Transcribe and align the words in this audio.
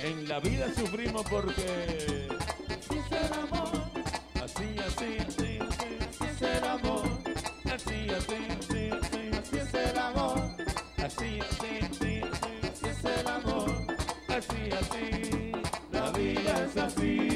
En 0.00 0.28
la 0.28 0.40
vida 0.40 0.72
sufrimos 0.74 1.22
porque 1.28 2.28
Así 2.70 2.98
es 2.98 3.12
el 3.12 3.32
amor, 3.34 3.70
así, 4.42 4.76
así, 4.86 5.18
así, 5.26 5.58
así, 5.58 5.98
así 6.08 6.24
es 6.24 6.42
el 6.42 6.64
amor, 6.64 7.02
así, 7.74 8.08
así, 8.10 8.38
así, 8.58 8.90
así, 8.90 9.30
así 9.36 9.56
es 9.58 9.74
el 9.74 9.98
amor, 9.98 10.40
así, 11.04 11.40
así, 11.40 11.80
así, 11.82 12.20
así, 12.22 12.54
así 12.62 12.86
es 12.88 13.04
el 13.04 13.28
amor. 13.28 13.86
así, 14.36 14.70
así. 14.80 15.52
La 15.92 16.10
vida 16.12 16.64
es 16.64 16.76
así, 16.76 17.35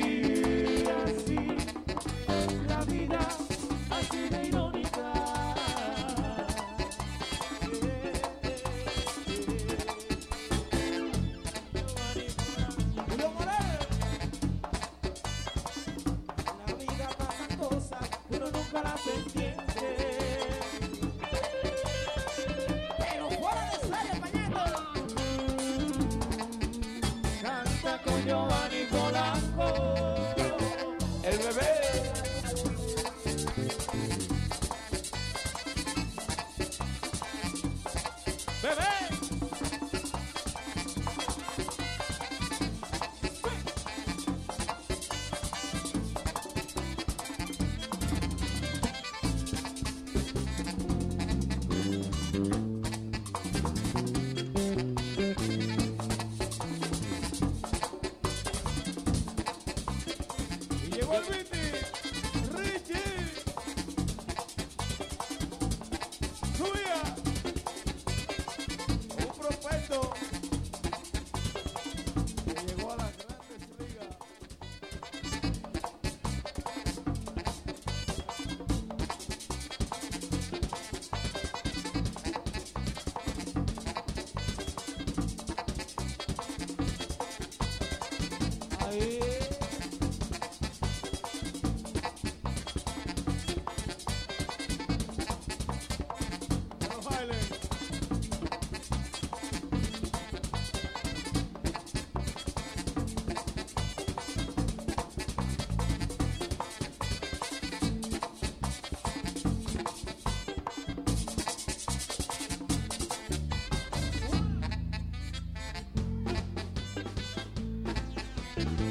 Y 61.10 61.12
llegó 61.12 61.49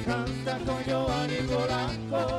Canta 0.10 0.58
con 0.66 0.82
Giovanni 0.88 1.36
Polanco. 1.44 2.39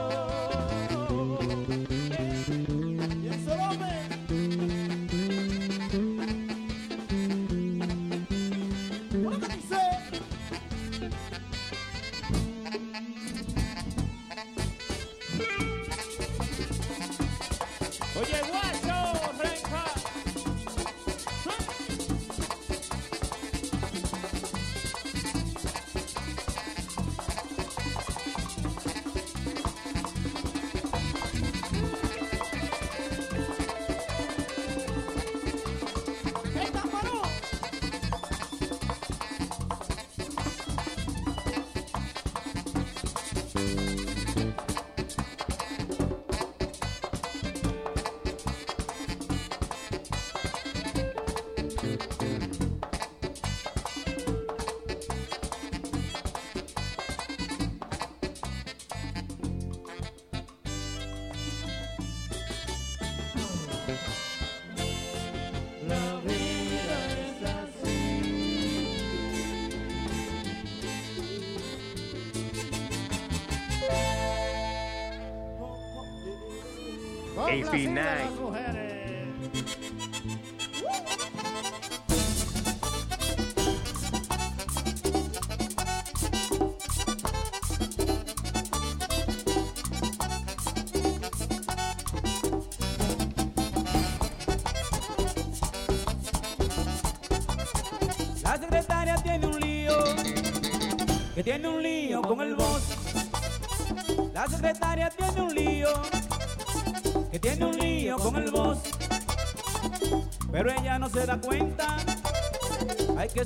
Así. 77.71 77.87
AP9. 77.87 78.30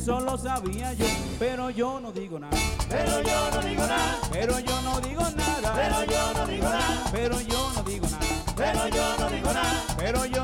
Ay 0.04 0.14
que 0.18 0.20
solo 0.20 0.38
sabía 0.38 0.92
yo, 0.92 1.06
pero 1.38 1.70
yo 1.70 2.00
no 2.00 2.12
digo 2.12 2.38
nada. 2.38 2.56
Pero 2.88 3.22
yo 3.22 3.50
no 3.52 3.62
digo 3.68 3.86
nada, 3.86 4.18
Pero 4.30 4.58
yo 4.58 4.82
no 4.82 5.00
digo 5.00 5.22
nada. 5.22 5.72
pero 5.74 6.04
yo 6.04 6.32
no 6.34 6.46
digo 6.48 6.68
nada, 6.68 7.04
Pero 7.12 7.40
yo 7.40 7.72
no 7.74 7.82
digo 7.82 8.06
nada. 8.08 8.54
pero 8.56 8.88
yo 8.88 9.18
no 9.18 9.30
digo 9.30 9.52
nada, 9.52 9.84
Pero 9.96 10.24
yo 10.26 10.43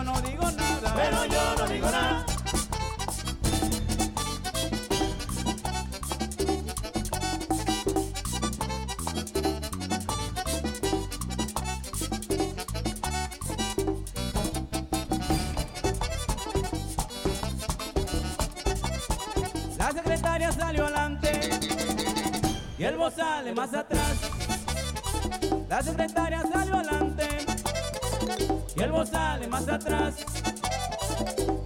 más 29.51 29.69
atrás. 29.69 30.15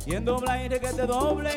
Y 0.06 0.14
en 0.14 0.25
doble 0.25 0.50
aire 0.50 0.81
que 0.81 0.88
te 0.88 1.06
doble, 1.06 1.50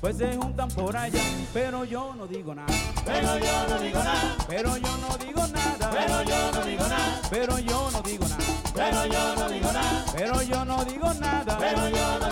pues 0.00 0.16
se 0.16 0.36
juntan 0.36 0.68
por 0.68 0.96
allá. 0.96 1.20
Pero 1.54 1.84
yo 1.84 2.14
no 2.14 2.26
digo 2.26 2.54
nada, 2.54 2.72
Pero 3.04 3.38
yo 3.38 3.68
no 3.68 3.78
digo 3.78 3.98
nada, 4.02 4.36
pero 4.48 4.76
yo 4.76 4.96
no 4.98 5.16
digo 5.18 5.46
nada, 5.46 5.90
pero 5.90 6.22
yo 6.22 6.52
no 6.52 6.64
digo 6.64 6.88
nada, 6.88 7.20
pero 7.30 7.58
yo 7.58 7.90
no 7.90 8.02
digo 8.02 8.26
nada, 8.28 8.52
pero 8.74 9.06
yo 9.06 9.34
no 9.36 9.48
digo 9.48 9.72
nada, 9.72 10.04
pero 10.14 10.42
yo 10.42 10.64
no 10.64 10.84
digo 10.84 11.14
nada. 11.14 11.58
pero 11.58 11.88
yo 11.88 12.18
no 12.18 12.30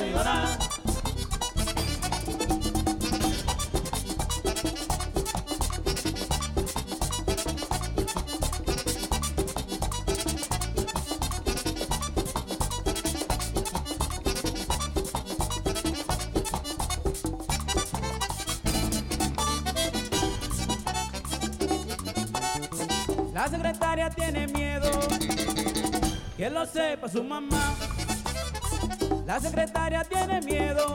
La 23.41 23.49
secretaria 23.49 24.11
tiene 24.11 24.47
miedo, 24.49 24.91
que 26.37 26.51
lo 26.51 26.67
sepa 26.67 27.09
su 27.09 27.25
mamá. 27.25 27.75
La 29.25 29.41
secretaria 29.41 30.05
tiene 30.05 30.43
miedo, 30.43 30.95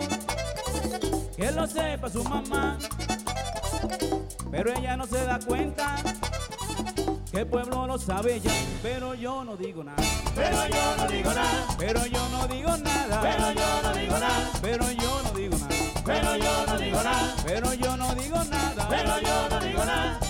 que 1.36 1.52
lo 1.52 1.66
sepa 1.66 2.08
su 2.08 2.24
mamá. 2.24 2.78
Pero 4.52 4.72
ella 4.78 4.96
no 4.96 5.08
se 5.08 5.26
da 5.26 5.40
cuenta, 5.40 5.96
que 7.32 7.40
el 7.40 7.48
pueblo 7.48 7.88
lo 7.88 7.98
sabe 7.98 8.40
ya. 8.40 8.52
Pero 8.84 9.16
yo 9.16 9.44
no 9.44 9.58
digo 9.58 9.84
nada, 9.84 10.04
Pero 10.36 10.68
yo 10.68 10.98
no 10.98 11.08
digo 11.08 11.34
nada, 11.34 11.66
pero 11.80 12.06
yo 12.06 12.30
no 12.30 12.48
digo 12.48 12.78
nada, 12.78 13.22
pero 13.24 13.52
yo 13.54 13.82
no 13.82 13.92
digo 13.92 14.20
nada, 14.20 14.52
pero 14.62 14.92
yo 14.92 15.24
no 15.24 15.34
digo 15.34 15.58
nada, 15.58 15.96
pero 16.06 16.36
yo 16.38 16.66
no 16.68 16.78
digo 16.78 17.04
nada, 17.04 17.36
pero 17.44 17.74
yo 17.74 17.98
no 17.98 18.14
digo 18.14 18.44
nada. 18.44 18.88
pero 18.88 19.20
yo 19.20 19.50
no 19.50 19.60
digo 19.62 19.84
nada. 19.84 20.25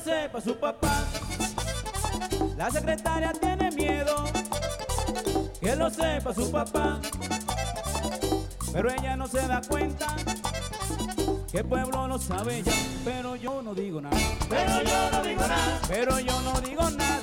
Sepa 0.00 0.40
su 0.40 0.56
papá. 0.56 1.04
La 2.56 2.70
secretaria 2.70 3.32
tiene 3.32 3.70
miedo, 3.70 4.24
que 5.60 5.76
lo 5.76 5.90
sepa 5.90 6.34
su 6.34 6.50
papá. 6.50 7.00
Pero 8.72 8.90
ella 8.90 9.16
no 9.16 9.26
se 9.26 9.46
da 9.46 9.60
cuenta, 9.66 10.06
que 11.50 11.58
el 11.58 11.64
pueblo 11.64 12.08
lo 12.08 12.18
sabe 12.18 12.62
ya. 12.62 12.72
Pero 13.04 13.36
yo 13.36 13.62
no 13.62 13.74
digo 13.74 14.00
nada, 14.00 14.16
Pero 14.48 14.82
yo 14.82 15.10
no 15.10 15.22
digo 15.22 15.40
nada, 15.46 15.80
pero 15.88 16.20
yo 16.20 16.40
no 16.40 16.60
digo 16.60 16.90
nada, 16.90 17.19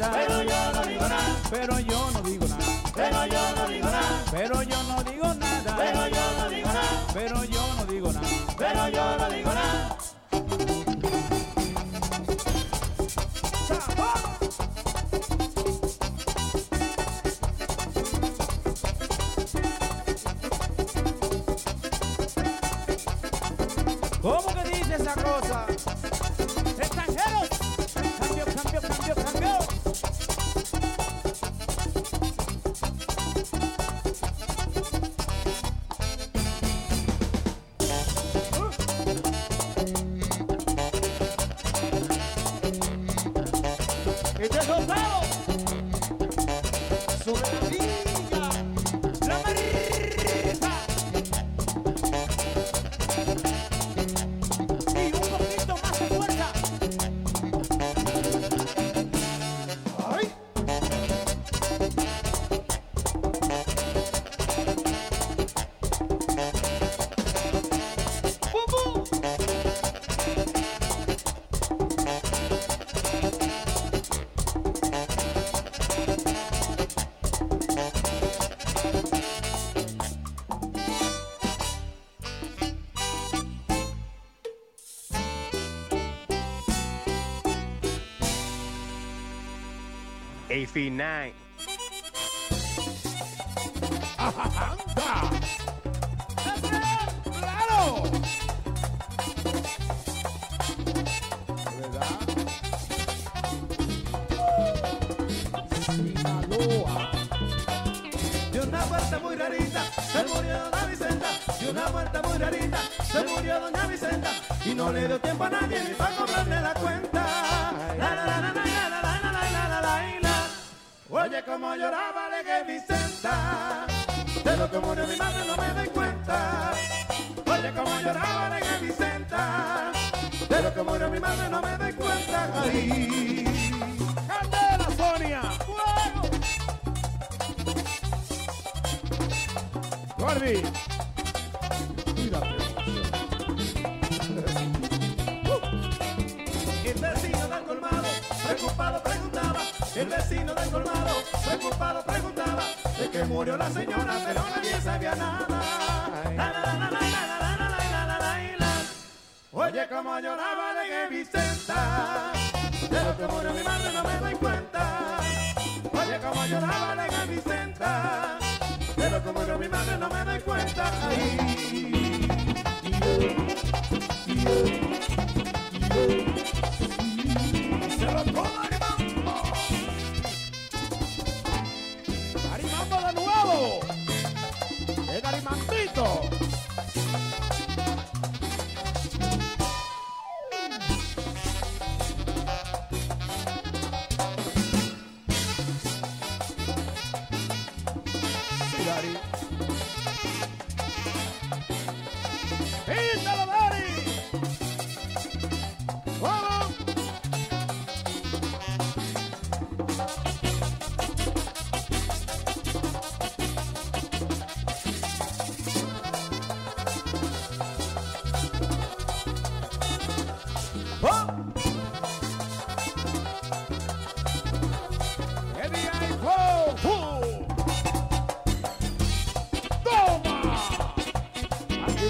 feet 90.78 90.92
nine 90.92 91.37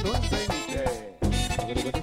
no. 0.04 1.97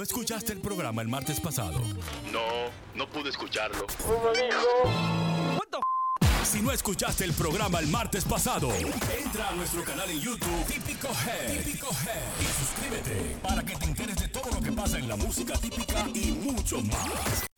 ¿Tú 0.00 0.04
escuchaste 0.04 0.54
el 0.54 0.60
programa 0.60 1.02
el 1.02 1.08
martes 1.08 1.38
pasado? 1.40 1.78
No, 2.32 2.40
no 2.94 3.06
pude 3.06 3.28
escucharlo. 3.28 3.86
Si 6.42 6.56
Si 6.56 6.62
no 6.62 6.72
escuchaste 6.72 7.24
el 7.24 7.34
programa 7.34 7.80
el 7.80 7.88
martes 7.88 8.24
pasado, 8.24 8.72
entra 8.74 9.48
a 9.48 9.52
nuestro 9.52 9.84
canal 9.84 10.08
en 10.10 10.18
YouTube 10.18 10.66
Típico 10.66 11.08
Head, 11.08 11.64
Típico 11.64 11.88
Head 11.88 12.40
y 12.40 12.46
suscríbete 12.64 13.36
para 13.42 13.62
que 13.62 13.76
te 13.76 13.84
enteres 13.84 14.16
de 14.16 14.28
todo 14.28 14.50
lo 14.50 14.60
que 14.62 14.72
pasa 14.72 14.98
en 14.98 15.06
la 15.06 15.16
música 15.16 15.52
típica 15.58 16.08
y 16.14 16.32
mucho 16.32 16.80
más. 16.80 17.49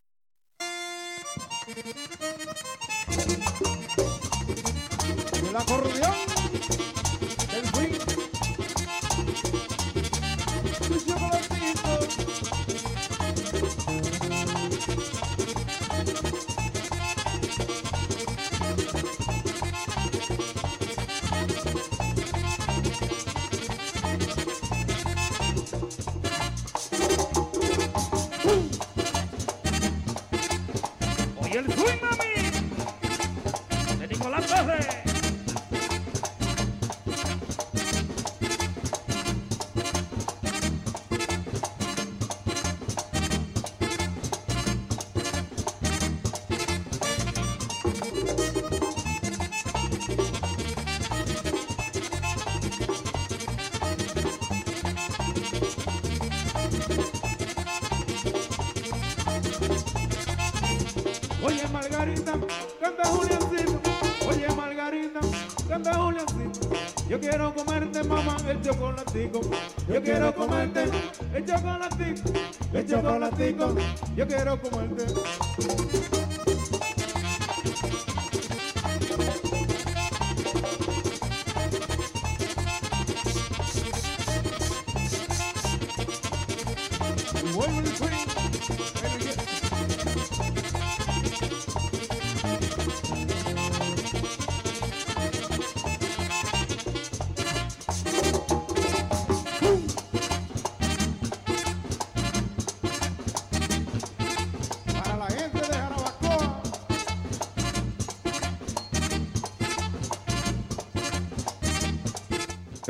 Chocolatico. 71.53 72.33
El 72.73 72.87
chocolatico. 72.87 73.75
Yo 74.17 74.27
quiero 74.27 74.61
comerte. 74.61 76.22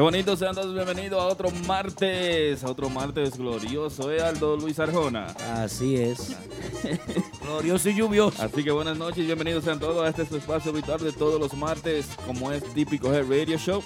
Qué 0.02 0.04
bonito, 0.04 0.36
sean 0.36 0.52
todos 0.52 0.74
bienvenidos 0.74 1.22
a 1.22 1.28
otro 1.28 1.48
martes, 1.64 2.64
a 2.64 2.68
otro 2.68 2.90
martes 2.90 3.38
glorioso, 3.38 4.10
¿eh, 4.10 4.20
Aldo 4.20 4.56
Luis 4.56 4.80
Arjona? 4.80 5.26
Así 5.54 5.94
es. 5.94 6.36
Glorioso 7.44 7.88
y 7.88 7.94
lluvioso. 7.94 8.42
Así 8.42 8.64
que 8.64 8.72
buenas 8.72 8.98
noches 8.98 9.24
bienvenidos 9.24 9.62
sean 9.62 9.78
todos 9.78 10.04
a 10.04 10.08
este 10.08 10.22
espacio 10.36 10.72
habitual 10.72 10.98
de 10.98 11.12
todos 11.12 11.38
los 11.38 11.54
martes, 11.54 12.08
como 12.26 12.50
es 12.50 12.64
Típico 12.74 13.14
Head 13.14 13.28
Radio 13.28 13.56
Show. 13.56 13.80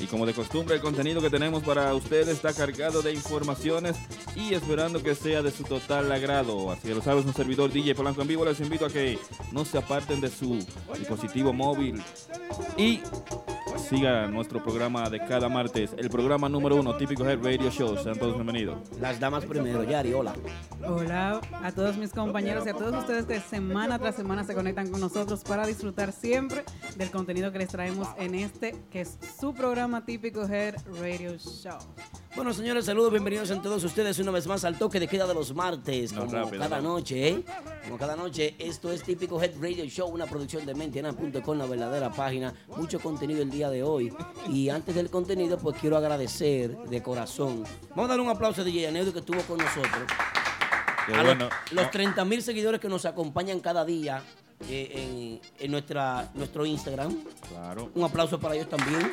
Y 0.00 0.06
como 0.06 0.24
de 0.24 0.32
costumbre, 0.32 0.76
el 0.76 0.80
contenido 0.80 1.20
que 1.20 1.28
tenemos 1.28 1.62
para 1.62 1.94
ustedes 1.94 2.28
está 2.28 2.54
cargado 2.54 3.02
de 3.02 3.12
informaciones 3.12 3.96
y 4.34 4.54
esperando 4.54 5.02
que 5.02 5.14
sea 5.14 5.42
de 5.42 5.50
su 5.50 5.62
total 5.62 6.10
agrado. 6.10 6.72
Así 6.72 6.88
que 6.88 6.94
lo 6.94 7.02
sabes, 7.02 7.26
un 7.26 7.34
servidor 7.34 7.70
DJ 7.70 7.94
Polanco 7.94 8.22
en 8.22 8.28
vivo. 8.28 8.44
Les 8.46 8.60
invito 8.60 8.86
a 8.86 8.90
que 8.90 9.18
no 9.52 9.64
se 9.64 9.76
aparten 9.76 10.20
de 10.22 10.30
su 10.30 10.58
dispositivo 10.96 11.52
móvil 11.52 12.02
y 12.78 13.00
siga 13.90 14.26
nuestro 14.28 14.62
programa 14.62 15.08
de 15.10 15.18
cada 15.18 15.48
martes, 15.48 15.90
el 15.96 16.10
programa 16.10 16.48
número 16.48 16.76
uno, 16.76 16.96
Típico 16.96 17.28
Head 17.28 17.42
Radio 17.42 17.70
Show. 17.70 17.96
Sean 18.02 18.16
todos 18.18 18.34
bienvenidos. 18.34 18.78
Las 19.00 19.18
damas 19.18 19.44
primero, 19.44 19.82
Yari, 19.82 20.12
hola. 20.12 20.32
Hola 20.86 21.40
a 21.62 21.72
todos 21.72 21.96
mis 21.96 22.12
compañeros 22.12 22.64
y 22.66 22.70
a 22.70 22.74
todos 22.74 22.94
ustedes 22.94 23.26
que 23.26 23.40
semana 23.40 23.98
tras 23.98 24.14
semana 24.14 24.44
se 24.44 24.54
conectan 24.54 24.88
con 24.90 25.00
nosotros 25.00 25.42
para 25.42 25.66
disfrutar 25.66 26.12
siempre 26.12 26.64
del 26.96 27.10
contenido 27.10 27.50
que 27.50 27.58
les 27.58 27.68
traemos 27.68 28.08
en 28.16 28.36
este, 28.36 28.76
que 28.90 29.00
es 29.00 29.18
su 29.40 29.54
programa 29.54 29.89
típico 29.98 30.46
Head 30.46 30.76
Radio 31.00 31.36
Show. 31.36 31.76
Bueno, 32.36 32.54
señores, 32.54 32.84
saludos, 32.84 33.10
bienvenidos 33.10 33.50
a 33.50 33.60
todos 33.60 33.82
ustedes 33.82 34.18
una 34.20 34.30
vez 34.30 34.46
más 34.46 34.64
al 34.64 34.78
toque 34.78 35.00
de 35.00 35.08
queda 35.08 35.26
de 35.26 35.34
los 35.34 35.52
martes, 35.52 36.12
No, 36.12 36.20
como 36.26 36.32
rápido, 36.32 36.62
cada 36.62 36.80
no. 36.80 36.88
noche, 36.90 37.28
¿eh? 37.28 37.44
Como 37.84 37.98
cada 37.98 38.14
noche, 38.14 38.54
esto 38.60 38.92
es 38.92 39.02
Típico 39.02 39.42
Head 39.42 39.54
Radio 39.60 39.84
Show, 39.86 40.08
una 40.08 40.26
producción 40.26 40.64
de 40.64 40.74
Mentiana.com, 40.76 41.58
la 41.58 41.66
verdadera 41.66 42.10
página, 42.12 42.54
mucho 42.76 43.00
contenido 43.00 43.42
el 43.42 43.50
día 43.50 43.68
de 43.68 43.82
hoy. 43.82 44.14
Y 44.48 44.68
antes 44.68 44.94
del 44.94 45.10
contenido, 45.10 45.58
pues 45.58 45.76
quiero 45.80 45.96
agradecer 45.96 46.76
de 46.76 47.02
corazón. 47.02 47.64
Vamos 47.90 48.04
a 48.04 48.08
dar 48.08 48.20
un 48.20 48.28
aplauso 48.28 48.60
a 48.60 48.64
DJ 48.64 48.86
Aneudo 48.88 49.12
que 49.12 49.18
estuvo 49.18 49.40
con 49.42 49.58
nosotros. 49.58 50.06
Qué 51.06 51.14
a 51.14 51.22
bueno. 51.24 51.48
los, 51.72 51.72
los 51.72 51.90
30 51.90 52.24
mil 52.24 52.42
seguidores 52.42 52.80
que 52.80 52.88
nos 52.88 53.04
acompañan 53.06 53.58
cada 53.60 53.84
día 53.84 54.22
eh, 54.68 55.40
en, 55.58 55.64
en 55.64 55.70
nuestra, 55.70 56.30
nuestro 56.34 56.66
Instagram. 56.66 57.16
Claro. 57.48 57.90
Un 57.94 58.04
aplauso 58.04 58.38
para 58.38 58.54
ellos 58.54 58.68
también. 58.68 59.12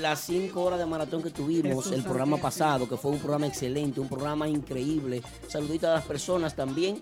Las 0.00 0.20
cinco 0.20 0.64
horas 0.64 0.78
de 0.78 0.86
maratón 0.86 1.22
que 1.22 1.30
tuvimos 1.30 1.84
Jesús 1.84 1.92
el 1.92 2.02
programa 2.02 2.36
santísimo. 2.36 2.42
pasado, 2.42 2.88
que 2.88 2.96
fue 2.96 3.10
un 3.10 3.18
programa 3.18 3.46
excelente, 3.46 4.00
un 4.00 4.08
programa 4.08 4.46
increíble. 4.46 5.22
Saludito 5.48 5.88
a 5.88 5.94
las 5.94 6.04
personas 6.04 6.54
también 6.54 7.00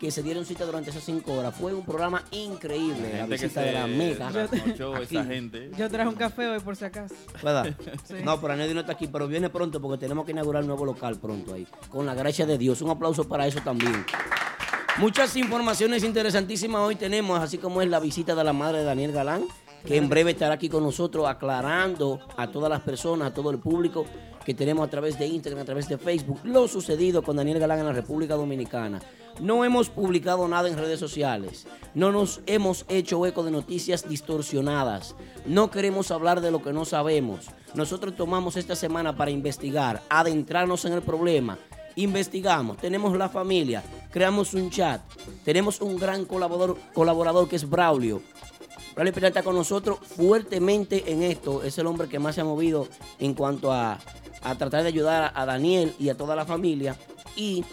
que 0.00 0.10
se 0.10 0.22
dieron 0.22 0.44
cita 0.44 0.66
durante 0.66 0.90
esas 0.90 1.04
cinco 1.04 1.32
horas. 1.32 1.54
Fue 1.54 1.72
un 1.72 1.84
programa 1.84 2.22
increíble. 2.32 3.16
La, 3.16 3.26
visita 3.26 3.62
se 3.62 3.66
de 3.68 3.72
la 3.72 3.86
mega. 3.86 4.30
esa 5.00 5.24
gente. 5.24 5.70
Yo 5.78 5.88
traje 5.88 6.08
un 6.08 6.14
café 6.14 6.48
hoy 6.48 6.60
por 6.60 6.76
si 6.76 6.84
acaso. 6.84 7.14
¿Verdad? 7.42 7.74
Sí. 8.04 8.16
No, 8.22 8.38
pero 8.40 8.52
Aneudi 8.52 8.74
no 8.74 8.80
está 8.80 8.92
aquí, 8.92 9.06
pero 9.06 9.26
viene 9.26 9.48
pronto 9.48 9.80
porque 9.80 9.98
tenemos 9.98 10.26
que 10.26 10.32
inaugurar 10.32 10.62
un 10.62 10.68
nuevo 10.68 10.84
local 10.84 11.18
pronto 11.18 11.54
ahí. 11.54 11.66
Con 11.88 12.04
la 12.04 12.14
gracia 12.14 12.44
de 12.44 12.58
Dios. 12.58 12.82
Un 12.82 12.90
aplauso 12.90 13.26
para 13.26 13.46
eso 13.46 13.60
también. 13.60 14.04
Muchas 14.98 15.34
informaciones 15.34 16.04
interesantísimas 16.04 16.80
hoy 16.82 16.94
tenemos, 16.94 17.40
así 17.40 17.58
como 17.58 17.82
es 17.82 17.88
la 17.88 17.98
visita 17.98 18.36
de 18.36 18.44
la 18.44 18.52
madre 18.52 18.78
de 18.78 18.84
Daniel 18.84 19.10
Galán, 19.10 19.44
que 19.84 19.96
en 19.96 20.08
breve 20.08 20.30
estará 20.30 20.54
aquí 20.54 20.68
con 20.68 20.84
nosotros 20.84 21.26
aclarando 21.26 22.20
a 22.36 22.46
todas 22.46 22.70
las 22.70 22.80
personas, 22.80 23.28
a 23.28 23.34
todo 23.34 23.50
el 23.50 23.58
público 23.58 24.06
que 24.44 24.54
tenemos 24.54 24.86
a 24.86 24.90
través 24.90 25.18
de 25.18 25.26
Instagram, 25.26 25.62
a 25.62 25.64
través 25.64 25.88
de 25.88 25.98
Facebook, 25.98 26.38
lo 26.44 26.68
sucedido 26.68 27.22
con 27.24 27.34
Daniel 27.34 27.58
Galán 27.58 27.80
en 27.80 27.86
la 27.86 27.92
República 27.92 28.36
Dominicana. 28.36 29.00
No 29.40 29.64
hemos 29.64 29.90
publicado 29.90 30.46
nada 30.46 30.68
en 30.68 30.78
redes 30.78 31.00
sociales, 31.00 31.66
no 31.94 32.12
nos 32.12 32.40
hemos 32.46 32.84
hecho 32.88 33.26
eco 33.26 33.42
de 33.42 33.50
noticias 33.50 34.08
distorsionadas, 34.08 35.16
no 35.44 35.72
queremos 35.72 36.12
hablar 36.12 36.40
de 36.40 36.52
lo 36.52 36.62
que 36.62 36.72
no 36.72 36.84
sabemos. 36.84 37.46
Nosotros 37.74 38.14
tomamos 38.14 38.56
esta 38.56 38.76
semana 38.76 39.16
para 39.16 39.32
investigar, 39.32 40.02
adentrarnos 40.08 40.84
en 40.84 40.92
el 40.92 41.02
problema, 41.02 41.58
investigamos, 41.96 42.76
tenemos 42.78 43.16
la 43.16 43.28
familia, 43.28 43.82
creamos 44.10 44.54
un 44.54 44.70
chat, 44.70 45.00
tenemos 45.44 45.80
un 45.80 45.96
gran 45.96 46.24
colaborador, 46.24 46.78
colaborador 46.92 47.48
que 47.48 47.56
es 47.56 47.68
Braulio. 47.68 48.22
Braulio 48.94 49.12
Peralta 49.12 49.40
está 49.40 49.42
con 49.42 49.56
nosotros 49.56 49.98
fuertemente 50.00 51.10
en 51.12 51.22
esto, 51.22 51.62
es 51.62 51.78
el 51.78 51.86
hombre 51.86 52.08
que 52.08 52.18
más 52.18 52.34
se 52.34 52.42
ha 52.42 52.44
movido 52.44 52.88
en 53.18 53.34
cuanto 53.34 53.72
a, 53.72 53.98
a 54.42 54.54
tratar 54.56 54.82
de 54.82 54.88
ayudar 54.88 55.32
a, 55.34 55.42
a 55.42 55.46
Daniel 55.46 55.94
y 55.98 56.08
a 56.08 56.16
toda 56.16 56.36
la 56.36 56.44
familia. 56.44 56.96
Y 57.36 57.64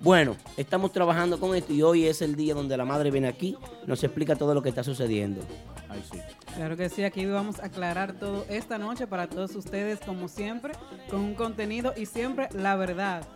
bueno, 0.00 0.36
estamos 0.56 0.92
trabajando 0.92 1.38
con 1.38 1.54
esto 1.54 1.72
y 1.72 1.82
hoy 1.82 2.06
es 2.06 2.22
el 2.22 2.34
día 2.34 2.54
donde 2.54 2.76
la 2.76 2.84
madre 2.84 3.10
viene 3.10 3.28
aquí, 3.28 3.56
nos 3.86 4.02
explica 4.02 4.34
todo 4.34 4.54
lo 4.54 4.62
que 4.62 4.70
está 4.70 4.82
sucediendo. 4.82 5.42
Ay, 5.88 6.02
sí. 6.10 6.18
Claro 6.54 6.76
que 6.76 6.88
sí, 6.88 7.04
aquí 7.04 7.24
vamos 7.26 7.60
a 7.60 7.66
aclarar 7.66 8.14
todo 8.14 8.44
esta 8.48 8.78
noche 8.78 9.06
para 9.06 9.26
todos 9.26 9.54
ustedes, 9.54 10.00
como 10.00 10.28
siempre, 10.28 10.74
con 11.08 11.20
un 11.20 11.34
contenido 11.34 11.94
y 11.96 12.06
siempre 12.06 12.48
la 12.52 12.76
verdad. 12.76 13.26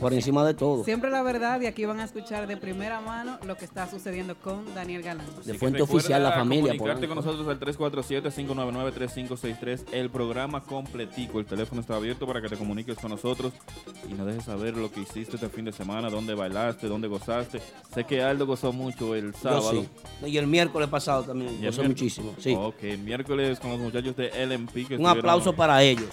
Por 0.00 0.12
encima 0.12 0.44
de 0.44 0.54
todo. 0.54 0.84
Siempre 0.84 1.10
la 1.10 1.22
verdad 1.22 1.60
y 1.60 1.66
aquí 1.66 1.84
van 1.84 1.98
a 2.00 2.04
escuchar 2.04 2.46
de 2.46 2.56
primera 2.56 3.00
mano 3.00 3.38
lo 3.46 3.56
que 3.56 3.64
está 3.64 3.88
sucediendo 3.90 4.34
con 4.36 4.72
Daniel 4.74 5.02
Galán. 5.02 5.26
De 5.44 5.54
fuente 5.54 5.82
oficial, 5.82 6.22
la 6.22 6.32
familia. 6.32 6.72
Comunicarte 6.72 7.06
por- 7.08 7.16
con 7.16 7.24
nosotros 7.24 7.48
al 7.48 7.58
347-599-3563. 7.60 9.84
El 9.92 10.10
programa 10.10 10.62
completico. 10.62 11.38
El 11.40 11.46
teléfono 11.46 11.80
está 11.80 11.96
abierto 11.96 12.26
para 12.26 12.40
que 12.42 12.48
te 12.48 12.56
comuniques 12.56 12.96
con 12.98 13.10
nosotros 13.10 13.52
y 14.08 14.14
nos 14.14 14.26
dejes 14.26 14.44
saber 14.44 14.76
lo 14.76 14.90
que 14.90 15.00
hiciste 15.00 15.36
este 15.36 15.48
fin 15.48 15.64
de 15.64 15.72
semana, 15.72 16.10
dónde 16.10 16.34
bailaste, 16.34 16.86
dónde 16.88 17.08
gozaste. 17.08 17.60
Sé 17.94 18.04
que 18.04 18.22
Aldo 18.22 18.46
gozó 18.46 18.72
mucho 18.72 19.14
el 19.14 19.32
Yo 19.32 19.38
sábado. 19.38 19.70
sí. 19.72 19.88
Y 20.26 20.36
el 20.38 20.46
miércoles 20.46 20.88
pasado 20.88 21.22
también, 21.24 21.60
gozó 21.64 21.82
muchísimo. 21.84 22.34
Sí. 22.38 22.54
Ok, 22.58 22.82
miércoles 23.02 23.58
con 23.60 23.70
los 23.70 23.80
muchachos 23.80 24.16
de 24.16 24.30
LMP. 24.46 24.86
Que 24.86 24.96
Un 24.96 25.06
aplauso 25.06 25.52
para 25.54 25.82
ellos. 25.82 26.08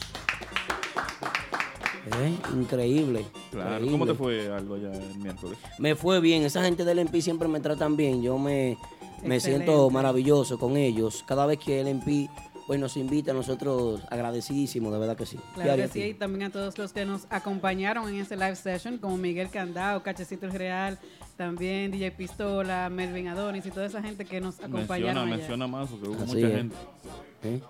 Eh, 2.06 2.36
Increíble. 2.54 3.26
Claro, 3.52 3.70
increíble. 3.76 3.92
¿cómo 3.92 4.06
te 4.06 4.14
fue 4.14 4.48
Aldo 4.54 4.78
ya 4.78 4.92
el 4.92 5.18
miércoles? 5.20 5.58
Me 5.80 5.96
fue 5.96 6.20
bien. 6.20 6.44
Esa 6.44 6.64
gente 6.64 6.84
del 6.86 7.00
MP 7.00 7.22
siempre 7.22 7.48
me 7.48 7.60
tratan 7.60 7.96
bien. 7.96 8.22
Yo 8.22 8.38
me, 8.38 8.78
me 9.24 9.40
siento 9.40 9.90
maravilloso 9.90 10.58
con 10.60 10.76
ellos. 10.78 11.24
Cada 11.28 11.46
vez 11.46 11.60
que 11.60 11.80
el 11.82 11.88
MP 11.88 12.30
pues, 12.68 12.80
nos 12.80 12.98
invita, 12.98 13.32
nosotros 13.34 14.02
agradecidísimos, 14.10 14.92
de 14.92 15.00
verdad 15.00 15.16
que 15.16 15.26
sí. 15.26 15.38
Claro 15.54 15.76
que 15.76 15.88
sí, 15.88 16.02
y 16.02 16.14
también 16.14 16.44
a 16.44 16.50
todos 16.50 16.78
los 16.78 16.92
que 16.94 17.06
nos 17.06 17.26
acompañaron 17.30 18.08
en 18.10 18.16
ese 18.22 18.36
live 18.36 18.56
session, 18.56 18.98
como 18.98 19.18
Miguel 19.18 19.50
Candao, 19.50 20.02
Cachecito 20.04 20.46
el 20.46 20.54
Real, 20.54 20.98
también 21.38 21.92
DJ 21.92 22.12
Pistola, 22.12 22.90
Melvin 22.90 23.28
Adonis 23.28 23.66
y 23.66 23.72
toda 23.72 23.86
esa 23.86 24.02
gente 24.02 24.24
que 24.26 24.40
nos 24.40 24.60
Menciona, 24.60 24.78
acompañaron. 24.78 25.28
allá. 25.28 25.38
menciona 25.38 25.68
más 25.68 25.90
porque 25.90 26.08
hubo 26.10 26.24
Así 26.24 26.36
mucha 26.36 26.48
es. 26.48 26.54
gente. 26.54 26.76
¿Eh? 27.44 27.62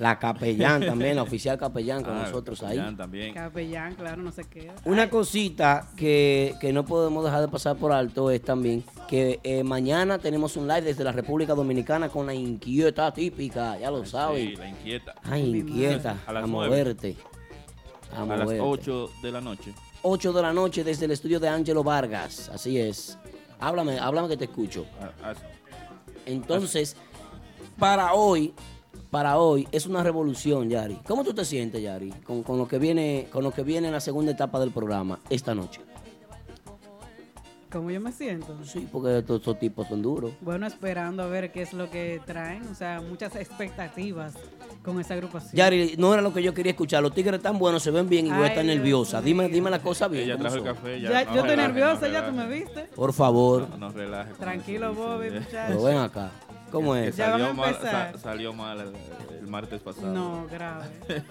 La 0.00 0.18
capellán 0.18 0.80
también, 0.80 1.14
la 1.16 1.22
oficial 1.28 1.58
capellán 1.58 2.02
con 2.02 2.16
Ah, 2.16 2.22
nosotros 2.22 2.62
ahí. 2.62 2.68
Capellán 2.78 2.96
también. 2.96 3.34
Capellán, 3.34 3.94
claro, 3.96 4.22
no 4.22 4.32
se 4.32 4.44
queda. 4.44 4.72
Una 4.86 5.10
cosita 5.10 5.88
que, 5.94 6.54
que 6.58 6.72
no 6.72 6.86
podemos 6.86 7.22
dejar 7.22 7.42
de 7.42 7.48
pasar 7.48 7.76
por 7.76 7.92
alto 7.92 8.30
es 8.30 8.40
también 8.40 8.82
que 9.06 9.40
eh, 9.42 9.62
mañana 9.62 10.18
tenemos 10.18 10.56
un 10.56 10.66
live 10.66 10.80
desde 10.80 11.04
la 11.04 11.12
República 11.12 11.54
Dominicana 11.54 12.08
con 12.08 12.24
la 12.24 12.32
inquieta 12.32 13.12
típica, 13.12 13.78
ya 13.78 13.90
lo 13.90 14.06
saben. 14.06 14.48
Sí, 14.48 14.56
la 14.56 14.68
inquieta. 14.70 15.14
Ay, 15.22 15.54
inquieta, 15.54 16.16
A 16.26 16.30
a, 16.30 16.32
las 16.32 16.48
moverte. 16.48 17.16
A, 18.16 18.22
A 18.22 18.26
las 18.26 18.38
moverte. 18.40 18.60
8 18.62 19.10
de 19.22 19.32
la 19.32 19.40
noche. 19.42 19.74
8 20.00 20.32
de 20.32 20.40
la 20.42 20.52
noche 20.54 20.82
desde 20.82 21.04
el 21.04 21.10
estudio 21.10 21.38
de 21.38 21.48
Ángelo 21.50 21.84
Vargas, 21.84 22.48
así 22.54 22.78
es. 22.78 23.18
Háblame, 23.58 23.98
háblame 23.98 24.28
que 24.28 24.38
te 24.38 24.44
escucho. 24.46 24.86
A- 25.22 25.28
a- 25.32 25.34
Entonces, 26.24 26.96
para 27.78 28.14
hoy, 28.14 28.54
para 29.10 29.38
hoy 29.38 29.66
es 29.72 29.86
una 29.86 30.02
revolución, 30.02 30.68
Yari. 30.68 30.96
¿Cómo 31.06 31.24
tú 31.24 31.34
te 31.34 31.44
sientes, 31.44 31.82
Yari, 31.82 32.10
con, 32.24 32.42
con 32.42 32.58
lo 32.58 32.68
que 32.68 32.78
viene, 32.78 33.26
con 33.32 33.42
lo 33.42 33.50
que 33.52 33.62
viene 33.62 33.88
en 33.88 33.92
la 33.92 34.00
segunda 34.00 34.32
etapa 34.32 34.60
del 34.60 34.70
programa 34.70 35.18
esta 35.30 35.54
noche? 35.54 35.80
¿Cómo 37.72 37.88
yo 37.92 38.00
me 38.00 38.10
siento? 38.10 38.56
Sí, 38.64 38.88
porque 38.90 39.18
estos, 39.18 39.38
estos 39.38 39.58
tipos 39.60 39.86
son 39.86 40.02
duros. 40.02 40.32
Bueno, 40.40 40.66
esperando 40.66 41.22
a 41.22 41.26
ver 41.26 41.52
qué 41.52 41.62
es 41.62 41.72
lo 41.72 41.88
que 41.88 42.20
traen, 42.26 42.66
o 42.66 42.74
sea, 42.74 43.00
muchas 43.00 43.36
expectativas 43.36 44.34
con 44.84 45.00
esa 45.00 45.14
agrupación. 45.14 45.52
Yari, 45.54 45.94
no 45.96 46.12
era 46.12 46.20
lo 46.20 46.32
que 46.34 46.42
yo 46.42 46.52
quería 46.52 46.72
escuchar. 46.72 47.00
Los 47.00 47.14
tigres 47.14 47.36
están 47.36 47.60
buenos, 47.60 47.84
se 47.84 47.92
ven 47.92 48.08
bien 48.08 48.26
y 48.26 48.30
voy 48.30 48.42
a 48.42 48.46
estar 48.48 48.64
Dios 48.64 48.74
nerviosa. 48.76 49.22
Dime, 49.22 49.48
dime 49.48 49.70
la 49.70 49.80
cosa 49.80 50.08
bien. 50.08 50.24
Ella 50.24 50.32
¿cómo 50.36 50.48
trajo 50.48 50.56
el 50.56 50.64
café. 50.64 51.00
Ya, 51.00 51.10
Ya, 51.22 51.32
yo 51.32 51.40
estoy 51.42 51.56
nerviosa, 51.56 52.06
no 52.08 52.12
ya 52.12 52.26
tú 52.26 52.32
me 52.32 52.48
viste. 52.48 52.80
Por 52.96 53.12
favor, 53.12 53.68
No, 53.70 53.76
no 53.76 53.90
relaje. 53.92 54.30
con 54.32 54.40
Tranquilo, 54.40 54.92
Bobby, 54.92 55.28
sí, 55.28 55.34
sí. 55.34 55.38
muchacho. 55.44 55.64
pero 55.68 55.82
ven 55.84 55.98
acá. 55.98 56.30
¿Cómo 56.70 56.94
Que 56.94 57.08
es? 57.08 57.16
Salió, 57.16 57.52
mal, 57.54 57.74
sa- 57.80 58.16
salió 58.18 58.52
mal 58.52 58.80
el, 58.80 59.36
el 59.38 59.46
martes 59.46 59.80
pasado. 59.82 60.12
No, 60.12 60.46
grave. 60.50 60.86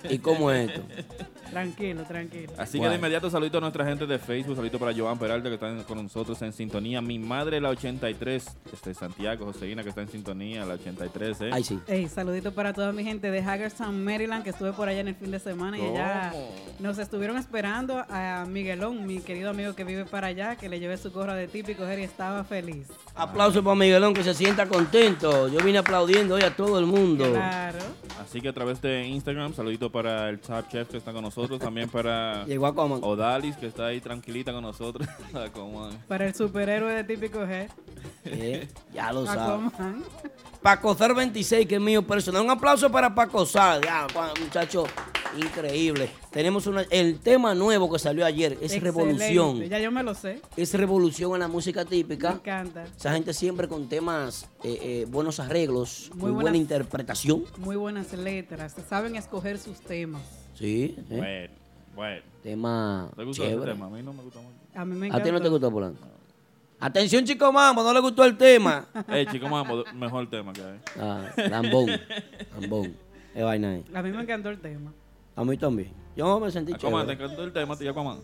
¿Y 0.09 0.19
cómo 0.19 0.51
es 0.51 0.69
esto? 0.69 0.83
Tranquilo, 1.51 2.03
tranquilo. 2.03 2.53
Así 2.57 2.79
que 2.79 2.87
de 2.89 2.95
inmediato 2.95 3.29
saludito 3.29 3.57
a 3.57 3.61
nuestra 3.61 3.85
gente 3.85 4.05
de 4.05 4.19
Facebook, 4.19 4.55
saludito 4.55 4.79
para 4.79 4.93
Joan 4.95 5.17
Peralta 5.17 5.49
que 5.49 5.55
está 5.55 5.69
en- 5.69 5.83
con 5.83 6.01
nosotros 6.03 6.41
en 6.41 6.53
sintonía, 6.53 7.01
mi 7.01 7.19
madre 7.19 7.59
la 7.61 7.69
83, 7.69 8.45
este 8.73 8.93
Santiago, 8.93 9.45
Joseína 9.45 9.83
que 9.83 9.89
está 9.89 10.01
en 10.01 10.09
sintonía, 10.09 10.65
la 10.65 10.75
83, 10.75 11.41
¿eh? 11.41 11.49
Ay, 11.51 11.63
sí. 11.63 11.79
Ey, 11.87 12.07
saludito 12.07 12.51
para 12.53 12.73
toda 12.73 12.91
mi 12.91 13.03
gente 13.03 13.31
de 13.31 13.39
Hagerstown, 13.39 14.03
Maryland, 14.03 14.43
que 14.43 14.51
estuve 14.51 14.73
por 14.73 14.87
allá 14.89 14.99
en 15.01 15.07
el 15.09 15.15
fin 15.15 15.31
de 15.31 15.39
semana 15.39 15.77
y 15.77 15.81
allá 15.81 16.33
nos 16.79 16.97
estuvieron 16.97 17.37
esperando 17.37 18.03
a 18.09 18.45
Miguelón, 18.47 19.05
mi 19.05 19.19
querido 19.19 19.49
amigo 19.49 19.73
que 19.75 19.83
vive 19.83 20.05
para 20.05 20.27
allá, 20.27 20.55
que 20.55 20.69
le 20.69 20.79
llevé 20.79 20.97
su 20.97 21.11
gorra 21.11 21.35
de 21.35 21.47
típico 21.47 21.83
y 21.89 22.01
estaba 22.03 22.43
feliz. 22.43 22.87
Aplauso 23.15 23.63
para 23.63 23.75
Miguelón 23.75 24.13
que 24.13 24.23
se 24.23 24.33
sienta 24.33 24.65
contento. 24.67 25.47
Yo 25.47 25.59
vine 25.63 25.79
aplaudiendo 25.79 26.35
hoy 26.35 26.41
a 26.43 26.55
todo 26.55 26.79
el 26.79 26.85
mundo. 26.85 27.29
Claro. 27.31 27.79
Así 28.21 28.41
que 28.41 28.49
a 28.49 28.53
través 28.53 28.81
de 28.81 29.07
Instagram, 29.07 29.53
saludito 29.53 29.91
para 29.91 30.29
el 30.29 30.39
Top 30.39 30.67
Chef 30.69 30.87
que 30.89 30.97
está 30.97 31.11
con 31.13 31.21
nosotros, 31.23 31.38
también 31.59 31.89
para 31.89 32.45
Llegó 32.45 32.67
a. 32.67 32.71
Odalis 32.73 33.55
que 33.57 33.67
está 33.67 33.87
ahí 33.87 34.01
tranquilita 34.01 34.51
con 34.51 34.63
nosotros. 34.63 35.07
Para 36.07 36.25
el 36.25 36.35
superhéroe 36.35 36.93
de 36.93 37.03
típico 37.03 37.39
G. 37.39 37.69
Eh, 38.25 38.67
ya 38.93 39.11
lo 39.13 39.25
sabes. 39.25 39.71
Aquaman. 40.59 40.77
Paco 40.77 40.95
Zar 40.95 41.15
26, 41.15 41.67
que 41.67 41.75
es 41.75 41.81
mío 41.81 42.05
personal. 42.05 42.41
Un 42.43 42.49
aplauso 42.51 42.91
para 42.91 43.13
Paco 43.13 43.45
Zar. 43.45 43.81
Ya, 43.83 44.07
cua- 44.07 44.37
muchacho, 44.39 44.83
increíble. 45.37 46.09
Tenemos 46.31 46.67
una, 46.67 46.81
el 46.89 47.19
tema 47.19 47.55
nuevo 47.55 47.91
que 47.91 47.97
salió 47.99 48.25
ayer. 48.25 48.53
Es 48.53 48.73
Excelente. 48.73 48.85
revolución. 48.85 49.61
Ya 49.69 49.79
yo 49.79 49.91
me 49.91 50.03
lo 50.03 50.13
sé. 50.13 50.41
Es 50.57 50.73
revolución 50.73 51.33
en 51.33 51.39
la 51.39 51.47
música 51.47 51.83
Me 51.83 51.89
típica. 51.89 52.31
encanta. 52.33 52.83
Esa 52.95 53.13
gente 53.13 53.33
siempre 53.33 53.67
con 53.67 53.87
temas, 53.89 54.47
eh, 54.63 54.79
eh, 54.81 55.05
buenos 55.09 55.39
arreglos, 55.39 56.11
muy, 56.13 56.31
Muy 56.31 56.43
buena 56.43 56.57
interpretación. 56.57 57.43
Muy 57.57 57.75
buenas 57.75 58.11
letras. 58.13 58.75
Saben 58.87 59.15
escoger 59.15 59.57
sus 59.59 59.79
temas. 59.79 60.21
Sí, 60.55 60.95
eh, 60.97 61.03
Bueno, 61.09 61.53
bueno. 61.95 62.21
tema 62.43 63.09
¿Te 63.15 63.23
gustó 63.23 63.43
ese 63.43 63.53
chévere. 63.53 63.71
tema? 63.73 63.85
A 63.85 63.89
mí 63.89 64.03
no 64.03 64.13
me 64.13 64.23
gusta 64.23 64.39
mucho. 64.41 64.55
A 64.75 64.85
mí 64.85 64.95
me 64.95 65.05
¿A 65.05 65.09
encanta. 65.09 65.25
ti 65.25 65.31
no 65.31 65.41
te 65.41 65.49
gustó, 65.49 65.71
Polanco? 65.71 65.99
Atención, 66.79 67.25
chico 67.25 67.51
mambo, 67.51 67.83
no 67.83 67.93
le 67.93 67.99
gustó 67.99 68.23
el 68.25 68.37
tema. 68.37 68.85
Eh, 69.09 69.25
chico, 69.31 69.49
mambo, 69.49 69.83
mejor 69.95 70.29
tema 70.29 70.53
que 70.53 70.61
hay. 70.61 70.79
Ah, 70.99 71.29
lambón, 71.49 71.89
lambón. 72.53 72.95
Qué 73.33 73.43
vaina 73.43 73.77
es. 73.77 73.83
A 73.93 74.01
mí 74.01 74.11
me 74.11 74.21
encantó 74.21 74.49
el 74.49 74.59
tema. 74.59 74.91
A 75.39 75.45
mí 75.45 75.55
también. 75.55 75.93
Yo 76.17 76.37
me 76.37 76.51
sentí 76.51 76.73
Aquaman, 76.73 77.07
¿te 77.07 77.13
chévere. 77.13 77.23
encantó 77.23 77.43
el 77.45 77.53
tema, 77.53 77.77
tío 77.77 77.91
Aquaman? 77.91 78.19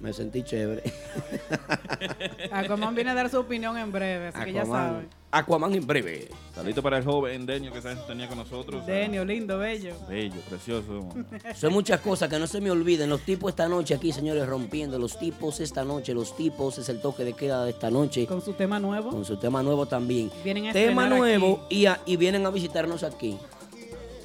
Me 0.00 0.10
sentí 0.14 0.42
chévere. 0.42 0.82
Aquaman 2.50 2.94
viene 2.94 3.10
a 3.10 3.14
dar 3.14 3.28
su 3.28 3.38
opinión 3.38 3.76
en 3.76 3.92
breve, 3.92 4.28
así 4.28 4.44
que 4.46 4.52
ya 4.54 4.64
saben. 4.64 5.06
Aquaman 5.30 5.74
en 5.74 5.86
breve. 5.86 6.28
Saludito 6.54 6.82
para 6.82 6.96
el 6.96 7.04
joven 7.04 7.44
Denio 7.44 7.70
que 7.74 7.82
sintonía 7.82 8.26
con 8.26 8.38
nosotros. 8.38 8.86
Denio, 8.86 9.22
lindo, 9.22 9.58
bello. 9.58 9.94
Bello, 10.08 10.40
precioso. 10.48 11.08
Son 11.54 11.74
muchas 11.74 12.00
cosas 12.00 12.30
que 12.30 12.38
no 12.38 12.46
se 12.46 12.58
me 12.62 12.70
olviden. 12.70 13.10
Los 13.10 13.20
tipos 13.20 13.50
esta 13.50 13.68
noche 13.68 13.94
aquí, 13.94 14.12
señores, 14.12 14.46
rompiendo. 14.48 14.98
Los 14.98 15.18
tipos 15.18 15.60
esta 15.60 15.84
noche. 15.84 16.14
Los 16.14 16.34
tipos 16.38 16.78
es 16.78 16.88
el 16.88 17.02
toque 17.02 17.22
de 17.24 17.34
queda 17.34 17.64
de 17.64 17.70
esta 17.72 17.90
noche. 17.90 18.26
Con 18.26 18.40
su 18.40 18.54
tema 18.54 18.80
nuevo. 18.80 19.10
Con 19.10 19.26
su 19.26 19.36
tema 19.36 19.62
nuevo 19.62 19.84
también. 19.84 20.30
Vienen 20.42 20.68
a 20.68 20.72
tema 20.72 21.06
nuevo 21.06 21.66
y, 21.68 21.84
a- 21.84 22.00
y 22.06 22.16
vienen 22.16 22.46
a 22.46 22.50
visitarnos 22.50 23.02
aquí. 23.02 23.36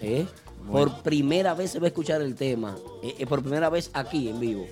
¿Eh? 0.01 0.25
Por 0.69 1.01
primera 1.01 1.53
vez 1.53 1.71
se 1.71 1.79
va 1.79 1.85
a 1.85 1.87
escuchar 1.87 2.21
el 2.21 2.35
tema. 2.35 2.75
Eh, 3.03 3.15
eh, 3.19 3.25
por 3.25 3.41
primera 3.41 3.69
vez 3.69 3.89
aquí 3.93 4.29
en 4.29 4.39
vivo. 4.39 4.65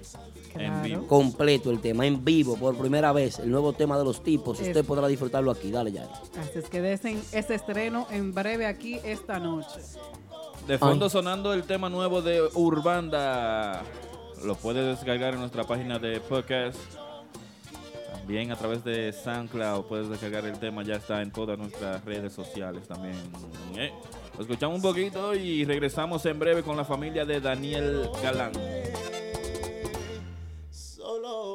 En 0.56 0.82
vivo. 0.82 1.08
Completo 1.08 1.70
el 1.72 1.80
tema, 1.80 2.06
en 2.06 2.24
vivo, 2.26 2.56
por 2.58 2.76
primera 2.76 3.12
vez. 3.12 3.40
El 3.40 3.52
nuevo 3.52 3.74
tema 3.74 3.98
de 3.98 4.04
los 4.04 4.24
tipos. 4.24 4.60
Usted 4.60 4.78
Es- 4.78 4.86
podrá 4.86 5.08
disfrutarlo 5.08 5.52
aquí. 5.52 5.72
Dale, 5.72 5.92
ya. 5.92 6.04
Así 6.40 6.60
es 6.60 6.70
que 6.70 6.82
desen 6.82 7.22
ese 7.32 7.56
estreno 7.56 8.08
en 8.12 8.34
breve 8.34 8.66
aquí 8.66 9.00
esta 9.04 9.40
noche. 9.40 9.80
De 10.68 10.78
fondo 10.78 11.06
Ay. 11.06 11.12
sonando 11.12 11.54
el 11.54 11.64
tema 11.64 11.90
nuevo 11.90 12.22
de 12.22 12.42
Urbanda. 12.54 13.84
Lo 14.44 14.56
puedes 14.56 14.86
descargar 14.98 15.34
en 15.34 15.40
nuestra 15.42 15.64
página 15.66 16.00
de 16.00 16.20
podcast. 16.20 16.78
También 18.14 18.52
a 18.52 18.56
través 18.56 18.84
de 18.84 19.12
SoundCloud 19.12 19.86
puedes 19.86 20.10
descargar 20.10 20.46
el 20.46 20.60
tema. 20.60 20.84
Ya 20.84 20.96
está 20.96 21.22
en 21.22 21.32
todas 21.32 21.58
nuestras 21.58 22.04
redes 22.06 22.34
sociales 22.34 22.88
también. 22.88 23.16
¿eh? 23.76 23.92
Escuchamos 24.40 24.78
un 24.78 24.82
poquito 24.82 25.36
y 25.36 25.66
regresamos 25.66 26.26
en 26.26 26.40
breve 26.40 26.64
con 26.64 26.78
la 26.78 26.86
familia 26.86 27.26
de 27.26 27.42
Daniel 27.42 28.10
Galán. 28.24 28.54
Solo. 30.72 31.49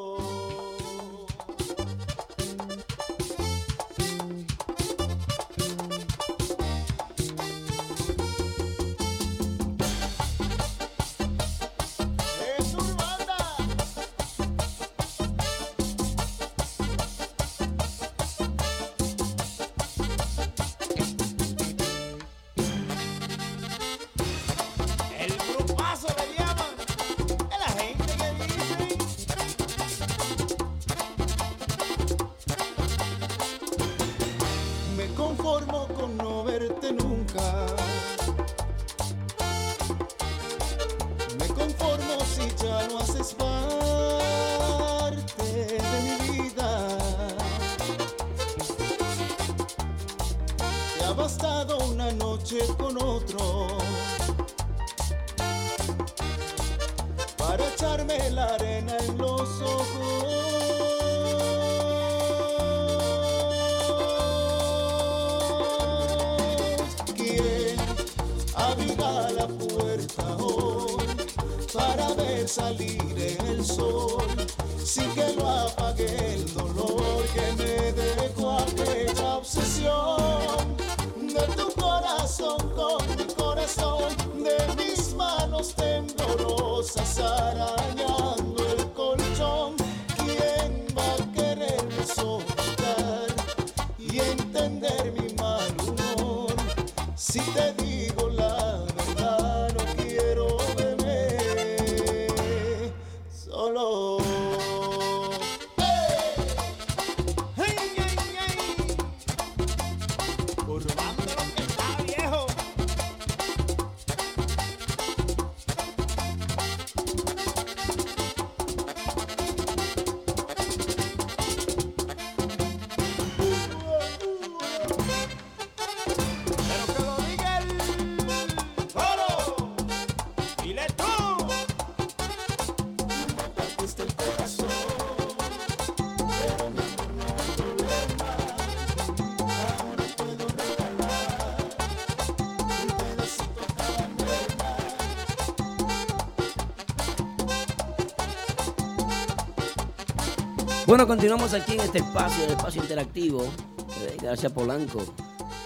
Bueno, 150.94 151.09
continuamos 151.09 151.52
aquí 151.54 151.72
en 151.72 151.80
este 151.80 151.98
espacio, 151.98 152.44
el 152.44 152.50
espacio 152.52 152.80
interactivo. 152.80 153.42
eh, 153.42 154.16
Gracias 154.22 154.52
Polanco. 154.52 155.04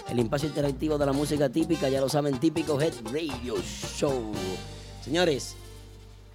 El 0.09 0.17
espacio 0.17 0.49
interactivo 0.49 0.97
de 0.97 1.05
la 1.05 1.13
música 1.13 1.47
típica, 1.49 1.87
ya 1.87 2.01
lo 2.01 2.09
saben, 2.09 2.39
típico 2.39 2.81
Head 2.81 2.95
Radio 3.13 3.61
Show. 3.61 4.31
Señores, 5.05 5.55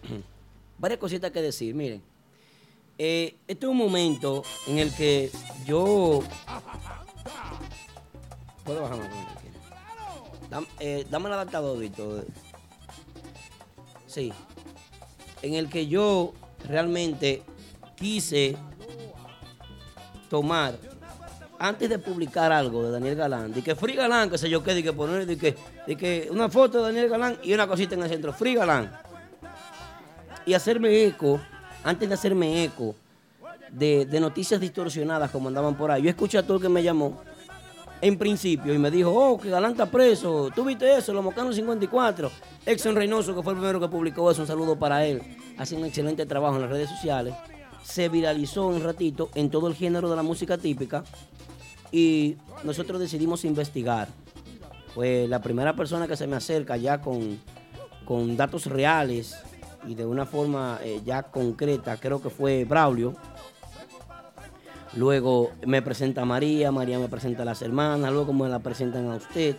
varias 0.78 1.00
cositas 1.00 1.32
que 1.32 1.42
decir. 1.42 1.74
Miren, 1.74 2.04
eh, 2.96 3.34
este 3.48 3.66
es 3.66 3.70
un 3.72 3.78
momento 3.78 4.44
en 4.68 4.78
el 4.78 4.94
que 4.94 5.32
yo. 5.66 6.20
Puedo 8.62 8.80
bajarme 8.80 9.08
cuando 9.08 9.40
quiera. 9.40 9.58
Dam- 10.50 10.68
eh, 10.78 11.04
dame 11.10 11.26
el 11.30 11.32
adaptador, 11.32 11.76
Víctor. 11.80 12.26
Sí. 14.06 14.32
En 15.42 15.54
el 15.54 15.68
que 15.68 15.88
yo 15.88 16.32
realmente 16.68 17.42
quise 17.96 18.56
tomar 20.34 20.74
antes 21.60 21.88
de 21.88 21.96
publicar 22.00 22.50
algo 22.50 22.82
de 22.82 22.90
Daniel 22.90 23.14
Galán, 23.14 23.52
de 23.52 23.62
que 23.62 23.76
Free 23.76 23.94
Galán, 23.94 24.28
que 24.28 24.36
sé 24.36 24.50
yo 24.50 24.64
qué, 24.64 24.74
de 24.74 24.82
que 24.82 24.92
poner, 24.92 25.26
de 25.26 25.38
que, 25.38 25.54
de 25.86 25.94
que 25.94 26.26
una 26.28 26.48
foto 26.48 26.78
de 26.78 26.86
Daniel 26.86 27.08
Galán 27.08 27.38
y 27.44 27.54
una 27.54 27.68
cosita 27.68 27.94
en 27.94 28.02
el 28.02 28.08
centro, 28.08 28.32
Free 28.32 28.56
Galán. 28.56 28.90
Y 30.44 30.54
hacerme 30.54 31.04
eco, 31.04 31.40
antes 31.84 32.08
de 32.08 32.14
hacerme 32.16 32.64
eco 32.64 32.96
de, 33.70 34.06
de 34.06 34.18
noticias 34.18 34.60
distorsionadas 34.60 35.30
como 35.30 35.46
andaban 35.46 35.76
por 35.76 35.92
ahí. 35.92 36.02
Yo 36.02 36.10
escuché 36.10 36.38
a 36.38 36.42
todo 36.42 36.56
el 36.56 36.62
que 36.64 36.68
me 36.68 36.82
llamó 36.82 37.22
en 38.00 38.18
principio 38.18 38.74
y 38.74 38.78
me 38.78 38.90
dijo, 38.90 39.12
oh, 39.12 39.38
que 39.40 39.50
Galán 39.50 39.70
está 39.70 39.86
preso, 39.86 40.50
¿tú 40.52 40.64
viste 40.64 40.96
eso? 40.96 41.12
Los 41.12 41.22
Mocanos 41.22 41.54
54. 41.54 42.28
Exxon 42.66 42.96
Reynoso, 42.96 43.36
que 43.36 43.42
fue 43.44 43.52
el 43.52 43.60
primero 43.60 43.78
que 43.78 43.86
publicó 43.86 44.32
eso, 44.32 44.42
un 44.42 44.48
saludo 44.48 44.76
para 44.76 45.06
él. 45.06 45.22
Hace 45.58 45.76
un 45.76 45.84
excelente 45.84 46.26
trabajo 46.26 46.56
en 46.56 46.62
las 46.62 46.70
redes 46.70 46.90
sociales. 46.90 47.34
Se 47.84 48.08
viralizó 48.08 48.66
un 48.66 48.82
ratito 48.82 49.30
en 49.34 49.50
todo 49.50 49.68
el 49.68 49.74
género 49.74 50.10
de 50.10 50.16
la 50.16 50.22
música 50.22 50.58
típica 50.58 51.04
y 51.92 52.36
nosotros 52.64 52.98
decidimos 52.98 53.44
investigar. 53.44 54.08
Pues 54.94 55.28
la 55.28 55.40
primera 55.40 55.76
persona 55.76 56.08
que 56.08 56.16
se 56.16 56.26
me 56.26 56.36
acerca 56.36 56.76
ya 56.76 57.00
con, 57.00 57.38
con 58.04 58.36
datos 58.36 58.66
reales 58.66 59.36
y 59.86 59.94
de 59.94 60.06
una 60.06 60.26
forma 60.26 60.80
eh, 60.82 61.00
ya 61.04 61.24
concreta, 61.24 61.96
creo 61.96 62.20
que 62.20 62.30
fue 62.30 62.64
Braulio. 62.64 63.14
Luego 64.94 65.50
me 65.66 65.82
presenta 65.82 66.24
María, 66.24 66.70
María 66.70 66.98
me 66.98 67.08
presenta 67.08 67.42
a 67.42 67.44
las 67.44 67.62
hermanas, 67.62 68.12
luego 68.12 68.32
me 68.32 68.48
la 68.48 68.60
presentan 68.60 69.10
a 69.10 69.16
usted. 69.16 69.56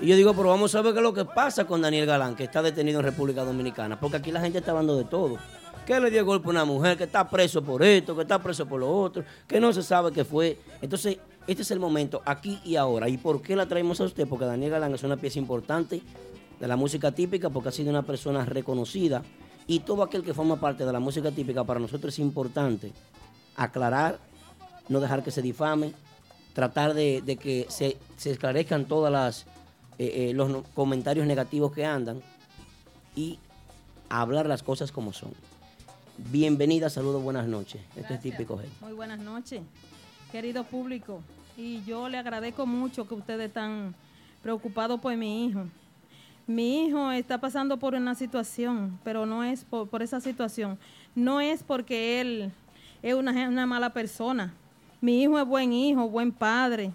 Y 0.00 0.08
yo 0.08 0.16
digo, 0.16 0.34
pero 0.34 0.48
vamos 0.48 0.74
a 0.74 0.82
ver 0.82 0.92
qué 0.92 0.98
es 0.98 1.04
lo 1.04 1.14
que 1.14 1.24
pasa 1.24 1.66
con 1.66 1.80
Daniel 1.80 2.06
Galán, 2.06 2.34
que 2.34 2.44
está 2.44 2.60
detenido 2.60 2.98
en 2.98 3.06
República 3.06 3.44
Dominicana, 3.44 3.98
porque 3.98 4.16
aquí 4.16 4.32
la 4.32 4.40
gente 4.40 4.58
está 4.58 4.72
hablando 4.72 4.96
de 4.96 5.04
todo. 5.04 5.38
Que 5.86 6.00
le 6.00 6.10
dio 6.10 6.24
golpe 6.24 6.48
a 6.48 6.50
una 6.50 6.64
mujer, 6.64 6.96
que 6.96 7.04
está 7.04 7.28
preso 7.28 7.62
por 7.62 7.82
esto, 7.82 8.14
que 8.16 8.22
está 8.22 8.42
preso 8.42 8.66
por 8.66 8.80
lo 8.80 8.90
otro, 8.90 9.22
que 9.46 9.60
no 9.60 9.72
se 9.72 9.82
sabe 9.82 10.12
qué 10.12 10.24
fue. 10.24 10.58
Entonces, 10.80 11.18
este 11.46 11.62
es 11.62 11.70
el 11.70 11.78
momento, 11.78 12.22
aquí 12.24 12.60
y 12.64 12.76
ahora. 12.76 13.08
¿Y 13.08 13.18
por 13.18 13.42
qué 13.42 13.54
la 13.54 13.66
traemos 13.66 14.00
a 14.00 14.04
usted? 14.04 14.26
Porque 14.26 14.46
Daniel 14.46 14.70
Galán 14.70 14.94
es 14.94 15.02
una 15.02 15.16
pieza 15.16 15.38
importante 15.38 16.00
de 16.58 16.68
la 16.68 16.76
música 16.76 17.12
típica, 17.12 17.50
porque 17.50 17.68
ha 17.68 17.72
sido 17.72 17.90
una 17.90 18.02
persona 18.02 18.44
reconocida. 18.44 19.22
Y 19.66 19.80
todo 19.80 20.02
aquel 20.02 20.24
que 20.24 20.32
forma 20.32 20.56
parte 20.56 20.86
de 20.86 20.92
la 20.92 21.00
música 21.00 21.30
típica 21.30 21.64
para 21.64 21.80
nosotros 21.80 22.14
es 22.14 22.18
importante 22.18 22.92
aclarar, 23.56 24.18
no 24.88 25.00
dejar 25.00 25.22
que 25.22 25.30
se 25.30 25.42
difame, 25.42 25.92
tratar 26.54 26.94
de, 26.94 27.38
que 27.40 27.66
se, 27.68 27.98
se 28.16 28.30
esclarezcan 28.30 28.86
todas 28.86 29.12
las 29.12 29.46
eh, 29.96 30.30
eh, 30.30 30.32
los 30.34 30.66
comentarios 30.74 31.24
negativos 31.24 31.72
que 31.72 31.84
andan 31.84 32.20
y 33.14 33.38
hablar 34.08 34.46
las 34.46 34.62
cosas 34.62 34.90
como 34.90 35.12
son. 35.12 35.32
Bienvenida, 36.16 36.88
saludos, 36.90 37.24
buenas 37.24 37.48
noches. 37.48 37.82
Esto 37.96 38.14
es 38.14 38.20
típico 38.20 38.56
G. 38.56 38.62
Muy 38.80 38.92
buenas 38.92 39.18
noches, 39.18 39.62
querido 40.30 40.62
público. 40.62 41.20
Y 41.56 41.82
yo 41.82 42.08
le 42.08 42.18
agradezco 42.18 42.66
mucho 42.66 43.08
que 43.08 43.14
ustedes 43.14 43.48
están 43.48 43.96
preocupados 44.40 45.00
por 45.00 45.16
mi 45.16 45.46
hijo. 45.46 45.64
Mi 46.46 46.84
hijo 46.84 47.10
está 47.10 47.38
pasando 47.38 47.78
por 47.78 47.94
una 47.94 48.14
situación, 48.14 48.96
pero 49.02 49.26
no 49.26 49.42
es 49.42 49.64
por, 49.64 49.88
por 49.88 50.02
esa 50.02 50.20
situación. 50.20 50.78
No 51.16 51.40
es 51.40 51.64
porque 51.64 52.20
él 52.20 52.52
es 53.02 53.14
una 53.14 53.66
mala 53.66 53.92
persona. 53.92 54.54
Mi 55.00 55.20
hijo 55.20 55.36
es 55.36 55.46
buen 55.46 55.72
hijo, 55.72 56.08
buen 56.08 56.30
padre, 56.30 56.92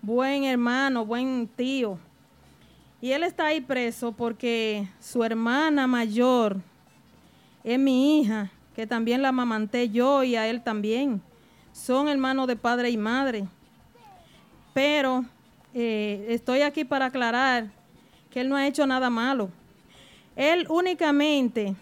buen 0.00 0.44
hermano, 0.44 1.04
buen 1.04 1.48
tío. 1.56 1.98
Y 3.00 3.10
él 3.10 3.24
está 3.24 3.46
ahí 3.46 3.60
preso 3.60 4.12
porque 4.12 4.88
su 5.00 5.24
hermana 5.24 5.88
mayor 5.88 6.60
es 7.64 7.78
mi 7.78 8.20
hija, 8.20 8.50
que 8.76 8.86
también 8.86 9.22
la 9.22 9.28
amamanté 9.30 9.88
yo 9.88 10.22
y 10.22 10.36
a 10.36 10.46
él 10.48 10.62
también. 10.62 11.20
Son 11.72 12.08
hermanos 12.08 12.46
de 12.46 12.56
padre 12.56 12.90
y 12.90 12.96
madre. 12.96 13.46
Pero 14.72 15.24
eh, 15.72 16.26
estoy 16.28 16.60
aquí 16.60 16.84
para 16.84 17.06
aclarar 17.06 17.68
que 18.30 18.40
él 18.40 18.48
no 18.48 18.56
ha 18.56 18.66
hecho 18.66 18.86
nada 18.86 19.10
malo. 19.10 19.48
Él 20.36 20.66
únicamente 20.68 21.74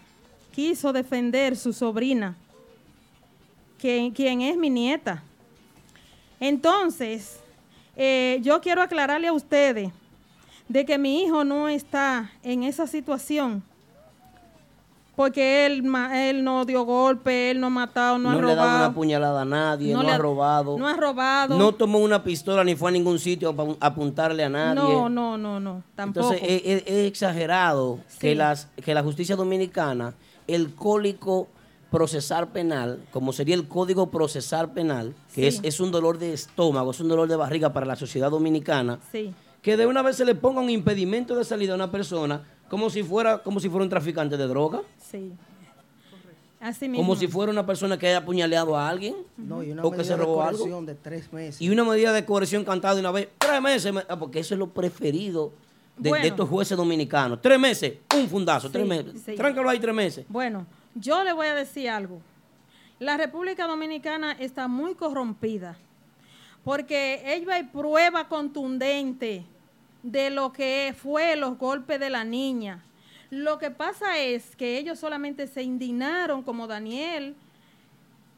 quiso 0.51 0.93
defender 0.93 1.57
su 1.57 1.73
sobrina, 1.73 2.35
que- 3.79 4.11
quien 4.15 4.41
es 4.41 4.55
mi 4.55 4.69
nieta. 4.69 5.23
Entonces, 6.39 7.39
eh, 7.95 8.39
yo 8.41 8.61
quiero 8.61 8.81
aclararle 8.81 9.27
a 9.27 9.33
ustedes 9.33 9.91
de 10.69 10.85
que 10.85 10.97
mi 10.97 11.23
hijo 11.23 11.43
no 11.43 11.67
está 11.67 12.31
en 12.43 12.63
esa 12.63 12.87
situación 12.87 13.63
porque 15.15 15.65
él, 15.67 15.83
él 16.13 16.43
no 16.43 16.65
dio 16.65 16.83
golpe, 16.85 17.51
él 17.51 17.59
no 17.59 17.67
ha 17.67 17.69
matado, 17.69 18.17
no, 18.17 18.31
No, 18.31 18.39
ha 18.39 18.41
le 18.41 18.51
ha 18.51 18.55
dado 18.55 18.67
robado. 18.67 18.85
una 18.87 18.95
puñalada 18.95 19.41
a 19.41 19.45
nadie, 19.45 19.93
no, 19.93 20.01
ha 20.01 20.17
robado. 20.17 20.77
No 20.77 20.87
ha 20.87 20.93
robado. 20.95 21.57
No 21.57 21.71
tomó 21.73 21.99
una 21.99 22.23
pistola 22.23 22.63
ni 22.63 22.75
fue 22.75 22.89
a 22.89 22.93
ningún 22.93 23.19
sitio 23.19 23.49
a 23.49 23.53
apu- 23.53 23.77
apuntarle 23.79 24.43
a 24.43 24.49
nadie. 24.49 24.75
no, 24.81 25.09
no, 25.09 25.37
no, 25.37 25.59
no, 25.59 25.83
tampoco. 25.95 26.31
Entonces 26.33 26.49
es, 26.49 26.61
es- 26.65 26.83
es 26.87 27.07
exagerado 27.07 27.99
que, 28.19 28.33
las, 28.35 28.67
que 28.83 28.93
la 28.93 29.03
justicia 29.03 29.35
dominicana, 29.35 30.15
el 30.47 30.73
código 30.73 31.47
procesar 31.91 32.47
penal, 32.51 32.99
como 33.11 33.33
sería 33.33 33.53
el 33.53 33.67
código 33.67 34.09
procesar 34.09 34.73
penal, 34.73 35.13
que 35.35 35.41
Sí. 35.51 35.59
es, 35.59 35.59
es 35.63 35.79
un 35.79 35.91
dolor 35.91 36.17
de 36.17 36.33
estómago, 36.33 36.89
es 36.89 36.99
un 36.99 37.07
dolor 37.07 37.27
de 37.27 37.35
barriga 37.35 37.71
para 37.71 37.85
la 37.85 37.95
sociedad 37.95 38.31
dominicana, 38.31 38.97
sí, 39.11 39.31
que 39.61 39.77
de 39.77 39.85
una 39.85 40.01
vez 40.01 40.15
se 40.17 40.25
le 40.25 40.33
ponga 40.33 40.59
un 40.59 40.71
impedimento 40.71 41.35
de 41.35 41.45
salida 41.45 41.73
a 41.73 41.75
una 41.75 41.91
persona 41.91 42.41
como 42.73 42.89
si 42.89 43.03
fuera, 43.03 43.37
como 43.37 43.59
si 43.59 43.69
fuera 43.69 43.83
un 43.83 43.89
traficante 43.89 44.35
de 44.35 44.47
droga, 44.47 44.81
Sí. 44.99 45.31
Así 46.59 46.87
mismo. 46.89 47.05
como 47.05 47.15
si 47.15 47.27
fuera 47.27 47.51
una 47.51 47.65
persona 47.65 47.99
que 47.99 48.07
haya 48.07 48.17
apuñaleado 48.17 48.75
a 48.75 48.87
alguien 48.89 49.15
No, 49.37 49.61
y 49.61 49.71
una 49.71 49.83
o 49.83 49.91
que 49.91 49.97
medida 49.97 50.13
se 50.15 50.17
de 50.19 50.25
robó 50.25 50.41
algo. 50.41 50.57
coerción 50.57 50.85
de 50.87 50.95
tres 50.95 51.31
meses. 51.31 51.61
Y 51.61 51.69
una 51.69 51.83
medida 51.83 52.11
de 52.13 52.25
coerción 52.25 52.63
cantada 52.63 52.95
de 52.95 53.01
una 53.01 53.11
vez, 53.11 53.27
tres 53.37 53.61
meses, 53.61 53.93
me- 53.93 54.03
ah, 54.09 54.17
porque 54.17 54.39
eso 54.39 54.55
es 54.55 54.59
lo 54.59 54.67
preferido 54.69 55.51
de, 55.97 56.11
de 56.13 56.27
estos 56.29 56.49
jueces 56.49 56.75
dominicanos. 56.75 57.39
Tres 57.41 57.59
meses, 57.59 57.93
un 58.15 58.27
fundazo, 58.27 58.71
tres 58.71 58.87
meses. 58.87 59.21
sí. 59.23 59.35
Tráncalo 59.35 59.69
ahí 59.69 59.79
tres 59.79 59.93
meses. 59.93 60.25
Bueno, 60.29 60.65
yo 60.95 61.23
le 61.23 61.31
voy 61.33 61.45
a 61.47 61.53
decir 61.53 61.89
algo. 61.89 62.21
La 62.97 63.17
República 63.17 63.67
Dominicana 63.67 64.31
está 64.31 64.67
muy 64.67 64.95
corrompida 64.95 65.77
porque 66.63 67.21
ella 67.25 67.55
hay 67.55 67.63
prueba 67.63 68.27
contundente 68.29 69.45
de 70.03 70.29
lo 70.29 70.51
que 70.53 70.93
fue 71.01 71.35
los 71.35 71.57
golpes 71.57 71.99
de 71.99 72.09
la 72.09 72.23
niña. 72.23 72.83
Lo 73.29 73.57
que 73.57 73.71
pasa 73.71 74.19
es 74.19 74.55
que 74.55 74.77
ellos 74.77 74.99
solamente 74.99 75.47
se 75.47 75.63
indignaron 75.63 76.43
como 76.43 76.67
Daniel 76.67 77.35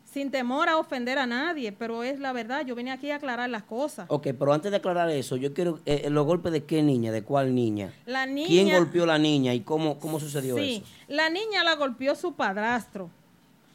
sin 0.05 0.31
temor 0.31 0.69
a 0.69 0.77
ofender 0.77 1.17
a 1.19 1.25
nadie, 1.25 1.73
pero 1.73 2.01
es 2.03 2.19
la 2.21 2.31
verdad, 2.31 2.65
yo 2.65 2.73
vine 2.75 2.91
aquí 2.91 3.11
a 3.11 3.17
aclarar 3.17 3.49
las 3.49 3.63
cosas. 3.63 4.05
Ok, 4.09 4.27
pero 4.39 4.53
antes 4.53 4.71
de 4.71 4.77
aclarar 4.77 5.09
eso, 5.09 5.35
yo 5.35 5.53
quiero 5.53 5.79
eh, 5.85 6.07
los 6.09 6.25
golpes 6.25 6.53
de 6.53 6.63
qué 6.63 6.81
niña, 6.81 7.11
de 7.11 7.23
cuál 7.23 7.53
niña. 7.53 7.91
La 8.05 8.25
niña 8.25 8.47
¿Quién 8.47 8.69
golpeó 8.71 9.03
a 9.03 9.07
la 9.07 9.17
niña 9.17 9.53
y 9.53 9.59
cómo, 9.59 9.99
cómo 9.99 10.21
sucedió 10.21 10.55
Sí, 10.55 10.77
eso? 10.77 10.85
la 11.09 11.29
niña 11.29 11.65
la 11.65 11.75
golpeó 11.75 12.15
su 12.15 12.33
padrastro. 12.33 13.09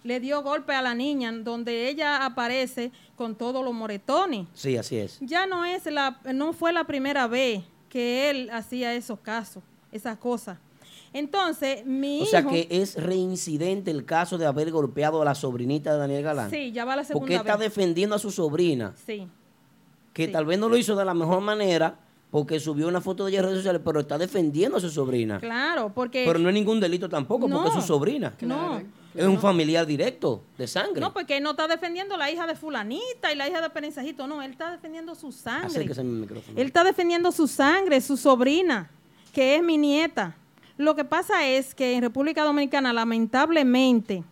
Le 0.02 0.18
dio 0.18 0.42
golpe 0.42 0.72
a 0.72 0.80
la 0.80 0.94
niña, 0.94 1.30
donde 1.30 1.90
ella 1.90 2.24
aparece 2.24 2.90
con 3.16 3.34
todos 3.34 3.62
los 3.62 3.74
moretones. 3.74 4.46
Sí, 4.54 4.78
así 4.78 4.96
es. 4.96 5.18
Ya 5.20 5.44
no 5.44 5.66
es 5.66 5.84
la, 5.84 6.20
no 6.32 6.54
fue 6.54 6.72
la 6.72 6.84
primera 6.84 7.26
vez 7.26 7.62
que 7.90 8.30
él 8.30 8.48
hacía 8.50 8.94
esos 8.94 9.18
casos, 9.20 9.62
esas 9.92 10.16
cosas. 10.16 10.56
Entonces, 11.12 11.84
mi 11.84 12.22
O 12.22 12.26
sea 12.26 12.44
que 12.46 12.68
es 12.70 12.94
reincidente 12.94 13.90
el 13.90 14.04
caso 14.04 14.38
de 14.38 14.46
haber 14.46 14.70
golpeado 14.70 15.20
a 15.20 15.24
la 15.24 15.34
sobrinita 15.34 15.92
de 15.92 15.98
Daniel 15.98 16.22
Galán. 16.22 16.50
sí, 16.50 16.70
ya 16.72 16.84
va 16.84 16.94
la 16.96 17.02
Porque 17.02 17.12
segunda 17.12 17.36
está 17.36 17.56
vez. 17.56 17.68
defendiendo 17.74 18.14
a 18.14 18.18
su 18.20 18.30
sobrina, 18.30 18.94
Sí, 19.04 19.26
que 20.12 20.26
Sí. 20.26 20.32
tal 20.32 20.44
vez 20.46 20.58
no 20.58 20.68
lo 20.68 20.76
hizo 20.76 20.94
de 20.94 21.04
la 21.04 21.12
mejor 21.14 21.40
manera, 21.40 21.98
porque 22.30 22.60
subió 22.60 22.86
una 22.86 23.00
foto 23.00 23.24
de 23.24 23.32
ella 23.32 23.40
en 23.40 23.44
redes 23.46 23.58
sociales, 23.58 23.82
pero 23.84 24.00
está 24.00 24.16
defendiendo 24.16 24.76
a 24.78 24.80
su 24.80 24.88
sobrina. 24.90 25.40
claro, 25.40 25.92
porque 25.92 26.24
Pero 26.26 26.38
no 26.38 26.48
es 26.48 26.54
ningún 26.54 26.78
delito 26.78 27.08
tampoco, 27.08 27.48
porque 27.48 27.68
es 27.68 27.74
su 27.74 27.82
sobrina. 27.82 28.34
no, 28.42 28.80
Es 29.14 29.26
un 29.26 29.40
familiar 29.40 29.84
directo, 29.84 30.44
de 30.56 30.68
sangre. 30.68 31.00
no, 31.00 31.12
porque 31.12 31.38
él 31.38 31.42
no 31.42 31.50
está 31.50 31.66
defendiendo 31.66 32.16
la 32.16 32.30
hija 32.30 32.46
de 32.46 32.54
fulanita 32.54 33.32
y 33.32 33.36
la 33.36 33.48
hija 33.48 33.60
de 33.60 33.70
Perenzajito, 33.70 34.28
no, 34.28 34.40
él 34.42 34.52
está 34.52 34.70
defendiendo 34.70 35.14
su 35.16 35.32
sangre. 35.32 35.84
Mi 35.84 36.20
micrófono. 36.20 36.58
Él 36.58 36.66
está 36.68 36.84
defendiendo 36.84 37.32
su 37.32 37.48
sangre, 37.48 38.00
su 38.00 38.16
sobrina, 38.16 38.88
que 39.32 39.56
es 39.56 39.62
mi 39.62 39.76
nieta. 39.76 40.36
Lo 40.76 40.94
que 40.94 41.04
pasa 41.04 41.46
es 41.46 41.74
que 41.74 41.94
en 41.94 42.02
República 42.02 42.44
Dominicana, 42.44 42.92
lamentablemente, 42.92 44.22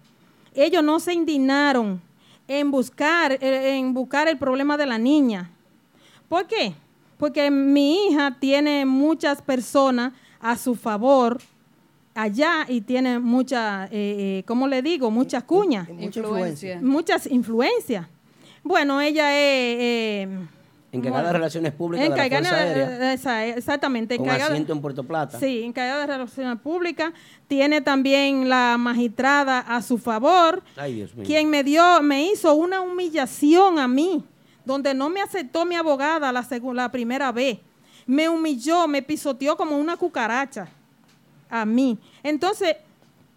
ellos 0.54 0.82
no 0.84 1.00
se 1.00 1.12
indignaron 1.12 2.00
en 2.46 2.70
buscar, 2.70 3.32
eh, 3.32 3.76
en 3.76 3.92
buscar 3.92 4.28
el 4.28 4.38
problema 4.38 4.76
de 4.76 4.86
la 4.86 4.98
niña. 4.98 5.50
¿Por 6.28 6.46
qué? 6.46 6.74
Porque 7.18 7.50
mi 7.50 8.06
hija 8.06 8.36
tiene 8.40 8.86
muchas 8.86 9.42
personas 9.42 10.12
a 10.40 10.56
su 10.56 10.74
favor 10.76 11.38
allá 12.14 12.64
y 12.68 12.80
tiene 12.80 13.18
mucha, 13.18 13.86
eh, 13.86 13.88
eh, 13.92 14.42
¿cómo 14.46 14.66
le 14.66 14.82
digo? 14.82 15.10
Muchas 15.10 15.42
cuñas 15.44 15.88
mucha 15.88 16.20
influencia. 16.20 16.78
muchas 16.82 17.26
influencias. 17.26 18.06
Bueno, 18.62 19.00
ella 19.00 19.30
es... 19.32 19.76
eh, 19.80 20.28
Encargada 20.90 21.26
de 21.26 21.32
Relaciones 21.34 21.72
Públicas 21.72 22.08
de 22.08 22.16
la 22.16 22.24
encargada 22.24 22.48
Fuerza 22.48 22.64
de- 22.64 22.82
Aérea, 22.84 22.98
de- 22.98 23.12
esa- 23.12 23.46
exactamente, 23.46 24.16
con 24.16 24.24
encargada. 24.24 24.50
asiento 24.52 24.72
en 24.72 24.80
Puerto 24.80 25.04
Plata. 25.04 25.38
Sí, 25.38 25.62
encargada 25.62 26.00
de 26.00 26.06
Relaciones 26.06 26.58
Públicas. 26.60 27.12
Tiene 27.46 27.82
también 27.82 28.48
la 28.48 28.76
magistrada 28.78 29.58
a 29.60 29.82
su 29.82 29.98
favor, 29.98 30.62
Ay, 30.76 30.94
Dios 30.94 31.14
mío. 31.14 31.24
quien 31.26 31.50
me 31.50 31.62
dio, 31.62 32.00
me 32.02 32.24
hizo 32.32 32.54
una 32.54 32.80
humillación 32.80 33.78
a 33.78 33.86
mí, 33.86 34.24
donde 34.68 34.92
no 34.92 35.08
me 35.08 35.22
aceptó 35.22 35.64
mi 35.64 35.74
abogada 35.74 36.30
la, 36.30 36.46
la 36.74 36.92
primera 36.92 37.32
vez. 37.32 37.58
Me 38.06 38.28
humilló, 38.28 38.86
me 38.86 39.02
pisoteó 39.02 39.56
como 39.56 39.78
una 39.78 39.96
cucaracha 39.96 40.68
a 41.48 41.64
mí. 41.64 41.98
Entonces, 42.22 42.76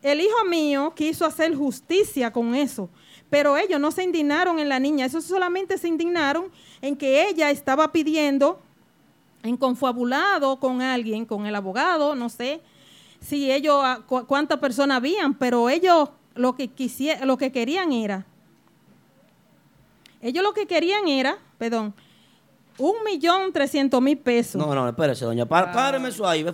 el 0.02 0.20
hijo 0.20 0.46
mío 0.50 0.94
quiso 0.94 1.26
hacer 1.26 1.56
justicia 1.56 2.32
con 2.34 2.54
eso, 2.54 2.90
pero 3.30 3.56
ellos 3.56 3.80
no 3.80 3.92
se 3.92 4.04
indignaron 4.04 4.60
en 4.60 4.68
la 4.68 4.80
niña, 4.80 5.06
eso 5.06 5.22
solamente 5.22 5.78
se 5.78 5.88
indignaron 5.88 6.52
en 6.82 6.98
que 6.98 7.30
ella 7.30 7.50
estaba 7.50 7.92
pidiendo 7.94 8.60
en 9.44 9.56
confabulado 9.56 10.60
con 10.60 10.82
alguien, 10.82 11.26
con 11.26 11.46
el 11.46 11.56
abogado, 11.56 12.14
no 12.16 12.28
sé 12.28 12.60
si 13.22 13.52
ellos 13.52 13.80
ah, 13.84 14.02
cu- 14.06 14.26
cuántas 14.26 14.60
personas 14.60 14.98
habían, 14.98 15.34
pero 15.36 15.70
ellos 15.70 16.10
lo 16.36 16.56
que 16.56 16.70
lo 17.24 17.38
que 17.38 17.52
querían 17.52 17.94
era 17.94 18.26
ellos 20.22 20.44
lo 20.44 20.54
que 20.54 20.66
querían 20.68 21.08
era, 21.08 21.38
perdón, 21.58 21.94
un 22.78 22.94
millón 23.06 23.52
trescientos 23.54 24.02
mil 24.02 24.18
pesos. 24.18 24.56
No, 24.66 24.74
no, 24.74 24.88
espérese, 24.88 25.26
doña. 25.26 25.46
Pá- 25.46 25.72
Páreme 25.72 26.10
eso 26.10 26.28
ahí. 26.28 26.46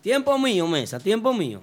Tiempo 0.00 0.38
mío, 0.38 0.66
mesa, 0.66 0.98
tiempo 1.00 1.32
mío. 1.32 1.60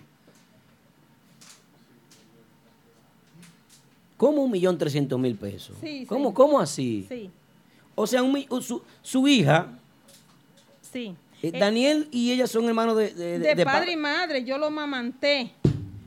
¿Cómo 4.18 4.44
un 4.44 4.52
millón 4.52 4.78
trescientos 4.78 5.18
mil 5.20 5.36
pesos? 5.36 5.76
Sí, 5.80 6.00
sí. 6.02 6.06
¿Cómo, 6.06 6.34
¿Cómo 6.34 6.60
así? 6.60 7.06
Sí, 7.08 7.32
O 7.96 8.06
sea, 8.06 8.22
un 8.22 8.46
su, 8.62 8.82
su 9.02 9.28
hija, 9.28 9.68
sí. 10.82 11.16
eh, 11.42 11.52
Eh, 11.54 11.60
Daniel 11.60 12.08
y 12.12 12.32
ella 12.32 12.46
son 12.48 12.66
hermanos 12.66 12.98
de, 12.98 13.14
de, 13.14 13.40
de, 13.40 13.56
de 13.56 13.66
pa- 13.66 13.72
padre 13.74 13.94
y 13.94 13.96
madre, 13.96 14.44
yo 14.44 14.58
lo 14.58 14.70
mamanté. 14.70 15.54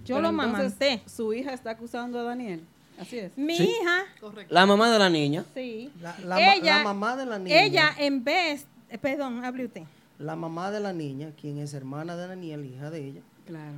Yo 0.04 0.16
Pero 0.16 0.20
lo 0.20 0.28
entonces, 0.30 0.52
mamanté. 0.78 1.02
Su 1.08 1.32
hija 1.32 1.54
está 1.54 1.70
acusando 1.70 2.18
a 2.18 2.22
Daniel. 2.24 2.60
Así 3.02 3.18
es. 3.18 3.36
Mi 3.36 3.56
Sí. 3.56 3.64
hija, 3.64 4.04
La 4.48 4.64
mamá 4.66 4.90
de 4.90 4.98
la 4.98 5.10
niña. 5.10 5.44
sí. 5.54 5.90
La, 6.24 6.54
ella, 6.54 6.78
la 6.78 6.84
mamá 6.84 7.16
de 7.16 7.26
la 7.26 7.38
niña. 7.38 7.62
ella 7.62 7.90
en 7.98 8.24
vez, 8.24 8.66
eh, 8.90 8.98
perdón, 8.98 9.44
hable 9.44 9.66
usted. 9.66 9.82
La 10.18 10.36
mamá 10.36 10.70
de 10.70 10.80
la 10.80 10.92
niña, 10.92 11.30
quien 11.40 11.58
es 11.58 11.74
hermana 11.74 12.16
de 12.16 12.26
Daniel, 12.28 12.64
hija 12.64 12.90
de 12.90 13.04
ella, 13.08 13.20
Claro. 13.46 13.74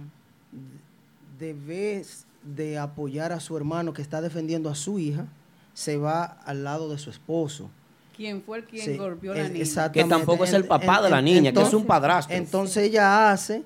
de 1.38 1.52
vez 1.54 2.26
de 2.42 2.78
apoyar 2.78 3.32
a 3.32 3.40
su 3.40 3.56
hermano 3.56 3.92
que 3.92 4.02
está 4.02 4.20
defendiendo 4.20 4.68
a 4.68 4.74
su 4.74 4.98
hija, 4.98 5.26
se 5.72 5.96
va 5.96 6.24
al 6.44 6.62
lado 6.64 6.88
de 6.90 6.98
su 6.98 7.10
esposo. 7.10 7.70
¿Quién 8.16 8.42
fue 8.42 8.58
el 8.58 8.64
quien 8.64 8.84
Sí, 8.84 8.96
golpeó 8.96 9.32
a 9.32 9.36
la 9.36 9.48
niña? 9.48 9.90
Que 9.92 10.04
tampoco 10.04 10.44
es 10.44 10.52
el 10.52 10.66
papá 10.66 10.98
en- 10.98 11.02
de 11.04 11.10
la 11.10 11.18
en- 11.18 11.24
niña, 11.24 11.52
que 11.52 11.62
es 11.62 11.74
un 11.74 11.84
padrastro. 11.86 12.36
Entonces 12.36 12.84
ella 12.88 13.32
hace 13.32 13.64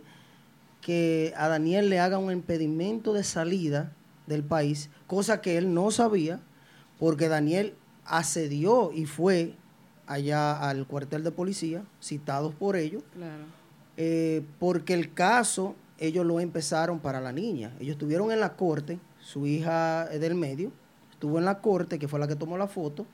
que 0.80 1.34
a 1.36 1.48
Daniel 1.48 1.90
le 1.90 1.98
haga 2.00 2.16
un 2.18 2.32
impedimento 2.32 3.12
de 3.12 3.24
salida 3.24 3.92
del 4.28 4.44
país, 4.44 4.90
cosa 5.06 5.40
que 5.40 5.56
él 5.56 5.72
no 5.74 5.90
sabía, 5.90 6.40
porque 6.98 7.28
Daniel 7.28 7.74
accedió 8.04 8.92
y 8.92 9.06
fue 9.06 9.54
allá 10.06 10.58
al 10.68 10.86
cuartel 10.86 11.24
de 11.24 11.30
policía, 11.30 11.82
citados 12.00 12.54
por 12.54 12.76
ellos, 12.76 13.02
Claro. 13.14 13.44
eh, 13.96 14.44
porque 14.58 14.94
el 14.94 15.12
caso 15.12 15.74
ellos 15.98 16.24
lo 16.24 16.40
empezaron 16.40 17.00
para 17.00 17.20
la 17.20 17.32
niña. 17.32 17.72
Ellos 17.80 17.92
estuvieron 17.94 18.30
en 18.30 18.40
la 18.40 18.54
corte, 18.56 18.98
su 19.20 19.46
hija 19.46 20.06
del 20.06 20.34
medio, 20.34 20.70
estuvo 21.10 21.38
en 21.38 21.44
la 21.44 21.60
corte, 21.60 21.98
que 21.98 22.06
fue 22.08 22.18
la 22.20 22.28
que 22.28 22.36
tomó 22.36 22.56
la 22.56 22.68
foto, 22.68 23.04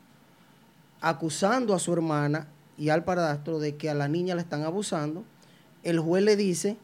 acusando 1.01 1.75
a 1.75 1.79
su 1.79 1.93
hermana 1.93 2.49
y 2.77 2.89
al 2.91 3.05
padrastro 3.05 3.59
de 3.59 3.77
que 3.77 3.91
a 3.91 3.95
la 3.95 4.09
niña 4.09 4.35
la 4.35 4.43
están 4.43 4.63
abusando. 4.63 5.25
El 5.83 5.99
juez 6.01 6.23
le 6.25 6.37
dice, 6.37 6.77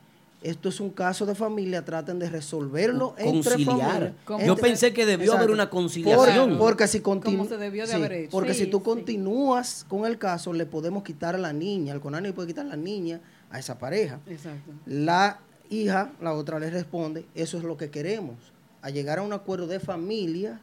esto 0.43 0.71
es 0.71 0.81
un 0.81 0.91
caso 0.91 1.27
de 1.27 1.35
familia, 1.35 1.85
traten 1.85 2.19
de 2.19 2.31
resolverlo 2.31 3.15
entre 3.19 3.53
Conciliar. 3.53 3.79
familia. 3.91 4.15
¿Cómo 4.25 4.45
Yo 4.47 4.57
pensé 4.57 4.93
que 4.95 5.05
debió 5.05 5.25
Exacto. 5.27 5.39
haber 5.45 5.51
una 5.55 5.65
Por- 5.69 5.81
conciliación. 5.83 6.59
porque 6.59 6.89
si 6.89 7.01
Como 7.01 7.21
continúa 7.21 7.47
se 7.47 7.57
debió 7.59 7.87
de 7.87 7.93
haber 7.93 8.13
hecho. 8.13 8.31
porque 8.31 8.55
Sí, 8.55 8.65
si 8.65 8.71
tú 8.71 8.79
sí. 8.79 8.85
continúas 8.85 9.85
con 9.89 10.07
el 10.07 10.17
caso 10.19 10.53
le 10.53 10.65
podemos 10.67 11.03
quitar 11.03 11.35
a 11.35 11.39
la 11.39 11.53
niña 11.53 11.93
el 11.93 12.01
CONANI 12.01 12.33
puede 12.33 12.49
quitar 12.49 12.65
a 12.65 12.71
la 12.71 12.77
niña 12.77 13.21
a 13.51 13.59
esa 13.59 13.79
pareja 13.79 14.21
Exacto. 14.27 14.73
la 14.87 15.41
hija, 15.69 16.13
la 16.21 16.33
otra 16.33 16.59
le 16.59 16.71
responde, 16.71 17.27
eso 17.35 17.59
es 17.59 17.63
lo 17.65 17.77
que 17.77 17.91
queremos, 17.91 18.37
a 18.83 18.91
llegar 18.91 19.19
a 19.19 19.23
un 19.23 19.33
acuerdo 19.33 19.67
de 19.67 19.79
familia 19.79 20.61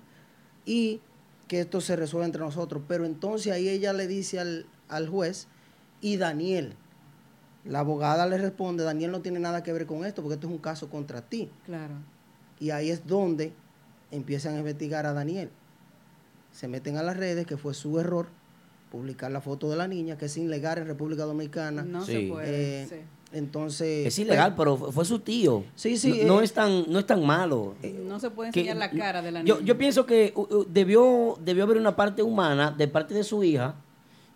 y 0.65 0.99
que 1.47 1.61
esto 1.61 1.79
se 1.81 1.95
resuelva 1.95 2.25
entre 2.25 2.41
nosotros. 2.41 2.81
Pero 2.89 3.05
entonces 3.05 3.53
ahí 3.53 3.69
ella 3.69 3.93
le 3.93 4.05
dice 4.07 4.37
al, 4.39 4.65
al 4.89 5.07
juez, 5.07 5.47
y 6.01 6.17
Daniel, 6.17 6.73
la 7.67 7.79
abogada 7.79 8.25
le 8.27 8.37
responde, 8.37 8.83
Daniel 8.83 9.11
no 9.11 9.21
tiene 9.21 9.39
nada 9.39 9.63
que 9.63 9.73
ver 9.73 9.85
con 9.85 10.05
esto 10.05 10.21
porque 10.21 10.35
esto 10.35 10.47
es 10.47 10.53
un 10.53 10.59
caso 10.59 10.89
contra 10.89 11.21
ti. 11.21 11.49
Claro. 11.65 11.93
Y 12.59 12.69
ahí 12.71 12.89
es 12.89 13.05
donde 13.05 13.53
empiezan 14.11 14.55
a 14.55 14.59
investigar 14.59 15.05
a 15.05 15.13
Daniel. 15.13 15.49
Se 16.51 16.67
meten 16.67 16.97
a 16.97 17.03
las 17.03 17.17
redes, 17.17 17.45
que 17.45 17.57
fue 17.57 17.73
su 17.73 17.99
error, 17.99 18.27
publicar 18.91 19.29
la 19.31 19.41
foto 19.41 19.69
de 19.69 19.75
la 19.75 19.87
niña, 19.87 20.17
que 20.17 20.25
es 20.25 20.37
ilegal 20.37 20.77
en 20.79 20.87
República 20.87 21.23
Dominicana. 21.25 21.83
No 21.83 22.03
Sí. 22.05 22.11
se 22.13 22.27
puede. 22.29 22.81
Eh, 22.83 22.87
sí. 22.87 22.95
Entonces... 23.33 24.07
Es 24.07 24.17
ilegal, 24.19 24.55
pero 24.55 24.77
fue 24.77 24.91
fue 24.93 25.05
su 25.05 25.19
tío. 25.19 25.65
Sí, 25.75 25.97
sí, 25.97 26.21
No, 26.23 26.35
no 26.35 26.41
eh, 26.41 26.45
es 26.45 26.53
tan, 26.53 26.85
no 26.89 26.97
es 26.97 27.05
tan 27.05 27.25
malo. 27.25 27.75
No 28.05 28.19
se 28.19 28.29
puede 28.29 28.51
que- 28.51 28.61
enseñar 28.61 28.77
la 28.77 28.89
cara 28.89 29.21
de 29.21 29.31
la 29.31 29.43
niña. 29.43 29.57
yo 29.63 29.77
pienso 29.77 30.05
que 30.05 30.31
uh, 30.35 30.41
uh, 30.41 30.65
debió, 30.69 31.37
debió 31.43 31.65
haber 31.65 31.77
una 31.77 31.95
parte 31.95 32.23
humana 32.23 32.71
de 32.71 32.87
parte 32.87 33.13
de 33.13 33.23
su 33.25 33.43
hija 33.43 33.75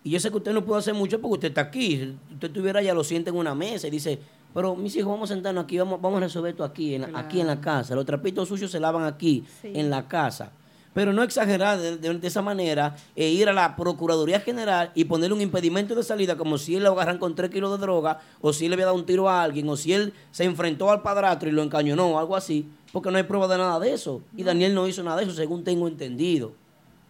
Y 0.04 0.10
yo 0.10 0.18
sé 0.20 0.30
que 0.30 0.36
usted 0.38 0.52
no 0.52 0.64
puede 0.64 0.80
hacer 0.80 0.94
mucho 0.94 1.20
porque 1.20 1.34
usted 1.34 1.48
está 1.48 1.60
aquí. 1.60 1.96
Si 1.96 2.34
usted 2.34 2.48
estuviera 2.48 2.82
ya 2.82 2.92
lo 2.94 3.04
siente 3.04 3.30
en 3.30 3.36
una 3.36 3.54
mesa 3.54 3.86
y 3.86 3.90
dice, 3.90 4.18
pero 4.52 4.74
mis 4.74 4.94
hijos, 4.96 5.10
vamos 5.12 5.30
a 5.30 5.34
sentarnos 5.34 5.64
aquí, 5.64 5.78
vamos, 5.78 6.00
vamos 6.00 6.18
a 6.18 6.20
resolver 6.20 6.50
esto 6.50 6.64
aquí, 6.64 6.94
en, 6.96 7.14
aquí 7.16 7.40
en 7.40 7.46
la 7.46 7.60
casa. 7.60 7.94
Los 7.94 8.04
trapitos 8.04 8.48
sucios 8.48 8.70
se 8.70 8.80
lavan 8.80 9.04
aquí, 9.04 9.44
Sí. 9.62 9.70
en 9.74 9.90
la 9.90 10.08
casa. 10.08 10.50
Pero 10.94 11.14
no 11.14 11.22
exagerar 11.22 11.78
de, 11.80 11.96
de- 11.96 12.18
de 12.18 12.26
esa 12.28 12.42
manera 12.42 12.96
e 13.16 13.28
ir 13.30 13.48
a 13.48 13.52
la 13.54 13.76
Procuraduría 13.76 14.40
General 14.40 14.90
y 14.94 15.04
ponerle 15.04 15.34
un 15.34 15.40
impedimento 15.40 15.94
de 15.94 16.02
salida 16.02 16.36
como 16.36 16.58
si 16.58 16.76
él 16.76 16.82
lo 16.82 16.92
agarran 16.92 17.16
con 17.16 17.34
tres 17.34 17.50
kilos 17.50 17.70
de 17.70 17.78
droga 17.78 18.20
o 18.42 18.52
si 18.52 18.66
él 18.66 18.70
le 18.70 18.74
había 18.74 18.86
dado 18.86 18.98
un 18.98 19.06
tiro 19.06 19.26
a 19.30 19.42
alguien 19.42 19.66
o 19.70 19.76
si 19.76 19.94
él 19.94 20.12
se 20.32 20.44
enfrentó 20.44 20.90
al 20.90 21.00
padrastro 21.00 21.48
y 21.48 21.52
lo 21.52 21.62
encañonó 21.62 22.08
o 22.08 22.18
algo 22.18 22.36
así, 22.36 22.68
porque 22.92 23.10
no 23.10 23.16
hay 23.16 23.22
prueba 23.22 23.48
de 23.48 23.56
nada 23.56 23.80
de 23.80 23.94
eso. 23.94 24.20
Y 24.36 24.42
Daniel 24.42 24.74
no 24.74 24.86
hizo 24.86 25.02
nada 25.02 25.16
de 25.16 25.22
eso, 25.22 25.32
según 25.32 25.64
tengo 25.64 25.88
entendido. 25.88 26.52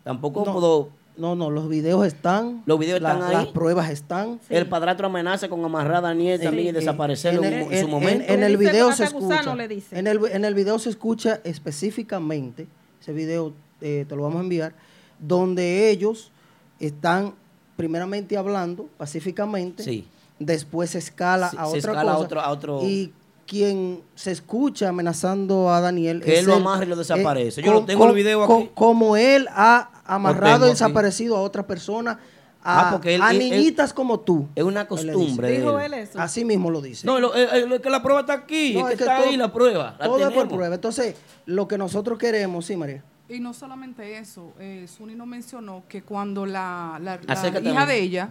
Tampoco 0.05 0.45
No. 0.47 0.53
puedo... 0.53 0.89
No, 1.23 1.37
no, 1.37 1.51
los 1.51 1.69
videos 1.69 2.05
están. 2.05 2.65
Los 2.67 2.81
videos 2.81 3.01
la- 3.01 3.13
están 3.13 3.29
ahí. 3.29 3.33
Las 3.37 3.47
pruebas 3.47 3.89
están. 3.91 4.41
El 4.49 4.67
padrastro 4.69 5.07
amenaza 5.07 5.49
con 5.49 5.65
amarrar 5.65 5.99
a 5.99 6.01
Daniel 6.01 6.41
también 6.41 6.67
y 6.67 6.71
Sí. 6.71 6.75
desaparecerlo 6.75 7.45
En 7.45 7.53
el- 7.53 7.63
en 7.63 7.69
su 7.69 7.75
en- 7.87 7.91
momento. 7.91 8.25
En, 8.33 8.43
el 8.43 8.57
video 8.57 8.91
se 8.93 9.05
gusano 9.09 9.35
escucha. 9.37 9.55
le 9.55 9.69
dice. 9.69 9.97
En 9.97 10.09
el, 10.09 10.19
en 10.33 10.45
el 10.45 10.55
video 10.55 10.81
se 10.81 10.91
escucha 10.91 11.41
específicamente, 11.45 12.67
ese 13.01 13.13
video 13.13 13.53
eh, 13.81 14.05
te 14.09 14.17
lo 14.17 14.23
vamos 14.23 14.39
a 14.39 14.43
enviar, 14.43 14.75
donde 15.21 15.91
ellos 15.91 16.33
están 16.81 17.35
primeramente 17.77 18.37
hablando 18.37 18.89
pacíficamente, 18.97 19.85
Sí. 19.85 20.05
después 20.41 20.91
se 20.91 20.99
escala 20.99 21.51
Sí, 21.51 21.57
a 21.59 21.67
se 21.67 21.79
otra 21.79 21.93
escala 21.93 22.13
a 22.15 22.19
otro- 22.19 22.41
a 22.41 22.51
otro- 22.51 22.81
Y 22.83 23.13
quien 23.47 24.01
se 24.17 24.33
escucha 24.33 24.89
amenazando 24.89 25.71
a 25.71 25.81
Daniel 25.81 26.21
Que 26.21 26.33
es 26.35 26.39
él 26.41 26.47
lo 26.47 26.55
él, 26.55 26.61
amarre 26.63 26.87
y 26.87 26.89
lo 26.89 26.95
eh, 26.95 26.99
desaparece. 26.99 27.63
Yo 27.63 27.73
lo 27.73 27.85
tengo 27.85 28.05
el 28.07 28.11
co- 28.11 28.15
video 28.15 28.43
aquí. 28.45 28.71
Como 28.75 29.17
él 29.17 29.47
ha 29.51 29.91
amarrado 30.05 30.55
tengo 30.61 30.67
y 30.67 30.71
desaparecido 30.71 31.37
a 31.37 31.41
otra 31.41 31.67
persona, 31.67 32.19
Ah, 32.65 32.89
a, 32.89 32.93
porque 32.93 33.17
él- 33.17 33.23
a 33.23 33.31
él- 33.33 33.41
él- 33.43 33.51
niñitas 33.51 33.93
como 33.93 34.21
tú. 34.21 34.49
Es 34.55 34.63
una 34.63 34.87
costumbre. 34.87 35.17
dice. 35.27 35.43
de 35.43 35.59
Dijo 35.59 35.81
él. 35.81 35.95
él 35.95 36.01
eso. 36.01 36.21
Así 36.21 36.45
mismo 36.45 36.71
lo 36.71 36.81
dice. 36.81 37.05
No, 37.07 37.19
lo- 37.19 37.35
eh, 37.35 37.49
eh, 37.55 37.67
lo- 37.67 37.83
que 37.83 37.91
la 37.91 38.01
prueba 38.03 38.21
está 38.21 38.35
aquí. 38.35 38.75
No, 38.75 38.81
es 38.81 38.85
es 38.87 38.91
que 38.93 38.97
que 38.99 39.03
está 39.11 39.17
todo- 39.19 39.29
ahí 39.31 39.37
la 39.37 39.53
prueba. 39.53 39.97
La 39.99 40.05
Todo 40.07 40.19
es 40.29 40.35
por 40.35 40.49
prueba. 40.49 40.75
Entonces, 40.75 41.17
lo 41.47 41.67
que 41.67 41.77
nosotros 41.77 42.19
queremos, 42.19 42.65
sí, 42.67 42.77
María. 42.77 43.03
Y 43.29 43.41
no 43.41 43.53
solamente 43.53 44.17
eso, 44.19 44.53
eh, 44.61 44.87
Suni 44.87 45.15
nos 45.17 45.27
mencionó 45.27 45.83
que 45.89 46.03
cuando 46.03 46.47
la, 46.47 46.99
la- 47.03 47.19
hija 47.61 47.87
de 47.87 47.99
ella, 48.01 48.29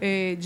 eh, 0.00 0.36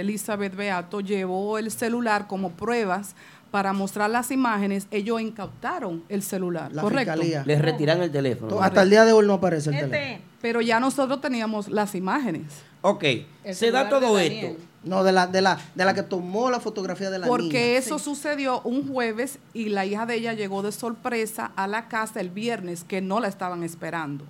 Elizabeth 0.00 0.56
Beato, 0.56 1.00
llevó 1.00 1.58
el 1.58 1.70
celular 1.70 2.26
como 2.26 2.50
pruebas 2.50 3.14
para 3.50 3.72
mostrar 3.72 4.10
las 4.10 4.30
imágenes, 4.30 4.86
ellos 4.90 5.20
incautaron 5.20 6.04
el 6.08 6.22
celular, 6.22 6.72
La 6.72 6.82
¿correcto? 6.82 7.12
fiscalía. 7.12 7.42
Les 7.46 7.60
retiran 7.60 8.02
el 8.02 8.10
teléfono. 8.10 8.60
Hasta 8.60 8.82
el 8.82 8.90
día 8.90 9.04
de 9.04 9.12
hoy 9.12 9.26
no 9.26 9.34
aparece 9.34 9.70
el 9.70 9.76
Este, 9.76 9.88
teléfono. 9.88 10.24
Pero 10.40 10.60
ya 10.60 10.78
nosotros 10.80 11.20
teníamos 11.20 11.68
las 11.68 11.94
imágenes. 11.94 12.44
Ok, 12.82 13.04
El 13.44 13.54
se 13.54 13.70
da 13.70 13.88
todo 13.88 14.18
esto. 14.18 14.56
No, 14.84 15.02
de 15.02 15.10
la, 15.12 15.26
de 15.26 15.42
la, 15.42 15.58
de 15.74 15.84
la 15.84 15.92
que 15.94 16.04
tomó 16.04 16.50
la 16.50 16.60
fotografía 16.60 17.10
de 17.10 17.18
la 17.18 17.26
Porque 17.26 17.42
niña. 17.64 17.78
eso 17.78 17.98
sucedió 17.98 18.60
un 18.62 18.86
jueves 18.88 19.38
y 19.52 19.70
la 19.70 19.84
hija 19.84 20.06
de 20.06 20.14
ella 20.14 20.32
llegó 20.34 20.62
de 20.62 20.70
sorpresa 20.70 21.50
a 21.56 21.66
la 21.66 21.88
casa 21.88 22.20
el 22.20 22.30
viernes, 22.30 22.84
que 22.84 23.00
no 23.00 23.18
la 23.18 23.26
estaban 23.26 23.64
esperando. 23.64 24.24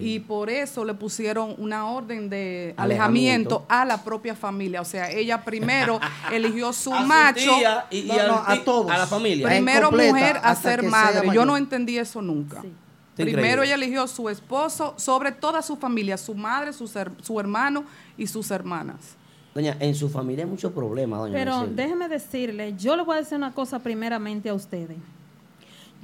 Y 0.00 0.20
por 0.20 0.50
eso 0.50 0.84
le 0.84 0.94
pusieron 0.94 1.54
una 1.58 1.86
orden 1.86 2.28
de 2.30 2.74
Alejamiento. 2.76 3.56
alejamiento 3.64 3.66
a 3.68 3.84
la 3.84 4.02
propia 4.04 4.34
familia. 4.34 4.80
O 4.80 4.84
sea, 4.84 5.10
ella 5.10 5.44
primero 5.44 6.00
eligió 6.32 6.72
su 6.72 6.92
A 6.94 7.00
su 7.02 7.06
macho, 7.06 7.56
tía 7.58 7.86
y, 7.90 7.98
y 8.00 8.06
No, 8.06 8.14
al 8.14 8.28
no, 8.28 8.42
a 8.46 8.64
todos. 8.64 8.90
A 8.90 8.98
la 8.98 9.06
familia. 9.06 9.46
Pri- 9.46 9.56
primero 9.56 9.88
completa 9.88 10.12
mujer 10.12 10.40
a 10.42 10.54
ser 10.54 10.82
madre. 10.82 11.28
Yo 11.32 11.44
no 11.44 11.56
entendí 11.56 11.98
eso 11.98 12.20
nunca. 12.22 12.60
Sí. 12.62 12.68
Está 12.68 13.24
Primero 13.24 13.42
increíble. 13.62 13.64
ella 13.66 13.74
eligió 13.74 14.06
su 14.06 14.28
esposo 14.30 14.94
sobre 14.96 15.32
toda 15.32 15.60
su 15.60 15.76
familia, 15.76 16.16
su 16.16 16.34
madre, 16.34 16.72
su, 16.72 16.88
ser- 16.88 17.10
su 17.20 17.38
hermano 17.38 17.84
y 18.16 18.26
sus 18.26 18.50
hermanas. 18.50 19.16
Doña, 19.54 19.76
en 19.80 19.94
su 19.94 20.08
familia 20.08 20.44
hay 20.44 20.50
muchos 20.50 20.72
problemas, 20.72 21.18
doña. 21.20 21.34
Pero 21.34 21.56
Mercedes. 21.58 21.76
déjeme 21.76 22.08
decirle, 22.08 22.74
yo 22.78 22.96
le 22.96 23.02
voy 23.02 23.16
a 23.16 23.18
decir 23.20 23.36
una 23.36 23.52
cosa 23.52 23.78
primeramente 23.80 24.48
a 24.48 24.54
ustedes. 24.54 24.96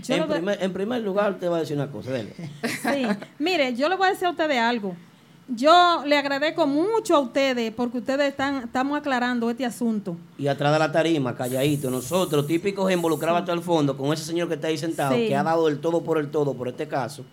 Yo 0.02 0.14
en, 0.14 0.28
primer, 0.28 0.62
en 0.62 0.72
primer 0.72 1.02
lugar, 1.02 1.38
te 1.38 1.48
voy 1.48 1.56
a 1.58 1.60
decir 1.60 1.76
una 1.76 1.90
cosa. 1.90 2.10
Dele. 2.12 2.34
Sí, 2.82 3.06
mire, 3.38 3.74
yo 3.74 3.88
le 3.88 3.96
voy 3.96 4.08
a 4.08 4.10
decir 4.10 4.26
a 4.26 4.30
ustedes 4.30 4.58
algo. 4.58 4.94
Yo 5.50 6.02
le 6.04 6.18
agradezco 6.18 6.66
mucho 6.66 7.16
a 7.16 7.20
ustedes 7.20 7.72
porque 7.72 7.98
ustedes 7.98 8.28
están, 8.28 8.64
estamos 8.64 8.98
aclarando 8.98 9.48
este 9.48 9.64
asunto. 9.64 10.14
Y 10.36 10.46
atrás 10.46 10.72
de 10.74 10.78
la 10.78 10.92
tarima, 10.92 11.34
calladito, 11.34 11.90
nosotros, 11.90 12.46
típicos 12.46 12.92
involucrados 12.92 13.40
hasta 13.40 13.52
el 13.54 13.62
fondo, 13.62 13.96
con 13.96 14.12
ese 14.12 14.24
señor 14.24 14.48
que 14.48 14.54
está 14.54 14.68
ahí 14.68 14.76
sentado, 14.76 15.14
Sí. 15.14 15.26
que 15.28 15.34
ha 15.36 15.42
dado 15.42 15.68
el 15.68 15.80
todo 15.80 16.02
por 16.04 16.18
el 16.18 16.30
todo 16.30 16.52
por 16.54 16.68
este 16.68 16.86
caso. 16.86 17.24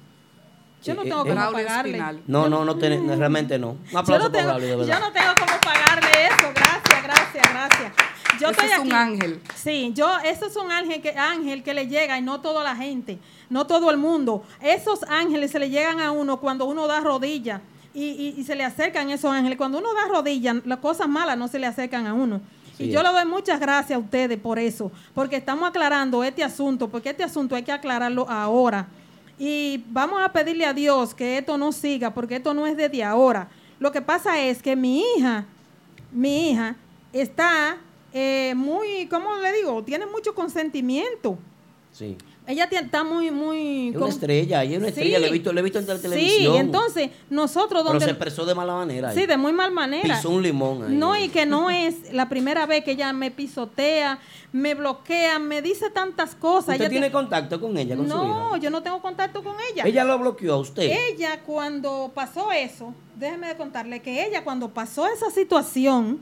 Yo 0.81 0.93
no 0.93 1.01
Eh, 1.01 1.05
tengo 1.05 1.17
eh, 1.25 1.29
cómo 1.29 1.35
Braulio 1.35 1.65
pagarle. 1.67 1.91
Espinal. 1.91 2.21
No, 2.27 2.47
no, 2.47 2.63
no, 2.63 2.73
no, 2.75 3.15
realmente 3.17 3.59
no. 3.59 3.71
Un 3.71 3.85
Yo 3.91 3.99
aplauso 3.99 4.25
no, 4.27 4.31
para 4.31 4.43
tengo, 4.43 4.45
Braulio, 4.55 4.69
de 4.69 4.75
verdad. 4.77 4.93
yo 4.93 5.05
no 5.05 5.11
tengo 5.11 5.33
cómo 5.37 5.59
pagarle 5.61 6.09
eso. 6.25 6.51
Gracias, 6.55 7.03
gracias, 7.03 7.53
gracias. 7.53 7.91
Yo 8.39 8.49
Ese 8.49 8.61
estoy 8.65 8.69
es 8.71 8.79
un 8.79 8.93
ángel. 8.93 9.41
Sí, 9.55 9.91
yo, 9.95 10.07
eso 10.23 10.45
es 10.45 10.55
un 10.55 10.71
ángel 10.71 11.01
que, 11.01 11.11
ángel 11.11 11.63
que 11.63 11.73
le 11.73 11.87
llega 11.87 12.17
y 12.17 12.21
no 12.21 12.41
toda 12.41 12.63
la 12.63 12.75
gente, 12.75 13.19
no 13.49 13.65
todo 13.67 13.89
el 13.91 13.97
mundo. 13.97 14.43
Esos 14.61 15.03
ángeles 15.03 15.51
se 15.51 15.59
le 15.59 15.69
llegan 15.69 15.99
a 15.99 16.11
uno 16.11 16.39
cuando 16.39 16.65
uno 16.65 16.87
da 16.87 16.99
rodillas 16.99 17.61
y, 17.93 18.03
y- 18.03 18.35
y 18.37 18.43
se 18.43 18.55
le 18.55 18.63
acercan 18.63 19.09
esos 19.09 19.31
ángeles. 19.31 19.57
Cuando 19.57 19.77
uno 19.79 19.93
da 19.93 20.07
rodillas, 20.07 20.57
las 20.65 20.79
cosas 20.79 21.07
malas 21.07 21.37
no 21.37 21.47
se 21.47 21.59
le 21.59 21.67
acercan 21.67 22.05
a 22.07 22.13
uno. 22.13 22.41
Sí 22.77 22.85
y 22.85 22.91
yo 22.91 22.99
es. 22.99 23.05
le 23.05 23.11
doy 23.13 23.25
muchas 23.25 23.59
gracias 23.59 23.95
a 23.95 23.99
ustedes 23.99 24.37
por 24.37 24.59
eso, 24.59 24.91
porque 25.13 25.37
estamos 25.37 25.69
aclarando 25.69 26.23
este 26.25 26.43
asunto, 26.43 26.89
porque 26.89 27.09
este 27.11 27.23
asunto 27.23 27.55
hay 27.55 27.63
que 27.63 27.71
aclararlo 27.71 28.29
ahora. 28.29 28.87
Y 29.39 29.83
vamos 29.89 30.21
a 30.21 30.31
pedirle 30.33 30.65
a 30.65 30.73
Dios 30.73 31.13
que 31.13 31.37
esto 31.37 31.57
no 31.57 31.71
siga, 31.71 32.13
porque 32.13 32.35
esto 32.37 32.53
no 32.53 32.67
es 32.67 32.75
desde 32.75 33.03
ahora. 33.03 33.47
Lo 33.79 33.91
que 33.91 34.01
pasa 34.01 34.39
es 34.41 34.61
que 34.61 34.75
mi 34.75 35.01
hija, 35.17 35.45
mi 36.11 36.51
hija, 36.51 36.75
está 37.13 37.77
eh, 38.17 38.53
muy, 38.55 39.07
¿cómo 39.09 39.35
le 39.35 39.51
digo? 39.51 39.83
Tiene 39.83 40.05
mucho 40.05 40.33
consentimiento. 40.33 41.37
Sí. 41.91 42.17
Ella 42.47 42.65
está 42.71 43.03
muy, 43.03 43.31
muy... 43.31 43.89
Es 43.89 43.95
una 43.95 44.07
estrella, 44.09 44.63
ella 44.63 44.73
es 44.73 44.77
una 44.77 44.87
Sí. 44.87 44.93
estrella, 44.93 45.19
le 45.19 45.27
he 45.27 45.31
visto, 45.31 45.51
le 45.51 45.59
he 45.59 45.63
visto 45.63 45.79
en 45.79 45.87
la 45.87 45.95
Sí, 45.95 46.01
televisión. 46.03 46.55
entonces 46.57 47.09
nosotros 47.29 47.81
Pero 47.81 47.83
donde... 47.93 48.05
se 48.05 48.11
expresó 48.11 48.45
de 48.45 48.53
mala 48.55 48.73
manera. 48.75 49.09
ahí. 49.09 49.15
Sí, 49.17 49.25
de 49.25 49.35
muy 49.35 49.51
mal 49.51 49.71
manera. 49.71 50.15
Pisó 50.15 50.29
un 50.29 50.43
limón 50.43 50.83
ahí. 50.83 50.93
No, 50.95 51.17
y 51.19 51.29
que 51.29 51.45
no 51.47 51.69
es 51.71 52.13
la 52.13 52.29
primera 52.29 52.65
vez 52.67 52.83
que 52.85 52.91
ella 52.91 53.11
me 53.13 53.31
pisotea, 53.31 54.19
me 54.53 54.75
bloquea, 54.75 55.39
me 55.39 55.61
dice 55.63 55.89
tantas 55.89 56.35
cosas. 56.35 56.75
¿Usted 56.75 56.81
Ella 56.81 56.89
tiene 56.89 57.09
tie- 57.09 57.13
contacto 57.13 57.59
con 57.59 57.75
ella, 57.77 57.97
con 57.97 58.07
su 58.07 58.15
No, 58.15 58.49
hija? 58.51 58.57
yo 58.59 58.69
no 58.69 58.83
tengo 58.83 59.01
contacto 59.01 59.43
con 59.43 59.55
ella. 59.73 59.83
Ella 59.85 60.03
lo 60.03 60.19
bloqueó 60.19 60.53
a 60.53 60.57
usted. 60.57 60.83
Ella 61.11 61.41
cuando 61.43 62.11
pasó 62.13 62.51
eso, 62.51 62.93
déjeme 63.17 63.47
de 63.47 63.57
contarle 63.57 64.01
que 64.03 64.23
ella 64.23 64.43
cuando 64.43 64.69
pasó 64.69 65.07
esa 65.07 65.31
situación, 65.31 66.21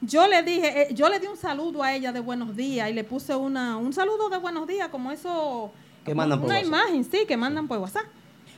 yo 0.00 0.26
le 0.26 0.42
dije, 0.42 0.82
eh, 0.82 0.94
yo 0.94 1.08
le 1.08 1.18
di 1.20 1.26
un 1.26 1.36
saludo 1.36 1.82
a 1.82 1.94
ella 1.94 2.12
de 2.12 2.20
buenos 2.20 2.56
días 2.56 2.88
y 2.90 2.92
le 2.94 3.04
puse 3.04 3.34
una, 3.34 3.76
un 3.76 3.92
saludo 3.92 4.28
de 4.28 4.38
buenos 4.38 4.66
días, 4.66 4.88
como 4.88 5.12
eso, 5.12 5.70
Que 6.04 6.14
mandan 6.14 6.40
por 6.40 6.48
una 6.48 6.60
imagen, 6.60 7.04
sí, 7.04 7.24
que 7.26 7.36
mandan 7.36 7.68
por 7.68 7.78
WhatsApp. 7.78 8.04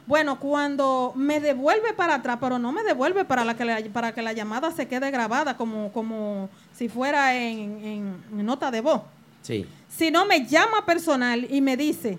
Bueno, 0.06 0.38
cuando 0.40 1.12
me 1.14 1.38
devuelve 1.40 1.92
para 1.92 2.16
atrás, 2.16 2.38
pero 2.40 2.58
no 2.58 2.72
me 2.72 2.82
devuelve 2.82 3.24
para 3.24 3.44
la 3.44 3.56
que 3.56 3.64
la, 3.64 3.80
para 3.92 4.12
que 4.12 4.20
la 4.22 4.32
llamada 4.32 4.70
se 4.72 4.88
quede 4.88 5.10
grabada 5.12 5.56
como, 5.56 5.92
como 5.92 6.48
si 6.74 6.88
fuera 6.88 7.36
en, 7.36 7.84
en- 8.32 8.44
nota 8.46 8.70
de 8.72 8.80
voz. 8.80 9.02
Sí. 9.42 9.64
Sino 9.88 10.24
me 10.26 10.44
llama 10.46 10.84
personal 10.84 11.46
y 11.48 11.60
me 11.60 11.76
dice, 11.76 12.18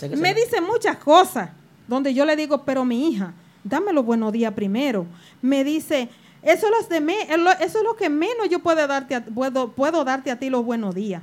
que 0.00 0.16
me 0.16 0.34
dice 0.34 0.60
muchas 0.60 0.96
cosas, 0.98 1.50
donde 1.86 2.12
yo 2.14 2.24
le 2.24 2.34
digo, 2.34 2.64
pero 2.64 2.84
mi 2.84 3.08
hija, 3.08 3.32
dame 3.62 3.92
los 3.92 4.04
buenos 4.04 4.32
días 4.32 4.52
primero. 4.54 5.06
Me 5.40 5.62
dice, 5.62 6.08
eso 6.46 6.66
es, 6.66 6.72
los 6.72 6.88
de 6.88 7.00
me- 7.00 7.22
eso 7.60 7.78
es 7.78 7.84
lo 7.84 7.94
que 7.96 8.08
menos 8.08 8.48
yo 8.50 8.60
puedo 8.60 8.86
darte, 8.86 9.14
a, 9.14 9.24
puedo, 9.24 9.68
puedo 9.72 10.04
darte 10.04 10.30
a 10.30 10.38
ti 10.38 10.48
los 10.50 10.64
buenos 10.64 10.94
días. 10.94 11.22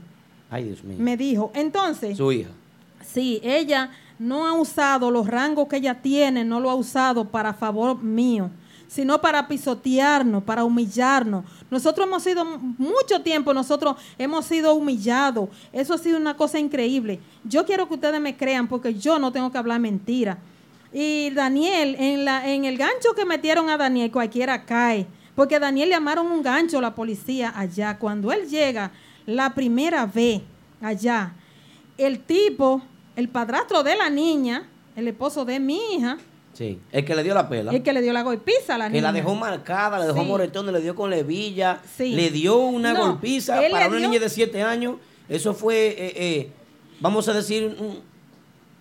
Ay, 0.49 0.65
Dios 0.65 0.84
mío. 0.84 0.97
Me 0.99 1.17
dijo, 1.17 1.51
entonces, 1.55 2.15
Su 2.17 2.32
hija. 2.32 2.49
sí, 3.03 3.39
ella 3.43 3.89
no 4.19 4.45
ha 4.45 4.53
usado 4.53 5.09
los 5.09 5.26
rangos 5.28 5.67
que 5.67 5.78
ella 5.78 5.95
tiene, 6.01 6.43
no 6.45 6.59
lo 6.59 6.69
ha 6.69 6.76
usado 6.76 7.26
para 7.26 7.53
favor 7.53 7.97
mío, 8.01 8.51
sino 8.88 9.19
para 9.19 9.47
pisotearnos, 9.47 10.43
para 10.43 10.63
humillarnos. 10.63 11.43
Nosotros 11.71 12.05
hemos 12.07 12.21
sido 12.21 12.45
mucho 12.45 13.21
tiempo, 13.24 13.51
nosotros 13.53 13.95
hemos 14.19 14.45
sido 14.45 14.76
humillados. 14.76 15.49
Eso 15.71 15.95
ha 15.95 15.97
sido 15.97 16.17
una 16.17 16.38
cosa 16.38 16.59
increíble. 16.59 17.19
Yo 17.43 17.65
quiero 17.65 17.88
que 17.88 17.95
ustedes 17.95 18.21
me 18.21 18.38
crean 18.38 18.67
porque 18.67 18.93
yo 18.93 19.17
no 19.17 19.32
tengo 19.32 19.51
que 19.51 19.57
hablar 19.57 19.80
mentira. 19.80 20.38
Y 20.93 21.31
Daniel, 21.31 21.95
en, 21.97 22.23
la, 22.23 22.47
en 22.49 22.65
el 22.65 22.77
gancho 22.77 23.13
que 23.15 23.25
metieron 23.25 23.69
a 23.69 23.77
Daniel, 23.77 24.11
cualquiera 24.11 24.63
cae. 24.65 25.07
Porque 25.35 25.55
a 25.55 25.59
Daniel 25.59 25.89
le 25.89 25.95
llamaron 25.95 26.27
un 26.27 26.43
gancho 26.43 26.77
a 26.77 26.81
la 26.81 26.93
policía 26.93 27.51
allá. 27.55 27.97
Cuando 27.97 28.31
él 28.31 28.47
llega 28.47 28.91
la 29.25 29.55
primera 29.55 30.05
vez 30.05 30.41
allá, 30.81 31.33
el 31.97 32.19
tipo, 32.19 32.81
el 33.15 33.29
padrastro 33.29 33.81
de 33.81 33.95
la 33.95 34.09
niña, 34.11 34.69
el 34.95 35.07
esposo 35.07 35.43
de 35.45 35.59
mi 35.59 35.79
hija, 35.95 36.17
Sí. 36.53 36.77
El 36.91 37.03
que 37.03 37.15
le 37.15 37.23
dio 37.23 37.33
la 37.33 37.49
pela. 37.49 37.71
el 37.71 37.81
que 37.81 37.91
le 37.93 37.99
dio 37.99 38.13
la 38.13 38.21
golpiza 38.21 38.75
a 38.75 38.77
la 38.77 38.85
que 38.85 38.91
niña. 38.91 39.07
la 39.07 39.11
dejó 39.13 39.33
marcada, 39.33 39.97
le 39.97 40.05
dejó 40.05 40.19
Sí. 40.21 40.27
moretón, 40.27 40.71
le 40.71 40.79
dio 40.81 40.93
con 40.93 41.09
levilla, 41.09 41.81
Sí. 41.97 42.13
le 42.13 42.29
dio 42.29 42.57
una 42.59 42.93
No, 42.93 43.07
golpiza 43.07 43.55
para 43.71 43.87
una 43.87 43.97
dio- 43.97 44.07
niña 44.07 44.19
de 44.19 44.29
7 44.29 44.61
años. 44.61 44.97
Eso 45.27 45.55
fue, 45.55 45.87
eh, 45.87 46.13
eh, 46.15 46.51
vamos 46.99 47.27
a 47.27 47.33
decir, 47.33 47.75
un- 47.79 48.01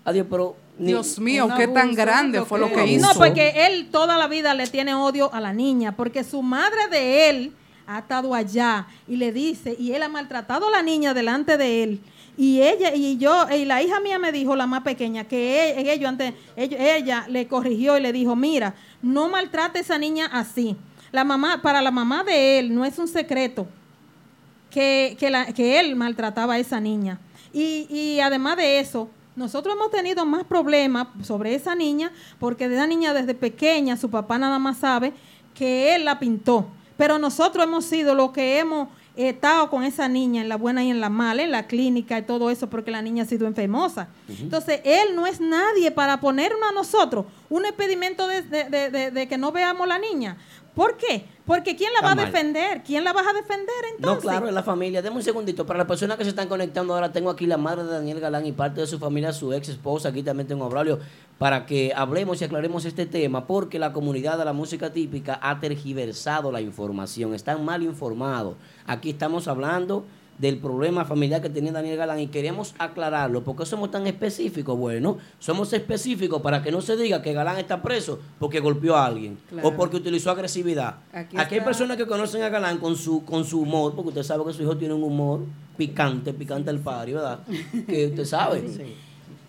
adiós, 0.05 0.27
pero 0.29 0.55
Dios 0.79 1.19
mío, 1.19 1.49
qué 1.57 1.69
tan 1.69 1.95
grande 1.95 2.39
fue 2.45 2.59
lo 2.59 2.73
que 2.73 2.87
hizo. 2.87 3.07
No, 3.07 3.13
porque 3.19 3.67
él 3.67 3.89
toda 3.91 4.17
la 4.19 4.27
vida 4.27 4.55
le 4.55 4.67
tiene 4.67 4.95
odio 4.95 5.33
a 5.33 5.41
la 5.41 5.53
niña, 5.53 5.95
porque 5.97 6.25
su 6.25 6.43
madre 6.43 6.89
de 6.91 7.29
él 7.31 7.53
ha 7.87 7.99
estado 8.01 8.35
allá 8.35 8.87
y 9.07 9.17
le 9.17 9.33
dice, 9.33 9.77
y 9.79 9.93
él 9.93 10.03
ha 10.03 10.09
maltratado 10.09 10.69
a 10.69 10.71
la 10.71 10.83
niña 10.83 11.13
delante 11.15 11.57
de 11.59 11.83
él. 11.83 12.01
Y 12.39 12.63
ella, 12.63 12.95
y 12.95 13.19
yo, 13.19 13.47
y 13.55 13.67
la 13.67 13.83
hija 13.83 14.01
mía 14.01 14.19
me 14.19 14.33
dijo, 14.33 14.57
la 14.57 14.67
más 14.67 14.81
pequeña, 14.83 15.25
que 15.25 15.73
e- 15.79 15.93
ellos 15.93 16.09
antes, 16.09 16.33
ellos- 16.57 16.81
ella 16.81 17.27
le 17.29 17.47
corrigió 17.47 17.99
y 17.99 18.01
le 18.01 18.11
dijo, 18.13 18.35
mira, 18.35 18.75
no 19.03 19.29
maltrate 19.29 19.79
a 19.79 19.83
esa 19.83 19.99
niña 19.99 20.31
así. 20.33 20.75
La 21.13 21.25
mamá, 21.25 21.61
para 21.61 21.83
la 21.83 21.91
mamá 21.91 22.25
de 22.25 22.59
él 22.59 22.75
no 22.75 22.87
es 22.87 22.99
un 22.99 23.07
secreto 23.07 23.67
que, 24.71 25.17
que, 25.21 25.29
la- 25.31 25.53
que 25.53 25.79
él 25.79 25.95
maltrataba 25.97 26.55
a 26.55 26.59
esa 26.59 26.81
niña. 26.81 27.19
Y, 27.53 27.87
y 27.95 28.21
además 28.21 28.57
de 28.57 28.79
eso, 28.81 29.11
nosotros 29.37 29.75
hemos 29.75 29.91
tenido 29.91 30.25
más 30.27 30.45
problemas 30.45 31.09
sobre 31.23 31.55
esa 31.55 31.75
niña 31.75 32.13
porque 32.39 32.69
de 32.69 32.75
esa 32.77 32.87
niña 32.87 33.15
desde 33.15 33.35
pequeña 33.35 33.97
su 33.97 34.11
papá 34.11 34.39
nada 34.39 34.59
más 34.59 34.79
sabe 34.79 35.13
que 35.55 35.95
él 35.95 36.05
la 36.05 36.19
pintó. 36.19 36.67
Pero 36.97 37.19
nosotros 37.19 37.65
hemos 37.65 37.85
sido 37.85 38.15
los 38.15 38.31
que 38.33 38.59
hemos 38.59 38.89
estado 39.17 39.69
con 39.69 39.83
esa 39.85 40.09
niña 40.09 40.41
en 40.41 40.49
la 40.49 40.57
buena 40.57 40.83
y 40.85 40.91
en 40.91 41.01
la 41.01 41.11
mala, 41.11 41.43
en 41.43 41.51
la 41.51 41.67
clínica 41.67 42.19
y 42.19 42.23
todo 42.23 42.49
eso 42.51 42.71
porque 42.71 42.91
la 42.91 43.03
niña 43.03 43.25
ha 43.25 43.27
sido 43.27 43.47
enfermosa. 43.47 44.09
Entonces, 44.29 44.81
él 44.85 45.15
no 45.15 45.27
es 45.27 45.41
nadie 45.41 45.91
para 45.91 46.21
ponernos 46.21 46.63
a 46.71 46.73
nosotros 46.73 47.27
un 47.51 47.67
impedimento 47.67 48.27
de, 48.27 48.43
de- 48.43 48.65
de- 48.65 48.91
de- 48.91 49.11
de 49.11 49.29
que 49.29 49.37
no 49.37 49.53
veamos 49.53 49.87
la 49.89 49.99
niña. 49.99 50.37
¿Por 50.75 50.97
qué? 50.97 51.27
Porque 51.45 51.77
¿quién 51.77 51.93
la 51.93 51.99
Está 51.99 52.15
va 52.15 52.23
a 52.23 52.27
defender? 52.27 52.83
¿Quién 52.83 53.05
la 53.05 53.13
va 53.13 53.21
a 53.21 53.33
defender 53.33 53.75
No, 53.83 53.97
entonces? 53.97 54.23
claro, 54.23 54.49
es 54.49 54.55
la 54.55 54.63
familia. 54.63 55.03
Deme 55.03 55.17
un 55.17 55.23
segundito. 55.23 55.67
Para 55.67 55.79
las 55.79 55.87
personas 55.87 56.17
que 56.17 56.25
se 56.25 56.31
están 56.31 56.49
conectando 56.49 56.95
ahora, 56.95 57.13
tengo 57.13 57.31
aquí 57.31 57.47
la 57.47 57.59
madre 57.59 57.85
de 57.85 57.91
Daniel 57.91 58.21
Galán 58.21 58.47
y 58.47 58.53
parte 58.53 58.81
de 58.81 58.87
su 58.87 58.99
familia, 58.99 59.33
su 59.33 59.53
ex 59.53 59.69
esposa. 59.69 60.09
Aquí 60.11 60.23
también 60.23 60.47
tengo 60.47 60.65
a 60.65 60.69
Braulio 60.69 60.99
para 61.39 61.67
que 61.67 61.93
hablemos 61.95 62.41
y 62.41 62.45
aclaremos 62.45 62.85
este 62.85 63.05
tema, 63.05 63.47
porque 63.47 63.79
la 63.79 63.93
comunidad 63.93 64.39
de 64.39 64.45
la 64.45 64.53
música 64.53 64.93
típica 64.93 65.39
ha 65.43 65.59
tergiversado 65.61 66.53
la 66.53 66.61
información, 66.61 67.35
están 67.35 67.65
mal 67.65 67.83
informados. 67.83 68.55
Aquí 68.87 69.11
estamos 69.11 69.49
hablando 69.49 70.05
del 70.39 70.59
problema 70.59 71.05
familiar 71.05 71.41
que 71.41 71.49
tenía 71.51 71.73
Daniel 71.73 71.97
Galán 71.97 72.19
y 72.19 72.27
queremos 72.27 72.75
aclararlo. 72.79 73.45
¿Por 73.45 73.55
qué 73.57 73.65
somos 73.67 73.91
tan 73.91 74.07
específicos? 74.07 74.77
Bueno, 74.77 75.19
somos 75.39 75.73
específicos 75.73 76.43
para 76.43 76.63
que 76.63 76.73
no 76.73 76.81
se 76.81 76.97
diga 76.97 77.23
que 77.23 77.33
Galán 77.33 77.59
está 77.59 77.81
preso 77.83 78.19
porque 78.39 78.59
golpeó 78.61 78.97
a 78.97 79.07
alguien 79.07 79.39
Claro. 79.49 79.69
o 79.69 79.75
porque 79.75 79.97
utilizó 79.97 80.31
agresividad. 80.31 80.97
Aquí 81.13 81.37
Aquí, 81.39 81.55
hay 81.57 81.61
personas 81.61 81.97
que 81.97 82.07
conocen 82.07 82.43
a 82.43 82.49
Galán 82.49 82.79
con 82.79 82.97
su, 82.97 83.25
con 83.25 83.45
su 83.45 83.61
humor, 83.61 83.95
porque 83.95 84.09
usted 84.09 84.23
sabe 84.23 84.45
que 84.45 84.53
su 84.53 84.63
hijo 84.63 84.77
tiene 84.77 84.95
un 84.95 85.03
humor 85.05 85.41
picante, 85.77 86.33
picante 86.33 86.71
al 86.71 86.79
pari, 86.81 87.13
¿verdad? 87.13 87.41
Que 87.87 88.07
usted 88.07 88.25
sabe. 88.25 88.65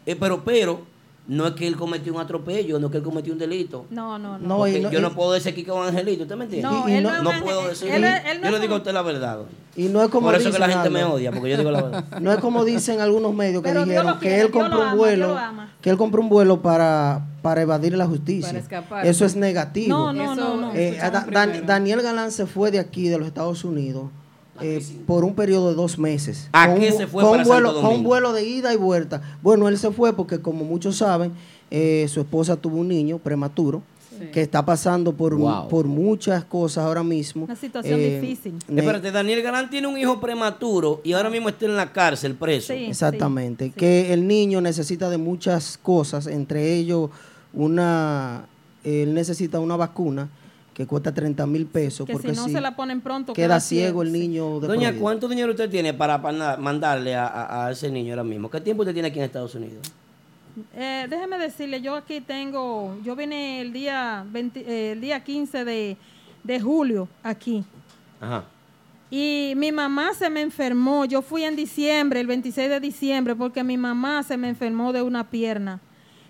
Eh, 0.06 0.16
pero, 0.16 0.44
pero, 0.44 0.82
no 1.26 1.48
es 1.48 1.54
que 1.54 1.66
él 1.66 1.78
cometió 1.78 2.14
un 2.14 2.20
atropello, 2.20 2.80
no 2.80 2.88
es 2.88 2.92
que 2.92 2.98
él 2.98 3.04
cometió 3.04 3.32
un 3.32 3.40
delito. 3.40 3.86
No, 3.90 4.20
no, 4.20 4.38
no. 4.38 4.46
No, 4.66 4.68
yo 4.68 5.00
no 5.00 5.14
puedo 5.14 5.32
decir 5.32 5.54
aquí 5.54 5.64
que 5.64 5.72
es 5.72 5.78
un 5.78 5.84
angelito, 5.86 6.24
¿usted 6.24 6.36
me 6.36 6.44
entiende? 6.46 6.68
No, 6.68 6.88
Y- 6.88 6.92
y 6.92 6.96
él 6.96 7.04
no- 7.04 7.24
no, 7.24 7.32
puedo 7.42 7.68
decir. 7.70 7.90
Él 7.90 8.04
él 8.04 8.42
yo 8.44 8.52
le 8.52 8.60
digo 8.60 8.74
a 8.76 8.78
usted 8.78 8.92
la 8.94 9.02
verdad. 9.02 9.40
Y 9.76 9.84
no 9.86 10.04
es 10.04 10.10
como 10.10 10.28
Por 10.28 10.36
eso 10.36 10.44
que 10.44 10.48
dicen 10.50 10.60
la 10.62 10.68
gente 10.68 10.88
algo. 10.90 11.00
me 11.00 11.04
odia, 11.16 11.32
porque 11.32 11.50
yo 11.50 11.58
digo 11.58 11.72
la 11.72 11.82
verdad. 11.82 12.06
No 12.22 12.32
es 12.32 12.40
como 12.40 12.66
dicen 12.66 13.00
algunos 13.00 13.34
medios 13.34 13.64
que 13.64 13.70
Pero 13.70 13.86
dijeron 13.86 14.20
que 14.20 14.42
él 14.42 14.52
compró 14.52 14.82
un 14.92 14.98
vuelo, 14.98 15.38
que 15.82 15.90
él 15.90 15.98
compró 15.98 16.22
un 16.22 16.30
vuelo 16.30 16.62
para, 16.62 17.26
para 17.42 17.62
evadir 17.62 17.96
la 17.98 18.06
justicia. 18.06 18.50
Para 18.50 18.60
escapar. 18.60 19.06
Eso 19.08 19.26
es 19.26 19.36
negativo. 19.36 19.88
No, 19.98 20.12
no, 20.14 20.36
no, 20.36 20.58
no. 20.58 20.72
Eh, 20.76 20.98
Da- 21.02 21.26
Dan-. 21.32 21.66
Daniel 21.66 22.02
Galán 22.02 22.32
se 22.32 22.46
fue 22.46 22.70
de 22.70 22.80
aquí, 22.80 23.08
de 23.08 23.18
los 23.18 23.28
Estados 23.28 23.64
Unidos, 23.64 24.10
eh, 24.64 24.82
por 25.06 25.24
un 25.26 25.36
periodo 25.36 25.70
de 25.70 25.76
dos 25.76 25.98
meses. 26.00 26.50
¿A 26.54 26.68
Con 26.68 26.80
qué 26.80 26.92
un, 26.92 26.98
se 26.98 27.08
fue 27.08 27.22
con 27.24 27.32
para 27.32 27.44
un 27.44 27.48
vuelo, 27.50 27.68
Santo 27.68 27.82
Con 27.82 27.86
un 27.90 27.92
Domingo? 27.96 28.10
vuelo 28.10 28.34
de 28.34 28.44
ida 28.44 28.74
y 28.74 28.78
vuelta. 28.78 29.22
Bueno, 29.42 29.68
él 29.68 29.78
se 29.78 29.92
fue 29.92 30.14
porque, 30.16 30.40
como 30.40 30.64
muchos 30.66 30.98
saben, 30.98 31.32
eh, 31.72 32.06
su 32.10 32.22
esposa 32.22 32.56
tuvo 32.56 32.78
un 32.78 32.88
niño 32.88 33.18
prematuro 33.20 33.82
Sí. 34.20 34.28
que 34.32 34.42
está 34.44 34.64
pasando 34.64 35.12
por, 35.14 35.34
Wow. 35.36 35.68
por 35.70 35.88
muchas 35.88 36.44
cosas 36.46 36.86
ahora 36.86 37.02
mismo. 37.02 37.46
Una 37.46 37.56
situación 37.56 38.00
Eh, 38.00 38.20
difícil. 38.22 38.54
Espérate, 38.68 39.12
Daniel 39.12 39.42
Galán 39.42 39.72
tiene 39.72 39.88
un 39.88 39.98
hijo 39.98 40.20
prematuro 40.20 41.02
y 41.04 41.14
ahora 41.14 41.32
mismo 41.32 41.50
está 41.50 41.66
en 41.66 41.76
la 41.76 41.92
cárcel 41.92 42.36
preso. 42.36 42.74
Sí. 42.74 42.86
Exactamente, 42.86 43.72
que 43.72 44.14
el 44.14 44.28
niño 44.28 44.62
necesita 44.62 45.10
de 45.10 45.18
muchas 45.18 45.80
cosas, 45.82 46.28
entre 46.28 46.74
ellos 46.76 47.10
una, 47.54 48.46
él 48.84 49.14
necesita 49.16 49.60
una 49.60 49.76
vacuna 49.76 50.30
que 50.74 50.88
cuesta 50.88 51.14
30 51.14 51.46
mil 51.46 51.66
pesos 51.68 52.06
Que 52.08 52.14
si 52.14 52.18
porque 52.20 52.32
no 52.36 52.46
si 52.46 52.54
se 52.54 52.62
la 52.62 52.76
ponen 52.76 53.00
pronto, 53.02 53.34
queda 53.34 53.60
ciego 53.60 54.02
el 54.02 54.12
niño. 54.12 54.60
de 54.60 54.68
Doña. 54.68 54.94
¿cuánto 54.94 55.28
dinero 55.28 55.52
usted 55.52 55.70
tiene 55.70 55.94
para, 55.94 56.22
para 56.22 56.58
mandarle 56.58 57.16
a, 57.16 57.28
a- 57.28 57.68
a 57.68 57.72
ese 57.72 57.92
niño 57.92 58.14
ahora 58.14 58.24
mismo? 58.24 58.50
¿Qué 58.50 58.60
tiempo 58.62 58.82
usted 58.84 58.94
tiene 58.94 59.10
aquí 59.10 59.20
en 59.20 59.26
Estados 59.26 59.54
Unidos? 59.56 59.92
Eh, 60.76 61.08
déjeme 61.10 61.38
decirle, 61.40 61.82
yo 61.82 61.96
aquí 61.96 62.22
tengo, 62.22 62.96
yo 63.04 63.16
vine 63.16 63.62
el 63.62 63.74
día 63.74 64.24
20, 64.32 64.60
eh, 64.62 64.92
el 64.94 65.02
día 65.02 65.24
15 65.24 65.66
de, 65.66 65.98
de 66.44 66.60
julio 66.62 67.08
aquí. 67.24 67.64
Ajá. 68.22 68.46
Y 69.10 69.54
mi 69.58 69.72
mamá 69.72 70.14
se 70.16 70.30
me 70.32 70.42
enfermó. 70.42 71.06
Yo 71.06 71.22
fui 71.22 71.44
en 71.44 71.56
diciembre, 71.56 72.20
el 72.20 72.26
26 72.28 72.68
de 72.70 72.80
diciembre, 72.80 73.36
porque 73.36 73.64
mi 73.64 73.78
mamá 73.78 74.24
se 74.24 74.38
me 74.38 74.50
enfermó 74.50 74.92
de 74.92 75.04
una 75.04 75.30
pierna. 75.30 75.80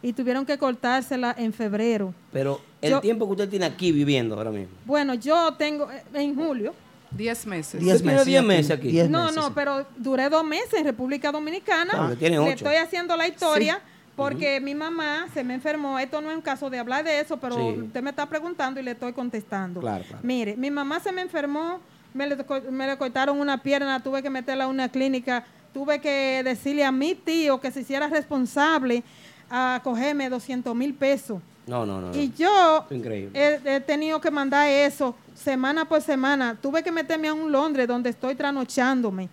Y 0.01 0.11
tuvieron 0.11 0.45
que 0.45 0.57
cortársela 0.57 1.33
en 1.37 1.53
febrero. 1.53 2.13
Pero 2.33 2.59
el 2.83 2.91
Yo- 2.91 3.01
tiempo 3.01 3.25
que 3.25 3.31
usted 3.31 3.49
tiene 3.49 3.65
aquí 3.65 3.91
viviendo 3.91 4.35
ahora 4.35 4.51
mismo. 4.51 4.73
Bueno, 4.85 5.13
yo 5.15 5.53
tengo 5.55 5.89
eh, 5.91 6.03
en 6.13 6.35
julio. 6.35 6.73
Diez 7.11 7.45
meses. 7.45 7.79
Diez 7.79 8.01
meses, 8.03 8.25
10 8.25 8.41
ya 8.41 8.47
meses 8.47 8.71
aquí. 8.71 8.87
diez 8.89 9.07
no, 9.09 9.21
meses, 9.25 9.35
no, 9.35 9.47
sí. 9.47 9.51
pero 9.53 9.85
duré 9.97 10.29
dos 10.29 10.43
meses 10.43 10.73
en 10.73 10.83
República 10.85 11.31
Dominicana. 11.31 11.91
Ah, 11.95 12.13
tiene 12.17 12.37
Le 12.37 12.41
ocho. 12.41 12.51
estoy 12.51 12.75
haciendo 12.77 13.15
la 13.15 13.27
historia 13.27 13.79
porque 14.15 14.59
mi 14.59 14.73
mamá 14.73 15.27
se 15.33 15.43
me 15.43 15.53
enfermó. 15.53 15.99
Esto 15.99 16.21
no 16.21 16.31
es 16.31 16.35
un 16.35 16.41
caso 16.41 16.71
de 16.71 16.79
hablar 16.79 17.03
de 17.05 17.19
eso, 17.19 17.37
pero 17.37 17.55
Sí. 17.55 17.81
usted 17.85 18.01
me 18.01 18.09
está 18.09 18.25
preguntando 18.27 18.79
y 18.79 18.83
le 18.83 18.91
estoy 18.91 19.13
contestando. 19.13 19.79
Claro, 19.79 20.03
claro. 20.07 20.23
Mire, 20.23 20.57
mi 20.57 20.71
mamá 20.71 20.99
se 20.99 21.11
me 21.11 21.21
enfermó, 21.21 21.79
le, 22.15 22.35
me 22.71 22.87
le 22.87 22.97
cortaron 22.97 23.39
una 23.39 23.61
pierna, 23.61 24.01
tuve 24.01 24.23
que 24.23 24.31
meterla 24.31 24.63
a 24.63 24.67
una 24.67 24.89
clínica, 24.89 25.45
tuve 25.71 26.01
que 26.01 26.41
decirle 26.43 26.83
a 26.83 26.91
mi 26.91 27.13
tío 27.13 27.61
que 27.61 27.69
se 27.69 27.81
hiciera 27.81 28.07
responsable 28.07 29.03
a 29.51 29.81
cogerme 29.83 30.29
200 30.29 30.73
mil 30.75 30.95
pesos. 30.95 31.39
No, 31.65 31.85
no, 31.85 32.01
no. 32.01 32.11
no. 32.11 32.17
Y 32.17 32.33
yo 32.33 32.85
he, 32.89 33.59
he 33.65 33.79
tenido 33.79 34.19
que 34.19 34.29
mandar 34.29 34.67
eso 34.67 35.15
semana 35.33 35.85
por 35.85 36.01
semana. 36.01 36.57
Tuve 36.61 36.83
que 36.83 36.91
meterme 36.91 37.29
a 37.29 37.33
un 37.33 37.51
Londres 37.51 37.87
donde 37.87 38.09
estoy 38.09 38.35
tranochándome. 38.35 39.29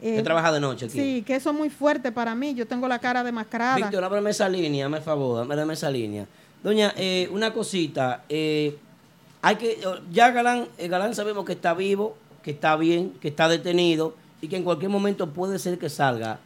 Eh, 0.00 0.10
Usted 0.10 0.24
trabaja 0.24 0.52
de 0.52 0.60
noche 0.60 0.86
aquí. 0.86 0.98
Sí, 0.98 1.22
que 1.26 1.36
eso 1.36 1.50
es 1.50 1.56
muy 1.56 1.70
fuerte 1.70 2.12
para 2.12 2.34
mí. 2.34 2.54
Yo 2.54 2.66
tengo 2.66 2.86
la 2.86 2.98
cara 2.98 3.24
demacrada. 3.24 3.76
Víctor, 3.76 4.04
ábrame 4.04 4.30
esa 4.30 4.48
línea, 4.48 4.88
me 4.88 5.00
favor, 5.00 5.40
ábrame 5.42 5.72
esa 5.74 5.90
línea. 5.90 6.26
Doña, 6.62 6.92
eh, 6.96 7.28
una 7.32 7.52
cosita, 7.52 8.24
eh, 8.28 8.76
hay 9.42 9.56
que, 9.56 9.78
ya 10.10 10.30
Galán, 10.30 10.66
eh, 10.78 10.88
Galán 10.88 11.14
sabemos 11.14 11.44
que 11.44 11.52
está 11.52 11.74
vivo, 11.74 12.16
que 12.42 12.50
está 12.50 12.76
bien, 12.76 13.12
que 13.20 13.28
está 13.28 13.48
detenido 13.48 14.14
y 14.40 14.48
que 14.48 14.56
en 14.56 14.64
cualquier 14.64 14.90
momento 14.90 15.30
puede 15.30 15.58
ser 15.58 15.78
que 15.78 15.88
salga. 15.88 16.40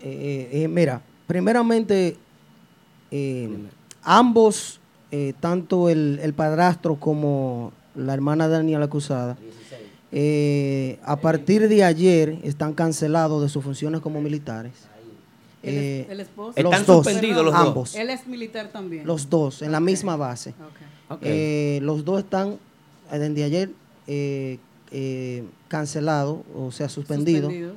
Eh, 0.00 0.48
eh, 0.52 0.68
mira, 0.68 1.02
primeramente, 1.26 2.16
eh, 3.10 3.50
ambos, 4.08 4.80
eh, 5.10 5.34
tanto 5.40 5.88
el, 5.90 6.18
el 6.22 6.32
padrastro 6.32 6.96
como 6.96 7.72
la 7.94 8.14
hermana 8.14 8.48
de 8.48 8.54
Daniel 8.54 8.82
acusada, 8.82 9.36
eh, 10.10 10.98
a 11.04 11.16
partir 11.20 11.68
de 11.68 11.84
ayer 11.84 12.38
están 12.42 12.72
cancelados 12.72 13.42
de 13.42 13.48
sus 13.48 13.62
funciones 13.62 14.00
como 14.00 14.20
militares. 14.20 14.72
El, 15.62 15.74
Eh, 15.74 16.06
el 16.08 16.20
esposo. 16.20 16.54
los 16.62 16.72
Están 16.72 16.86
dos, 16.86 17.04
suspendidos 17.04 17.44
los 17.44 17.52
dos. 17.52 17.66
ambos, 17.66 17.94
Él 17.96 18.10
es 18.10 18.26
militar 18.26 18.68
también. 18.72 19.06
los 19.06 19.28
dos, 19.28 19.60
en 19.62 19.72
la 19.72 19.80
misma 19.80 20.16
base. 20.16 20.54
Eh, 21.22 21.80
los 21.82 22.04
dos 22.04 22.20
están 22.20 22.56
desde 23.10 23.44
ayer 23.44 23.70
eh, 24.06 24.58
eh, 24.92 25.44
cancelados, 25.68 26.38
o 26.56 26.70
sea, 26.70 26.88
suspendidos 26.88 27.50
Suspendidos. 27.50 27.76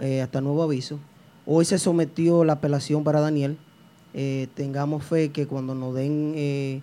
eh, 0.00 0.20
hasta 0.20 0.40
nuevo 0.40 0.62
aviso. 0.62 0.98
Hoy 1.46 1.64
se 1.64 1.78
sometió 1.78 2.44
la 2.44 2.54
apelación 2.54 3.04
para 3.04 3.20
Daniel. 3.20 3.56
Eh, 4.14 4.48
tengamos 4.54 5.04
fe 5.04 5.30
que 5.30 5.46
cuando 5.46 5.74
nos 5.74 5.94
den 5.94 6.34
eh, 6.36 6.82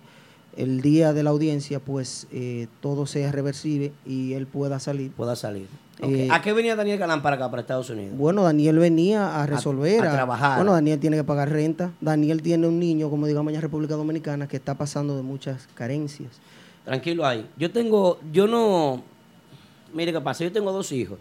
el 0.56 0.80
día 0.80 1.12
de 1.12 1.22
la 1.22 1.30
audiencia, 1.30 1.78
pues 1.78 2.26
eh, 2.32 2.66
todo 2.80 3.06
sea 3.06 3.30
reversible 3.30 3.92
y 4.04 4.32
él 4.34 4.46
pueda 4.46 4.80
salir. 4.80 5.12
pueda 5.12 5.36
salir. 5.36 5.68
Ok. 6.02 6.10
Eh, 6.10 6.28
¿A 6.30 6.40
qué 6.42 6.52
venía 6.52 6.74
Daniel 6.74 6.98
Galán 6.98 7.22
para 7.22 7.36
acá, 7.36 7.50
para 7.50 7.60
Estados 7.60 7.90
Unidos? 7.90 8.16
Bueno, 8.16 8.42
Daniel 8.42 8.78
venía 8.78 9.40
a 9.40 9.46
resolver. 9.46 10.04
a 10.06 10.12
trabajar. 10.12 10.56
Bueno, 10.56 10.72
Daniel 10.72 10.98
tiene 10.98 11.16
que 11.16 11.24
pagar 11.24 11.50
renta. 11.50 11.92
Daniel 12.00 12.42
tiene 12.42 12.66
un 12.66 12.80
niño, 12.80 13.10
como 13.10 13.26
digamos 13.26 13.52
en 13.52 13.60
República 13.60 13.94
Dominicana, 13.94 14.48
que 14.48 14.56
está 14.56 14.74
pasando 14.74 15.16
de 15.16 15.22
muchas 15.22 15.68
carencias. 15.74 16.40
Tranquilo 16.84 17.24
ahí. 17.26 17.48
Yo 17.56 17.70
tengo, 17.70 18.18
yo 18.32 18.46
no, 18.46 19.02
mire 19.94 20.12
qué 20.12 20.20
pasa, 20.20 20.42
yo 20.42 20.50
tengo 20.50 20.72
dos 20.72 20.90
hijos. 20.90 21.18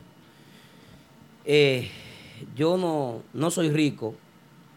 Yo 2.55 2.77
no, 2.77 3.21
no 3.33 3.51
soy 3.51 3.69
rico. 3.69 4.15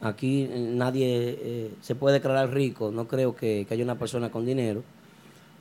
Aquí 0.03 0.48
eh, 0.50 0.59
nadie 0.74 1.38
eh, 1.40 1.70
se 1.80 1.94
puede 1.94 2.14
declarar 2.14 2.53
rico. 2.53 2.90
No 2.90 3.07
creo 3.07 3.36
que, 3.36 3.66
haya 3.70 3.84
una 3.84 3.98
persona 3.98 4.30
con 4.30 4.44
dinero. 4.44 4.82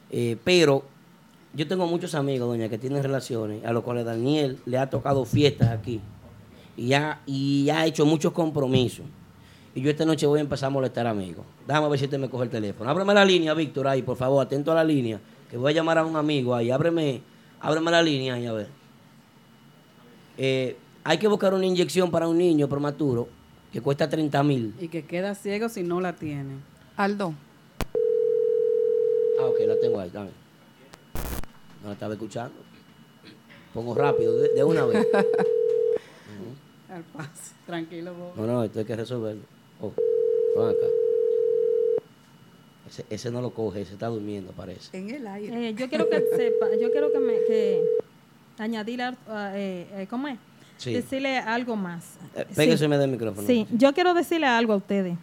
Eh, 0.09 0.35
pero 0.43 0.83
yo 1.53 1.67
tengo 1.67 1.85
muchos 1.85 2.15
amigos, 2.15 2.49
doña, 2.49 2.67
que 2.67 2.79
tienen 2.79 3.03
relaciones, 3.03 3.63
a 3.63 3.71
los 3.71 3.83
cuales 3.83 4.03
Daniel 4.03 4.57
le 4.65 4.79
ha 4.79 4.89
tocado 4.89 5.25
fiestas 5.25 5.69
aquí. 5.69 6.01
Y 6.75 6.93
ha, 6.93 7.21
y 7.27 7.69
ha 7.69 7.85
hecho 7.85 8.03
muchos 8.05 8.33
compromisos. 8.33 9.05
Y 9.75 9.81
yo 9.81 9.91
esta 9.91 10.05
noche 10.05 10.25
voy 10.25 10.39
a 10.39 10.41
empezar 10.41 10.67
a 10.67 10.69
molestar 10.71 11.05
amigos. 11.05 11.45
Déjame 11.67 11.87
ver 11.89 11.99
si 11.99 12.05
usted 12.05 12.17
me 12.17 12.27
coge 12.27 12.45
el 12.45 12.49
teléfono. 12.49 12.89
Ábreme 12.89 13.13
la 13.13 13.23
línea, 13.23 13.53
Víctor, 13.53 13.87
ahí, 13.87 14.01
por 14.01 14.17
favor, 14.17 14.43
atento 14.43 14.71
a 14.71 14.75
la 14.75 14.83
línea. 14.83 15.21
Que 15.51 15.55
voy 15.55 15.71
a 15.71 15.75
llamar 15.75 15.99
a 15.99 16.05
un 16.05 16.15
amigo 16.15 16.55
ahí. 16.55 16.71
Ábreme, 16.71 17.21
ábreme 17.59 17.91
la 17.91 18.01
línea 18.01 18.33
ahí, 18.33 18.47
a 18.47 18.53
ver. 18.53 18.69
Hay 21.03 21.17
que 21.19 21.27
buscar 21.27 21.53
una 21.53 21.65
inyección 21.67 22.09
para 22.09 22.27
un 22.27 22.39
niño 22.39 22.67
prematuro 22.67 23.40
que 23.71 23.81
cuesta 23.81 24.09
30 24.09 24.43
mil. 24.43 24.73
Y 24.79 24.87
que 24.89 25.05
queda 25.05 25.35
ciego 25.35 25.69
si 25.69 25.83
no 25.83 26.01
la 26.01 26.13
tiene. 26.13 26.55
Aldo. 26.97 27.33
Ah, 29.39 29.45
ok, 29.45 29.59
la 29.65 29.79
tengo 29.79 29.99
ahí, 29.99 30.09
dame. 30.09 30.31
No 31.81 31.87
la 31.87 31.93
estaba 31.93 32.13
escuchando. 32.13 32.55
Pongo 33.73 33.95
rápido, 33.95 34.37
de, 34.37 34.49
de 34.49 34.63
una 34.63 34.85
vez. 34.85 35.07
Al 36.89 37.03
paso. 37.03 37.53
Tranquilo, 37.65 38.13
vos. 38.13 38.35
No, 38.35 38.45
no, 38.45 38.63
esto 38.63 38.79
hay 38.79 38.85
que 38.85 38.95
resolverlo. 38.95 39.43
Oh, 39.79 39.93
ven 40.57 40.69
acá. 40.69 40.85
Ese, 42.87 43.05
ese 43.09 43.31
no 43.31 43.41
lo 43.41 43.51
coge, 43.51 43.81
ese 43.81 43.93
está 43.93 44.07
durmiendo, 44.07 44.51
parece. 44.51 44.95
En 44.97 45.09
el 45.09 45.25
aire. 45.25 45.69
Eh, 45.69 45.73
yo 45.73 45.87
quiero 45.87 46.09
que 46.09 46.19
sepa, 46.35 46.67
yo 46.79 46.91
quiero 46.91 47.13
que 47.13 47.19
me 47.19 47.35
que 47.45 47.81
añadir, 48.57 48.99
eh, 48.99 49.87
eh, 49.93 50.07
¿cómo 50.09 50.27
es? 50.27 50.37
Sí. 50.81 50.93
Decirle 50.93 51.37
algo 51.37 51.75
más. 51.75 52.03
Eh, 52.35 52.45
Sí. 52.49 52.55
pégueseme 52.55 52.97
del 52.97 53.11
micrófono. 53.11 53.45
Sí, 53.45 53.67
yo 53.71 53.93
quiero 53.93 54.13
decirle 54.13 54.47
algo 54.47 54.73
a 54.73 54.77
ustedes. 54.77 55.15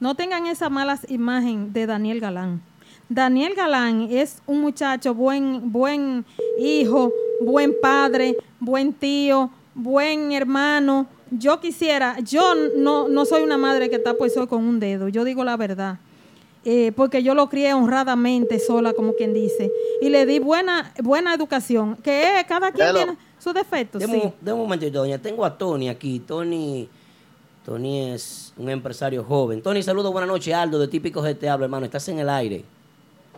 No 0.00 0.14
tengan 0.14 0.46
esa 0.46 0.68
mala 0.70 0.98
imagen 1.08 1.72
de 1.72 1.86
Daniel 1.86 2.20
Galán. 2.20 2.60
Daniel 3.08 3.54
Galán 3.54 4.08
es 4.10 4.38
un 4.46 4.60
muchacho 4.60 5.14
buen, 5.14 5.70
buen 5.70 6.24
hijo, 6.58 7.12
buen 7.40 7.74
padre, 7.80 8.36
buen 8.58 8.92
tío, 8.92 9.50
buen 9.74 10.32
hermano. 10.32 11.06
Yo 11.30 11.60
quisiera, 11.60 12.18
yo 12.20 12.54
no, 12.76 13.08
no 13.08 13.24
soy 13.26 13.42
una 13.42 13.58
madre 13.58 13.90
que 13.90 13.98
tapa 13.98 14.24
el 14.24 14.30
sol 14.30 14.48
con 14.48 14.64
un 14.64 14.80
dedo, 14.80 15.08
yo 15.08 15.24
digo 15.24 15.44
la 15.44 15.56
verdad. 15.56 15.98
Eh, 16.64 16.90
porque 16.96 17.22
yo 17.22 17.34
lo 17.36 17.48
crié 17.48 17.74
honradamente 17.74 18.58
sola, 18.58 18.92
como 18.92 19.12
quien 19.12 19.32
dice, 19.32 19.70
y 20.00 20.08
le 20.08 20.26
di 20.26 20.40
buena, 20.40 20.92
buena 21.02 21.32
educación, 21.32 21.96
que 22.02 22.40
es, 22.40 22.44
cada 22.46 22.72
quien 22.72 22.88
Hello. 22.88 22.98
tiene 22.98 23.18
defectos. 23.54 24.00
Deme, 24.00 24.14
sí. 24.20 24.26
un- 24.26 24.34
deme 24.40 24.52
un 24.54 24.62
momentito, 24.62 24.98
doña. 24.98 25.18
Tengo 25.18 25.44
a 25.44 25.56
Tony 25.56 25.88
aquí. 25.88 26.20
Tony, 26.20 26.88
Tony 27.64 28.10
es 28.12 28.52
un 28.56 28.68
empresario 28.70 29.24
joven. 29.24 29.62
Tony, 29.62 29.82
saludos, 29.82 30.12
buenas 30.12 30.28
noches. 30.28 30.54
Aldo, 30.54 30.78
de 30.78 30.88
Típico 30.88 31.22
te 31.34 31.48
hablo, 31.48 31.64
hermano. 31.64 31.84
Estás 31.86 32.08
en 32.08 32.18
el 32.18 32.28
aire. 32.28 32.64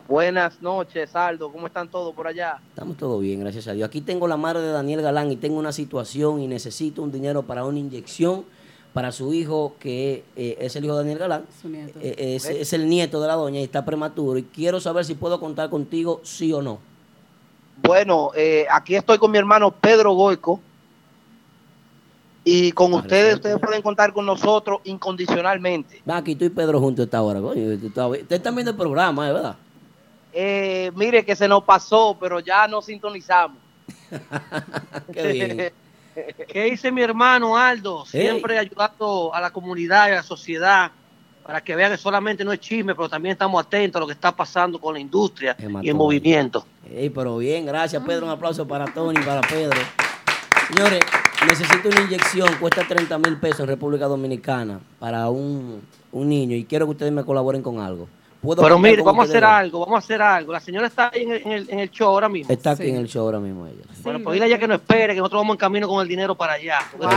Buenas 0.09 0.63
noches, 0.63 1.15
Aldo. 1.15 1.53
¿Cómo 1.53 1.67
están 1.67 1.87
todos 1.91 2.15
por 2.15 2.27
allá? 2.27 2.59
Estamos 2.71 2.97
todo 2.97 3.19
bien, 3.19 3.41
gracias 3.41 3.69
a 3.69 3.73
Dios. 3.73 3.87
Aquí 3.87 4.01
tengo 4.01 4.27
la 4.27 4.39
madre 4.39 4.63
de 4.63 4.69
Daniel 4.73 5.03
Galán 5.03 5.31
y 5.31 5.37
tengo 5.37 5.59
una 5.59 5.71
situación 5.73 6.41
y 6.41 6.47
necesito 6.47 7.03
un 7.03 7.13
dinero 7.13 7.43
para 7.43 7.67
una 7.67 7.79
inyección 7.79 8.45
para 8.95 9.13
su 9.13 9.35
hijo, 9.35 9.75
que 9.79 10.25
eh, 10.35 10.57
es 10.61 10.75
el 10.77 10.87
hijo 10.87 10.95
de 10.95 11.01
Daniel 11.01 11.19
Galán. 11.19 11.45
Su 11.61 11.69
nieto. 11.69 11.99
Eh, 12.01 12.37
es, 12.37 12.47
es 12.47 12.73
el 12.73 12.89
nieto 12.89 13.21
de 13.21 13.27
la 13.29 13.35
doña 13.35 13.61
y 13.61 13.65
está 13.65 13.85
prematuro. 13.85 14.39
Y 14.39 14.45
quiero 14.45 14.81
saber 14.81 15.05
si 15.05 15.15
puedo 15.15 15.39
contar 15.41 15.69
contigo, 15.69 16.21
sí 16.25 16.55
o 16.55 16.63
no. 16.63 16.79
Bueno, 17.83 18.31
eh, 18.35 18.66
aquí 18.70 18.95
estoy 18.95 19.18
con 19.18 19.31
mi 19.31 19.39
hermano 19.39 19.70
Pedro 19.70 20.12
Goico. 20.12 20.61
Y 22.45 22.72
con 22.72 22.95
ustedes, 22.95 23.35
ustedes 23.35 23.59
pueden 23.59 23.83
contar 23.83 24.12
con 24.12 24.24
nosotros 24.24 24.81
incondicionalmente. 24.85 26.03
Va, 26.09 26.16
aquí 26.16 26.35
tú 26.35 26.47
y 26.47 26.49
Pedro 26.49 26.81
juntos 26.81 27.05
esta 27.05 27.20
hora. 27.20 27.41
Ustedes 27.41 28.31
están 28.31 28.55
viendo 28.55 28.70
el 28.70 28.76
programa, 28.76 29.29
¿eh? 29.29 29.33
¿verdad? 29.33 29.57
Eh, 30.33 30.91
mire 30.95 31.24
que 31.24 31.37
se 31.37 31.47
nos 31.47 31.64
pasó, 31.64 32.16
pero 32.18 32.41
ya 32.41 32.66
nos 32.66 32.87
sintonizamos. 32.87 33.59
Qué 35.12 35.26
bien. 35.33 35.72
¿Qué 36.49 36.64
dice 36.64 36.91
mi 36.91 37.03
hermano 37.03 37.57
Aldo? 37.57 38.05
Hey. 38.11 38.22
Siempre 38.22 38.59
ayudando 38.59 39.35
a 39.35 39.41
la 39.41 39.51
comunidad 39.51 40.09
y 40.09 40.12
a 40.12 40.16
la 40.16 40.22
sociedad 40.22 40.91
para 41.49 41.63
que 41.63 41.75
vean 41.75 41.91
que 41.91 41.97
solamente 41.97 42.45
no 42.45 42.53
es 42.53 42.61
chisme, 42.61 42.95
pero 42.95 43.09
también 43.09 43.33
estamos 43.33 43.59
atentos 43.65 43.99
a 43.99 44.01
lo 44.01 44.07
que 44.07 44.13
está 44.13 44.37
pasando 44.37 44.79
con 44.79 44.93
la 44.93 45.01
industria 45.01 45.57
y 45.59 45.89
el 45.89 45.95
movimiento. 45.95 46.67
Ey, 46.95 47.09
pero 47.09 47.39
bien, 47.39 47.65
gracias 47.65 48.03
Pedro. 48.05 48.27
Un 48.27 48.33
aplauso 48.33 48.69
para 48.69 48.85
Tony, 48.85 49.19
para 49.25 49.41
Pedro. 49.41 49.81
Señores, 50.71 51.01
necesito 51.49 51.89
una 51.89 52.03
inyección, 52.03 52.51
cuesta 52.61 52.87
30 52.87 53.17
mil 53.17 53.39
pesos 53.39 53.61
en 53.61 53.67
República 53.69 54.05
Dominicana 54.05 54.79
para 54.99 55.31
un, 55.31 55.81
un 56.13 56.29
niño 56.29 56.55
y 56.55 56.67
quiero 56.67 56.85
que 56.85 56.91
ustedes 56.93 57.13
me 57.13 57.25
colaboren 57.25 57.63
con 57.63 57.81
algo. 57.81 58.07
¿Puedo 58.43 58.61
Pero 58.63 58.79
mire, 58.79 59.01
vamos 59.03 59.27
a 59.27 59.31
hacer 59.31 59.43
algo, 59.43 59.81
vamos 59.81 59.95
a 59.97 59.99
hacer 60.05 60.21
algo. 60.21 60.53
La 60.53 60.61
señora 60.61 60.87
está 60.89 61.11
ahí 61.15 61.23
en 61.23 61.33
el, 61.33 61.43
en 61.47 61.53
el- 61.53 61.71
en 61.71 61.79
el 61.79 61.91
show 61.91 62.09
ahora 62.11 62.29
mismo. 62.29 62.53
Está 62.53 62.73
aquí 62.73 62.91
en 62.91 62.97
el 62.97 63.09
show 63.09 63.25
ahora 63.25 63.41
mismo 63.41 63.67
ella. 63.67 63.85
Bueno, 64.03 64.21
pues 64.23 64.35
dile 64.35 64.45
a 64.45 64.49
ella 64.49 64.59
que 64.59 64.69
no 64.69 64.75
espere, 64.75 65.15
que 65.15 65.21
nosotros 65.21 65.41
vamos 65.41 65.55
en 65.55 65.59
camino 65.61 65.89
con 65.89 66.03
el 66.03 66.09
dinero 66.09 66.35
para 66.35 66.53
allá. 66.53 66.81
porque 66.93 67.07
Wow. 67.07 67.17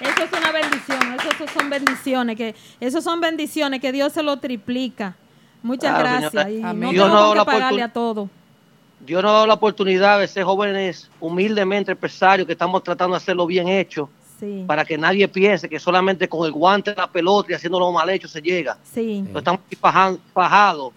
Eso 0.00 0.24
es 0.24 0.32
una 0.38 0.52
bendición, 0.52 1.14
eso, 1.18 1.28
eso 1.44 1.58
son 1.58 1.70
bendiciones, 1.70 2.36
que 2.36 2.54
eso 2.80 3.00
son 3.00 3.20
bendiciones 3.20 3.80
que 3.80 3.92
Dios 3.92 4.12
se 4.12 4.22
lo 4.22 4.36
triplica. 4.38 5.16
Muchas 5.62 5.90
Claro, 5.98 6.20
gracias. 6.20 6.30
señora. 6.32 6.50
Y 6.50 6.62
Amén. 6.62 6.80
no 6.80 6.90
Dios 6.90 7.06
tengo 7.06 7.18
nos 7.18 7.28
con 7.28 7.28
da 7.28 7.32
qué 7.32 7.38
la 7.38 7.44
pagarle 7.44 7.82
a 7.82 7.92
todo. 7.92 8.30
Dios 9.00 9.22
nos 9.22 9.30
ha 9.30 9.34
dado 9.34 9.46
la 9.46 9.54
oportunidad 9.54 10.20
de 10.20 10.28
ser 10.28 10.44
jóvenes 10.44 11.10
humildemente 11.20 11.92
empresarios 11.92 12.46
que 12.46 12.52
estamos 12.52 12.82
tratando 12.82 13.14
de 13.14 13.18
hacerlo 13.18 13.46
bien 13.46 13.68
hecho 13.68 14.08
Sí, 14.38 14.64
para 14.66 14.86
que 14.86 14.96
nadie 14.96 15.28
piense 15.28 15.68
que 15.68 15.78
solamente 15.78 16.26
con 16.26 16.46
el 16.46 16.52
guante 16.52 16.92
de 16.92 16.96
la 16.96 17.06
pelota 17.06 17.52
y 17.52 17.54
haciéndolo 17.54 17.92
mal 17.92 18.08
hecho 18.08 18.26
se 18.26 18.40
llega. 18.40 18.78
sí. 18.82 19.22
Pero 19.26 19.38
estamos 19.38 19.60
fajados 20.34 20.92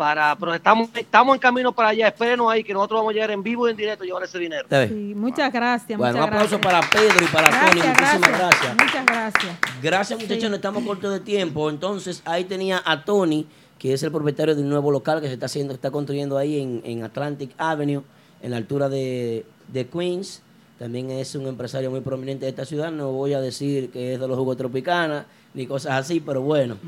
para, 0.00 0.34
pero 0.34 0.54
estamos, 0.54 0.88
estamos 0.94 1.34
en 1.34 1.40
camino 1.40 1.72
para 1.72 1.90
allá. 1.90 2.08
Espérenos 2.08 2.50
ahí 2.50 2.64
que 2.64 2.72
nosotros 2.72 3.00
vamos 3.00 3.10
a 3.10 3.12
llegar 3.12 3.30
en 3.32 3.42
vivo 3.42 3.68
y 3.68 3.72
en 3.72 3.76
directo 3.76 4.02
a 4.02 4.06
llevar 4.06 4.22
ese 4.24 4.38
dinero. 4.38 4.66
Sí, 4.70 5.12
muchas 5.14 5.52
gracias. 5.52 5.98
Bueno, 5.98 6.14
un 6.14 6.20
muchas 6.22 6.34
aplauso 6.48 6.58
gracias. 6.58 6.88
para 6.88 7.02
Pedro 7.02 7.22
y 7.22 7.28
para 7.28 7.50
Tony. 7.50 7.82
Muchísimas 7.82 8.20
gracias. 8.20 8.38
gracias. 8.38 8.76
Muchas 8.76 9.04
gracias. 9.06 9.56
Gracias 9.82 10.18
muchachos, 10.18 10.42
Sí. 10.42 10.48
no 10.48 10.54
estamos 10.54 10.84
cortos 10.84 11.12
de 11.12 11.20
tiempo. 11.20 11.68
Entonces 11.68 12.22
ahí 12.24 12.44
tenía 12.44 12.80
a 12.82 13.04
Tony, 13.04 13.46
que 13.78 13.92
es 13.92 14.02
el 14.02 14.10
propietario 14.10 14.54
de 14.56 14.62
un 14.62 14.70
nuevo 14.70 14.90
local 14.90 15.20
que 15.20 15.26
se 15.26 15.34
está 15.34 15.44
haciendo, 15.44 15.74
está 15.74 15.90
construyendo 15.90 16.38
ahí 16.38 16.58
en, 16.62 16.80
en 16.86 17.02
Atlantic 17.04 17.50
Avenue, 17.58 18.02
en 18.40 18.52
la 18.52 18.56
altura 18.56 18.88
de, 18.88 19.44
de 19.68 19.86
Queens. 19.86 20.40
También 20.78 21.10
es 21.10 21.34
un 21.34 21.46
empresario 21.46 21.90
muy 21.90 22.00
prominente 22.00 22.46
de 22.46 22.50
esta 22.52 22.64
ciudad. 22.64 22.90
No 22.90 23.12
voy 23.12 23.34
a 23.34 23.40
decir 23.42 23.90
que 23.90 24.14
es 24.14 24.20
de 24.20 24.26
los 24.26 24.38
jugos 24.38 24.56
tropicana 24.56 25.26
ni 25.52 25.66
cosas 25.66 25.92
así, 25.92 26.20
pero 26.20 26.40
bueno, 26.40 26.78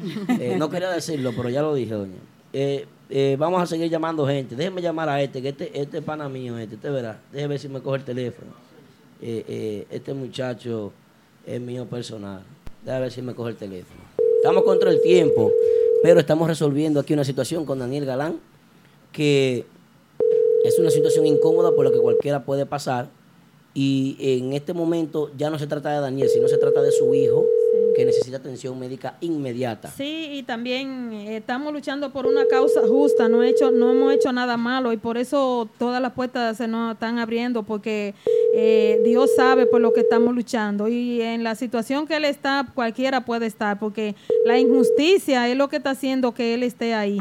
eh, 0.40 0.54
no 0.58 0.70
quería 0.70 0.88
decirlo, 0.88 1.32
pero 1.36 1.50
ya 1.50 1.60
lo 1.60 1.74
dije, 1.74 1.92
doña. 1.92 2.16
Eh, 2.54 2.86
eh, 3.14 3.36
vamos 3.38 3.62
a 3.62 3.66
seguir 3.66 3.90
llamando 3.90 4.26
gente. 4.26 4.56
Déjeme 4.56 4.80
llamar 4.80 5.06
a 5.10 5.22
este, 5.22 5.42
que 5.42 5.50
este, 5.50 5.78
este 5.78 5.98
es 5.98 6.02
pana 6.02 6.30
mío, 6.30 6.56
este, 6.56 6.76
usted 6.76 6.90
verá. 6.90 7.20
Déjeme 7.30 7.48
ver 7.48 7.58
si 7.58 7.68
me 7.68 7.82
coge 7.82 7.98
el 7.98 8.04
teléfono. 8.04 8.52
Eh, 9.20 9.44
eh, 9.46 9.86
este 9.90 10.14
muchacho 10.14 10.94
es 11.46 11.60
mío 11.60 11.84
personal. 11.84 12.40
Déjame 12.82 13.02
ver 13.02 13.12
si 13.12 13.20
me 13.20 13.34
coge 13.34 13.50
el 13.50 13.56
teléfono. 13.56 14.00
Estamos 14.36 14.62
contra 14.62 14.88
el 14.88 15.02
tiempo, 15.02 15.52
pero 16.02 16.20
estamos 16.20 16.48
resolviendo 16.48 17.00
aquí 17.00 17.12
una 17.12 17.24
situación 17.24 17.66
con 17.66 17.80
Daniel 17.80 18.06
Galán, 18.06 18.40
que 19.12 19.66
es 20.64 20.78
una 20.78 20.90
situación 20.90 21.26
incómoda 21.26 21.70
por 21.76 21.84
la 21.84 21.92
que 21.92 21.98
cualquiera 21.98 22.46
puede 22.46 22.64
pasar. 22.64 23.10
Y 23.74 24.16
en 24.20 24.54
este 24.54 24.72
momento 24.72 25.30
ya 25.36 25.50
no 25.50 25.58
se 25.58 25.66
trata 25.66 25.92
de 25.92 26.00
Daniel, 26.00 26.30
sino 26.30 26.48
se 26.48 26.56
trata 26.56 26.80
de 26.80 26.92
su 26.92 27.14
hijo, 27.14 27.44
que 27.94 28.04
necesita 28.04 28.38
atención 28.38 28.78
médica 28.78 29.16
inmediata. 29.20 29.88
Sí, 29.88 30.30
y 30.32 30.42
también 30.42 31.12
eh, 31.12 31.36
estamos 31.36 31.72
luchando 31.72 32.10
por 32.10 32.26
una 32.26 32.46
causa 32.46 32.80
justa, 32.86 33.28
no, 33.28 33.42
he 33.42 33.48
hecho, 33.48 33.70
no 33.70 33.90
hemos 33.90 34.12
hecho 34.12 34.32
nada 34.32 34.56
malo 34.56 34.92
y 34.92 34.96
por 34.96 35.18
eso 35.18 35.68
todas 35.78 36.00
las 36.00 36.12
puertas 36.12 36.56
se 36.56 36.68
nos 36.68 36.94
están 36.94 37.18
abriendo 37.18 37.62
porque 37.62 38.14
eh, 38.54 39.00
Dios 39.04 39.30
sabe 39.36 39.66
por 39.66 39.80
lo 39.80 39.92
que 39.92 40.00
estamos 40.00 40.34
luchando 40.34 40.88
y 40.88 41.20
en 41.22 41.44
la 41.44 41.54
situación 41.54 42.06
que 42.06 42.16
Él 42.16 42.24
está, 42.24 42.66
cualquiera 42.74 43.24
puede 43.24 43.46
estar 43.46 43.78
porque 43.78 44.14
la 44.44 44.58
injusticia 44.58 45.48
es 45.48 45.56
lo 45.56 45.68
que 45.68 45.76
está 45.76 45.90
haciendo 45.90 46.32
que 46.32 46.54
Él 46.54 46.62
esté 46.62 46.94
ahí. 46.94 47.18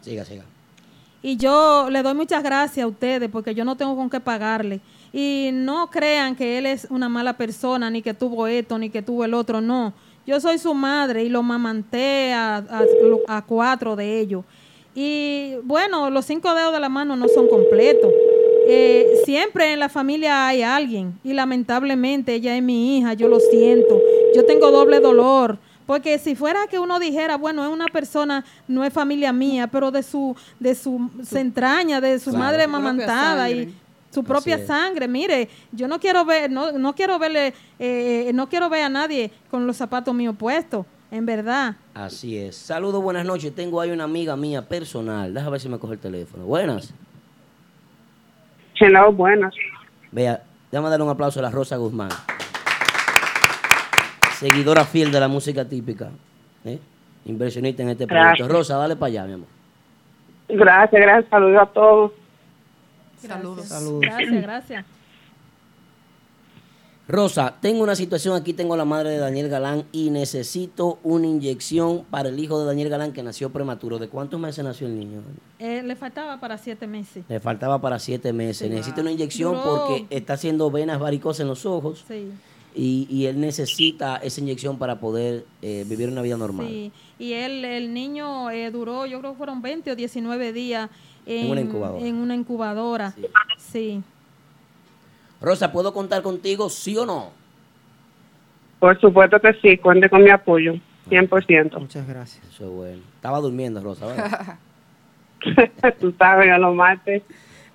Siga, 0.00 0.24
siga. 0.24 0.44
Y 1.22 1.36
yo 1.36 1.88
le 1.90 2.02
doy 2.02 2.14
muchas 2.14 2.42
gracias 2.42 2.84
a 2.84 2.86
ustedes 2.88 3.28
porque 3.30 3.54
yo 3.54 3.64
no 3.64 3.76
tengo 3.76 3.94
con 3.94 4.08
qué 4.08 4.20
pagarle. 4.20 4.80
Y 5.12 5.50
no 5.52 5.90
crean 5.90 6.36
que 6.36 6.58
él 6.58 6.66
es 6.66 6.86
una 6.90 7.08
mala 7.08 7.36
persona, 7.36 7.90
ni 7.90 8.00
que 8.02 8.14
tuvo 8.14 8.46
esto, 8.46 8.78
ni 8.78 8.90
que 8.90 9.02
tuvo 9.02 9.24
el 9.24 9.34
otro, 9.34 9.60
no. 9.60 9.92
Yo 10.26 10.38
soy 10.40 10.58
su 10.58 10.72
madre 10.74 11.24
y 11.24 11.28
lo 11.28 11.42
mamanté 11.42 12.32
a, 12.32 12.56
a- 12.58 12.84
a 13.36 13.42
cuatro 13.42 13.96
de 13.96 14.20
ellos. 14.20 14.44
Y 14.94 15.54
bueno, 15.64 16.10
los 16.10 16.24
cinco 16.24 16.54
dedos 16.54 16.72
de 16.72 16.80
la 16.80 16.88
mano 16.88 17.16
no 17.16 17.26
son 17.28 17.48
completos. 17.48 18.10
Eh, 18.68 19.06
siempre 19.24 19.72
en 19.72 19.80
la 19.80 19.88
familia 19.88 20.46
hay 20.46 20.62
alguien 20.62 21.18
y 21.24 21.32
lamentablemente 21.32 22.34
ella 22.34 22.56
es 22.56 22.62
mi 22.62 22.98
hija, 22.98 23.14
yo 23.14 23.26
lo 23.28 23.40
siento. 23.40 24.00
Yo 24.34 24.44
tengo 24.44 24.70
doble 24.70 25.00
dolor. 25.00 25.58
Porque 25.86 26.18
si 26.20 26.36
fuera 26.36 26.68
que 26.68 26.78
uno 26.78 27.00
dijera, 27.00 27.36
bueno, 27.36 27.64
es 27.64 27.72
una 27.72 27.86
persona, 27.86 28.44
no 28.68 28.84
es 28.84 28.92
familia 28.92 29.32
mía, 29.32 29.66
pero 29.66 29.90
de 29.90 30.04
su, 30.04 30.36
de 30.60 30.76
su 30.76 31.10
entraña, 31.34 32.00
de 32.00 32.20
su 32.20 32.30
Claro. 32.30 32.44
madre 32.44 32.66
mamantada 32.68 33.50
y. 33.50 33.74
su 34.10 34.24
propia 34.24 34.64
sangre. 34.66 35.08
Mire, 35.08 35.48
yo 35.72 35.88
no 35.88 35.98
quiero 35.98 36.24
ver, 36.24 36.50
no, 36.50 36.72
no 36.72 36.94
quiero 36.94 37.18
verle, 37.18 37.54
eh, 37.78 38.30
no 38.34 38.48
quiero 38.48 38.68
ver 38.68 38.82
a 38.82 38.88
nadie 38.88 39.30
con 39.50 39.66
los 39.66 39.76
zapatos 39.76 40.14
míos 40.14 40.34
puestos, 40.38 40.84
en 41.10 41.24
verdad. 41.24 41.76
Así 41.94 42.36
es. 42.36 42.56
Saludos, 42.56 43.02
buenas 43.02 43.24
noches. 43.24 43.54
Tengo 43.54 43.80
ahí 43.80 43.90
una 43.90 44.04
amiga 44.04 44.36
mía 44.36 44.62
personal. 44.62 45.32
Déjame 45.32 45.52
ver 45.52 45.60
si 45.60 45.68
me 45.68 45.78
coge 45.78 45.94
el 45.94 46.00
teléfono. 46.00 46.44
Buenas. 46.44 46.92
Hello, 48.78 49.12
buenas. 49.12 49.54
Vea, 50.10 50.42
déjame 50.70 50.90
darle 50.90 51.04
un 51.04 51.10
aplauso 51.10 51.38
a 51.38 51.42
la 51.42 51.50
Rosa 51.50 51.76
Guzmán. 51.76 52.10
seguidora 54.38 54.84
fiel 54.84 55.12
de 55.12 55.20
la 55.20 55.28
música 55.28 55.66
típica, 55.66 56.10
¿eh? 56.64 56.78
inversionista 57.26 57.82
en 57.82 57.90
este 57.90 58.06
proyecto. 58.06 58.44
Gracias. 58.44 58.48
Rosa, 58.48 58.76
dale 58.76 58.96
para 58.96 59.08
allá, 59.08 59.24
mi 59.26 59.34
amor. 59.34 59.48
Gracias, 60.48 61.00
gracias. 61.00 61.30
Saludos 61.30 61.62
a 61.62 61.66
todos. 61.66 62.12
Saludos. 63.20 63.68
Gracias, 64.00 64.42
gracias. 64.42 64.84
Rosa, 67.08 67.56
tengo 67.60 67.82
una 67.82 67.96
situación 67.96 68.36
aquí, 68.36 68.52
tengo 68.52 68.74
a 68.74 68.76
la 68.76 68.84
madre 68.84 69.10
de 69.10 69.18
Daniel 69.18 69.48
Galán 69.48 69.84
y 69.90 70.10
necesito 70.10 71.00
una 71.02 71.26
inyección 71.26 72.04
para 72.08 72.28
el 72.28 72.38
hijo 72.38 72.60
de 72.60 72.66
Daniel 72.66 72.88
Galán 72.88 73.12
que 73.12 73.24
nació 73.24 73.50
prematuro. 73.50 73.98
¿De 73.98 74.08
cuántos 74.08 74.38
meses 74.38 74.64
nació 74.64 74.86
el 74.86 74.96
niño? 74.96 75.22
Eh, 75.58 75.82
le 75.82 75.96
faltaba 75.96 76.38
para 76.38 76.56
siete 76.56 76.86
meses. 76.86 77.24
Le 77.28 77.40
faltaba 77.40 77.80
para 77.80 77.98
siete 77.98 78.32
meses. 78.32 78.70
Necesita 78.70 79.00
una 79.00 79.10
inyección 79.10 79.56
porque 79.60 80.06
está 80.10 80.34
haciendo 80.34 80.70
venas 80.70 81.00
varicosas 81.00 81.40
en 81.40 81.48
los 81.48 81.66
ojos 81.66 82.04
Sí, 82.06 82.30
y, 82.76 83.08
y 83.10 83.26
él 83.26 83.40
necesita 83.40 84.18
esa 84.18 84.40
inyección 84.40 84.78
para 84.78 85.00
poder 85.00 85.44
eh, 85.62 85.84
vivir 85.88 86.08
una 86.10 86.22
vida 86.22 86.36
normal. 86.36 86.68
sí. 86.68 86.92
Y 87.18 87.32
él, 87.32 87.64
el 87.66 87.92
niño 87.92 88.50
eh, 88.50 88.70
duró, 88.70 89.04
yo 89.04 89.18
creo 89.18 89.32
que 89.32 89.36
fueron 89.36 89.60
20 89.60 89.90
o 89.90 89.96
19 89.96 90.52
días 90.54 90.88
en, 91.30 91.44
En 91.46 91.50
una 91.50 91.60
incubadora. 91.60 92.06
en 92.06 92.16
una 92.16 92.34
incubadora. 92.34 93.14
Sí. 93.58 94.02
Rosa, 95.40 95.72
¿puedo 95.72 95.92
contar 95.94 96.22
contigo, 96.22 96.68
sí 96.68 96.96
o 96.98 97.06
no? 97.06 97.30
Por 98.78 99.00
supuesto 99.00 99.40
que 99.40 99.54
sí, 99.62 99.78
cuente 99.78 100.08
con 100.10 100.22
mi 100.22 100.30
apoyo, 100.30 100.74
100%. 101.08 101.78
Muchas 101.78 102.06
gracias. 102.06 102.44
Eso 102.48 102.64
es 102.64 102.70
bueno. 102.70 103.02
Estaba 103.14 103.38
durmiendo, 103.40 103.80
Rosa. 103.80 104.06
¿verdad? 104.06 104.58
Tú 106.00 106.12
sabes, 106.18 106.50
a 106.50 106.58
los 106.58 106.74
martes. 106.74 107.22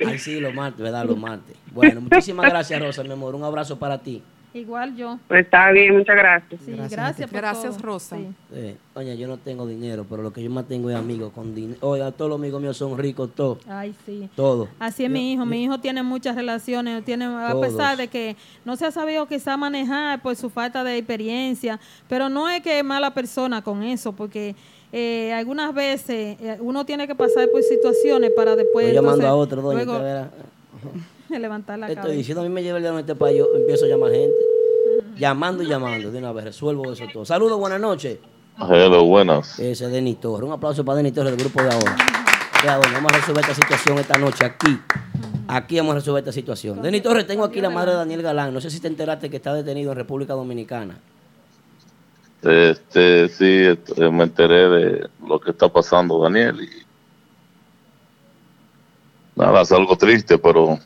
Ay, 0.05 0.19
sí, 0.19 0.39
los 0.39 0.53
martes, 0.53 0.81
¿verdad? 0.81 1.05
Los 1.05 1.17
martes. 1.17 1.55
Bueno, 1.71 2.01
muchísimas 2.01 2.49
gracias, 2.49 2.81
Rosa, 2.81 3.03
mi 3.03 3.11
amor. 3.11 3.33
Un 3.35 3.43
abrazo 3.43 3.79
para 3.79 3.99
ti. 3.99 4.21
Igual 4.55 4.95
yo. 4.95 5.19
Pues 5.27 5.43
está 5.43 5.69
bien, 5.71 5.97
muchas 5.97 6.15
gracias. 6.15 6.61
Sí, 6.63 6.71
gracias, 6.89 7.29
por 7.29 7.37
Gracias, 7.41 7.75
todo. 7.75 7.85
Rosa. 7.85 8.15
Sí. 8.15 8.25
Eh, 8.53 8.77
oye, 8.93 9.17
yo 9.17 9.27
no 9.27 9.35
tengo 9.35 9.67
dinero, 9.67 10.05
pero 10.09 10.23
lo 10.23 10.31
que 10.31 10.41
yo 10.41 10.49
más 10.49 10.65
tengo 10.65 10.89
es 10.89 10.95
amigos 10.95 11.33
con 11.33 11.53
dinero. 11.53 11.77
Oiga, 11.81 12.09
todos 12.13 12.29
los 12.29 12.39
amigos 12.39 12.61
míos 12.61 12.77
son 12.77 12.97
ricos, 12.97 13.31
todos. 13.35 13.57
Ay, 13.67 13.93
sí. 14.05 14.29
Todos. 14.33 14.69
Así 14.79 15.03
es 15.03 15.09
mi 15.09 15.33
hijo. 15.33 15.45
Mi 15.45 15.65
hijo 15.65 15.77
tiene 15.79 16.03
muchas 16.03 16.37
relaciones. 16.37 17.03
Tiene, 17.03 17.25
a 17.25 17.53
pesar 17.59 17.97
de 17.97 18.07
que 18.07 18.37
no 18.63 18.77
se 18.77 18.85
ha 18.85 18.91
sabido 18.91 19.25
quizá 19.27 19.57
manejar 19.57 20.21
por 20.21 20.37
su 20.37 20.49
falta 20.49 20.85
de 20.85 20.99
experiencia, 20.99 21.77
pero 22.07 22.29
no 22.29 22.47
es 22.49 22.61
que 22.61 22.79
es 22.79 22.85
mala 22.85 23.13
persona 23.13 23.61
con 23.61 23.83
eso, 23.83 24.13
porque 24.13 24.55
eh, 24.93 25.33
algunas 25.33 25.73
veces 25.73 26.37
eh, 26.39 26.57
uno 26.61 26.85
tiene 26.85 27.07
que 27.07 27.15
pasar 27.15 27.49
por 27.49 27.61
situaciones 27.61 28.31
para 28.33 28.55
después 28.55 28.85
Estoy 28.85 28.95
llamando 28.95 29.21
entonces, 29.21 29.29
a 29.29 29.35
otro, 29.35 29.61
doña. 29.61 29.83
luego 29.83 30.31
que 31.35 31.39
levantar 31.39 31.77
la 31.77 31.87
Estoy 31.87 31.95
cabeza. 31.95 32.17
diciendo, 32.17 32.41
a 32.41 32.43
mí 32.45 32.49
me 32.49 32.63
lleva 32.63 32.77
el 32.77 32.83
dedo 32.83 32.93
en 32.93 32.99
este 32.99 33.15
país, 33.15 33.37
yo 33.39 33.49
empiezo 33.55 33.85
a 33.85 33.87
llamar 33.89 34.11
gente. 34.11 34.35
Llamando 35.17 35.63
y 35.63 35.67
llamando, 35.67 36.09
de 36.11 36.17
una 36.17 36.31
vez, 36.31 36.45
resuelvo 36.45 36.91
eso 36.91 37.05
todo. 37.11 37.25
Saludos, 37.25 37.59
buenas 37.59 37.79
noches. 37.79 38.19
Hello, 38.57 39.03
buenas. 39.03 39.59
Ese 39.59 39.85
es 39.85 39.91
Denis 39.91 40.19
Torres. 40.19 40.47
Un 40.47 40.53
aplauso 40.53 40.85
para 40.85 40.97
Denis 40.97 41.13
Torres 41.13 41.35
del 41.35 41.39
grupo 41.41 41.61
de 41.61 41.71
ahora. 41.73 41.97
De 42.63 42.69
ahora. 42.69 42.89
Vamos 42.93 43.11
a 43.11 43.17
resolver 43.17 43.41
esta 43.41 43.53
situación 43.53 43.97
esta 43.99 44.17
noche 44.17 44.45
aquí. 44.45 44.79
Aquí 45.49 45.77
vamos 45.77 45.91
a 45.91 45.95
resolver 45.95 46.21
esta 46.21 46.31
situación. 46.31 46.81
Denis 46.81 47.03
Torres, 47.03 47.27
tengo 47.27 47.43
aquí 47.43 47.59
la 47.59 47.69
madre 47.69 47.91
de 47.91 47.97
Daniel 47.97 48.21
Galán. 48.21 48.53
No 48.53 48.61
sé 48.61 48.69
si 48.69 48.79
te 48.79 48.87
enteraste 48.87 49.29
que 49.29 49.35
está 49.35 49.53
detenido 49.53 49.91
en 49.91 49.97
República 49.97 50.33
Dominicana. 50.33 50.97
Este, 52.41 53.27
sí, 53.27 53.65
este, 53.65 54.09
me 54.09 54.23
enteré 54.23 54.69
de 54.69 55.09
lo 55.27 55.39
que 55.41 55.51
está 55.51 55.67
pasando, 55.67 56.21
Daniel. 56.21 56.61
Y 56.61 56.69
nada, 59.35 59.63
es 59.63 59.71
algo 59.73 59.97
triste, 59.97 60.37
pero 60.37 60.79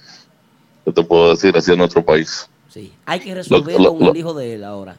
¿qué 0.89 1.01
te 1.01 1.07
puedo 1.07 1.31
decir? 1.31 1.55
Así 1.55 1.71
es 1.71 1.77
nuestro 1.77 2.03
país. 2.03 2.49
Sí. 2.69 2.91
Hay 3.05 3.19
que 3.19 3.33
resolverlo 3.35 3.83
Lo- 3.83 3.93
con 3.95 4.05
lo- 4.07 4.11
el 4.11 4.17
hijo 4.17 4.33
de 4.33 4.55
él 4.55 4.63
ahora. 4.63 4.95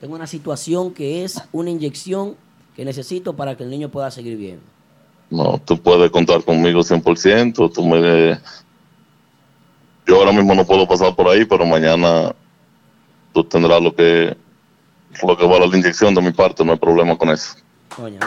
Tengo 0.00 0.14
una 0.14 0.26
situación 0.26 0.92
que 0.92 1.24
es 1.24 1.40
una 1.52 1.70
inyección 1.70 2.36
que 2.74 2.84
necesito 2.84 3.34
para 3.36 3.56
que 3.56 3.64
el 3.64 3.70
niño 3.70 3.88
pueda 3.90 4.10
seguir 4.10 4.36
bien. 4.36 4.60
No, 5.28 5.60
tú 5.64 5.80
puedes 5.80 6.10
contar 6.10 6.42
conmigo 6.42 6.80
100%. 6.82 7.68
Tú 7.72 7.86
me, 7.86 8.38
yo 10.06 10.16
ahora 10.16 10.32
mismo 10.32 10.54
no 10.54 10.64
puedo 10.66 10.88
pasar 10.88 11.14
por 11.14 11.28
ahí, 11.28 11.44
pero 11.44 11.64
mañana 11.66 12.34
tú 13.32 13.44
tendrás 13.44 13.80
lo 13.82 13.94
que 13.94 14.36
lo 15.26 15.36
que 15.36 15.44
vale 15.46 15.66
la 15.68 15.76
inyección 15.76 16.14
de 16.14 16.22
mi 16.22 16.30
parte. 16.32 16.64
No 16.64 16.72
hay 16.72 16.78
problema 16.78 17.16
con 17.16 17.30
eso. 17.30 17.54
Coño. 17.94 18.18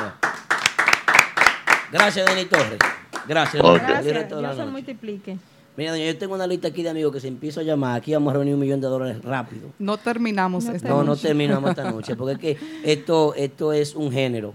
Gracias, 1.91 2.25
Denis 2.25 2.49
Torres. 2.49 2.79
Gracias, 3.27 3.63
Gracias. 3.63 4.29
Dios 4.29 4.55
se 4.57 4.65
multiplique. 4.65 5.37
Mira, 5.75 5.91
doña, 5.91 6.05
yo 6.05 6.17
tengo 6.17 6.35
una 6.35 6.45
lista 6.45 6.67
aquí 6.67 6.83
de 6.83 6.89
amigos 6.89 7.11
que 7.13 7.19
se 7.19 7.27
empiezo 7.27 7.59
a 7.59 7.63
llamar. 7.63 7.97
Aquí 7.97 8.13
vamos 8.13 8.31
a 8.31 8.33
reunir 8.35 8.53
un 8.53 8.59
millón 8.59 8.79
de 8.79 8.87
dólares 8.87 9.21
rápido. 9.23 9.69
No 9.79 9.97
terminamos 9.97 10.65
esta 10.65 10.87
No, 10.89 10.97
no 10.97 11.03
noche. 11.05 11.27
terminamos 11.27 11.69
esta 11.71 11.89
noche, 11.91 12.15
porque 12.15 12.33
es 12.33 12.39
que 12.57 12.57
esto, 12.91 13.33
esto 13.35 13.73
es 13.73 13.95
un 13.95 14.11
género. 14.11 14.53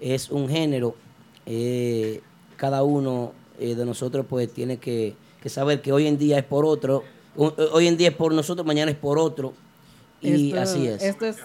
Es 0.00 0.30
un 0.30 0.48
género. 0.48 0.94
eh, 1.44 2.22
cada 2.56 2.82
uno 2.84 3.32
eh, 3.58 3.74
de 3.74 3.84
nosotros 3.84 4.24
pues 4.26 4.50
tiene 4.50 4.78
que, 4.78 5.14
que 5.42 5.48
saber 5.50 5.82
que 5.82 5.92
hoy 5.92 6.06
en 6.06 6.16
día 6.16 6.38
es 6.38 6.44
por 6.44 6.64
otro. 6.64 7.04
Hoy 7.36 7.86
en 7.86 7.98
día 7.98 8.08
es 8.08 8.14
por 8.14 8.32
nosotros, 8.32 8.66
mañana 8.66 8.90
es 8.90 8.96
por 8.96 9.18
otro. 9.18 9.52
Y 10.22 10.48
Esto- 10.52 10.60
así 10.62 10.86
es. 10.86 11.02
Esto 11.02 11.26
es, 11.26 11.36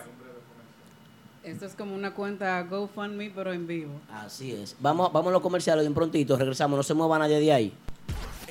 esto 1.43 1.65
es 1.65 1.73
como 1.75 1.95
una 1.95 2.13
cuenta 2.13 2.61
GoFundMe, 2.63 3.29
pero 3.35 3.51
en 3.51 3.67
vivo. 3.67 3.91
Así 4.13 4.53
es. 4.53 4.75
Vamos, 4.79 5.11
vamos 5.11 5.29
a 5.29 5.33
los 5.33 5.41
comerciales 5.41 5.83
bien 5.83 5.93
prontito. 5.93 6.37
Regresamos. 6.37 6.77
No 6.77 6.83
se 6.83 6.93
mueva 6.93 7.19
nadie 7.19 7.39
de 7.41 7.51
ahí. 7.51 7.73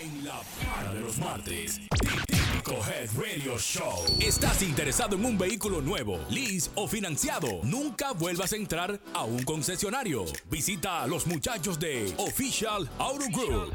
En 0.00 0.24
la 0.24 0.40
para 0.64 0.94
de 0.94 1.00
los 1.00 1.18
martes, 1.18 1.78
Típico 2.26 2.72
Head 2.72 3.10
Radio 3.18 3.58
Show. 3.58 4.16
¿Estás 4.18 4.62
interesado 4.62 5.14
en 5.16 5.26
un 5.26 5.36
vehículo 5.36 5.82
nuevo, 5.82 6.18
lease 6.30 6.70
o 6.74 6.88
financiado? 6.88 7.60
Nunca 7.64 8.12
vuelvas 8.12 8.54
a 8.54 8.56
entrar 8.56 8.98
a 9.12 9.24
un 9.24 9.42
concesionario. 9.42 10.24
Visita 10.50 11.02
a 11.02 11.06
los 11.06 11.26
muchachos 11.26 11.78
de 11.78 12.14
Official 12.16 12.88
Auto 12.98 13.26
Group. 13.30 13.74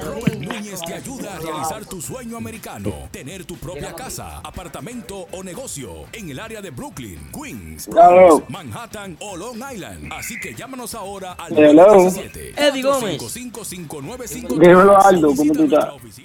Robert 0.04 0.38
Núñez 0.38 0.82
te 0.86 0.92
ayuda 0.92 1.34
a 1.34 1.40
realizar 1.40 1.86
tu 1.86 2.02
sueño 2.02 2.36
americano, 2.36 3.08
tener 3.10 3.46
tu 3.46 3.56
propia 3.56 3.94
casa, 3.94 4.40
apartamento 4.40 5.28
o 5.32 5.42
negocio 5.42 6.04
en 6.12 6.28
el 6.28 6.40
área 6.40 6.60
de 6.60 6.72
Brooklyn, 6.72 7.30
Queens. 7.32 7.88
Bronx, 7.88 8.50
Manhattan 8.50 9.16
o 9.18 9.34
Long 9.34 9.62
Island. 9.72 10.12
Así 10.12 10.38
que 10.38 10.54
llámanos 10.54 10.94
ahora 10.94 11.32
al 11.32 11.56
Hello. 11.56 11.86
917 11.86 12.52
Eddie 12.54 12.82
Gómez. 12.82 13.18
455-5953. 13.22 15.53
Dímelo, 15.58 15.76
Aldo, 15.76 15.90
¿cómo 15.90 16.00
tú 16.00 16.06
estás? 16.08 16.24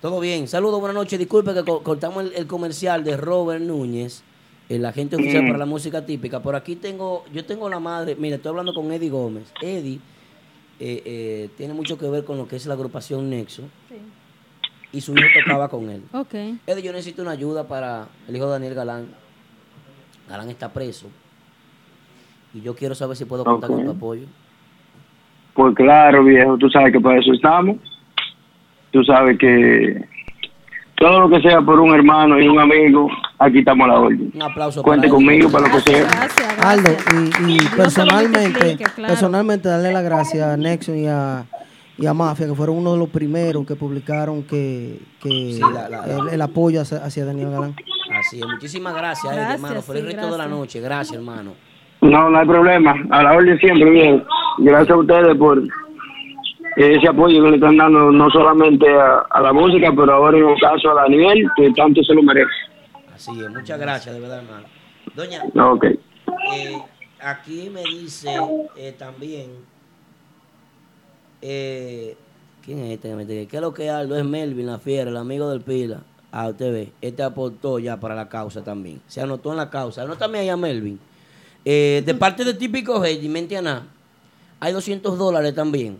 Todo 0.00 0.20
bien. 0.20 0.48
Saludos, 0.48 0.80
buenas 0.80 0.94
noches. 0.96 1.18
Disculpe 1.18 1.54
que 1.54 1.64
co- 1.64 1.82
cortamos 1.82 2.24
el, 2.24 2.34
el 2.34 2.46
comercial 2.46 3.02
de 3.04 3.16
Robert 3.16 3.62
Núñez, 3.62 4.22
el 4.68 4.84
agente 4.84 5.16
oficial 5.16 5.44
Mm. 5.44 5.46
para 5.46 5.58
la 5.58 5.66
música 5.66 6.04
típica. 6.04 6.40
Por 6.40 6.54
aquí 6.56 6.76
tengo, 6.76 7.24
yo 7.32 7.44
tengo 7.44 7.68
la 7.70 7.80
madre, 7.80 8.14
mira, 8.18 8.36
estoy 8.36 8.50
hablando 8.50 8.74
con 8.74 8.90
Eddie 8.92 9.08
Gómez. 9.10 9.44
Eddie 9.62 9.98
eh, 10.80 11.02
eh, 11.06 11.50
tiene 11.56 11.72
mucho 11.72 11.96
que 11.96 12.06
ver 12.08 12.24
con 12.24 12.36
lo 12.36 12.46
que 12.48 12.56
es 12.56 12.66
la 12.66 12.74
agrupación 12.74 13.30
Nexo 13.30 13.62
y 14.92 15.00
su 15.00 15.12
hijo 15.12 15.26
tocaba 15.42 15.68
con 15.68 15.88
él. 15.88 16.02
Ok. 16.12 16.34
Eddie, 16.66 16.82
yo 16.82 16.92
necesito 16.92 17.22
una 17.22 17.30
ayuda 17.30 17.66
para 17.66 18.06
el 18.28 18.36
hijo 18.36 18.46
de 18.46 18.52
Daniel 18.52 18.74
Galán. 18.74 19.06
Galán 20.28 20.50
está 20.50 20.72
preso. 20.72 21.06
Y 22.52 22.60
yo 22.60 22.74
quiero 22.74 22.94
saber 22.94 23.16
si 23.16 23.24
puedo 23.24 23.44
contar 23.44 23.70
con 23.70 23.84
tu 23.84 23.90
apoyo. 23.90 24.26
Pues 25.54 25.74
claro, 25.74 26.22
viejo, 26.24 26.56
tú 26.58 26.68
sabes 26.68 26.92
que 26.92 27.00
para 27.00 27.18
eso 27.20 27.32
estamos. 27.32 27.76
Tú 28.94 29.02
sabes 29.02 29.36
que 29.38 30.04
todo 30.94 31.18
lo 31.26 31.28
que 31.28 31.42
sea 31.42 31.60
por 31.60 31.80
un 31.80 31.92
hermano 31.92 32.38
y 32.40 32.46
un 32.46 32.60
amigo, 32.60 33.08
aquí 33.40 33.58
estamos 33.58 33.86
a 33.86 33.88
la 33.92 33.98
orden. 33.98 34.30
Un 34.32 34.42
aplauso 34.42 34.82
Cuente 34.84 35.08
para 35.08 35.14
conmigo 35.16 35.50
para 35.50 35.66
lo 35.66 35.74
que 35.74 35.80
sea. 35.80 36.06
Aldo, 36.62 36.90
y, 37.12 37.16
y 37.54 37.58
Dios 37.58 37.58
te 37.70 37.70
lo 37.70 37.76
personalmente, 37.76 38.76
claro. 38.94 39.08
personalmente 39.08 39.68
darle 39.68 39.92
las 39.92 40.04
gracias 40.04 40.46
a 40.48 40.56
Nexon 40.56 40.96
y 40.96 41.08
a, 41.08 41.44
y 41.98 42.06
a 42.06 42.14
Mafia, 42.14 42.46
que 42.46 42.54
fueron 42.54 42.76
uno 42.78 42.92
de 42.92 42.98
los 43.00 43.08
primeros 43.08 43.66
que 43.66 43.74
publicaron 43.74 44.44
que, 44.44 45.00
que 45.20 45.28
Sí, 45.28 45.60
la- 45.60 45.88
la- 45.88 46.04
el, 46.06 46.28
el 46.34 46.40
apoyo 46.42 46.80
hacia, 46.82 46.98
hacia 46.98 47.24
Daniel 47.24 47.50
Galán. 47.50 47.74
Así 48.16 48.38
es, 48.38 48.46
muchísimas 48.46 48.94
gracias, 48.94 49.32
eh, 49.32 49.36
Gracias, 49.36 49.54
hermano, 49.56 49.80
por 49.82 49.96
el 49.96 50.02
sí, 50.02 50.06
resto 50.06 50.24
de 50.26 50.30
la 50.30 50.36
gracias. 50.36 50.56
noche. 50.58 50.80
Gracias, 50.80 51.16
hermano. 51.16 51.50
No, 52.00 52.30
no 52.30 52.38
hay 52.38 52.46
problema. 52.46 52.94
A 53.10 53.22
la 53.24 53.32
orden 53.32 53.58
siempre, 53.58 53.90
bien. 53.90 54.22
Gracias 54.58 54.90
a 54.90 54.96
ustedes 55.00 55.36
por 55.36 55.60
ese 56.76 57.08
apoyo 57.08 57.42
que 57.42 57.50
le 57.50 57.56
están 57.56 57.76
dando 57.76 58.10
no 58.10 58.28
solamente 58.30 58.88
a, 58.92 59.18
a 59.30 59.40
la 59.40 59.52
música, 59.52 59.92
pero 59.94 60.12
ahora 60.12 60.38
en 60.38 60.48
el 60.48 60.60
caso 60.60 60.90
a 60.90 61.02
Daniel, 61.02 61.46
que 61.56 61.70
tanto 61.72 62.02
se 62.02 62.14
lo 62.14 62.22
merece. 62.22 62.50
Así 63.14 63.30
es, 63.40 63.50
muchas 63.50 63.78
gracias, 63.78 64.14
de 64.14 64.20
verdad, 64.20 64.38
hermano. 64.38 64.66
Doña, 65.14 65.42
Ok. 65.68 65.84
eh, 65.84 66.76
aquí 67.20 67.70
me 67.72 67.82
dice 67.84 68.34
eh, 68.76 68.94
también, 68.98 69.50
eh, 71.42 72.16
¿quién 72.64 72.78
es 72.80 72.92
este 72.92 73.08
que 73.10 73.14
me 73.14 73.24
dice? 73.24 73.46
¿Qué 73.46 73.56
es 73.56 73.62
lo 73.62 73.72
que 73.74 73.90
Aldo? 73.90 74.16
Es 74.16 74.24
Melvin, 74.24 74.66
la 74.66 74.78
fiera, 74.78 75.10
el 75.10 75.16
amigo 75.16 75.48
del 75.50 75.60
Pila. 75.60 76.00
Ah, 76.32 76.48
usted 76.48 76.72
ve, 76.72 76.92
este 77.00 77.22
aportó 77.22 77.78
ya 77.78 78.00
para 78.00 78.14
la 78.16 78.28
causa 78.28 78.62
también. 78.64 79.00
Se 79.06 79.20
anotó 79.20 79.52
en 79.52 79.58
la 79.58 79.70
causa. 79.70 80.02
Anótame 80.02 80.38
ahí 80.40 80.48
a 80.48 80.56
Melvin. 80.56 80.98
Eh, 81.64 82.02
de 82.04 82.14
parte 82.14 82.44
de 82.44 82.54
Típico 82.54 83.02
Heidi, 83.04 83.28
mente 83.28 83.56
a 83.56 83.62
nada, 83.62 83.86
hay 84.58 84.72
200 84.72 85.16
dólares 85.16 85.54
también. 85.54 85.96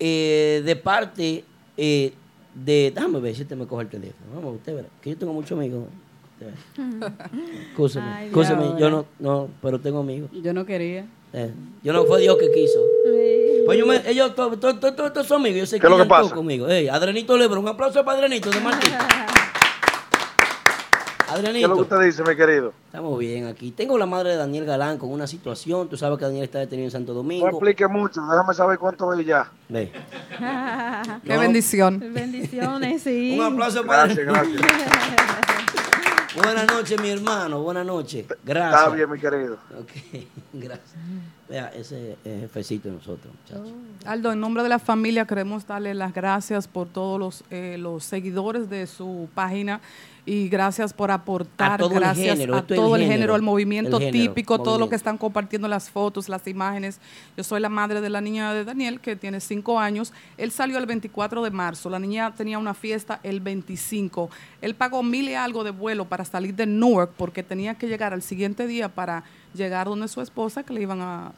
Eh, 0.00 0.62
de 0.64 0.76
parte 0.76 1.44
eh, 1.76 2.12
de. 2.54 2.92
Déjame 2.94 3.20
ver 3.20 3.34
si 3.34 3.42
este 3.42 3.56
me 3.56 3.66
coge 3.66 3.82
el 3.82 3.88
teléfono. 3.88 4.26
Vamos, 4.34 4.56
usted 4.56 4.74
verá. 4.74 4.88
Que 5.00 5.10
yo 5.10 5.16
tengo 5.16 5.32
muchos 5.32 5.52
amigos. 5.58 5.84
Usted 7.76 8.00
Ay, 8.02 8.26
escúcheme, 8.26 8.64
ahora. 8.64 8.78
yo 8.78 8.90
no, 8.90 9.06
no, 9.18 9.48
pero 9.62 9.78
tengo 9.80 10.00
amigos. 10.00 10.30
Yo 10.42 10.52
no 10.52 10.66
quería. 10.66 11.06
Eh, 11.32 11.50
yo 11.82 11.92
no 11.92 12.04
fue 12.04 12.20
Dios 12.20 12.36
que 12.38 12.50
quiso. 12.52 12.80
Pues 13.64 13.78
yo 13.78 13.86
me, 13.86 14.00
ellos, 14.08 14.34
todos 14.34 14.58
to, 14.60 14.78
to- 14.78 14.94
to- 14.94 15.12
todos 15.12 15.26
son 15.26 15.40
amigos, 15.40 15.58
yo 15.60 15.66
sé 15.66 15.80
¿Qué 15.80 15.86
es 15.86 15.90
lo 15.90 15.96
que 15.98 16.04
pasa? 16.04 16.34
conmigo. 16.34 16.68
Ey, 16.68 16.88
Adrenito 16.88 17.36
Lebron, 17.36 17.60
un 17.64 17.68
aplauso 17.68 18.04
para 18.04 18.18
Adrenito 18.18 18.50
de 18.50 18.60
Martín. 18.60 18.92
¿Qué 21.40 21.60
es 21.62 21.68
lo 21.68 21.74
que 21.76 21.80
usted 21.82 22.00
dice, 22.00 22.22
mi 22.22 22.36
querido? 22.36 22.72
Estamos 22.86 23.18
bien 23.18 23.46
aquí. 23.46 23.70
Tengo 23.70 23.98
la 23.98 24.06
madre 24.06 24.30
de 24.30 24.36
Daniel 24.36 24.64
Galán 24.64 24.98
con 24.98 25.10
una 25.10 25.26
situación. 25.26 25.88
Tú 25.88 25.96
sabes 25.96 26.18
que 26.18 26.24
Daniel 26.24 26.44
está 26.44 26.58
detenido 26.60 26.86
en 26.86 26.90
Santo 26.90 27.12
No 27.12 27.18
Domingo. 27.18 27.48
explique 27.48 27.86
mucho, 27.88 28.20
déjame 28.22 28.54
saber 28.54 28.78
cuánto 28.78 29.08
ve 29.08 29.24
ya. 29.24 29.50
Ve. 29.68 29.90
Qué 31.24 31.34
No. 31.34 31.40
bendición. 31.40 32.00
Bendiciones, 32.12 33.02
sí. 33.02 33.36
Un 33.38 33.44
aplauso 33.52 33.84
para 33.84 34.04
Gracias, 34.06 34.26
gracias. 34.26 34.62
Buenas 36.36 36.66
noches, 36.66 37.00
mi 37.00 37.10
hermano. 37.10 37.62
Buenas 37.62 37.86
noches. 37.86 38.26
Gracias. 38.44 38.80
Está 38.82 38.94
bien, 38.94 39.08
mi 39.10 39.18
querido. 39.20 39.54
Ok, 39.80 39.90
gracias. 40.52 40.90
Vea, 41.48 41.68
ese 41.76 42.12
es 42.12 42.18
el 42.24 42.40
jefecito 42.40 42.88
de 42.88 42.94
nosotros, 42.96 43.32
muchachos. 43.40 43.72
Aldo, 44.04 44.32
en 44.32 44.40
nombre 44.40 44.62
de 44.64 44.68
la 44.68 44.78
familia 44.80 45.26
queremos 45.26 45.64
darle 45.66 45.94
las 45.94 46.12
gracias 46.12 46.66
por 46.66 46.88
todos 46.88 47.20
los, 47.20 47.44
eh, 47.50 47.76
los 47.78 48.02
seguidores 48.04 48.68
de 48.68 48.86
su 48.88 49.28
página 49.34 49.80
y 50.26 50.48
gracias 50.48 50.92
por 50.94 51.10
aportar, 51.10 51.72
A 51.72 51.76
todo 51.76 51.92
el 51.92 52.00
gracias 52.00 52.38
género, 52.38 52.56
a 52.56 52.62
todo 52.62 52.96
el 52.96 53.02
el 53.02 53.08
género, 53.08 53.36
el 53.36 53.42
movimiento 53.42 53.98
el 53.98 54.04
género, 54.04 54.24
típico, 54.24 54.58
todo 54.58 54.78
lo 54.78 54.88
que 54.88 54.96
están 54.96 55.18
compartiendo 55.18 55.68
las 55.68 55.90
fotos, 55.90 56.28
las 56.28 56.46
imágenes. 56.46 56.98
Yo 57.36 57.44
soy 57.44 57.60
la 57.60 57.68
madre 57.68 58.00
de 58.00 58.08
la 58.08 58.20
niña 58.20 58.54
de 58.54 58.64
Daniel, 58.64 59.00
que 59.00 59.16
tiene 59.16 59.40
cinco 59.40 59.78
años. 59.78 60.12
Él 60.38 60.50
salió 60.50 60.78
el 60.78 60.86
24 60.86 61.42
de 61.42 61.50
marzo, 61.50 61.90
la 61.90 61.98
niña 61.98 62.34
tenía 62.34 62.58
una 62.58 62.74
fiesta 62.74 63.20
el 63.22 63.40
25. 63.40 64.30
Él 64.62 64.74
pagó 64.74 65.02
mil 65.02 65.28
y 65.28 65.34
algo 65.34 65.62
de 65.62 65.70
vuelo 65.70 66.06
para 66.06 66.24
salir 66.24 66.54
de 66.54 66.66
Newark 66.66 67.12
porque 67.16 67.42
tenía 67.42 67.74
que 67.74 67.86
llegar 67.86 68.14
al 68.14 68.22
siguiente 68.22 68.66
día 68.66 68.88
para 68.88 69.24
llegar 69.52 69.86
donde 69.86 70.08
su 70.08 70.22
esposa, 70.22 70.62
que 70.62 70.72
le 70.72 70.80
iban 70.80 71.02
a 71.02 71.32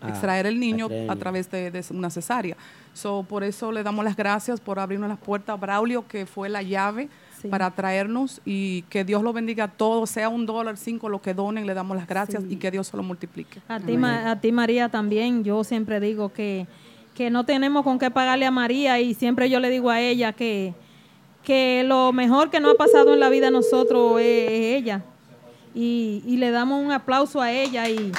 Ah, 0.00 0.08
extraer 0.08 0.46
el 0.46 0.58
niño 0.58 0.88
a 1.08 1.16
través 1.16 1.50
de, 1.50 1.70
de 1.70 1.84
una 1.90 2.08
cesárea. 2.08 2.56
So, 2.94 3.22
por 3.22 3.44
eso 3.44 3.70
le 3.70 3.82
damos 3.82 4.04
las 4.04 4.16
gracias 4.16 4.58
por 4.58 4.78
abrirnos 4.78 5.08
las 5.10 5.18
puertas 5.18 5.52
a 5.52 5.56
Braulio, 5.56 6.06
que 6.08 6.24
fue 6.24 6.48
la 6.48 6.62
llave 6.62 7.08
para 7.48 7.70
traernos 7.70 8.40
y 8.44 8.82
que 8.90 9.04
Dios 9.04 9.22
lo 9.22 9.32
bendiga 9.32 9.64
a 9.64 9.68
todos, 9.68 10.10
sea 10.10 10.28
un 10.28 10.44
dólar, 10.46 10.76
cinco, 10.76 11.08
lo 11.08 11.22
que 11.22 11.32
donen, 11.32 11.66
le 11.66 11.74
damos 11.74 11.96
las 11.96 12.06
gracias 12.06 12.42
y 12.48 12.56
que 12.56 12.70
Dios 12.70 12.88
se 12.88 12.96
lo 12.96 13.02
multiplique. 13.02 13.60
A 13.68 13.78
ti, 13.80 13.96
Ma- 13.96 14.30
a 14.32 14.40
ti, 14.40 14.52
María, 14.52 14.88
también. 14.88 15.42
Yo 15.44 15.64
siempre 15.64 16.00
digo 16.00 16.30
que, 16.32 16.66
que 17.14 17.30
no 17.30 17.44
tenemos 17.44 17.84
con 17.84 17.98
qué 17.98 18.10
pagarle 18.10 18.46
a 18.46 18.50
María 18.50 19.00
y 19.00 19.14
siempre 19.14 19.48
yo 19.48 19.60
le 19.60 19.70
digo 19.70 19.90
a 19.90 20.00
ella 20.00 20.32
que, 20.32 20.74
que 21.44 21.82
lo 21.86 22.12
mejor 22.12 22.50
que 22.50 22.60
nos 22.60 22.72
ha 22.74 22.76
pasado 22.76 23.14
en 23.14 23.20
la 23.20 23.28
vida 23.28 23.48
a 23.48 23.50
nosotros 23.50 24.20
es, 24.20 24.50
es 24.50 24.76
ella. 24.76 25.02
Y, 25.74 26.22
y 26.26 26.36
le 26.36 26.50
damos 26.50 26.84
un 26.84 26.90
aplauso 26.90 27.40
a 27.40 27.52
ella 27.52 27.88
y, 27.88 28.10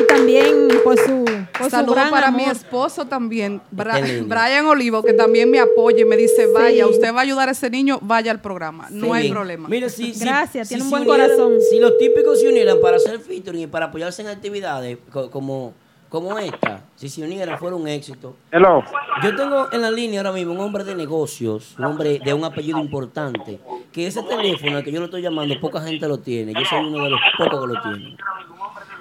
y 0.00 0.06
también 0.06 0.68
por 0.84 0.98
su, 0.98 1.24
por 1.52 1.64
su 1.64 1.70
Saludos 1.70 1.94
gran 1.94 2.10
para 2.10 2.28
amor. 2.28 2.40
mi 2.42 2.46
esposo 2.48 3.06
también, 3.06 3.60
Bra-. 3.70 4.00
Brian 4.24 4.66
Olivo, 4.66 5.02
que 5.02 5.12
también 5.12 5.50
me 5.50 5.58
apoya 5.60 6.00
y 6.02 6.04
me 6.04 6.16
dice, 6.16 6.46
Sí. 6.46 6.52
vaya, 6.52 6.86
usted 6.86 7.12
va 7.14 7.18
a 7.18 7.22
ayudar 7.22 7.48
a 7.48 7.52
ese 7.52 7.70
niño, 7.70 7.98
vaya 8.02 8.30
al 8.30 8.40
programa. 8.40 8.88
No 8.90 9.12
hay 9.14 9.30
problema. 9.30 9.68
Mire, 9.68 9.88
si, 9.90 10.14
si- 10.14 10.24
Gracias, 10.24 10.68
si 10.68 10.74
tiene 10.74 10.84
un 10.84 10.90
se 10.90 10.96
buen 10.96 11.08
unieran- 11.08 11.36
corazón. 11.36 11.52
Si 11.70 11.80
los 11.80 11.96
típicos 11.98 12.40
se 12.40 12.48
unieran 12.48 12.78
para 12.80 12.96
hacer 12.96 13.18
featuring 13.20 13.62
y 13.62 13.66
para 13.66 13.86
apoyarse 13.86 14.22
en 14.22 14.28
actividades 14.28 14.98
co- 15.12 15.30
como, 15.30 15.72
como 16.08 16.38
esta, 16.38 16.82
si 16.96 17.08
se 17.08 17.22
unieran, 17.22 17.58
fuera 17.58 17.76
un 17.76 17.86
éxito. 17.88 18.34
Hello. 18.50 18.82
Yo 19.22 19.34
tengo 19.36 19.68
en 19.72 19.82
la 19.82 19.90
línea 19.90 20.20
ahora 20.20 20.32
mismo 20.32 20.52
un 20.52 20.60
hombre 20.60 20.84
de 20.84 20.94
negocios, 20.94 21.74
un 21.78 21.84
hombre 21.84 22.18
de 22.24 22.32
un 22.34 22.44
apellido 22.44 22.78
importante, 22.78 23.58
que 23.92 24.06
ese 24.06 24.22
teléfono 24.22 24.76
al 24.78 24.84
que 24.84 24.92
yo 24.92 25.00
lo 25.00 25.06
estoy 25.06 25.22
llamando, 25.22 25.58
poca 25.60 25.80
gente 25.82 26.06
lo 26.08 26.18
tiene. 26.18 26.52
Yo 26.54 26.64
soy 26.68 26.84
uno 26.86 27.04
de 27.04 27.10
los 27.10 27.20
pocos 27.36 27.60
que 27.60 27.74
lo 27.74 27.82
tienen. 27.82 28.16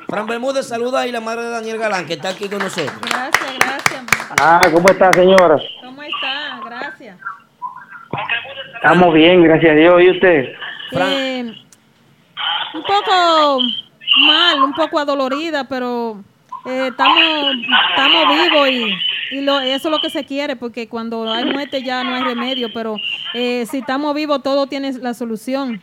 Fran 0.08 0.26
Bermúdez, 0.26 0.66
saluda 0.66 1.02
ahí 1.02 1.12
la 1.12 1.20
madre 1.20 1.44
de 1.44 1.50
Daniel 1.50 1.78
Galán, 1.80 2.06
que 2.06 2.14
está 2.14 2.30
aquí 2.30 2.48
con 2.48 2.60
nosotros. 2.60 2.98
Gracias, 3.02 3.60
gracias. 3.60 4.04
Ah, 4.40 4.62
¿cómo 4.72 4.88
está, 4.90 5.12
señora? 5.14 5.58
¿Cómo 5.84 6.02
está? 6.02 6.62
Gracias. 6.66 7.20
Estamos 8.76 9.14
bien, 9.14 9.44
gracias 9.44 9.72
a 9.72 9.76
Dios. 9.76 10.02
¿Y 10.02 10.10
usted? 10.12 10.46
Eh, 10.94 11.54
un 12.74 12.84
poco 12.84 13.60
mal, 14.26 14.64
un 14.64 14.74
poco 14.74 14.98
adolorida, 14.98 15.66
pero 15.66 16.24
eh, 16.66 16.88
estamos, 16.88 17.20
estamos 17.90 18.28
vivos 18.30 18.70
y, 18.70 19.36
y 19.36 19.42
lo, 19.42 19.60
eso 19.60 19.90
es 19.90 19.92
lo 19.92 20.00
que 20.00 20.10
se 20.10 20.24
quiere, 20.24 20.56
porque 20.56 20.88
cuando 20.88 21.30
hay 21.30 21.44
muerte 21.44 21.84
ya 21.84 22.06
no 22.06 22.16
hay 22.16 22.24
remedio, 22.24 22.70
pero 22.74 22.96
eh, 23.34 23.66
si 23.70 23.80
estamos 23.80 24.16
vivos 24.16 24.42
todo 24.42 24.68
tiene 24.68 24.94
la 24.94 25.14
solución. 25.14 25.82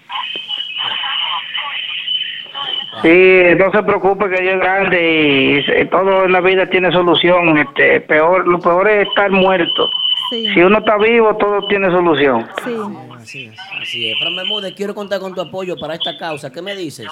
Sí, 3.02 3.42
no 3.58 3.70
se 3.70 3.82
preocupe 3.82 4.28
que 4.28 4.42
Dios 4.42 4.54
es 4.54 4.60
grande 4.60 5.64
y 5.80 5.84
todo 5.86 6.24
en 6.24 6.32
la 6.32 6.40
vida 6.40 6.66
tiene 6.66 6.90
solución. 6.92 7.58
Este, 7.58 8.00
peor, 8.02 8.46
lo 8.46 8.58
peor 8.60 8.88
es 8.88 9.08
estar 9.08 9.30
muerto. 9.30 9.90
Sí. 10.30 10.46
Si 10.54 10.60
uno 10.60 10.78
está 10.78 10.96
vivo, 10.98 11.36
todo 11.36 11.66
tiene 11.68 11.90
solución. 11.90 12.46
Sí. 12.64 12.76
Así 13.16 13.44
es. 13.46 13.58
Así 13.80 14.10
es. 14.10 14.18
Fran 14.18 14.36
Bermúdez, 14.36 14.74
quiero 14.74 14.94
contar 14.94 15.20
con 15.20 15.34
tu 15.34 15.40
apoyo 15.40 15.76
para 15.76 15.94
esta 15.94 16.16
causa. 16.16 16.50
¿Qué 16.50 16.62
me 16.62 16.74
dices? 16.74 17.08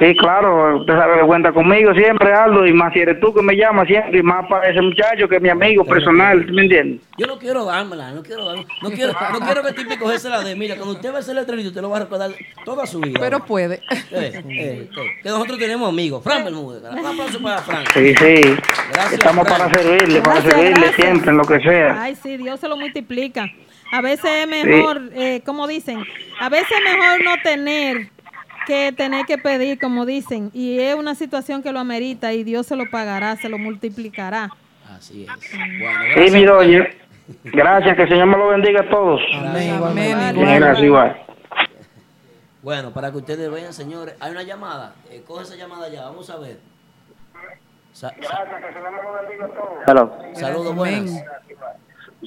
Sí, 0.00 0.12
claro, 0.16 0.78
usted 0.80 0.92
sabe 0.92 1.20
que 1.20 1.26
cuenta 1.26 1.52
conmigo 1.52 1.94
siempre, 1.94 2.32
Aldo, 2.32 2.66
y 2.66 2.72
más 2.72 2.92
si 2.92 2.98
eres 2.98 3.20
tú 3.20 3.32
que 3.32 3.42
me 3.42 3.54
llamas 3.56 3.86
siempre, 3.86 4.18
y 4.18 4.22
más 4.24 4.44
para 4.48 4.68
ese 4.68 4.82
muchacho 4.82 5.28
que 5.28 5.36
es 5.36 5.42
mi 5.42 5.50
amigo 5.50 5.84
personal, 5.84 6.44
¿tú 6.46 6.52
me 6.52 6.62
entiendes? 6.62 7.00
Yo 7.16 7.28
no 7.28 7.38
quiero 7.38 7.64
dármela, 7.64 8.10
no 8.10 8.22
quiero 8.24 8.44
dar- 8.44 8.64
no 8.82 8.90
quiero, 8.90 9.12
no 9.32 9.38
quiero 9.40 9.62
que 9.62 9.72
típico 9.72 10.10
se 10.18 10.28
la 10.28 10.40
dé. 10.42 10.56
Mira, 10.56 10.74
cuando 10.74 10.94
usted 10.94 11.12
va 11.12 11.18
a 11.18 11.20
hacer 11.20 11.38
el 11.38 11.46
trenito, 11.46 11.68
usted 11.68 11.80
lo 11.80 11.90
va 11.90 11.98
a 11.98 12.00
recordar 12.00 12.32
toda 12.64 12.86
su 12.86 13.00
vida. 13.00 13.20
Pero 13.20 13.44
puede. 13.44 13.76
Eh, 14.10 14.10
eh, 14.10 14.42
eh, 14.48 14.90
que 15.22 15.28
nosotros 15.28 15.58
tenemos 15.58 15.88
amigos. 15.88 16.24
Fran 16.24 16.44
Bermúdez. 16.44 16.82
Un 16.82 17.06
aplauso 17.06 17.40
para 17.40 17.58
Fran. 17.58 17.84
Sí, 17.94 18.14
sí, 18.16 18.40
Gracias, 18.92 19.12
estamos 19.12 19.46
para 19.48 19.70
servirle, 19.72 20.20
para 20.22 20.32
Gracias, 20.40 20.52
servirle 20.54 20.80
gracias. 20.80 20.94
siempre, 20.96 21.30
en 21.30 21.36
lo 21.36 21.44
que 21.44 21.60
sea. 21.60 22.02
Ay, 22.02 22.16
sí, 22.20 22.36
Dios 22.36 22.58
se 22.58 22.68
lo 22.68 22.76
multiplica. 22.76 23.46
A 23.92 24.00
veces 24.00 24.24
es 24.28 24.48
mejor, 24.48 25.02
eh, 25.14 25.40
como 25.46 25.68
dicen, 25.68 26.04
a 26.40 26.48
veces 26.48 26.66
es 26.72 26.98
mejor 26.98 27.24
no 27.24 27.34
tener 27.44 28.08
que 28.66 28.92
tener 28.92 29.24
que 29.26 29.38
pedir, 29.38 29.78
como 29.78 30.06
dicen, 30.06 30.50
y 30.52 30.78
es 30.80 30.94
una 30.94 31.14
situación 31.14 31.62
que 31.62 31.72
lo 31.72 31.78
amerita 31.80 32.32
y 32.32 32.44
Dios 32.44 32.66
se 32.66 32.76
lo 32.76 32.88
pagará, 32.90 33.36
se 33.36 33.48
lo 33.48 33.58
multiplicará. 33.58 34.50
Así 34.96 35.24
es. 35.24 35.28
Bueno, 35.52 36.00
Sí, 36.02 36.14
gracias. 36.14 36.32
mi 36.32 36.44
doña, 36.44 36.88
gracias, 37.44 37.96
que 37.96 38.02
el 38.02 38.08
Señor 38.08 38.26
me 38.26 38.36
lo 38.38 38.48
bendiga 38.48 38.80
a 38.82 38.88
todos. 38.90 39.20
Amén. 39.34 39.80
Bien, 39.94 40.34
Gracias, 40.60 40.84
igual. 40.84 41.20
Bueno, 42.62 42.92
para 42.92 43.10
que 43.10 43.18
ustedes 43.18 43.50
vean, 43.50 43.72
señores, 43.74 44.14
hay 44.20 44.30
una 44.32 44.42
llamada. 44.42 44.94
Eh, 45.10 45.22
coge 45.26 45.42
esa 45.42 45.54
llamada 45.56 45.88
ya, 45.90 46.04
vamos 46.04 46.30
a 46.30 46.38
ver. 46.38 46.58
Sa- 47.92 48.08
sa- 48.22 48.44
Hello. 49.86 50.12
Saludos, 50.34 50.74
buenas. 50.74 51.22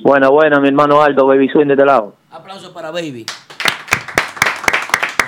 Bueno, 0.03 0.31
bueno, 0.31 0.61
mi 0.61 0.67
hermano 0.67 1.01
Aldo, 1.01 1.25
Baby 1.25 1.49
Swing 1.49 1.65
de 1.67 1.73
este 1.73 1.85
lado. 1.85 2.15
Aplauso 2.29 2.71
para 2.73 2.91
Baby. 2.91 3.25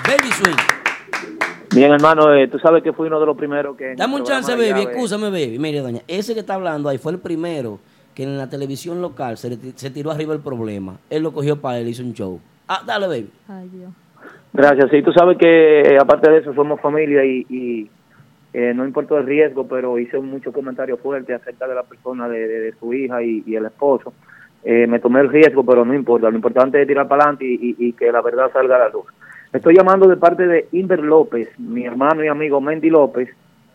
Baby 0.06 0.30
Swing. 0.32 0.56
Bien, 1.74 1.92
hermano, 1.92 2.34
eh, 2.34 2.48
tú 2.48 2.58
sabes 2.58 2.82
que 2.82 2.92
fui 2.92 3.06
uno 3.06 3.20
de 3.20 3.26
los 3.26 3.36
primeros 3.36 3.76
que... 3.76 3.94
Dame 3.94 4.16
un 4.16 4.24
chance, 4.24 4.52
baby. 4.56 4.68
llave- 4.70 4.90
Escúchame, 4.92 5.30
baby. 5.30 5.58
Mire, 5.58 5.80
doña, 5.80 6.00
ese 6.08 6.34
que 6.34 6.40
está 6.40 6.54
hablando 6.54 6.88
ahí 6.88 6.98
fue 6.98 7.12
el 7.12 7.18
primero 7.18 7.78
que 8.14 8.24
en 8.24 8.36
la 8.36 8.48
televisión 8.50 9.00
local 9.00 9.36
se, 9.38 9.50
le 9.50 9.56
ti- 9.56 9.72
se 9.76 9.90
tiró 9.90 10.10
arriba 10.10 10.34
el 10.34 10.40
problema. 10.40 10.96
Él 11.08 11.22
lo 11.22 11.32
cogió 11.32 11.60
para 11.60 11.78
él, 11.78 11.86
hizo 11.88 12.02
un 12.02 12.12
show. 12.12 12.40
Ah, 12.66 12.82
dale, 12.84 13.06
baby. 13.06 13.30
Ay, 13.48 13.68
Dios. 13.72 13.90
Gracias, 14.52 14.90
sí, 14.90 15.00
tú 15.02 15.12
sabes 15.12 15.38
que 15.38 15.80
eh, 15.82 15.98
aparte 16.00 16.28
de 16.28 16.38
eso 16.38 16.52
somos 16.54 16.80
familia 16.80 17.24
y, 17.24 17.46
y, 17.48 17.90
Eh, 18.52 18.72
no 18.74 18.84
importó 18.84 19.16
el 19.16 19.26
riesgo, 19.26 19.68
pero 19.68 19.96
hice 19.96 20.18
muchos 20.18 20.52
comentarios 20.52 20.98
fuertes 20.98 21.40
acerca 21.40 21.68
de 21.68 21.74
la 21.76 21.84
persona 21.84 22.28
de, 22.28 22.48
de- 22.48 22.60
de 22.62 22.72
su 22.80 22.92
hija 22.92 23.22
y, 23.22 23.44
y 23.46 23.54
el 23.54 23.66
esposo. 23.66 24.12
Eh, 24.64 24.88
me 24.88 24.98
tomé 24.98 25.20
el 25.20 25.28
riesgo, 25.28 25.64
pero 25.64 25.84
no 25.84 25.94
importa. 25.94 26.28
Lo 26.28 26.34
importante 26.34 26.82
es 26.82 26.88
tirar 26.88 27.06
para 27.06 27.22
adelante 27.22 27.44
y, 27.46 27.54
y- 27.54 27.76
y 27.78 27.92
que 27.92 28.10
la 28.10 28.20
verdad 28.22 28.50
salga 28.52 28.74
a 28.74 28.78
la 28.80 28.88
luz. 28.88 29.04
Estoy 29.52 29.74
llamando 29.76 30.06
de 30.08 30.16
parte 30.16 30.46
de 30.46 30.68
Inver 30.72 31.00
López, 31.00 31.48
mi 31.58 31.84
hermano 31.84 32.24
y 32.24 32.28
amigo 32.28 32.60
Mendy 32.60 32.88
López, 32.90 33.28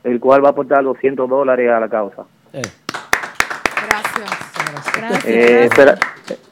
el 0.03 0.19
cual 0.19 0.43
va 0.43 0.49
a 0.49 0.51
aportar 0.51 0.83
200 0.83 1.29
dólares 1.29 1.69
a 1.69 1.79
la 1.79 1.89
causa. 1.89 2.23
Gracias. 4.97 5.25
Eh, 5.25 5.65
espera- 5.65 5.97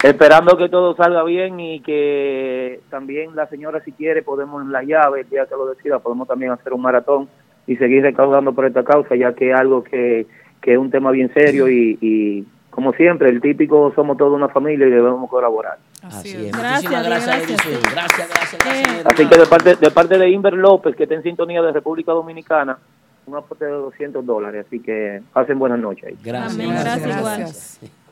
esperando 0.03 0.57
que 0.57 0.69
todo 0.69 0.95
salga 0.95 1.23
bien 1.23 1.59
y 1.59 1.79
que 1.81 2.81
también 2.89 3.35
la 3.35 3.47
señora 3.47 3.81
si 3.83 3.91
quiere 3.93 4.21
podemos 4.21 4.61
en 4.61 4.71
la 4.71 4.83
llave, 4.83 5.21
el 5.21 5.29
día 5.29 5.45
que 5.45 5.55
lo 5.55 5.67
decida, 5.67 5.99
podemos 5.99 6.27
también 6.27 6.51
hacer 6.51 6.73
un 6.73 6.81
maratón 6.81 7.29
y 7.65 7.77
seguir 7.77 8.03
recaudando 8.03 8.53
por 8.53 8.65
esta 8.65 8.83
causa, 8.83 9.15
ya 9.15 9.33
que 9.33 9.51
es 9.51 9.55
algo 9.55 9.83
que, 9.83 10.27
que 10.61 10.73
es 10.73 10.77
un 10.77 10.91
tema 10.91 11.11
bien 11.11 11.31
serio 11.33 11.69
y, 11.69 11.97
y 12.01 12.45
como 12.73 12.91
siempre, 12.93 13.29
el 13.29 13.39
típico 13.39 13.93
somos 13.93 14.17
toda 14.17 14.31
una 14.31 14.49
familia 14.49 14.87
y 14.87 14.89
debemos 14.89 15.29
colaborar. 15.29 15.77
Así 16.01 16.29
es. 16.29 16.51
Gracias, 16.51 16.83
Muchísimas 16.83 17.05
gracias, 17.05 17.47
gracias. 17.47 17.93
Gracias, 17.93 18.29
gracias, 18.29 18.65
gracias. 18.65 19.05
Así 19.05 19.27
que 19.27 19.37
de 19.37 19.45
parte, 19.45 19.75
de 19.75 19.91
parte 19.91 20.17
de 20.17 20.29
Inver 20.31 20.53
López, 20.53 20.95
que 20.95 21.03
está 21.03 21.13
en 21.13 21.21
sintonía 21.21 21.61
de 21.61 21.71
República 21.71 22.13
Dominicana, 22.13 22.79
un 23.27 23.35
aporte 23.35 23.65
de 23.65 23.71
200 23.71 24.25
dólares, 24.25 24.65
así 24.67 24.79
que 24.79 25.21
pasen 25.31 25.59
buenas 25.59 25.79
noches. 25.79 26.15
Gracias. 26.23 26.53
Amén, 26.53 26.69
gracias. 26.71 27.79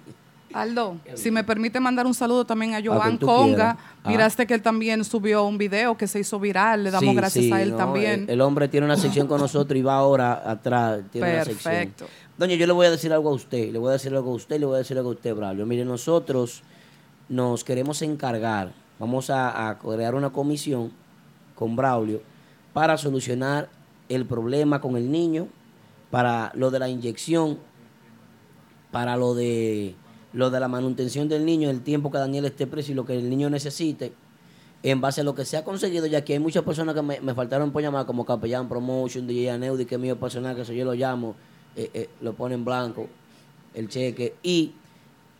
Aldo, 0.54 0.98
si 1.16 1.32
me 1.32 1.44
permite 1.44 1.80
mandar 1.80 2.06
un 2.06 2.14
saludo 2.14 2.46
también 2.46 2.74
a 2.74 2.78
A 2.78 2.82
Joan 2.84 3.18
tú 3.18 3.26
Conga. 3.26 3.78
Ah. 4.04 4.10
Miraste 4.10 4.46
que 4.46 4.54
él 4.54 4.62
también 4.62 5.04
subió 5.06 5.46
un 5.46 5.58
video 5.58 5.96
que 5.96 6.08
se 6.08 6.20
hizo 6.20 6.40
viral. 6.40 6.84
Le 6.84 6.92
damos 6.92 7.10
Sí, 7.10 7.16
gracias 7.16 7.46
sí, 7.46 7.54
a 7.54 7.62
él 7.62 7.72
no, 7.72 7.78
también. 7.78 8.24
El, 8.24 8.32
el 8.32 8.42
hombre 8.42 8.68
tiene 8.68 8.86
una 8.86 8.98
sección 8.98 9.28
con 9.28 9.40
nosotros 9.42 9.78
y 9.78 9.82
va 9.82 9.96
ahora 9.96 10.44
atrás. 10.46 11.02
Tiene 11.12 11.36
una 11.36 11.46
sección. 11.46 11.94
Doña, 12.42 12.56
yo 12.56 12.66
le 12.66 12.74
voy 12.74 12.88
a 12.88 12.90
decir 12.90 13.14
algo 13.14 13.30
a 13.30 13.34
usted, 13.34 13.72
le 13.72 13.78
voy 13.78 13.90
a 13.90 13.92
decir 13.92 14.12
algo 14.16 14.32
a 14.32 14.34
usted, 14.34 14.60
le 14.60 14.66
voy 14.66 14.74
a 14.74 14.78
decir 14.80 14.98
algo 14.98 15.12
a 15.12 15.14
usted, 15.14 15.36
Braulio. 15.36 15.64
Mire, 15.68 15.86
nosotros 15.86 16.64
nos 17.30 17.64
queremos 17.64 18.02
encargar, 18.02 18.74
vamos 18.98 19.30
a, 19.30 19.70
a 19.70 19.78
crear 19.78 20.16
una 20.16 20.32
comisión 20.32 20.92
con 21.54 21.76
Braulio 21.76 22.20
para 22.74 22.98
solucionar 22.98 23.70
el 24.10 24.26
problema 24.26 24.82
con 24.82 24.98
el 24.98 25.12
niño, 25.12 25.50
para 26.10 26.52
lo 26.56 26.72
de 26.72 26.80
la 26.80 26.90
inyección, 26.90 27.60
para 28.90 29.18
lo 29.18 29.36
de 29.36 29.94
lo 30.34 30.50
de 30.50 30.60
la 30.60 30.68
manutención 30.68 31.30
del 31.30 31.46
niño, 31.46 31.70
el 31.70 31.84
tiempo 31.84 32.10
que 32.10 32.18
Daniel 32.18 32.46
esté 32.46 32.66
preso 32.66 32.92
y 32.92 32.96
lo 32.96 33.06
que 33.06 33.16
el 33.16 33.30
niño 33.30 33.52
necesite, 33.52 34.14
en 34.82 35.00
base 35.00 35.22
a 35.22 35.24
lo 35.24 35.36
que 35.36 35.46
se 35.46 35.58
ha 35.58 35.64
conseguido, 35.64 36.08
ya 36.08 36.26
que 36.26 36.34
hay 36.34 36.40
muchas 36.40 36.64
personas 36.64 36.96
que 36.96 37.04
me, 37.04 37.22
me 37.22 37.36
faltaron 37.36 37.72
por 37.72 37.84
llamar, 37.84 38.08
como 38.08 38.26
Capellán 38.26 38.68
Promotion, 38.68 39.28
DJ 39.28 39.52
Aneudi, 39.52 39.86
que 39.86 39.94
es 39.94 40.02
mío 40.02 40.20
personal, 40.20 40.56
que 40.56 40.64
eso 40.64 40.74
yo 40.74 40.86
lo 40.86 40.96
llamo, 40.96 41.36
eh, 41.76 41.90
eh, 41.94 42.10
lo 42.22 42.34
pone 42.34 42.56
en 42.56 42.66
blanco, 42.66 43.08
el 43.74 43.88
cheque, 43.88 44.36
y 44.44 44.74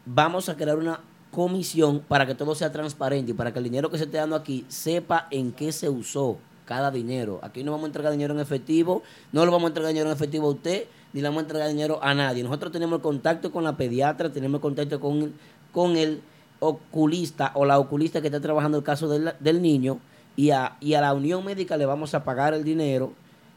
vamos 0.06 0.50
a 0.50 0.56
crear 0.56 0.78
una 0.78 1.00
comisión 1.32 2.02
para 2.08 2.26
que 2.26 2.36
todo 2.36 2.56
sea 2.56 2.72
transparente 2.72 3.32
y 3.32 3.34
para 3.34 3.54
que 3.54 3.60
el 3.60 3.66
dinero 3.66 3.90
que 3.90 3.98
se 3.98 4.04
esté 4.04 4.18
dando 4.18 4.36
aquí 4.36 4.66
sepa 4.68 5.28
en 5.32 5.52
qué 5.52 5.72
se 5.72 5.90
usó 5.90 6.38
cada 6.66 6.92
dinero. 6.92 7.40
Aquí 7.42 7.64
no 7.64 7.72
vamos 7.72 7.86
a 7.86 7.88
entregar 7.88 8.12
dinero 8.12 8.34
en 8.34 8.40
efectivo, 8.40 9.04
no 9.32 9.44
le 9.46 9.52
vamos 9.52 9.66
a 9.66 9.68
entregar 9.70 9.94
dinero 9.94 10.10
en 10.10 10.16
efectivo 10.16 10.48
a 10.48 10.52
usted, 10.52 10.86
ni 11.14 11.22
le 11.22 11.28
vamos 11.28 11.42
a 11.42 11.44
entregar 11.44 11.68
dinero 11.70 12.00
a 12.02 12.14
nadie. 12.14 12.44
Nosotros 12.44 12.72
tenemos 12.72 12.98
el 12.98 13.02
contacto 13.02 13.52
con 13.52 13.64
la 13.64 13.76
pediatra, 13.76 14.32
tenemos 14.32 14.60
el 14.60 14.62
contacto 14.62 15.00
con, 15.00 15.34
con 15.72 15.98
el 15.98 16.22
oculista 16.60 17.52
o 17.56 17.66
la 17.66 17.80
oculista 17.80 18.22
que 18.22 18.28
está 18.28 18.40
trabajando 18.40 18.78
el 18.78 18.84
caso 18.84 19.10
del, 19.10 19.34
del 19.40 19.62
niño 19.62 20.00
y 20.36 20.52
a, 20.52 20.78
y 20.80 20.94
a 20.94 21.02
la 21.02 21.14
Unión 21.14 21.44
Médica 21.44 21.76
le 21.76 21.86
vamos 21.86 22.14
a 22.14 22.24
pagar 22.24 22.54
el 22.54 22.64
dinero 22.64 23.14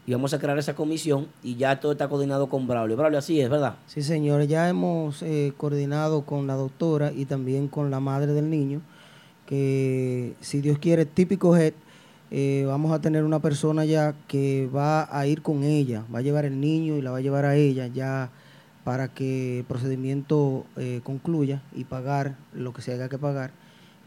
y 0.07 0.13
vamos 0.13 0.33
a 0.33 0.39
crear 0.39 0.57
esa 0.57 0.75
comisión 0.75 1.27
y 1.43 1.55
ya 1.55 1.79
todo 1.79 1.91
está 1.91 2.07
coordinado 2.07 2.47
con 2.47 2.67
Braulio. 2.67 2.95
Braulio, 2.95 3.19
así 3.19 3.41
es, 3.41 3.49
¿verdad? 3.49 3.75
Sí, 3.87 4.03
señores, 4.03 4.47
ya 4.47 4.69
hemos 4.69 5.23
eh, 5.23 5.53
coordinado 5.57 6.21
con 6.21 6.45
la 6.45 6.53
doctora 6.53 7.11
y 7.11 7.25
también 7.25 7.67
con 7.67 7.89
la 7.89 7.99
madre 7.99 8.33
del 8.33 8.49
niño, 8.49 8.81
que 9.47 10.33
si 10.41 10.61
Dios 10.61 10.77
quiere, 10.77 11.05
típico 11.05 11.57
head, 11.57 11.73
eh, 12.31 12.65
vamos 12.67 12.91
a 12.91 13.01
tener 13.01 13.23
una 13.23 13.39
persona 13.39 13.85
ya 13.85 14.13
que 14.27 14.69
va 14.75 15.07
a 15.17 15.25
ir 15.27 15.41
con 15.41 15.63
ella, 15.63 16.03
va 16.13 16.19
a 16.19 16.21
llevar 16.21 16.45
el 16.45 16.59
niño 16.59 16.97
y 16.97 17.01
la 17.01 17.11
va 17.11 17.17
a 17.17 17.21
llevar 17.21 17.45
a 17.45 17.55
ella 17.55 17.87
ya 17.87 18.29
para 18.83 19.07
que 19.07 19.59
el 19.59 19.65
procedimiento 19.65 20.65
eh, 20.77 21.01
concluya 21.03 21.61
y 21.73 21.85
pagar 21.85 22.35
lo 22.53 22.73
que 22.73 22.83
se 22.83 22.93
haya 22.93 23.09
que 23.09 23.17
pagar. 23.17 23.51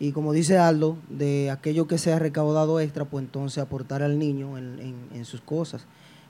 Y 0.00 0.12
como 0.12 0.32
dice 0.32 0.58
Aldo, 0.58 0.96
de 1.08 1.50
aquello 1.50 1.86
que 1.88 1.98
se 1.98 2.12
ha 2.12 2.18
recaudado 2.18 2.78
extra, 2.80 3.04
pues 3.04 3.24
entonces 3.24 3.58
aportar 3.62 4.02
al 4.02 4.18
niño 4.18 4.56
en, 4.56 4.78
en- 4.78 5.08
en 5.18 5.24
sus 5.24 5.40
cosas. 5.40 5.86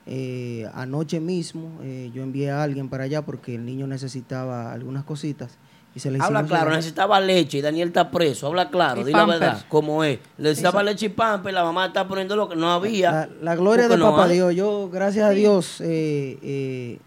Eh, 0.07 0.67
anoche 0.73 1.21
mismo 1.21 1.71
eh, 1.83 2.11
yo 2.15 2.23
envié 2.23 2.51
a 2.51 2.63
alguien 2.63 2.89
para 2.89 3.05
allá 3.05 3.21
porque 3.23 3.55
el 3.57 3.67
niño 3.67 3.87
necesitaba 3.87 4.73
algunas 4.73 5.05
cositas 5.05 5.59
y 5.95 6.01
se 6.01 6.11
le 6.11 6.19
Habla 6.19 6.45
claro, 6.47 6.65
llegar. 6.65 6.77
necesitaba 6.77 7.21
leche 7.21 7.59
y 7.59 7.61
Daniel 7.61 7.89
está 7.89 8.11
preso. 8.11 8.47
Habla 8.47 8.71
claro, 8.71 9.05
di 9.05 9.13
la 9.13 9.27
verdad, 9.27 9.65
como 9.69 10.03
es. 10.05 10.19
Necesitaba 10.39 10.83
leche 10.83 11.07
y 11.07 11.09
pamper, 11.11 11.53
la 11.53 11.63
mamá 11.63 11.87
está 11.87 12.09
poniendo 12.09 12.37
lo 12.37 12.49
que 12.49 12.57
no 12.57 12.71
había. 12.73 13.11
La, 13.13 13.29
la 13.43 13.57
gloria 13.57 13.87
de 13.89 13.99
no 13.99 14.11
Papá 14.13 14.25
hay. 14.25 14.35
Dios. 14.37 14.55
Yo, 14.55 14.89
gracias 14.91 15.27
a 15.27 15.31
Dios, 15.31 15.83
eh, 15.83 16.39
eh, 16.43 16.99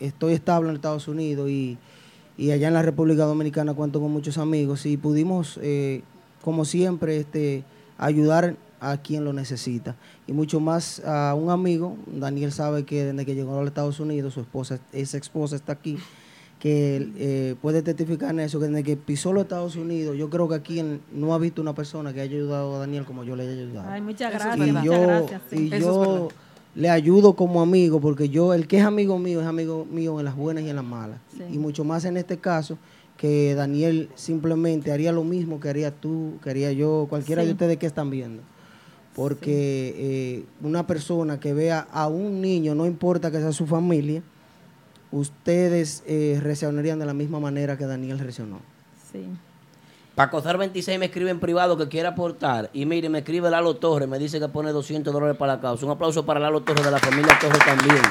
estoy 0.00 0.32
estable 0.32 0.70
en 0.70 0.74
Estados 0.76 1.06
Unidos 1.06 1.48
y, 1.50 1.78
y 2.38 2.52
allá 2.52 2.68
en 2.68 2.74
la 2.74 2.82
República 2.82 3.24
Dominicana 3.24 3.74
cuento 3.74 4.00
con 4.00 4.10
muchos 4.12 4.38
amigos 4.38 4.86
y 4.86 4.96
pudimos, 4.96 5.58
eh, 5.60 6.02
como 6.42 6.64
siempre, 6.64 7.18
este, 7.18 7.64
ayudar 7.98 8.56
a 8.80 8.96
quien 8.98 9.24
lo 9.24 9.32
necesita. 9.32 9.96
Y 10.28 10.32
mucho 10.32 10.60
más 10.60 11.00
a 11.04 11.34
un 11.34 11.50
amigo, 11.50 11.96
Daniel 12.06 12.52
sabe 12.52 12.84
que 12.84 13.04
desde 13.04 13.26
que 13.26 13.34
llegó 13.34 13.54
a 13.56 13.60
los 13.60 13.66
Estados 13.68 13.98
Unidos, 14.00 14.34
su 14.34 14.40
esposa, 14.40 14.78
esa 14.92 15.18
esposa 15.18 15.56
está 15.56 15.72
aquí, 15.72 15.98
que 16.60 17.10
eh, 17.16 17.54
puede 17.60 17.82
testificar 17.82 18.30
en 18.30 18.40
eso, 18.40 18.58
que 18.60 18.66
desde 18.66 18.82
que 18.84 18.96
pisó 18.96 19.32
los 19.32 19.42
Estados 19.44 19.76
Unidos, 19.76 20.16
yo 20.16 20.28
creo 20.30 20.48
que 20.48 20.54
aquí 20.56 20.78
en- 20.80 21.00
no 21.12 21.34
ha 21.34 21.38
visto 21.38 21.60
una 21.62 21.74
persona 21.74 22.12
que 22.12 22.20
haya 22.20 22.34
ayudado 22.36 22.76
a 22.76 22.78
Daniel 22.80 23.04
como 23.04 23.22
yo 23.24 23.36
le 23.36 23.44
haya 23.44 23.52
ayudado. 23.62 23.88
Ay, 23.90 24.00
muchas 24.00 24.32
Y 24.32 24.34
gracias, 24.38 24.58
muchas 24.68 24.84
yo, 24.84 25.02
gracias. 25.02 25.42
sí. 25.50 25.56
y 25.70 25.74
Eso 25.74 25.76
es 25.76 25.82
yo. 25.84 26.28
Le 26.78 26.90
ayudo 26.90 27.34
como 27.34 27.60
amigo, 27.60 28.00
porque 28.00 28.28
yo, 28.28 28.54
el 28.54 28.68
que 28.68 28.78
es 28.78 28.84
amigo 28.84 29.18
mío, 29.18 29.40
es 29.40 29.46
amigo 29.48 29.84
mío 29.84 30.20
en 30.20 30.24
las 30.24 30.36
buenas 30.36 30.62
y 30.62 30.70
en 30.70 30.76
las 30.76 30.84
malas. 30.84 31.18
Sí. 31.36 31.42
Y 31.52 31.58
mucho 31.58 31.82
más 31.82 32.04
en 32.04 32.16
este 32.16 32.36
caso, 32.38 32.78
que 33.16 33.56
Daniel 33.56 34.10
simplemente 34.14 34.92
haría 34.92 35.10
lo 35.10 35.24
mismo 35.24 35.58
que 35.58 35.68
haría 35.68 35.90
tú, 35.90 36.34
que 36.40 36.50
haría 36.50 36.70
yo, 36.70 37.06
cualquiera 37.10 37.42
Sí. 37.42 37.46
de 37.46 37.52
ustedes 37.54 37.76
que 37.78 37.86
están 37.86 38.10
viendo. 38.10 38.42
Porque 39.16 39.92
eh, 39.96 40.44
una 40.62 40.86
persona 40.86 41.40
que 41.40 41.52
vea 41.52 41.80
a 41.90 42.06
un 42.06 42.40
niño, 42.40 42.76
no 42.76 42.86
importa 42.86 43.32
que 43.32 43.38
sea 43.38 43.50
su 43.50 43.66
familia, 43.66 44.22
ustedes 45.10 46.04
eh, 46.06 46.38
reaccionarían 46.40 47.00
de 47.00 47.06
la 47.06 47.14
misma 47.14 47.40
manera 47.40 47.76
que 47.76 47.86
Daniel 47.86 48.20
reaccionó. 48.20 48.60
Sí. 49.10 49.24
Pacozar 50.18 50.58
26 50.58 50.98
me 50.98 51.04
escribe 51.06 51.30
en 51.30 51.38
privado 51.38 51.76
que 51.76 51.86
quiere 51.86 52.08
aportar. 52.08 52.70
Y 52.72 52.86
mire, 52.86 53.08
me 53.08 53.18
escribe 53.18 53.48
Lalo 53.48 53.76
Torres, 53.76 54.08
me 54.08 54.18
dice 54.18 54.40
que 54.40 54.48
pone 54.48 54.72
200 54.72 55.12
dólares 55.14 55.36
para 55.36 55.54
la 55.54 55.60
causa. 55.60 55.86
Un 55.86 55.92
aplauso 55.92 56.26
para 56.26 56.40
Lalo 56.40 56.60
Torres 56.60 56.84
de 56.84 56.90
la 56.90 56.98
familia 56.98 57.38
Torres 57.40 57.64
también. 57.64 58.02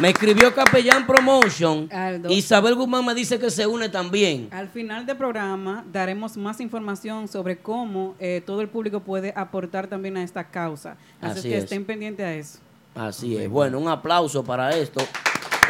Me 0.00 0.08
escribió 0.08 0.52
Capellán 0.52 1.06
Promotion. 1.06 1.88
Aldo. 1.92 2.28
Isabel 2.28 2.74
Guzmán 2.74 3.06
me 3.06 3.14
dice 3.14 3.38
que 3.38 3.52
se 3.52 3.68
une 3.68 3.88
también. 3.88 4.48
Al 4.50 4.68
final 4.68 5.06
del 5.06 5.16
programa 5.16 5.84
daremos 5.92 6.36
más 6.36 6.58
información 6.60 7.28
sobre 7.28 7.58
cómo 7.58 8.16
eh, 8.18 8.42
todo 8.44 8.60
el 8.60 8.66
público 8.68 8.98
puede 8.98 9.32
aportar 9.36 9.86
también 9.86 10.16
a 10.16 10.24
esta 10.24 10.42
causa. 10.42 10.96
Así, 11.20 11.38
Así 11.38 11.48
que 11.50 11.58
es. 11.58 11.62
estén 11.62 11.84
pendientes 11.84 12.26
a 12.26 12.34
eso. 12.34 12.58
Así 12.96 13.36
es. 13.36 13.48
Bueno, 13.48 13.78
un 13.78 13.86
aplauso 13.86 14.42
para 14.42 14.70
esto. 14.76 15.00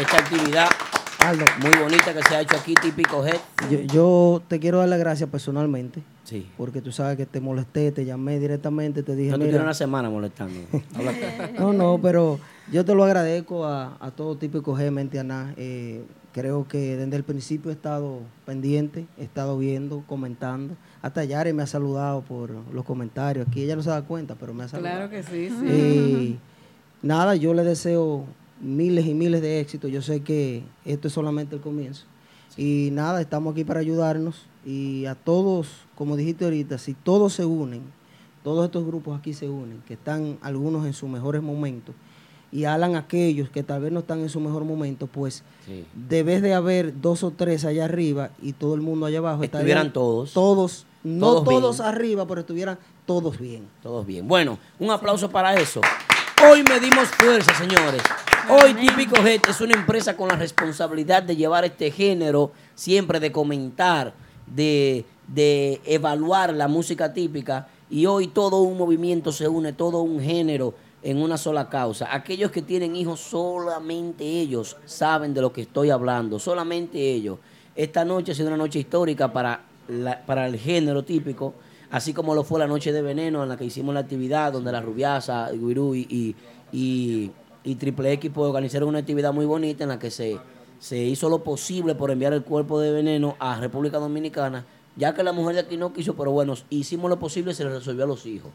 Esta 0.01 0.17
actividad 0.17 0.71
muy 1.33 1.83
bonita 1.83 2.13
que 2.13 2.23
se 2.23 2.35
ha 2.35 2.41
hecho 2.41 2.57
aquí, 2.57 2.75
típico 2.75 3.25
Head. 3.25 3.39
Yo, 3.71 3.81
yo 3.81 4.43
te 4.49 4.61
quiero 4.61 4.79
dar 4.79 4.89
las 4.89 4.99
gracias 4.99 5.29
personalmente. 5.31 6.03
Sí. 6.25 6.47
Porque 6.57 6.81
tú 6.81 6.93
sabes 6.93 7.17
que 7.17 7.27
te 7.27 7.41
molesté, 7.41 7.93
te 7.93 8.05
llamé 8.05 8.39
directamente, 8.39 9.03
te 9.03 9.15
dije, 9.15 9.31
No 9.31 9.39
te 9.39 9.57
una 9.57 9.75
semana 9.75 10.11
molestando. 10.11 10.59
No, 11.59 11.73
no, 11.73 11.99
pero 12.01 12.39
yo 12.73 12.85
te 12.85 12.95
lo 12.95 13.05
agradezco 13.05 13.65
a, 13.65 13.97
a 14.01 14.11
todo 14.11 14.37
típico 14.37 14.77
G, 14.77 14.91
mente 14.91 15.19
Aná. 15.19 15.55
Eh, 15.57 16.05
creo 16.33 16.67
que 16.67 16.97
desde 16.97 17.17
el 17.17 17.25
principio 17.25 17.71
he 17.71 17.75
estado 17.75 18.21
pendiente, 18.45 19.07
he 19.19 19.25
estado 19.25 19.57
viendo, 19.59 20.03
comentando. 20.07 20.75
Hasta 21.01 21.25
Yare 21.25 21.53
me 21.53 21.63
ha 21.63 21.67
saludado 21.67 22.23
por 22.23 22.51
los 22.51 22.85
comentarios. 22.85 23.47
Aquí 23.47 23.63
ella 23.63 23.77
no 23.77 23.83
se 23.83 23.91
da 23.91 24.03
cuenta, 24.03 24.35
pero 24.35 24.55
me 24.55 24.65
ha 24.65 24.69
saludado. 24.69 25.09
Claro 25.09 25.11
que 25.11 25.23
sí, 25.23 25.49
sí. 25.61 25.67
Y 25.67 26.39
nada, 27.03 27.37
yo 27.37 27.55
le 27.55 27.63
deseo 27.63 28.25
miles 28.65 29.07
y 29.07 29.15
miles 29.15 29.41
de 29.43 29.61
éxitos. 29.61 29.91
Yo 29.91 30.03
sé 30.03 30.21
que 30.23 30.63
esto 30.85 31.09
es 31.09 31.15
solamente 31.15 31.55
el 31.55 31.61
comienzo. 31.61 32.05
Y 32.57 32.89
nada, 32.93 33.21
estamos 33.21 33.53
aquí 33.53 33.65
para 33.65 33.81
ayudarnos. 33.81 34.47
Y 34.65 35.05
a 35.07 35.15
todos, 35.15 35.69
como 35.95 36.17
dijiste 36.17 36.45
ahorita, 36.45 36.79
si 36.79 36.95
todos 36.95 37.35
se 37.35 37.45
unen, 37.45 37.83
todos 38.43 38.65
estos 38.65 38.87
grupos 38.87 39.19
aquí 39.19 39.33
se 39.35 39.49
unen, 39.49 39.83
que 39.87 39.95
están 39.95 40.39
algunos 40.43 40.87
en 40.87 40.93
sus 40.93 41.09
mejores 41.09 41.43
momentos, 41.43 41.95
y 42.53 42.65
hablan 42.67 42.95
aquellos 42.95 43.51
que 43.51 43.63
tal 43.63 43.83
vez 43.83 43.91
no 43.91 44.01
están 44.01 44.21
en 44.21 44.29
su 44.29 44.39
mejor 44.39 44.65
momento, 44.65 45.07
pues 45.09 45.43
Sí. 45.67 45.85
debes 46.09 46.41
de 46.41 46.55
haber 46.55 47.01
dos 47.01 47.25
o 47.25 47.31
tres 47.33 47.65
allá 47.65 47.85
arriba 47.87 48.31
y 48.41 48.53
todo 48.53 48.75
el 48.75 48.81
mundo 48.81 49.07
allá 49.07 49.19
abajo. 49.19 49.43
Estuvieran 49.43 49.93
todos. 49.93 50.33
Todos, 50.33 50.87
no 51.03 51.27
Todos 51.43 51.45
todos, 51.45 51.81
arriba, 51.81 52.27
pero 52.27 52.41
estuvieran 52.43 52.79
todos 53.07 53.39
bien. 53.39 53.67
Todos 53.83 54.07
bien. 54.07 54.29
Bueno, 54.29 54.59
un 54.79 54.91
aplauso 54.91 55.29
para 55.31 55.55
eso. 55.61 55.81
Hoy 56.49 56.63
medimos 56.63 57.09
fuerza, 57.09 57.53
señores. 57.55 58.03
Hoy 58.51 58.75
Típico 58.75 59.17
Jet 59.23 59.47
es 59.49 59.61
una 59.61 59.75
empresa 59.75 60.17
con 60.17 60.29
la 60.29 60.37
responsabilidad 60.37 61.23
de 61.23 61.37
llevar 61.37 61.65
este 61.65 61.91
género, 61.91 62.53
siempre 62.75 63.19
de 63.21 63.33
comentar, 63.33 64.13
de, 64.47 65.05
de 65.29 65.81
evaluar 65.87 66.53
la 66.53 66.69
música 66.69 67.13
típica. 67.13 67.69
Y 67.91 68.07
hoy 68.07 68.29
todo 68.29 68.61
un 68.63 68.77
movimiento 68.77 69.33
se 69.33 69.49
une, 69.49 69.73
todo 69.73 70.03
un 70.03 70.21
género 70.21 70.75
en 71.03 71.23
una 71.23 71.39
sola 71.39 71.69
causa. 71.69 72.15
Aquellos 72.15 72.51
que 72.51 72.63
tienen 72.63 72.97
hijos, 72.97 73.21
solamente 73.21 74.25
ellos 74.25 74.77
saben 74.85 75.33
de 75.33 75.41
lo 75.41 75.53
que 75.53 75.63
estoy 75.63 75.91
hablando, 75.91 76.39
solamente 76.39 76.99
ellos. 76.99 77.39
Esta 77.75 78.05
noche 78.05 78.33
ha 78.33 78.35
sido 78.35 78.49
una 78.49 78.57
noche 78.57 78.79
histórica 78.79 79.33
para, 79.33 79.63
la- 79.89 80.25
para 80.25 80.47
el 80.47 80.59
género 80.59 81.03
típico, 81.05 81.55
así 81.91 82.13
como 82.13 82.35
lo 82.35 82.45
fue 82.45 82.59
la 82.61 82.67
noche 82.67 82.93
de 82.93 83.03
veneno 83.03 83.43
en 83.43 83.49
la 83.49 83.57
que 83.57 83.65
hicimos 83.65 83.95
la 83.95 84.01
actividad, 84.01 84.53
donde 84.53 84.73
la 84.73 84.81
Rubiasa, 84.81 85.51
Guirú 85.53 85.95
y, 85.95 86.07
y, 86.09 86.37
y- 86.73 87.31
y 87.65 87.75
Triple 87.77 88.13
X 88.13 88.31
pues, 88.33 88.47
organizaron 88.47 88.91
una 88.91 88.99
actividad 89.01 89.33
muy 89.33 89.47
bonita 89.47 89.83
en 89.85 89.89
la 89.89 89.99
que 89.99 90.11
se, 90.11 90.39
se 90.79 90.99
hizo 90.99 91.29
lo 91.29 91.43
posible 91.43 91.95
por 91.95 92.11
enviar 92.11 92.33
el 92.33 92.45
cuerpo 92.45 92.79
de 92.79 92.93
veneno 92.93 93.37
a 93.39 93.59
República 93.59 93.99
Dominicana, 93.99 94.65
ya 94.97 95.15
que 95.15 95.23
la 95.23 95.33
mujer 95.33 95.55
de 95.55 95.61
aquí 95.63 95.77
no 95.77 95.93
quiso, 95.93 96.15
pero 96.15 96.31
bueno, 96.31 96.55
hicimos 96.71 97.11
lo 97.11 97.19
posible 97.19 97.53
y 97.53 97.55
se 97.55 97.65
le 97.65 97.71
resolvió 97.71 98.05
a 98.05 98.07
los 98.07 98.27
hijos. 98.27 98.53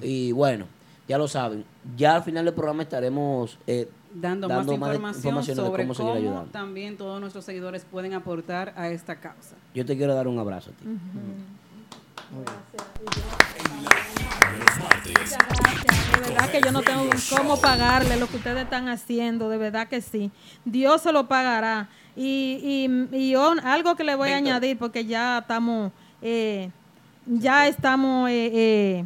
Y 0.00 0.32
bueno, 0.32 0.66
ya 1.08 1.18
lo 1.18 1.26
saben, 1.28 1.64
ya 1.96 2.16
al 2.16 2.22
final 2.22 2.44
del 2.44 2.54
programa 2.54 2.84
estaremos 2.84 3.58
eh, 3.66 3.88
Dando, 4.14 4.48
más 4.48 4.66
información 4.68 5.16
informaciones 5.16 5.56
sobre 5.56 5.82
de 5.82 5.88
cómo 5.88 5.94
seguir 5.94 6.12
cómo 6.12 6.20
ayudando. 6.20 6.50
también 6.52 6.96
todos 6.96 7.18
nuestros 7.20 7.44
seguidores 7.44 7.84
pueden 7.90 8.12
aportar 8.14 8.74
a 8.76 8.90
esta 8.90 9.16
causa. 9.16 9.56
Yo 9.74 9.84
te 9.86 9.96
quiero 9.96 10.14
dar 10.14 10.28
un 10.28 10.38
abrazo 10.38 10.70
a 10.70 10.74
ti. 10.74 10.84
De 16.12 16.20
verdad 16.20 16.50
que 16.50 16.60
yo 16.60 16.72
no 16.72 16.82
tengo 16.82 17.08
cómo 17.36 17.60
pagarle 17.60 18.16
lo 18.16 18.26
que 18.26 18.36
ustedes 18.36 18.62
están 18.64 18.88
haciendo, 18.88 19.48
de 19.48 19.58
verdad 19.58 19.88
que 19.88 20.00
sí. 20.00 20.30
Dios 20.64 21.02
se 21.02 21.12
lo 21.12 21.26
pagará. 21.26 21.88
Y, 22.16 22.86
y, 23.12 23.16
y 23.16 23.30
yo- 23.30 23.54
algo 23.64 23.96
que 23.96 24.04
le 24.04 24.14
voy 24.14 24.30
a 24.30 24.36
añadir, 24.36 24.76
porque 24.78 25.04
ya 25.06 25.38
estamos, 25.38 25.92
eh, 26.20 26.70
ya 27.26 27.66
estamos, 27.66 28.28
eh, 28.28 28.50
eh, 28.52 29.04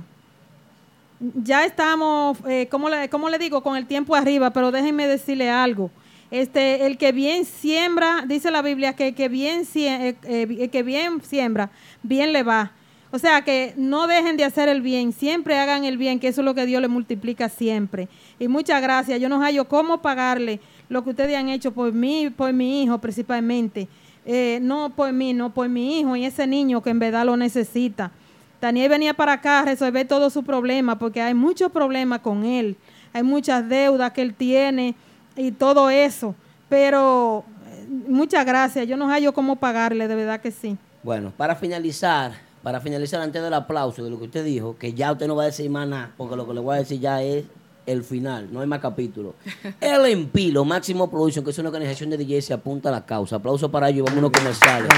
ya 1.21 1.65
estamos, 1.65 2.39
eh, 2.47 2.67
¿cómo, 2.71 2.89
le, 2.89 3.09
cómo 3.09 3.29
le 3.29 3.39
digo? 3.39 3.63
Con 3.63 3.77
el 3.77 3.87
tiempo 3.87 4.15
arriba, 4.15 4.51
pero 4.51 4.71
déjenme 4.73 5.07
decirle 5.07 5.49
algo. 5.51 5.91
Este, 6.33 6.87
el 6.87 6.99
que 6.99 7.13
bien 7.13 7.45
siembra, 7.45 8.25
dice 8.27 8.51
la 8.51 8.61
Biblia, 8.61 8.95
que 8.97 9.09
el 9.09 9.15
que 9.15 9.29
bien, 9.29 9.63
eh, 9.77 10.17
eh, 10.25 10.69
que 10.73 10.83
bien 10.83 11.23
siembra, 11.23 11.71
bien 12.03 12.33
le 12.33 12.43
va. 12.43 12.73
O 13.17 13.19
sea 13.19 13.41
que 13.41 13.73
no 13.79 14.07
dejen 14.07 14.37
de 14.37 14.45
hacer 14.45 14.69
el 14.69 14.83
bien, 14.83 15.11
siempre 15.11 15.59
hagan 15.59 15.87
el 15.87 15.97
bien, 15.97 16.21
que 16.21 16.29
eso 16.29 16.43
es 16.43 16.45
lo 16.45 16.55
que 16.55 16.67
Dios 16.67 16.83
le 16.83 16.89
multiplica 16.89 17.49
siempre. 17.49 18.11
Y 18.39 18.47
muchas 18.47 18.83
gracias. 18.83 19.19
Yo 19.19 19.31
no 19.31 19.41
hallo 19.41 19.67
cómo 19.67 20.03
pagarle 20.03 20.61
lo 20.91 21.03
que 21.03 21.09
ustedes 21.11 21.35
han 21.35 21.49
hecho 21.49 21.73
por 21.73 21.95
mí, 21.95 22.29
por 22.29 22.53
mi 22.53 22.83
hijo 22.83 22.99
principalmente. 22.99 23.89
Eh, 24.27 24.59
no 24.61 24.91
por 24.95 25.15
mí, 25.15 25.33
no 25.33 25.49
por 25.49 25.67
mi 25.67 25.99
hijo 25.99 26.15
y 26.15 26.27
ese 26.27 26.47
niño 26.47 26.83
que 26.83 26.91
en 26.91 26.99
verdad 26.99 27.25
lo 27.25 27.39
necesita. 27.39 28.13
Daniel 28.61 28.91
venía 28.91 29.15
para 29.15 29.33
acá 29.33 29.61
a 29.61 29.65
resolver 29.65 30.07
todo 30.07 30.29
su 30.29 30.43
problema 30.43 30.99
porque 30.99 31.23
hay 31.23 31.33
muchos 31.33 31.73
problemas 31.73 32.21
con 32.21 32.45
él. 32.45 32.77
Hay 33.15 33.23
muchas 33.23 33.67
deudas 33.67 34.13
que 34.13 34.21
él 34.21 34.35
tiene 34.35 34.95
y 35.37 35.53
todo 35.53 35.89
eso. 35.89 36.35
Pero 36.69 37.47
eh, 37.67 37.87
muchas 38.09 38.45
gracias. 38.45 38.87
Yo 38.87 38.99
no 38.99 39.09
hallo 39.09 39.33
cómo 39.33 39.57
pagarle, 39.57 40.07
de 40.07 40.15
verdad 40.15 40.39
que 40.39 40.51
sí. 40.51 40.77
Bueno, 41.03 41.33
para 41.35 41.57
finalizar, 41.57 42.33
para 42.67 42.81
finalizar 42.81 43.21
antes 43.21 43.41
del 43.41 43.55
aplauso 43.55 44.03
de 44.03 44.11
lo 44.11 44.19
que 44.19 44.25
usted 44.25 44.45
dijo, 44.45 44.77
que 44.77 44.93
ya 44.93 45.13
usted 45.13 45.29
no 45.29 45.37
va 45.37 45.45
a 45.45 45.47
decir 45.47 45.71
más 45.71 45.87
nada, 45.87 46.13
porque 46.17 46.35
lo 46.35 46.49
que 46.49 46.53
le 46.53 46.59
voy 46.59 46.75
a 46.75 46.79
decir 46.79 46.99
ya 46.99 47.23
es 47.23 47.45
el 47.87 48.03
final, 48.03 48.53
no 48.53 48.61
hay 48.61 48.67
más 48.67 48.81
capítulo. 48.81 49.37
El 49.81 50.05
Empilo, 50.07 50.65
Máximo 50.65 51.09
Production, 51.09 51.45
que 51.45 51.53
es 51.53 51.59
una 51.61 51.69
organización 51.69 52.11
de 52.11 52.17
DJs, 52.19 52.45
se 52.45 52.55
apunta 52.55 52.89
a 52.89 52.93
la 52.93 53.07
causa. 53.07 53.37
Aplauso 53.37 53.71
para 53.71 53.89
ellos, 53.89 54.07
vamos 54.07 54.17
a 54.17 54.19
unos 54.19 54.33
comerciales. 54.33 54.89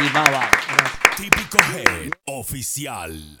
Y 0.00 0.12
va, 0.12 0.30
va. 0.32 0.50
Típico 1.16 1.58
Head 1.58 2.10
Oficial. 2.26 3.40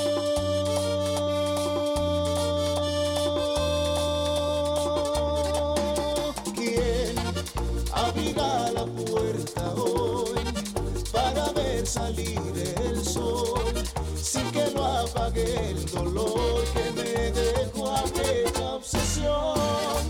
Salir 11.94 12.39
el 12.88 13.06
sol 13.06 13.72
sin 14.15 14.49
que 14.52 14.65
lo 14.72 14.84
apague 14.84 15.70
el 15.70 15.86
dolor 15.91 16.64
que 16.74 16.91
me 16.98 17.32
dejó 17.32 17.91
aquella 17.91 18.76
obsesión. 18.78 20.02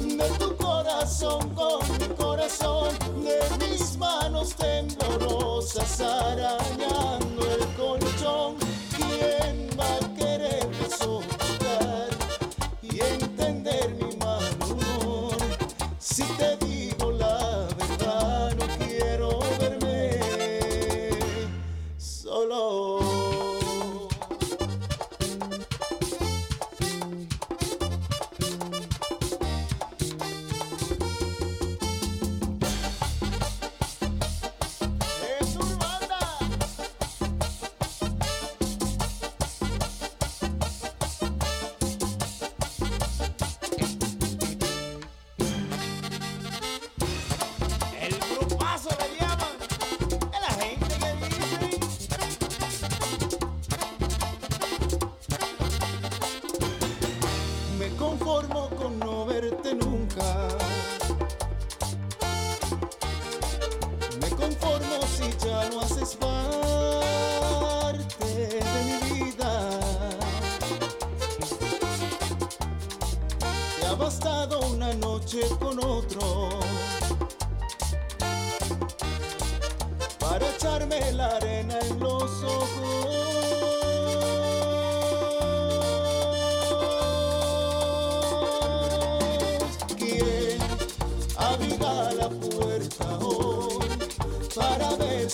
De 0.00 0.28
tu 0.40 0.56
corazón 0.56 1.48
con 1.50 1.80
mi 2.00 2.08
corazón 2.16 2.92
de 3.22 3.38
mis 3.68 3.96
manos 3.98 4.52
temblorosas 4.56 6.00
arañando 6.00 7.27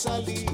para 0.04 0.53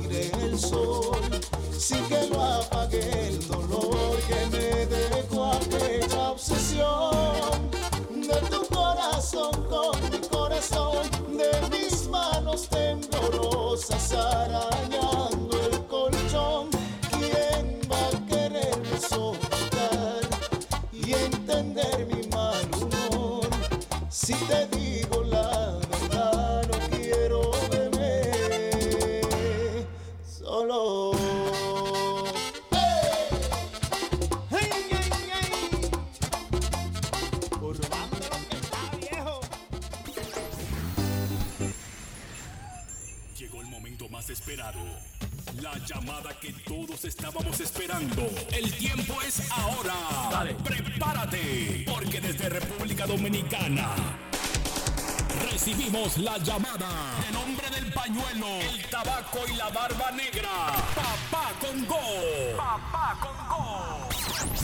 Recibimos 55.53 56.19
la 56.19 56.39
llamada 56.39 56.89
del 57.25 57.37
hombre 57.37 57.71
del 57.71 57.93
pañuelo, 57.93 58.47
el 58.75 58.85
tabaco 58.91 59.39
y 59.53 59.57
la 59.57 59.69
barba 59.69 60.11
negra. 60.11 60.49
Papá 60.97 61.53
Congo. 61.61 62.57
Papá 62.57 63.17
Congo. 63.21 64.09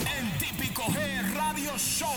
En 0.01 0.39
típico 0.39 0.83
G 0.85 1.35
Radio 1.35 1.71
Show. 1.79 2.09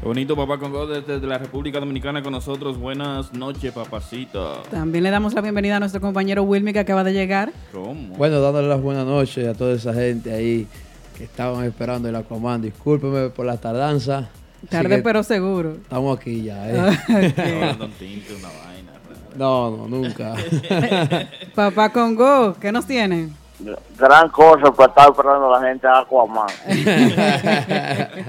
Qué 0.00 0.06
bonito, 0.06 0.36
papá 0.36 0.58
Congo, 0.58 0.86
desde 0.86 1.26
la 1.26 1.38
República 1.38 1.80
Dominicana 1.80 2.22
con 2.22 2.32
nosotros. 2.32 2.78
Buenas 2.78 3.32
noches, 3.32 3.72
papacito. 3.72 4.62
También 4.70 5.02
le 5.04 5.10
damos 5.10 5.32
la 5.32 5.40
bienvenida 5.40 5.76
a 5.76 5.80
nuestro 5.80 6.02
compañero 6.02 6.42
Wilmy 6.42 6.74
que 6.74 6.80
acaba 6.80 7.04
de 7.04 7.14
llegar. 7.14 7.52
¿Cómo? 7.72 8.16
Bueno, 8.16 8.40
dándole 8.40 8.68
las 8.68 8.82
buenas 8.82 9.06
noches 9.06 9.48
a 9.48 9.54
toda 9.54 9.74
esa 9.74 9.94
gente 9.94 10.32
ahí 10.32 10.66
que 11.18 11.24
estaban 11.24 11.64
esperando 11.64 12.08
el 12.08 12.14
Aquaman. 12.16 12.62
Discúlpeme 12.62 13.28
por 13.30 13.44
la 13.44 13.56
tardanza. 13.56 14.28
Tarde 14.70 14.96
que 14.96 15.02
pero 15.02 15.22
seguro. 15.22 15.72
Estamos 15.82 16.16
aquí 16.18 16.42
ya, 16.44 16.70
¿eh? 16.70 16.78
Hablando 17.08 17.84
un 17.86 17.92
tinte, 17.92 18.34
una 18.34 18.48
vaina. 18.48 18.92
No, 19.36 19.70
no, 19.76 19.88
nunca. 19.88 20.34
Papá 21.54 21.90
Congo, 21.92 22.54
¿qué 22.60 22.72
nos 22.72 22.86
tiene? 22.86 23.30
Gran 23.98 24.28
cosa 24.30 24.70
para 24.72 24.88
estar 24.88 25.10
esperando 25.10 25.52
a 25.54 25.60
la 25.60 25.68
gente 25.68 25.86
a 25.86 25.98
Aquaman. 25.98 26.46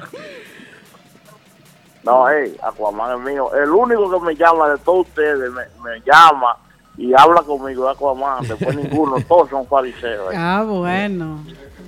no, 2.03 2.27
hey, 2.29 2.55
Aquaman 2.63 3.19
es 3.19 3.25
mío. 3.31 3.53
El 3.53 3.69
único 3.69 4.09
que 4.11 4.19
me 4.25 4.35
llama 4.35 4.69
de 4.69 4.77
todos 4.79 5.07
ustedes, 5.07 5.51
me, 5.51 5.61
me 5.83 5.99
llama 6.05 6.57
y 6.97 7.13
habla 7.13 7.41
conmigo 7.43 7.85
de 7.85 7.91
Aquaman. 7.91 8.47
Después 8.47 8.75
ninguno, 8.75 9.17
todos 9.27 9.49
son 9.49 9.65
fariseos. 9.67 10.33
eh. 10.33 10.35
Ah, 10.37 10.63
bueno. 10.67 11.43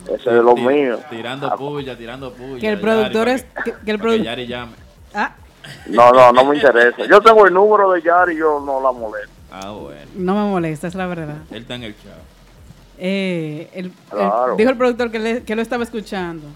Ese 0.06 0.14
es 0.16 0.26
de 0.26 0.44
los 0.44 0.56
míos. 0.60 1.00
Tirando 1.10 1.56
puya, 1.56 1.98
tirando 1.98 2.34
puya. 2.34 2.60
Que 2.60 2.70
el 2.70 2.80
productor 2.80 3.28
es... 3.30 3.46
Que, 3.64 3.74
que 3.86 3.92
el 3.92 4.00
productor... 4.00 4.26
Yari 4.26 4.48
llame. 4.48 4.74
Ah, 5.14 5.32
No, 5.88 6.12
no, 6.12 6.32
no 6.32 6.44
me 6.46 6.56
interesa. 6.56 7.06
Yo 7.10 7.22
tengo 7.22 7.46
el 7.46 7.54
número 7.54 7.92
de 7.92 8.02
Yari 8.02 8.34
y 8.34 8.38
yo 8.38 8.60
no 8.66 8.82
la 8.82 8.92
molesto. 8.92 9.30
Ah, 9.52 9.72
bueno. 9.72 10.00
no 10.16 10.34
me 10.34 10.50
molesta, 10.50 10.88
es 10.88 10.96
la 10.96 11.08
verdad. 11.08 11.36
Él 11.52 11.62
está 11.64 11.76
en 11.76 11.84
el 11.84 11.94
chat. 11.96 12.14
Eh, 12.98 13.70
el- 13.74 13.86
el- 13.86 13.92
Claro. 14.10 14.56
dijo 14.56 14.70
el 14.70 14.78
productor 14.78 15.12
que, 15.12 15.20
le- 15.20 15.44
que 15.44 15.56
lo 15.56 15.62
estaba 15.62 15.84
escuchando. 15.84 16.48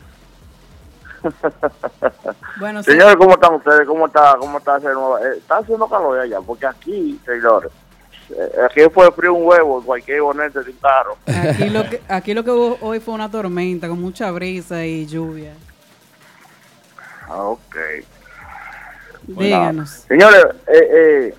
Bueno, 2.59 2.81
sí. 2.83 2.91
Señores, 2.91 3.15
¿cómo 3.17 3.31
están 3.33 3.53
ustedes? 3.55 3.85
¿Cómo 3.87 4.05
está, 4.05 4.35
cómo 4.39 4.57
está 4.59 4.77
ese 4.77 4.85
nuevo- 4.93 5.17
eh, 5.19 5.37
Está 5.37 5.57
haciendo 5.57 5.87
calor 5.87 6.19
allá, 6.19 6.39
porque 6.45 6.65
aquí, 6.65 7.19
señores, 7.25 7.69
aquí 8.65 8.81
fue 8.93 9.11
frío 9.11 9.33
un 9.33 9.45
huevo, 9.45 9.81
cualquier 9.83 10.21
bonete 10.21 10.63
sin 10.63 10.75
carro. 10.77 11.17
Aquí 11.27 11.69
lo, 11.69 11.83
que, 11.89 12.01
aquí 12.07 12.33
lo 12.33 12.43
que 12.43 12.51
hubo 12.51 12.77
hoy 12.81 12.99
fue 12.99 13.13
una 13.13 13.29
tormenta 13.29 13.87
con 13.87 14.01
mucha 14.01 14.31
brisa 14.31 14.85
y 14.85 15.05
lluvia. 15.05 15.53
Ah, 17.27 17.43
ok. 17.43 17.75
Díganos. 19.23 19.89
Señores, 20.07 20.45
eh, 20.67 20.89
eh, 20.91 21.35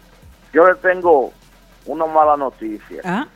yo 0.53 0.67
le 0.67 0.75
tengo 0.77 1.33
una 1.87 2.07
mala 2.07 2.37
noticia. 2.37 3.01
¿Ah? 3.05 3.27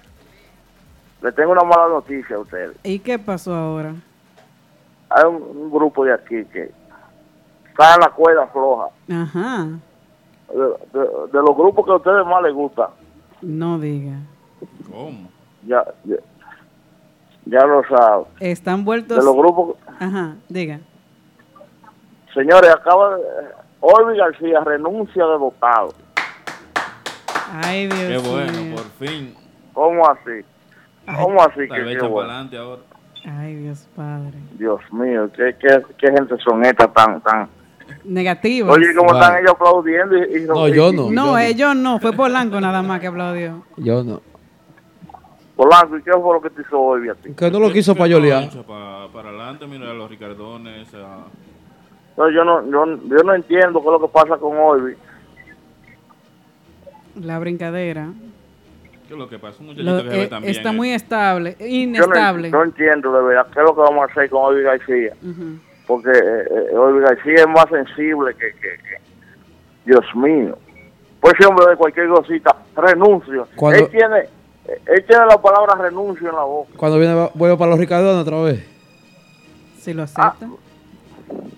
Le 1.23 1.31
tengo 1.33 1.53
una 1.53 1.63
mala 1.63 1.89
noticia 1.89 2.37
a 2.37 2.41
ustedes. 2.41 2.73
¿Y 2.83 2.99
qué 2.99 3.19
pasó 3.19 3.55
ahora? 3.55 3.95
Hay 5.11 5.25
un, 5.25 5.35
un 5.43 5.71
grupo 5.71 6.05
de 6.05 6.15
aquí 6.15 6.45
que 6.47 6.71
está 7.69 7.95
en 7.95 8.01
la 8.01 8.11
cuerda 8.11 8.47
floja. 8.49 8.87
Ajá. 9.13 9.67
De, 10.53 10.59
de- 10.99 11.09
de 11.33 11.39
los 11.39 11.57
grupos 11.57 11.85
que 11.85 11.93
a 11.93 11.97
ustedes 11.97 12.27
más 12.27 12.43
les 12.43 12.53
gustan. 12.55 12.89
No 13.43 13.79
diga. 13.79 14.19
¿Cómo? 14.91 15.29
Ya, 15.67 15.85
ya, 16.05 16.17
ya 17.47 17.67
lo 17.67 17.83
saben. 17.89 18.27
Están 18.41 18.85
vueltos... 18.85 19.19
De 19.19 19.25
los 19.25 19.35
grupos... 19.37 19.77
Ajá, 19.99 20.37
diga. 20.49 20.81
Señores, 22.35 22.71
acaba 22.71 23.17
de... 23.17 23.23
Olvi 23.81 24.19
García 24.19 24.61
renuncia 24.61 25.25
de 25.27 25.37
votado. 25.37 25.95
Ay, 27.53 27.87
Dios 27.89 28.23
Qué 28.23 28.29
bueno, 28.29 28.53
mío. 28.63 28.77
por 28.77 29.09
fin. 29.09 29.35
¿Cómo 29.73 30.07
así? 30.09 30.45
¿Cómo 31.19 31.43
así 31.43 31.67
Tal 31.67 31.85
que 31.85 31.85
qué 31.93 31.99
bueno? 31.99 32.15
para 32.15 32.29
adelante 32.29 32.59
ahora. 32.59 32.83
Ay, 33.27 33.57
Dios 33.57 33.89
Padre. 33.97 34.39
Dios 34.53 34.81
mío, 34.93 35.31
¿qué, 35.35 35.57
qué, 35.59 35.83
qué 35.99 36.13
gente 36.13 36.37
son 36.39 36.65
estas 36.65 36.93
tan... 36.93 37.21
tan... 37.23 37.49
Negativos. 38.05 38.77
Oye, 38.77 38.95
¿cómo 38.97 39.13
están 39.15 39.39
ellos 39.39 39.53
aplaudiendo? 39.53 40.17
Y, 40.17 40.39
y- 40.39 40.47
No, 40.47 40.69
yo 40.69 40.93
no. 40.93 41.11
No, 41.11 41.39
ellos 41.39 41.77
no. 41.77 41.99
Fue 42.01 42.13
Polanco 42.13 42.61
nada 42.61 42.83
más 42.83 43.01
que 43.01 43.07
aplaudió. 43.09 43.65
Yo 43.77 44.03
no. 44.03 44.21
Polanco, 45.57 45.99
¿y 45.99 46.03
qué 46.03 46.13
fue 46.13 46.35
lo 46.35 46.41
que 46.41 46.51
te 46.51 46.63
hizo 46.63 46.81
hoy 46.81 47.09
a 47.11 47.15
ti? 47.15 47.33
Que 47.35 47.51
no 47.51 47.61
lo 47.61 47.71
quiso 47.73 47.95
payolear. 47.95 48.45
Echa 48.45 48.63
pa- 48.63 49.09
para 49.13 49.29
adelante, 49.29 49.67
mira 49.67 49.93
los 49.93 50.09
ricardones. 50.11 50.89
No, 52.17 52.31
yo, 52.31 52.45
no, 52.45 52.65
yo, 52.71 52.87
yo 53.09 53.17
no 53.25 53.35
entiendo 53.35 53.81
qué 53.81 53.87
es 53.87 53.93
lo 53.93 54.01
que 54.01 54.09
pasa 54.13 54.37
con 54.39 54.57
Olvi. 54.57 54.95
La 57.21 57.39
brincadera. 57.39 58.09
¿Qué 59.07 59.15
es 59.15 59.19
lo 59.19 59.29
que 59.29 59.39
pasa? 59.39 59.57
Un 59.61 59.67
Lo- 59.69 59.75
muchachito 59.75 60.05
que 60.05 60.11
se 60.11 60.17
ve 60.17 60.23
eh, 60.23 60.51
está 60.51 60.71
eh. 60.71 60.73
muy 60.73 60.91
estable, 60.91 61.57
Yo 61.59 61.67
no, 61.67 61.73
inestable. 61.73 62.51
no 62.51 62.63
entiendo 62.63 63.13
de 63.13 63.23
verdad 63.25 63.47
qué 63.53 63.59
es 63.61 63.67
lo 63.67 63.75
que 63.75 63.81
vamos 63.81 64.09
a 64.09 64.13
hacer 64.13 64.31
con 64.31 64.45
Olvi 64.45 64.63
García. 64.63 65.13
Ujú. 65.23 65.59
Porque 65.91 66.11
eh, 66.17 66.69
eh, 66.73 66.77
Olvi 66.77 67.01
García 67.01 67.35
es 67.35 67.49
más 67.49 67.67
sensible 67.69 68.33
que, 68.37 68.53
que, 68.53 68.77
que- 68.79 69.01
Dios 69.85 70.05
mío. 70.15 70.57
Pues 71.21 71.35
ese 71.37 71.49
hombre 71.49 71.67
de 71.69 71.77
cualquier 71.77 72.09
cosita, 72.09 72.55
renuncio. 72.77 73.49
Cuando- 73.57 73.81
Él 73.81 73.91
tiene 73.91 74.29
él 74.87 75.05
tiene 75.05 75.27
la 75.27 75.37
palabra 75.43 75.75
renuncio 75.75 76.29
en 76.31 76.37
la 76.37 76.43
boca. 76.45 76.71
Cuando 76.77 76.97
viene, 77.01 77.29
vuelve 77.35 77.57
para 77.57 77.71
los 77.73 77.81
Ricardones 77.81 78.23
otra 78.23 78.41
vez. 78.43 78.65
Si 79.81 79.93
lo 79.93 80.05
acepta. 80.05 80.37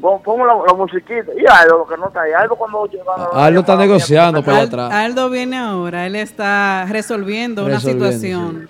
Pon, 0.00 0.22
pon 0.22 0.38
la, 0.46 0.54
la 0.66 0.72
musiquita. 0.72 1.30
Y 1.36 1.44
Aldo, 1.46 1.78
lo 1.78 1.86
que 1.86 1.96
no 1.98 2.06
está 2.09 2.22
ahí. 2.22 2.32
Aldo 2.32 2.56
cuando 2.56 2.86
llega 2.86 3.04
a 3.34 3.44
Aldo 3.44 3.60
está 3.60 3.76
negociando 3.76 4.42
para 4.42 4.62
atrás. 4.62 4.90
Aldo 4.92 5.28
viene 5.28 5.59
ahora, 5.59 6.06
él 6.06 6.16
está 6.16 6.86
resolviendo, 6.88 7.66
una 7.66 7.74
Resolviendo, 7.74 8.06
situación 8.12 8.68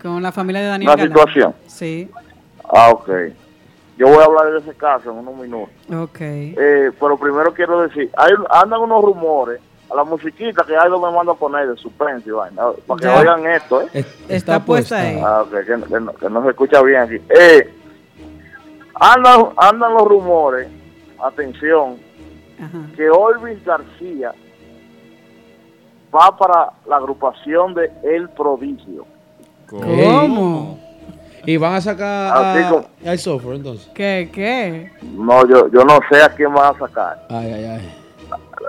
con 0.00 0.22
la 0.22 0.30
familia 0.30 0.60
de 0.60 0.68
Daniel 0.68 0.88
Una 0.88 0.96
Galán. 0.96 1.12
situación. 1.12 1.54
Sí, 1.66 2.08
Ah, 2.72 2.90
ok. 2.90 3.08
Yo 4.02 4.08
voy 4.08 4.18
a 4.18 4.24
hablar 4.24 4.50
de 4.52 4.58
ese 4.58 4.74
caso 4.74 5.12
en 5.12 5.18
unos 5.18 5.36
minutos. 5.36 5.70
ok. 5.94 6.16
Eh, 6.20 6.90
pero 6.98 7.16
primero 7.16 7.54
quiero 7.54 7.82
decir, 7.82 8.10
hay, 8.16 8.32
andan 8.50 8.80
unos 8.80 9.00
rumores 9.04 9.60
a 9.88 9.94
la 9.94 10.02
musiquita 10.02 10.64
que 10.66 10.74
Aldo 10.76 10.98
me 10.98 11.14
manda 11.16 11.30
a 11.30 11.36
poner 11.36 11.68
de 11.68 11.76
suspense, 11.76 12.32
vaina, 12.32 12.62
para 12.84 12.98
que 12.98 13.04
Ya. 13.06 13.16
oigan 13.20 13.46
esto, 13.46 13.80
¿eh? 13.82 14.04
Está 14.28 14.64
puesta 14.64 14.98
ahí. 14.98 15.20
Ah, 15.24 15.42
ok, 15.42 15.50
que, 15.50 15.64
que 15.88 16.00
no, 16.00 16.12
que 16.14 16.28
no 16.30 16.42
se 16.42 16.48
escucha 16.50 16.82
bien 16.82 17.00
aquí. 17.02 17.14
Eh, 17.28 17.72
andan, 18.96 19.50
andan 19.56 19.94
los 19.94 20.02
rumores, 20.08 20.66
atención, 21.22 21.96
que 22.96 23.08
Olvis 23.08 23.64
García 23.64 24.32
va 26.12 26.36
para 26.36 26.72
la 26.88 26.96
agrupación 26.96 27.72
de 27.74 27.88
El 28.02 28.28
Prodigio. 28.30 29.06
¿Cómo? 29.70 30.78
Y 31.44 31.56
van 31.56 31.74
a 31.74 31.80
sacar 31.80 32.32
Así 32.36 32.62
a- 33.06 33.10
al 33.10 33.18
software 33.18 33.56
entonces. 33.56 33.90
¿Qué? 33.94 34.30
¿Qué? 34.32 34.90
No, 35.02 35.46
yo, 35.48 35.68
yo 35.70 35.84
no 35.84 35.98
sé 36.10 36.22
a 36.22 36.28
quién 36.28 36.52
van 36.54 36.74
a 36.74 36.78
sacar. 36.78 37.26
Ay, 37.30 37.52
ay, 37.52 37.64
ay. 37.64 37.98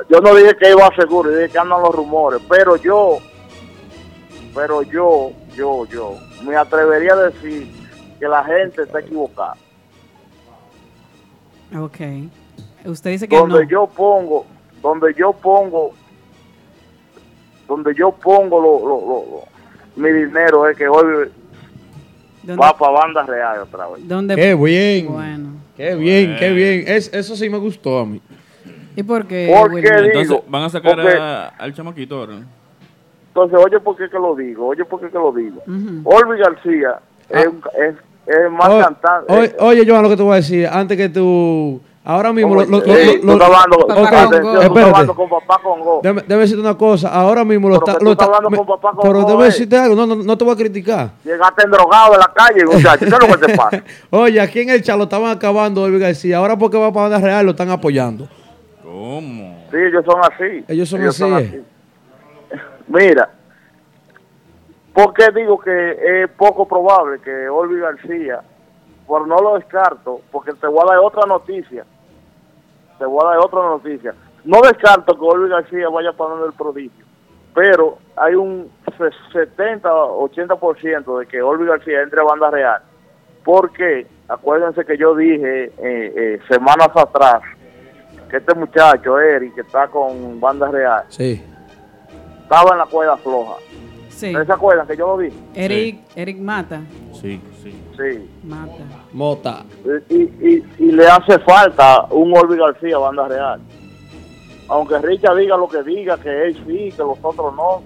Yo 0.09 0.19
no 0.21 0.33
dije 0.35 0.55
que 0.57 0.71
iba 0.71 0.89
seguro, 0.95 1.29
yo 1.31 1.37
dije 1.37 1.49
que 1.51 1.59
andan 1.59 1.81
los 1.81 1.93
rumores, 1.95 2.41
pero 2.49 2.75
yo 2.77 3.17
pero 4.55 4.83
yo, 4.83 5.31
yo, 5.55 5.85
yo, 5.87 6.15
me 6.43 6.55
atrevería 6.55 7.13
a 7.13 7.29
decir 7.29 7.67
que 8.19 8.27
la 8.27 8.43
gente 8.43 8.83
está 8.83 8.99
equivocada. 8.99 9.55
Ok. 11.75 11.97
Usted 12.85 13.11
dice 13.11 13.27
que 13.27 13.35
donde 13.35 13.63
no. 13.63 13.69
yo 13.69 13.87
pongo, 13.87 14.45
donde 14.81 15.13
yo 15.17 15.31
pongo, 15.33 15.91
donde 17.67 17.95
yo 17.95 18.11
pongo 18.11 18.59
lo, 18.59 18.79
lo- 18.79 18.99
lo- 19.07 19.25
lo- 19.31 19.43
mi 19.95 20.11
dinero 20.11 20.67
es 20.67 20.77
que 20.77 20.87
hoy. 20.87 21.31
Va 22.49 22.77
para 22.77 22.91
banda 22.91 23.23
real 23.23 23.59
otra 23.61 23.87
vez. 23.87 24.07
¿Dónde? 24.07 24.35
Qué 24.35 24.55
bien. 24.55 25.07
Bueno. 25.11 25.49
Qué 25.77 25.95
bien, 25.95 26.35
qué 26.37 26.51
bien. 26.51 26.83
Es, 26.87 27.11
eso 27.13 27.35
sí 27.35 27.49
me 27.49 27.57
gustó 27.57 27.99
a 27.99 28.05
mí. 28.05 28.21
¿Y 28.95 29.01
por 29.03 29.25
qué? 29.25 29.51
Entonces, 29.51 30.39
van 30.47 30.63
a 30.63 30.69
sacar 30.69 30.95
Porque- 30.95 31.17
a- 31.17 31.47
al 31.57 31.73
chamaquito 31.73 32.15
ahora. 32.19 32.41
Entonces, 33.29 33.59
oye, 33.59 33.79
¿por 33.79 33.95
qué 33.95 34.07
que 34.09 34.19
lo 34.19 34.35
digo? 34.35 34.67
Oye, 34.67 34.85
¿por 34.85 34.99
qué 35.01 35.07
que 35.07 35.17
lo 35.17 35.31
digo? 35.31 35.57
Ujú. 35.65 36.01
Olvi 36.03 36.37
García 36.39 36.99
es, 37.29 37.47
un- 37.47 37.63
es, 37.75 37.95
es 38.27 38.51
más 38.51 38.69
O- 38.69 38.79
cantante. 38.79 39.33
oye, 39.33 39.55
oye, 39.59 39.85
Joan, 39.89 40.03
lo 40.03 40.09
que 40.09 40.17
te 40.17 40.21
voy 40.23 40.33
a 40.33 40.35
decir, 40.35 40.67
antes 40.71 40.95
que 40.95 41.09
tú... 41.09 41.81
Ahora 42.05 42.33
mismo... 42.33 42.55
Lo, 42.55 42.61
lo- 42.65 42.79
lo- 42.79 43.37
lo- 43.37 43.45
hablando, 43.45 45.15
con 45.15 45.29
papá 45.29 45.57
Congo. 45.63 46.01
Déjame, 46.03 46.21
déjame 46.23 46.41
decirte 46.41 46.61
una 46.61 46.77
cosa. 46.77 47.07
Ahora 47.09 47.45
mismo 47.45 47.69
lo 47.69 47.79
Pero 47.79 47.91
está... 47.93 48.03
lo 48.03 48.11
está- 48.11 48.25
hablando 48.25 48.49
me- 48.49 48.57
con 48.57 48.65
papá 48.67 48.91
con 48.91 49.01
pero 49.03 49.19
déjame 49.23 49.43
eh. 49.43 49.45
decirte 49.45 49.77
algo. 49.77 49.95
No, 49.95 50.05
no, 50.05 50.15
no 50.15 50.37
te 50.37 50.43
voy 50.43 50.53
a 50.53 50.57
criticar. 50.57 51.11
Llegaste 51.23 51.65
drogado 51.69 52.11
de 52.13 52.17
la 52.17 52.31
calle, 52.35 52.65
muchacho. 52.65 52.99
¿Qué 52.99 53.05
es 53.05 53.11
lo 53.11 53.37
que 53.39 53.47
te 53.47 53.53
pasa? 53.57 53.83
Oye, 54.09 54.41
aquí 54.41 54.59
en 54.61 54.69
el 54.71 54.81
chat 54.83 54.97
lo 54.97 55.03
estaban 55.03 55.31
acabando, 55.31 55.81
Olvi 55.83 55.97
García. 55.99 56.37
Ahora 56.39 56.57
porque 56.57 56.77
va 56.77 56.91
para 56.91 57.07
Banda 57.07 57.25
Real 57.25 57.45
lo 57.45 57.51
están 57.51 57.69
apoyando. 57.69 58.27
¿Cómo? 58.83 59.65
Sí, 59.71 59.77
ellos 59.77 60.03
son 60.05 60.19
así. 60.19 60.65
Ellos 60.67 60.89
son 60.89 61.03
así. 61.07 61.23
eh. 61.23 61.63
Mira, 62.87 63.29
¿por 64.93 65.13
qué 65.13 65.27
digo 65.33 65.57
que 65.57 66.23
es 66.23 66.29
poco 66.37 66.67
probable 66.67 67.19
que 67.23 67.47
Olvi 67.47 67.79
García, 67.79 68.41
por 69.07 69.27
no 69.27 69.37
lo 69.37 69.55
descarto, 69.55 70.21
porque 70.31 70.53
te 70.53 70.67
voy 70.67 70.79
a 70.83 70.91
dar 70.93 70.99
otra 70.99 71.25
noticia, 71.27 71.85
te 72.97 73.05
voy 73.05 73.23
a 73.25 73.29
dar 73.29 73.39
otra 73.39 73.61
noticia. 73.61 74.13
No 74.43 74.61
descarto 74.61 75.13
que 75.15 75.21
Olvi 75.25 75.49
García 75.49 75.89
vaya 75.89 76.11
para 76.13 76.33
el 76.45 76.53
prodigio, 76.53 77.05
pero 77.53 77.97
hay 78.15 78.35
un 78.35 78.71
se- 78.97 79.31
70 79.39 79.89
80% 79.93 81.19
de 81.19 81.25
que 81.27 81.41
Olvi 81.41 81.65
García 81.65 82.01
entre 82.01 82.21
a 82.21 82.23
banda 82.23 82.49
real. 82.49 82.81
Porque 83.43 84.07
acuérdense 84.29 84.85
que 84.85 84.97
yo 84.97 85.15
dije 85.15 85.65
eh, 85.65 85.73
eh, 85.77 86.39
semanas 86.49 86.89
atrás 86.95 87.41
que 88.29 88.37
este 88.37 88.55
muchacho, 88.55 89.19
Eric, 89.19 89.53
que 89.55 89.61
está 89.61 89.87
con 89.89 90.39
banda 90.39 90.69
real, 90.69 91.03
Sí. 91.09 91.43
estaba 92.41 92.71
en 92.71 92.77
la 92.79 92.85
cuerda 92.85 93.17
floja. 93.17 93.55
Sí. 94.23 94.29
¿Ustedes 94.29 94.47
se 94.47 94.53
acuerdan 94.53 94.87
que 94.87 94.95
yo 94.95 95.07
lo 95.07 95.17
dije? 95.17 95.35
Eric, 95.53 95.99
Eric 96.15 96.37
Mata. 96.37 96.81
Sí, 97.11 97.41
sí. 97.61 97.75
Sí. 97.97 98.29
Mata. 98.45 98.83
Mota. 99.11 99.65
Y, 100.09 100.15
y, 100.15 100.63
y 100.79 100.91
le 100.93 101.05
hace 101.07 101.39
falta 101.39 102.05
un 102.09 102.33
Olvi 102.37 102.57
García 102.57 102.95
a 102.95 102.99
banda 102.99 103.27
real. 103.27 103.59
Aunque 104.69 104.97
Richard 104.99 105.35
diga 105.35 105.57
lo 105.57 105.67
que 105.67 105.83
diga, 105.83 106.17
que 106.17 106.29
él 106.29 106.55
sí, 106.65 106.95
que 106.95 107.03
los 107.03 107.17
otros 107.21 107.53
no, 107.53 107.83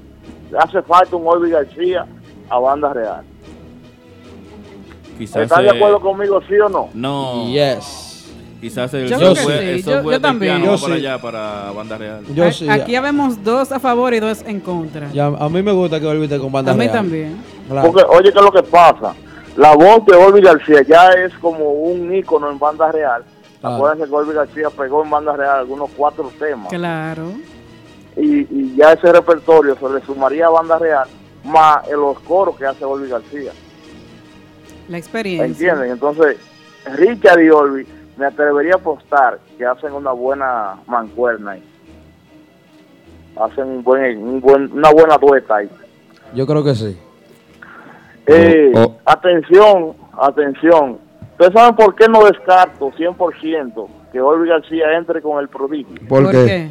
le 0.52 0.60
hace 0.60 0.84
falta 0.84 1.16
un 1.16 1.28
Olvi 1.28 1.50
García 1.50 2.06
a 2.50 2.60
banda 2.60 2.94
real. 2.94 3.24
Quizás 5.18 5.42
¿Están 5.42 5.64
de 5.64 5.72
acuerdo 5.72 6.00
conmigo, 6.00 6.40
sí 6.48 6.54
o 6.60 6.70
no? 6.70 6.90
No. 6.94 7.48
Yes. 7.48 8.07
Quizás 8.60 8.92
el 8.96 9.08
Yo 9.08 9.20
software, 9.20 9.60
sí, 9.60 9.66
el 9.68 9.78
yo- 9.78 9.84
software 9.84 10.04
yo 10.04 10.10
del 10.12 10.22
también. 10.22 10.56
piano 10.58 10.66
Yo 10.66 10.72
va 10.72 10.78
para 10.82 10.96
allá, 10.96 11.22
para 11.22 11.72
Banda 11.72 11.98
Real. 11.98 12.24
Yo 12.34 12.46
A- 12.46 12.52
sí. 12.52 12.68
Aquí 12.70 12.96
habemos 12.96 13.44
dos 13.44 13.72
a 13.72 13.80
favor 13.80 14.14
y 14.16 14.20
dos 14.20 14.44
en 14.48 14.60
contra. 14.62 15.12
Ya, 15.12 15.28
a 15.28 15.48
mí 15.50 15.62
me 15.62 15.72
gusta 15.72 16.00
que 16.00 16.08
Olvi 16.08 16.24
esté 16.24 16.40
con 16.40 16.52
Banda 16.52 16.72
A 16.72 16.76
mí 16.76 16.82
Real. 16.86 16.94
también. 16.94 17.38
Claro. 17.70 17.92
Porque, 17.92 18.04
oye, 18.10 18.32
¿qué 18.32 18.40
es 18.40 18.44
lo 18.46 18.52
que 18.52 18.64
pasa? 18.64 19.14
La 19.58 19.76
voz 19.76 20.06
de 20.08 20.16
Olvi 20.16 20.42
García 20.42 20.82
ya 20.82 21.10
es 21.12 21.34
como 21.40 21.72
un 21.72 22.14
ícono 22.16 22.50
en 22.50 22.58
banda 22.58 22.92
real. 22.92 23.24
Claro. 23.60 23.76
Acuérdense 23.76 24.10
que 24.10 24.16
Olvi 24.16 24.34
García 24.34 24.70
pegó 24.70 25.04
en 25.04 25.10
banda 25.10 25.36
real 25.36 25.60
algunos 25.60 25.90
cuatro 25.96 26.32
temas. 26.40 26.70
Claro. 26.70 27.32
y, 28.16 28.40
y 28.50 28.76
ya 28.76 28.94
ese 28.94 29.12
repertorio 29.12 29.78
se 29.80 29.88
le 29.90 30.04
sumaría 30.04 30.48
a 30.48 30.50
banda 30.50 30.80
real 30.80 31.08
más 31.44 31.88
en 31.88 32.00
los 32.02 32.20
coros 32.22 32.58
que 32.58 32.66
hace 32.66 32.84
Olvi 32.84 33.08
García. 33.10 33.52
La 34.90 34.98
experiencia. 34.98 35.46
¿Entienden? 35.46 35.92
Entonces, 35.92 36.38
Richard 36.96 37.42
y 37.42 37.50
Olvi, 37.50 37.86
me 38.18 38.26
atrevería 38.26 38.74
a 38.74 38.78
apostar 38.78 39.40
que 39.58 39.66
hacen 39.66 39.94
una 39.94 40.12
buena 40.12 40.76
mancuerna 40.88 41.52
ahí. 41.52 41.64
Hacen 43.40 43.68
un 43.68 43.84
buen, 43.84 44.18
un 44.24 44.42
buen, 44.42 44.72
una 44.72 44.90
buena 44.92 45.18
dueta 45.18 45.58
ahí. 45.58 45.70
Yo 46.34 46.46
creo 46.48 46.64
que 46.64 46.76
sí. 46.76 46.98
Eh, 48.26 48.72
Oh, 48.76 48.82
oh. 48.84 48.96
Atención, 49.06 49.94
atención. 50.20 50.98
¿Ustedes 51.32 51.54
saben 51.54 51.76
por 51.76 51.96
qué 51.96 52.08
no 52.10 52.26
descarto 52.26 52.92
100% 52.92 53.88
que 54.12 54.20
Olvi 54.20 54.50
García 54.50 54.98
entre 54.98 55.22
con 55.22 55.40
el 55.40 55.48
prodigio? 55.48 55.96
¿Por, 56.10 56.24
¿Por 56.24 56.32
qué? 56.32 56.46
qué? 56.46 56.70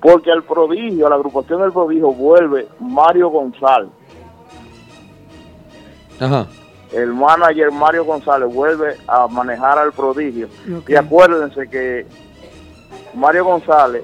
Porque 0.00 0.32
al 0.32 0.42
prodigio, 0.42 1.06
a 1.06 1.10
la 1.10 1.16
agrupación 1.16 1.60
del 1.60 1.72
prodigio, 1.72 2.10
vuelve 2.12 2.66
Mario 2.80 3.28
González. 3.28 3.90
Ajá. 6.18 6.46
El 6.92 7.12
manager 7.14 7.70
Mario 7.70 8.04
González 8.04 8.52
vuelve 8.52 8.96
a 9.06 9.26
manejar 9.28 9.78
al 9.78 9.92
prodigio. 9.92 10.48
Y 10.88 10.94
acuérdense 10.96 11.68
que 11.68 12.06
Mario 13.14 13.44
González 13.44 14.02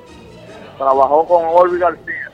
trabajó 0.78 1.26
con 1.26 1.44
Olvi 1.46 1.78
García. 1.80 2.30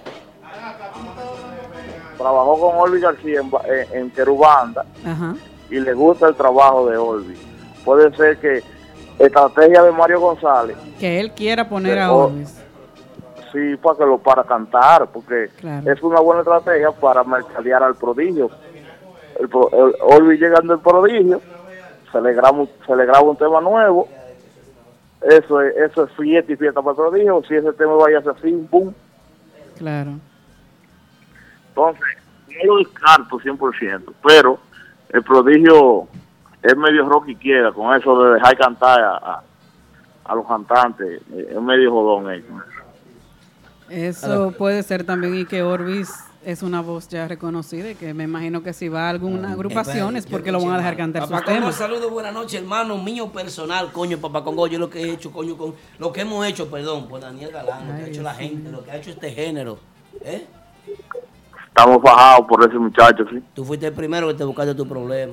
Trabajó 2.19 2.61
con 2.61 2.77
Olvi 2.79 3.01
García 3.01 3.41
en, 3.41 3.51
en, 3.93 3.99
en 4.03 4.11
Querubanda 4.11 4.85
Ajá. 5.05 5.35
y 5.71 5.81
le 5.81 5.93
gusta 5.95 6.29
el 6.29 6.35
trabajo 6.35 6.89
de 6.89 6.97
Olvi. 6.97 7.35
Puede 7.85 8.15
ser 8.17 8.39
que 8.39 8.63
estrategia 9.19 9.83
de 9.83 9.93
Mario 9.93 10.21
González, 10.21 10.77
Que 11.01 11.19
él 11.21 11.33
quiera 11.33 11.69
poner 11.69 11.99
a. 11.99 12.13
Orvis. 12.13 12.59
sí, 13.53 13.77
para 13.83 13.97
que 13.99 14.05
lo 14.05 14.19
para 14.19 14.45
cantar, 14.45 15.09
porque 15.09 15.49
Claro. 15.59 15.91
es 15.91 16.03
una 16.03 16.21
buena 16.21 16.43
estrategia 16.43 16.91
para 16.93 17.25
mercadear 17.25 17.83
al 17.83 17.95
prodigio. 17.97 18.51
El, 19.41 19.45
el- 19.47 19.95
Olvi 20.01 20.37
llegando 20.39 20.75
al 20.75 20.81
prodigio, 20.81 21.41
se 22.11 22.21
le 22.21 22.33
graba, 22.35 22.59
un- 22.59 22.71
se 22.87 22.95
le 22.97 23.05
graba 23.07 23.23
un 23.23 23.37
tema 23.37 23.61
nuevo. 23.61 24.09
Eso 25.23 25.61
es, 25.61 25.77
eso 25.77 26.05
es 26.05 26.13
fiesta 26.17 26.53
y 26.53 26.57
fiesta 26.57 26.81
para 26.83 26.91
el 26.93 26.97
prodigio. 26.97 27.43
Si 27.47 27.55
ese 27.55 27.73
tema 27.75 27.95
vaya 27.95 28.19
a 28.19 28.23
ser 28.23 28.33
así, 28.39 28.51
boom. 28.71 28.95
Claro. 29.79 30.13
Entonces, 31.69 32.03
no 32.49 32.75
lo 32.75 32.79
descarto 32.79 33.39
100%, 33.39 34.13
pero 34.27 34.59
el 35.11 35.23
prodigio 35.23 36.07
es 36.63 36.77
medio 36.77 37.09
rock 37.09 37.29
y 37.29 37.37
quiera 37.37 37.73
con 37.73 37.95
eso 37.97 38.23
de 38.25 38.35
dejar 38.35 38.57
cantar 38.59 39.01
a, 39.01 39.17
a- 39.17 39.43
a 40.25 40.35
los 40.35 40.47
cantantes. 40.47 41.21
Es 41.33 41.61
medio 41.61 41.91
jodón 41.91 42.31
eh. 42.33 42.45
Eso 43.89 44.53
puede 44.57 44.83
ser 44.83 45.05
también 45.05 45.35
y 45.35 45.45
que 45.45 45.63
Orvis 45.63 46.13
es 46.45 46.63
una 46.63 46.81
voz 46.81 47.09
ya 47.09 47.29
reconocida 47.29 47.91
y 47.91 47.95
que 47.95 48.15
me 48.15 48.25
imagino 48.25 48.63
que 48.63 48.73
si 48.73 48.89
va 48.89 49.07
a 49.07 49.11
alguna 49.11 49.53
agrupación 49.53 50.17
es 50.17 50.27
porque 50.27 50.51
lo 50.53 50.61
van 50.61 50.75
a 50.75 50.79
dejar 50.79 50.97
cantar 50.97 51.23
sus 51.23 51.31
Papá 51.31 51.45
Congo, 51.45 51.59
temas. 51.61 51.75
saludos, 51.77 52.11
buenas 52.11 52.33
noches, 52.35 52.61
hermano 52.61 52.99
mío 52.99 53.29
personal, 53.33 53.93
coño, 53.93 54.19
Papá 54.19 54.43
Congo, 54.43 54.67
yo 54.67 54.79
lo 54.79 54.91
que 54.91 55.01
he 55.03 55.11
hecho, 55.13 55.31
coño, 55.31 55.57
con 55.57 55.75
lo 55.99 56.13
que 56.13 56.23
hemos 56.23 56.45
hecho, 56.47 56.69
perdón, 56.71 57.09
por 57.09 57.21
Daniel 57.21 57.51
Galán, 57.53 57.89
lo 57.89 57.97
que 57.97 58.03
ha 58.03 58.07
hecho 58.09 58.23
la 58.23 58.35
gente, 58.35 58.71
lo 58.71 58.83
que 58.85 58.91
ha 58.91 58.97
hecho 58.97 59.11
este 59.11 59.31
género, 59.31 59.79
¿eh? 60.25 60.47
Estamos 61.69 62.03
bajados 62.03 62.47
por 62.47 62.69
ese 62.69 62.79
muchacho, 62.79 63.25
sí. 63.31 63.43
Tú 63.55 63.65
fuiste 63.65 63.87
el 63.87 63.93
primero 63.95 64.29
que 64.29 64.35
te 64.35 64.45
buscaste 64.45 64.75
tu 64.75 64.87
problema. 64.87 65.33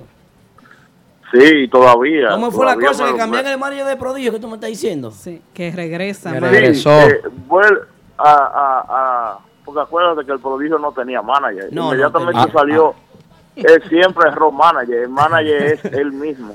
Sí, 1.34 1.68
todavía. 1.70 2.30
¿Cómo 2.30 2.50
fue 2.50 2.66
la 2.66 2.76
cosa 2.76 3.12
que 3.12 3.18
cambian 3.18 3.46
el 3.46 3.58
Mario 3.58 3.86
de 3.86 3.96
prodigio 3.98 4.32
que 4.32 4.40
tú 4.40 4.48
me 4.48 4.56
estás 4.56 4.70
diciendo? 4.70 5.12
Sí, 5.12 5.42
que 5.54 5.72
regresa. 5.72 6.32
Que 6.34 6.40
regresó. 6.40 6.90
Eh, 6.92 7.22
vuel- 7.48 7.82
a, 8.18 8.32
a, 8.32 8.86
a- 9.34 9.40
porque 9.74 9.82
acuérdate 9.88 10.26
que 10.26 10.32
el 10.32 10.40
prodigio 10.40 10.78
no 10.80 10.92
tenía 10.92 11.22
manager. 11.22 11.70
No, 11.72 11.84
no 11.86 11.88
Inmediatamente 11.94 12.40
tenía. 12.42 12.54
salió. 12.54 12.96
Él 13.56 13.84
siempre 13.90 14.30
es 14.30 14.36
road 14.36 14.54
manager. 14.54 14.96
El 15.04 15.10
manager 15.10 15.64
es 15.64 15.86
él 15.94 16.12
mismo. 16.12 16.54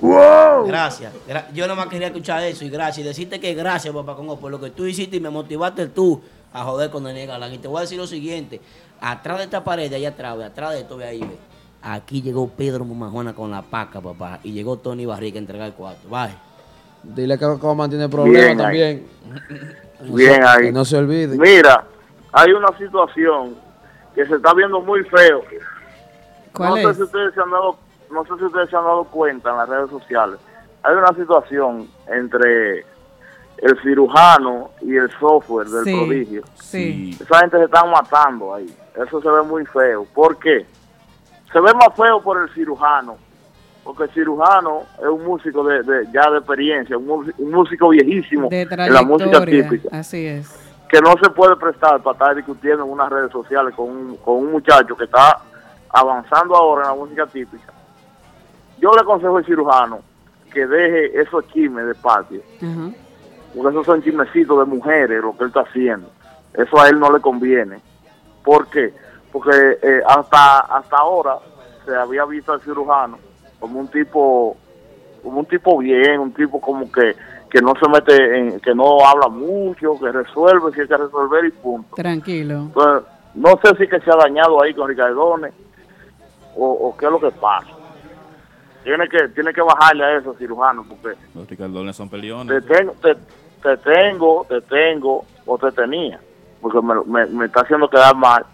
Gracias. 0.66 1.12
gra- 1.28 1.47
yo 1.53 1.66
nomás 1.69 1.86
quería 1.89 2.07
escuchar 2.09 2.43
eso 2.45 2.65
y 2.65 2.70
gracias. 2.70 2.99
Y 3.05 3.09
decirte 3.09 3.41
que 3.41 3.53
gracias, 3.55 3.95
papá 3.95 4.15
Congo, 4.16 4.39
por 4.39 4.51
lo 4.51 4.61
que 4.61 4.70
tú 4.70 4.86
hiciste 4.86 5.16
y 5.16 5.20
me 5.20 5.31
motivaste 5.31 5.86
tú 5.89 6.20
a 6.53 6.62
joder 6.65 6.91
con 6.91 7.05
Daniel 7.05 7.28
Galán. 7.28 7.53
Y 7.53 7.59
te 7.59 7.69
voy 7.69 7.78
a 7.78 7.81
decir 7.82 7.99
lo 7.99 8.07
siguiente. 8.07 8.61
Atrás 9.01 9.39
de 9.39 9.45
esta 9.45 9.62
pared, 9.65 9.93
allá 9.93 10.11
atrás, 10.11 10.39
atrás 10.41 10.70
de 10.73 10.81
esto, 10.81 10.97
ve 10.97 11.05
ahí, 11.05 11.20
ve. 11.20 11.36
Aquí 11.82 12.23
llegó 12.23 12.49
Pedro 12.49 12.86
Mumajuana 12.86 13.35
con 13.35 13.51
la 13.51 13.61
paca, 13.61 14.01
papá. 14.01 14.39
Y 14.43 14.53
llegó 14.53 14.78
Tony 14.78 15.05
Barriga 15.05 15.36
a 15.36 15.41
entregar 15.41 15.66
el 15.66 15.74
cuarto. 15.74 16.09
Bye. 16.09 16.35
Dile 17.03 17.36
que 17.36 17.45
cómo 17.61 17.74
mantiene 17.74 18.09
problemas 18.09 18.41
Bien 18.41 18.61
ahí. 18.61 18.65
también. 18.65 19.07
Bien 20.15 20.43
ahí. 20.47 20.62
Que 20.66 20.73
no 20.73 20.85
se 20.86 20.97
olvide. 20.97 21.36
Mira, 21.36 21.85
hay 22.35 22.52
una 22.52 22.77
situación 22.77 23.55
que 24.15 24.27
se 24.27 24.35
está 24.35 24.52
viendo 24.55 24.81
muy 24.81 25.02
feo. 25.05 25.43
¿Cuál 26.52 26.70
no 26.70 26.77
es? 26.77 26.85
sé 26.89 26.94
si 26.94 27.02
ustedes 27.02 27.32
se 27.35 27.40
han 27.40 27.51
dado, 27.51 27.77
no 28.11 28.23
sé 28.24 28.32
si 28.39 28.44
ustedes 28.44 28.70
se 28.70 28.77
han 28.77 28.85
dado 28.85 29.05
cuenta 29.05 29.51
en 29.51 29.56
las 29.56 29.69
redes 29.69 29.90
sociales. 29.90 30.39
Hay 30.82 30.94
una 30.97 31.15
situación 31.15 31.89
entre 32.09 32.81
el 33.59 33.81
cirujano 33.82 34.70
y 34.82 34.97
el 34.97 35.11
software 35.19 35.69
del 35.69 35.85
Sí, 35.85 35.97
prodigio. 35.97 36.43
sí. 36.56 37.16
Esa 37.20 37.39
gente 37.39 37.59
se 37.59 37.65
están 37.65 37.90
matando 37.90 38.55
ahí. 38.55 38.66
Eso 38.97 39.23
se 39.23 39.28
ve 39.31 39.43
muy 39.43 39.65
feo. 39.66 40.05
¿Por 40.15 40.36
qué? 40.39 40.66
Se 41.52 41.61
ve 41.61 41.73
más 41.74 41.94
feo 41.97 42.20
por 42.20 42.43
el 42.43 42.48
cirujano. 42.52 43.16
Porque 43.85 44.05
el 44.05 44.11
cirujano 44.11 44.81
es 44.98 45.06
un 45.06 45.24
músico 45.24 45.62
de, 45.65 45.82
de- 45.82 46.06
ya 46.12 46.31
de 46.31 46.39
experiencia, 46.39 46.97
un, 46.97 47.32
músico 47.51 47.90
viejísimo 47.90 48.48
De 48.48 48.62
en 48.62 48.93
la 48.93 49.02
música 49.02 49.44
típica. 49.44 49.89
Así 49.98 50.27
es. 50.27 50.64
Que 50.95 51.01
no 51.01 51.16
se 51.21 51.29
puede 51.31 51.57
prestar 51.57 52.01
para 52.05 52.12
estar 52.12 52.37
discutiendo 52.37 52.85
en 52.85 52.91
unas 52.93 53.11
redes 53.11 53.33
sociales 53.33 53.75
con 53.75 53.91
un, 53.91 54.16
con 54.19 54.37
un 54.37 54.53
muchacho 54.53 54.97
que 54.97 55.03
está 55.03 55.41
avanzando 55.89 56.55
ahora 56.55 56.83
en 56.83 56.89
la 56.91 56.95
música 56.95 57.27
típica. 57.27 57.73
Yo 58.79 58.93
le 58.93 59.01
aconsejo 59.01 59.39
al 59.39 59.45
cirujano 59.45 59.99
que 60.53 60.65
deje 60.65 61.21
esos 61.21 61.49
chismes 61.49 61.85
de 61.85 61.97
patio 61.97 62.43
porque 62.61 63.71
esos 63.71 63.87
son 63.87 64.03
chismecitos 64.05 64.57
de 64.57 64.65
mujeres 64.66 65.21
lo 65.21 65.37
que 65.37 65.43
él 65.43 65.49
está 65.49 65.62
haciendo. 65.62 66.09
Eso 66.53 66.81
a 66.81 66.89
él 66.89 67.01
no 67.01 67.12
le 67.12 67.21
conviene. 67.21 67.81
¿Por 68.45 68.69
qué? 68.69 68.95
Porque 69.33 69.51
eh, 69.83 70.01
hasta 70.07 70.61
hasta 70.61 70.97
ahora 70.97 71.39
se 71.85 71.97
había 71.97 72.25
visto 72.25 72.53
al 72.53 72.61
cirujano 72.61 73.19
como 73.59 73.81
un 73.81 73.89
tipo 73.89 74.57
como 75.25 75.41
un 75.41 75.47
tipo 75.47 75.77
bien, 75.77 76.21
un 76.21 76.33
tipo 76.33 76.61
como 76.61 76.93
que 76.93 77.16
que 77.55 77.62
no 77.62 77.72
se 77.81 77.89
mete 77.89 78.36
en, 78.36 78.59
que 78.59 78.74
no 78.74 78.98
habla 79.06 79.28
mucho, 79.28 79.97
que 80.01 80.10
resuelve, 80.10 80.72
si 80.72 80.81
hay 80.81 80.89
que 80.89 80.97
resolver 80.97 81.44
y 81.44 81.52
punto. 81.52 81.94
Tranquilo. 81.94 82.62
Entonces, 82.62 83.09
no 83.36 83.51
sé 83.62 83.76
si 83.78 83.86
que 83.86 84.01
se 84.01 84.10
ha 84.10 84.16
dañado 84.16 84.60
ahí 84.60 84.74
con 84.74 84.89
Ricardones 84.89 85.55
o, 86.56 86.66
o 86.66 86.97
qué 86.97 87.06
es 87.06 87.12
lo 87.12 87.20
que 87.20 87.31
pasa. 87.31 87.68
Tiene 88.82 89.09
que 89.09 89.28
tiene 89.28 89.52
que 89.52 89.62
bajarle 89.62 90.05
a 90.05 90.18
eso 90.18 90.35
cirujano 90.35 90.85
porque 90.89 91.16
Los 91.32 91.48
ricardones 91.48 91.94
son 91.94 92.09
te 92.09 92.16
peleones. 92.16 92.66
tengo, 92.66 92.93
te, 93.01 93.14
te 93.62 93.76
tengo, 93.76 94.44
te 94.48 94.60
tengo 94.62 95.24
o 95.47 95.56
te 95.56 95.70
tenía, 95.70 96.18
porque 96.60 96.81
me, 96.82 96.94
me, 97.06 97.26
me 97.26 97.44
está 97.47 97.60
haciendo 97.60 97.89
quedar 97.89 98.16
mal, 98.16 98.44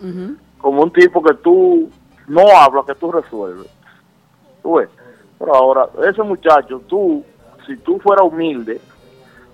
como 0.59 0.83
un 0.83 0.93
tipo 0.93 1.23
que 1.23 1.33
tú 1.37 1.89
no 2.29 2.43
hablas, 2.55 2.85
que 2.85 2.95
tú 2.97 3.11
resuelves. 3.11 3.67
Tú 4.63 4.75
ves. 4.75 4.91
Pero 5.39 5.55
ahora, 5.55 5.87
ese 6.07 6.23
muchacho, 6.23 6.83
tú, 6.87 7.25
si 7.67 7.79
tú 7.79 7.99
fueras 7.99 8.27
humilde, 8.27 8.79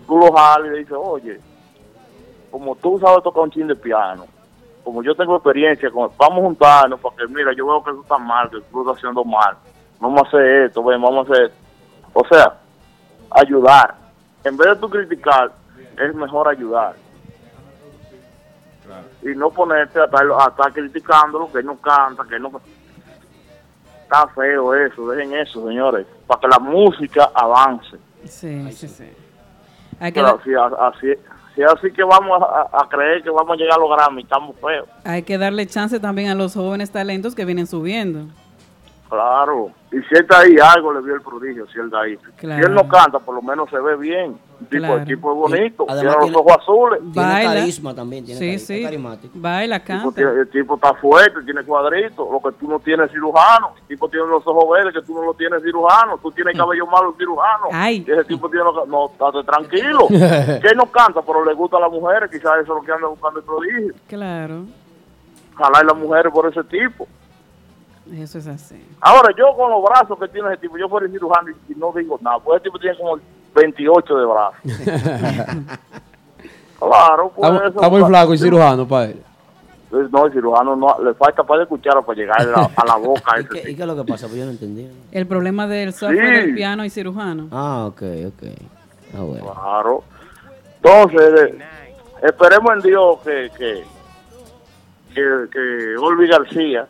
tú 0.07 0.19
lo 0.19 0.33
jalas 0.33 0.69
y 0.69 0.70
le 0.70 0.78
dices, 0.78 0.97
oye, 0.99 1.41
como 2.51 2.74
tú 2.77 2.99
sabes 2.99 3.23
tocar 3.23 3.43
un 3.43 3.51
chin 3.51 3.66
de 3.66 3.77
piano, 3.77 4.27
como 4.85 5.03
yo 5.03 5.15
tengo 5.15 5.37
experiencia, 5.37 5.91
vamos 5.93 6.15
a 6.20 6.43
juntarnos, 6.43 7.01
porque 7.01 7.27
mira, 7.27 7.53
yo 7.53 7.66
veo 7.66 7.83
que 7.83 7.91
tú 7.91 8.03
estás 8.03 8.20
mal, 8.20 8.49
que 8.49 8.61
tú 8.70 8.81
estás 8.81 8.97
haciendo 8.97 9.24
mal, 9.24 9.57
vamos 9.99 10.23
a 10.23 10.28
hacer 10.28 10.47
esto, 10.66 10.83
ven, 10.85 11.03
vamos 11.03 11.28
a 11.28 11.33
hacer. 11.33 11.53
O 12.12 12.24
sea, 12.27 12.57
ayudar. 13.31 13.95
En 14.45 14.57
vez 14.57 14.69
de 14.69 14.77
tú 14.77 14.89
criticar, 14.89 15.51
es 15.99 16.15
mejor 16.15 16.49
ayudar. 16.49 16.95
Y 19.23 19.35
no 19.35 19.51
ponerte 19.51 19.99
a 19.99 20.05
estar, 20.05 20.73
criticándolo, 20.73 21.51
que 21.51 21.62
no 21.62 21.77
canta, 21.78 22.24
que 22.24 22.39
no... 22.39 22.61
Está 24.05 24.28
feo 24.28 24.73
eso, 24.73 25.09
dejen 25.09 25.35
eso, 25.35 25.66
señores, 25.66 26.07
para 26.28 26.41
que 26.41 26.47
la 26.47 26.61
música 26.61 27.28
avance. 27.35 27.99
Sí, 28.24 28.70
sí, 28.70 28.87
sí. 28.87 29.12
Hay 30.01 30.12
que, 30.12 30.20
Pero 30.20 30.39
así, 30.81 31.06
si 31.55 31.62
es 31.62 31.73
así 31.73 31.90
que 31.90 32.02
vamos 32.05 32.43
a, 32.43 32.68
a 32.82 32.89
creer 32.89 33.23
que 33.23 33.31
vamos 33.31 33.52
a 33.52 33.56
llegar 33.56 33.78
a 33.78 33.81
los 33.81 33.90
Grammy, 33.90 34.23
estamos 34.23 34.56
feos. 34.56 34.86
hay 35.05 35.23
que 35.23 35.39
darle 35.39 35.66
chance 35.66 35.98
también 36.01 36.28
a 36.28 36.35
los 36.35 36.55
jóvenes 36.55 36.90
talentos 36.90 37.35
que 37.35 37.44
vienen 37.44 37.66
subiendo. 37.66 38.27
Claro. 39.09 39.70
Y 39.93 39.97
si 40.01 40.15
él 40.15 40.23
está 40.23 40.41
ahí, 40.41 40.57
algo 40.61 40.93
le 40.93 41.01
vio 41.01 41.15
el 41.15 41.20
prodigio, 41.23 41.66
si 41.69 41.78
él 41.78 41.87
está 41.87 42.01
ahí. 42.01 42.16
Claro. 42.37 42.61
Si 42.62 42.69
él 42.69 42.74
no 42.74 42.89
canta, 42.89 43.19
por 43.20 43.35
lo 43.37 43.43
menos 43.43 43.70
se 43.70 43.78
ve 43.78 43.97
bien. 43.97 44.37
El 44.61 44.66
tipo, 44.69 44.78
Claro. 44.87 44.97
el 44.97 45.05
tipo 45.07 45.31
es 45.33 45.37
bonito, 45.53 45.87
Y 45.87 45.93
además 45.93 46.01
tiene 46.01 46.12
los 46.15 46.24
tiene- 46.24 46.37
ojos 46.39 46.53
azules. 46.61 47.01
Tiene 47.12 47.28
Baila. 47.33 47.55
carisma 47.55 47.95
también, 47.95 48.24
tiene 48.24 48.39
Sí, 48.41 48.47
carisma, 48.47 48.66
sí. 48.77 48.83
carismático. 48.83 49.33
Baila, 49.39 49.77
El 49.77 49.83
tipo, 49.83 49.99
canta. 49.99 50.15
tiene- 50.16 50.31
el 50.41 50.49
tipo 50.51 50.74
está 50.74 50.95
fuerte, 50.95 51.43
tiene 51.45 51.62
cuadritos. 51.62 52.27
Lo 52.31 52.41
que 52.41 52.57
tú 52.59 52.69
no 52.69 52.78
tienes 52.81 53.11
cirujano. 53.12 53.73
El 53.81 53.87
tipo 53.87 54.09
tiene 54.09 54.27
los 54.27 54.47
ojos 54.47 54.65
verdes 54.70 54.93
que 54.95 55.03
tú 55.03 55.15
no 55.15 55.23
lo 55.24 55.35
tienes 55.35 55.62
cirujano. 55.62 56.19
Tú 56.19 56.31
tienes 56.33 56.57
cabello 56.57 56.87
malo 56.87 57.15
cirujano. 57.16 57.66
Ay. 57.73 58.05
Y 58.07 58.11
ese 58.11 58.24
tipo 58.24 58.49
tiene 58.51 58.65
los... 58.65 58.89
No, 58.89 59.07
estate 59.07 59.45
tranquilo. 59.45 60.09
que 60.09 60.69
él 60.69 60.77
no 60.77 60.87
canta, 60.87 61.23
pero 61.23 61.45
le 61.45 61.55
gusta 61.55 61.77
a 61.77 61.81
las 61.81 61.93
mujeres. 61.93 62.28
Quizás 62.31 62.55
eso 62.55 62.62
es 62.62 62.69
lo 62.69 62.83
que 62.83 62.93
anda 62.93 63.07
buscando 63.09 63.39
el 63.39 63.45
prodigio. 63.47 63.95
Claro, 64.09 64.65
Jalar 65.57 65.87
las 65.87 65.97
mujeres 65.97 66.33
por 66.33 66.47
ese 66.49 66.62
tipo. 66.65 67.07
Eso 68.15 68.39
es 68.39 68.47
así. 68.47 68.83
Ahora, 69.01 69.35
yo 69.37 69.55
con 69.57 69.70
los 69.70 69.83
brazos 69.83 70.19
que 70.19 70.28
tiene 70.28 70.49
ese 70.49 70.59
tipo, 70.59 70.78
yo 70.78 70.89
fuera 70.89 71.09
cirujano 71.09 71.51
y, 71.69 71.74
no 71.74 71.93
digo 71.93 72.19
nada, 72.20 72.39
pues 72.39 72.57
ese 72.57 72.65
tipo 72.65 72.78
tiene 72.78 72.97
como 72.97 73.19
28 73.55 74.16
de 74.16 74.27
brazos. 74.27 74.61
claro, 76.78 77.33
pues 77.35 77.51
Está, 77.51 77.66
eso 77.66 77.77
está 77.77 77.89
muy 77.89 78.05
flaco 78.05 78.35
y 78.35 78.39
cirujano 78.39 78.87
para 78.87 79.05
él. 79.07 79.23
Pues 79.91 80.11
No, 80.11 80.27
el 80.27 80.33
cirujano 80.33 80.77
no, 80.77 80.97
le 81.03 81.15
falta 81.15 81.45
para 81.45 81.61
de 81.61 81.66
cuchara 81.66 82.03
para 82.03 82.19
llegar 82.19 82.41
a 82.41 82.45
la, 82.45 82.70
a 82.77 82.85
la 82.85 82.97
boca. 82.97 83.41
¿Y 83.41 83.45
qué, 83.45 83.49
tipo. 83.59 83.69
y 83.69 83.74
qué 83.77 83.83
es 83.83 83.89
lo 83.89 83.97
que 83.97 84.05
pasa? 84.05 84.27
Pues 84.27 84.39
yo 84.39 84.45
no 84.45 84.51
entendí. 84.51 84.89
El 85.12 85.27
problema 85.27 85.66
del 85.66 85.93
software 85.93 86.27
Sí. 86.27 86.47
del 86.47 86.55
piano 86.55 86.85
y 86.85 86.91
cirujano. 86.91 87.49
Ah, 87.53 87.87
ok, 87.87 88.03
ok. 88.28 88.43
Ah, 89.16 89.20
bueno. 89.20 89.53
Claro. 89.53 90.03
Entonces, 90.83 91.51
eh, 91.53 91.59
esperemos 92.23 92.73
en 92.74 92.81
Dios 92.83 93.19
que, 93.24 93.51
que, 93.57 93.85
que, 95.15 95.23
que 95.53 95.97
Olvi 95.99 96.27
García, 96.28 96.87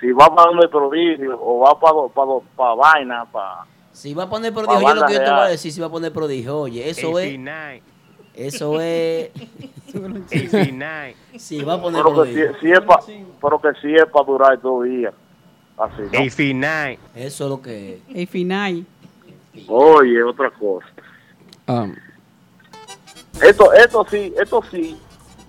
si 0.00 0.12
va 0.12 0.34
para 0.34 0.50
donde 0.50 0.68
prodigio 0.68 1.38
o 1.40 1.60
va 1.60 1.78
para, 1.78 2.08
para, 2.14 2.30
para 2.56 2.74
vaina, 2.74 3.24
para... 3.30 3.64
Si 3.92 4.14
va 4.14 4.24
a 4.24 4.28
poner 4.30 4.52
prodigio, 4.54 4.80
yo 4.88 4.94
lo 4.94 5.06
que 5.06 5.14
yo 5.14 5.24
te 5.24 5.30
voy 5.30 5.40
a 5.40 5.44
decir, 5.48 5.72
si 5.72 5.80
va 5.80 5.86
a 5.88 5.90
poner 5.90 6.12
prodigio, 6.12 6.58
oye, 6.60 6.88
eso 6.88 7.18
es... 7.18 7.38
Eso 8.34 8.80
es... 8.80 9.30
Si 11.36 11.62
va 11.62 11.74
a 11.74 11.82
poner 11.82 12.02
Pero 12.02 12.10
que 12.10 12.14
prodigio. 12.14 12.54
si, 12.54 12.60
si 12.60 12.72
es 12.72 12.80
pa- 12.80 13.00
pero 13.40 13.58
que 13.60 13.68
sí 13.80 13.94
es 13.94 14.06
para 14.06 14.24
durar 14.24 14.60
dos 14.60 14.84
días. 14.84 15.12
Así, 15.76 16.54
¿no? 16.54 16.68
Eso 17.14 17.44
es 17.44 17.50
lo 17.50 17.60
que 17.62 17.94
es. 17.94 18.00
El 18.16 18.26
final. 18.28 18.84
Oye, 19.66 20.22
otra 20.22 20.50
cosa. 20.50 20.86
Ah, 21.66 21.86
Esto, 23.42 23.72
esto 23.72 24.06
sí, 24.10 24.32
esto 24.40 24.62
sí, 24.70 24.96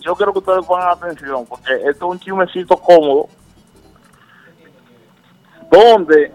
yo 0.02 0.16
quiero 0.16 0.32
que 0.34 0.40
ustedes 0.40 0.66
pongan 0.66 0.90
atención, 0.90 1.46
porque 1.46 1.74
esto 1.74 1.90
es 1.90 2.02
un 2.12 2.20
chismecito 2.20 2.78
cómodo, 2.78 3.28
donde 5.72 6.32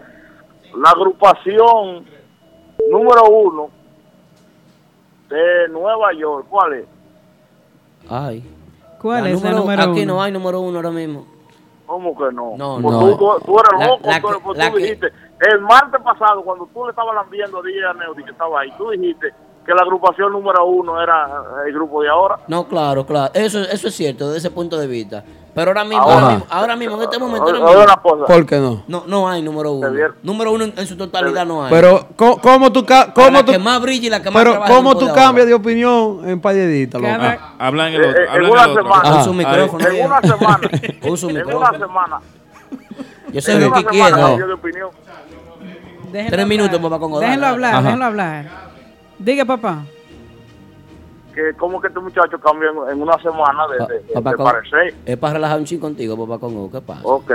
la 0.75 0.89
agrupación 0.89 2.05
número 2.89 3.25
uno 3.29 3.69
de 5.29 5.67
Nueva 5.69 6.13
York, 6.13 6.45
¿cuál 6.49 6.73
es? 6.73 6.85
Ay. 8.09 8.43
¿Cuál 9.01 9.23
La 9.23 9.29
es 9.31 9.41
la 9.43 9.49
número- 9.51 9.61
número 9.63 9.91
Aquí 9.91 10.03
uno? 10.03 10.13
no 10.15 10.21
hay 10.21 10.31
número 10.31 10.59
uno 10.61 10.77
ahora 10.77 10.91
mismo. 10.91 11.25
¿Cómo 11.85 12.17
que 12.17 12.31
no? 12.33 12.53
No, 12.57 12.79
Pues 12.81 12.95
no. 12.95 12.99
Tú, 12.99 13.17
tú- 13.17 13.41
tú 13.45 13.59
eres 13.59 13.79
La- 13.79 13.87
loco, 13.87 14.01
la 14.09 14.21
tú, 14.21 14.27
pues 14.43 14.57
la 14.57 14.69
tú 14.71 14.77
que- 14.77 14.83
dijiste, 14.83 15.11
el 15.51 15.61
martes 15.61 16.01
pasado, 16.01 16.41
cuando 16.43 16.67
tú 16.73 16.83
le 16.85 16.89
estabas 16.91 17.13
lambiendo 17.15 17.59
a 17.59 17.61
DJ 17.61 17.93
Neudi 17.93 18.23
que 18.23 18.31
estaba 18.31 18.61
ahí, 18.61 18.71
tú 18.77 18.89
dijiste 18.89 19.31
que 19.65 19.73
la 19.73 19.81
agrupación 19.81 20.31
número 20.31 20.65
uno 20.65 21.01
era 21.01 21.27
el 21.67 21.73
grupo 21.73 22.01
de 22.03 22.09
ahora. 22.09 22.37
No, 22.47 22.67
claro, 22.67 23.05
claro. 23.05 23.31
Eso, 23.33 23.61
eso 23.61 23.87
es 23.87 23.95
cierto 23.95 24.27
desde 24.27 24.37
ese 24.47 24.51
punto 24.51 24.77
de 24.77 24.87
vista. 24.87 25.23
Pero 25.55 25.69
ahora 25.71 25.85
mismo, 25.85 26.01
Ahora- 26.03 26.15
ahora 26.15 26.29
mismo, 26.35 26.45
ahora 26.49 26.75
mismo, 26.75 26.95
en 26.97 27.01
este 27.03 27.17
momento, 27.17 27.45
ahora 27.45 27.59
Oye, 27.59 27.65
mismo, 27.77 27.83
una 27.85 27.95
cosa. 28.01 28.25
¿Por 28.25 28.45
qué 28.45 28.57
no? 28.59 28.83
no, 28.89 29.03
no 29.07 29.29
hay 29.29 29.41
número 29.41 29.71
uno. 29.71 29.87
Número 30.21 30.51
uno 30.51 30.65
en, 30.65 30.73
en 30.75 30.85
su 30.85 30.97
totalidad 30.97 31.45
no 31.45 31.63
hay. 31.63 31.71
Pero, 31.71 32.07
¿cómo, 32.17 32.37
cómo 32.41 32.71
tú, 32.73 32.85
cómo 32.85 33.29
la 33.31 33.45
tú, 33.45 33.53
que 33.53 33.57
más 33.59 33.81
brilla 33.81 34.07
y 34.07 34.09
la 34.09 34.21
que 34.21 34.29
más 34.31 34.43
pero 34.43 34.59
cómo 34.67 34.97
tú 34.97 35.07
cambias 35.13 35.47
de 35.47 35.53
opinión 35.53 36.27
en 36.27 36.41
Payedita, 36.41 36.97
loco? 36.99 37.09
Ah, 37.17 37.53
habla 37.57 37.87
en 37.87 37.93
el 37.95 38.03
Eh, 38.03 38.09
otro. 38.09 38.21
eh, 38.21 38.27
habla 38.29 38.47
en 38.47 38.51
una 38.53 38.63
el 38.65 38.69
otro. 38.71 38.83
semana. 38.83 39.15
Usa 39.21 39.31
un 39.31 39.37
micrófono. 39.37 39.87
En 39.87 40.05
una 40.05 40.21
semana. 40.21 40.69
Usa 41.09 41.27
un 41.29 41.37
en 41.37 41.45
una 41.45 41.45
micrófono. 41.55 41.79
semana. 41.79 42.19
Yo 43.31 43.41
sé 43.41 43.59
lo 43.59 43.71
que 43.73 43.83
quiero. 43.85 44.91
Tres 46.11 46.47
minutos, 46.47 46.79
papá 46.79 46.97
dale, 46.99 47.19
Déjenlo 47.25 47.47
hablar, 47.47 47.83
déjenlo 47.83 48.05
hablar. 48.05 48.45
Diga, 49.19 49.45
papá. 49.45 49.83
Que 51.33 51.53
como 51.57 51.81
que 51.81 51.87
este 51.89 51.99
muchacho 51.99 52.39
cambió 52.39 52.87
en, 52.87 52.93
en 52.93 53.01
una 53.01 53.17
semana 53.19 53.67
de, 53.67 53.77
Pa- 53.79 53.85
de, 53.87 53.93
de- 53.99 54.13
papá 54.13 54.29
de 54.31 54.35
Congo, 54.37 54.51
parecer. 54.51 54.93
Es 55.05 55.17
para 55.17 55.33
relajar 55.33 55.59
un 55.59 55.65
chico 55.65 55.81
contigo, 55.81 56.17
papá 56.25 56.39
Congo. 56.39 56.71
¿Qué 56.71 56.79
pasa? 56.81 57.01
Ok. 57.03 57.31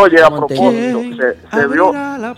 Oye, 0.00 0.22
a 0.22 0.28
a 0.28 0.30
propósito, 0.30 0.62
se, 0.70 1.58
se, 1.58 1.66
vio, 1.66 1.92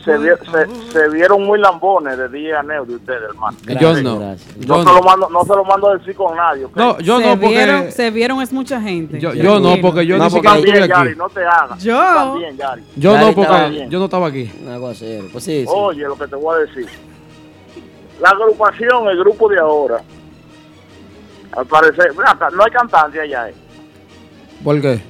se, 0.05 0.19
vi- 0.19 0.29
se, 0.51 0.93
se 0.93 1.09
vieron 1.11 1.45
muy 1.45 1.61
lambones 1.61 2.19
de 2.19 2.29
día 2.31 2.61
Neo 2.63 2.85
de 2.87 2.97
ustedes, 2.97 3.23
hermano. 3.23 3.57
Yo 3.79 4.03
no. 4.03 4.19
gracias. 4.19 4.57
Yo 4.59 4.67
No 4.79 4.85
se, 4.85 4.95
lo 4.95 5.03
mando, 5.03 5.29
no 5.31 5.45
se 5.45 5.49
lo 5.55 5.65
mando 5.65 5.89
a 5.91 5.97
decir 5.99 6.17
con 6.17 6.35
nadie. 6.35 6.67
No, 6.75 6.99
yo 6.99 7.19
se 7.21 7.25
no, 7.27 7.31
porque. 7.41 7.49
Vieron, 7.49 7.93
se 7.93 8.11
vieron 8.11 8.41
es 8.41 8.53
mucha 8.53 8.81
gente. 8.81 9.21
Yo, 9.21 9.33
yo 9.35 9.61
no, 9.61 9.77
porque 9.83 10.05
yo 10.07 10.17
No, 10.19 10.25
ni 10.25 10.31
porque 10.31 10.49
siquiera 10.49 10.55
También, 10.55 10.77
estuve 10.77 10.89
Yari, 10.89 11.09
aquí. 11.11 11.19
no 11.19 11.29
te 11.29 11.45
hagas. 11.45 11.83
Yo. 11.85 11.99
Tú 11.99 12.15
También, 12.15 12.57
Yari. 12.57 12.83
Yo 12.97 13.13
Yari 13.13 13.25
no, 13.25 13.31
estaba 13.31 13.59
porque 13.69 13.89
yo 13.91 13.99
no 13.99 14.05
estaba 14.07 14.27
aquí. 14.27 14.53
Pues 15.31 15.45
sí, 15.45 15.61
sí. 15.63 15.67
Oye, 15.69 16.03
lo 16.03 16.17
que 16.17 16.27
te 16.27 16.37
voy 16.37 16.57
a 16.57 16.59
decir. 16.61 16.89
La 18.21 18.31
agrupación, 18.31 19.09
el 19.09 19.19
grupo 19.19 19.49
de 19.49 19.59
ahora, 19.59 20.01
al 21.57 21.67
parecer, 21.67 22.13
no 22.53 22.65
hay 22.65 22.71
cantante 22.71 23.21
allá, 23.21 23.49
eh, 23.51 23.55
¿Por 24.65 24.81
qué? 24.81 25.01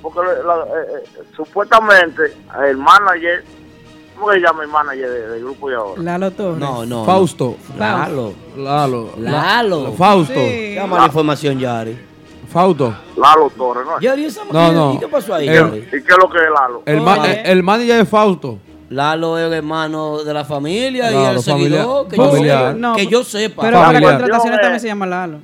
porque 0.00 0.20
la- 0.44 0.56
la- 0.56 0.62
eh, 0.64 1.04
eh, 1.04 1.22
supuestamente 1.36 2.22
el 2.68 2.76
manager 2.76 3.44
¿Cómo 4.18 4.30
se 4.34 4.40
llama 4.40 4.62
el 4.62 4.68
manager 4.68 5.10
de- 5.10 5.28
del 5.30 5.40
grupo 5.42 5.68
de 5.70 5.74
ahora? 5.74 6.00
Lalo 6.02 6.30
Torres. 6.30 6.58
No, 6.60 6.84
no. 6.86 7.04
Fausto. 7.04 7.56
Lalo. 7.76 8.34
Lalo. 8.56 9.10
Lalo. 9.18 9.92
Fausto. 9.94 10.34
Llama 10.74 10.98
la 10.98 11.06
información, 11.06 11.58
Yari. 11.58 11.98
Fausto. 12.48 12.94
Lalo 13.16 13.50
Torres, 13.56 13.84
¿no? 13.86 13.98
Yari, 13.98 14.26
esa 14.26 14.42
No, 14.52 14.70
no. 14.70 14.94
¿Y 14.94 14.98
qué 14.98 15.08
pasó 15.08 15.34
ahí, 15.34 15.48
El- 15.48 15.54
Yari? 15.54 15.78
¿Y 15.78 15.90
qué 15.90 15.96
es 16.12 16.18
lo 16.18 16.28
que 16.30 16.38
es 16.38 16.44
Lalo? 16.44 16.82
El, 16.86 17.00
ma- 17.00 17.26
el, 17.26 17.46
el 17.46 17.62
manager 17.64 18.00
es 18.02 18.08
Fausto. 18.08 18.58
Lalo 18.92 19.38
es 19.38 19.46
el 19.46 19.52
hermano 19.54 20.22
de 20.22 20.34
la 20.34 20.44
familia 20.44 21.10
y 21.12 21.34
el 21.34 21.40
seguidor. 21.40 22.08
Que, 22.08 22.16
yo, 22.16 22.30
sepa, 22.32 22.94
que 22.96 23.06
yo 23.06 23.24
sepa. 23.24 23.62
Pero 23.62 23.76
para 23.78 23.86
Familiar. 23.86 24.12
contrataciones 24.18 24.56
Yo, 24.58 24.60
también 24.60 24.74
eh, 24.76 24.80
se 24.80 24.86
llama 24.88 25.06
Lalo. 25.06 25.38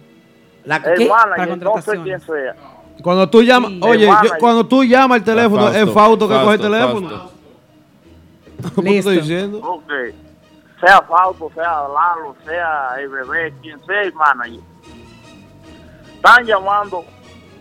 La, 0.64 0.76
El 0.76 0.98
¿qué? 0.98 1.06
Para 1.06 1.26
manager, 1.30 1.48
no 1.48 1.54
sé 1.54 1.58
contrataciones. 1.60 2.04
quién 2.04 2.20
sea. 2.20 2.54
Cuando 3.02 3.30
tú 3.30 3.42
llamas, 3.42 3.70
Sí. 3.70 3.80
oye, 3.82 4.06
yo- 4.06 4.30
cuando 4.38 4.66
tú 4.66 4.84
llamas 4.84 5.18
el 5.18 5.24
teléfono, 5.24 5.62
Fausto, 5.62 5.78
es 5.78 5.90
Fausto 5.94 6.28
que 6.28 6.34
coge 6.34 6.40
el 6.54 6.58
Fausto, 6.60 6.62
teléfono. 6.70 7.08
Fausto. 7.08 7.32
¿Cómo 8.74 8.82
te 8.88 8.98
estoy 8.98 9.16
diciendo? 9.18 9.58
Ok. 9.62 9.92
Sea 10.84 11.02
Fausto, 11.02 11.50
sea 11.54 11.64
Lalo, 11.64 12.36
sea 12.44 13.00
el 13.00 13.08
bebé, 13.08 13.54
quien 13.62 13.80
sea 13.86 14.02
el 14.02 14.12
manager. 14.12 14.60
Están 16.16 16.44
llamando 16.44 17.04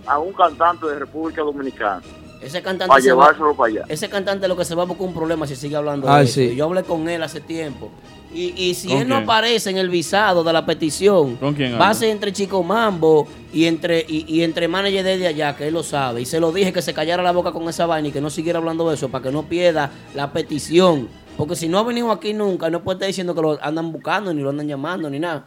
a 0.06 0.20
un 0.20 0.34
cantante 0.34 0.86
de 0.88 1.00
República 1.00 1.42
Dominicana 1.44 2.02
Ese 2.42 2.62
cantante 2.62 2.88
para 2.90 3.02
se 3.02 3.12
va- 3.12 3.24
llevárselo 3.24 3.56
para 3.56 3.72
allá. 3.74 3.86
Ese 3.90 4.10
cantante 4.10 4.48
lo 4.48 4.56
que 4.56 4.66
se 4.66 4.76
va 4.76 4.84
a 4.84 4.86
buscar 4.86 5.08
un 5.08 5.14
problema 5.14 5.48
si 5.48 5.56
sigue 5.56 5.76
hablando 5.76 6.10
Ay, 6.10 6.20
de 6.20 6.24
eso. 6.26 6.34
sí. 6.36 6.56
Yo 6.56 6.66
hablé 6.66 6.84
con 6.84 7.08
él 7.10 7.22
hace 7.24 7.42
tiempo. 7.42 7.90
Y, 8.34 8.54
y 8.56 8.74
si 8.76 8.90
¿Con 8.90 8.98
él 8.98 9.08
no 9.08 9.16
aparece 9.18 9.70
en 9.70 9.78
el 9.78 9.90
visado 9.90 10.44
de 10.44 10.52
la 10.54 10.66
petición, 10.66 11.38
¿Con 11.38 11.54
quién 11.54 11.80
va 11.80 11.90
a 11.90 11.94
ser 11.94 12.10
entre 12.10 12.32
Chico 12.34 12.62
Mambo 12.62 13.26
y 13.54 13.66
entre, 13.66 14.06
y, 14.08 14.26
y 14.28 14.44
entre 14.44 14.68
manager 14.68 15.04
desde 15.04 15.28
allá, 15.28 15.56
que 15.56 15.68
él 15.70 15.74
lo 15.74 15.82
sabe. 15.82 16.22
Y 16.22 16.26
se 16.26 16.40
lo 16.40 16.52
dije 16.52 16.72
que 16.74 16.82
se 16.82 16.94
callara 16.94 17.24
la 17.24 17.32
boca 17.32 17.52
con 17.52 17.68
esa 17.70 17.86
vaina 17.86 18.10
y 18.10 18.12
que 18.12 18.22
no 18.22 18.30
siguiera 18.30 18.60
hablando 18.60 18.88
de 18.90 18.96
eso 18.96 19.10
para 19.10 19.24
que 19.24 19.32
no 19.32 19.44
pierda 19.44 19.90
la 20.14 20.32
petición. 20.34 21.08
Porque 21.38 21.56
si 21.56 21.68
no 21.70 21.80
ha 21.80 21.84
venido 21.84 22.12
aquí 22.12 22.34
nunca, 22.34 22.70
no 22.70 22.84
puede 22.84 22.98
estar 22.98 23.08
diciendo 23.08 23.34
que 23.34 23.42
lo 23.42 23.58
andan 23.64 23.92
buscando, 23.92 24.34
ni 24.34 24.42
lo 24.42 24.50
andan 24.50 24.68
llamando, 24.68 25.10
ni 25.10 25.20
nada. 25.20 25.46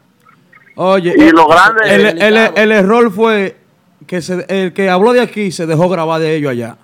Oye, 0.77 1.15
Y 1.17 1.31
lo 1.31 1.47
grande 1.49 1.83
el, 1.95 2.07
es- 2.07 2.15
el- 2.23 2.51
el 2.57 2.73
error 2.73 3.11
fue 3.13 3.57
que 4.07 4.21
se- 4.23 4.45
el 4.49 4.73
que 4.73 4.89
habló 4.91 5.13
de 5.13 5.21
aquí 5.21 5.51
se 5.51 5.67
dejó 5.67 5.89
grabar 5.89 6.21
de 6.21 6.35
ellos 6.37 6.51
allá. 6.51 6.77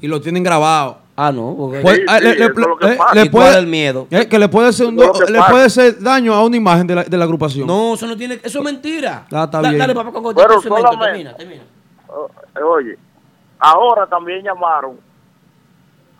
Y 0.00 0.08
lo 0.08 0.20
tienen 0.20 0.42
grabado. 0.42 0.98
Ah, 1.16 1.30
no, 1.32 1.54
porque 1.56 1.80
Pues, 1.80 1.96
Sí, 1.96 2.02
sí, 2.08 2.24
le, 2.24 2.34
le- 2.34 2.44
eh, 2.46 2.98
le 3.14 3.24
¿Y 3.24 3.28
cuál 3.28 3.30
puede, 3.30 3.58
el 3.58 3.66
miedo? 3.66 4.06
eh, 4.10 4.26
que 4.26 4.38
le 4.38 4.48
puede 4.48 4.68
hacer 4.68 4.86
un 4.86 4.96
do- 4.96 5.12
le 5.28 5.38
pasa. 5.38 5.50
puede 5.50 5.64
hacer 5.66 6.00
daño 6.00 6.32
a 6.32 6.42
una 6.44 6.56
imagen 6.56 6.86
de 6.86 6.94
la, 6.94 7.04
de 7.04 7.16
la 7.18 7.24
agrupación. 7.24 7.66
No, 7.66 7.92
eso 7.94 8.06
no 8.06 8.16
tiene, 8.16 8.40
eso 8.42 8.58
es 8.60 8.64
mentira. 8.64 9.26
Ah, 9.30 9.44
está 9.44 9.60
Da- 9.60 9.68
bien. 9.68 9.78
Dale, 9.78 9.94
papá, 9.94 10.12
con 10.12 10.34
Pero 10.34 10.62
solamente- 10.62 11.04
termina, 11.04 11.34
termina. 11.36 11.62
Eh, 11.62 12.62
Oye, 12.62 12.98
ahora 13.58 14.06
también 14.06 14.42
llamaron 14.42 14.98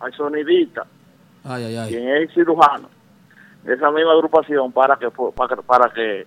al 0.01 0.13
sonidista, 0.15 0.85
Ay, 1.45 1.65
ay, 1.65 1.77
ay. 1.77 1.89
quien 1.91 2.09
es 2.09 2.23
el 2.29 2.35
cirujano 2.35 2.89
de 3.65 3.75
esa 3.75 3.91
misma 3.91 4.13
agrupación, 4.13 4.71
para 4.73 4.97
que 4.97 5.11
fu- 5.11 5.33
para 5.33 5.57
que 5.57 5.63
para 5.63 5.91
que, 5.93 6.27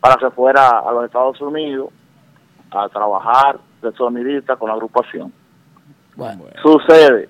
para 0.00 0.16
que 0.16 0.30
fuera 0.30 0.78
a 0.80 0.92
los 0.92 1.04
Estados 1.04 1.38
Unidos 1.42 1.90
a 2.70 2.88
trabajar 2.88 3.58
de 3.82 3.92
sonidista 3.92 4.56
con 4.56 4.68
la 4.68 4.74
agrupación. 4.74 5.32
Bueno, 6.14 6.44
Sucede, 6.62 7.28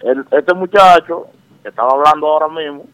el- 0.00 0.24
este 0.30 0.54
muchacho 0.54 1.26
que 1.62 1.68
estaba 1.68 1.92
hablando 1.92 2.26
ahora 2.26 2.48
mismo, 2.48 2.84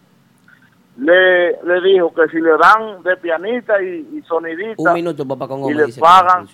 le, 0.99 1.63
le 1.63 1.81
dijo 1.83 2.13
que 2.15 2.27
si 2.29 2.39
le 2.41 2.57
dan 2.57 3.03
de 3.03 3.17
pianista 3.19 3.81
y, 3.83 4.19
y 4.19 4.23
sonidista 4.27 4.83
un 4.83 4.95
minuto, 4.95 5.27
papá, 5.27 5.47
con 5.47 5.71
y 5.71 5.75
le 5.75 5.89
pagan 6.01 6.49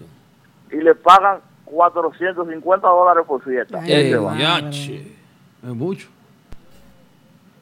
y 0.70 0.76
le 0.76 0.94
pagan 0.94 1.38
450 1.64 2.88
dólares 2.88 3.24
por 3.26 3.42
fiesta. 3.42 3.78
Ay, 3.82 4.12
Eh. 4.12 5.16
Es 5.62 5.68
mucho. 5.74 6.08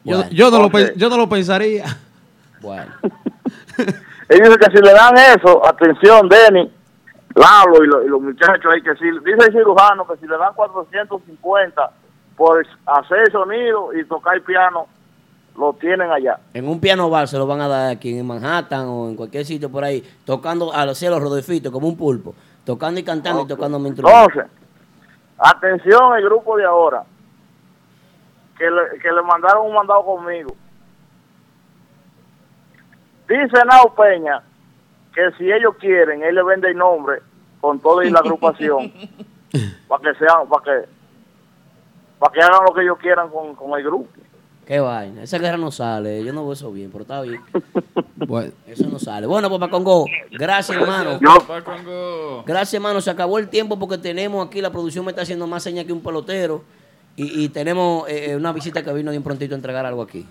Yo, 0.05 0.16
Bueno, 0.16 0.31
yo, 0.31 0.51
no 0.51 0.59
lo, 0.68 0.94
yo 0.97 1.09
no 1.10 1.16
lo 1.18 1.28
pensaría. 1.28 1.85
Bueno. 2.62 2.90
Él 4.28 4.39
dice 4.43 4.56
que 4.59 4.77
si 4.77 4.82
le 4.82 4.93
dan 4.93 5.14
eso, 5.16 5.66
atención, 5.66 6.28
Denny, 6.28 6.70
Lalo 7.35 7.85
y, 7.85 7.86
lo- 7.86 8.02
y 8.05 8.09
los 8.09 8.20
muchachos 8.20 8.66
ahí, 8.73 8.82
que 8.82 8.94
si, 8.97 9.05
dice 9.11 9.47
el 9.47 9.52
cirujano 9.52 10.07
que 10.07 10.16
si 10.16 10.27
le 10.27 10.36
dan 10.36 10.52
450 10.55 11.90
por 12.36 12.66
hacer 12.86 13.31
sonido 13.31 13.93
y 13.94 14.05
tocar 14.05 14.40
piano, 14.43 14.86
lo 15.57 15.73
tienen 15.74 16.11
allá. 16.11 16.39
En 16.55 16.66
un 16.69 16.81
piano 16.81 17.09
bar 17.11 17.28
se 17.28 17.36
lo 17.39 17.47
van 17.47 17.61
a 17.61 17.69
dar 17.69 17.90
aquí 17.93 18.19
en 18.19 18.27
Manhattan 18.27 18.86
o 18.89 19.09
en 19.09 19.16
cualquier 19.16 19.44
sitio 19.44 19.70
por 19.70 19.85
ahí, 19.85 20.02
tocando 20.24 20.73
a 20.73 20.85
los 20.86 20.97
cielos 20.98 21.20
rodolfitos 21.20 21.70
como 21.73 21.86
un 21.86 21.97
pulpo, 21.97 22.35
tocando 22.65 22.98
y 23.01 23.05
cantando 23.05 23.43
y 23.43 23.47
tocando 23.47 23.78
mi 23.78 23.89
instrumento. 23.89 24.19
Entonces, 24.31 24.51
atención 25.39 26.16
el 26.16 26.24
grupo 26.24 26.57
de 26.57 26.65
ahora, 26.65 27.05
que 28.59 28.70
le, 28.70 28.98
que 29.01 29.11
le 29.12 29.23
mandaron 29.23 29.66
un 29.66 29.74
mandado 29.74 30.05
conmigo. 30.05 30.55
Dice 33.28 33.65
Nao 33.66 33.94
Peña 33.94 34.43
que 35.14 35.30
si 35.38 35.50
ellos 35.50 35.74
quieren, 35.78 36.22
él 36.22 36.34
le 36.34 36.42
vende 36.42 36.68
el 36.68 36.76
nombre 36.76 37.20
con 37.60 37.80
todo 37.80 38.02
y 38.02 38.10
la 38.10 38.20
agrupación 38.20 38.92
para 39.88 40.02
que 40.02 40.18
sean, 40.18 40.48
para 40.48 40.62
que 40.64 40.88
para 42.18 42.32
que 42.32 42.40
hagan 42.42 42.64
lo 42.66 42.74
que 42.74 42.82
ellos 42.82 42.98
quieran 42.98 43.30
con, 43.30 43.54
con 43.54 43.78
el 43.78 43.84
grupo. 43.84 44.08
Qué 44.66 44.78
vaina, 44.78 45.22
esa 45.22 45.38
guerra 45.38 45.56
no 45.56 45.70
sale, 45.72 46.22
yo 46.22 46.32
no 46.32 46.44
veo 46.44 46.52
eso 46.52 46.70
bien, 46.70 46.90
pero 46.92 47.02
está 47.02 47.22
bien, 47.22 47.40
Bueno, 48.26 48.52
eso 48.66 48.86
no 48.88 48.98
sale. 48.98 49.26
Bueno, 49.26 49.50
papá 49.50 49.68
Congo, 49.68 50.04
gracias 50.30 50.78
hermano. 50.78 51.18
Gracias 52.46 52.74
hermano, 52.74 53.00
se 53.00 53.10
acabó 53.10 53.38
el 53.38 53.48
tiempo 53.48 53.78
porque 53.78 53.98
tenemos 53.98 54.46
aquí, 54.46 54.60
la 54.60 54.70
producción 54.70 55.04
me 55.04 55.10
está 55.10 55.22
haciendo 55.22 55.46
más 55.46 55.62
señas 55.62 55.86
que 55.86 55.92
un 55.92 56.02
pelotero 56.02 56.62
y, 57.16 57.44
y 57.44 57.48
tenemos 57.48 58.08
eh, 58.08 58.36
una 58.36 58.52
visita 58.52 58.84
que 58.84 58.92
vino 58.92 59.10
bien 59.10 59.22
prontito 59.22 59.54
a 59.54 59.56
entregar 59.56 59.86
algo 59.86 60.02
aquí. 60.02 60.26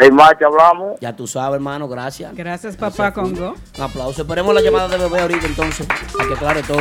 En 0.00 0.14
marcha 0.14 0.46
hablamos. 0.46 0.98
Ya 1.00 1.14
tú 1.14 1.26
sabes 1.26 1.56
hermano, 1.56 1.88
gracias. 1.88 2.34
Gracias, 2.34 2.76
papá 2.76 3.12
Congo. 3.12 3.54
Un 3.76 3.82
aplauso. 3.82 4.22
Esperemos 4.22 4.54
la 4.54 4.60
llamada 4.60 4.88
de 4.88 4.96
bebé 4.98 5.20
ahorita 5.20 5.46
entonces, 5.46 5.86
para 6.16 6.28
que 6.28 6.34
aclare 6.34 6.62
todo. 6.62 6.80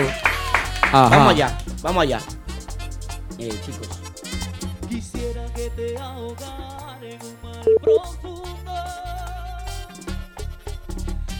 ajá. 0.83 1.09
Vamos 1.09 1.33
allá, 1.33 1.57
vamos 1.81 2.03
allá. 2.03 2.19
Eh, 3.37 3.49
chicos. 3.65 3.89
Quisiera 4.87 5.45
que 5.53 5.69
te 5.71 5.97
ahogara 5.97 6.97
en 7.01 7.19
un 7.21 7.41
mar 7.43 7.65
profundo 7.81 8.73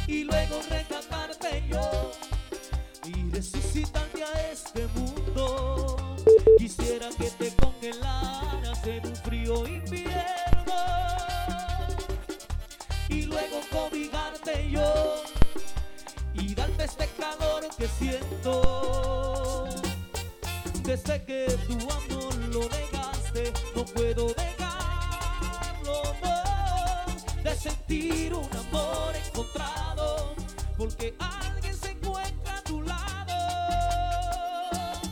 y 0.07 0.23
luego 0.23 0.55
rescatarte 0.69 1.63
yo 1.69 2.11
y 3.05 3.31
resucitarte 3.31 4.23
a 4.23 4.51
este 4.51 4.87
mundo. 4.95 6.15
Quisiera 6.57 7.07
que 7.17 7.29
te 7.37 7.55
congelaras 7.55 8.85
en 8.87 9.07
un 9.07 9.15
frío 9.17 9.67
invierno 9.67 10.73
y 13.11 13.23
luego 13.23 13.59
cobijarte 13.69 14.69
yo 14.71 15.23
y 16.33 16.55
darte 16.55 16.85
este 16.85 17.07
calor 17.19 17.67
que 17.77 17.87
siento. 17.87 19.67
Desde 20.83 21.23
que 21.25 21.45
tu 21.67 21.73
amor 21.73 22.35
lo 22.53 22.61
negaste, 22.69 23.53
no 23.75 23.85
puedo 23.85 24.27
dejarlo, 24.33 26.03
no. 26.23 27.43
De 27.43 27.55
sentir 27.55 28.33
un 28.33 28.49
amor 28.57 29.13
encontrado, 29.25 30.33
porque 30.77 31.13
alguien 31.19 31.77
se 31.77 31.91
encuentra 31.91 32.57
a 32.57 32.63
tu 32.63 32.81
lado. 32.81 33.35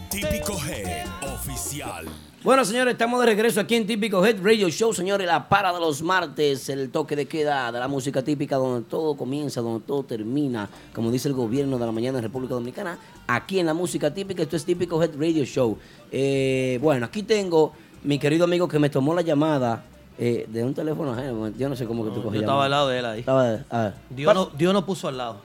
Típico 0.09 0.57
Head 0.65 1.19
Oficial. 1.44 2.06
Bueno, 2.44 2.66
señores, 2.66 2.91
estamos 2.94 3.18
de 3.22 3.26
regreso 3.28 3.61
aquí 3.61 3.76
en 3.76 3.88
Típico 3.88 4.26
Head 4.26 4.44
Radio 4.44 4.68
Show, 4.70 4.94
señores, 4.94 5.26
la 5.26 5.48
para 5.48 5.72
de 5.72 5.80
los 5.80 6.02
martes, 6.02 6.68
el 6.68 6.90
toque 6.90 7.16
de 7.16 7.28
queda 7.28 7.72
de 7.72 7.80
la 7.80 7.88
música 7.88 8.22
típica 8.22 8.57
donde 8.57 8.86
todo 8.90 9.16
comienza, 9.16 9.61
donde 9.61 9.86
todo 9.86 10.03
termina, 10.03 10.70
como 10.94 11.10
dice 11.11 11.30
el 11.30 11.34
gobierno 11.36 11.78
de 11.78 11.86
la 11.86 11.94
mañana 11.94 12.18
en 12.18 12.24
República 12.26 12.56
Dominicana, 12.56 12.98
aquí 13.26 13.57
en 13.60 13.68
la 13.68 13.74
música 13.74 14.14
típica, 14.14 14.44
esto 14.44 14.57
es 14.57 14.66
Típico 14.66 15.02
Head 15.02 15.11
Radio 15.18 15.45
Show. 15.45 15.78
Eh, 16.11 16.78
bueno, 16.82 17.06
aquí 17.06 17.24
tengo 17.24 17.72
mi 18.03 18.20
querido 18.20 18.44
amigo 18.44 18.68
que 18.68 18.80
me 18.80 18.90
tomó 18.90 19.14
la 19.14 19.22
llamada 19.22 19.86
eh, 20.18 20.45
de 20.49 20.61
un 20.66 20.74
teléfono 20.74 21.14
ajeno, 21.14 21.49
yo 21.57 21.70
no 21.70 21.76
sé 21.78 21.86
cómo 21.86 22.03
que 22.03 22.10
tú 22.10 22.18
Yo 22.18 22.24
cogías. 22.24 22.41
estaba 22.44 22.66
al 22.66 22.72
lado 22.72 22.90
de 22.90 22.99
él 22.99 23.06
ahí. 23.06 23.20
Estaba, 23.22 23.60
a 23.70 23.82
ver, 23.84 23.94
Dios 24.10 24.34
no, 24.34 24.45
Dios 24.57 24.74
no 24.74 24.86
puso 24.86 25.07
al 25.07 25.16
lado. 25.18 25.38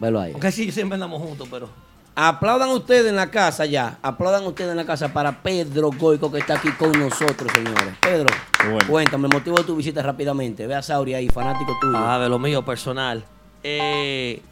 velo 0.00 0.18
ahí. 0.18 0.32
Aunque 0.32 0.50
sí, 0.50 0.72
siempre 0.72 0.94
andamos 0.94 1.20
juntos, 1.22 1.46
pero. 1.50 1.91
Aplaudan 2.14 2.68
ustedes 2.70 3.06
en 3.06 3.16
la 3.16 3.30
casa 3.30 3.64
ya. 3.64 3.98
Aplaudan 4.02 4.44
ustedes 4.44 4.70
en 4.72 4.76
la 4.76 4.84
casa 4.84 5.12
para 5.12 5.42
Pedro 5.42 5.90
Goico 5.98 6.30
que 6.30 6.38
está 6.38 6.54
aquí 6.54 6.70
con 6.72 6.92
nosotros, 6.92 7.50
señores. 7.52 7.94
Pedro, 8.00 8.28
Bueno. 8.64 8.86
cuéntame 8.86 9.28
el 9.28 9.32
motivo 9.34 9.56
de 9.56 9.64
tu 9.64 9.74
visita 9.76 10.02
rápidamente. 10.02 10.66
Ve 10.66 10.74
a 10.74 10.82
Sauri 10.82 11.14
ahí, 11.14 11.28
fanático 11.28 11.72
tuyo. 11.80 11.96
Ah, 11.96 12.18
de 12.18 12.28
lo 12.28 12.38
mío 12.38 12.62
personal. 12.64 13.24
Eh, 13.62 14.42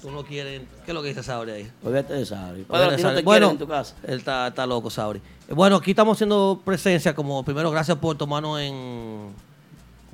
Tú 0.00 0.10
no 0.12 0.22
quieres. 0.24 0.62
¿Qué 0.84 0.92
es 0.92 0.94
lo 0.94 1.02
que 1.02 1.08
dice 1.08 1.22
Sauri 1.22 1.50
ahí? 1.50 1.70
Olvídate 1.82 2.14
de 2.14 2.24
Sauri. 2.26 2.62
Pedro, 2.62 2.90
de 2.90 2.96
no 2.96 2.98
Sauri. 3.02 3.16
te 3.16 3.22
bueno, 3.22 3.50
en 3.50 3.58
tu 3.58 3.66
casa. 3.66 3.94
Él 4.04 4.18
está, 4.20 4.46
está 4.46 4.64
loco, 4.64 4.88
Sauri. 4.88 5.20
Bueno, 5.50 5.76
aquí 5.76 5.90
estamos 5.90 6.16
haciendo 6.16 6.60
presencia 6.64 7.14
como 7.14 7.42
primero 7.44 7.70
gracias 7.70 7.98
por 7.98 8.16
tomarnos 8.16 8.60
en 8.60 9.32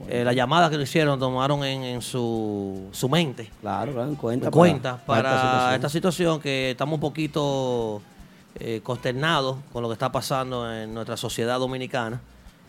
eh, 0.09 0.25
la 0.25 0.33
llamada 0.33 0.69
que 0.71 0.77
nos 0.77 0.89
hicieron, 0.89 1.19
tomaron 1.19 1.65
en, 1.65 1.83
en 1.85 2.03
su, 2.03 2.89
su 2.93 3.09
mente. 3.09 3.51
Claro, 3.61 3.93
claro, 3.93 4.09
en 4.09 4.17
cuenta. 4.17 4.47
En 4.47 4.53
cuenta 4.53 4.97
para- 5.07 5.23
para, 5.23 5.23
para 5.23 5.31
esta 5.31 5.49
situación. 5.51 5.75
esta 5.75 5.89
situación 5.89 6.41
que 6.41 6.71
estamos 6.73 6.95
un 6.95 7.01
poquito 7.01 8.03
eh, 8.59 8.81
consternados 8.83 9.57
con 9.73 9.83
lo 9.83 9.89
que 9.89 9.93
está 9.95 10.11
pasando 10.13 10.71
en 10.73 10.93
nuestra 10.93 11.17
sociedad 11.17 11.59
dominicana. 11.59 12.21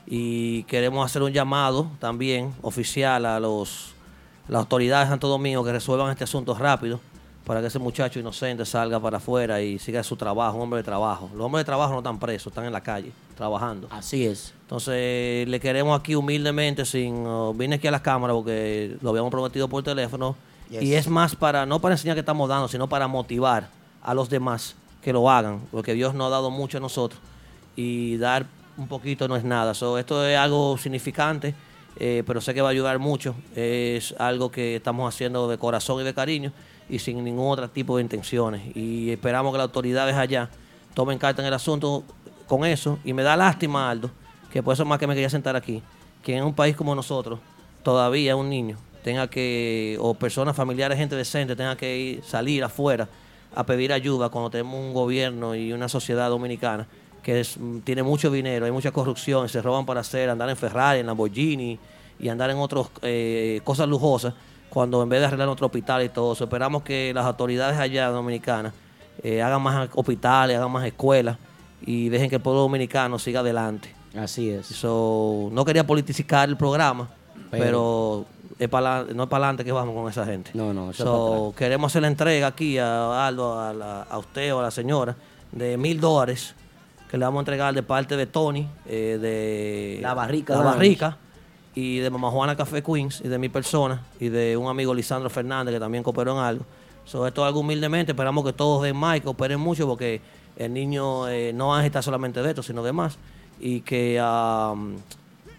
Y 0.06 0.64
queremos 0.64 1.06
hacer 1.06 1.22
un 1.24 1.32
llamado 1.32 1.88
también 2.00 2.54
oficial 2.62 3.26
a 3.26 3.40
los, 3.40 3.94
las 4.50 4.60
autoridades 4.60 5.08
de 5.08 5.12
Santo 5.14 5.28
Domingo 5.30 5.64
que 5.64 5.72
resuelvan 5.72 6.12
este 6.12 6.26
asunto 6.26 6.54
rápido 6.56 7.00
para 7.46 7.60
que 7.60 7.68
ese 7.68 7.80
muchacho 7.80 8.20
inocente 8.20 8.66
salga 8.66 9.00
para 9.00 9.18
afuera 9.18 9.62
y 9.62 9.78
siga 9.78 10.02
su 10.04 10.16
trabajo, 10.16 10.58
un 10.58 10.64
hombre 10.64 10.78
de 10.78 10.84
trabajo. 10.84 11.30
Los 11.36 11.46
hombres 11.46 11.62
de 11.62 11.66
trabajo 11.66 11.92
no 11.92 12.00
están 12.00 12.20
presos, 12.20 12.48
están 12.48 12.66
en 12.66 12.72
la 12.72 12.82
calle 12.82 13.12
trabajando. 13.36 13.88
Así 13.92 14.26
es. 14.26 14.54
Entonces, 14.62 15.48
le 15.48 15.60
queremos 15.60 16.00
aquí 16.00 16.16
humildemente, 16.16 16.86
sin 16.86 17.28
uh, 17.28 17.54
vine 17.54 17.76
aquí 17.76 17.88
a 17.88 17.92
la 17.92 18.02
cámara 18.02 18.34
porque 18.34 18.96
lo 19.02 19.10
habíamos 19.10 19.30
prometido 19.30 19.68
por 19.68 19.84
teléfono. 19.84 20.36
Yes. 20.70 20.84
Y 20.84 20.96
es 20.96 21.08
más 21.08 21.36
para, 21.36 21.66
no 21.66 21.80
para 21.80 21.96
enseñar 21.96 22.16
que 22.16 22.22
estamos 22.22 22.48
dando, 22.48 22.68
sino 22.70 22.88
para 22.88 23.08
motivar 23.08 23.68
a 24.02 24.14
los 24.14 24.30
demás 24.30 24.76
que 25.02 25.12
lo 25.12 25.30
hagan, 25.30 25.62
porque 25.72 25.94
Dios 25.94 26.14
nos 26.14 26.28
ha 26.28 26.30
dado 26.30 26.50
mucho 26.50 26.78
a 26.78 26.82
nosotros 26.82 27.22
y 27.76 28.16
dar 28.18 28.46
un 28.78 28.88
poquito 28.88 29.28
no 29.28 29.36
es 29.36 29.44
nada. 29.44 29.74
So, 29.74 29.98
esto 29.98 30.26
es 30.26 30.38
algo 30.38 30.78
significante, 30.78 31.54
eh, 31.98 32.24
pero 32.26 32.40
sé 32.40 32.54
que 32.54 32.62
va 32.62 32.70
a 32.70 32.72
ayudar 32.72 33.00
mucho. 33.00 33.36
Es 33.54 34.16
algo 34.18 34.50
que 34.50 34.78
estamos 34.78 35.14
haciendo 35.14 35.50
de 35.50 35.58
corazón 35.58 36.02
y 36.02 36.06
de 36.06 36.14
cariño 36.14 36.54
y 36.94 37.00
sin 37.00 37.24
ningún 37.24 37.52
otro 37.52 37.68
tipo 37.68 37.98
de 37.98 38.04
intenciones. 38.04 38.62
Y 38.76 39.10
esperamos 39.10 39.52
que 39.52 39.58
las 39.58 39.66
autoridades 39.66 40.16
allá 40.16 40.48
tomen 40.94 41.18
carta 41.18 41.42
en 41.42 41.48
el 41.48 41.54
asunto 41.56 42.04
con 42.48 42.66
eso. 42.66 43.00
Y 43.04 43.14
me 43.14 43.24
da 43.24 43.36
lástima, 43.36 43.90
Aldo, 43.90 44.12
que 44.52 44.62
por 44.62 44.76
eso 44.76 44.86
más 44.86 45.00
que 45.00 45.08
me 45.08 45.16
quería 45.16 45.30
sentar 45.30 45.56
aquí, 45.56 45.82
que 46.22 46.38
en 46.38 46.44
un 46.44 46.54
país 46.54 46.76
como 46.76 46.94
nosotros, 46.94 47.40
todavía 47.82 48.36
un 48.36 48.48
niño 48.48 48.78
tenga 49.04 49.28
que, 49.28 49.98
o 50.00 50.14
personas 50.14 50.56
familiares, 50.56 51.00
gente 51.00 51.16
decente, 51.16 51.56
tenga 51.56 51.76
que 51.76 51.98
ir, 51.98 52.24
salir 52.24 52.64
afuera 52.64 53.10
a 53.56 53.66
pedir 53.66 53.92
ayuda 53.92 54.30
cuando 54.30 54.52
tenemos 54.52 54.80
un 54.80 54.94
gobierno 54.94 55.56
y 55.56 55.74
una 55.74 55.90
sociedad 55.90 56.30
dominicana 56.30 56.88
que 57.24 57.44
mm, 57.60 57.80
tiene 57.80 58.04
mucho 58.04 58.30
dinero, 58.30 58.68
hay 58.68 58.72
mucha 58.72 58.92
corrupción, 58.92 59.50
se 59.50 59.64
roban 59.64 59.88
para 59.88 60.02
hacer, 60.02 60.30
andar 60.30 60.48
en 60.48 60.58
Ferrari, 60.58 61.00
en 61.00 61.08
Lamborghini 61.08 61.80
y 62.20 62.30
andar 62.30 62.52
en 62.52 62.58
otras 62.58 62.88
cosas 63.64 63.90
lujosas, 63.90 64.36
cuando 64.74 65.04
en 65.04 65.10
vez 65.10 65.20
de 65.20 65.28
arreglar 65.28 65.46
nuestro 65.48 65.68
hospital 65.68 66.02
y 66.04 66.10
todo 66.10 66.34
eso, 66.34 66.46
esperamos 66.46 66.82
que 66.82 67.12
las 67.14 67.26
autoridades 67.26 67.78
allá 67.78 68.08
dominicanas 68.10 68.74
eh, 69.22 69.42
hagan 69.44 69.62
más 69.62 69.88
hospitales, 69.94 70.58
hagan 70.58 70.72
más 70.72 70.84
escuelas 70.86 71.38
y 71.86 72.10
dejen 72.10 72.28
que 72.30 72.38
el 72.38 72.42
pueblo 72.42 72.62
dominicano 72.62 73.20
siga 73.20 73.42
adelante. 73.42 73.94
Así 74.18 74.50
es. 74.50 74.66
So, 74.66 75.50
no 75.52 75.64
quería 75.64 75.86
politizar 75.86 76.50
el 76.50 76.58
programa, 76.58 77.08
Pero- 77.52 77.62
pero, 77.64 78.26
es 78.60 78.70
para 78.70 79.04
no 79.14 79.24
es 79.24 79.30
para 79.30 79.46
adelante 79.46 79.64
que 79.64 79.72
vamos 79.72 79.94
con 79.96 80.10
esa 80.10 80.26
gente. 80.26 80.50
No, 80.56 80.74
no, 80.74 80.90
eso 80.92 81.04
es 81.04 81.10
So, 81.10 81.54
queremos 81.56 81.92
hacer 81.92 82.02
la 82.02 82.08
entrega 82.08 82.48
aquí 82.48 82.78
a 82.80 83.28
Aldo, 83.28 83.60
a, 83.60 83.74
la- 83.74 84.04
a 84.04 84.18
usted 84.18 84.54
o 84.56 84.60
a 84.60 84.64
la 84.64 84.72
señora 84.72 85.16
de 85.52 85.78
mil 85.78 86.00
dólares 86.00 86.56
que 87.12 87.18
le 87.20 87.26
vamos 87.26 87.40
a 87.40 87.42
entregar 87.42 87.74
de 87.76 87.84
parte 87.84 88.18
de 88.18 88.26
Tony, 88.26 88.68
eh, 88.88 89.20
de 89.22 90.00
La 90.02 90.16
Barrica 90.16 90.56
La. 90.56 90.64
Barrica 90.64 91.18
y 91.76 92.00
de 92.00 92.10
Mamá 92.10 92.30
Juana 92.30 92.56
Café 92.56 92.84
Queens 92.84 93.22
y 93.24 93.28
de 93.28 93.38
mi 93.38 93.50
persona 93.50 94.02
y 94.20 94.30
de 94.30 94.56
un 94.58 94.68
amigo 94.68 94.94
Lisandro 94.94 95.30
Fernández 95.30 95.74
que 95.74 95.80
también 95.80 96.04
cooperó 96.04 96.34
en 96.34 96.44
algo. 96.44 96.66
So, 97.06 97.28
esto 97.28 97.42
es 97.42 97.48
algo 97.48 97.60
humildemente, 97.60 98.12
esperamos 98.14 98.46
que 98.46 98.54
todos 98.54 98.84
den 98.84 98.96
más 98.96 99.18
y 99.18 99.22
cooperen 99.22 99.60
mucho 99.60 99.88
porque 99.88 100.22
el 100.56 100.74
niño 100.74 101.28
eh, 101.28 101.52
no 101.54 101.78
estar 101.80 102.04
solamente 102.04 102.42
de 102.42 102.50
esto, 102.50 102.64
sino 102.64 102.84
de 102.84 102.94
más. 102.94 103.18
Y 103.60 103.82
que 103.82 104.20
am, 104.20 104.96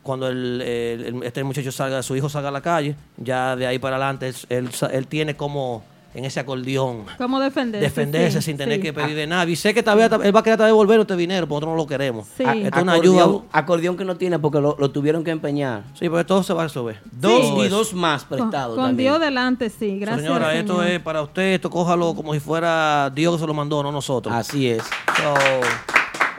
cuando 0.02 0.28
el, 0.28 1.22
este 1.24 1.44
muchacho 1.44 1.72
salga, 1.72 2.02
su 2.02 2.16
hijo 2.16 2.28
salga 2.28 2.48
a 2.48 2.52
la 2.52 2.60
calle, 2.60 2.96
ya 3.16 3.56
de 3.56 3.66
ahí 3.66 3.78
para 3.78 3.96
adelante 3.96 4.32
él, 4.48 4.70
él 4.92 5.06
tiene 5.06 5.36
como 5.36 5.82
en 6.14 6.24
ese 6.24 6.40
acordeón 6.40 7.04
¿Cómo 7.18 7.40
defenderse? 7.40 7.84
defenderse 7.84 8.40
Sí, 8.40 8.46
sin 8.46 8.56
tener 8.56 8.76
sí. 8.76 8.82
que 8.82 8.92
pedir 8.92 9.16
de 9.16 9.26
nada. 9.26 9.44
Y 9.50 9.56
sé 9.56 9.74
que 9.74 9.82
tal 9.82 9.98
vez 9.98 10.10
él 10.22 10.34
va 10.34 10.40
a 10.40 10.42
querer 10.42 10.58
devolver 10.60 11.00
este 11.00 11.16
dinero, 11.16 11.46
pero 11.46 11.56
nosotros 11.56 11.72
no 11.72 11.76
lo 11.76 11.86
queremos. 11.86 12.26
Sí. 12.36 12.44
Esto 12.44 12.76
es 12.76 12.82
una 12.82 12.92
ayuda. 12.92 13.28
acordeón 13.52 13.96
que 13.96 14.04
no 14.04 14.16
tiene 14.16 14.38
porque 14.38 14.60
lo, 14.60 14.76
lo 14.78 14.90
tuvieron 14.90 15.24
que 15.24 15.30
empeñar. 15.32 15.82
Sí, 15.94 16.08
pero 16.08 16.24
todo 16.24 16.42
se 16.42 16.52
va 16.54 16.62
a 16.62 16.66
resolver. 16.66 17.00
Dos 17.10 17.58
y 17.58 17.66
eso. 17.66 17.76
dos 17.76 17.94
más 17.94 18.24
prestados. 18.24 18.76
con. 18.76 18.96
Dios 18.96 19.18
delante, 19.20 19.70
sí. 19.70 19.98
Gracias. 19.98 20.22
Señora, 20.26 20.54
esto 20.54 20.82
es 20.82 21.00
para 21.00 21.22
usted, 21.22 21.54
esto 21.54 21.68
cójalo 21.68 22.14
como 22.14 22.32
si 22.32 22.40
fuera 22.40 23.10
Dios 23.14 23.34
que 23.34 23.40
se 23.40 23.46
lo 23.46 23.54
mandó, 23.54 23.82
no 23.82 23.90
nosotros. 23.90 24.34
Así 24.34 24.68
es. 24.68 24.82
So, 24.82 25.34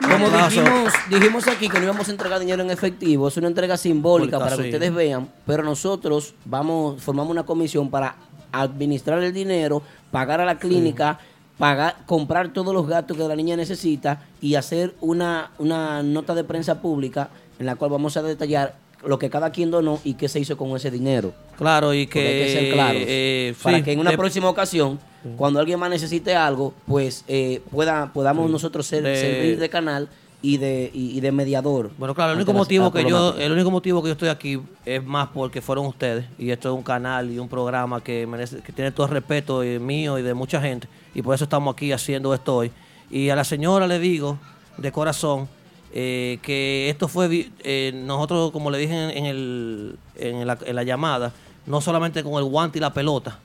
Como 0.08 0.28
dijimos, 0.28 0.92
dijimos 1.08 1.48
aquí 1.48 1.68
que 1.68 1.78
no 1.78 1.84
íbamos 1.84 2.06
a 2.08 2.10
entregar 2.12 2.38
dinero 2.38 2.62
en 2.62 2.70
efectivo, 2.70 3.28
es 3.28 3.36
una 3.38 3.48
entrega 3.48 3.76
simbólica 3.76 4.38
para 4.38 4.56
que 4.56 4.62
ustedes 4.64 4.94
vean, 4.94 5.28
pero 5.46 5.62
nosotros 5.62 6.34
vamos, 6.44 7.02
formamos 7.02 7.30
una 7.32 7.44
comisión 7.44 7.90
para 7.90 8.14
administrar 8.62 9.22
el 9.22 9.32
dinero, 9.32 9.82
pagar 10.10 10.40
a 10.40 10.44
la 10.44 10.58
clínica, 10.58 11.18
pagar, 11.58 11.96
comprar 12.06 12.52
todos 12.52 12.74
los 12.74 12.86
gastos 12.86 13.16
que 13.16 13.22
la 13.26 13.36
niña 13.36 13.56
necesita 13.56 14.22
y 14.40 14.54
hacer 14.56 14.94
una, 15.00 15.50
una 15.58 16.02
nota 16.02 16.34
de 16.34 16.44
prensa 16.44 16.80
pública 16.80 17.28
en 17.58 17.66
la 17.66 17.76
cual 17.76 17.90
vamos 17.90 18.16
a 18.16 18.22
detallar 18.22 18.74
lo 19.04 19.18
que 19.18 19.30
cada 19.30 19.50
quien 19.50 19.70
donó 19.70 20.00
y 20.04 20.14
qué 20.14 20.28
se 20.28 20.40
hizo 20.40 20.56
con 20.56 20.74
ese 20.76 20.90
dinero. 20.90 21.32
Claro, 21.56 21.94
y 21.94 21.98
hay 22.00 22.06
que 22.06 22.48
ser 22.52 22.64
que, 22.64 22.72
claros. 22.72 23.02
eh, 23.06 23.54
para 23.62 23.76
sí, 23.78 23.82
que 23.84 23.92
en 23.92 24.00
una 24.00 24.10
de- 24.10 24.16
próxima 24.18 24.48
ocasión, 24.50 24.98
cuando 25.36 25.60
alguien 25.60 25.78
más 25.78 25.90
necesite 25.90 26.34
algo, 26.34 26.74
pues 26.86 27.24
eh, 27.28 27.60
pueda, 27.70 28.12
podamos 28.12 28.50
nosotros 28.50 28.86
ser, 28.86 29.02
De- 29.02 29.16
servir 29.20 29.58
de 29.58 29.68
canal 29.68 30.08
y 30.46 30.58
de, 30.58 30.92
y, 30.94 31.18
y 31.18 31.20
de 31.20 31.32
mediador. 31.32 31.90
Bueno, 31.98 32.14
claro, 32.14 32.30
el 32.30 32.36
único 32.36 32.52
motivo 32.52 32.92
que 32.92 33.04
yo, 33.04 33.34
el 33.36 33.50
único 33.50 33.72
motivo 33.72 34.00
que 34.00 34.10
yo 34.10 34.12
estoy 34.12 34.28
aquí 34.28 34.60
es 34.84 35.02
más 35.02 35.28
porque 35.34 35.60
fueron 35.60 35.86
ustedes 35.86 36.24
y 36.38 36.50
esto 36.50 36.68
es 36.68 36.76
un 36.76 36.84
canal 36.84 37.32
y 37.32 37.40
un 37.40 37.48
programa 37.48 38.00
que 38.00 38.28
merece, 38.28 38.60
que 38.60 38.72
tiene 38.72 38.92
todo 38.92 39.06
el 39.06 39.12
respeto 39.12 39.62
mío 39.80 40.20
y 40.20 40.22
de 40.22 40.34
mucha 40.34 40.60
gente 40.60 40.86
y 41.16 41.22
por 41.22 41.34
eso 41.34 41.42
estamos 41.42 41.74
aquí 41.74 41.90
haciendo 41.90 42.32
esto 42.32 42.54
hoy. 42.54 42.70
Y 43.10 43.28
a 43.30 43.34
la 43.34 43.42
señora 43.42 43.88
le 43.88 43.98
digo 43.98 44.38
de 44.78 44.92
corazón 44.92 45.48
eh, 45.92 46.38
que 46.42 46.90
esto 46.90 47.08
fue 47.08 47.50
eh, 47.64 47.90
nosotros 47.92 48.52
como 48.52 48.70
le 48.70 48.78
dije 48.78 48.94
en, 48.94 49.10
en 49.10 49.26
el, 49.26 49.98
en 50.14 50.46
la, 50.46 50.56
en 50.64 50.76
la 50.76 50.84
llamada, 50.84 51.32
no 51.66 51.80
solamente 51.80 52.22
con 52.22 52.34
el 52.34 52.44
guante 52.44 52.78
y 52.78 52.80
la 52.80 52.94
pelota 52.94 53.40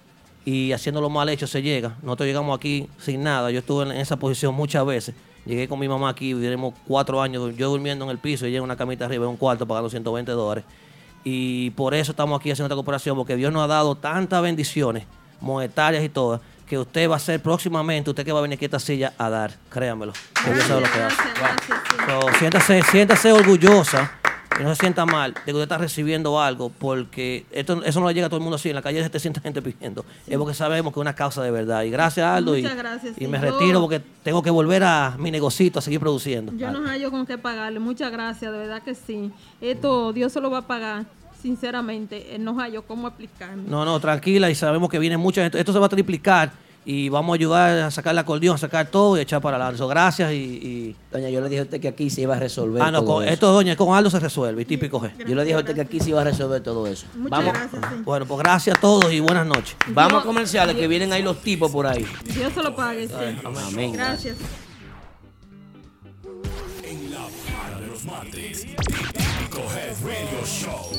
y 0.46 0.72
haciéndolo 0.72 1.10
mal 1.10 1.30
hecho 1.30 1.48
se 1.48 1.64
llega. 1.64 1.98
Nosotros 2.04 2.28
llegamos 2.28 2.56
aquí 2.56 2.88
sin 3.00 3.24
nada. 3.24 3.50
Yo 3.50 3.60
estuve 3.60 3.86
en 3.86 3.92
esa 3.94 4.18
posición 4.18 4.54
muchas 4.54 4.86
veces. 4.86 5.16
Llegué 5.46 5.68
con 5.68 5.80
mi 5.80 5.88
mamá 5.88 6.10
aquí, 6.10 6.34
vivimos 6.34 6.74
cuatro 6.88 7.22
años, 7.22 7.56
yo 7.56 7.70
durmiendo 7.70 8.06
en 8.06 8.12
el 8.12 8.20
piso 8.20 8.46
y 8.46 8.50
ella 8.50 8.58
en 8.60 8.64
una 8.64 8.76
camita 8.76 9.06
arriba, 9.06 9.26
en 9.26 9.32
un 9.32 9.38
cuarto, 9.38 9.66
pagando 9.66 9.90
120 9.90 10.32
dólares. 10.32 10.64
Y 11.24 11.72
por 11.72 11.94
eso 11.94 12.12
estamos 12.12 12.40
aquí 12.40 12.52
haciendo 12.52 12.68
esta 12.68 12.76
cooperación, 12.76 13.16
porque 13.16 13.36
Dios 13.36 13.52
nos 13.52 13.64
ha 13.64 13.68
dado 13.68 13.96
tantas 13.96 14.42
bendiciones 14.42 15.06
monetarias 15.40 16.04
y 16.04 16.10
todas, 16.10 16.42
que 16.68 16.78
usted 16.78 17.10
va 17.10 17.16
a 17.16 17.20
ser 17.20 17.42
próximamente, 17.42 18.10
usted 18.10 18.24
que 18.24 18.32
va 18.32 18.40
a 18.40 18.42
venir 18.44 18.56
aquí 18.56 18.66
a 18.66 18.68
esta 18.68 18.80
silla 18.80 19.14
a 19.18 19.30
dar, 19.30 19.52
créanmelo. 19.70 20.14
que 20.44 20.54
Dios 20.54 20.66
sabe 20.66 20.82
lo 20.82 20.92
que 20.92 21.02
hace. 21.02 21.24
So, 22.08 22.40
siéntase, 22.40 22.82
siéntase 22.84 23.32
orgullosa 23.32 24.12
que 24.58 24.64
no 24.64 24.70
se 24.76 24.82
sienta 24.82 25.06
mal 25.06 25.34
de 25.34 25.40
que 25.46 25.52
usted 25.52 25.64
está 25.64 25.78
recibiendo 25.78 26.40
algo, 26.40 26.70
porque 26.70 27.46
esto, 27.52 27.84
eso 27.84 28.00
no 28.00 28.08
le 28.08 28.14
llega 28.14 28.28
a 28.28 28.30
todo 28.30 28.38
el 28.38 28.44
mundo 28.44 28.56
así. 28.58 28.70
En 28.70 28.76
la 28.76 28.82
calle 28.82 29.08
se 29.10 29.20
sienta 29.20 29.42
gente 29.42 29.62
pidiendo. 29.62 30.06
Es 30.28 30.38
porque 30.38 30.54
sabemos 30.54 30.94
que 30.94 31.00
es 31.00 31.02
una 31.02 31.16
causa 31.16 31.42
de 31.42 31.52
verdad. 31.52 31.84
Y 31.84 31.90
gracias, 31.90 32.26
Aldo. 32.26 32.58
y, 32.58 32.62
Muchas 32.62 32.78
gracias, 32.78 33.14
y 33.18 33.22
sí. 33.22 33.28
me 33.28 33.40
Yo- 33.40 33.46
retiro 33.58 33.80
porque 33.82 34.02
tengo 34.24 34.44
que 34.44 34.50
volver 34.50 34.84
a 34.84 35.16
mi 35.18 35.32
negocito 35.32 35.80
a 35.80 35.82
seguir 35.82 36.00
produciendo. 36.00 36.54
Yo 36.56 36.70
no 36.72 36.86
hallo 36.88 37.12
con 37.12 37.26
qué 37.26 37.38
pagarle. 37.38 37.80
Muchas 37.80 38.12
gracias, 38.12 38.52
de 38.52 38.58
verdad 38.58 38.82
que 38.84 38.94
sí. 38.96 39.32
Esto 39.62 40.14
Dios 40.14 40.32
se 40.34 40.42
lo 40.42 40.52
va 40.52 40.60
a 40.60 40.68
pagar, 40.68 41.06
sinceramente. 41.42 42.36
Él 42.36 42.44
no 42.44 42.56
hallo 42.60 42.84
cómo 42.84 43.08
explicarme. 43.08 43.64
No, 43.68 43.86
no, 43.86 44.00
tranquila. 44.00 44.50
Y 44.50 44.56
sabemos 44.56 44.90
que 44.90 45.00
viene 45.00 45.18
mucha 45.18 45.42
gente. 45.44 45.60
Esto 45.60 45.74
se 45.74 45.80
va 45.80 45.88
a 45.88 45.90
triplicar 45.90 46.52
y 46.84 47.10
vamos 47.10 47.34
a 47.34 47.36
ayudar 47.36 47.78
a 47.80 47.92
sacar 47.92 48.14
el 48.14 48.20
acordeón, 48.20 48.56
a 48.56 48.58
sacar 48.58 48.88
todo 48.88 49.16
y 49.18 49.22
echar 49.22 49.40
para 49.42 49.58
adelante. 49.58 49.78
So, 49.78 49.88
gracias 49.88 50.32
y, 50.32 50.36
y- 50.36 50.96
Doña, 51.12 51.30
yo 51.30 51.40
le 51.42 51.50
dije 51.50 51.60
a 51.60 51.64
usted 51.64 51.80
que 51.80 51.88
aquí 51.90 52.10
se 52.10 52.22
iba 52.22 52.36
a 52.36 52.40
resolver 52.40 52.82
Ah, 52.82 52.90
no, 52.90 53.00
todo 53.04 53.16
con, 53.16 53.24
eso. 53.24 53.34
esto, 53.34 53.52
doña, 53.52 53.76
con 53.76 53.96
Aldo 53.96 54.10
se 54.10 54.20
resuelve. 54.20 54.64
Y 54.64 54.66
típico 54.66 55.00
G. 55.00 55.12
Yo 55.28 55.36
le 55.36 55.44
dije 55.44 55.56
a 55.56 55.60
usted 55.60 55.76
que 55.76 55.82
aquí 55.82 56.00
se 56.00 56.10
iba 56.10 56.22
a 56.22 56.24
resolver 56.24 56.62
todo 56.64 56.88
eso. 56.88 57.06
Muchas 57.16 57.30
Vamos, 57.30 57.54
gracias, 57.54 57.82
sí. 57.92 58.02
Bueno, 58.04 58.26
pues 58.26 58.40
gracias 58.40 58.78
a 58.78 58.82
todos 58.82 59.12
y 59.14 59.20
buenas 59.20 59.46
noches. 59.46 59.76
vamos 59.90 60.24
a 60.24 60.26
comerciales 60.26 60.76
que 60.76 60.88
vienen 60.88 61.14
ahí 61.14 61.22
los 61.22 61.40
tipos 61.42 61.70
por 61.72 61.86
ahí. 61.86 62.06
Dios 62.34 62.52
se 62.54 62.64
lo 62.64 62.76
pague, 62.76 63.08
sí. 63.08 63.14
Amén. 63.46 63.94
Gracias. 63.94 64.38
En 66.84 67.12
la 67.12 67.20
para 67.62 67.80
de 67.80 67.88
los 67.88 68.04
martes. 68.06 68.62
Típico 68.64 69.60
Head 69.76 69.96
Radio 70.04 70.46
Show. 70.46 70.90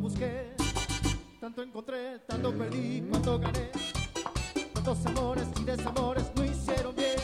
Busqué, 0.00 0.54
tanto 1.40 1.62
encontré, 1.62 2.20
tanto 2.20 2.56
perdí, 2.56 3.02
cuánto 3.10 3.38
gané. 3.38 3.70
Cuántos 4.72 5.04
amores 5.06 5.48
y 5.60 5.64
desamores 5.64 6.30
no 6.36 6.44
hicieron 6.44 6.94
bien, 6.94 7.18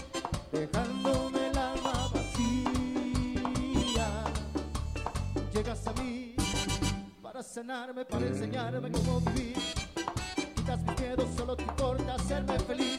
dejándome 0.51 1.51
el 1.51 1.57
alma 1.57 2.11
vacía. 2.13 2.47
Llegas 5.53 5.87
a 5.87 5.93
mí 5.95 6.35
para 7.23 7.43
sanarme, 7.43 8.05
para 8.05 8.27
enseñarme 8.27 8.91
cómo 8.91 9.21
vivir. 9.21 9.57
Quitas 10.57 10.83
mis 10.83 11.01
miedos, 11.01 11.29
solo 11.37 11.55
te 11.57 11.63
importa 11.63 12.15
hacerme 12.15 12.59
feliz, 12.59 12.99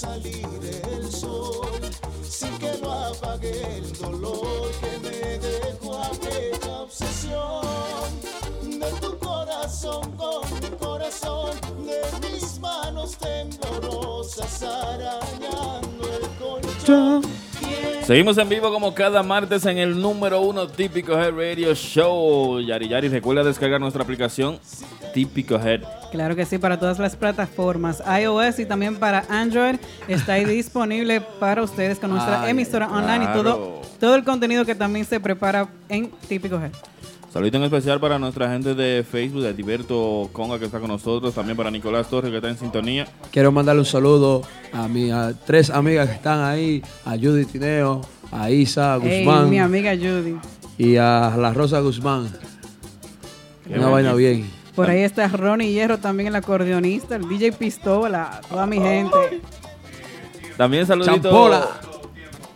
Salir 0.00 0.46
el 0.94 1.12
sol 1.12 1.68
sin 2.22 2.56
que 2.58 2.72
lo 2.80 2.90
apague 2.90 3.52
el 3.76 3.92
dolor 3.98 4.70
que 4.80 4.98
me 5.04 5.38
dejó 5.38 6.02
aquella 6.02 6.80
obsesión. 6.80 8.08
De 8.62 8.90
tu 8.98 9.18
corazón 9.18 10.10
con 10.12 10.42
mi 10.62 10.70
corazón 10.78 11.50
de 11.84 12.30
mis 12.30 12.58
manos 12.60 13.18
temblorosas 13.18 14.62
arañando 14.62 16.08
el 16.16 16.28
colchón. 16.38 17.22
Seguimos 18.06 18.38
en 18.38 18.48
vivo 18.48 18.72
como 18.72 18.94
cada 18.94 19.22
martes 19.22 19.66
en 19.66 19.76
el 19.76 20.00
número 20.00 20.40
uno 20.40 20.66
Típico 20.66 21.12
Head 21.12 21.32
Radio 21.32 21.74
Show. 21.74 22.60
Yari 22.60 22.88
Yari, 22.88 23.08
recuerda 23.08 23.44
descargar 23.44 23.78
nuestra 23.78 24.02
aplicación 24.02 24.58
Típico 25.12 25.56
Head. 25.56 25.82
Claro 26.10 26.34
que 26.34 26.44
sí, 26.44 26.58
para 26.58 26.78
todas 26.78 26.98
las 26.98 27.14
plataformas, 27.16 28.02
iOS 28.20 28.58
y 28.58 28.66
también 28.66 28.96
para 28.96 29.24
Android, 29.28 29.76
está 30.08 30.34
ahí 30.34 30.44
disponible 30.56 31.20
para 31.38 31.62
ustedes 31.62 31.98
con 31.98 32.10
nuestra 32.10 32.42
Ay, 32.42 32.50
emisora 32.50 32.88
online 32.90 33.24
y 33.24 33.32
todo, 33.32 33.80
todo 33.98 34.14
el 34.16 34.24
contenido 34.24 34.64
que 34.64 34.74
también 34.74 35.04
se 35.04 35.20
prepara 35.20 35.68
en 35.88 36.10
Típico 36.28 36.56
Head. 36.56 36.72
Saludito 37.32 37.58
en 37.58 37.62
especial 37.62 38.00
para 38.00 38.18
nuestra 38.18 38.50
gente 38.50 38.74
de 38.74 39.04
Facebook, 39.08 39.42
de 39.42 39.54
Tiberto 39.54 40.28
Conga 40.32 40.58
que 40.58 40.64
está 40.64 40.80
con 40.80 40.88
nosotros, 40.88 41.32
también 41.32 41.56
para 41.56 41.70
Nicolás 41.70 42.08
Torres 42.08 42.28
que 42.30 42.38
está 42.38 42.48
en 42.48 42.58
sintonía. 42.58 43.06
Quiero 43.30 43.52
mandarle 43.52 43.82
un 43.82 43.86
saludo 43.86 44.42
a 44.72 44.88
mis 44.88 45.12
tres 45.46 45.70
amigas 45.70 46.08
que 46.08 46.16
están 46.16 46.42
ahí, 46.42 46.82
a 47.04 47.10
Judy 47.12 47.44
Tineo, 47.44 48.00
a 48.32 48.50
Isa 48.50 48.96
Guzmán 48.96 49.48
mi 49.48 49.60
amiga 49.60 49.92
Judy. 49.94 50.38
y 50.76 50.96
a 50.96 51.36
la 51.38 51.52
Rosa 51.54 51.78
Guzmán. 51.78 52.28
Qué 53.64 53.78
Una 53.78 53.90
vaina 53.90 54.12
bien. 54.14 54.50
Por 54.74 54.88
ahí 54.88 55.00
está 55.02 55.26
Ronnie 55.28 55.72
Hierro, 55.72 55.98
también 55.98 56.28
el 56.28 56.36
acordeonista, 56.36 57.16
el 57.16 57.28
DJ 57.28 57.52
Pistola, 57.52 58.40
toda 58.48 58.66
mi 58.66 58.78
gente. 58.78 59.40
También 60.56 60.86
saludito. 60.86 61.12
Champola. 61.14 61.66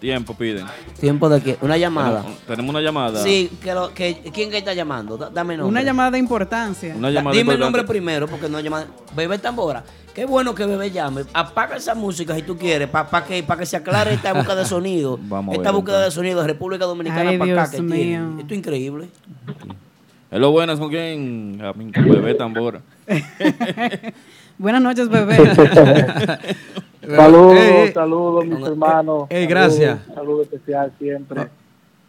Tiempo 0.00 0.34
piden. 0.34 0.66
¿Tiempo 1.00 1.28
de 1.30 1.40
qué? 1.40 1.56
¿Una 1.62 1.78
llamada? 1.78 2.20
Tenemos, 2.20 2.40
tenemos 2.42 2.70
una 2.70 2.80
llamada. 2.82 3.22
Sí, 3.22 3.50
que 3.62 3.72
lo, 3.72 3.94
que, 3.94 4.18
¿quién 4.34 4.50
que 4.50 4.58
está 4.58 4.74
llamando? 4.74 5.16
Da- 5.16 5.30
Dame 5.30 5.56
nombre. 5.56 5.70
Una 5.70 5.82
llamada 5.82 6.10
de 6.10 6.18
importancia. 6.18 6.94
Una 6.94 7.10
llamada 7.10 7.32
Dime 7.34 7.52
el 7.54 7.58
importante. 7.58 7.78
nombre 7.78 7.84
primero, 7.84 8.28
porque 8.28 8.48
no 8.50 8.60
llama. 8.60 8.84
Bebé 9.16 9.38
Tambora. 9.38 9.82
Qué 10.14 10.26
bueno 10.26 10.54
que 10.54 10.66
Bebé 10.66 10.90
llame. 10.90 11.22
Apaga 11.32 11.76
esa 11.76 11.94
música 11.94 12.34
si 12.34 12.42
tú 12.42 12.58
quieres, 12.58 12.88
para 12.88 13.24
que, 13.24 13.42
pa 13.42 13.56
que 13.56 13.64
se 13.64 13.78
aclare 13.78 14.12
esta 14.12 14.32
búsqueda 14.34 14.56
de 14.56 14.66
sonido. 14.66 15.18
Vamos 15.22 15.54
a 15.54 15.56
esta 15.56 15.70
ver, 15.70 15.76
búsqueda 15.80 16.04
de 16.04 16.10
sonido 16.10 16.40
de 16.42 16.48
República 16.48 16.84
Dominicana 16.84 17.30
Ay, 17.30 17.38
para 17.38 17.52
acá. 17.62 17.70
Dios 17.70 17.82
Que 17.82 17.88
tiene. 17.94 18.18
mío. 18.28 18.36
Esto 18.40 18.52
es 18.54 18.58
increíble. 18.58 19.08
Hello, 20.34 20.50
buenas, 20.50 20.80
¿con 20.80 20.88
quién? 20.88 21.60
A 21.62 21.72
mí, 21.74 21.92
Bebé 21.94 22.34
Tambora. 22.34 22.80
Buenas 24.58 24.82
noches, 24.82 25.08
bebé. 25.08 25.36
Saludos, 27.06 27.90
saludos, 27.94 28.44
mis 28.44 28.66
hermanos. 28.66 29.26
ey, 29.30 29.46
gracias. 29.46 30.00
Saludos, 30.00 30.14
Saludo 30.16 30.42
especial 30.42 30.92
siempre. 30.98 31.46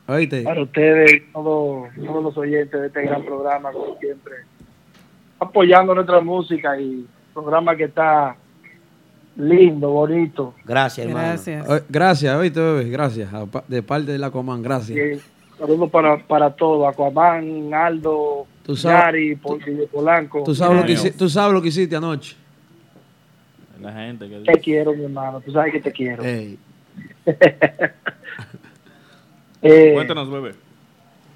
Oíste. 0.08 0.42
Para 0.42 0.64
ustedes, 0.64 1.22
todos, 1.32 1.90
todos 2.04 2.24
los 2.24 2.36
oyentes 2.36 2.82
de 2.82 2.88
este 2.88 3.04
gran 3.04 3.24
programa, 3.24 3.72
como 3.72 3.96
siempre, 4.00 4.34
apoyando 5.40 5.94
nuestra 5.94 6.20
música 6.20 6.82
y 6.82 7.06
programa 7.32 7.76
que 7.76 7.84
está 7.84 8.36
lindo, 9.36 9.92
bonito. 9.92 10.56
Gracias, 10.66 11.06
hermano. 11.06 11.40
Gracias. 11.90 12.36
Oíste, 12.36 12.60
bebé. 12.60 12.90
Gracias. 12.90 13.30
De 13.68 13.84
parte 13.84 14.14
de 14.14 14.18
la 14.18 14.32
Coman, 14.32 14.64
gracias. 14.64 15.35
Saludos 15.58 15.90
para, 15.90 16.18
para 16.18 16.50
todos, 16.56 16.88
Aquaman, 16.88 17.74
Aldo, 17.74 18.46
Tú 18.64 18.76
sabes- 18.76 19.00
Yari, 19.06 19.36
Polanco. 19.92 20.44
Tú 20.44 20.56
sabes, 20.56 20.78
lo 20.82 20.86
que, 20.86 21.12
tú 21.12 21.30
sabes 21.30 21.54
lo 21.54 21.62
que 21.62 21.68
hiciste 21.70 21.96
anoche. 21.96 22.36
La 23.82 23.92
gente 23.94 24.28
que 24.28 24.40
Te 24.40 24.60
quiero, 24.60 24.94
mi 24.94 25.04
hermano, 25.04 25.42
tú 25.42 25.52
sabes 25.52 25.72
que 25.74 25.82
te 25.82 25.92
quiero. 25.92 26.24
Ey. 26.24 26.58
Eh, 29.62 29.94
Cuéntanos, 29.96 30.30
bebé. 30.30 30.54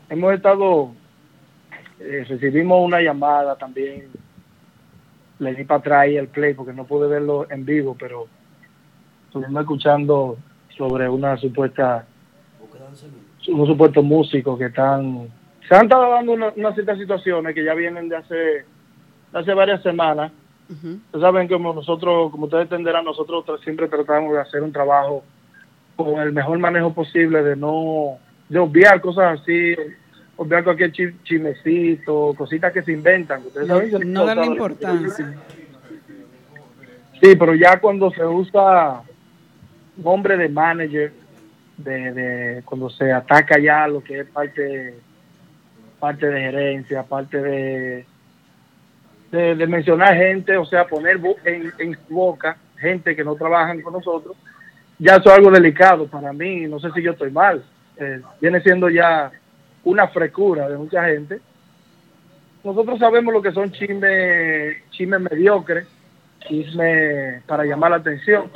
hemos 0.08 0.34
estado, 0.36 0.92
eh, 2.00 2.24
recibimos 2.30 2.86
una 2.86 3.02
llamada 3.02 3.56
también, 3.58 4.04
le 5.40 5.56
di 5.56 5.64
para 5.64 5.80
atrás 5.80 6.08
el 6.10 6.28
play 6.28 6.54
porque 6.54 6.72
no 6.74 6.84
pude 6.86 7.08
verlo 7.08 7.48
en 7.50 7.66
vivo, 7.66 7.96
pero 8.00 8.28
estuvimos 9.26 9.62
escuchando 9.62 10.38
sobre 10.78 11.10
una 11.10 11.38
supuesta, 11.38 12.06
unos 13.48 13.68
supuestos 13.68 14.04
músicos 14.04 14.58
que 14.60 14.66
están, 14.66 15.28
se 15.68 15.76
han 15.76 15.84
estado 15.86 16.10
dando 16.12 16.34
una- 16.34 16.54
unas 16.56 16.74
ciertas 16.74 16.98
situaciones 17.00 17.56
que 17.56 17.64
ya 17.64 17.74
vienen 17.74 18.10
de 18.10 18.18
hace, 18.18 18.36
de 18.36 18.66
hace 19.34 19.54
varias 19.54 19.82
semanas. 19.82 20.32
Ustedes 20.70 21.22
saben 21.22 21.48
que 21.48 21.56
como 21.56 21.74
nosotros, 21.74 22.32
como 22.32 22.46
ustedes 22.46 22.64
entenderán, 22.66 23.04
nosotros 23.06 23.44
siempre 23.64 23.88
tratamos 23.88 24.34
de 24.34 24.42
hacer 24.42 24.62
un 24.62 24.72
trabajo 24.72 25.24
con 25.96 26.20
el 26.20 26.32
mejor 26.32 26.60
manejo 26.60 26.94
posible, 26.94 27.42
de 27.44 27.56
no 27.56 28.18
de 28.48 28.58
obviar 28.60 29.00
cosas 29.02 29.40
así 29.42 29.76
obviar 30.38 30.64
cualquier 30.64 30.92
chi- 30.92 31.14
chismecito, 31.24 32.34
cositas 32.38 32.72
que 32.72 32.82
se 32.82 32.92
inventan. 32.94 33.42
Ustedes 33.46 33.68
No, 33.68 33.76
saben 33.76 33.90
que 34.00 34.06
no 34.06 34.26
darle 34.26 34.46
importancia. 34.46 35.36
Sí, 37.22 37.36
pero 37.36 37.54
ya 37.56 37.80
cuando 37.82 38.10
se 38.12 38.26
usa 38.26 39.02
nombre 39.98 40.38
de 40.38 40.48
manager, 40.50 41.12
de, 41.84 42.14
de 42.14 42.64
cuando 42.64 42.90
se 42.90 43.12
ataca 43.12 43.58
ya 43.60 43.88
lo 43.88 44.04
que 44.04 44.20
es 44.20 44.28
parte, 44.28 44.96
parte 46.00 46.28
de 46.28 46.42
gerencia, 46.42 47.04
parte 47.04 47.42
de, 47.42 48.06
de, 49.32 49.68
mencionar 49.68 50.16
gente, 50.16 50.58
o 50.58 50.66
sea, 50.66 50.86
poner 50.86 51.20
en, 51.46 51.72
en 51.78 51.98
su 52.08 52.14
boca 52.14 52.58
gente 52.78 53.16
que 53.16 53.24
no 53.24 53.36
trabajan 53.36 53.82
con 53.82 53.94
nosotros, 53.94 54.36
ya 54.98 55.16
eso 55.16 55.30
es 55.30 55.38
algo 55.38 55.52
delicado 55.52 56.08
para 56.08 56.34
mí, 56.34 56.68
no 56.68 56.80
sé 56.80 56.92
si 56.92 57.02
yo 57.02 57.12
estoy 57.12 57.32
mal, 57.32 57.64
eh, 57.98 58.22
viene 58.42 58.62
siendo 58.62 58.90
ya 58.90 59.32
una 59.84 60.08
frescura 60.08 60.70
de 60.70 60.78
mucha 60.78 61.06
gente. 61.06 61.40
Nosotros 62.64 63.00
sabemos 63.00 63.34
lo 63.34 63.42
que 63.42 63.54
son 63.54 63.72
chismes 63.72 64.78
chisme 64.92 65.20
mediocres, 65.20 65.88
chisme 66.42 67.42
para 67.48 67.64
llamar 67.64 67.92
la 67.92 67.98
atención 67.98 68.52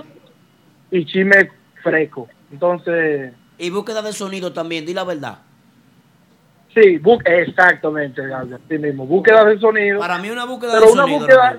y 0.92 1.06
chisme 1.06 1.50
fresco. 1.82 2.28
Entonces, 2.54 3.34
Y 3.58 3.70
búsqueda 3.72 4.02
de 4.04 4.14
sonido 4.14 4.54
también, 4.54 4.86
di 4.86 4.94
la 4.94 5.04
verdad. 5.04 5.40
sí, 6.74 7.00
bu- 7.00 7.22
exactamente, 7.26 8.26
Gabriel, 8.26 8.60
así 8.64 8.78
mismo, 8.78 9.06
búsqueda 9.08 9.44
de 9.46 9.60
sonido. 9.60 10.00
Para 10.00 10.20
mí 10.20 10.30
una 10.30 10.46
búsqueda 10.46 10.74
pero 10.74 10.86
de 10.86 10.92
una 10.94 11.02
sonido. 11.04 11.20
búsqueda, 11.20 11.58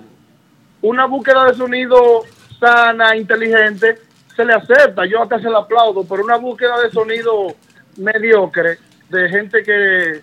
una 0.82 1.06
búsqueda 1.06 1.44
de 1.46 1.54
sonido 1.54 2.22
sana, 2.60 3.16
inteligente, 3.16 3.98
se 4.36 4.44
le 4.44 4.52
acepta, 4.54 5.04
yo 5.06 5.20
acá 5.22 5.38
se 5.40 5.50
la 5.50 5.58
aplaudo, 5.58 6.04
pero 6.04 6.22
una 6.24 6.36
búsqueda 6.36 6.80
de 6.80 6.90
sonido 6.90 7.48
mediocre, 7.96 8.78
de 9.10 9.28
gente 9.28 9.62
que, 9.64 10.20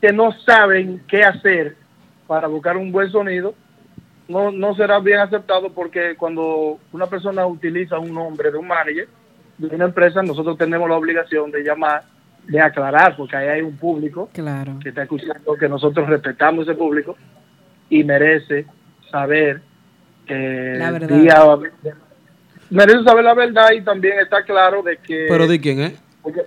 que 0.00 0.12
no 0.12 0.32
saben 0.46 1.02
qué 1.08 1.24
hacer 1.24 1.76
para 2.28 2.46
buscar 2.46 2.76
un 2.76 2.90
buen 2.92 3.10
sonido, 3.10 3.54
no, 4.28 4.50
no 4.52 4.74
será 4.76 5.00
bien 5.00 5.18
aceptado 5.18 5.70
porque 5.72 6.14
cuando 6.16 6.78
una 6.92 7.06
persona 7.06 7.44
utiliza 7.46 7.98
un 7.98 8.14
nombre 8.14 8.50
de 8.52 8.56
un 8.58 8.66
manager 8.68 9.08
de 9.58 9.74
una 9.74 9.84
empresa, 9.86 10.22
nosotros 10.22 10.58
tenemos 10.58 10.88
la 10.88 10.96
obligación 10.96 11.50
de 11.50 11.62
llamar, 11.62 12.02
de 12.46 12.60
aclarar, 12.60 13.16
porque 13.16 13.36
ahí 13.36 13.48
hay 13.48 13.62
un 13.62 13.76
público 13.76 14.28
Claro. 14.32 14.78
que 14.82 14.88
está 14.90 15.02
escuchando, 15.04 15.54
que 15.54 15.68
nosotros 15.68 16.08
respetamos 16.08 16.66
ese 16.66 16.76
público 16.76 17.16
y 17.88 18.04
merece 18.04 18.66
saber 19.10 19.60
que 20.26 20.74
La 20.78 20.90
verdad. 20.90 21.08
día- 21.16 21.94
merece 22.70 23.04
saber 23.04 23.24
la 23.24 23.34
verdad 23.34 23.70
y 23.72 23.82
también 23.82 24.18
está 24.18 24.42
claro 24.42 24.82
de 24.82 24.96
que 24.96 25.26
Pero 25.28 25.46
di 25.46 25.58
quién 25.60 25.80
es. 25.80 26.02
porque, 26.22 26.42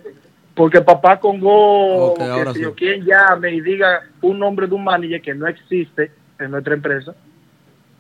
porque 0.56 0.82
papá 0.82 1.20
Congo, 1.20 2.12
Ok, 2.14 2.22
ahora 2.22 2.46
que 2.46 2.54
si 2.54 2.56
sí. 2.60 2.62
yo 2.64 2.74
quien 2.76 3.06
llame 3.06 3.52
y 3.52 3.62
diga 3.62 4.02
un 4.22 4.40
nombre 4.40 4.68
de 4.68 4.74
un 4.76 4.84
manager 4.84 5.22
que 5.22 5.34
no 5.36 5.48
existe 5.48 6.12
en 6.40 6.52
nuestra 6.52 6.74
empresa, 6.74 7.16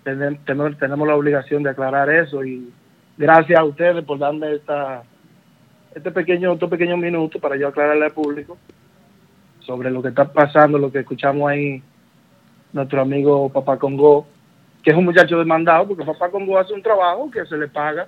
tenem- 0.03 0.39
tenemos, 0.45 0.77
tenemos 0.77 1.07
la 1.07 1.15
obligación 1.15 1.63
de 1.63 1.69
aclarar 1.69 2.09
eso 2.09 2.43
y 2.43 2.69
gracias 3.17 3.59
a 3.59 3.63
ustedes 3.63 4.03
por 4.05 4.19
darme 4.19 4.53
esta 4.53 5.03
este 5.93 6.11
pequeño 6.11 6.53
estos 6.53 6.69
pequeños 6.69 6.97
minutos 6.97 7.41
para 7.41 7.55
yo 7.55 7.67
aclararle 7.67 8.05
al 8.05 8.11
público 8.11 8.57
sobre 9.61 9.91
lo 9.91 10.01
que 10.01 10.09
está 10.09 10.31
pasando, 10.31 10.77
lo 10.77 10.91
que 10.91 10.99
escuchamos 10.99 11.49
ahí 11.49 11.81
nuestro 12.71 13.01
amigo 13.01 13.49
Papá 13.49 13.77
Congo, 13.77 14.27
que 14.83 14.91
es 14.91 14.97
un 14.97 15.05
muchacho 15.05 15.37
demandado, 15.37 15.87
porque 15.87 16.05
Papá 16.05 16.29
Congo 16.29 16.57
hace 16.57 16.73
un 16.73 16.81
trabajo 16.81 17.29
que 17.29 17.45
se 17.45 17.57
le 17.57 17.67
paga 17.67 18.07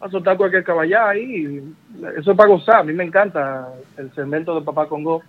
a 0.00 0.08
soltar 0.08 0.36
cualquier 0.36 0.64
caballá 0.64 1.08
ahí. 1.08 1.22
y 1.22 1.74
Eso 2.18 2.30
es 2.30 2.36
para 2.36 2.48
gozar. 2.48 2.76
A 2.76 2.84
mí 2.84 2.92
me 2.92 3.04
encanta 3.04 3.68
el 3.96 4.12
segmento 4.14 4.58
de 4.58 4.64
Papá 4.64 4.86
Congo. 4.86 5.22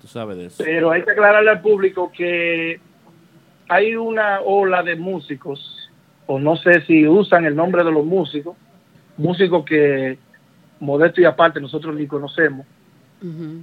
Tú 0.00 0.06
sabes 0.06 0.36
de 0.36 0.46
eso. 0.46 0.62
Pero 0.64 0.90
hay 0.90 1.02
que 1.02 1.12
aclararle 1.12 1.50
al 1.50 1.60
público 1.60 2.10
que 2.12 2.80
hay 3.68 3.96
una 3.96 4.40
ola 4.40 4.82
de 4.82 4.96
músicos, 4.96 5.73
o 6.26 6.38
no 6.38 6.56
sé 6.56 6.80
si 6.82 7.06
usan 7.06 7.44
el 7.44 7.54
nombre 7.56 7.84
de 7.84 7.92
los 7.92 8.04
músicos, 8.04 8.56
músicos 9.16 9.64
que, 9.64 10.18
modesto 10.80 11.20
y 11.20 11.24
aparte, 11.24 11.60
nosotros 11.60 11.94
ni 11.94 12.06
conocemos, 12.06 12.66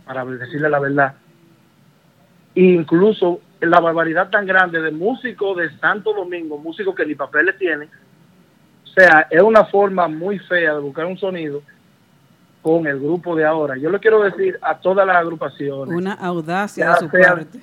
para 0.06 0.26
decirle 0.26 0.70
la 0.70 0.80
verdad. 0.80 1.14
Incluso 2.56 3.40
la 3.62 3.80
barbaridad 3.80 4.30
tan 4.30 4.46
grande 4.46 4.82
de 4.82 4.92
músicos 4.92 5.56
de 5.58 5.70
Santo 5.78 6.14
Domingo, 6.14 6.58
músicos 6.58 6.96
que 6.96 7.06
ni 7.06 7.16
papeles 7.16 7.58
tienen, 7.58 7.90
o 8.84 8.88
sea, 8.88 9.28
es 9.30 9.42
una 9.42 9.66
forma 9.66 10.08
muy 10.08 10.38
fea 10.40 10.74
de 10.74 10.80
buscar 10.82 11.06
un 11.06 11.18
sonido 11.18 11.62
con 12.62 12.86
el 12.88 13.00
grupo 13.00 13.36
de 13.36 13.46
ahora. 13.46 13.78
Yo 13.78 13.90
le 13.90 14.00
quiero 14.00 14.22
decir 14.22 14.60
a 14.62 14.78
todas 14.80 15.08
las 15.08 15.16
agrupaciones, 15.16 15.96
Una 15.96 16.14
audacia 16.14 16.90
de 16.92 16.96
su 16.98 17.10
sean- 17.10 17.36
parte. 17.38 17.60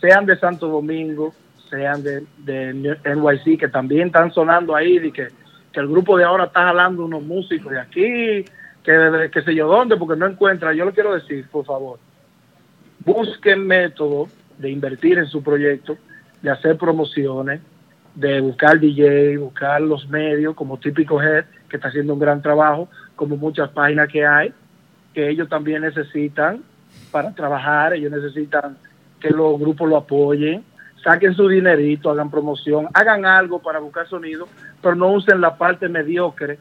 sean 0.00 0.24
de 0.26 0.38
Santo 0.38 0.68
Domingo, 0.68 1.34
sean 1.72 2.02
de, 2.02 2.22
NYC, 2.74 3.58
que 3.58 3.68
también 3.68 4.08
están 4.08 4.30
sonando 4.30 4.76
ahí, 4.76 4.98
de 4.98 5.10
que, 5.10 5.28
que 5.72 5.80
el 5.80 5.88
grupo 5.88 6.18
de 6.18 6.24
ahora 6.24 6.44
está 6.44 6.64
jalando 6.64 7.06
unos 7.06 7.22
músicos 7.22 7.72
de 7.72 7.80
aquí, 7.80 8.44
que 8.84 9.30
qué 9.32 9.42
sé 9.42 9.54
yo 9.54 9.66
dónde, 9.66 9.96
porque 9.96 10.18
no 10.18 10.26
encuentra. 10.26 10.74
Yo 10.74 10.84
le 10.84 10.92
quiero 10.92 11.14
decir, 11.14 11.46
por 11.50 11.64
favor, 11.64 11.98
busquen 13.04 13.66
métodos 13.66 14.30
de 14.58 14.70
invertir 14.70 15.16
en 15.16 15.26
su 15.26 15.42
proyecto, 15.42 15.96
de 16.42 16.50
hacer 16.50 16.76
promociones, 16.76 17.62
de 18.14 18.40
buscar 18.42 18.78
DJ, 18.78 19.38
buscar 19.38 19.80
los 19.80 20.06
medios, 20.08 20.54
como 20.54 20.78
Típico 20.78 21.22
Head, 21.22 21.46
que 21.70 21.76
está 21.76 21.88
haciendo 21.88 22.12
un 22.12 22.20
gran 22.20 22.42
trabajo, 22.42 22.88
como 23.16 23.38
muchas 23.38 23.70
páginas 23.70 24.08
que 24.08 24.26
hay, 24.26 24.52
que 25.14 25.30
ellos 25.30 25.48
también 25.48 25.80
necesitan 25.80 26.62
para 27.10 27.34
trabajar, 27.34 27.94
ellos 27.94 28.12
necesitan 28.12 28.76
que 29.18 29.30
los 29.30 29.58
grupos 29.58 29.88
lo 29.88 29.96
apoyen, 29.96 30.64
saquen 31.02 31.34
su 31.34 31.48
dinerito, 31.48 32.10
hagan 32.10 32.30
promoción, 32.30 32.88
hagan 32.94 33.26
algo 33.26 33.60
para 33.60 33.78
buscar 33.78 34.08
sonido, 34.08 34.48
pero 34.80 34.94
no 34.94 35.08
usen 35.12 35.40
la 35.40 35.56
parte 35.56 35.88
mediocre 35.88 36.58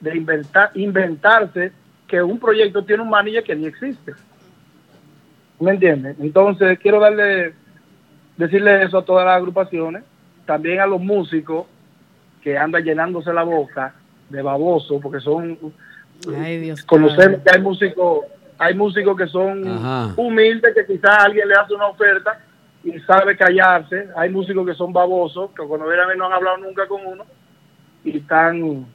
de 0.00 0.16
inventar, 0.16 0.70
inventarse 0.74 1.72
que 2.06 2.22
un 2.22 2.38
proyecto 2.38 2.84
tiene 2.84 3.02
un 3.02 3.10
manager 3.10 3.42
que 3.42 3.56
ni 3.56 3.66
existe. 3.66 4.14
¿Me 5.60 5.72
entienden? 5.72 6.16
Entonces, 6.20 6.78
quiero 6.78 7.00
darle, 7.00 7.54
decirle 8.36 8.84
eso 8.84 8.98
a 8.98 9.04
todas 9.04 9.26
las 9.26 9.36
agrupaciones, 9.36 10.04
también 10.46 10.80
a 10.80 10.86
los 10.86 11.00
músicos 11.00 11.66
que 12.42 12.56
andan 12.56 12.84
llenándose 12.84 13.32
la 13.32 13.42
boca 13.42 13.94
de 14.28 14.42
baboso, 14.42 15.00
porque 15.00 15.20
son, 15.20 15.58
Ay, 16.40 16.58
Dios 16.58 16.82
conocemos 16.84 17.40
que 17.42 17.50
hay 17.54 17.60
músicos, 17.60 18.20
hay 18.58 18.74
músicos 18.74 19.16
que 19.16 19.26
son 19.26 19.66
Ajá. 19.66 20.12
humildes, 20.16 20.74
que 20.74 20.86
quizás 20.86 21.18
alguien 21.18 21.48
le 21.48 21.54
hace 21.54 21.74
una 21.74 21.86
oferta 21.86 22.38
sabe 23.06 23.36
callarse, 23.36 24.08
hay 24.16 24.30
músicos 24.30 24.66
que 24.66 24.74
son 24.74 24.92
babosos, 24.92 25.50
que 25.50 25.64
cuando 25.64 25.86
mí 25.86 25.94
no 26.16 26.26
han 26.26 26.32
hablado 26.32 26.58
nunca 26.58 26.86
con 26.86 27.04
uno, 27.04 27.24
y 28.04 28.18
están 28.18 28.86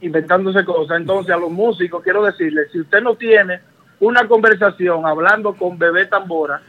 inventándose 0.00 0.64
cosas. 0.64 0.98
Entonces, 0.98 1.34
a 1.34 1.38
los 1.38 1.50
músicos 1.50 2.02
quiero 2.02 2.22
decirles, 2.24 2.70
si 2.72 2.80
usted 2.80 3.00
no 3.02 3.14
tiene 3.14 3.60
una 4.00 4.26
conversación 4.26 5.06
hablando 5.06 5.54
con 5.54 5.78
Bebé 5.78 6.06
Tambora, 6.06 6.60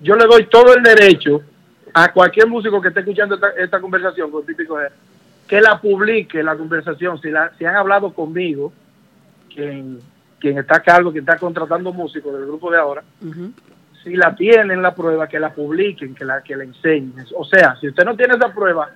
yo 0.00 0.16
le 0.16 0.26
doy 0.26 0.46
todo 0.46 0.74
el 0.74 0.82
derecho 0.82 1.42
a 1.92 2.12
cualquier 2.12 2.46
músico 2.46 2.80
que 2.80 2.88
esté 2.88 3.00
escuchando 3.00 3.38
esta, 3.56 3.80
conversación 3.80 4.30
con 4.30 4.46
Típico 4.46 4.78
que 5.46 5.60
la 5.60 5.80
publique 5.80 6.42
la 6.42 6.56
conversación. 6.56 7.20
Si, 7.20 7.30
la, 7.30 7.52
si 7.58 7.64
han 7.64 7.76
hablado 7.76 8.12
conmigo, 8.12 8.72
quien, 9.52 9.98
quien 10.38 10.58
está 10.58 10.76
a 10.76 10.82
cargo, 10.82 11.10
quien 11.10 11.24
está 11.24 11.36
contratando 11.38 11.92
músicos 11.92 12.32
del 12.34 12.46
grupo 12.46 12.70
de 12.70 12.78
ahora, 12.78 13.02
si 14.08 14.16
la 14.16 14.34
tienen 14.34 14.82
la 14.82 14.94
prueba, 14.94 15.28
que 15.28 15.38
la 15.38 15.50
publiquen, 15.52 16.14
que 16.14 16.24
la, 16.24 16.42
que 16.42 16.56
la 16.56 16.64
enseñen. 16.64 17.14
O 17.36 17.44
sea, 17.44 17.76
si 17.76 17.88
usted 17.88 18.04
no 18.04 18.16
tiene 18.16 18.34
esa 18.34 18.52
prueba, 18.52 18.88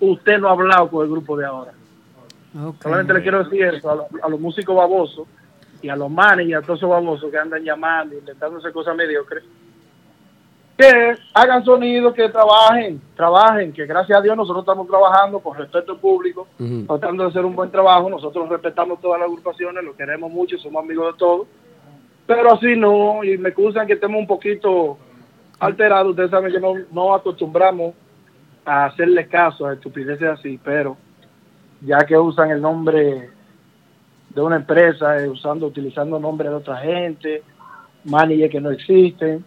usted 0.00 0.38
no 0.38 0.48
ha 0.48 0.52
hablado 0.52 0.88
con 0.88 1.04
el 1.04 1.10
grupo 1.10 1.36
de 1.36 1.44
ahora. 1.46 1.72
Solamente 2.82 3.12
le 3.14 3.22
quiero 3.22 3.44
decir 3.44 3.62
eso 3.64 3.90
a, 3.90 3.94
los- 3.96 4.06
a 4.22 4.28
los 4.28 4.40
músicos 4.40 4.74
babosos 4.76 5.26
y 5.82 5.88
a 5.88 5.96
los 5.96 6.10
managers 6.10 6.48
y 6.50 6.54
a 6.54 6.62
todos 6.62 6.78
esos 6.78 6.88
babosos 6.90 7.30
que 7.30 7.38
andan 7.38 7.62
llamando, 7.62 8.16
inventándose 8.16 8.72
cosas 8.72 8.96
mediocres, 8.96 9.44
que 10.76 11.16
hagan 11.34 11.64
sonido, 11.64 12.14
que 12.14 12.28
trabajen, 12.28 13.00
trabajen, 13.16 13.72
que 13.72 13.84
gracias 13.84 14.16
a 14.18 14.22
Dios 14.22 14.36
nosotros 14.36 14.62
estamos 14.62 14.86
trabajando 14.86 15.40
con 15.40 15.56
respeto 15.58 15.92
al 15.92 15.98
público, 15.98 16.46
tratando 16.86 17.24
de 17.24 17.30
hacer 17.30 17.44
un 17.44 17.56
buen 17.56 17.70
trabajo, 17.70 18.08
nosotros 18.08 18.48
respetamos 18.48 19.00
todas 19.00 19.18
las 19.20 19.28
agrupaciones, 19.28 19.82
lo 19.84 19.96
queremos 19.96 20.30
mucho, 20.30 20.56
somos 20.58 20.84
amigos 20.84 21.12
de 21.14 21.18
todos, 21.18 21.46
pero 22.28 22.52
así 22.52 22.76
no, 22.76 23.24
y 23.24 23.38
me 23.38 23.48
excusan 23.48 23.86
que 23.86 23.94
estemos 23.94 24.20
un 24.20 24.26
poquito 24.26 24.98
alterados, 25.58 26.10
ustedes 26.10 26.30
saben 26.30 26.52
que 26.52 26.60
no, 26.60 26.74
no 26.92 27.14
acostumbramos 27.14 27.94
a 28.66 28.84
hacerle 28.84 29.26
caso 29.26 29.64
a 29.64 29.72
estupideces 29.72 30.28
así, 30.28 30.60
pero 30.62 30.98
ya 31.80 32.04
que 32.04 32.18
usan 32.18 32.50
el 32.50 32.60
nombre 32.60 33.30
de 34.28 34.40
una 34.42 34.56
empresa, 34.56 35.18
eh, 35.18 35.26
usando, 35.26 35.68
utilizando 35.68 36.20
nombre 36.20 36.50
de 36.50 36.56
otra 36.56 36.76
gente, 36.76 37.42
managers 38.04 38.52
que 38.52 38.60
no 38.60 38.72
existen. 38.72 39.42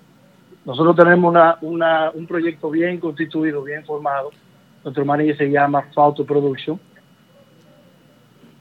Nosotros 0.66 0.96
tenemos 0.96 1.30
una, 1.30 1.60
una, 1.62 2.10
un 2.10 2.26
proyecto 2.26 2.72
bien 2.72 3.00
constituido, 3.00 3.62
bien 3.62 3.86
formado. 3.86 4.32
Nuestro 4.84 5.06
manager 5.06 5.38
se 5.38 5.52
llama 5.52 5.84
Fauto 5.94 6.26
Production, 6.26 6.80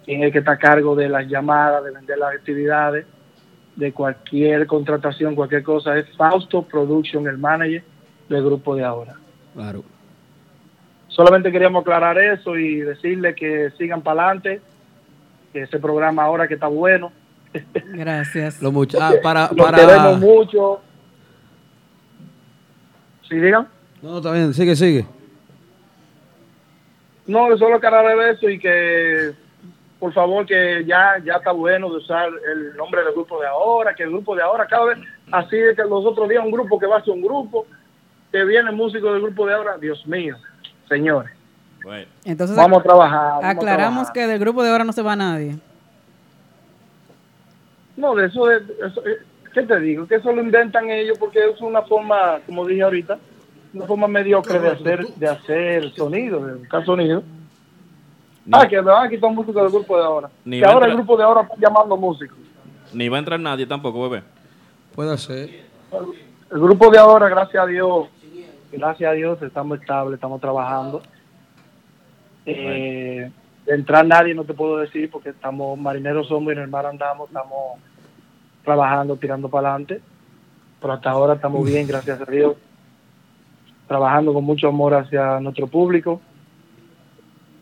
es 0.06 0.22
el 0.22 0.30
que 0.30 0.40
está 0.40 0.52
a 0.52 0.58
cargo 0.58 0.94
de 0.94 1.08
las 1.08 1.26
llamadas, 1.26 1.82
de 1.84 1.90
vender 1.90 2.18
las 2.18 2.34
actividades, 2.34 3.06
de 3.76 3.92
cualquier 3.92 4.66
contratación, 4.66 5.34
cualquier 5.34 5.62
cosa, 5.62 5.96
es 5.98 6.06
Fausto 6.16 6.62
Production, 6.62 7.26
el 7.26 7.38
manager 7.38 7.82
del 8.28 8.44
grupo 8.44 8.74
de 8.76 8.84
ahora. 8.84 9.14
Claro. 9.54 9.82
Solamente 11.08 11.50
queríamos 11.50 11.82
aclarar 11.82 12.18
eso 12.18 12.56
y 12.56 12.76
decirle 12.80 13.34
que 13.34 13.70
sigan 13.78 14.02
para 14.02 14.22
adelante, 14.24 14.60
que 15.52 15.62
ese 15.62 15.78
programa 15.78 16.24
ahora 16.24 16.46
que 16.46 16.54
está 16.54 16.68
bueno. 16.68 17.12
Gracias. 17.74 18.62
Los 18.62 18.72
mucha- 18.72 19.08
ah, 19.08 19.12
para, 19.22 19.50
Lo 19.52 19.64
para... 19.64 19.78
queremos 19.78 20.18
mucho. 20.20 20.80
¿Sí 23.28 23.36
digan? 23.36 23.68
No, 24.02 24.18
está 24.18 24.32
bien, 24.32 24.54
sigue, 24.54 24.76
sigue. 24.76 25.06
No, 27.26 27.56
solo 27.58 27.76
aclarar 27.76 28.18
eso 28.30 28.48
y 28.48 28.58
que 28.58 29.32
por 30.00 30.12
favor 30.14 30.46
que 30.46 30.82
ya 30.86 31.18
ya 31.22 31.34
está 31.34 31.52
bueno 31.52 31.90
de 31.90 31.98
usar 31.98 32.28
el 32.50 32.74
nombre 32.74 33.04
del 33.04 33.12
grupo 33.12 33.38
de 33.40 33.46
ahora, 33.46 33.94
que 33.94 34.02
el 34.02 34.10
grupo 34.10 34.34
de 34.34 34.42
ahora 34.42 34.66
cada 34.66 34.86
vez 34.86 34.98
así 35.30 35.56
de 35.56 35.76
que 35.76 35.82
los 35.82 36.04
otros 36.06 36.28
días 36.28 36.42
un 36.42 36.50
grupo 36.50 36.78
que 36.78 36.86
va 36.86 36.96
a 36.96 37.04
ser 37.04 37.12
un 37.12 37.22
grupo, 37.22 37.66
que 38.32 38.42
viene 38.44 38.72
músico 38.72 39.12
del 39.12 39.22
grupo 39.22 39.46
de 39.46 39.54
ahora, 39.54 39.76
Dios 39.76 40.04
mío, 40.06 40.36
señores. 40.88 41.30
Entonces, 42.24 42.56
Vamos 42.56 42.80
a 42.80 42.82
trabajar, 42.82 43.28
vamos 43.28 43.44
a 43.44 43.50
aclaramos 43.50 43.92
trabajar. 43.94 44.12
que 44.12 44.26
del 44.26 44.38
grupo 44.38 44.62
de 44.62 44.70
ahora 44.70 44.84
no 44.84 44.92
se 44.92 45.02
va 45.02 45.16
nadie. 45.16 45.56
No, 47.96 48.14
de 48.14 48.26
eso, 48.26 48.46
de, 48.46 48.56
eso, 48.56 49.02
¿qué 49.52 49.62
te 49.62 49.80
digo? 49.80 50.06
Que 50.06 50.16
eso 50.16 50.32
lo 50.32 50.42
inventan 50.42 50.88
ellos 50.90 51.18
porque 51.18 51.38
es 51.38 51.60
una 51.60 51.82
forma, 51.82 52.38
como 52.46 52.66
dije 52.66 52.82
ahorita, 52.82 53.18
una 53.74 53.86
forma 53.86 54.08
mediocre 54.08 54.58
de 54.58 54.68
hacer 54.68 55.06
de 55.06 55.28
hacer 55.28 55.90
sonido, 55.92 56.44
de 56.44 56.54
buscar 56.54 56.84
sonido. 56.84 57.22
Ah, 58.52 58.66
que 58.66 58.76
me 58.76 58.82
van 58.90 59.06
a 59.06 59.08
quitar 59.10 59.30
músicos 59.30 59.62
del 59.62 59.70
grupo 59.70 59.96
de 59.96 60.04
ahora. 60.04 60.30
Ni 60.44 60.58
que 60.58 60.64
va 60.64 60.70
a 60.70 60.74
ahora 60.74 60.86
el 60.86 60.92
entrar- 60.92 61.04
grupo 61.06 61.16
de 61.18 61.24
ahora 61.24 61.40
está 61.42 61.54
llamando 61.58 61.96
músicos. 61.96 62.38
Ni 62.92 63.08
va 63.08 63.16
a 63.16 63.20
entrar 63.20 63.38
nadie 63.38 63.66
tampoco, 63.66 64.08
bebé. 64.08 64.24
Puede 64.94 65.16
ser. 65.18 65.50
El 66.50 66.58
grupo 66.60 66.90
de 66.90 66.98
ahora, 66.98 67.28
gracias 67.28 67.62
a 67.62 67.66
Dios, 67.66 68.08
gracias 68.72 69.08
a 69.10 69.12
Dios, 69.12 69.40
estamos 69.42 69.80
estables, 69.80 70.14
estamos 70.14 70.40
trabajando. 70.40 71.02
Eh, 72.46 73.30
de 73.66 73.74
entrar 73.74 74.04
nadie 74.06 74.34
no 74.34 74.44
te 74.44 74.54
puedo 74.54 74.78
decir 74.78 75.10
porque 75.10 75.28
estamos 75.30 75.78
marineros 75.78 76.26
somos 76.26 76.48
y 76.52 76.56
en 76.56 76.62
el 76.62 76.68
mar 76.68 76.86
andamos, 76.86 77.28
estamos 77.28 77.78
trabajando, 78.64 79.16
tirando 79.16 79.48
para 79.48 79.68
adelante. 79.70 80.00
Pero 80.80 80.92
hasta 80.94 81.10
ahora 81.10 81.34
estamos 81.34 81.64
bien, 81.64 81.86
gracias 81.86 82.20
a 82.20 82.24
Dios. 82.24 82.56
Trabajando 83.86 84.32
con 84.32 84.44
mucho 84.44 84.68
amor 84.68 84.94
hacia 84.94 85.38
nuestro 85.40 85.66
público. 85.66 86.20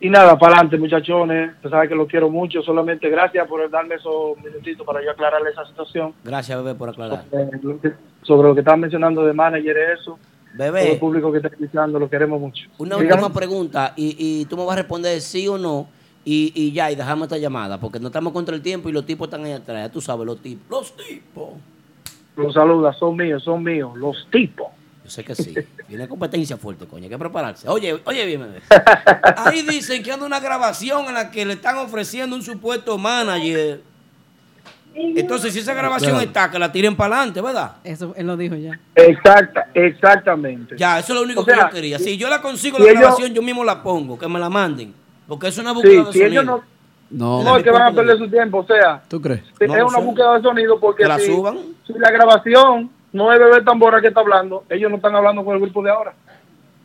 Y 0.00 0.10
nada, 0.10 0.38
para 0.38 0.54
adelante, 0.54 0.78
muchachones. 0.78 1.54
Usted 1.56 1.70
sabe 1.70 1.88
que 1.88 1.94
los 1.94 2.06
quiero 2.08 2.30
mucho. 2.30 2.62
Solamente 2.62 3.08
gracias 3.08 3.46
por 3.48 3.68
darme 3.68 3.96
esos 3.96 4.36
minutitos 4.42 4.86
para 4.86 5.02
yo 5.02 5.10
aclararle 5.10 5.50
esa 5.50 5.66
situación. 5.66 6.14
Gracias, 6.24 6.56
bebé, 6.62 6.76
por 6.76 6.88
aclarar. 6.88 7.24
Sobre 8.22 8.48
lo 8.48 8.54
que 8.54 8.60
estaban 8.60 8.80
mencionando 8.80 9.24
de 9.24 9.32
manager 9.32 9.76
eso. 9.98 10.18
Bebé. 10.54 10.82
Todo 10.82 10.92
el 10.92 10.98
público 10.98 11.32
que 11.32 11.38
está 11.38 11.48
escuchando, 11.48 11.98
lo 11.98 12.08
queremos 12.08 12.40
mucho. 12.40 12.68
Una 12.78 12.96
Dígame. 12.96 13.22
última 13.22 13.34
pregunta 13.34 13.92
y, 13.96 14.16
y 14.18 14.44
tú 14.46 14.56
me 14.56 14.64
vas 14.64 14.74
a 14.74 14.80
responder 14.82 15.20
sí 15.20 15.46
o 15.48 15.58
no 15.58 15.88
y, 16.24 16.52
y 16.54 16.72
ya, 16.72 16.90
y 16.90 16.94
dejamos 16.96 17.26
esta 17.26 17.38
llamada 17.38 17.78
porque 17.78 17.98
no 18.00 18.08
estamos 18.08 18.32
contra 18.32 18.54
el 18.54 18.62
tiempo 18.62 18.88
y 18.88 18.92
los 18.92 19.04
tipos 19.06 19.28
están 19.28 19.44
ahí 19.44 19.52
atrás, 19.52 19.88
ya 19.88 19.92
tú 19.92 20.00
sabes, 20.00 20.26
los 20.26 20.40
tipos. 20.40 20.66
Los 20.70 20.96
tipos. 20.96 21.50
Los 22.36 22.54
saluda, 22.54 22.92
son 22.92 23.16
míos, 23.16 23.42
son 23.42 23.62
míos, 23.62 23.96
los 23.96 24.28
tipos. 24.30 24.68
Yo 25.04 25.10
sé 25.10 25.24
que 25.24 25.34
sí. 25.34 25.54
Viene 25.88 26.06
competencia 26.06 26.56
fuerte, 26.58 26.86
coño, 26.86 27.04
hay 27.04 27.08
que 27.08 27.18
prepararse. 27.18 27.66
Oye, 27.68 27.98
oye 28.04 28.26
bien. 28.26 28.46
Ahí 29.36 29.62
dicen 29.62 30.02
que 30.02 30.12
anda 30.12 30.26
una 30.26 30.38
grabación 30.38 31.06
en 31.06 31.14
la 31.14 31.30
que 31.30 31.46
le 31.46 31.54
están 31.54 31.78
ofreciendo 31.78 32.36
un 32.36 32.42
supuesto 32.42 32.98
manager. 32.98 33.80
Entonces, 34.94 35.52
si 35.52 35.60
esa 35.60 35.74
grabación 35.74 36.10
Claro. 36.12 36.26
está, 36.26 36.50
que 36.50 36.58
la 36.58 36.72
tiren 36.72 36.96
para 36.96 37.16
adelante, 37.16 37.40
¿verdad? 37.40 37.72
Eso 37.84 38.12
él 38.16 38.26
lo 38.26 38.36
dijo 38.36 38.56
ya. 38.56 38.78
Exacta, 38.96 39.68
exactamente. 39.72 40.76
Ya, 40.76 40.98
eso 40.98 41.12
es 41.12 41.18
lo 41.18 41.24
único 41.24 41.40
O 41.42 41.44
sea, 41.44 41.54
que 41.54 41.60
yo 41.62 41.70
quería. 41.70 41.98
Si 41.98 42.16
yo 42.18 42.28
la 42.28 42.42
consigo 42.42 42.78
si 42.78 42.82
la 42.84 42.90
ellos- 42.90 43.00
grabación, 43.02 43.32
yo 43.32 43.40
mismo 43.42 43.64
la 43.64 43.82
pongo, 43.82 44.18
que 44.18 44.26
me 44.28 44.38
la 44.40 44.50
manden. 44.50 44.92
Porque 45.26 45.48
es 45.48 45.56
una 45.58 45.72
búsqueda 45.72 45.92
Sí, 45.92 45.98
de 46.06 46.12
si 46.12 46.18
sonido. 46.18 46.42
ellos 46.42 46.44
no, 46.44 46.62
No. 47.10 47.44
no 47.44 47.56
es 47.58 47.62
que 47.62 47.70
van 47.70 47.82
a 47.82 47.92
perder 47.92 48.18
su 48.18 48.28
tiempo, 48.28 48.58
o 48.58 48.66
sea, 48.66 49.02
¿Tú 49.08 49.20
crees? 49.22 49.42
es 49.60 49.68
No 49.68 49.76
lo 49.76 49.86
una 49.88 49.98
búsqueda 50.00 50.34
de 50.36 50.42
sonido 50.42 50.80
porque 50.80 51.02
Que 51.04 51.08
la 51.08 51.18
si, 51.18 51.26
suban. 51.26 51.58
si 51.86 51.92
la 51.94 52.10
grabación 52.10 52.90
no 53.12 53.32
es 53.32 53.38
Bebé 53.38 53.62
Tambora 53.62 54.00
que 54.00 54.08
está 54.08 54.20
hablando, 54.20 54.64
ellos 54.68 54.90
no 54.90 54.96
están 54.96 55.14
hablando 55.16 55.44
con 55.44 55.54
el 55.54 55.60
grupo 55.60 55.82
de 55.82 55.90
ahora. 55.90 56.12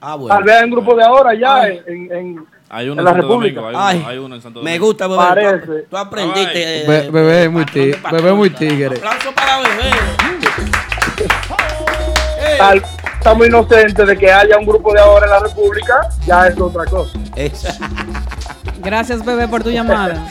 Ah, 0.02 0.16
bueno. 0.16 0.36
Tal 0.36 0.44
vez 0.44 0.56
hay 0.56 0.64
un 0.66 0.72
grupo 0.72 0.96
de 0.96 1.04
ahora 1.04 1.34
ya 1.34 1.68
en, 1.68 2.12
en, 2.12 2.46
Hay 2.70 2.86
en 2.88 2.92
uno 2.92 3.02
en, 3.02 3.06
la 3.06 3.12
Santo 3.12 3.28
República. 3.28 3.62
Domingo. 3.62 3.80
Hay, 3.80 3.96
Ay, 3.96 4.00
uno, 4.00 4.10
hay 4.10 4.18
uno 4.18 4.36
en 4.36 4.42
Santo 4.42 4.62
Me 4.62 4.72
Domingo. 4.72 4.86
gusta, 4.88 5.08
bebé. 5.08 5.18
Parece. 5.24 5.66
Tú, 5.66 5.88
tú 5.90 5.98
aprendiste. 5.98 6.82
eh, 6.82 6.88
Be- 6.88 7.10
bebé 7.12 7.44
es 7.46 7.52
muy 7.52 7.66
tigre. 7.66 8.00
Bebé 8.12 8.34
muy 8.34 8.50
tigre. 8.50 8.98
Aplauso 8.98 9.32
para 9.34 9.60
bebé. 9.60 9.92
Tal- 12.58 12.84
estamos 13.18 13.48
inocentes 13.48 14.06
de 14.08 14.18
que 14.18 14.30
haya 14.32 14.58
un 14.58 14.66
grupo 14.66 14.94
de 14.94 15.00
ahora 15.00 15.26
en 15.26 15.32
la 15.32 15.40
República, 15.40 16.02
ya 16.26 16.48
es 16.48 16.60
otra 16.60 16.84
cosa. 16.86 17.18
Gracias, 18.80 19.24
bebé, 19.24 19.48
por 19.48 19.64
tu 19.64 19.70
llamada. 19.70 20.28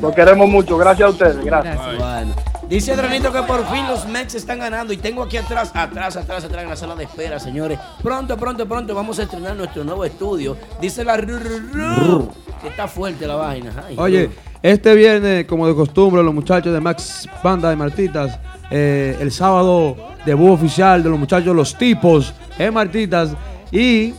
Lo 0.00 0.14
queremos 0.14 0.48
mucho, 0.48 0.78
gracias 0.78 1.06
a 1.08 1.10
ustedes, 1.10 1.44
gracias. 1.44 1.76
Bueno. 1.98 2.34
Dice 2.68 2.92
Adranito 2.92 3.32
que 3.32 3.42
por 3.42 3.66
fin 3.68 3.86
los 3.88 4.06
Mets 4.06 4.34
están 4.34 4.58
ganando 4.58 4.92
y 4.92 4.98
tengo 4.98 5.22
aquí 5.22 5.38
atrás, 5.38 5.70
atrás, 5.72 6.16
atrás, 6.16 6.44
atrás 6.44 6.62
en 6.62 6.68
la 6.68 6.76
sala 6.76 6.94
de 6.94 7.04
espera, 7.04 7.40
señores. 7.40 7.78
Pronto, 8.02 8.36
pronto, 8.36 8.68
pronto 8.68 8.94
vamos 8.94 9.18
a 9.18 9.22
estrenar 9.22 9.56
nuestro 9.56 9.84
nuevo 9.84 10.04
estudio. 10.04 10.54
Dice 10.78 11.02
la 11.02 11.16
que 11.16 12.68
está 12.68 12.86
fuerte 12.86 13.26
la 13.26 13.36
vaina. 13.36 13.72
Ay, 13.86 13.96
Oye, 13.98 14.30
este 14.62 14.94
viernes, 14.94 15.46
como 15.46 15.66
de 15.66 15.74
costumbre, 15.74 16.22
los 16.22 16.34
muchachos 16.34 16.74
de 16.74 16.80
Max 16.80 17.26
Banda 17.42 17.70
de 17.70 17.76
Martitas, 17.76 18.38
eh, 18.70 19.16
el 19.18 19.32
sábado 19.32 19.96
debut 20.26 20.50
oficial 20.50 21.02
de 21.02 21.08
los 21.08 21.18
muchachos 21.18 21.56
Los 21.56 21.74
Tipos 21.74 22.34
en 22.58 22.74
Martitas 22.74 23.30
y 23.72 24.12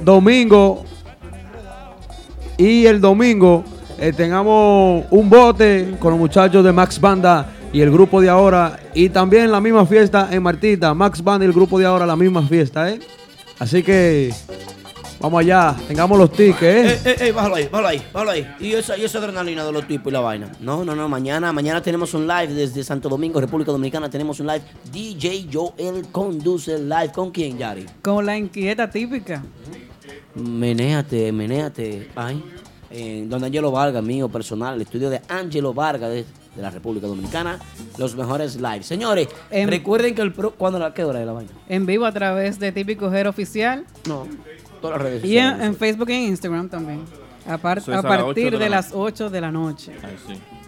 domingo 0.00 0.84
y 2.56 2.86
el 2.86 3.00
domingo 3.00 3.62
eh, 3.98 4.12
tengamos 4.12 5.04
un 5.10 5.30
bote 5.30 5.94
con 6.00 6.10
los 6.10 6.18
muchachos 6.18 6.64
de 6.64 6.72
Max 6.72 7.00
Banda 7.00 7.52
y 7.74 7.80
el 7.80 7.90
grupo 7.90 8.20
de 8.20 8.28
ahora 8.28 8.78
y 8.94 9.08
también 9.08 9.50
la 9.50 9.60
misma 9.60 9.84
fiesta 9.84 10.28
en 10.30 10.44
Martita, 10.44 10.94
Max 10.94 11.22
Banda 11.22 11.44
y 11.44 11.48
el 11.48 11.52
grupo 11.52 11.76
de 11.76 11.84
ahora 11.84 12.06
la 12.06 12.14
misma 12.14 12.46
fiesta, 12.46 12.88
¿eh? 12.88 13.00
Así 13.58 13.82
que 13.82 14.32
vamos 15.18 15.40
allá, 15.40 15.74
tengamos 15.88 16.16
los 16.16 16.30
tickets, 16.30 16.62
¿eh? 16.62 16.86
Eh, 16.86 17.00
eh, 17.04 17.16
eh, 17.18 17.32
bájalo 17.32 17.56
ahí, 17.56 17.64
bájalo 17.64 17.88
ahí, 17.88 18.02
bájalo 18.12 18.30
ahí. 18.30 18.54
Y 18.60 18.74
esa, 18.74 18.96
y 18.96 19.04
esa 19.04 19.18
adrenalina 19.18 19.64
de 19.64 19.72
los 19.72 19.88
tipos 19.88 20.12
y 20.12 20.12
la 20.12 20.20
vaina. 20.20 20.52
No, 20.60 20.84
no, 20.84 20.94
no, 20.94 21.08
mañana, 21.08 21.52
mañana 21.52 21.82
tenemos 21.82 22.14
un 22.14 22.28
live 22.28 22.54
desde 22.54 22.84
Santo 22.84 23.08
Domingo, 23.08 23.40
República 23.40 23.72
Dominicana. 23.72 24.08
Tenemos 24.08 24.38
un 24.38 24.46
live. 24.46 24.62
DJ 24.92 25.48
Joel 25.52 26.06
conduce 26.12 26.76
el 26.76 26.88
live. 26.88 27.10
¿Con 27.12 27.32
quién, 27.32 27.58
Yari? 27.58 27.86
Con 28.02 28.24
la 28.24 28.38
inquieta 28.38 28.88
típica. 28.88 29.42
Menéate, 30.36 31.32
menéate. 31.32 32.08
Ay. 32.14 32.40
En 32.94 33.28
donde 33.28 33.46
Angelo 33.48 33.70
Vargas, 33.70 34.02
mío 34.04 34.28
personal, 34.28 34.74
el 34.76 34.82
estudio 34.82 35.10
de 35.10 35.20
Angelo 35.28 35.74
Vargas 35.74 36.10
de, 36.10 36.24
de 36.56 36.62
la 36.62 36.70
República 36.70 37.06
Dominicana. 37.06 37.58
Los 37.98 38.14
mejores 38.14 38.56
lives. 38.56 38.86
Señores, 38.86 39.28
recuerden 39.50 40.14
que 40.14 40.22
el 40.22 40.32
pro. 40.32 40.52
¿Cuándo 40.52 40.78
la, 40.78 40.94
¿Qué 40.94 41.02
hora 41.04 41.20
es 41.20 41.26
la 41.26 41.32
vaina? 41.32 41.50
En 41.68 41.86
vivo 41.86 42.06
a 42.06 42.12
través 42.12 42.58
de 42.58 42.70
Típico 42.72 43.12
Her 43.12 43.26
Oficial. 43.28 43.84
No, 44.08 44.26
todas 44.80 44.98
las 44.98 45.02
redes 45.10 45.24
Y 45.24 45.38
en, 45.38 45.44
sociales. 45.44 45.66
en 45.66 45.76
Facebook 45.76 46.10
y 46.10 46.12
en 46.14 46.22
Instagram 46.22 46.68
también. 46.68 47.00
A, 47.46 47.58
par- 47.58 47.78
es 47.78 47.84
partir 47.84 48.52
de 48.52 48.58
de, 48.58 48.70
la 48.70 48.76
las 48.76 48.90
8 48.94 49.28
de 49.28 49.40
la 49.40 49.50
noche. 49.50 49.92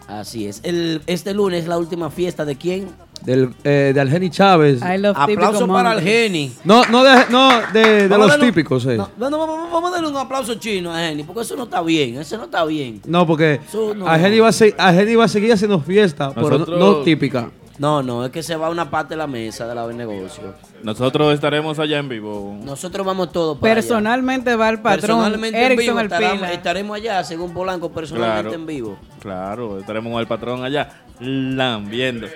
Así 0.09 0.47
es. 0.47 0.61
El, 0.63 1.03
este 1.07 1.33
lunes 1.35 1.63
es 1.63 1.69
la 1.69 1.79
última 1.79 2.11
fiesta 2.11 2.45
de 2.45 2.57
quién? 2.57 2.89
Del, 3.23 3.51
eh, 3.65 3.93
de 3.95 4.01
Algeni 4.01 4.31
Chávez. 4.31 4.81
Aplauso 4.83 5.67
para. 5.67 5.91
Algeni. 5.93 6.53
No, 6.65 6.85
no 6.85 7.03
de, 7.03 7.25
no, 7.31 7.51
de, 7.73 8.09
los 8.09 8.29
darle 8.29 8.47
típicos, 8.47 8.87
eh. 8.87 8.97
No, 8.97 9.09
no, 9.31 9.39
vamos, 9.39 9.71
vamos 9.73 9.91
a 9.91 9.95
darle 9.95 10.09
un 10.09 10.17
aplauso 10.17 10.55
chino 10.57 10.93
a 10.95 10.99
Jenny, 10.99 11.23
porque 11.25 11.41
eso 11.43 11.57
no 11.57 11.65
está 11.65 11.83
bien, 11.83 12.17
eso 12.19 12.37
no 12.37 12.45
está 12.45 12.65
bien. 12.65 13.01
No, 13.07 13.27
porque 13.27 13.61
no. 13.97 14.07
Algeni 14.07 14.39
va, 14.39 14.49
a 14.49 14.53
se- 14.53 14.75
Algeni 14.79 15.15
va 15.17 15.25
a 15.25 15.29
seguir 15.29 15.53
haciendo 15.53 15.81
fiesta, 15.81 16.33
pero 16.35 16.51
no- 16.51 16.59
Nosotros- 16.59 16.79
no 16.79 16.97
típica. 17.03 17.51
No, 17.79 18.03
no, 18.03 18.25
es 18.25 18.31
que 18.31 18.43
se 18.43 18.57
va 18.57 18.71
una 18.71 18.89
parte 18.89 19.11
de 19.15 19.19
la 19.19 19.27
mesa 19.27 19.67
de 19.67 19.75
la 19.75 19.87
del 19.87 19.99
negocio. 19.99 20.55
Nosotros 20.83 21.35
estaremos 21.35 21.79
allá 21.79 21.99
en 21.99 22.09
vivo. 22.09 22.57
Nosotros 22.63 23.05
vamos 23.05 23.33
todos 23.33 23.59
para 23.59 23.73
allá. 23.73 23.83
Personalmente 23.83 24.57
va 24.57 24.71
el 24.71 24.79
patrón 24.81 25.01
Personalmente 25.19 25.59
en 25.59 25.65
Erickson 25.73 25.87
vivo 25.87 26.01
el 26.01 26.07
estaremos, 26.53 26.97
allá, 26.97 27.23
según 27.23 27.53
Polanco, 27.53 27.91
personalmente 27.91 28.43
Claro. 28.49 28.55
en 28.55 28.67
vivo. 28.67 28.99
Claro, 29.21 29.79
estaremos 29.79 30.11
con 30.11 30.21
el 30.21 30.27
patrón 30.27 30.65
allá 30.65 30.89
lambiendo. 31.21 32.29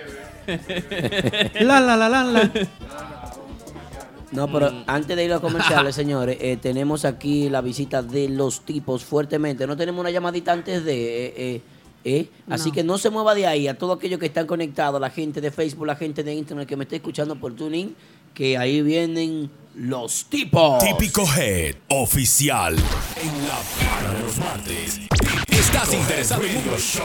La, 1.60 1.80
la, 1.80 1.96
la, 1.96 2.08
la, 2.08 2.24
la. 2.24 2.50
No, 4.32 4.46
pero 4.52 4.70
Mm. 4.70 4.84
antes 4.86 5.16
de 5.16 5.24
ir 5.24 5.30
a 5.32 5.34
los 5.34 5.42
comerciales, 5.42 5.94
señores, 6.02 6.36
eh, 6.40 6.56
tenemos 6.60 7.04
aquí 7.04 7.48
la 7.50 7.60
visita 7.60 8.02
de 8.02 8.28
los 8.28 8.60
tipos 8.64 9.04
fuertemente. 9.04 9.66
No 9.66 9.76
tenemos 9.76 10.00
una 10.00 10.10
llamadita 10.10 10.52
antes 10.52 10.84
de... 10.84 11.26
eh, 11.26 11.32
eh, 11.36 11.62
eh. 12.04 12.28
Así 12.48 12.68
No. 12.68 12.74
que 12.74 12.84
no 12.84 12.96
se 12.98 13.10
mueva 13.10 13.34
de 13.34 13.46
ahí. 13.46 13.66
A 13.68 13.76
todos 13.76 13.98
aquellos 13.98 14.20
que 14.20 14.26
están 14.26 14.46
conectados, 14.46 15.00
la 15.00 15.10
gente 15.10 15.40
de 15.40 15.50
Facebook, 15.50 15.86
la 15.86 15.96
gente 15.96 16.22
de 16.22 16.32
Internet 16.34 16.68
que 16.68 16.76
me 16.76 16.84
está 16.84 16.96
escuchando 16.96 17.34
por 17.36 17.54
TuneIn, 17.56 17.94
que 18.32 18.56
ahí 18.56 18.82
vienen 18.82 19.50
los 19.74 20.26
tipos. 20.26 20.82
Típico 20.84 21.24
Head 21.36 21.74
Oficial. 21.88 22.74
En 22.76 23.48
la 23.48 23.58
para 23.98 24.14
de 24.14 24.22
los 24.22 24.38
martes. 24.38 25.00
¿Estás 25.48 25.92
interesado 25.92 26.42
en 26.44 26.56
un 26.56 26.78
show? 26.78 27.04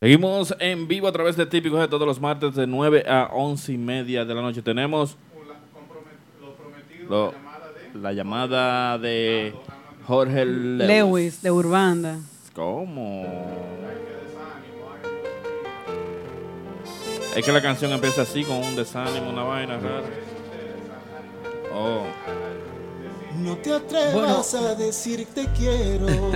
Seguimos 0.00 0.54
en 0.60 0.86
vivo 0.86 1.08
a 1.08 1.12
través 1.12 1.36
de 1.36 1.46
Típicos 1.46 1.80
de 1.80 1.88
todos 1.88 2.06
los 2.06 2.20
martes 2.20 2.54
de 2.54 2.66
9 2.66 3.04
a 3.08 3.30
11 3.32 3.72
y 3.72 3.78
media 3.78 4.24
de 4.24 4.34
la 4.34 4.42
noche. 4.42 4.62
Tenemos 4.62 5.16
lo- 7.08 7.32
la 7.94 8.12
llamada 8.12 8.98
de 8.98 9.54
Jorge 10.06 10.44
Lewis. 10.44 10.86
Lewis, 10.88 11.42
de 11.42 11.50
Urbanda. 11.50 12.18
¿Cómo? 12.54 13.24
Es 17.34 17.44
que 17.44 17.52
la 17.52 17.60
canción 17.60 17.90
empieza 17.92 18.22
así 18.22 18.44
con 18.44 18.58
un 18.58 18.76
desánimo, 18.76 19.28
una 19.30 19.42
vaina 19.42 19.78
rara. 19.78 20.04
Oh. 21.74 22.04
No 23.38 23.56
te 23.56 23.72
atrevas 23.72 24.54
a 24.54 24.76
decir 24.76 25.26
te 25.34 25.46
quiero. 25.48 26.06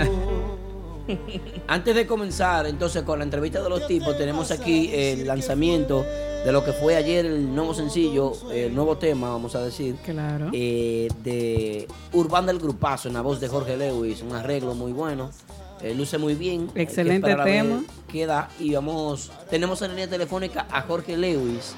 Antes 1.69 1.95
de 1.95 2.07
comenzar, 2.07 2.67
entonces, 2.67 3.03
con 3.05 3.19
la 3.19 3.25
entrevista 3.25 3.63
de 3.63 3.71
los 3.71 3.87
tipos, 3.87 4.19
tenemos 4.19 4.51
aquí 4.51 4.91
el 4.93 5.27
lanzamiento 5.27 6.03
de 6.03 6.51
lo 6.53 6.65
que 6.65 6.73
fue 6.73 6.97
ayer 6.97 7.27
el 7.27 7.55
nuevo 7.55 7.73
sencillo, 7.75 8.33
el 8.51 8.75
nuevo 8.75 8.99
tema, 8.99 9.31
vamos 9.31 9.55
a 9.55 9.63
decir. 9.63 9.97
Claro. 10.05 10.51
eh, 10.53 11.09
de 11.23 11.87
Urbana 12.13 12.49
del 12.49 12.59
Grupazo, 12.59 13.07
en 13.09 13.15
la 13.15 13.21
voz 13.21 13.39
de 13.39 13.47
Jorge 13.49 13.77
Lewis, 13.77 14.21
un 14.23 14.35
arreglo 14.35 14.75
muy 14.75 14.93
bueno. 14.93 15.31
Eh, 15.83 15.95
luce 15.95 16.19
muy 16.19 16.35
bien. 16.35 16.71
Excelente 16.75 17.35
tema. 17.35 17.83
qué 18.11 18.27
da. 18.27 18.49
Y 18.59 18.75
vamos, 18.75 19.31
tenemos 19.51 19.81
en 19.83 19.89
la 19.89 19.95
línea 19.95 20.11
telefónica 20.11 20.67
a 20.71 20.83
Jorge 20.83 21.17
Lewis 21.17 21.75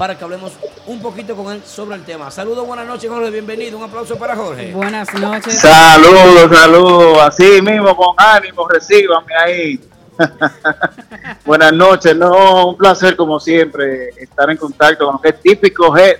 para 0.00 0.16
que 0.16 0.24
hablemos 0.24 0.52
un 0.86 1.02
poquito 1.02 1.36
con 1.36 1.52
él 1.52 1.62
sobre 1.62 1.96
el 1.96 2.04
tema. 2.04 2.30
Saludos, 2.30 2.66
buenas 2.66 2.86
noches, 2.86 3.10
Jorge, 3.10 3.30
bienvenido. 3.30 3.76
Un 3.76 3.84
aplauso 3.84 4.16
para 4.16 4.34
Jorge. 4.34 4.72
Buenas 4.72 5.12
noches. 5.12 5.60
Saludos, 5.60 6.50
saludos. 6.50 7.18
Así 7.18 7.60
mismo, 7.60 7.94
con 7.94 8.14
ánimo, 8.16 8.66
recíbanme 8.66 9.34
ahí. 9.34 9.80
Buenas 11.44 11.72
noches, 11.72 12.16
no, 12.16 12.68
un 12.68 12.76
placer 12.76 13.16
como 13.16 13.40
siempre 13.40 14.08
estar 14.16 14.50
en 14.50 14.56
contacto 14.56 15.06
con 15.06 15.16
lo 15.16 15.20
que 15.20 15.30
es 15.30 15.40
típico 15.40 15.90
G, 15.92 16.18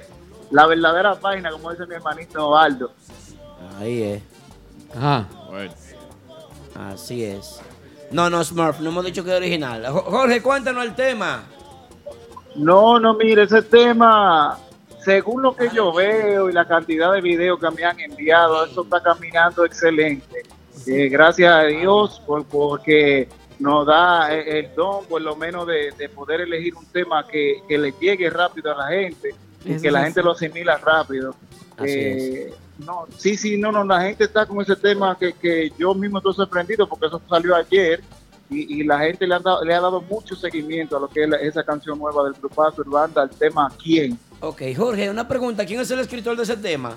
la 0.51 0.67
verdadera 0.67 1.15
página, 1.15 1.51
como 1.51 1.71
dice 1.71 1.87
mi 1.87 1.95
hermanito 1.95 2.49
Ovaldo. 2.49 2.93
Ahí 3.79 4.03
es. 4.03 4.23
Ajá. 4.95 5.27
Así 6.89 7.25
es. 7.25 7.61
No, 8.11 8.29
no, 8.31 8.43
Smurf, 8.43 8.81
no 8.81 8.91
hemos 8.91 9.05
dicho 9.05 9.23
que 9.23 9.31
es 9.31 9.37
original. 9.37 9.87
Jo- 9.87 10.03
Jorge, 10.03 10.43
cuéntanos 10.43 10.85
el 10.85 10.95
tema. 10.95 11.45
No, 12.57 12.99
no, 12.99 13.15
mire, 13.15 13.45
ese 13.45 13.63
tema, 13.63 14.59
según 15.05 15.43
lo 15.43 15.55
que 15.55 15.69
yo 15.73 15.93
veo 15.93 16.51
y 16.51 16.53
la 16.53 16.67
cantidad 16.67 17.13
de 17.13 17.21
videos 17.21 17.61
que 17.61 17.71
me 17.71 17.85
han 17.85 18.01
enviado, 18.01 18.65
eso 18.65 18.83
está 18.83 19.01
caminando 19.03 19.65
excelente. 19.65 20.43
Eh, 20.87 21.09
gracias 21.09 21.53
a 21.53 21.63
Dios 21.65 22.21
por, 22.27 22.45
porque 22.47 23.29
nos 23.61 23.87
da 23.87 24.35
eh, 24.35 24.61
el 24.61 24.75
don, 24.75 25.05
por 25.07 25.21
lo 25.23 25.37
menos, 25.37 25.67
de, 25.67 25.93
de 25.97 26.09
poder 26.09 26.41
elegir 26.41 26.75
un 26.75 26.87
tema 26.87 27.27
que, 27.27 27.63
que 27.69 27.79
le 27.79 27.93
llegue 28.01 28.29
rápido 28.31 28.73
a 28.73 28.77
la 28.79 28.89
gente 28.89 29.35
y 29.65 29.79
que 29.81 29.91
la 29.91 30.05
gente 30.05 30.23
lo 30.23 30.33
asimila 30.33 30.79
rápido. 30.79 31.35
Así 31.77 31.93
Eh, 31.93 32.55
no, 32.85 33.07
sí, 33.17 33.37
sí, 33.37 33.57
no, 33.59 33.71
no, 33.73 33.85
la 33.85 34.01
gente 34.03 34.25
está 34.25 34.47
con 34.47 34.61
ese 34.61 34.77
tema 34.77 35.17
que, 35.19 35.33
que 35.33 35.73
yo 35.79 35.95
mismo 35.95 36.19
estoy 36.19 36.35
sorprendido 36.35 36.89
porque 36.89 37.07
eso 37.07 37.21
salió 37.29 37.55
ayer 37.57 38.03
y, 38.49 38.81
y 38.81 38.85
la 38.85 38.99
gente 38.99 39.27
le 39.27 39.35
ha, 39.35 39.39
dado, 39.39 39.65
le 39.65 39.75
ha 39.75 39.81
dado 39.81 40.01
mucho 40.01 40.35
seguimiento 40.35 40.97
a 40.97 41.01
lo 41.01 41.09
que 41.09 41.23
es 41.25 41.29
la- 41.29 41.37
esa 41.37 41.63
canción 41.63 41.99
nueva 41.99 42.25
del 42.25 42.33
grupazo 42.35 42.83
Urbanda, 42.83 43.23
el 43.23 43.31
tema 43.31 43.73
¿Quién? 43.83 44.19
Ok, 44.41 44.63
Jorge, 44.77 45.09
una 45.11 45.29
pregunta. 45.29 45.65
¿Quién 45.67 45.81
es 45.81 45.91
el 45.91 46.01
escritor 46.01 46.37
de 46.37 46.43
ese 46.45 46.57
tema? 46.57 46.97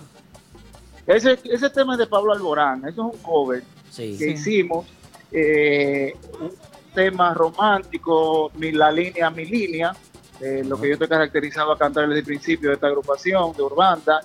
Ese, 1.06 1.38
ese 1.44 1.70
tema 1.70 1.94
es 1.94 2.00
de 2.00 2.08
Pablo 2.08 2.32
Alborán, 2.34 2.80
eso 2.88 3.10
es 3.10 3.16
un 3.18 3.22
cover 3.22 3.64
Sí. 3.92 4.16
que 4.18 4.32
hicimos, 4.32 4.86
eh, 5.32 6.16
un 6.40 6.52
tema 6.96 7.34
romántico, 7.34 8.50
mi, 8.56 8.72
la 8.72 8.92
línea, 8.92 9.30
mi 9.30 9.46
línea, 9.46 9.94
eh, 10.40 10.64
lo 10.66 10.80
que 10.80 10.88
yo 10.88 10.94
estoy 10.94 11.08
caracterizado 11.10 11.72
a 11.74 11.78
cantar 11.78 12.08
desde 12.08 12.20
el 12.20 12.26
principio 12.26 12.70
de 12.70 12.76
esta 12.76 12.88
agrupación 12.88 13.54
de 13.54 13.62
Urbanda, 13.62 14.22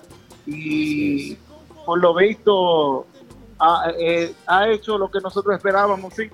y 0.47 1.35
por 1.85 1.99
lo 1.99 2.13
visto 2.15 3.05
ha, 3.59 3.91
eh, 3.97 4.33
ha 4.47 4.69
hecho 4.69 4.97
lo 4.97 5.09
que 5.11 5.19
nosotros 5.21 5.55
esperábamos, 5.55 6.13
sí. 6.13 6.29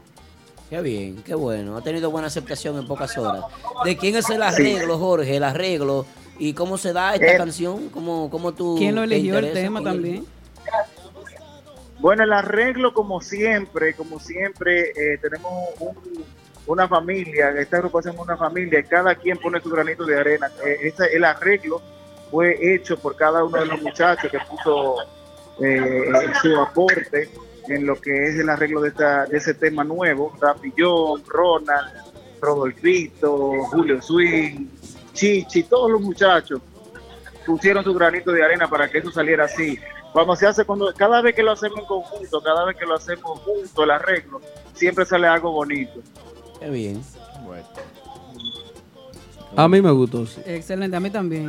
Qué 0.70 0.82
bien, 0.82 1.22
qué 1.24 1.36
bueno. 1.36 1.78
Ha 1.78 1.82
tenido 1.82 2.10
buena 2.12 2.28
aceptación 2.28 2.78
en 2.78 2.88
pocas 2.88 3.18
horas. 3.18 3.46
¿De 3.84 3.96
quién 3.98 4.16
es 4.16 4.30
el 4.30 4.42
arreglo, 4.42 4.98
Jorge? 4.98 5.36
El 5.38 5.44
arreglo. 5.44 6.06
¿Y 6.38 6.54
cómo 6.54 6.78
se 6.78 6.92
da 6.92 7.14
esta 7.16 7.34
Eh, 7.34 7.38
canción? 7.38 7.90
¿Cómo, 7.90 8.30
cómo 8.30 8.52
tú 8.54 8.76
¿Quién 8.78 8.96
lo 8.96 9.02
te 9.08 9.16
eligió 9.16 9.38
el 9.38 9.54
tema 9.54 9.80
¿Quién 9.80 9.92
también? 9.94 10.26
Bueno, 12.00 12.24
el 12.24 12.34
arreglo 12.34 12.94
como 12.94 13.22
siempre, 13.22 13.94
como 13.94 14.20
siempre, 14.20 14.92
eh, 14.92 15.18
tenemos 15.22 15.52
un- 15.80 16.24
una 16.68 16.88
familia, 16.88 17.52
esta 17.60 17.78
agrupación 17.78 18.16
es 18.16 18.22
una 18.22 18.36
familia, 18.38 18.80
y 18.80 18.84
cada 18.84 19.16
quien 19.16 19.38
pone 19.38 19.62
su 19.62 19.70
granito 19.70 20.04
de 20.06 20.20
arena. 20.20 20.52
Eh, 20.66 20.78
ese- 20.88 21.16
el 21.16 21.24
arreglo 21.24 21.82
fue 22.32 22.58
hecho 22.76 22.98
por 22.98 23.16
cada 23.16 23.44
uno 23.44 23.60
de 23.60 23.66
los 23.68 23.82
muchachos 23.82 24.30
que 24.30 24.40
puso 24.40 24.96
eh, 25.62 26.12
su 26.42 26.56
aporte 26.60 27.30
en 27.68 27.86
lo 27.86 28.00
que 28.00 28.12
es 28.30 28.36
el 28.40 28.50
arreglo 28.50 28.82
de, 28.82 28.90
esta, 28.90 29.26
de 29.26 29.38
ese 29.38 29.54
tema 29.54 29.84
nuevo. 29.84 30.34
Rapillón, 30.40 31.24
Ronald, 31.28 31.92
Rodolfito, 32.42 33.64
Julio 33.72 34.02
Swing, 34.02 34.68
Chichi, 35.14 35.64
todos 35.64 35.90
los 35.92 36.02
muchachos 36.02 36.62
pusieron 37.46 37.84
su 37.84 37.94
granito 37.94 38.32
de 38.32 38.44
arena 38.44 38.68
para 38.70 38.90
que 38.90 38.98
eso 39.00 39.12
saliera 39.12 39.46
así. 39.46 39.78
Cuando 40.14 40.36
se 40.36 40.48
hace, 40.48 40.64
cuando 40.66 40.94
cada 40.96 41.22
vez 41.22 41.36
que 41.36 41.44
lo 41.44 41.52
hacemos 41.52 41.80
en 41.80 41.86
conjunto, 41.86 42.42
cada 42.42 42.66
vez 42.66 42.78
que 42.78 42.86
lo 42.86 42.96
hacemos 42.96 43.40
junto, 43.40 43.84
el 43.84 43.92
arreglo, 43.92 44.42
siempre 44.74 45.06
sale 45.06 45.28
algo 45.28 45.52
bonito. 45.52 46.02
Qué 46.60 46.70
bien. 46.70 47.02
A 49.56 49.68
mí 49.68 49.82
me 49.82 49.92
gustó, 49.92 50.26
sí. 50.26 50.42
Excelente, 50.46 50.96
a 50.98 51.00
mí 51.00 51.10
también. 51.10 51.48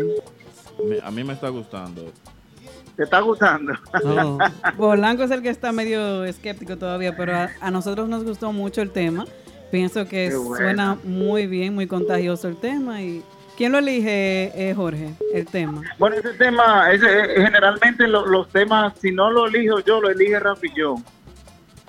Me- 0.85 1.01
a 1.03 1.11
mí 1.11 1.25
me 1.25 1.33
está 1.33 1.49
gustando. 1.49 2.13
¿Te 2.97 3.03
está 3.05 3.21
gustando? 3.21 3.75
Polanco 4.77 5.23
es 5.25 5.31
el 5.31 5.43
que 5.43 5.51
está 5.51 5.71
medio 5.73 6.25
escéptico 6.25 6.77
todavía, 6.79 7.17
pero 7.17 7.35
a, 7.37 7.51
a 7.61 7.71
nosotros 7.71 8.09
nos 8.09 8.25
gustó 8.25 8.53
mucho 8.53 8.81
el 8.83 8.91
tema. 8.91 9.27
Pienso 9.71 10.07
que 10.09 10.35
bueno. 10.35 10.57
suena 10.57 10.97
muy 11.05 11.47
bien, 11.47 11.75
muy 11.75 11.87
contagioso 11.87 12.49
el 12.49 12.57
tema. 12.57 13.03
y 13.03 13.23
¿Quién 13.57 13.73
lo 13.73 13.79
elige, 13.79 14.53
eh, 14.55 14.75
Jorge, 14.75 15.15
el 15.33 15.47
tema? 15.47 15.83
Bueno, 15.99 16.17
ese 16.17 16.31
tema, 16.35 16.91
ese, 16.93 17.07
eh, 17.07 17.43
generalmente 17.43 18.07
lo- 18.07 18.27
los 18.27 18.49
temas, 18.51 18.93
si 19.01 19.11
no 19.13 19.31
lo 19.31 19.47
elijo 19.47 19.81
yo, 19.81 20.01
lo 20.01 20.11
elige 20.11 20.39
Rapillón. 20.39 21.03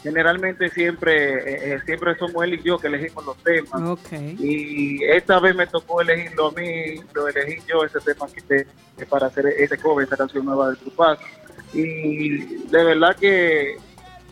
Generalmente 0.03 0.69
siempre 0.69 1.33
eh, 1.35 1.73
eh, 1.75 1.79
siempre 1.85 2.15
somos 2.17 2.43
él 2.43 2.53
y 2.55 2.63
yo 2.63 2.77
que 2.77 2.87
elegimos 2.87 3.25
los 3.25 3.37
temas. 3.43 3.81
Ok. 3.81 4.11
Y 4.39 5.03
esta 5.03 5.39
vez 5.39 5.55
me 5.55 5.67
tocó 5.67 6.01
elegirlo 6.01 6.47
a 6.47 6.51
mí, 6.51 6.99
lo 7.13 7.27
elegí 7.27 7.61
yo 7.67 7.83
ese 7.83 7.99
tema 7.99 8.27
que 8.33 8.41
te- 8.41 8.67
que 8.97 9.05
para 9.05 9.27
hacer 9.27 9.47
ese 9.47 9.77
cover, 9.77 10.05
esa 10.05 10.17
canción 10.17 10.45
nueva 10.45 10.69
de 10.71 10.75
Tupac. 10.77 11.19
Y 11.73 12.37
de 12.67 12.83
verdad 12.83 13.15
que 13.15 13.75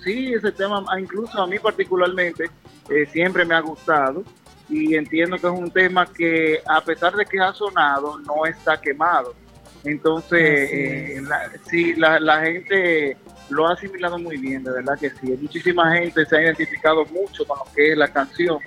sí, 0.04 0.34
ese 0.34 0.52
tema, 0.52 0.84
ah, 0.90 1.00
incluso 1.00 1.42
a 1.42 1.48
mí 1.48 1.60
particularmente, 1.60 2.50
eh, 2.90 3.06
siempre 3.12 3.44
me 3.46 3.56
ha 3.56 3.60
gustado. 3.60 4.24
Y 4.70 4.96
entiendo 4.96 5.38
que 5.38 5.46
es 5.48 5.54
un 5.54 5.70
tema 5.70 6.08
que, 6.12 6.60
a 6.66 6.82
pesar 6.82 7.14
de 7.16 7.26
que 7.26 7.40
ha 7.40 7.54
sonado, 7.54 8.18
no 8.20 8.46
está 8.46 8.80
quemado. 8.82 9.36
Entonces, 9.84 10.70
eh, 10.72 11.22
la- 11.28 11.52
sí, 11.70 11.94
la, 11.96 12.20
la 12.20 12.42
gente 12.42 13.16
lo 13.50 13.68
ha 13.68 13.74
asimilado 13.74 14.18
muy 14.18 14.38
bien, 14.38 14.64
de 14.64 14.72
verdad 14.72 14.98
que 15.00 15.10
sí. 15.10 15.38
Muchísima 15.42 15.92
gente 15.96 16.26
se 16.26 16.36
ha 16.38 16.42
identificado 16.42 17.06
mucho 17.06 17.46
con 17.46 17.58
lo 17.60 17.66
que 17.74 17.92
es 17.92 17.98
la 17.98 18.08
canción, 18.08 18.60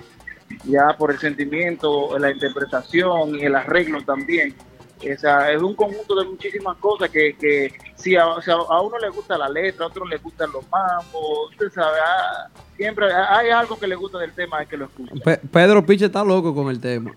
ya 0.65 0.95
por 0.97 1.11
el 1.11 1.19
sentimiento, 1.19 2.17
la 2.17 2.31
interpretación 2.31 3.35
y 3.35 3.43
el 3.43 3.55
arreglo 3.55 4.01
también. 4.03 4.55
O 5.01 5.17
sea, 5.19 5.49
es 5.51 5.61
un 5.61 5.75
conjunto 5.75 6.13
de 6.15 6.25
muchísimas 6.25 6.75
cosas 6.77 7.09
que, 7.09 7.35
que 7.37 7.73
sí, 7.95 8.17
a, 8.17 8.27
o 8.27 8.41
sea, 8.41 8.55
a 8.55 8.81
uno 8.81 8.97
le 8.99 9.09
gusta 9.09 9.37
la 9.37 9.47
letra, 9.47 9.85
a 9.85 9.87
otro 9.87 10.05
le 10.05 10.17
gustan 10.17 10.51
los 10.51 10.63
mambos, 10.69 11.51
usted 11.51 11.71
sabe, 11.71 11.97
ah, 12.05 12.47
siempre 12.75 13.05
hay 13.13 13.49
algo 13.49 13.79
que 13.79 13.87
le 13.87 13.95
gusta 13.95 14.17
del 14.17 14.33
tema, 14.33 14.57
hay 14.57 14.65
que 14.65 14.75
lo 14.75 14.85
escucha. 14.85 15.13
Pe- 15.23 15.37
Pedro 15.37 15.85
Piche 15.85 16.05
está 16.07 16.21
loco 16.23 16.53
con 16.53 16.67
el 16.69 16.81
tema. 16.81 17.13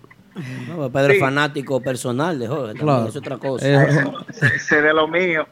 No, 0.69 0.91
Pedro 0.91 1.13
es 1.13 1.21
fanático 1.21 1.81
personal 1.81 2.39
de 2.39 2.47
Jorge, 2.47 2.67
también, 2.69 2.87
Claro. 2.87 3.09
es 3.09 3.17
otra 3.17 3.37
cosa. 3.39 3.67
Eh, 3.69 4.77
de 4.81 4.95
lo 4.95 5.09
mío. 5.09 5.45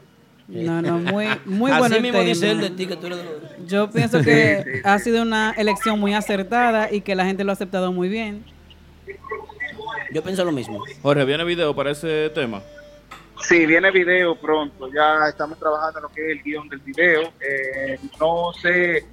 No, 0.51 0.82
no, 0.82 0.98
muy, 0.98 1.27
muy 1.44 1.70
Así 1.70 1.78
bueno 1.81 1.97
el 1.97 2.02
mismo 2.02 2.18
tema. 2.18 2.28
dice 2.28 2.51
él 2.51 2.60
de 2.60 2.70
ti 2.70 2.86
que 2.86 2.97
tú 2.97 3.06
eres 3.06 3.18
de- 3.18 3.66
Yo 3.66 3.89
pienso 3.90 4.20
que 4.20 4.81
ha 4.85 4.98
sido 4.98 5.22
una 5.22 5.52
elección 5.56 5.98
muy 6.01 6.12
acertada 6.14 6.93
y 6.93 7.02
que 7.02 7.14
la 7.14 7.24
gente 7.24 7.44
lo 7.44 7.51
ha 7.51 7.55
aceptado 7.55 7.93
muy 7.93 8.09
bien. 8.09 8.44
Yo 10.12 10.22
pienso 10.22 10.44
lo 10.44 10.52
mismo. 10.52 10.82
Jorge, 11.02 11.24
¿viene 11.24 11.44
video 11.44 11.74
para 11.74 11.90
ese 11.93 12.31
tema? 12.31 12.62
Sí, 13.43 13.64
viene 13.64 13.90
video 13.90 14.35
pronto. 14.35 14.90
Ya 14.93 15.28
estamos 15.28 15.59
trabajando 15.59 15.98
en 16.01 16.02
lo 16.02 16.09
que 16.10 16.24
es 16.27 16.31
el 16.39 16.43
guion 16.43 16.68
del 16.68 16.81
video. 16.81 17.22
Eh, 17.40 17.98
no 18.18 18.52
sé 18.60 19.05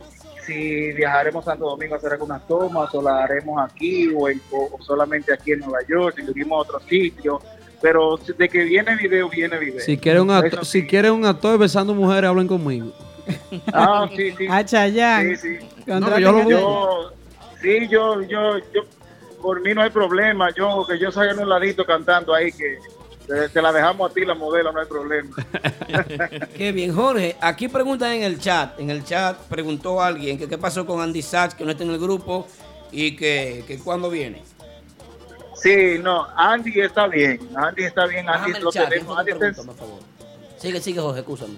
si 0.46 0.92
viajaremos 0.94 1.48
a 1.48 1.52
Santo 1.52 1.66
Domingo 1.66 1.96
a 1.96 1.98
hacer 1.98 2.14
algunas 2.14 2.46
tomas 2.48 2.94
o 2.96 3.02
la 3.02 3.24
haremos 3.24 3.62
aquí 3.64 4.10
o, 4.16 4.28
en- 4.28 4.42
o- 4.52 4.78
solamente 4.82 5.32
aquí 5.34 5.52
en 5.52 5.60
Nueva 5.60 5.80
York, 5.88 6.16
si 6.18 6.32
iremos 6.32 6.58
a 6.58 6.62
otro 6.62 6.80
sitio. 6.88 7.40
Pero 7.82 8.18
de 8.18 8.50
que 8.50 8.64
viene 8.64 8.96
video, 8.96 9.30
viene 9.30 9.58
video. 9.60 9.80
si 9.82 9.98
quieren 9.98 10.24
un, 10.24 10.30
acto- 10.32 10.64
si 10.66 10.88
quieren 10.88 11.12
un 11.12 11.26
actor 11.26 11.58
besando 11.60 11.94
mujeres, 11.94 12.28
hablen 12.30 12.48
conmigo. 12.48 12.92
Ah, 13.72 14.10
sí, 14.16 14.32
sí. 14.38 14.48
A 14.50 14.66
Chayanne. 14.66 15.36
Sí, 15.38 15.60
sí. 15.60 15.66
No, 15.86 16.18
yo 16.20 16.32
lo 16.32 16.50
Yo- 16.50 17.12
sí, 17.62 17.88
yo, 17.88 18.22
yo, 18.24 18.58
yo, 18.74 18.82
por 19.42 19.62
mí 19.62 19.74
no 19.74 19.82
hay 19.84 19.90
problema. 19.92 20.50
Yo, 20.56 20.86
que 20.88 20.98
yo 20.98 21.12
salga 21.12 21.34
en 21.34 21.40
un 21.40 21.50
ladito 21.50 21.86
cantando 21.86 22.34
ahí, 22.34 22.52
que 22.52 22.78
te, 23.28 23.50
te 23.50 23.62
la 23.62 23.72
dejamos 23.72 24.10
a 24.10 24.14
ti, 24.14 24.26
la 24.26 24.34
modelo, 24.34 24.72
no 24.72 24.80
hay 24.80 24.88
problema. 24.88 25.30
Qué 26.58 26.72
bien, 26.72 26.94
Jorge. 26.96 27.36
Aquí 27.42 27.68
preguntan 27.68 28.14
en 28.14 28.24
el 28.24 28.40
chat. 28.40 28.80
En 28.80 28.90
el 28.90 29.04
chat 29.04 29.38
preguntó 29.50 30.02
alguien 30.02 30.38
que 30.40 30.48
qué 30.48 30.58
pasó 30.58 30.86
con 30.86 31.00
Andy 31.02 31.22
Sachs, 31.22 31.54
que 31.54 31.64
no 31.64 31.72
está 31.72 31.84
en 31.84 31.92
el 31.92 32.00
grupo 32.00 32.48
y 32.92 33.16
que, 33.16 33.64
que 33.68 33.78
cuándo 33.80 34.10
viene. 34.10 34.42
Sí, 35.62 35.98
no, 36.02 36.28
Andy 36.36 36.80
está 36.82 37.08
bien. 37.08 37.40
Andy 37.56 37.84
está 37.84 38.06
bien. 38.06 38.30
Andy 38.30 38.52
Bájame 38.52 38.60
lo 38.62 38.72
chat, 38.72 38.90
tenemos. 38.90 39.18
Andy 39.20 39.32
está, 39.32 39.64
por 39.64 39.76
favor. 39.76 40.00
Sigue, 40.58 40.82
sigue, 40.82 41.00
Jorge, 41.00 41.20
escúchame. 41.20 41.54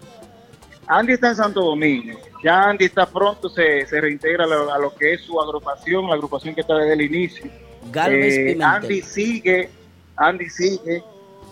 Andy 0.87 1.13
está 1.13 1.29
en 1.29 1.35
Santo 1.35 1.61
Domingo. 1.61 2.19
Ya 2.43 2.63
Andy 2.63 2.85
está 2.85 3.05
pronto, 3.05 3.49
se, 3.49 3.85
se 3.85 4.01
reintegra 4.01 4.45
a 4.45 4.47
lo, 4.47 4.73
a 4.73 4.77
lo 4.79 4.95
que 4.95 5.13
es 5.13 5.21
su 5.21 5.39
agrupación, 5.39 6.07
la 6.07 6.15
agrupación 6.15 6.55
que 6.55 6.61
está 6.61 6.75
desde 6.75 6.93
el 6.93 7.01
inicio. 7.01 7.49
Galvez 7.91 8.33
Eh, 8.33 8.37
Pimentel. 8.53 8.63
Andy 8.63 9.01
sigue, 9.01 9.69
Andy 10.15 10.49
sigue 10.49 11.03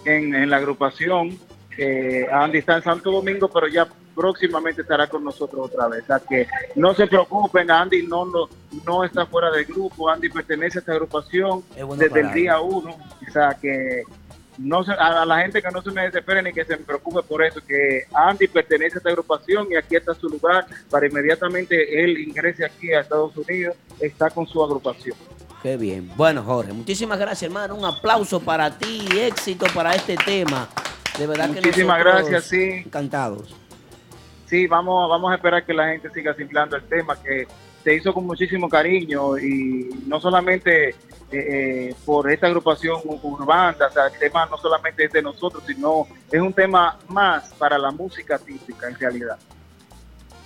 en, 0.05 0.33
en 0.33 0.49
la 0.49 0.57
agrupación. 0.57 1.37
Eh, 1.77 2.25
Andy 2.31 2.57
está 2.59 2.77
en 2.77 2.83
Santo 2.83 3.11
Domingo, 3.11 3.47
pero 3.49 3.67
ya 3.67 3.87
próximamente 4.17 4.81
estará 4.81 5.07
con 5.07 5.23
nosotros 5.23 5.67
otra 5.71 5.87
vez. 5.87 6.03
O 6.03 6.07
sea 6.07 6.19
que 6.19 6.47
no 6.75 6.93
se 6.95 7.05
preocupen, 7.05 7.69
Andy 7.69 8.07
no, 8.07 8.25
no, 8.25 8.49
no 8.85 9.03
está 9.03 9.25
fuera 9.27 9.51
del 9.51 9.65
grupo, 9.65 10.09
Andy 10.09 10.29
pertenece 10.29 10.79
a 10.79 10.81
esta 10.81 10.91
agrupación 10.93 11.63
Es 11.75 11.85
bueno 11.85 12.01
desde 12.03 12.19
el 12.21 12.33
día 12.33 12.59
uno. 12.59 12.97
O 13.27 13.31
sea 13.31 13.55
que 13.61 14.01
no 14.57 14.83
se- 14.83 14.91
a, 14.93 15.23
la 15.23 15.39
gente 15.41 15.61
que 15.61 15.69
no 15.69 15.83
se 15.83 15.91
me 15.91 16.01
desespere 16.01 16.41
ni 16.41 16.51
que 16.51 16.65
se 16.65 16.75
me 16.77 16.83
preocupe 16.83 17.21
por 17.21 17.43
eso, 17.43 17.61
que 17.65 18.05
Andy 18.11 18.47
pertenece 18.47 18.95
a 18.95 18.97
esta 18.97 19.09
agrupación 19.09 19.67
y 19.71 19.75
aquí 19.75 19.95
está 19.95 20.15
su 20.15 20.27
lugar 20.27 20.65
para 20.89 21.05
inmediatamente 21.05 22.03
él 22.03 22.17
ingrese 22.17 22.65
aquí 22.65 22.91
a 22.91 23.01
Estados 23.01 23.37
Unidos, 23.37 23.75
está 23.99 24.31
con 24.31 24.47
su 24.47 24.63
agrupación. 24.63 25.15
Qué 25.61 25.77
bien. 25.77 26.11
Bueno, 26.15 26.41
Jorge, 26.43 26.73
muchísimas 26.73 27.19
gracias, 27.19 27.43
hermano. 27.43 27.75
Un 27.75 27.85
aplauso 27.85 28.39
para 28.39 28.77
ti 28.77 29.05
y 29.11 29.19
éxito 29.19 29.65
para 29.73 29.93
este 29.93 30.15
tema. 30.15 30.67
De 31.17 31.25
verdad 31.25 31.49
que 31.49 31.61
Muchísimas 31.61 31.99
gracias, 31.99 32.45
sí. 32.45 32.83
Encantados. 32.85 33.55
Sí, 34.47 34.65
vamos, 34.67 35.09
vamos 35.09 35.31
a 35.31 35.35
esperar 35.35 35.65
que 35.65 35.73
la 35.73 35.89
gente 35.89 36.09
siga 36.11 36.31
asimilando 36.31 36.75
el 36.77 36.83
tema, 36.83 37.15
que 37.21 37.47
se 37.83 37.93
hizo 37.93 38.13
con 38.13 38.25
muchísimo 38.25 38.67
cariño 38.69 39.37
y 39.37 39.89
no 40.07 40.19
solamente 40.19 40.89
eh, 40.89 40.95
eh, 41.31 41.95
por 42.05 42.31
esta 42.31 42.47
agrupación 42.47 42.97
ur- 43.03 43.19
urbana, 43.23 43.75
o 43.89 43.91
sea, 43.93 44.07
el 44.07 44.17
tema 44.19 44.45
no 44.45 44.57
solamente 44.57 45.03
es 45.05 45.11
de 45.11 45.21
nosotros, 45.21 45.63
sino 45.67 46.07
es 46.31 46.39
un 46.41 46.53
tema 46.53 46.97
más 47.09 47.53
para 47.55 47.77
la 47.77 47.91
música 47.91 48.37
típica 48.39 48.87
en 48.87 48.95
realidad. 48.95 49.37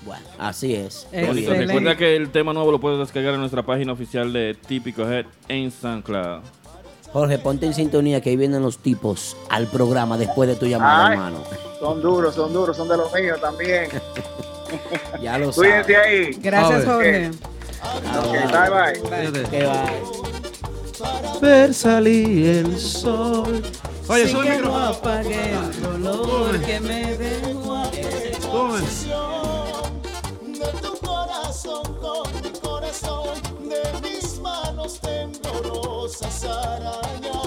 Bueno, 0.03 0.25
así 0.39 0.73
es. 0.73 1.07
Recuerda 1.67 1.95
que 1.95 2.15
el 2.15 2.31
tema 2.31 2.53
nuevo 2.53 2.71
lo 2.71 2.79
puedes 2.79 2.97
descargar 2.97 3.35
en 3.35 3.39
nuestra 3.39 3.61
página 3.63 3.93
oficial 3.93 4.33
de 4.33 4.55
Típico 4.55 5.07
Head 5.07 5.27
en 5.47 5.69
SoundCloud. 5.69 6.41
Jorge, 7.13 7.37
ponte 7.39 7.65
en 7.65 7.73
sintonía 7.73 8.21
que 8.21 8.29
ahí 8.29 8.37
vienen 8.37 8.61
los 8.61 8.77
tipos 8.77 9.35
al 9.49 9.67
programa 9.67 10.17
después 10.17 10.47
de 10.49 10.55
tu 10.55 10.65
llamada, 10.65 11.07
Ay. 11.07 11.13
hermano. 11.13 11.37
Son 11.79 12.01
duros, 12.01 12.35
son 12.35 12.53
duros, 12.53 12.77
son 12.77 12.87
de 12.87 12.97
los 12.97 13.13
míos 13.13 13.39
también. 13.41 13.89
Ya 15.21 15.37
lo 15.37 15.51
Cuídense 15.51 15.93
sabes. 15.93 16.07
ahí. 16.07 16.31
Gracias, 16.41 16.85
Jorge. 16.85 17.27
Ok, 17.27 18.31
bye 18.31 19.31
bye. 19.33 19.49
Que 19.49 19.65
va. 19.65 19.85
Ver 21.41 21.73
salir 21.73 22.47
el 22.47 22.79
sol. 22.79 23.61
Oye, 24.07 24.29
sube 24.29 24.47
el 24.47 24.53
que 24.55 24.61
no 24.61 24.69
micrófono. 24.69 24.85
apague 24.85 25.51
el 25.51 25.81
dolor 26.03 26.59
que 26.61 26.79
me 26.79 27.17
temblorosas 36.19 37.40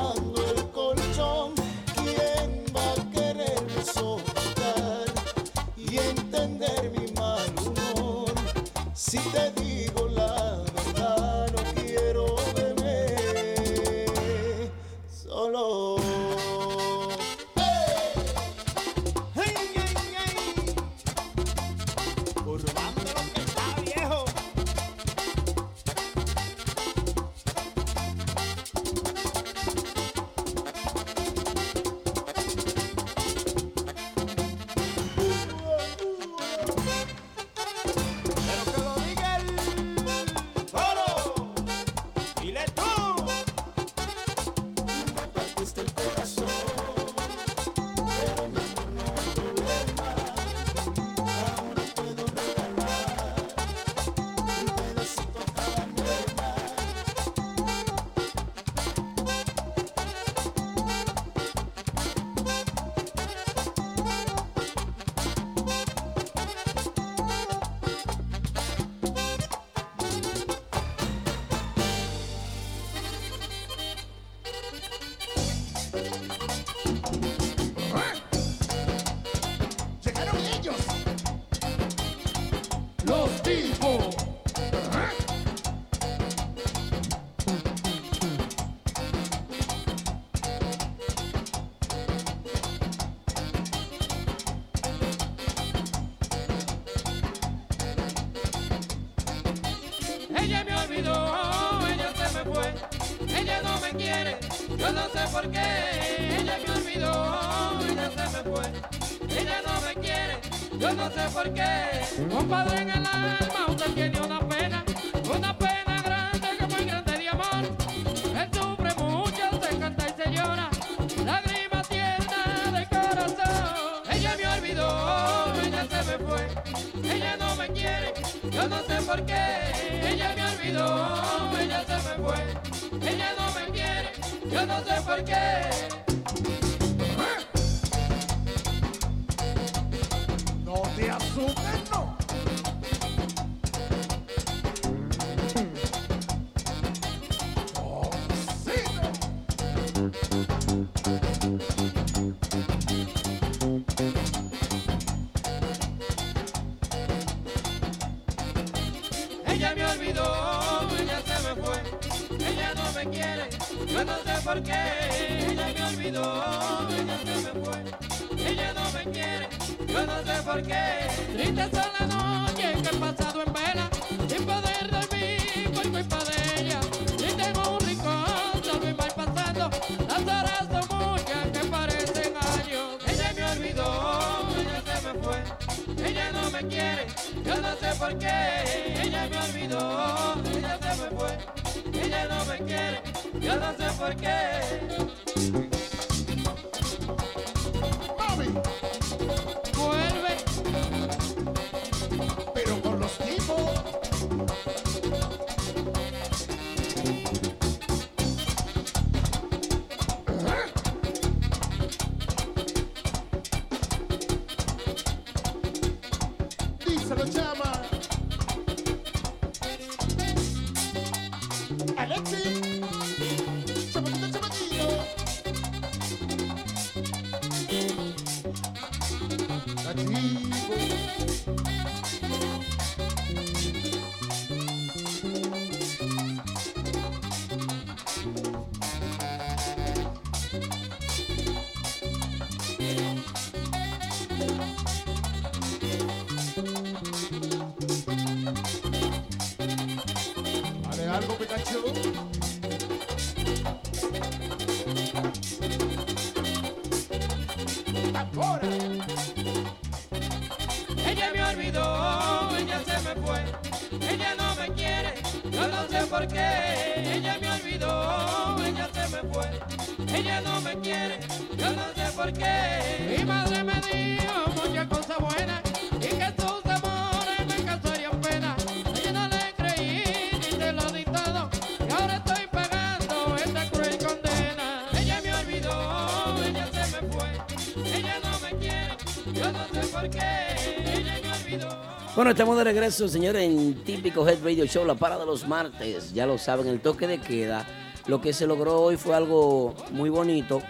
Bueno, 292.17 292.31
estamos 292.31 292.57
de 292.57 292.63
regreso, 292.63 293.09
señores, 293.09 293.43
en 293.43 293.75
típico 293.83 294.27
Head 294.27 294.45
Radio 294.45 294.67
Show, 294.67 294.85
la 294.85 294.95
parada 294.95 295.23
de 295.23 295.27
los 295.27 295.49
martes. 295.49 296.15
Ya 296.15 296.27
lo 296.27 296.39
saben, 296.39 296.69
el 296.69 296.79
toque 296.79 297.09
de 297.09 297.19
queda. 297.19 297.67
Lo 298.07 298.21
que 298.21 298.33
se 298.33 298.47
logró 298.47 298.81
hoy 298.81 298.97
fue 298.97 299.17
algo 299.17 299.75
muy 299.91 300.11
bonito. 300.11 300.63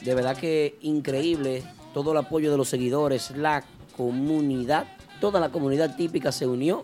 De 0.00 0.16
verdad 0.16 0.36
que 0.36 0.78
increíble. 0.80 1.62
Todo 1.94 2.10
el 2.10 2.18
apoyo 2.18 2.50
de 2.50 2.56
los 2.56 2.68
seguidores, 2.68 3.30
la 3.36 3.62
comunidad, 3.96 4.88
toda 5.20 5.38
la 5.38 5.50
comunidad 5.50 5.94
típica 5.94 6.32
se 6.32 6.48
unió 6.48 6.82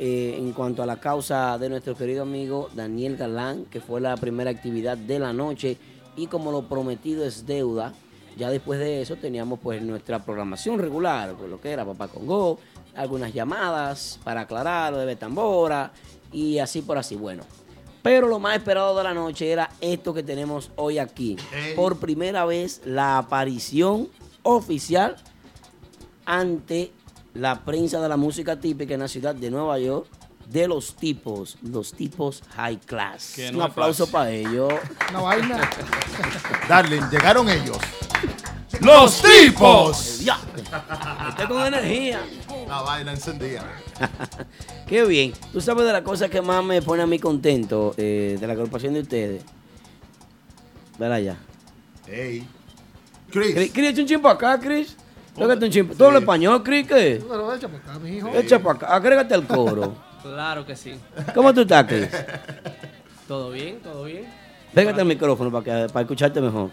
eh, 0.00 0.34
en 0.36 0.52
cuanto 0.52 0.82
a 0.82 0.86
la 0.86 0.98
causa 0.98 1.58
de 1.58 1.68
nuestro 1.68 1.94
querido 1.94 2.22
amigo 2.22 2.68
Daniel 2.74 3.16
Galán, 3.16 3.66
que 3.66 3.80
fue 3.80 4.00
la 4.00 4.16
primera 4.16 4.50
actividad 4.50 4.96
de 4.98 5.20
la 5.20 5.32
noche. 5.32 5.76
Y 6.16 6.26
como 6.26 6.50
lo 6.50 6.62
prometido 6.62 7.24
es 7.24 7.46
deuda, 7.46 7.92
ya 8.36 8.50
después 8.50 8.78
de 8.78 9.02
eso 9.02 9.16
teníamos 9.16 9.58
pues 9.60 9.82
nuestra 9.82 10.24
programación 10.24 10.78
regular, 10.78 11.34
pues, 11.36 11.50
lo 11.50 11.60
que 11.60 11.70
era 11.70 11.84
Papá 11.84 12.08
Congo, 12.08 12.58
algunas 12.94 13.32
llamadas 13.32 14.18
para 14.24 14.42
aclarar 14.42 14.92
lo 14.92 14.98
de 14.98 15.06
Betambora 15.06 15.92
y 16.32 16.58
así 16.58 16.82
por 16.82 16.98
así. 16.98 17.16
Bueno, 17.16 17.44
pero 18.02 18.26
lo 18.28 18.38
más 18.38 18.56
esperado 18.56 18.96
de 18.96 19.04
la 19.04 19.14
noche 19.14 19.50
era 19.50 19.70
esto 19.80 20.12
que 20.12 20.22
tenemos 20.22 20.70
hoy 20.76 20.98
aquí. 20.98 21.36
Por 21.76 21.98
primera 21.98 22.44
vez 22.44 22.80
la 22.84 23.18
aparición 23.18 24.08
oficial 24.42 25.16
ante 26.24 26.92
la 27.34 27.64
prensa 27.64 28.00
de 28.00 28.08
la 28.08 28.16
música 28.16 28.58
típica 28.58 28.94
en 28.94 29.00
la 29.00 29.08
ciudad 29.08 29.34
de 29.34 29.50
Nueva 29.50 29.78
York 29.78 30.06
de 30.46 30.68
los 30.68 30.94
tipos, 30.96 31.56
los 31.62 31.92
tipos 31.92 32.42
high 32.56 32.78
class. 32.78 33.32
Que 33.34 33.48
Un 33.48 33.58
no 33.58 33.64
aplauso 33.64 34.06
para 34.06 34.30
ellos. 34.30 34.72
Una 35.10 35.20
vaina. 35.20 35.70
Darling, 36.68 37.02
llegaron 37.10 37.48
ellos. 37.48 37.78
¡Los 38.82 39.22
tipos! 39.22 40.20
Ya. 40.20 40.38
Estoy 41.28 41.46
con 41.46 41.66
energía. 41.66 42.20
Una 42.66 42.82
vaina 42.82 43.12
encendida. 43.12 43.62
Qué 44.86 45.04
bien. 45.04 45.32
Tú 45.52 45.60
sabes 45.60 45.86
de 45.86 45.92
la 45.92 46.02
cosa 46.02 46.28
que 46.28 46.42
más 46.42 46.64
me 46.64 46.82
pone 46.82 47.02
a 47.02 47.06
mí 47.06 47.18
contento 47.18 47.94
eh, 47.96 48.36
de 48.40 48.46
la 48.46 48.54
agrupación 48.54 48.94
de 48.94 49.00
ustedes. 49.00 49.44
Verá 50.98 51.20
ya. 51.20 51.36
Hey. 52.06 52.46
Chris. 53.30 53.70
Chris, 53.72 53.90
echa 53.90 54.02
un 54.02 54.08
chimpo 54.08 54.28
acá, 54.28 54.58
Chris. 54.58 54.96
Tócate 55.36 55.64
un 55.64 55.70
chimpo. 55.70 55.94
¿Tú 55.94 56.04
hablas 56.04 56.22
español, 56.22 56.62
Chris? 56.62 56.86
¿Qué? 56.86 57.22
Pero 57.26 57.54
echa 57.54 57.68
para 57.68 57.82
acá, 57.84 57.98
mijo. 58.00 58.28
Echa 58.34 58.58
para 58.58 58.76
acá. 58.76 58.86
Agrégate 58.94 59.34
al 59.34 59.46
coro. 59.46 59.94
Claro 60.22 60.64
que 60.64 60.76
sí. 60.76 60.94
¿Cómo 61.34 61.52
tú 61.52 61.62
estás, 61.62 61.84
Chris? 61.84 62.08
¿Todo 63.26 63.50
bien? 63.50 63.80
¿Todo 63.80 64.04
bien? 64.04 64.24
Pégate 64.72 65.00
al 65.00 65.06
micrófono 65.08 65.50
para, 65.50 65.64
que, 65.64 65.92
para 65.92 66.02
escucharte 66.02 66.40
mejor. 66.40 66.70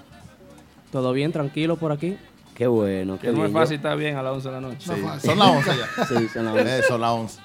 ¿Todo 0.91 1.13
bien? 1.13 1.31
¿Tranquilo 1.31 1.75
por 1.75 1.91
aquí? 1.91 2.17
Qué 2.55 2.67
bueno, 2.67 3.17
qué 3.19 3.27
Que 3.27 3.33
no 3.33 3.45
es 3.45 3.51
bien. 3.51 3.53
fácil 3.53 3.75
estar 3.77 3.97
bien 3.97 4.17
a 4.17 4.23
las 4.23 4.33
11 4.33 4.47
de 4.49 4.53
la 4.53 4.61
noche. 4.61 4.77
Sí. 4.79 5.27
Son 5.27 5.39
las 5.39 5.47
11 5.49 5.69
ya. 5.77 6.05
Sí, 6.05 6.27
son 6.33 6.45
las 6.45 6.53
11. 6.55 6.79
Eh, 6.79 6.81
son 6.87 7.01
las 7.01 7.11
11. 7.11 7.39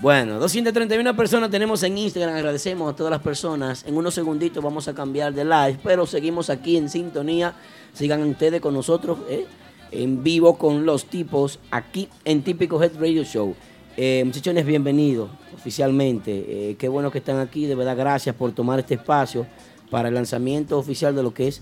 Bueno, 0.00 0.38
231 0.40 1.16
personas 1.16 1.48
tenemos 1.50 1.82
en 1.84 1.96
Instagram. 1.96 2.34
Agradecemos 2.34 2.92
a 2.92 2.96
todas 2.96 3.10
las 3.10 3.20
personas. 3.22 3.84
En 3.86 3.96
unos 3.96 4.14
segunditos 4.14 4.62
vamos 4.62 4.88
a 4.88 4.94
cambiar 4.94 5.32
de 5.32 5.44
live, 5.44 5.78
pero 5.82 6.06
seguimos 6.06 6.50
aquí 6.50 6.76
en 6.76 6.88
sintonía. 6.88 7.54
Sigan 7.92 8.22
ustedes 8.24 8.60
con 8.60 8.74
nosotros 8.74 9.18
¿eh? 9.28 9.46
en 9.92 10.22
vivo 10.24 10.58
con 10.58 10.84
los 10.84 11.04
tipos 11.04 11.60
aquí 11.70 12.08
en 12.24 12.42
Típico 12.42 12.82
Head 12.82 12.92
Radio 12.98 13.22
Show. 13.22 13.54
Eh, 13.96 14.22
muchachones, 14.24 14.66
bienvenidos 14.66 15.30
oficialmente. 15.54 16.70
Eh, 16.70 16.76
qué 16.78 16.88
bueno 16.88 17.10
que 17.10 17.18
están 17.18 17.38
aquí. 17.38 17.66
De 17.66 17.74
verdad, 17.74 17.96
gracias 17.96 18.34
por 18.34 18.50
tomar 18.52 18.80
este 18.80 18.94
espacio. 18.94 19.46
para 19.90 20.08
el 20.08 20.14
lanzamiento 20.14 20.78
oficial 20.78 21.14
de 21.14 21.22
lo 21.22 21.34
que 21.34 21.48
es 21.48 21.60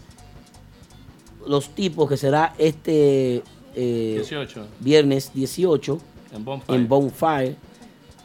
los 1.47 1.71
tipos 1.71 2.09
que 2.09 2.17
será 2.17 2.55
este 2.59 3.43
eh, 3.75 4.12
18. 4.17 4.67
viernes 4.81 5.33
18 5.35 5.99
En 6.33 6.45
Bonfire. 6.45 6.77
en 6.79 6.89
Bonfire. 6.89 7.57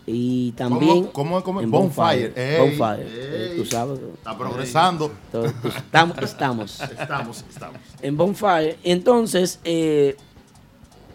Y 0.07 0.51
también. 0.51 1.05
¿Cómo- 1.05 1.41
cómo- 1.41 1.43
cómo? 1.43 1.61
en 1.61 1.71
Bonfire. 1.71 2.31
Ey, 2.35 2.59
Bonfire. 2.59 3.03
ey. 3.07 3.09
Eh, 3.11 3.53
tú 3.57 3.65
sabes. 3.65 3.99
Está 4.17 4.37
progresando. 4.37 5.11
Tú- 5.31 5.45
Estamos. 5.67 6.17
Estamos. 6.19 6.79
Estamos, 6.99 7.45
estamos. 7.49 7.77
En 8.03 8.15
Bonfire. 8.15 8.77
Entonces, 8.83 9.59
eh, 9.63 10.15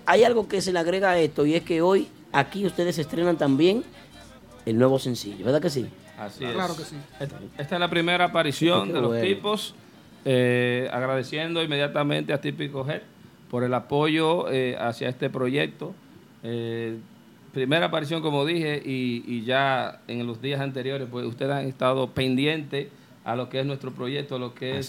hay 0.06 0.24
algo 0.24 0.48
que 0.48 0.60
se 0.60 0.72
le 0.72 0.78
agrega 0.80 1.10
a 1.10 1.18
esto 1.20 1.46
y 1.46 1.54
es 1.54 1.62
que 1.62 1.82
hoy 1.82 2.08
aquí 2.32 2.66
ustedes 2.66 2.98
estrenan 2.98 3.36
también 3.36 3.84
el 4.66 4.76
nuevo 4.76 4.98
sencillo, 4.98 5.44
¿verdad 5.44 5.62
que 5.62 5.70
sí? 5.70 5.86
Así 6.18 6.44
es. 6.44 6.52
Claro 6.52 6.76
que 6.76 6.82
sí. 6.84 6.96
Esta- 7.20 7.38
Esta 7.58 7.74
es 7.76 7.80
la 7.80 7.88
primera 7.88 8.24
aparición 8.26 8.88
de 8.92 9.00
los 9.00 9.08
bueno. 9.10 9.24
tipos. 9.24 9.74
Eh, 10.24 10.88
agradeciendo 10.92 11.62
inmediatamente 11.62 12.32
a 12.32 12.40
Típico 12.40 12.86
Head 12.88 13.02
por 13.50 13.64
el 13.64 13.74
apoyo 13.74 14.50
eh, 14.50 14.76
hacia 14.78 15.08
este 15.08 15.28
proyecto. 15.30 15.94
Eh, 16.42 16.96
primera 17.52 17.86
aparición, 17.86 18.22
como 18.22 18.44
dije, 18.46 18.80
y, 18.84 19.24
y 19.26 19.44
ya 19.44 20.00
en 20.08 20.26
los 20.26 20.40
días 20.40 20.60
anteriores, 20.60 21.08
pues 21.10 21.26
ustedes 21.26 21.52
han 21.52 21.66
estado 21.66 22.10
pendientes 22.10 22.88
a 23.24 23.36
lo 23.36 23.48
que 23.48 23.60
es 23.60 23.66
nuestro 23.66 23.90
proyecto, 23.92 24.36
a 24.36 24.38
lo 24.38 24.54
que 24.54 24.78
es, 24.78 24.88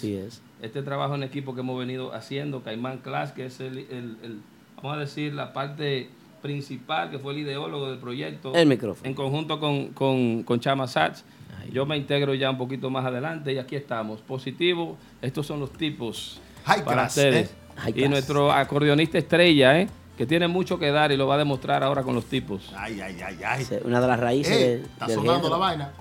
este 0.62 0.82
trabajo 0.84 1.16
en 1.16 1.24
equipo 1.24 1.54
que 1.56 1.62
hemos 1.62 1.78
venido 1.80 2.14
haciendo, 2.14 2.62
Caimán 2.62 3.00
Class, 3.00 3.32
que 3.32 3.46
es 3.46 3.60
el, 3.60 3.80
el- 3.80 4.18
el- 4.24 4.40
vamos 4.78 4.98
a 4.98 5.00
decir, 5.02 5.34
la 5.34 5.54
parte 5.54 6.10
principal, 6.42 7.10
que 7.12 7.20
fue 7.20 7.34
el 7.34 7.40
ideólogo 7.40 7.90
del 7.90 8.00
proyecto. 8.00 8.54
El 8.56 8.68
micrófono. 8.68 9.08
En 9.08 9.14
conjunto 9.16 9.60
con, 9.60 9.88
con, 9.90 10.44
con 10.44 10.60
Chama 10.60 10.88
Sachs. 10.88 11.24
Yo 11.72 11.86
me 11.86 11.96
integro 11.98 12.34
ya 12.34 12.50
un 12.50 12.58
poquito 12.58 12.90
más 12.90 13.06
adelante 13.06 13.54
y 13.54 13.58
aquí 13.58 13.76
estamos. 13.76 14.20
Positivo, 14.22 14.98
estos 15.22 15.48
son 15.48 15.60
los 15.60 15.72
tipos 15.72 16.42
High 16.66 16.84
para 16.84 17.04
class, 17.04 17.18
ustedes. 17.18 17.50
¿eh? 17.50 17.54
High 17.78 17.90
Y 17.92 17.94
class. 17.94 18.10
nuestro 18.10 18.52
acordeonista 18.52 19.18
estrella, 19.18 19.80
¿eh? 19.80 19.88
que 20.18 20.26
tiene 20.28 20.48
mucho 20.48 20.78
que 20.78 20.92
dar 20.92 21.12
y 21.12 21.18
lo 21.18 21.26
va 21.28 21.36
a 21.36 21.38
demostrar 21.38 21.82
ahora 21.84 22.04
con 22.04 22.14
los 22.14 22.26
tipos. 22.26 22.72
Ay, 22.78 23.00
ay, 23.02 23.18
ay, 23.26 23.38
ay. 23.46 23.68
Una 23.86 24.02
de 24.02 24.08
las 24.08 24.20
raíces 24.20 24.56
Ey, 24.56 24.64
de- 24.64 24.76
está 24.84 25.08
del 25.08 25.16
sonando 25.16 25.34
género. 25.48 25.50
la 25.50 25.58
vaina. 25.58 25.92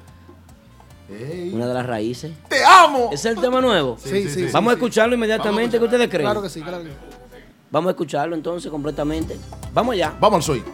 Ey. 1.08 1.50
Una 1.54 1.66
de 1.66 1.74
las 1.74 1.86
raíces. 1.86 2.32
¡Te 2.48 2.62
amo! 2.64 3.10
¿Es 3.12 3.24
el 3.24 3.40
tema 3.40 3.60
nuevo? 3.60 3.96
Sí, 3.98 4.28
sí, 4.28 4.28
sí, 4.28 4.46
Vamos 4.52 4.72
a 4.72 4.74
sí. 4.74 4.78
escucharlo 4.80 5.14
inmediatamente. 5.14 5.78
¿Qué 5.78 5.84
ustedes 5.84 6.08
creen? 6.08 6.24
Claro 6.26 6.42
que 6.42 6.48
sí, 6.48 6.60
claro 6.60 6.82
que 6.82 6.90
sí. 6.90 6.94
Vamos 7.70 7.88
a 7.88 7.90
escucharlo 7.92 8.34
entonces 8.34 8.70
completamente. 8.70 9.36
Vamos 9.72 9.94
allá. 9.94 10.12
Vamos 10.20 10.36
al 10.38 10.42
soy. 10.42 10.64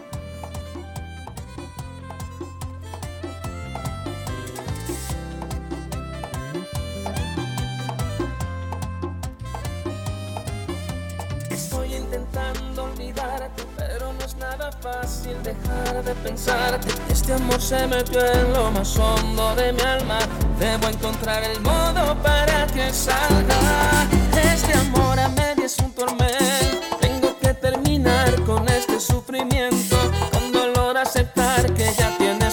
De 16.07 16.15
pensarte. 16.15 16.89
Este 17.11 17.33
amor 17.33 17.61
se 17.61 17.85
metió 17.89 18.25
en 18.25 18.53
lo 18.53 18.71
más 18.71 18.97
hondo 18.97 19.55
de 19.57 19.73
mi 19.73 19.81
alma. 19.81 20.19
Debo 20.59 20.89
encontrar 20.89 21.43
el 21.43 21.61
modo 21.61 22.17
para 22.23 22.67
que 22.69 22.93
salga. 22.93 24.07
Este 24.53 24.73
amor 24.75 25.19
a 25.19 25.29
media 25.31 25.67
es 25.67 25.77
un 25.79 25.93
tormento. 25.93 26.97
Tengo 27.01 27.37
que 27.41 27.53
terminar 27.55 28.41
con 28.45 28.69
este 28.69 29.01
sufrimiento. 29.01 29.97
Con 30.33 30.53
dolor 30.53 30.97
aceptar 30.97 31.73
que 31.75 31.93
ya 31.99 32.17
tienes 32.17 32.46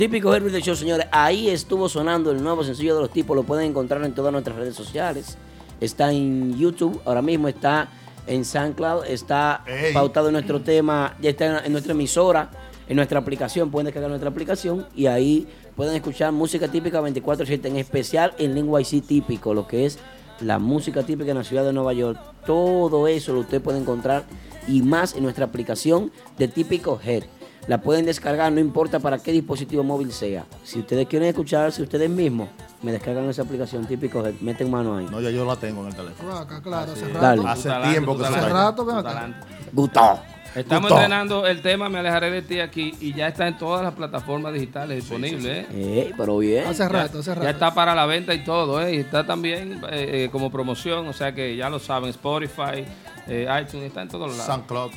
típico 0.00 0.34
Herbert 0.34 0.54
de 0.54 0.62
Show, 0.62 0.74
señores. 0.74 1.08
Ahí 1.12 1.50
estuvo 1.50 1.86
sonando 1.86 2.30
el 2.30 2.42
nuevo 2.42 2.64
sencillo 2.64 2.94
de 2.94 3.02
los 3.02 3.10
tipos. 3.10 3.36
Lo 3.36 3.42
pueden 3.42 3.68
encontrar 3.68 4.02
en 4.02 4.14
todas 4.14 4.32
nuestras 4.32 4.56
redes 4.56 4.74
sociales. 4.74 5.36
Está 5.78 6.10
en 6.10 6.56
YouTube, 6.56 6.98
ahora 7.04 7.20
mismo 7.20 7.48
está 7.48 7.90
en 8.26 8.46
SoundCloud, 8.46 9.04
está 9.04 9.62
Ey. 9.66 9.92
pautado 9.92 10.28
en 10.28 10.32
nuestro 10.32 10.62
tema, 10.62 11.18
ya 11.20 11.28
está 11.28 11.58
en, 11.58 11.66
en 11.66 11.72
nuestra 11.72 11.92
emisora, 11.92 12.50
en 12.88 12.96
nuestra 12.96 13.18
aplicación, 13.18 13.70
pueden 13.70 13.84
descargar 13.84 14.08
nuestra 14.08 14.30
aplicación 14.30 14.86
y 14.96 15.04
ahí 15.04 15.46
pueden 15.76 15.94
escuchar 15.94 16.32
música 16.32 16.68
típica 16.68 17.02
24/7, 17.02 17.66
en 17.66 17.76
especial 17.76 18.32
en 18.38 18.54
lengua 18.54 18.80
IC 18.80 19.04
típico, 19.06 19.52
lo 19.52 19.66
que 19.66 19.84
es 19.84 19.98
la 20.40 20.58
música 20.58 21.02
típica 21.02 21.32
en 21.32 21.36
la 21.36 21.44
ciudad 21.44 21.66
de 21.66 21.74
Nueva 21.74 21.92
York. 21.92 22.18
Todo 22.46 23.06
eso 23.06 23.34
lo 23.34 23.40
usted 23.40 23.60
puede 23.60 23.78
encontrar 23.78 24.24
y 24.66 24.80
más 24.80 25.14
en 25.14 25.24
nuestra 25.24 25.44
aplicación 25.44 26.10
de 26.38 26.48
Típico 26.48 26.98
Head. 27.04 27.24
La 27.66 27.80
pueden 27.80 28.06
descargar, 28.06 28.50
no 28.52 28.58
importa 28.60 28.98
para 29.00 29.18
qué 29.18 29.32
dispositivo 29.32 29.82
móvil 29.84 30.12
sea. 30.12 30.44
Si 30.64 30.78
ustedes 30.80 31.06
quieren 31.06 31.28
escucharse 31.28 31.82
ustedes 31.82 32.08
mismos, 32.10 32.48
me 32.82 32.90
descargan 32.92 33.28
esa 33.28 33.42
aplicación 33.42 33.86
Típico 33.86 34.24
meten 34.40 34.70
mano 34.70 34.96
ahí. 34.96 35.06
No, 35.10 35.20
ya 35.20 35.30
yo 35.30 35.44
la 35.44 35.56
tengo 35.56 35.82
en 35.82 35.88
el 35.88 35.94
teléfono. 35.94 36.36
Acá, 36.36 36.60
claro, 36.62 36.92
hace 36.92 37.06
Dale. 37.12 37.42
rato. 37.42 37.48
Hace 37.48 37.90
tiempo 37.90 38.16
que 38.18 38.24
se 38.24 38.30
Hace 38.34 38.48
rato, 38.48 38.84
ven 38.84 38.96
acá. 38.96 39.40
Gustavo. 39.72 40.20
Estamos 40.52 40.90
Gustavo. 40.90 41.00
entrenando 41.02 41.46
el 41.46 41.62
tema 41.62 41.88
Me 41.88 42.00
alejaré 42.00 42.28
de 42.32 42.42
ti 42.42 42.58
aquí 42.58 42.92
y 43.00 43.12
ya 43.14 43.28
está 43.28 43.46
en 43.46 43.56
todas 43.56 43.84
las 43.84 43.94
plataformas 43.94 44.52
digitales 44.52 44.96
disponible. 44.96 45.60
¿eh? 45.60 45.66
Eh, 45.70 46.12
pero 46.16 46.38
bien. 46.38 46.66
Hace 46.66 46.88
rato, 46.88 47.20
hace 47.20 47.30
Ya 47.30 47.34
rato. 47.36 47.48
está 47.50 47.72
para 47.72 47.94
la 47.94 48.04
venta 48.06 48.34
y 48.34 48.42
todo, 48.42 48.80
¿eh? 48.82 48.96
Y 48.96 48.98
está 48.98 49.24
también 49.24 49.74
eh, 49.92 50.24
eh, 50.24 50.28
como 50.32 50.50
promoción, 50.50 51.06
o 51.06 51.12
sea 51.12 51.32
que 51.32 51.54
ya 51.54 51.70
lo 51.70 51.78
saben, 51.78 52.10
Spotify, 52.10 52.84
eh, 53.28 53.46
iTunes, 53.62 53.86
está 53.86 54.02
en 54.02 54.08
todos 54.08 54.30
lados. 54.36 54.46
SoundCloud, 54.46 54.90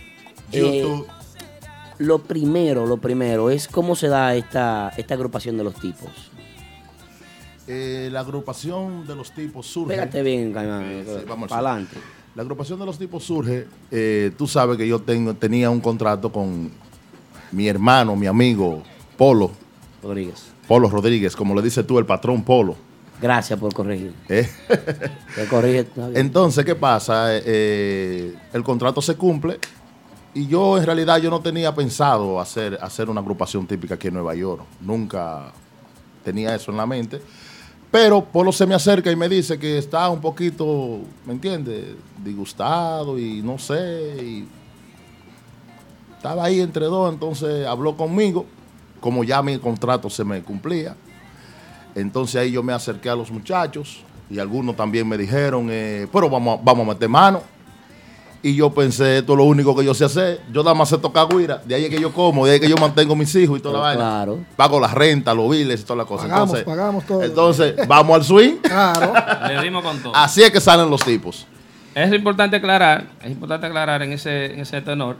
Eh, 0.53 1.03
lo 1.99 2.19
primero, 2.19 2.85
lo 2.85 2.97
primero 2.97 3.49
es 3.49 3.67
cómo 3.67 3.95
se 3.95 4.07
da 4.07 4.35
esta, 4.35 4.89
esta 4.97 5.13
agrupación 5.13 5.57
de 5.57 5.63
los 5.63 5.75
tipos. 5.75 6.09
Eh, 7.67 8.09
la 8.11 8.19
agrupación 8.21 9.07
de 9.07 9.15
los 9.15 9.31
tipos 9.31 9.65
surge. 9.67 9.95
Pégate 9.95 10.21
bien, 10.21 10.51
Caimán, 10.51 10.83
Eh, 10.83 11.03
sí, 11.05 11.25
vamos 11.27 11.49
para 11.49 11.69
adelante. 11.69 11.95
La 12.35 12.41
agrupación 12.41 12.79
de 12.79 12.85
los 12.85 12.97
tipos 12.97 13.23
surge. 13.23 13.67
eh, 13.91 14.31
tú 14.37 14.47
sabes 14.47 14.77
que 14.77 14.87
yo 14.87 14.99
tengo, 14.99 15.33
tenía 15.33 15.69
un 15.69 15.79
contrato 15.79 16.31
con 16.31 16.71
mi 17.51 17.67
hermano, 17.67 18.15
mi 18.15 18.27
amigo 18.27 18.83
Polo. 19.17 19.51
Rodríguez. 20.01 20.47
Polo 20.67 20.89
Rodríguez, 20.89 21.35
como 21.35 21.53
le 21.55 21.61
dices 21.61 21.85
tú, 21.87 21.99
el 21.99 22.05
patrón 22.05 22.43
Polo. 22.43 22.75
Gracias 23.21 23.57
por 23.57 23.73
corregir. 23.73 24.13
¿Eh? 24.27 24.49
Te 25.35 25.45
corrige. 25.47 25.87
Entonces, 26.15 26.65
¿qué 26.65 26.75
pasa? 26.75 27.27
Eh, 27.29 28.35
el 28.51 28.63
contrato 28.63 29.01
se 29.01 29.15
cumple 29.15 29.59
y 30.33 30.47
yo 30.47 30.77
en 30.77 30.85
realidad 30.85 31.17
yo 31.17 31.29
no 31.29 31.39
tenía 31.41 31.73
pensado 31.73 32.39
hacer, 32.39 32.77
hacer 32.81 33.09
una 33.09 33.21
agrupación 33.21 33.67
típica 33.67 33.95
aquí 33.95 34.07
en 34.07 34.15
Nueva 34.15 34.33
York. 34.33 34.63
Nunca 34.81 35.51
tenía 36.23 36.55
eso 36.55 36.71
en 36.71 36.77
la 36.77 36.85
mente. 36.85 37.21
Pero 37.91 38.25
Polo 38.25 38.51
se 38.51 38.65
me 38.65 38.73
acerca 38.73 39.11
y 39.11 39.15
me 39.15 39.29
dice 39.29 39.59
que 39.59 39.77
está 39.77 40.09
un 40.09 40.19
poquito, 40.19 41.01
¿me 41.27 41.33
entiendes? 41.33 41.95
Disgustado 42.23 43.19
y 43.19 43.43
no 43.43 43.59
sé. 43.59 44.45
Estaba 46.17 46.45
ahí 46.45 46.61
entre 46.61 46.85
dos, 46.85 47.13
entonces 47.13 47.67
habló 47.67 47.95
conmigo, 47.95 48.47
como 48.99 49.23
ya 49.23 49.43
mi 49.43 49.59
contrato 49.59 50.09
se 50.09 50.23
me 50.23 50.41
cumplía. 50.41 50.95
Entonces 51.93 52.37
ahí 52.37 52.51
yo 52.53 52.63
me 52.63 52.73
acerqué 52.73 53.09
a 53.09 53.15
los 53.15 53.29
muchachos 53.29 53.99
y 54.27 54.39
algunos 54.39 54.75
también 54.75 55.07
me 55.07 55.15
dijeron, 55.15 55.67
eh, 55.69 56.07
pero 56.11 56.27
vamos, 56.27 56.59
vamos 56.63 56.87
a 56.87 56.89
meter 56.89 57.09
mano. 57.09 57.52
Y 58.45 58.55
yo 58.55 58.71
pensé, 58.73 59.19
esto 59.19 59.31
es 59.33 59.37
lo 59.37 59.45
único 59.45 59.73
que 59.73 59.85
yo 59.85 59.93
sé 59.93 60.03
hacer. 60.03 60.41
Yo 60.51 60.63
nada 60.63 60.75
más 60.75 60.89
sé 60.89 60.97
tocar 60.97 61.27
guira. 61.33 61.61
De 61.65 61.75
ahí 61.75 61.85
es 61.85 61.89
que 61.89 61.99
yo 62.01 62.11
como, 62.11 62.45
de 62.45 62.51
ahí 62.51 62.55
es 62.57 62.61
que 62.61 62.67
yo 62.69 62.75
mantengo 62.75 63.15
mis 63.15 63.33
hijos 63.35 63.57
y 63.57 63.61
toda 63.61 63.75
la 63.75 63.79
vaina. 63.79 64.01
Claro. 64.01 64.39
Pago 64.57 64.79
la 64.81 64.89
renta, 64.89 65.33
los 65.33 65.49
biles 65.49 65.79
y 65.79 65.83
toda 65.85 65.95
la 65.97 66.05
cosa. 66.05 66.23
Pagamos, 66.23 66.49
entonces, 66.49 66.65
pagamos 66.65 67.05
todo. 67.05 67.23
entonces, 67.23 67.87
vamos 67.87 68.15
al 68.17 68.23
swing. 68.25 68.55
Claro. 68.61 69.13
Le 69.47 69.61
dimos 69.63 69.81
con 69.81 69.97
todo. 70.03 70.13
Así 70.13 70.43
es 70.43 70.51
que 70.51 70.59
salen 70.59 70.89
los 70.89 71.01
tipos. 71.05 71.47
Es 71.95 72.11
importante 72.13 72.57
aclarar, 72.57 73.05
es 73.23 73.31
importante 73.31 73.65
aclarar 73.67 74.01
en 74.03 74.11
ese, 74.11 74.47
en 74.53 74.59
ese 74.59 74.81
tenor 74.81 75.15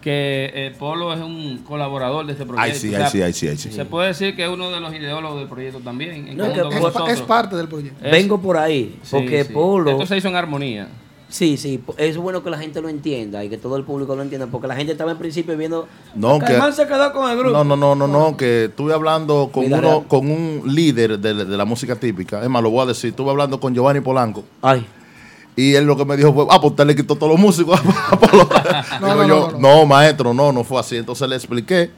que 0.00 0.50
eh, 0.54 0.74
Polo 0.78 1.12
es 1.12 1.20
un 1.20 1.58
colaborador 1.58 2.26
de 2.26 2.32
este 2.32 2.46
proyecto. 2.46 2.72
Ay, 2.72 2.78
sí, 2.78 2.88
O 2.88 2.96
sea, 3.08 3.26
ay, 3.26 3.32
sí, 3.32 3.48
ay, 3.48 3.56
sí. 3.56 3.70
Se 3.72 3.84
puede 3.84 4.08
decir 4.08 4.34
que 4.34 4.44
es 4.44 4.48
uno 4.50 4.70
de 4.70 4.80
los 4.80 4.92
ideólogos 4.94 5.38
del 5.38 5.48
proyecto 5.48 5.80
también. 5.80 6.28
en 6.28 6.36
No, 6.36 6.44
conjunto 6.52 6.68
que- 6.92 6.92
con 7.00 7.10
es 7.10 7.20
parte 7.22 7.56
del 7.56 7.68
proyecto. 7.68 8.04
Es- 8.04 8.10
Vengo 8.12 8.40
por 8.40 8.56
ahí, 8.56 8.98
Sí, 9.02 9.10
porque 9.16 9.44
sí. 9.44 9.52
Polo... 9.52 9.90
Esto 9.90 10.06
se 10.06 10.16
hizo 10.16 10.28
en 10.28 10.36
armonía. 10.36 10.88
Sí, 11.28 11.56
sí, 11.56 11.82
es 11.96 12.16
bueno 12.16 12.42
que 12.44 12.50
la 12.50 12.58
gente 12.58 12.80
lo 12.80 12.88
entienda 12.88 13.42
y 13.44 13.48
que 13.48 13.58
todo 13.58 13.76
el 13.76 13.82
público 13.82 14.14
lo 14.14 14.22
entienda, 14.22 14.46
porque 14.46 14.68
la 14.68 14.76
gente 14.76 14.92
estaba 14.92 15.10
en 15.10 15.18
principio 15.18 15.56
viendo... 15.56 15.88
No, 16.14 16.38
que, 16.38 16.46
Caimán 16.46 16.72
se 16.72 16.86
quedó 16.86 17.12
con 17.12 17.28
el 17.28 17.36
grupo. 17.36 17.52
no, 17.52 17.64
no, 17.64 17.76
no, 17.76 17.94
no, 17.96 18.06
no, 18.06 18.36
que 18.36 18.66
estuve 18.66 18.94
hablando 18.94 19.50
con, 19.52 19.64
uno, 19.66 19.80
real. 19.80 20.04
con 20.06 20.30
un 20.30 20.62
líder 20.66 21.18
de, 21.18 21.34
de 21.34 21.56
la 21.56 21.64
música 21.64 21.96
típica. 21.96 22.42
Es 22.42 22.48
más, 22.48 22.62
lo 22.62 22.70
voy 22.70 22.82
a 22.82 22.86
decir. 22.86 23.10
Estuve 23.10 23.30
hablando 23.30 23.58
con 23.58 23.74
Giovanni 23.74 24.00
Polanco. 24.00 24.44
Ay. 24.62 24.86
Y 25.56 25.74
él 25.74 25.84
lo 25.84 25.96
que 25.96 26.04
me 26.04 26.16
dijo 26.16 26.32
fue, 26.32 26.46
ah, 26.50 26.60
pues 26.60 26.70
usted 26.72 26.86
le 26.86 26.94
quitó 26.94 27.16
todos 27.16 27.32
los 27.32 27.40
músicos. 27.40 27.80
a 28.10 28.18
Polo". 28.20 28.48
No, 29.00 29.06
Digo 29.06 29.22
no, 29.22 29.26
yo, 29.26 29.52
no, 29.58 29.78
no, 29.78 29.86
maestro, 29.86 30.32
no, 30.32 30.52
no 30.52 30.62
fue 30.62 30.78
así. 30.78 30.96
Entonces 30.96 31.28
le 31.28 31.34
expliqué 31.34 31.90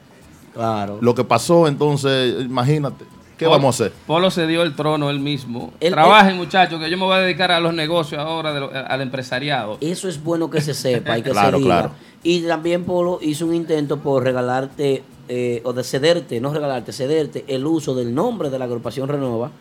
Claro. 0.55 0.97
lo 1.01 1.13
que 1.13 1.23
pasó. 1.23 1.67
Entonces, 1.67 2.35
imagínate, 2.41 3.05
¿qué 3.39 3.45
Polo- 3.45 3.57
vamos 3.57 3.81
a 3.81 3.85
hacer? 3.85 3.93
Polo 4.05 4.29
se 4.29 4.45
dio 4.45 4.61
el 4.61 4.75
trono 4.75 5.09
él 5.09 5.19
mismo. 5.19 5.73
Él- 5.79 5.93
Trabajen, 5.93 6.37
muchachos, 6.37 6.79
que 6.79 6.89
yo 6.91 6.97
me 6.97 7.05
voy 7.05 7.15
a 7.15 7.19
dedicar 7.21 7.51
a 7.51 7.59
los 7.59 7.73
negocios 7.73 8.21
ahora, 8.21 8.53
de 8.53 8.59
lo- 8.59 8.69
al 8.71 9.01
empresariado. 9.01 9.77
Eso 9.81 10.07
es 10.07 10.23
bueno 10.23 10.51
que 10.51 10.61
se 10.61 10.75
sepa 10.75 11.17
y 11.17 11.23
que 11.23 11.29
Claro, 11.31 11.57
se 11.57 11.63
diga. 11.63 11.79
claro. 11.81 11.91
Y 12.21 12.41
también 12.41 12.83
Polo 12.83 13.17
hizo 13.23 13.45
un 13.47 13.55
intento 13.55 13.97
por 13.97 14.23
regalarte 14.23 15.01
eh, 15.29 15.61
o 15.63 15.73
de 15.73 15.83
cederte, 15.83 16.39
no 16.41 16.53
regalarte, 16.53 16.91
cederte 16.91 17.45
el 17.47 17.65
uso 17.65 17.95
del 17.95 18.13
nombre 18.13 18.49
de 18.49 18.59
la 18.59 18.65
agrupación 18.65 19.07
Renova 19.07 19.51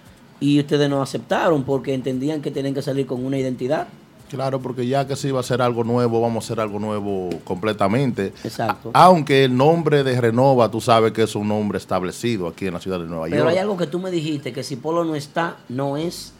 y 0.40 0.58
ustedes 0.58 0.88
no 0.90 1.00
aceptaron 1.02 1.62
porque 1.64 1.94
entendían 1.94 2.40
que 2.42 2.50
tenían 2.50 2.74
que 2.74 2.82
salir 2.82 3.06
con 3.06 3.24
una 3.24 3.38
identidad. 3.38 3.86
Claro, 4.28 4.60
porque 4.60 4.86
ya 4.86 5.06
que 5.06 5.16
se 5.16 5.28
iba 5.28 5.38
a 5.38 5.40
hacer 5.40 5.62
algo 5.62 5.84
nuevo, 5.84 6.20
vamos 6.20 6.44
a 6.44 6.46
hacer 6.46 6.60
algo 6.60 6.78
nuevo 6.78 7.30
completamente. 7.44 8.32
Exacto. 8.44 8.90
Aunque 8.92 9.44
el 9.44 9.56
nombre 9.56 10.04
de 10.04 10.20
Renova, 10.20 10.70
tú 10.70 10.80
sabes 10.80 11.12
que 11.12 11.22
es 11.22 11.34
un 11.34 11.48
nombre 11.48 11.78
establecido 11.78 12.46
aquí 12.46 12.66
en 12.66 12.74
la 12.74 12.80
ciudad 12.80 12.98
de 13.00 13.06
Nueva 13.06 13.24
Pero 13.24 13.36
York. 13.38 13.50
hay 13.50 13.58
algo 13.58 13.76
que 13.76 13.86
tú 13.86 13.98
me 13.98 14.10
dijiste, 14.10 14.52
que 14.52 14.62
si 14.62 14.76
Polo 14.76 15.04
no 15.04 15.14
está, 15.14 15.56
no 15.68 15.96
es 15.96 16.32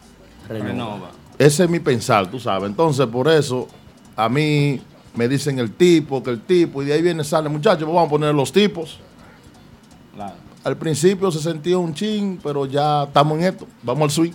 Renova. 0.47 0.69
Renova. 0.69 1.11
Ese 1.37 1.63
es 1.63 1.69
mi 1.69 1.79
pensar, 1.79 2.29
tú 2.29 2.39
sabes. 2.39 2.69
Entonces, 2.69 3.07
por 3.07 3.27
eso, 3.27 3.67
a 4.15 4.27
mí 4.29 4.81
me 5.15 5.27
dicen 5.27 5.57
el 5.59 5.71
tipo, 5.71 6.21
que 6.21 6.31
el 6.31 6.41
tipo, 6.41 6.83
y 6.83 6.85
de 6.85 6.93
ahí 6.93 7.01
viene, 7.01 7.23
sale, 7.23 7.49
muchachos, 7.49 7.83
pues 7.85 7.95
vamos 7.95 8.07
a 8.07 8.11
poner 8.11 8.35
los 8.35 8.51
tipos. 8.51 8.99
Claro. 10.15 10.48
Al 10.63 10.77
principio 10.77 11.31
se 11.31 11.39
sentía 11.39 11.77
un 11.77 11.93
chin, 11.93 12.39
pero 12.43 12.65
ya 12.65 13.03
estamos 13.03 13.37
en 13.37 13.45
esto. 13.45 13.65
Vamos 13.81 14.03
al 14.03 14.11
swing. 14.11 14.31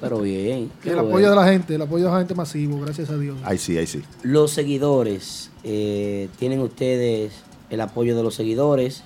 Pero 0.00 0.20
bien. 0.20 0.70
qué 0.82 0.90
El 0.90 0.96
bueno. 0.96 1.10
apoyo 1.10 1.30
de 1.30 1.36
la 1.36 1.44
gente, 1.46 1.74
el 1.74 1.82
apoyo 1.82 2.04
de 2.06 2.10
la 2.10 2.18
gente 2.18 2.34
masivo, 2.34 2.80
gracias 2.80 3.10
a 3.10 3.16
Dios. 3.18 3.36
Ahí 3.44 3.58
sí, 3.58 3.76
ahí 3.76 3.86
sí. 3.86 4.02
Los 4.22 4.50
seguidores, 4.52 5.50
eh, 5.64 6.28
tienen 6.38 6.60
ustedes 6.60 7.32
el 7.68 7.80
apoyo 7.82 8.16
de 8.16 8.22
los 8.22 8.34
seguidores, 8.34 9.02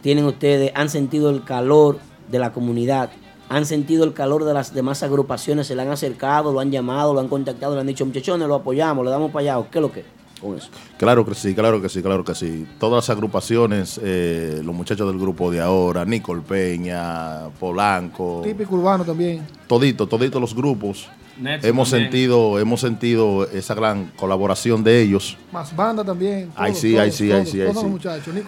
tienen 0.00 0.24
ustedes, 0.24 0.72
han 0.74 0.88
sentido 0.88 1.28
el 1.28 1.44
calor 1.44 1.98
de 2.30 2.38
la 2.38 2.52
comunidad, 2.52 3.10
han 3.50 3.66
sentido 3.66 4.04
el 4.04 4.14
calor 4.14 4.44
de 4.44 4.54
las 4.54 4.72
demás 4.72 5.02
agrupaciones, 5.02 5.66
se 5.66 5.74
le 5.74 5.82
han 5.82 5.90
acercado, 5.90 6.52
lo 6.52 6.60
han 6.60 6.70
llamado, 6.70 7.12
lo 7.12 7.20
han 7.20 7.28
contactado, 7.28 7.74
le 7.74 7.80
han 7.82 7.86
dicho, 7.86 8.06
muchachones, 8.06 8.48
lo 8.48 8.54
apoyamos, 8.54 9.04
le 9.04 9.10
damos 9.10 9.30
para 9.30 9.40
allá, 9.42 9.58
¿o 9.58 9.70
¿qué 9.70 9.78
es 9.78 9.82
lo 9.82 9.92
que? 9.92 10.04
Con 10.40 10.56
eso. 10.56 10.68
Claro 10.98 11.24
que 11.26 11.34
sí, 11.34 11.54
claro 11.54 11.80
que 11.82 11.88
sí, 11.88 12.02
claro 12.02 12.24
que 12.24 12.34
sí. 12.34 12.66
Todas 12.78 12.96
las 13.08 13.10
agrupaciones, 13.10 14.00
eh, 14.02 14.60
los 14.64 14.74
muchachos 14.74 15.06
del 15.08 15.18
grupo 15.18 15.50
de 15.50 15.60
ahora, 15.60 16.04
Nicole 16.04 16.42
Peña, 16.42 17.48
Polanco, 17.58 18.42
Típico 18.44 18.74
urbano 18.76 19.04
también. 19.04 19.44
todito, 19.66 20.06
toditos 20.06 20.40
los 20.40 20.54
grupos. 20.54 21.08
Hemos 21.40 21.90
también. 21.90 22.10
sentido, 22.10 22.58
hemos 22.58 22.80
sentido 22.80 23.48
esa 23.52 23.72
gran 23.74 24.10
colaboración 24.16 24.82
de 24.82 25.00
ellos. 25.02 25.36
Más 25.52 25.74
banda 25.74 26.02
también. 26.02 26.50
Ay, 26.56 26.72
todos, 26.72 26.80
sí, 26.80 26.98
ay, 26.98 27.12
sí, 27.12 27.30
ay, 27.30 27.44
todos, 27.72 27.84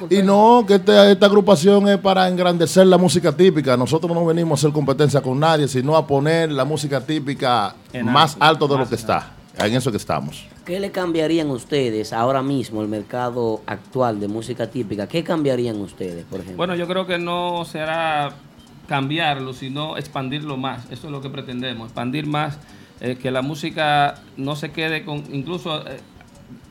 sí, 0.08 0.16
Y 0.16 0.22
no, 0.22 0.64
que 0.66 0.74
este- 0.74 1.12
esta 1.12 1.26
agrupación 1.26 1.88
es 1.88 1.98
para 1.98 2.26
engrandecer 2.26 2.86
la 2.88 2.98
música 2.98 3.30
típica. 3.30 3.76
Nosotros 3.76 4.12
no 4.12 4.26
venimos 4.26 4.58
a 4.58 4.66
hacer 4.66 4.72
competencia 4.74 5.20
con 5.20 5.38
nadie, 5.38 5.68
sino 5.68 5.96
a 5.96 6.04
poner 6.04 6.50
la 6.50 6.64
música 6.64 7.00
típica 7.00 7.76
En 7.92 8.06
más 8.06 8.32
alto, 8.40 8.64
alto 8.64 8.68
de 8.68 8.78
lo 8.78 8.88
que 8.88 8.96
está. 8.96 9.34
En 9.56 9.74
eso 9.74 9.90
que 9.92 9.96
estamos. 9.98 10.44
¿Qué 10.70 10.78
le 10.78 10.92
cambiarían 10.92 11.50
ustedes 11.50 12.12
ahora 12.12 12.42
mismo 12.42 12.80
el 12.80 12.86
mercado 12.86 13.60
actual 13.66 14.20
de 14.20 14.28
música 14.28 14.70
típica? 14.70 15.08
¿Qué 15.08 15.24
cambiarían 15.24 15.80
ustedes, 15.80 16.24
por 16.26 16.38
ejemplo? 16.38 16.58
Bueno, 16.58 16.76
yo 16.76 16.86
creo 16.86 17.08
que 17.08 17.18
no 17.18 17.64
será 17.64 18.30
cambiarlo, 18.86 19.52
sino 19.52 19.96
expandirlo 19.96 20.56
más. 20.56 20.84
Eso 20.92 21.08
es 21.08 21.12
lo 21.12 21.20
que 21.20 21.28
pretendemos, 21.28 21.86
expandir 21.88 22.28
más, 22.28 22.56
eh, 23.00 23.16
que 23.20 23.32
la 23.32 23.42
música 23.42 24.22
no 24.36 24.54
se 24.54 24.70
quede 24.70 25.04
con, 25.04 25.24
incluso 25.32 25.84
eh, 25.88 25.98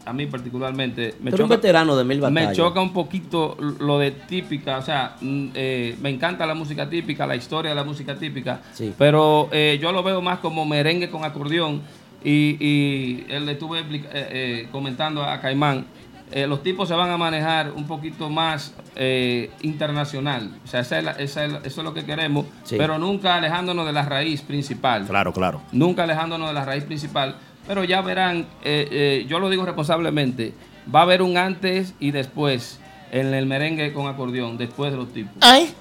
a 0.06 0.14
mí 0.14 0.28
particularmente, 0.28 1.16
me 1.22 1.32
eres 1.32 1.42
un 1.42 1.50
veterano 1.50 1.98
de 1.98 2.06
mil 2.06 2.22
me 2.32 2.54
choca 2.54 2.80
un 2.80 2.94
poquito 2.94 3.58
lo 3.80 4.00
de 4.00 4.12
típica, 4.12 4.78
o 4.78 4.82
sea, 4.82 5.18
mm, 5.20 5.48
eh, 5.54 5.98
me 6.02 6.10
encanta 6.10 6.46
la 6.46 6.54
música 6.54 6.90
típica, 6.90 7.28
la 7.28 7.36
historia 7.36 7.72
de 7.72 7.76
la 7.76 7.84
música 7.84 8.16
típica, 8.16 8.62
Sí. 8.72 8.94
pero 8.98 9.50
yo 9.52 9.92
lo 9.92 10.04
veo 10.04 10.22
más 10.22 10.40
como 10.40 10.66
merengue 10.66 11.10
con 11.10 11.26
acordeón 11.26 11.82
y, 12.24 12.58
y 12.60 13.26
él 13.30 13.46
le 13.46 13.54
estuve 13.54 13.80
explica- 13.80 14.10
eh, 14.14 14.28
eh, 14.32 14.68
comentando 14.72 15.24
a 15.24 15.40
Caimán, 15.40 15.86
eh, 16.32 16.46
los 16.46 16.62
tipos 16.62 16.88
se 16.88 16.94
van 16.94 17.10
a 17.10 17.18
manejar 17.18 17.72
un 17.72 17.88
poquito 17.88 18.30
más 18.30 18.74
eh, 18.96 19.50
internacional, 19.62 20.52
o 20.64 20.68
sea, 20.68 20.82
esa 20.82 20.98
es 21.00 21.04
la- 21.04 21.12
esa 21.14 21.46
es 21.46 21.52
la- 21.54 21.58
eso 21.60 21.82
es 21.82 21.84
lo 21.86 21.94
que 21.94 22.06
queremos, 22.06 22.46
Sí. 22.64 22.76
pero 22.78 23.00
nunca 23.00 23.36
alejándonos 23.36 23.86
de 23.86 23.94
la 23.94 24.04
raíz 24.04 24.42
principal. 24.42 25.06
Claro, 25.08 25.34
claro. 25.34 25.62
Nunca 25.72 26.04
alejándonos 26.04 26.50
de 26.50 26.54
la 26.54 26.66
raíz 26.66 26.84
principal, 26.84 27.36
pero 27.68 27.84
ya 27.84 28.02
verán, 28.02 28.46
eh, 28.64 28.88
eh, 28.92 29.26
yo 29.28 29.40
lo 29.40 29.50
digo 29.50 29.66
responsablemente, 29.66 30.54
va 30.94 31.00
a 31.00 31.04
haber 31.04 31.22
un 31.22 31.38
antes 31.38 31.94
y 32.00 32.12
después 32.12 32.80
en 33.12 33.34
el 33.34 33.46
merengue 33.48 33.92
con 33.94 34.08
acordeón 34.08 34.58
después 34.58 34.92
de 34.92 34.98
los 34.98 35.12
tipos. 35.14 35.34
¡Ay! 35.42 35.74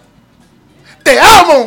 ¡Te 1.09 1.19
amo! 1.21 1.67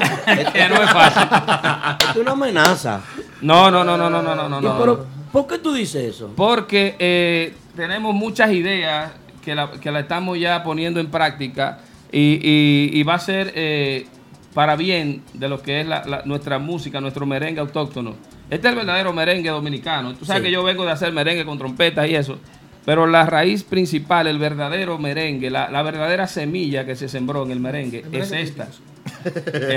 que 0.53 0.69
no 0.69 0.75
es 0.83 0.89
fácil. 0.91 2.09
Es 2.11 2.15
una 2.17 2.31
amenaza. 2.31 3.01
No, 3.41 3.71
no, 3.71 3.83
no, 3.83 3.97
no, 3.97 4.09
no, 4.09 4.21
no, 4.21 4.35
no, 4.35 4.49
no. 4.49 4.59
¿Y 4.59 4.63
no. 4.63 4.79
pero, 4.79 5.05
¿Por 5.31 5.47
qué 5.47 5.57
tú 5.57 5.73
dices 5.73 6.03
eso? 6.15 6.31
Porque 6.35 6.95
eh, 6.99 7.53
tenemos 7.75 8.13
muchas 8.13 8.51
ideas 8.51 9.11
que 9.43 9.55
la, 9.55 9.71
que 9.71 9.89
la 9.91 10.01
estamos 10.01 10.37
ya 10.39 10.61
poniendo 10.63 10.99
en 10.99 11.09
práctica 11.09 11.79
y, 12.11 12.39
y- 12.43 12.89
y 12.93 13.03
va 13.03 13.15
a 13.15 13.19
ser 13.19 13.51
eh, 13.55 14.05
para 14.53 14.75
bien 14.75 15.23
de 15.33 15.47
lo 15.49 15.61
que 15.61 15.81
es 15.81 15.87
la- 15.87 16.03
la- 16.05 16.21
nuestra 16.25 16.59
música, 16.59 17.01
nuestro 17.01 17.25
merengue 17.25 17.61
autóctono. 17.61 18.15
Este 18.49 18.67
es 18.67 18.73
el 18.73 18.77
verdadero 18.79 19.13
merengue 19.13 19.49
dominicano. 19.49 20.13
Tú 20.13 20.25
sabes 20.25 20.41
Sí. 20.41 20.47
que 20.49 20.51
yo 20.51 20.61
vengo 20.63 20.85
de 20.85 20.91
hacer 20.91 21.11
merengue 21.13 21.45
con 21.45 21.57
trompetas 21.57 22.07
y 22.09 22.15
eso. 22.15 22.37
Pero 22.85 23.07
la 23.07 23.25
raíz 23.25 23.63
principal, 23.63 24.27
el 24.27 24.37
verdadero 24.37 24.97
merengue, 24.97 25.49
la, 25.49 25.69
la 25.71 25.81
verdadera 25.83 26.27
semilla 26.27 26.85
que 26.85 26.95
se 26.95 27.07
sembró 27.07 27.43
en 27.45 27.51
el 27.51 27.59
merengue, 27.59 28.03
es 28.11 28.31
esta. 28.33 28.63
Es 28.63 28.81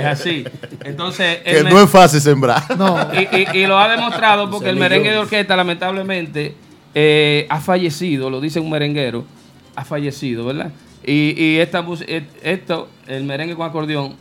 así. 0.05 0.45
Entonces, 0.83 1.37
Que 1.39 1.63
no 1.63 1.81
es 1.81 1.89
fácil 1.89 2.21
sembrar. 2.21 2.63
y, 3.13 3.37
y- 3.57 3.63
y 3.63 3.67
lo 3.67 3.77
ha 3.77 3.89
demostrado 3.89 4.49
porque 4.51 4.69
el 4.69 4.75
merengue 4.77 5.11
de 5.11 5.17
orquesta, 5.17 5.55
lamentablemente, 5.55 6.55
eh, 6.93 7.45
ha 7.49 7.59
fallecido, 7.59 8.29
lo 8.29 8.39
dice 8.41 8.59
un 8.59 8.69
merenguero, 8.69 9.25
ha 9.75 9.83
fallecido, 9.85 10.45
¿verdad? 10.45 10.71
Y, 11.05 11.33
y 11.41 11.57
esta, 11.57 11.85
et- 12.07 12.29
esto, 12.43 12.89
el 13.07 13.23
merengue 13.23 13.55
con 13.55 13.67
acordeón, 13.67 14.15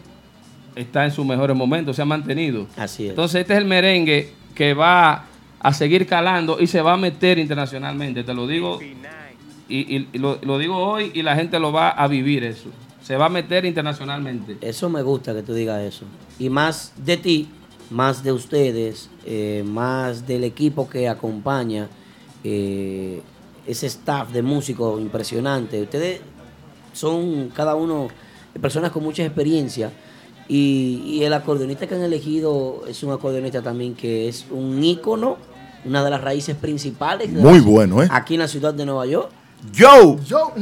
está 0.76 1.04
en 1.04 1.12
sus 1.12 1.24
mejores 1.24 1.56
momentos, 1.56 1.94
se 1.96 2.02
ha 2.02 2.04
mantenido. 2.04 2.66
Así 2.76 3.04
es. 3.04 3.10
Entonces, 3.10 3.42
este 3.42 3.52
es 3.54 3.58
el 3.60 3.64
merengue 3.64 4.32
que 4.54 4.74
va 4.74 5.24
a 5.60 5.72
seguir 5.72 6.06
calando 6.06 6.58
y 6.60 6.66
se 6.66 6.82
va 6.82 6.92
a 6.94 6.96
meter 6.96 7.38
internacionalmente, 7.38 8.22
te 8.24 8.34
lo 8.34 8.46
digo. 8.46 8.80
Y, 9.66 9.96
y- 9.96 10.08
y 10.12 10.18
lo, 10.18 10.38
lo 10.42 10.58
digo 10.58 10.76
hoy 10.76 11.10
y 11.14 11.22
la 11.22 11.36
gente 11.36 11.58
lo 11.58 11.72
va 11.72 11.88
a 11.90 12.06
vivir 12.06 12.44
eso. 12.44 12.68
Se 13.04 13.16
va 13.16 13.26
a 13.26 13.28
meter 13.28 13.64
internacionalmente. 13.66 14.56
Eso 14.60 14.88
me 14.88 15.02
gusta 15.02 15.34
que 15.34 15.42
tú 15.42 15.52
digas 15.52 15.82
eso. 15.82 16.04
Y 16.38 16.48
más 16.48 16.92
de 16.96 17.16
ti, 17.18 17.48
más 17.90 18.24
de 18.24 18.32
ustedes, 18.32 19.10
eh, 19.26 19.62
más 19.66 20.26
del 20.26 20.42
equipo 20.44 20.88
que 20.88 21.08
acompaña, 21.08 21.88
eh, 22.42 23.20
ese 23.66 23.86
staff 23.88 24.30
de 24.32 24.40
músicos 24.42 25.00
impresionante. 25.00 25.82
Ustedes 25.82 26.20
son 26.94 27.50
cada 27.54 27.74
uno 27.74 28.08
personas 28.60 28.90
con 28.90 29.02
mucha 29.02 29.22
experiencia. 29.24 29.90
Y, 30.48 31.02
y 31.06 31.24
el 31.24 31.32
acordeonista 31.32 31.86
que 31.86 31.94
han 31.94 32.02
elegido 32.02 32.84
es 32.86 33.02
un 33.02 33.12
acordeonista 33.12 33.62
también 33.62 33.94
que 33.94 34.28
es 34.28 34.46
un 34.50 34.82
ícono, 34.82 35.36
una 35.84 36.02
de 36.04 36.10
las 36.10 36.20
raíces 36.22 36.54
principales. 36.56 37.30
Muy 37.30 37.58
la- 37.58 37.64
bueno, 37.64 38.02
¿eh? 38.02 38.08
Aquí 38.10 38.34
en 38.34 38.40
la 38.40 38.48
ciudad 38.48 38.72
de 38.74 38.84
Nueva 38.86 39.06
York. 39.06 39.30
Yo. 39.72 40.18
Yo. 40.24 40.52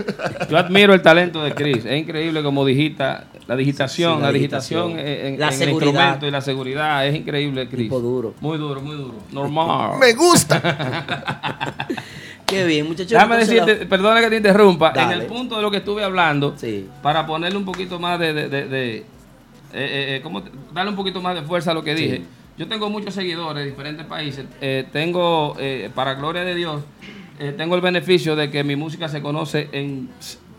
Yo 0.49 0.57
admiro 0.59 0.95
el 0.95 1.03
talento 1.03 1.43
de 1.43 1.53
Chris. 1.55 1.85
Es 1.85 1.99
increíble 2.01 2.43
como 2.43 2.65
digita, 2.65 3.25
la 3.47 3.57
digitación, 3.57 4.15
Sí, 4.17 4.21
la 4.21 4.27
la 4.29 4.33
digitación 4.33 4.89
digitación. 4.97 5.17
en, 5.35 5.41
La 5.41 5.49
en 5.49 5.63
el 5.63 5.69
instrumento 5.71 6.27
y 6.27 6.31
la 6.31 6.41
seguridad. 6.41 7.07
Es 7.07 7.15
increíble, 7.15 7.69
Chris. 7.69 7.91
duro. 7.91 8.35
Muy 8.41 8.59
duro, 8.59 8.81
muy 8.81 8.97
duro. 8.97 9.15
Normal. 9.33 9.99
Me 9.99 10.13
gusta. 10.15 10.61
Qué 12.47 12.65
bien, 12.67 12.87
muchachos. 12.87 13.11
Déjame 13.13 13.35
la- 13.35 13.41
decirte, 13.41 13.87
perdona 13.87 14.21
que 14.21 14.29
te 14.29 14.37
interrumpa, 14.37 14.93
en 14.95 15.11
el 15.13 15.27
punto 15.27 15.57
de 15.57 15.63
lo 15.63 15.71
que 15.71 15.79
estuve 15.79 16.05
hablando, 16.05 16.55
para 17.03 17.27
ponerle 17.27 17.57
un 17.59 17.65
poquito 17.65 17.99
más 17.99 18.19
de, 18.21 18.33
de, 18.35 18.49
de- 18.49 18.69
de- 18.69 18.97
eh, 18.99 19.05
eh, 19.75 20.17
eh, 20.17 20.21
¿cómo 20.23 20.43
te- 20.43 20.51
darle 20.75 20.91
un 20.91 20.97
poquito 20.97 21.21
más 21.23 21.35
de 21.35 21.43
fuerza 21.43 21.71
a 21.71 21.75
lo 21.75 21.83
que 21.83 21.97
Sí. 21.97 22.03
dije. 22.03 22.23
Yo 22.59 22.69
tengo 22.69 22.91
muchos 22.91 23.15
seguidores 23.15 23.65
de 23.65 23.71
diferentes 23.71 24.05
países. 24.05 24.45
Eh, 24.61 24.85
tengo, 24.93 25.57
eh, 25.59 25.91
para 25.95 26.13
gloria 26.15 26.43
de 26.45 26.55
Dios, 26.55 26.83
eh, 27.43 27.53
tengo 27.57 27.75
el 27.75 27.81
beneficio 27.81 28.37
de 28.37 28.51
que 28.51 28.63
mi 28.65 28.77
música 28.77 29.09
se 29.09 29.21
conoce 29.21 29.69
en 29.73 30.09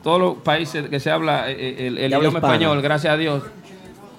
todos 0.04 0.20
los 0.20 0.36
países 0.44 0.90
que 0.90 1.00
se 1.00 1.10
habla 1.12 1.50
eh, 1.50 1.56
eh, 1.58 1.76
el, 1.88 1.98
el 1.98 2.10
De 2.10 2.16
habla 2.16 2.18
idioma 2.28 2.40
hispana. 2.40 2.54
español, 2.56 2.82
gracias 2.82 3.14
a 3.14 3.18
Dios. 3.18 3.44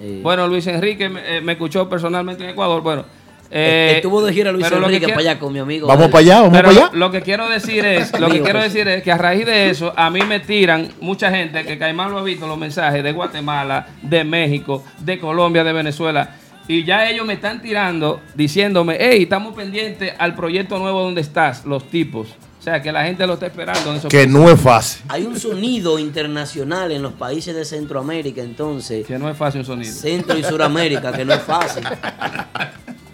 Eh, 0.01 0.19
Bueno, 0.23 0.47
Luis 0.47 0.65
Enrique 0.67 1.07
me, 1.09 1.37
eh, 1.37 1.41
me 1.41 1.53
escuchó 1.53 1.87
personalmente 1.87 2.43
en 2.43 2.49
Ecuador. 2.49 2.81
Bueno, 2.81 3.05
eh, 3.51 3.93
Estuvo 3.97 4.21
de 4.25 4.33
gira 4.33 4.51
Luis 4.51 4.65
pero 4.65 4.77
lo 4.81 4.87
que 4.87 4.95
Enrique 4.95 5.05
quiero- 5.05 5.19
para 5.19 5.29
allá 5.31 5.39
con 5.39 5.53
mi 5.53 5.59
amigo. 5.59 5.87
Vamos 5.87 6.07
para 6.07 6.19
allá, 6.19 6.35
vamos 6.41 6.49
pero 6.57 6.69
para 6.69 6.81
allá. 6.81 6.89
Lo, 6.93 6.99
lo 6.99 7.11
que 7.11 7.21
quiero 7.21 7.47
decir 7.47 7.85
es, 7.85 8.19
lo 8.19 8.27
que 8.29 8.41
quiero 8.41 8.61
decir 8.61 8.87
es 8.87 9.03
que 9.03 9.11
a 9.11 9.17
raíz 9.17 9.45
de 9.45 9.69
eso, 9.69 9.93
a 9.95 10.09
mí 10.09 10.19
me 10.27 10.39
tiran 10.39 10.89
mucha 11.01 11.29
gente 11.29 11.63
que 11.63 11.77
Caimán 11.77 12.11
lo 12.11 12.17
ha 12.17 12.23
visto 12.23 12.47
los 12.47 12.57
mensajes 12.57 13.03
de 13.03 13.11
Guatemala, 13.11 13.87
de 14.01 14.23
México, 14.23 14.83
de 14.99 15.19
Colombia, 15.19 15.63
de 15.63 15.71
Venezuela. 15.73 16.35
Y 16.67 16.83
ya 16.83 17.07
ellos 17.07 17.27
me 17.27 17.33
están 17.33 17.61
tirando 17.61 18.21
diciéndome, 18.33 18.97
hey, 18.99 19.21
estamos 19.23 19.53
pendientes 19.53 20.13
al 20.17 20.33
proyecto 20.33 20.79
nuevo 20.79 21.03
donde 21.03 21.21
estás, 21.21 21.63
los 21.63 21.83
tipos. 21.91 22.27
O 22.65 22.67
sea, 22.67 22.81
que 22.81 22.91
la 22.91 23.03
gente 23.05 23.27
lo 23.27 23.35
está 23.35 23.45
esperando 23.45 23.91
en 23.91 23.97
esos 23.97 24.09
Que 24.09 24.17
países. 24.25 24.33
no 24.33 24.49
es 24.49 24.59
fácil. 24.59 25.03
Hay 25.09 25.23
un 25.23 25.39
sonido 25.39 25.99
internacional 25.99 26.91
en 26.91 27.03
los 27.03 27.13
países 27.13 27.55
de 27.55 27.63
Centroamérica, 27.63 28.41
entonces. 28.41 29.05
Que 29.05 29.19
no 29.19 29.29
es 29.29 29.37
fácil 29.37 29.59
un 29.59 29.67
sonido. 29.67 29.93
Centro 29.93 30.35
y 30.35 30.43
Suramérica, 30.43 31.11
que 31.11 31.23
no 31.25 31.35
es 31.35 31.43
fácil. 31.43 31.83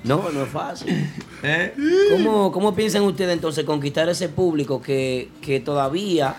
No, 0.05 0.29
no 0.31 0.43
es 0.43 0.49
fácil. 0.49 1.05
¿Eh? 1.43 1.73
¿Cómo, 2.13 2.49
cómo 2.53 2.73
piensan 2.73 3.01
ustedes 3.03 3.33
entonces 3.33 3.65
conquistar 3.65 4.07
ese 4.07 4.29
público 4.29 4.81
que, 4.81 5.29
que 5.41 5.59
todavía 5.59 6.33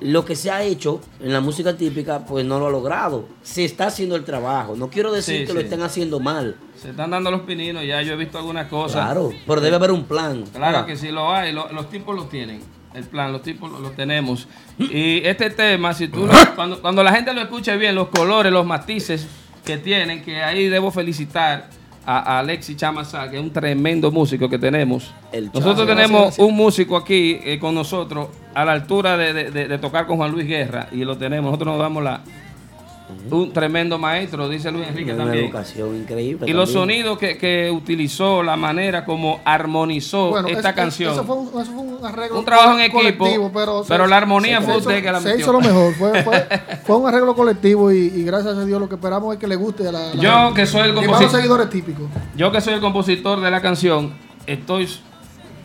lo 0.00 0.24
que 0.24 0.34
se 0.36 0.50
ha 0.50 0.62
hecho 0.62 1.00
en 1.20 1.32
la 1.32 1.40
música 1.40 1.76
típica, 1.76 2.24
pues 2.24 2.44
no 2.44 2.58
lo 2.58 2.66
ha 2.66 2.70
logrado? 2.70 3.26
Se 3.42 3.64
está 3.64 3.86
haciendo 3.86 4.16
el 4.16 4.24
trabajo. 4.24 4.74
No 4.76 4.88
quiero 4.88 5.12
decir 5.12 5.40
Sí, 5.40 5.46
que 5.46 5.52
lo 5.52 5.60
estén 5.60 5.82
haciendo 5.82 6.20
mal. 6.20 6.56
Se 6.80 6.90
están 6.90 7.10
dando 7.10 7.30
los 7.30 7.42
pininos, 7.42 7.84
ya 7.84 8.00
yo 8.02 8.14
he 8.14 8.16
visto 8.16 8.38
algunas 8.38 8.66
cosas. 8.68 9.04
Claro, 9.04 9.30
pero 9.46 9.60
debe 9.60 9.76
haber 9.76 9.90
un 9.92 10.04
plan. 10.04 10.44
Claro 10.54 10.86
que 10.86 10.96
sí 10.96 11.10
lo 11.10 11.30
hay, 11.32 11.52
lo- 11.52 11.70
los 11.72 11.90
tipos 11.90 12.16
lo 12.16 12.24
tienen. 12.24 12.60
El 12.94 13.04
plan, 13.04 13.30
los 13.32 13.42
tipos 13.42 13.70
lo, 13.70 13.78
lo 13.78 13.90
tenemos. 13.90 14.48
Y 14.78 15.18
este 15.24 15.50
tema, 15.50 15.92
si 15.94 16.08
tú 16.08 16.26
cuando, 16.56 16.80
cuando 16.80 17.02
la 17.04 17.12
gente 17.12 17.32
lo 17.34 17.40
escuche 17.42 17.76
bien, 17.76 17.94
los 17.94 18.08
colores, 18.08 18.50
los 18.52 18.66
matices 18.66 19.26
que 19.64 19.76
tienen, 19.78 20.22
que 20.24 20.42
ahí 20.42 20.68
debo 20.68 20.90
felicitar 20.90 21.68
a, 22.06 22.18
a 22.36 22.38
Alexis 22.40 22.76
Chamazá, 22.76 23.28
que 23.30 23.36
es 23.36 23.42
un 23.42 23.50
tremendo 23.52 24.10
músico 24.10 24.48
que 24.48 24.58
tenemos. 24.58 25.12
Nosotros 25.32 25.76
Chama. 25.76 25.86
tenemos 25.86 26.22
Gracias, 26.22 26.38
un 26.46 26.56
músico 26.56 26.96
aquí 26.96 27.38
eh, 27.44 27.58
con 27.60 27.74
nosotros 27.74 28.28
a 28.54 28.64
la 28.64 28.72
altura 28.72 29.16
de, 29.16 29.32
de- 29.32 29.50
de- 29.50 29.68
de 29.68 29.78
tocar 29.78 30.06
con 30.06 30.16
Juan 30.16 30.32
Luis 30.32 30.46
Guerra 30.46 30.88
y 30.92 31.04
lo 31.04 31.16
tenemos. 31.16 31.46
Nosotros 31.50 31.74
nos 31.74 31.78
damos 31.82 32.02
la 32.02 32.20
un 33.30 33.52
tremendo 33.52 33.98
maestro, 33.98 34.48
dice 34.48 34.70
Luis 34.70 34.86
Enrique 34.88 35.12
Una 35.12 35.24
también. 35.24 35.44
educación 35.44 35.96
increíble. 35.96 36.48
Y 36.48 36.52
los 36.52 36.70
sonidos 36.72 37.18
que, 37.18 37.36
que 37.38 37.70
utilizó, 37.70 38.42
la 38.42 38.56
manera 38.56 39.04
como 39.04 39.40
armonizó 39.44 40.30
Bueno, 40.30 40.48
esta 40.48 40.70
eso- 40.70 40.76
canción. 40.76 41.12
Eso 41.14 41.24
fue, 41.24 41.36
un, 41.36 41.48
eso 41.48 41.72
fue 41.72 41.82
un 41.82 42.04
arreglo 42.04 42.38
Un 42.38 42.44
trabajo 42.44 42.72
en 42.78 42.80
equipo, 42.80 43.50
pero, 43.52 43.84
pero 43.86 44.06
la 44.06 44.16
armonía 44.16 44.58
se 44.60 44.64
fue 44.64 44.74
hizo- 44.78 44.88
usted 44.88 45.02
que 45.02 45.12
la 45.12 45.20
Se 45.20 45.28
metió. 45.28 45.40
hizo 45.42 45.52
lo 45.52 45.60
mejor. 45.60 45.94
Fue, 45.94 46.22
fue, 46.22 46.48
fue 46.84 46.96
un 46.96 47.08
arreglo 47.08 47.34
colectivo 47.34 47.92
y, 47.92 47.98
y 47.98 48.24
gracias 48.24 48.56
a 48.56 48.64
Dios 48.64 48.80
lo 48.80 48.88
que 48.88 48.94
esperamos 48.96 49.34
es 49.34 49.40
que 49.40 49.46
le 49.46 49.56
guste 49.56 49.86
a 49.88 49.92
la, 49.92 50.14
la 50.14 50.22
Yo 50.22 50.32
gente. 50.46 50.60
que 50.60 50.66
soy 50.66 50.88
el 50.88 50.94
compositor- 50.94 51.30
seguidores 51.30 51.70
típicos. 51.70 52.04
Yo 52.36 52.50
que 52.52 52.60
soy 52.60 52.74
el 52.74 52.80
compositor 52.80 53.40
de 53.40 53.50
la 53.50 53.60
canción, 53.60 54.12
estoy 54.46 54.88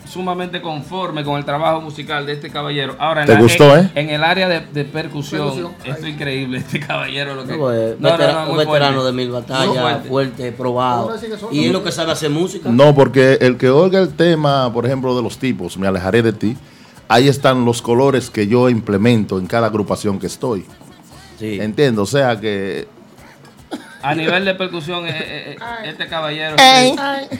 sumamente 0.06 0.60
conforme 0.62 1.24
con 1.24 1.36
el 1.38 1.44
trabajo 1.44 1.80
musical 1.80 2.24
de 2.26 2.32
este 2.32 2.50
caballero. 2.50 2.96
Ahora, 2.98 3.22
en, 3.22 3.26
¿Te 3.26 3.34
la- 3.34 3.40
gustó, 3.40 3.76
en- 3.76 3.86
eh? 3.86 3.90
en 3.96 4.10
el 4.10 4.22
área 4.24 4.48
de, 4.48 4.60
de 4.60 4.84
percusión, 4.84 5.42
Percusión, 5.48 5.72
esto 5.84 6.06
es 6.06 6.12
increíble, 6.14 6.58
este 6.58 6.80
caballero. 6.80 7.34
Lo 7.34 7.44
que, 7.44 7.52
No, 7.52 7.58
pues, 7.58 8.00
No, 8.00 8.08
no, 8.10 8.16
vetera- 8.16 8.32
no, 8.32 8.40
un 8.50 8.56
muy 8.56 8.64
veterano 8.64 9.00
fuerte. 9.00 9.06
de 9.06 9.12
mil 9.12 9.30
batallas, 9.32 9.80
fuerte. 9.82 10.08
fuerte, 10.08 10.52
probado. 10.52 11.10
Y 11.50 11.66
es 11.66 11.72
lo 11.72 11.82
que 11.84 11.92
sabe 11.92 12.12
hacer 12.12 12.30
música. 12.30 12.68
No, 12.70 12.94
porque 12.94 13.38
el 13.40 13.56
que 13.56 13.68
oiga 13.70 13.98
el 14.00 14.14
tema, 14.14 14.72
por 14.72 14.86
ejemplo, 14.86 15.16
de 15.16 15.22
los 15.22 15.38
tipos, 15.38 15.76
me 15.76 15.86
alejaré 15.86 16.22
de 16.22 16.32
ti. 16.32 16.56
Ahí 17.08 17.28
están 17.28 17.64
los 17.64 17.82
colores 17.82 18.30
que 18.30 18.46
yo 18.48 18.68
implemento 18.68 19.38
en 19.38 19.46
cada 19.46 19.68
agrupación 19.68 20.18
que 20.18 20.26
estoy. 20.26 20.64
Entiendo, 21.40 22.02
o 22.02 22.06
sea 22.06 22.40
que 22.40 22.88
A 24.06 24.14
nivel 24.14 24.44
de 24.44 24.54
percusión, 24.54 25.06
eh, 25.06 25.10
eh, 25.10 25.56
eh, 25.56 25.88
este 25.88 26.06
caballero. 26.06 26.56
Eh, 26.58 26.94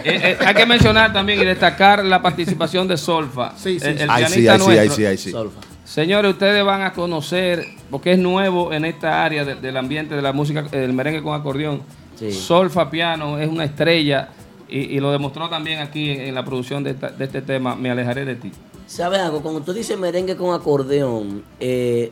eh, 0.04 0.36
hay 0.44 0.54
que 0.54 0.66
mencionar 0.66 1.12
también 1.12 1.40
y 1.40 1.44
destacar 1.44 2.04
la 2.04 2.20
participación 2.22 2.88
de 2.88 2.96
Solfa. 2.96 3.52
Sí, 3.56 3.78
el, 3.82 3.98
el 4.02 4.10
Ay, 4.10 4.24
sí, 4.26 4.40
pianista 4.42 4.58
sí, 4.58 4.64
nuestro. 4.66 4.94
sí, 4.96 5.06
ay, 5.06 5.16
sí. 5.18 5.30
Solfa. 5.30 5.60
Señores, 5.84 6.32
ustedes 6.32 6.64
van 6.64 6.82
a 6.82 6.92
conocer, 6.92 7.64
porque 7.90 8.12
es 8.12 8.18
nuevo 8.18 8.72
en 8.72 8.84
esta 8.84 9.24
área 9.24 9.44
de- 9.44 9.54
del 9.54 9.76
ambiente 9.76 10.16
de 10.16 10.22
la 10.22 10.32
música, 10.32 10.62
del 10.62 10.92
merengue 10.92 11.22
con 11.22 11.38
acordeón. 11.38 11.82
Sí. 12.18 12.32
Solfa 12.32 12.90
Piano 12.90 13.38
es 13.38 13.48
una 13.48 13.64
estrella 13.64 14.30
y, 14.68 14.78
y 14.96 15.00
lo 15.00 15.12
demostró 15.12 15.48
también 15.48 15.78
aquí 15.80 16.10
en, 16.10 16.20
en 16.22 16.34
la 16.34 16.44
producción 16.44 16.82
de, 16.82 16.90
esta- 16.90 17.10
de 17.10 17.24
este 17.24 17.40
tema, 17.42 17.76
Me 17.76 17.90
alejaré 17.90 18.24
de 18.24 18.34
ti. 18.34 18.50
¿Sabes 18.88 19.20
algo? 19.20 19.42
Cuando 19.42 19.60
tú 19.60 19.72
dices 19.72 19.96
merengue 19.98 20.36
con 20.36 20.54
acordeón, 20.54 21.44
eh, 21.60 22.10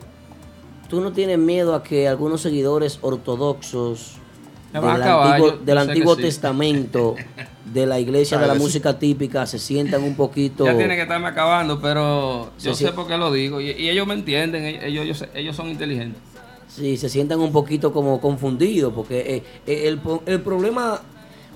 tú 0.88 1.00
no 1.00 1.12
tienes 1.12 1.38
miedo 1.38 1.74
a 1.74 1.82
que 1.82 2.06
algunos 2.06 2.40
seguidores 2.42 2.98
ortodoxos 3.02 4.18
del 4.80 5.78
Antiguo, 5.78 6.16
del 6.16 6.24
sí. 6.24 6.28
Testamento, 6.30 7.14
de 7.64 7.86
la 7.86 7.98
iglesia 8.00 8.38
de 8.40 8.46
la 8.46 8.54
sí. 8.54 8.60
música 8.60 8.98
típica, 8.98 9.46
se 9.46 9.58
sientan 9.58 10.02
un 10.02 10.14
poquito... 10.14 10.64
Ya 10.64 10.76
tiene 10.76 10.96
que 10.96 11.02
estarme 11.02 11.28
acabando, 11.28 11.80
pero 11.80 12.50
Sí, 12.56 12.66
yo 12.68 12.74
sí. 12.74 12.84
sé 12.84 12.92
por 12.92 13.06
qué 13.06 13.16
lo 13.16 13.32
digo 13.32 13.60
y, 13.60 13.70
y 13.70 13.88
ellos 13.88 14.06
me 14.06 14.14
entienden, 14.14 14.64
ellos, 14.64 15.04
ellos, 15.04 15.24
ellos 15.34 15.56
son 15.56 15.68
inteligentes. 15.68 16.20
Sí, 16.68 16.96
se 16.96 17.08
sientan 17.08 17.38
un 17.40 17.52
poquito 17.52 17.92
como 17.92 18.20
confundidos, 18.20 18.92
porque 18.92 19.20
eh, 19.36 19.42
eh, 19.66 19.88
el, 19.88 20.00
el 20.26 20.40
problema, 20.40 21.00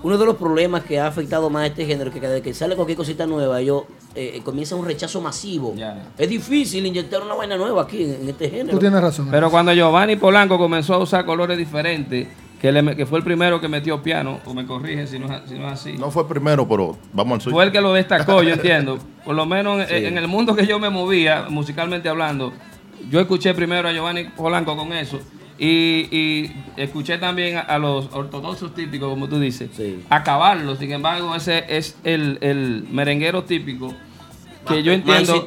uno 0.05 0.17
de 0.17 0.25
los 0.25 0.37
problemas 0.37 0.85
que 0.85 1.01
ha 1.01 1.09
afectado 1.09 1.51
más 1.51 1.65
a 1.65 1.67
este 1.67 1.85
género, 1.87 2.13
que 2.13 2.21
cada 2.21 2.41
que 2.41 2.55
sale 2.55 2.77
cualquier 2.77 2.97
cosita 2.97 3.27
nueva, 3.27 3.61
ellos 3.61 3.83
eh, 4.15 4.41
comienza 4.45 4.77
un 4.77 4.87
rechazo 4.87 5.21
masivo. 5.21 5.75
Es 6.17 6.29
difícil 6.29 6.87
inyectar 6.87 7.21
una 7.21 7.35
vaina 7.35 7.57
nueva 7.57 7.83
aquí 7.83 8.05
en, 8.05 8.15
en 8.23 8.29
este 8.29 8.49
género. 8.49 8.71
Tú 8.71 8.79
tienes 8.79 9.01
razón. 9.01 9.27
Pero 9.29 9.51
cuando 9.51 9.73
Giovanni 9.73 10.15
Polanco 10.15 10.57
comenzó 10.57 10.95
a 10.95 10.99
usar 10.99 11.27
colores 11.27 11.59
diferentes, 11.59 12.29
que, 12.61 12.73
le 12.73 12.83
me- 12.83 12.97
que 12.97 13.07
fue 13.07 13.19
el 13.19 13.25
primero 13.25 13.61
que 13.61 13.69
metió 13.69 14.03
piano, 14.03 14.41
o 14.45 14.53
me 14.55 14.67
corrige 14.67 15.07
si 15.07 15.19
no, 15.19 15.27
es- 15.33 15.49
si 15.49 15.55
no 15.59 15.67
es 15.69 15.73
así. 15.75 15.93
No 15.95 16.11
fue 16.11 16.29
primero, 16.29 16.67
pero 16.69 16.97
vamos 17.13 17.35
al 17.37 17.41
suyo. 17.43 17.55
Fue 17.57 17.65
el 17.65 17.73
que 17.73 17.81
lo 17.81 17.93
destacó, 17.93 18.43
yo 18.43 18.53
entiendo. 18.55 18.99
Por 19.25 19.35
lo 19.37 19.47
menos 19.47 19.81
en, 19.83 19.89
Sí. 19.89 20.05
en 20.07 20.19
el 20.19 20.27
mundo 20.29 20.55
que 20.57 20.67
yo 20.67 20.79
me 20.79 20.91
movía, 20.91 21.47
musicalmente 21.49 22.09
hablando, 22.09 22.53
yo 23.11 23.21
escuché 23.21 23.55
primero 23.55 23.89
a 23.89 23.93
Giovanni 23.93 24.25
Polanco 24.25 24.77
con 24.77 24.93
eso. 24.93 25.21
Y, 25.61 26.07
y 26.17 26.53
escuché 26.77 27.19
también 27.19 27.57
a, 27.57 27.61
a 27.63 27.79
los 27.79 28.09
ortodoxos 28.13 28.75
típicos, 28.75 29.09
como 29.09 29.29
tú 29.29 29.41
dices, 29.41 29.71
acabarlo. 30.09 30.77
Sin 30.77 30.93
embargo, 30.93 31.35
ese 31.35 31.65
es 31.69 31.97
el, 32.05 32.39
el 32.43 32.87
merenguero 32.91 33.43
típico 33.43 33.93
que 34.69 34.75
Más- 34.77 34.85
yo 34.85 34.93
entiendo 34.93 35.47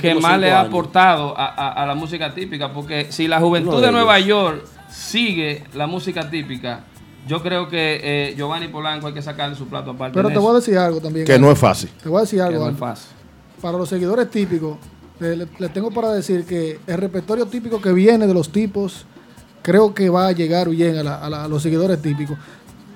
que 0.00 0.14
más 0.16 0.40
le 0.40 0.50
ha 0.50 0.58
años. 0.60 0.68
aportado 0.68 1.38
a, 1.38 1.46
a- 1.46 1.82
a 1.82 1.86
la 1.86 1.94
música 1.94 2.34
típica. 2.34 2.72
Porque 2.72 3.12
si 3.12 3.28
la 3.28 3.38
juventud 3.38 3.80
de, 3.80 3.86
de 3.86 3.92
Nueva. 3.92 4.18
York 4.18 4.64
sigue 4.94 5.64
la 5.74 5.86
música 5.86 6.30
típica, 6.30 6.84
yo 7.26 7.42
creo 7.42 7.68
que 7.68 8.00
eh, 8.02 8.34
Giovanni 8.36 8.68
Polanco 8.68 9.06
hay 9.08 9.14
que 9.14 9.22
sacarle 9.22 9.56
su 9.56 9.66
plato 9.66 9.92
aparte. 9.92 10.14
Pero 10.14 10.28
te 10.28 10.34
eso. 10.34 10.42
voy 10.42 10.52
a 10.52 10.54
decir 10.56 10.78
algo 10.78 11.00
también. 11.00 11.26
Que 11.26 11.38
no 11.38 11.50
es 11.50 11.58
fácil. 11.58 11.90
Te 12.02 12.08
voy 12.08 12.18
a 12.18 12.20
decir 12.22 12.40
algo. 12.40 12.52
Que 12.52 12.58
no 12.58 12.64
es 12.64 12.68
Aldo. 12.74 12.78
fácil. 12.78 13.10
Para 13.60 13.78
los 13.78 13.88
seguidores 13.88 14.30
típicos, 14.30 14.76
le, 15.20 15.36
le- 15.36 15.48
le 15.58 15.68
tengo 15.70 15.90
para 15.90 16.12
decir 16.12 16.44
que 16.44 16.78
el 16.86 16.98
repertorio 16.98 17.46
típico 17.46 17.80
que 17.80 17.92
viene 17.92 18.26
de 18.26 18.34
los 18.34 18.50
tipos, 18.50 19.06
creo 19.62 19.94
que 19.94 20.10
va 20.10 20.28
a 20.28 20.32
llegar 20.32 20.68
bien 20.68 20.98
a, 20.98 21.02
la- 21.02 21.16
a 21.16 21.30
la- 21.30 21.44
a 21.44 21.48
los 21.48 21.62
seguidores 21.62 22.00
típicos. 22.02 22.36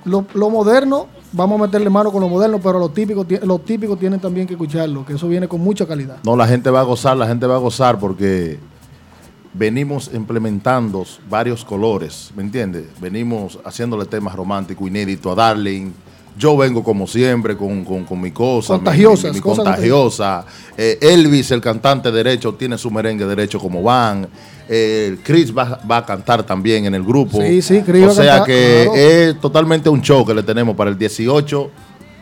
Lo, 0.04 0.26
lo 0.34 0.50
moderno, 0.50 1.06
vamos 1.32 1.58
a 1.60 1.64
meterle 1.64 1.88
mano 1.90 2.12
con 2.12 2.20
lo 2.20 2.28
moderno, 2.28 2.58
pero 2.62 2.78
los 2.78 2.92
típicos, 2.94 3.26
los 3.42 3.64
típicos 3.64 3.98
tienen 3.98 4.20
también 4.20 4.46
que 4.46 4.54
escucharlo, 4.54 5.04
que 5.06 5.14
eso 5.14 5.26
viene 5.26 5.48
con 5.48 5.60
mucha 5.60 5.86
calidad. 5.86 6.18
No, 6.24 6.36
la 6.36 6.46
gente 6.46 6.70
va 6.70 6.80
a 6.80 6.84
gozar, 6.84 7.16
la 7.16 7.26
gente 7.26 7.46
va 7.46 7.56
a 7.56 7.58
gozar 7.58 7.98
porque 7.98 8.58
venimos 9.58 10.10
implementando 10.14 11.04
varios 11.28 11.64
colores, 11.64 12.30
¿me 12.36 12.42
entiendes? 12.42 12.84
Venimos 13.00 13.58
haciéndole 13.64 14.04
temas 14.06 14.34
románticos, 14.34 14.86
inéditos 14.86 15.32
a 15.32 15.34
Darling. 15.34 15.90
Yo 16.38 16.56
vengo 16.56 16.84
como 16.84 17.08
siempre 17.08 17.56
con, 17.56 17.84
con- 17.84 18.04
con 18.04 18.20
mi 18.20 18.30
cosa, 18.30 18.74
mi- 18.74 18.78
Contagiosas, 18.78 19.32
mi, 19.32 19.38
mi 19.38 19.40
cosas 19.40 19.64
contagiosa. 19.64 20.44
Eh, 20.76 20.96
Elvis, 21.00 21.50
el 21.50 21.60
cantante 21.60 22.12
derecho, 22.12 22.54
tiene 22.54 22.78
su 22.78 22.90
merengue 22.92 23.26
derecho 23.26 23.58
como 23.58 23.82
van. 23.82 24.28
Eh, 24.68 25.18
Chris 25.24 25.52
va, 25.56 25.80
va 25.90 25.96
a 25.96 26.06
cantar 26.06 26.44
también 26.44 26.84
en 26.84 26.94
el 26.94 27.02
grupo. 27.02 27.40
Sí, 27.42 27.60
sí, 27.60 27.82
Chris 27.84 28.04
O 28.06 28.10
sea 28.12 28.44
que 28.44 28.82
claro. 28.84 28.94
es 28.96 29.40
totalmente 29.40 29.88
un 29.88 30.00
show 30.00 30.24
que 30.24 30.32
le 30.34 30.44
tenemos 30.44 30.76
para 30.76 30.90
el 30.90 30.96
18. 30.98 31.70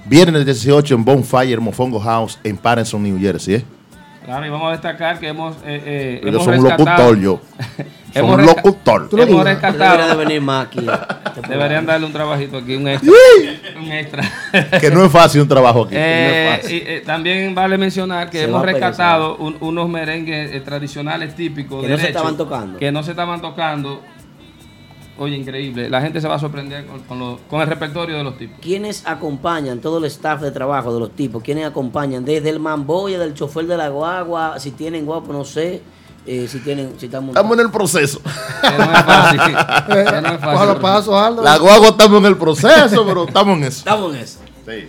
Viernes 0.08 0.46
18 0.46 0.94
en 0.94 1.04
Bonfire 1.04 1.58
Mofongo 1.58 1.98
House 2.00 2.38
en 2.44 2.56
Patterson, 2.56 3.02
New 3.02 3.18
Jersey. 3.18 3.56
¿eh? 3.56 3.64
Claro, 4.26 4.44
y 4.44 4.48
vamos 4.50 4.68
a 4.68 4.72
destacar 4.72 5.18
que 5.18 5.28
hemos. 5.28 5.54
eh, 5.64 5.82
eh, 5.86 6.20
hemos 6.24 6.44
soy 6.44 6.58
un 6.58 6.64
rescatado- 6.66 7.12
locutor, 7.14 7.18
yo. 7.18 7.40
Hemos 8.16 8.30
un 8.34 8.40
resca- 8.46 8.56
locutor. 8.56 9.08
Tú 9.10 9.16
lo 9.18 9.22
Hemos 9.24 9.44
dices. 9.44 9.60
rescatado. 9.60 9.90
Debería 9.92 10.06
de 10.06 10.16
venir 10.24 10.40
más 10.40 10.66
aquí. 10.68 10.80
Deberían 11.50 11.84
darle 11.84 12.06
un 12.06 12.12
trabajito 12.14 12.56
aquí, 12.56 12.74
un 12.74 12.88
extra. 12.88 13.12
un 13.78 13.92
extra. 13.92 14.22
que 14.80 14.90
no 14.90 15.04
es 15.04 15.12
fácil 15.12 15.42
un 15.42 15.48
trabajo 15.48 15.82
aquí. 15.84 15.94
Eh, 15.98 16.60
y, 16.66 16.74
eh, 16.76 17.02
también 17.04 17.54
vale 17.54 17.76
mencionar 17.76 18.30
que 18.30 18.38
Se 18.38 18.44
hemos 18.44 18.62
rescatado 18.62 19.36
un- 19.36 19.58
unos 19.60 19.86
merengues 19.90 20.50
eh, 20.54 20.60
tradicionales 20.60 21.34
típicos. 21.36 21.82
Que 21.82 21.90
no 21.90 21.98
se 21.98 22.06
estaban 22.08 22.38
tocando. 22.38 22.78
Que 22.78 22.90
no 22.90 23.02
se 23.02 23.10
estaban 23.10 23.42
tocando. 23.42 24.02
Oye, 25.18 25.34
increíble. 25.36 25.88
La 25.88 26.00
gente 26.02 26.20
se 26.20 26.28
va 26.28 26.34
a 26.34 26.38
sorprender 26.38 26.84
con, 26.86 27.00
con 27.00 27.18
lo- 27.18 27.38
con 27.48 27.60
el 27.62 27.66
repertorio 27.66 28.16
de 28.18 28.24
los 28.24 28.36
tipos. 28.36 28.58
¿Quiénes 28.60 29.02
acompañan, 29.06 29.80
todo 29.80 29.98
el 29.98 30.04
staff 30.06 30.42
de 30.42 30.50
trabajo 30.50 30.92
de 30.92 31.00
los 31.00 31.10
tipos? 31.12 31.42
¿Quiénes 31.42 31.64
acompañan? 31.66 32.24
Desde 32.24 32.50
el 32.50 32.60
mamboya, 32.60 33.18
del 33.18 33.32
chofer 33.34 33.66
de 33.66 33.76
la 33.78 33.88
guagua, 33.88 34.58
si 34.60 34.72
tienen 34.72 35.06
guapo, 35.06 35.32
no 35.32 35.44
sé. 35.44 35.80
eh, 36.26 36.46
si 36.48 36.58
tienen, 36.58 36.94
si 36.98 37.06
están 37.06 37.28
Estamos 37.28 37.52
en 37.56 37.60
el 37.64 37.70
proceso. 37.70 38.20
Eh, 39.88 40.38
cójalo 40.42 40.80
paso, 40.80 41.18
Aldo. 41.18 41.42
La 41.42 41.56
guagua 41.58 41.88
estamos 41.88 42.18
en 42.18 42.26
el 42.26 42.36
proceso, 42.36 43.04
pero 43.06 43.24
estamos 43.26 43.56
en 43.58 43.64
eso. 43.64 43.78
Estamos 43.78 44.14
en 44.14 44.20
eso. 44.20 44.38
Sí. 44.66 44.88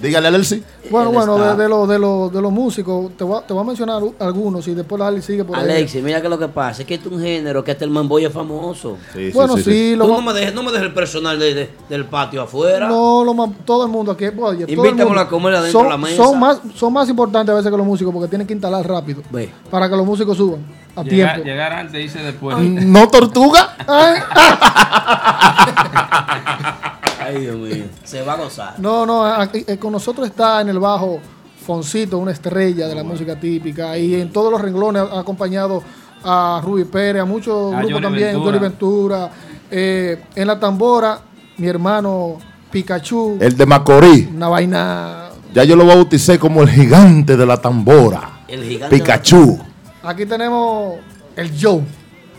Dígale 0.00 0.26
a 0.26 0.28
Alexi. 0.28 0.62
Bueno, 0.90 1.08
Él 1.08 1.14
bueno, 1.16 1.38
de, 1.38 1.62
de 1.62 1.68
los 1.70 1.88
de 1.88 1.98
los 1.98 2.30
de 2.32 2.42
los 2.42 2.52
músicos, 2.52 3.12
te 3.16 3.24
voy, 3.24 3.38
a, 3.38 3.46
te 3.46 3.54
voy 3.54 3.62
a 3.62 3.66
mencionar 3.66 4.02
algunos 4.18 4.68
y 4.68 4.74
después 4.74 4.98
la 4.98 5.08
Ali 5.08 5.22
sigue 5.22 5.42
por 5.42 5.56
ahí. 5.56 5.62
Alexis, 5.64 6.02
mira 6.02 6.20
que 6.20 6.28
lo 6.28 6.38
que 6.38 6.48
pasa 6.48 6.82
es 6.82 6.88
que 6.88 6.94
este 6.96 7.08
es 7.08 7.14
un 7.14 7.20
género 7.22 7.64
que 7.64 7.70
hasta 7.72 7.84
el 7.84 7.90
mamboya 7.90 8.28
es 8.28 8.34
famoso. 8.34 8.98
Sí, 9.14 9.30
Bueno, 9.32 9.56
sí, 9.56 9.62
sí, 9.62 9.70
sí. 9.70 9.96
lo 9.96 10.06
Tú 10.06 10.12
no 10.12 10.20
me 10.22 10.32
dejes, 10.34 10.54
no 10.54 10.62
me 10.62 10.70
dejes 10.70 10.88
el 10.88 10.94
personal 10.94 11.38
de- 11.38 11.54
de- 11.54 11.70
del 11.88 12.04
patio 12.04 12.42
afuera. 12.42 12.88
No, 12.88 13.24
lo 13.24 13.32
más- 13.32 13.50
todo 13.64 13.84
el 13.86 13.90
mundo 13.90 14.12
aquí. 14.12 14.26
oye, 14.26 14.64
Invítamelo 14.68 15.06
mundo. 15.06 15.20
a 15.20 15.28
comer 15.28 15.54
adentro 15.54 15.80
son, 15.80 15.84
de 15.84 15.90
la 15.90 15.96
mesa. 15.98 16.16
Son 16.16 16.38
más, 16.38 16.60
son 16.74 16.92
más 16.92 17.08
importantes 17.08 17.52
a 17.52 17.56
veces 17.56 17.70
que 17.70 17.76
los 17.78 17.86
músicos 17.86 18.12
porque 18.12 18.28
tienen 18.28 18.46
que 18.46 18.52
instalar 18.52 18.86
rápido. 18.86 19.22
Ve. 19.30 19.50
Para 19.70 19.88
que 19.88 19.96
los 19.96 20.04
músicos 20.04 20.36
suban 20.36 20.60
a 20.94 21.02
Llegar, 21.02 21.34
tiempo. 21.36 21.48
llegar 21.50 21.72
antes, 21.72 21.94
dice 22.00 22.18
después. 22.22 22.56
¿No 22.58 23.08
tortuga? 23.08 23.76
Ay, 23.86 24.20
Ay, 27.26 27.40
Dios 27.40 27.56
mío. 27.56 27.84
Se 28.04 28.22
va 28.22 28.34
a 28.34 28.36
gozar. 28.36 28.74
No, 28.78 29.04
no, 29.06 29.24
aquí, 29.24 29.64
eh, 29.66 29.76
con 29.78 29.92
nosotros 29.92 30.26
está 30.28 30.60
en 30.60 30.68
el 30.68 30.78
bajo 30.78 31.18
Foncito, 31.66 32.18
una 32.18 32.30
estrella 32.30 32.86
de 32.86 32.94
la 32.94 33.02
música 33.02 33.38
típica, 33.40 33.98
y 33.98 34.14
en 34.14 34.30
todos 34.32 34.52
los 34.52 34.60
renglones 34.60 35.02
ha 35.10 35.18
acompañado 35.20 35.82
a 36.22 36.60
Ruby 36.64 36.84
Pérez, 36.84 37.22
a 37.22 37.24
muchos 37.24 37.72
A 37.74 37.78
grupos 37.78 37.92
Johnny 37.92 38.02
también, 38.02 38.26
Ventura. 38.32 38.44
Johnny 38.46 38.58
Ventura. 38.58 39.30
Eh, 39.70 40.22
en 40.36 40.46
la 40.46 40.60
tambora, 40.60 41.20
mi 41.58 41.66
hermano 41.66 42.38
Pikachu, 42.70 43.38
El 43.40 43.56
de 43.56 43.66
Macorís. 43.66 44.28
una 44.28 44.48
vaina. 44.48 45.30
Ya 45.52 45.64
yo 45.64 45.74
lo 45.74 45.86
bauticé 45.86 46.38
como 46.38 46.62
el 46.62 46.68
gigante 46.68 47.36
de 47.36 47.46
la 47.46 47.56
tambora. 47.60 48.40
El 48.46 48.62
gigante 48.62 48.94
de 48.94 48.98
la 49.00 49.04
Pikachu. 49.04 49.58
Aquí 50.04 50.26
tenemos 50.26 50.96
el 51.34 51.50
Joe. 51.60 51.82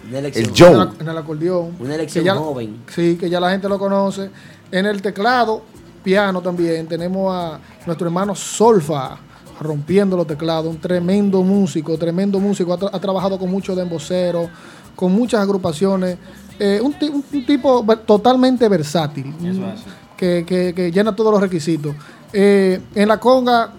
Una 0.09 0.19
elección. 0.19 0.45
El 0.45 0.51
Joe. 0.57 0.88
En, 1.01 1.07
el 1.09 1.17
acordeón. 1.17 1.75
Una 1.80 1.95
elección 1.95 2.24
ya- 2.24 2.35
joven. 2.35 2.77
Sí, 2.95 3.17
que 3.19 3.30
ya 3.30 3.41
la 3.41 3.49
gente 3.51 3.67
lo 3.67 3.77
conoce. 3.77 4.30
En 4.71 4.85
el 4.85 5.01
teclado, 5.01 5.61
piano 6.03 6.41
también, 6.41 6.87
tenemos 6.87 7.33
a 7.33 7.59
nuestro 7.85 8.07
hermano 8.07 8.35
Solfa 8.35 9.17
rompiendo 9.59 10.15
los 10.15 10.27
teclados, 10.27 10.67
un 10.67 10.79
tremendo 10.79 11.41
músico, 11.41 11.97
tremendo 11.97 12.39
músico. 12.39 12.73
Ha, 12.73 12.79
tra- 12.79 12.89
ha 12.93 12.99
trabajado 12.99 13.39
con 13.39 13.49
muchos 13.49 13.75
demboceros, 13.75 14.49
con 14.95 15.11
muchas 15.13 15.41
agrupaciones. 15.41 16.17
Eh, 16.59 16.79
un, 16.83 16.93
ti- 16.93 17.09
un- 17.09 17.23
un 17.31 17.45
tipo 17.45 17.83
totalmente 18.05 18.67
versátil, 18.69 19.33
Eso 19.43 19.65
es 19.67 19.73
así. 19.73 19.83
que, 20.15 20.43
que- 20.47 20.73
que 20.75 20.91
llena 20.91 21.15
todos 21.15 21.31
los 21.31 21.41
requisitos. 21.41 21.95
Eh, 22.33 22.79
en 22.93 23.07
la 23.07 23.19
conga, 23.19 23.71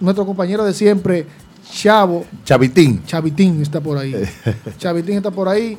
nuestro 0.00 0.24
compañero 0.24 0.64
de 0.64 0.72
siempre, 0.72 1.26
Chavo, 1.70 2.24
Chavitín. 2.44 3.02
Chavitín 3.04 3.60
está 3.60 3.80
por 3.80 3.98
ahí. 3.98 4.14
Chavitín 4.78 5.16
está 5.16 5.30
por 5.30 5.48
ahí. 5.48 5.76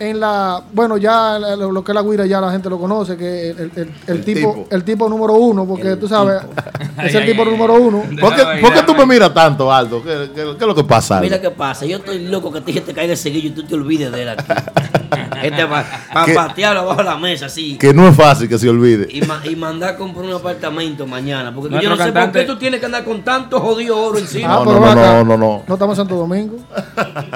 En 0.00 0.18
la, 0.18 0.62
bueno, 0.72 0.96
ya 0.96 1.38
lo, 1.38 1.70
lo 1.70 1.84
que 1.84 1.92
es 1.92 1.94
la 1.94 2.02
guira 2.02 2.24
ya 2.24 2.40
la 2.40 2.50
gente 2.50 2.70
lo 2.70 2.78
conoce, 2.78 3.18
que 3.18 3.50
el, 3.50 3.58
el- 3.60 3.72
el- 3.76 3.80
el 4.06 4.16
El 4.16 4.24
tipo, 4.24 4.54
tipo. 4.54 4.66
el 4.70 4.82
tipo 4.82 5.08
número 5.10 5.34
uno, 5.34 5.66
porque 5.66 5.96
tú 5.96 6.08
sabes, 6.08 6.40
es 7.04 7.14
el 7.14 7.26
tipo 7.26 7.44
número 7.44 7.74
uno. 7.74 8.04
¿Por 8.18 8.34
qué, 8.34 8.42
por 8.62 8.72
qué 8.72 8.82
tú 8.82 8.94
me 8.94 9.04
miras 9.04 9.34
tanto, 9.34 9.70
Aldo? 9.70 10.02
¿Qué, 10.02 10.30
qué- 10.34 10.42
qué 10.56 10.58
es 10.58 10.66
lo 10.66 10.74
que 10.74 10.84
pasa? 10.84 11.16
Aldo? 11.18 11.24
Mira 11.24 11.38
qué 11.38 11.50
pasa. 11.50 11.84
Yo 11.84 11.98
estoy 11.98 12.26
loco 12.28 12.50
que 12.50 12.72
se 12.72 12.80
te 12.80 12.94
caiga 12.94 13.12
el 13.12 13.18
seguillo 13.18 13.48
y 13.48 13.52
tú 13.52 13.62
te 13.64 13.74
olvides 13.74 14.10
de 14.10 14.22
él 14.22 14.28
aquí. 14.30 14.44
este 15.42 15.66
para 15.66 16.24
¿Qué? 16.24 16.34
patearlo 16.34 16.80
abajo 16.80 16.98
de 16.98 17.04
la 17.04 17.16
mesa, 17.16 17.46
así. 17.46 17.76
Que 17.76 17.92
no 17.92 18.08
es 18.08 18.16
fácil 18.16 18.48
que 18.48 18.58
se 18.58 18.68
olvide. 18.70 19.06
Y, 19.10 19.20
ma- 19.22 19.42
y 19.44 19.54
mandar 19.56 19.90
a 19.94 19.96
comprar 19.96 20.24
un 20.24 20.32
apartamento 20.32 21.06
mañana. 21.06 21.54
Porque 21.54 21.78
yo 21.80 21.88
no 21.90 21.96
sé 21.96 22.04
cantante- 22.04 22.22
por 22.22 22.32
qué 22.32 22.44
tú 22.54 22.58
tienes 22.58 22.80
que 22.80 22.86
andar 22.86 23.04
con 23.04 23.22
tanto 23.22 23.60
jodido 23.60 23.98
oro 23.98 24.18
encima. 24.18 24.54
Ah, 24.54 24.62
No, 24.64 24.64
pero 24.64 24.80
no, 24.80 24.94
no, 24.94 25.24
no, 25.24 25.36
no. 25.36 25.62
No 25.68 25.74
estamos 25.74 25.98
en 25.98 26.04
Santo 26.04 26.16
Domingo. 26.16 26.56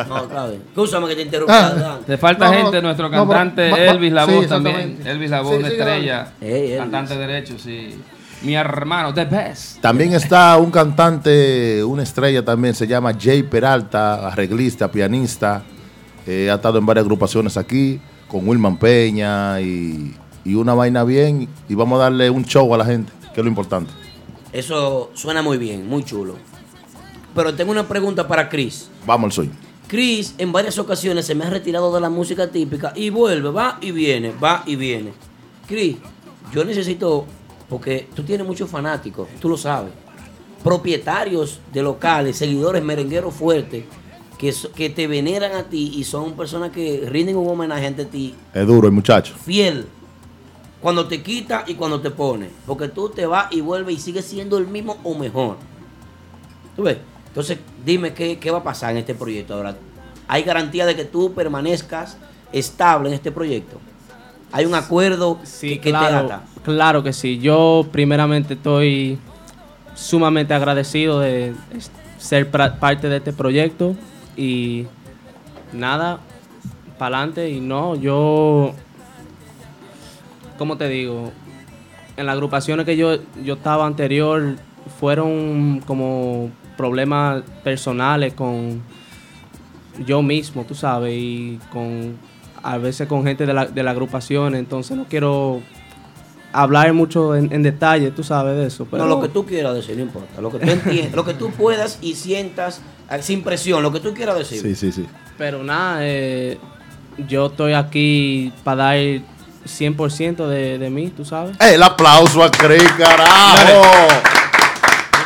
No, 0.09 0.29
claro. 0.29 0.53
Escúchame 0.53 1.09
que 1.09 1.17
te 1.17 1.23
interrumpa. 1.23 1.67
Ah. 1.77 1.99
Te 2.07 2.17
falta 2.19 2.54
gente, 2.63 2.83
nuestro 2.83 3.09
no, 3.09 3.27
pero 3.27 3.39
cantante 3.39 3.87
Elvis 3.89 4.13
La 4.13 4.27
sí, 4.27 4.33
Voz 4.33 4.45
exactamente. 4.45 4.83
también. 4.83 5.07
Elvis 5.07 5.31
La 5.31 5.41
Voz, 5.43 5.57
Sí, 5.59 5.67
estrella. 5.67 6.33
Cantante 6.79 7.17
derecho, 7.17 7.59
sí. 7.59 7.95
Mi 8.43 8.55
hermano, 8.55 9.15
The 9.15 9.25
Best. 9.25 9.81
También 9.81 10.13
está 10.13 10.57
un 10.59 10.71
cantante, 10.71 11.83
una 11.83 12.03
estrella 12.03 12.45
también, 12.45 12.75
se 12.75 12.87
llama 12.87 13.13
Jay 13.19 13.43
Peralta, 13.43 14.29
arreglista, 14.29 14.91
pianista. 14.91 15.63
Eh, 16.27 16.51
ha 16.51 16.55
estado 16.55 16.79
en 16.79 16.87
varias 16.87 17.05
agrupaciones 17.05 17.57
aquí, 17.57 18.01
con 18.29 18.47
Wilman 18.47 18.77
Peña 18.77 19.61
y, 19.61 20.15
y 20.45 20.55
una 20.55 20.75
vaina 20.75 21.05
bien. 21.05 21.49
Y 21.69 21.75
vamos 21.75 21.99
a 22.01 22.05
darle 22.05 22.29
un 22.29 22.45
show 22.45 22.73
a 22.75 22.79
la 22.79 22.85
gente, 22.85 23.11
que 23.35 23.41
es 23.41 23.45
lo 23.45 23.49
importante. 23.49 23.91
Eso 24.53 25.11
suena 25.15 25.43
muy 25.43 25.57
bien, 25.59 25.87
muy 25.89 26.05
chulo. 26.05 26.37
Pero 27.35 27.55
tengo 27.55 27.73
una 27.73 27.89
pregunta 27.89 28.29
para 28.29 28.49
Chris. 28.49 28.89
Vamos 29.07 29.25
al 29.29 29.33
sueño. 29.33 29.53
Chris 29.95 30.35
en 30.39 30.51
varias 30.51 30.77
ocasiones 30.81 31.25
se 31.25 31.37
me 31.37 31.45
ha 31.45 31.51
retirado 31.51 31.95
de 31.95 32.01
la 32.01 32.11
música 32.11 32.49
típica 32.51 32.93
y 32.97 33.11
vuelve, 33.11 33.51
va 33.51 33.79
y 33.81 33.93
viene, 33.93 34.33
va 34.43 34.65
y 34.67 34.75
viene. 34.75 35.13
Chris, 35.69 35.99
yo 36.53 36.65
necesito, 36.65 37.25
porque 37.69 38.09
tú 38.13 38.25
tienes 38.25 38.45
muchos 38.45 38.69
fanáticos, 38.69 39.29
tú 39.41 39.49
lo 39.49 39.57
sabes, 39.57 39.93
propietarios 40.65 41.61
de 41.73 41.81
locales, 41.85 42.37
seguidores 42.37 42.83
merengueros 42.83 43.35
fuertes, 43.35 43.85
que, 44.37 44.51
so- 44.51 44.73
que 44.73 44.91
te 44.91 45.07
veneran 45.07 45.53
a 45.53 45.63
ti 45.63 45.93
y 45.95 46.03
son 46.03 46.33
personas 46.33 46.73
que 46.73 47.05
rinden 47.09 47.37
un 47.37 47.49
homenaje 47.49 47.87
ante 47.87 48.05
ti 48.05 48.35
Es 48.53 48.67
duro 48.67 48.89
el 48.89 48.93
muchacho. 48.93 49.33
fiel. 49.45 49.87
Cuando 50.83 51.07
te 51.07 51.23
quita 51.23 51.63
y 51.69 51.75
cuando 51.77 52.01
te 52.01 52.11
pone. 52.11 52.51
Porque 52.67 52.89
tú 52.89 53.11
te 53.11 53.27
vas 53.27 53.47
y 53.53 53.61
vuelves 53.61 53.95
y 53.95 54.01
sigues 54.01 54.25
siendo 54.25 54.59
el 54.59 54.67
mismo 54.67 54.97
o 55.05 55.15
mejor. 55.15 55.57
¿Tú 56.75 56.83
ves? 56.83 56.99
Entonces, 57.35 57.59
dime 57.85 58.15
qué, 58.15 58.39
qué 58.39 58.53
va 58.53 58.59
a 58.59 58.63
pasar 58.63 58.93
en 58.93 58.99
este 58.99 59.13
proyecto 59.13 59.55
ahora. 59.55 59.75
¿Hay 60.29 60.45
garantía 60.45 60.87
de 60.87 60.95
que 60.95 61.05
tú 61.05 61.35
permanezcas 61.35 62.17
estable 62.53 63.09
en 63.09 63.17
este 63.17 63.33
proyecto? 63.33 63.81
¿Hay 64.53 64.67
un 64.67 64.75
acuerdo 64.77 65.41
que, 65.61 65.81
que 65.81 65.91
claro, 65.91 66.29
te 66.29 66.33
ata? 66.33 66.45
Claro 66.63 67.03
que 67.03 67.13
sí. 67.13 67.41
Yo 67.41 67.89
primeramente 67.91 68.55
estoy 68.55 69.19
sumamente 69.97 70.55
agradecido 70.55 71.19
de 71.19 71.55
ser 72.19 72.49
parte 72.53 73.09
de 73.09 73.17
este 73.17 73.33
proyecto 73.33 73.97
y 74.37 74.87
nada, 75.73 76.21
para 77.01 77.17
adelante 77.19 77.51
y 77.51 77.59
no, 77.59 77.97
yo, 77.97 78.75
¿cómo 80.57 80.77
te 80.77 80.89
digo? 80.89 81.33
En 82.17 82.27
las 82.27 82.35
agrupaciones 82.35 82.87
que 82.87 82.97
yo, 82.97 83.17
yo 83.43 83.55
estaba 83.55 83.87
anterior 83.87 84.55
fueron 85.01 85.83
como 85.85 86.51
problemas 86.77 87.43
personales 87.63 88.35
con 88.35 88.83
yo 90.07 90.23
mismo, 90.23 90.65
tú 90.65 90.75
sabes, 90.75 91.15
y 91.15 91.59
con 91.73 92.17
a 92.63 92.79
veces 92.79 93.07
con 93.07 93.25
gente 93.25 93.45
de 93.47 93.53
la, 93.53 93.67
de 93.67 93.83
la 93.83 93.91
agrupación, 93.91 94.55
entonces 94.55 94.97
no 94.97 95.05
quiero 95.05 95.61
hablar 96.53 96.93
mucho 96.95 97.37
en, 97.37 97.53
en 97.53 97.63
detalle, 97.63 98.11
tú 98.11 98.25
sabes 98.25 98.57
de 98.57 98.67
eso. 98.67 98.87
Pero 98.91 99.05
No, 99.05 99.09
lo 99.09 99.21
que 99.21 99.29
tú 99.29 99.45
quieras 99.45 99.75
decir, 99.75 99.97
no 99.97 100.03
importa. 100.03 100.41
Lo 100.41 100.51
que 100.51 100.59
tú 100.59 100.71
entiendas, 100.71 101.15
lo 101.15 101.25
que 101.25 101.35
tú 101.35 101.51
puedas 101.51 101.99
y 102.01 102.15
sientas 102.15 102.81
eh, 103.11 103.19
sin 103.21 103.43
presión, 103.43 103.83
lo 103.83 103.93
que 103.93 104.01
tú 104.01 104.15
quieras 104.15 104.39
decir. 104.39 104.63
Sí, 104.63 104.75
sí, 104.75 104.93
sí. 104.93 105.05
Pero 105.37 105.63
nada, 105.63 105.99
eh, 106.03 106.59
yo 107.29 107.47
estoy 107.47 107.75
aquí 107.75 108.53
para 108.63 108.85
dar 108.85 108.97
100% 108.97 110.47
de, 110.47 110.79
de 110.79 110.91
mí, 110.91 111.09
tú 111.15 111.25
sabes. 111.25 111.57
El 111.61 111.83
aplauso 111.83 112.43
a 112.43 112.51
Cris, 112.51 112.83
carajo. 112.93 113.83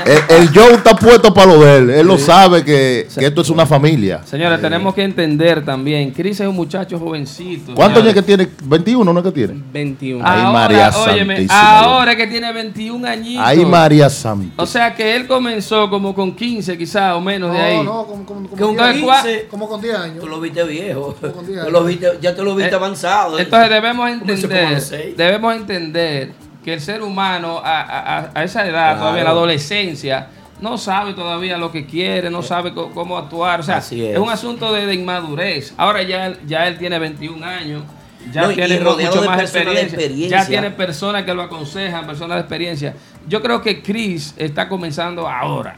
El, 0.04 0.36
el 0.42 0.48
Joe 0.54 0.74
está 0.74 0.94
puesto 0.96 1.32
para 1.34 1.46
lo 1.52 1.60
de 1.60 1.76
él. 1.78 1.90
Él 1.90 2.06
lo 2.06 2.18
sabe 2.18 2.64
que, 2.64 3.08
que 3.18 3.26
esto 3.26 3.40
es 3.40 3.50
una 3.50 3.66
familia. 3.66 4.20
Señores, 4.24 4.60
tenemos 4.60 4.94
que 4.94 5.02
entender 5.02 5.64
también. 5.64 6.10
Chris 6.12 6.40
es 6.40 6.46
un 6.48 6.54
muchacho 6.56 6.98
jovencito. 6.98 7.74
¿Cuántos 7.74 8.02
años 8.02 8.14
que 8.14 8.22
tiene? 8.22 8.48
21, 8.64 9.12
¿no 9.12 9.18
es 9.20 9.24
que 9.26 9.32
tiene? 9.32 9.54
21. 9.72 10.24
Ay, 10.26 10.40
Ahora, 10.40 10.52
María 10.52 10.90
óyeme, 10.90 11.34
Santísima. 11.36 11.78
ahora 11.80 12.16
que 12.16 12.26
tiene 12.26 12.52
21 12.52 13.08
añitos. 13.08 13.44
Ay, 13.46 13.64
María 13.64 14.08
Santa. 14.10 14.62
O 14.62 14.66
sea 14.66 14.94
que 14.94 15.16
él 15.16 15.26
comenzó 15.26 15.88
como 15.90 16.14
con 16.14 16.34
15 16.34 16.76
quizás 16.78 17.14
o 17.14 17.20
menos 17.20 17.52
de 17.52 17.58
ahí. 17.58 17.76
No, 17.78 17.84
no, 17.84 18.04
como, 18.06 18.24
como, 18.26 18.48
como, 18.48 18.72
10, 18.72 19.02
cua- 19.04 19.48
como 19.50 19.68
con 19.68 19.80
10 19.80 19.94
años. 19.96 20.18
Tú 20.20 20.26
lo 20.28 20.40
viste 20.40 20.62
viejo. 20.64 21.14
con 21.20 21.46
10 21.46 21.64
Tú 21.64 21.70
lo 21.70 21.84
viste- 21.84 22.18
ya 22.20 22.34
te 22.34 22.42
lo 22.42 22.54
viste 22.54 22.72
Eh, 22.72 22.76
avanzado. 22.76 23.38
Entonces 23.38 23.70
debemos 23.70 24.08
entender, 24.10 24.82
debemos 25.16 25.56
entender 25.56 26.32
que 26.68 26.74
el 26.74 26.80
ser 26.82 27.02
humano 27.02 27.62
a, 27.64 28.30
a- 28.34 28.44
esa 28.44 28.66
edad, 28.66 28.72
Claro. 28.90 28.98
todavía 29.00 29.20
en 29.20 29.24
la 29.24 29.30
adolescencia, 29.30 30.26
no 30.60 30.76
sabe 30.76 31.14
todavía 31.14 31.56
lo 31.56 31.72
que 31.72 31.86
quiere, 31.86 32.28
no 32.28 32.42
sabe 32.42 32.74
cómo 32.74 33.16
actuar. 33.16 33.60
O 33.60 33.62
sea, 33.62 33.78
Así 33.78 34.04
es. 34.04 34.12
es. 34.14 34.18
un 34.18 34.28
asunto 34.28 34.70
de, 34.72 34.84
de 34.86 34.94
inmadurez. 34.94 35.72
Ahora 35.78 36.02
ya, 36.02 36.26
él- 36.26 36.38
ya 36.46 36.66
él 36.66 36.76
tiene 36.76 36.98
21 36.98 37.42
años. 37.46 37.84
Ya 38.32 38.42
No, 38.42 38.48
tiene 38.50 38.80
mucho 38.80 39.22
más 39.24 39.40
experiencia. 39.40 39.82
experiencia. 39.84 40.40
Ya 40.42 40.46
tiene 40.46 40.70
personas 40.70 41.24
que 41.24 41.32
lo 41.32 41.40
aconsejan, 41.42 42.06
personas 42.06 42.36
de 42.36 42.40
experiencia. 42.40 42.94
Yo 43.26 43.40
creo 43.40 43.62
que 43.62 43.82
Chris 43.82 44.34
está 44.36 44.68
comenzando 44.68 45.26
ahora. 45.26 45.76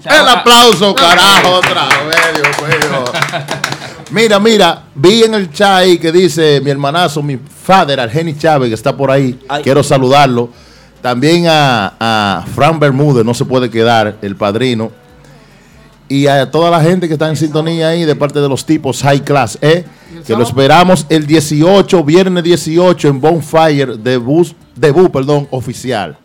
O 0.00 0.02
sea, 0.02 0.12
El 0.14 0.18
ahora- 0.26 0.40
aplauso, 0.40 0.92
carajo, 0.96 1.50
otra 1.52 1.84
vez, 2.08 2.42
Dios 2.42 2.90
mío. 2.90 3.04
Mira, 4.12 4.38
mira, 4.38 4.84
vi 4.94 5.22
en 5.22 5.32
el 5.32 5.50
chat 5.50 5.78
ahí 5.80 5.98
que 5.98 6.12
dice 6.12 6.60
mi 6.60 6.70
hermanazo, 6.70 7.22
mi 7.22 7.38
father, 7.38 7.98
Argeni 7.98 8.36
Chávez, 8.36 8.68
que 8.68 8.74
está 8.74 8.94
por 8.94 9.10
ahí. 9.10 9.38
Quiero 9.62 9.82
saludarlo. 9.82 10.50
También 11.00 11.46
a, 11.48 11.94
a 11.98 12.44
Fran 12.54 12.78
Bermúdez, 12.78 13.24
no 13.24 13.32
se 13.32 13.46
puede 13.46 13.70
quedar, 13.70 14.18
el 14.20 14.36
padrino. 14.36 14.92
Y 16.08 16.26
a 16.26 16.50
toda 16.50 16.70
la 16.70 16.82
gente 16.82 17.08
que 17.08 17.14
está 17.14 17.30
en 17.30 17.36
sintonía 17.36 17.88
ahí 17.88 18.04
de 18.04 18.14
parte 18.14 18.38
de 18.38 18.48
los 18.50 18.66
tipos 18.66 19.00
High 19.02 19.24
Class, 19.24 19.56
¿eh? 19.62 19.86
Que 20.26 20.36
lo 20.36 20.42
esperamos 20.42 21.06
el 21.08 21.26
18, 21.26 22.04
viernes 22.04 22.44
18 22.44 23.08
en 23.08 23.18
Bonfire, 23.18 23.96
debut, 23.96 24.48
debut 24.76 25.10
perdón, 25.10 25.48
oficial. 25.50 26.18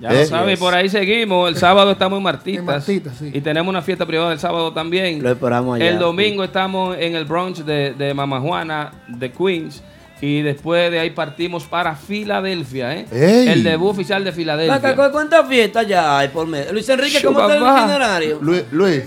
Ya 0.00 0.10
¿Eh? 0.10 0.20
lo 0.20 0.26
sabe, 0.26 0.52
y 0.52 0.56
por 0.56 0.74
ahí 0.74 0.88
seguimos. 0.88 1.48
El 1.48 1.56
sábado 1.56 1.90
estamos 1.92 2.18
en 2.18 2.22
Martitas. 2.22 2.58
En 2.60 2.64
Martitas, 2.66 3.16
sí. 3.18 3.30
Y 3.32 3.40
tenemos 3.40 3.70
una 3.70 3.80
fiesta 3.82 4.04
privada 4.06 4.32
el 4.32 4.38
sábado 4.38 4.72
también. 4.72 5.22
Lo 5.22 5.30
esperamos 5.30 5.76
allá. 5.76 5.88
El 5.88 5.98
domingo 5.98 6.44
estamos 6.44 6.96
en 6.98 7.14
el 7.16 7.24
brunch 7.24 7.58
de, 7.64 7.94
de 7.94 8.12
Mama 8.14 8.40
Juana, 8.40 8.92
de 9.08 9.32
Queens. 9.32 9.82
Y 10.20 10.40
después 10.40 10.90
de 10.90 10.98
ahí 10.98 11.10
partimos 11.10 11.64
para 11.64 11.94
Filadelfia, 11.94 12.94
¿eh? 12.94 13.06
¡Ey! 13.12 13.48
El 13.48 13.62
debut 13.62 13.90
oficial 13.90 14.24
de 14.24 14.32
Filadelfia. 14.32 14.74
Acá, 14.76 14.96
¿cu- 14.96 15.12
¿Cuántas 15.12 15.46
fiestas 15.46 15.86
ya 15.86 16.18
hay 16.18 16.28
por 16.28 16.46
mes? 16.46 16.72
Luis 16.72 16.88
Enrique, 16.88 17.20
¿cómo 17.22 17.38
está 17.40 17.54
el 17.56 17.62
va. 17.62 17.78
itinerario? 17.80 18.38
Luis, 18.40 18.64
Luis. 18.72 19.02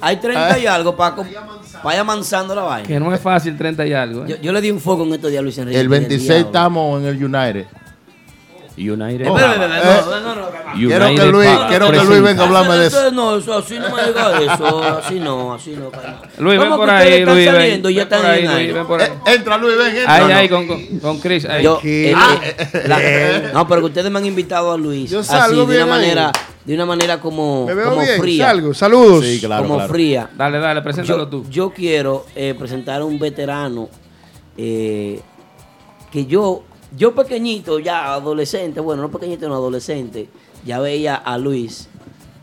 Hay 0.00 0.16
30 0.16 0.58
y 0.58 0.66
Ah. 0.66 0.74
algo 0.76 0.96
para 0.96 1.16
vaya 1.84 2.00
avanzando 2.00 2.54
la 2.54 2.62
vaina. 2.62 2.88
Que 2.88 2.98
no 2.98 3.12
es 3.12 3.20
fácil, 3.20 3.56
30 3.58 3.86
y 3.86 3.92
algo. 3.92 4.24
¿eh? 4.24 4.28
Yo, 4.30 4.36
yo 4.40 4.52
le 4.52 4.60
di 4.62 4.70
un 4.70 4.80
foco 4.80 5.04
en 5.04 5.12
estos 5.14 5.30
días 5.30 5.40
a 5.40 5.42
Luis 5.42 5.58
Enrique. 5.58 5.78
El 5.80 5.86
que 5.86 5.90
26 5.90 6.28
diablo. 6.28 6.46
estamos 6.46 7.02
en 7.02 7.08
el 7.08 7.24
United. 7.24 7.66
United. 8.78 9.26
Oh, 9.28 9.36
Espera, 9.36 9.52
espera, 9.52 9.78
eh, 9.78 10.00
no, 10.04 10.20
no, 10.20 10.20
no, 10.20 10.34
no, 10.42 10.48
Quiero 10.74 11.06
United 11.06 11.22
que 11.24 11.32
Luis, 11.32 11.50
quiero 11.68 11.90
que 11.90 12.04
Luis 12.04 12.22
venga 12.22 12.42
a 12.42 12.46
hablarme 12.46 12.76
de 12.76 12.86
eso. 12.86 13.10
No, 13.10 13.36
eso, 13.36 13.58
así 13.58 13.78
no 13.78 13.94
me 13.94 14.02
diga 14.06 14.40
eso, 14.40 14.82
así 14.98 15.18
no, 15.20 15.54
así 15.54 15.70
no. 15.76 15.90
Luis, 16.38 16.58
ven 16.58 16.68
¿Cómo 16.68 16.76
por 16.76 16.90
ahí, 16.90 17.24
Luis. 17.24 17.52
ven, 17.52 17.82
ya 17.82 18.02
están 18.02 18.24
ahí, 18.26 18.46
Luis, 18.46 18.74
ven 18.74 18.86
por 18.86 19.00
ahí. 19.02 19.08
Entra, 19.26 19.56
Luis, 19.58 19.76
ven, 19.76 19.96
entra. 19.96 20.14
Ahí, 20.14 20.24
No, 20.28 20.36
ahí, 20.36 20.48
con, 20.48 20.66
con, 20.66 20.98
con 21.00 21.18
Chris. 21.20 21.44
ahí. 21.46 21.64
Yo, 21.64 21.80
eh, 21.82 22.12
Ah, 22.16 22.38
eh, 22.42 22.82
la- 22.86 23.52
no, 23.52 23.66
pero 23.68 23.80
que 23.80 23.86
ustedes 23.86 24.10
me 24.10 24.18
han 24.18 24.26
invitado 24.26 24.72
a 24.72 24.76
Luis 24.76 25.10
Yo 25.10 25.20
así, 25.20 25.30
salgo 25.30 25.64
de 25.66 25.76
una 25.76 25.86
manera, 25.86 26.32
de 26.64 26.74
una 26.74 26.86
manera 26.86 27.18
como, 27.20 27.66
Me 27.66 27.74
veo 27.74 27.90
como 27.90 28.02
bien, 28.02 28.20
fría. 28.20 28.46
salgo. 28.46 28.74
Saludos. 28.74 29.24
Sí, 29.24 29.40
claro, 29.40 29.62
como 29.62 29.76
claro. 29.76 29.92
fría. 29.92 30.30
Dale, 30.36 30.58
dale, 30.58 30.82
preséntalo 30.82 31.24
yo, 31.24 31.28
tú. 31.28 31.46
Yo 31.50 31.70
quiero 31.70 32.26
eh, 32.36 32.54
presentar 32.58 33.00
a 33.00 33.04
un 33.04 33.18
veterano 33.18 33.88
eh, 34.56 35.20
que 36.12 36.26
yo, 36.26 36.62
yo 36.96 37.14
pequeñito, 37.14 37.78
ya 37.78 38.14
adolescente, 38.14 38.80
bueno, 38.80 39.02
no 39.02 39.10
pequeñito, 39.10 39.48
no 39.48 39.54
adolescente, 39.54 40.28
ya 40.64 40.80
veía 40.80 41.14
a 41.14 41.36
Luis 41.38 41.88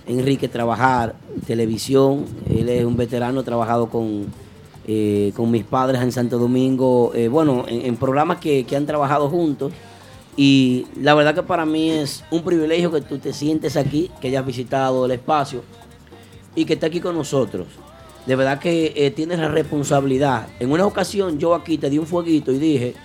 Enrique 0.08 0.48
trabajar 0.48 1.16
televisión. 1.48 2.26
Él 2.50 2.70
es 2.70 2.86
un 2.86 2.96
veterano, 2.96 3.40
ha 3.40 3.44
trabajado 3.44 3.90
con, 3.90 4.28
eh, 4.88 5.32
con 5.36 5.50
mis 5.50 5.64
padres 5.64 6.02
en 6.02 6.12
Santo 6.12 6.38
Domingo, 6.38 7.12
eh, 7.16 7.28
bueno, 7.28 7.66
en, 7.68 7.96
programas 7.98 8.38
que, 8.38 8.66
que 8.66 8.76
han 8.76 8.86
trabajado 8.86 9.30
juntos. 9.30 9.74
Y 10.38 10.86
la 11.02 11.16
verdad 11.16 11.34
que 11.34 11.44
para 11.44 11.66
mí 11.66 11.90
es 11.90 12.24
un 12.30 12.44
privilegio 12.44 12.92
que 12.92 13.02
tú 13.02 13.18
te 13.18 13.34
sientes 13.34 13.78
aquí, 13.78 14.12
que 14.22 14.28
hayas 14.28 14.46
visitado 14.46 15.06
el 15.06 15.12
espacio 15.12 15.64
y 16.56 16.66
que 16.66 16.74
esté 16.74 16.86
aquí 16.86 17.00
con 17.00 17.16
nosotros. 17.16 17.68
De 18.26 18.36
verdad 18.36 18.60
que 18.60 18.94
eh, 18.96 19.12
tienes 19.12 19.40
la 19.40 19.48
responsabilidad. 19.48 20.48
En 20.60 20.72
una 20.72 20.86
ocasión 20.86 21.40
yo 21.40 21.56
aquí 21.56 21.78
te 21.78 21.90
di 21.90 21.98
un 21.98 22.08
fueguito 22.08 22.52
y 22.52 22.60
dije 22.60 22.96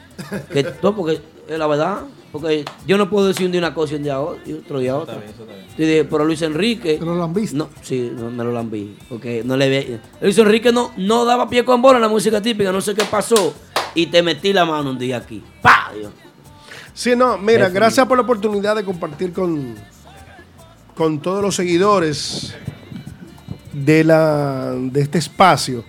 que 0.52 0.74
no, 0.82 0.94
porque 0.94 1.20
es 1.48 1.58
la 1.58 1.66
verdad, 1.66 2.02
porque 2.32 2.64
yo 2.86 2.96
no 2.96 3.10
puedo 3.10 3.28
decir 3.28 3.46
un 3.46 3.52
día 3.52 3.60
una 3.60 3.74
cosa 3.74 3.94
y 3.94 3.96
un 3.96 4.02
día 4.04 4.20
otra, 4.20 4.42
y 4.46 4.52
otro 4.52 4.78
día 4.78 4.96
otra. 4.96 5.20
Y 5.76 5.82
dije, 5.82 6.04
pero 6.04 6.24
Luis 6.24 6.42
Enrique. 6.42 6.98
¿Te 6.98 7.04
lo 7.04 7.16
lambiste? 7.16 7.56
No, 7.56 7.70
sí, 7.82 8.12
no, 8.14 8.30
me 8.30 8.44
lo 8.44 8.52
lambí. 8.52 8.96
Porque 9.08 9.42
no 9.44 9.56
le 9.56 9.68
ve. 9.68 10.00
Luis 10.20 10.38
Enrique 10.38 10.72
no, 10.72 10.92
no 10.96 11.24
daba 11.24 11.48
pie 11.48 11.64
con 11.64 11.82
bola 11.82 11.96
en 11.96 12.02
la 12.02 12.08
música 12.08 12.40
típica, 12.40 12.70
no 12.70 12.80
sé 12.80 12.94
qué 12.94 13.04
pasó. 13.04 13.54
Y 13.94 14.06
te 14.06 14.22
metí 14.22 14.52
la 14.52 14.64
mano 14.64 14.90
un 14.90 14.98
día 14.98 15.16
aquí. 15.16 15.42
¡Pah! 15.60 15.90
Dios. 15.96 16.12
Sí, 16.94 17.16
no, 17.16 17.38
mira, 17.38 17.68
gracias 17.68 18.06
por 18.06 18.18
la 18.18 18.22
oportunidad 18.22 18.76
de 18.76 18.84
compartir 18.84 19.32
con, 19.32 19.74
con 20.94 21.20
todos 21.20 21.42
los 21.42 21.56
seguidores 21.56 22.54
de, 23.72 24.04
la, 24.04 24.72
de 24.72 25.00
este 25.00 25.18
espacio. 25.18 25.84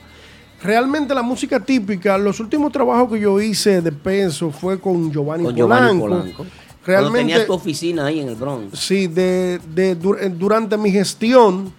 Realmente 0.63 1.13
la 1.15 1.23
música 1.23 1.59
típica, 1.59 2.17
los 2.17 2.39
últimos 2.39 2.71
trabajos 2.71 3.11
que 3.11 3.19
yo 3.19 3.39
hice 3.41 3.81
de 3.81 3.91
peso 3.91 4.51
fue 4.51 4.79
con 4.79 5.11
Giovanni, 5.11 5.45
Con 5.45 5.55
Giovanni 5.55 5.99
Polanco. 5.99 6.07
Polanco. 6.07 6.35
Cuando 6.37 6.51
Realmente, 6.85 7.19
tenías 7.19 7.45
tu 7.47 7.53
oficina 7.53 8.05
ahí 8.07 8.19
en 8.19 8.29
el 8.29 8.35
Bronx. 8.35 8.77
sí, 8.79 9.07
de, 9.07 9.59
de- 9.73 9.91
eh, 9.91 10.29
durante 10.35 10.77
mi 10.77 10.91
gestión, 10.91 11.71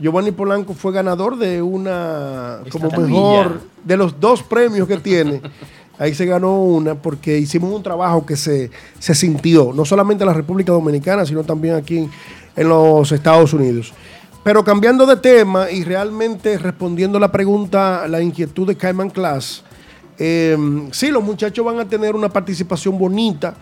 Giovanni 0.00 0.30
Polanco 0.32 0.74
fue 0.74 0.92
ganador 0.92 1.36
de 1.36 1.60
una, 1.62 2.58
como 2.70 2.88
tablilla. 2.88 3.08
mejor, 3.08 3.60
de 3.84 3.96
los 3.96 4.18
dos 4.20 4.42
premios 4.42 4.86
que 4.86 4.96
tiene. 4.98 5.40
Ahí 6.00 6.14
se 6.14 6.26
ganó 6.26 6.62
una 6.62 6.94
porque 6.94 7.36
hicimos 7.38 7.74
un 7.74 7.82
trabajo 7.82 8.24
que 8.24 8.36
se, 8.36 8.70
se 9.00 9.16
sintió, 9.16 9.72
no 9.74 9.84
solamente 9.84 10.22
en 10.22 10.28
la 10.28 10.34
República 10.34 10.70
Dominicana, 10.70 11.26
sino 11.26 11.42
también 11.42 11.74
aquí 11.74 12.08
en 12.54 12.68
los 12.68 13.10
Estados 13.10 13.52
Unidos. 13.52 13.92
Pero 14.42 14.64
cambiando 14.64 15.04
de 15.04 15.16
tema 15.16 15.70
y 15.70 15.84
realmente 15.84 16.58
respondiendo 16.58 17.18
la 17.18 17.30
pregunta, 17.30 18.06
la 18.08 18.22
inquietud 18.22 18.66
de 18.66 18.76
Cayman 18.76 19.10
Class, 19.10 19.62
eh, 20.18 20.56
sí, 20.92 21.10
los 21.10 21.22
muchachos 21.22 21.64
van 21.64 21.78
a 21.80 21.88
tener 21.88 22.14
una 22.14 22.28
participación 22.28 22.98
bonita 22.98 23.54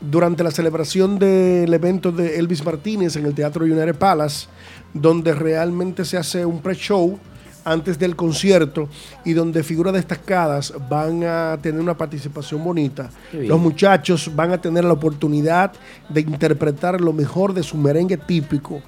durante 0.00 0.42
la 0.42 0.50
celebración 0.50 1.18
del 1.18 1.72
evento 1.72 2.10
de 2.10 2.38
Elvis 2.38 2.64
Martínez 2.64 3.16
en 3.16 3.26
el 3.26 3.34
Teatro 3.34 3.64
United 3.64 3.94
Palace, 3.94 4.48
donde 4.92 5.32
realmente 5.32 6.04
se 6.04 6.16
hace 6.16 6.44
un 6.44 6.60
pre-show 6.60 7.18
antes 7.64 7.98
del 7.98 8.16
concierto 8.16 8.88
y 9.24 9.34
donde 9.34 9.62
figuras 9.62 9.94
destacadas 9.94 10.72
van 10.88 11.22
a 11.22 11.56
tener 11.62 11.80
una 11.80 11.96
participación 11.96 12.64
bonita. 12.64 13.10
Los 13.32 13.60
muchachos 13.60 14.30
van 14.34 14.52
a 14.52 14.60
tener 14.60 14.84
la 14.84 14.94
oportunidad 14.94 15.72
de 16.08 16.22
interpretar 16.22 17.00
lo 17.00 17.12
mejor 17.12 17.54
de 17.54 17.62
su 17.62 17.76
merengue 17.76 18.16
típico 18.16 18.82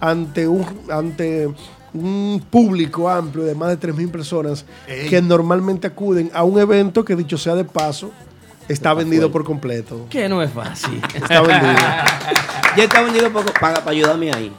ante 0.00 0.48
un, 0.48 0.66
ante 0.90 1.48
un 1.92 2.44
público 2.50 3.08
amplio 3.08 3.44
de 3.44 3.54
más 3.54 3.68
de 3.68 3.88
3.000 3.88 4.10
personas 4.10 4.64
Ey. 4.86 5.08
que 5.08 5.20
normalmente 5.20 5.86
acuden 5.86 6.30
a 6.32 6.44
un 6.44 6.58
evento 6.58 7.04
que, 7.04 7.16
dicho 7.16 7.36
sea 7.36 7.54
de 7.54 7.64
paso, 7.64 8.12
está 8.68 8.94
vendido 8.94 9.30
por 9.30 9.44
completo. 9.44 10.06
Que 10.08 10.28
no 10.28 10.42
es 10.42 10.52
fácil. 10.52 11.00
Está 11.14 11.40
vendido. 11.42 11.72
ya 12.76 12.84
está 12.84 13.02
vendido 13.02 13.32
poco 13.32 13.52
para, 13.60 13.76
para 13.76 13.90
ayudarme 13.90 14.32
ahí. 14.32 14.52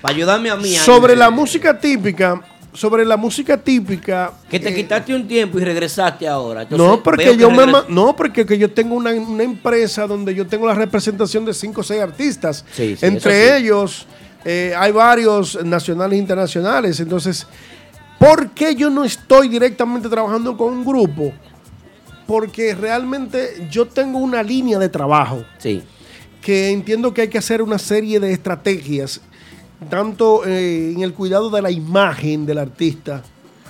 Para 0.00 0.14
ayudarme 0.14 0.50
a 0.50 0.56
mí. 0.56 0.70
ahí. 0.70 0.84
Sobre 0.84 1.14
la 1.14 1.30
música 1.30 1.78
típica, 1.78 2.40
sobre 2.72 3.04
la 3.04 3.16
música 3.16 3.58
típica, 3.58 4.32
Que 4.48 4.58
te 4.58 4.74
quitaste 4.74 5.14
un 5.14 5.28
tiempo 5.28 5.58
y 5.58 5.64
regresaste 5.64 6.26
ahora. 6.26 6.62
Entonces, 6.62 6.86
no, 6.86 7.02
porque 7.02 7.24
que 7.24 7.36
yo 7.36 7.50
me 7.50 7.66
no, 7.88 8.16
porque 8.16 8.46
que 8.46 8.56
yo 8.56 8.70
tengo 8.70 8.94
una, 8.94 9.10
una 9.12 9.42
empresa 9.42 10.06
donde 10.06 10.34
yo 10.34 10.46
tengo 10.46 10.66
la 10.66 10.74
representación 10.74 11.44
de 11.44 11.52
cinco 11.52 11.82
o 11.82 11.84
seis 11.84 12.00
artistas. 12.00 12.64
Sí, 12.72 12.96
sí, 12.96 13.06
Entre 13.06 13.58
sí. 13.58 13.64
Eh, 14.44 14.74
hay 14.76 14.92
varios 14.92 15.62
nacionales 15.64 16.16
e 16.16 16.20
internacionales. 16.20 17.00
Entonces, 17.00 17.46
¿por 18.18 18.50
qué 18.50 18.74
yo 18.74 18.90
no 18.90 19.04
estoy 19.04 19.48
directamente 19.48 20.08
trabajando 20.08 20.56
con 20.56 20.72
un 20.72 20.84
grupo? 20.84 21.32
Porque 22.26 22.74
realmente 22.74 23.68
yo 23.70 23.86
tengo 23.86 24.18
una 24.18 24.42
línea 24.42 24.78
de 24.78 24.88
trabajo. 24.88 25.44
Sí. 25.58 25.82
Que 26.40 26.70
entiendo 26.70 27.12
que 27.12 27.22
hay 27.22 27.28
que 27.28 27.38
hacer 27.38 27.60
una 27.60 27.78
serie 27.78 28.18
de 28.18 28.32
estrategias, 28.32 29.20
tanto 29.90 30.44
eh, 30.46 30.92
en 30.92 31.02
el 31.02 31.12
cuidado 31.12 31.50
de 31.50 31.60
la 31.60 31.70
imagen 31.70 32.46
del 32.46 32.58
artista, 32.58 33.22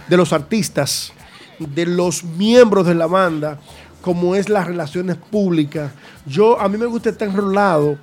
de 0.09 0.17
los 0.17 0.33
artistas, 0.33 1.13
de 1.59 1.87
los 1.87 2.23
miembros 2.23 2.87
de 2.87 2.95
la 2.95 3.07
banda, 3.07 3.59
como 4.01 4.35
es 4.35 4.49
las 4.49 4.67
relaciones 4.67 5.17
públicas. 5.17 5.93
Yo, 6.27 6.61
a 6.61 6.69
mí 6.69 6.79
me 6.79 6.87
gusta 6.87 7.11
estar 7.11 7.29
enrolado 7.29 7.99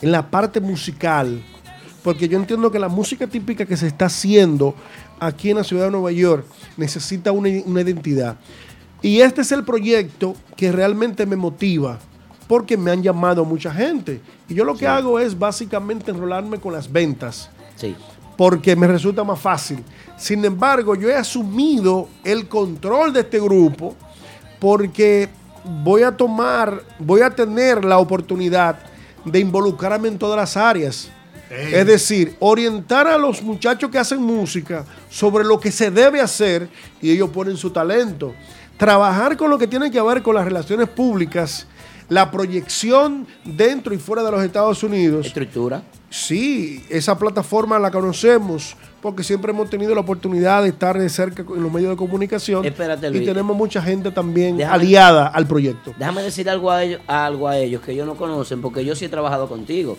en 0.00 0.12
la 0.12 0.30
parte 0.30 0.60
musical, 0.60 1.42
porque 2.06 2.28
yo 2.28 2.38
entiendo 2.38 2.70
que 2.70 2.78
la 2.78 2.88
música 2.88 3.26
típica 3.26 3.66
que 3.66 3.76
se 3.76 3.88
está 3.88 4.06
haciendo 4.06 4.76
aquí 5.18 5.50
en 5.50 5.56
la 5.56 5.64
ciudad 5.64 5.86
de 5.86 5.90
Nueva 5.90 6.12
York 6.12 6.46
necesita 6.76 7.32
una, 7.32 7.48
una 7.64 7.80
identidad. 7.80 8.36
Y 9.02 9.22
este 9.22 9.40
es 9.40 9.50
el 9.50 9.64
proyecto 9.64 10.36
que 10.56 10.70
realmente 10.70 11.26
me 11.26 11.34
motiva, 11.34 11.98
porque 12.46 12.76
me 12.76 12.92
han 12.92 13.02
llamado 13.02 13.44
mucha 13.44 13.72
gente. 13.74 14.20
Y 14.48 14.54
yo 14.54 14.64
lo 14.64 14.76
que 14.76 14.86
hago 14.86 15.18
es 15.18 15.36
básicamente 15.36 16.12
enrolarme 16.12 16.60
con 16.60 16.72
las 16.72 16.92
ventas 16.92 17.50
Sí. 17.74 17.96
porque 18.36 18.76
me 18.76 18.86
resulta 18.86 19.24
más 19.24 19.40
fácil. 19.40 19.82
Sin 20.16 20.44
embargo, 20.44 20.94
yo 20.94 21.08
he 21.10 21.16
asumido 21.16 22.08
el 22.22 22.46
control 22.46 23.12
de 23.12 23.22
este 23.22 23.40
grupo 23.40 23.96
porque 24.60 25.28
voy 25.82 26.04
a 26.04 26.16
tomar, 26.16 26.84
voy 27.00 27.22
a 27.22 27.30
tener 27.30 27.84
la 27.84 27.98
oportunidad 27.98 28.78
de 29.24 29.40
involucrarme 29.40 30.06
en 30.06 30.18
todas 30.18 30.36
las 30.36 30.56
áreas. 30.56 31.10
Es 31.50 31.86
decir, 31.86 32.34
orientar 32.40 33.06
a 33.06 33.16
los 33.18 33.42
muchachos 33.42 33.90
que 33.90 33.98
hacen 33.98 34.20
música 34.20 34.84
sobre 35.08 35.44
lo 35.44 35.60
que 35.60 35.70
se 35.70 35.90
debe 35.90 36.20
hacer 36.20 36.68
y 37.00 37.10
ellos 37.10 37.30
ponen 37.30 37.56
su 37.56 37.70
talento. 37.70 38.34
Trabajar 38.76 39.36
con 39.36 39.48
lo 39.50 39.56
que 39.58 39.66
tiene 39.66 39.90
que 39.90 40.00
ver 40.02 40.22
con 40.22 40.34
las 40.34 40.44
relaciones 40.44 40.88
públicas, 40.88 41.66
la 42.08 42.30
proyección 42.30 43.26
dentro 43.44 43.94
y 43.94 43.98
fuera 43.98 44.22
de 44.22 44.30
los 44.32 44.42
Estados 44.42 44.82
Unidos. 44.82 45.26
Estructura. 45.26 45.82
Sí, 46.10 46.84
esa 46.88 47.18
plataforma 47.18 47.78
la 47.78 47.90
conocemos 47.90 48.76
porque 49.02 49.22
siempre 49.22 49.50
hemos 49.52 49.68
tenido 49.70 49.94
la 49.94 50.00
oportunidad 50.00 50.62
de 50.62 50.70
estar 50.70 50.98
de 50.98 51.08
cerca 51.08 51.42
en 51.42 51.62
los 51.62 51.72
medios 51.72 51.90
de 51.90 51.96
comunicación 51.96 52.64
Espérate, 52.64 53.08
y 53.08 53.24
tenemos 53.24 53.56
mucha 53.56 53.80
gente 53.82 54.10
también 54.10 54.56
Déjame- 54.56 54.72
aliada 54.74 55.26
al 55.28 55.46
proyecto. 55.46 55.94
Déjame 55.98 56.22
decir 56.22 56.48
algo 56.50 56.70
a 56.70 56.82
ellos, 56.82 57.00
algo 57.06 57.48
a 57.48 57.56
ellos 57.58 57.82
que 57.82 57.92
ellos 57.92 58.06
no 58.06 58.14
conocen, 58.16 58.60
porque 58.62 58.84
yo 58.84 58.96
sí 58.96 59.04
he 59.04 59.08
trabajado 59.08 59.48
contigo. 59.48 59.96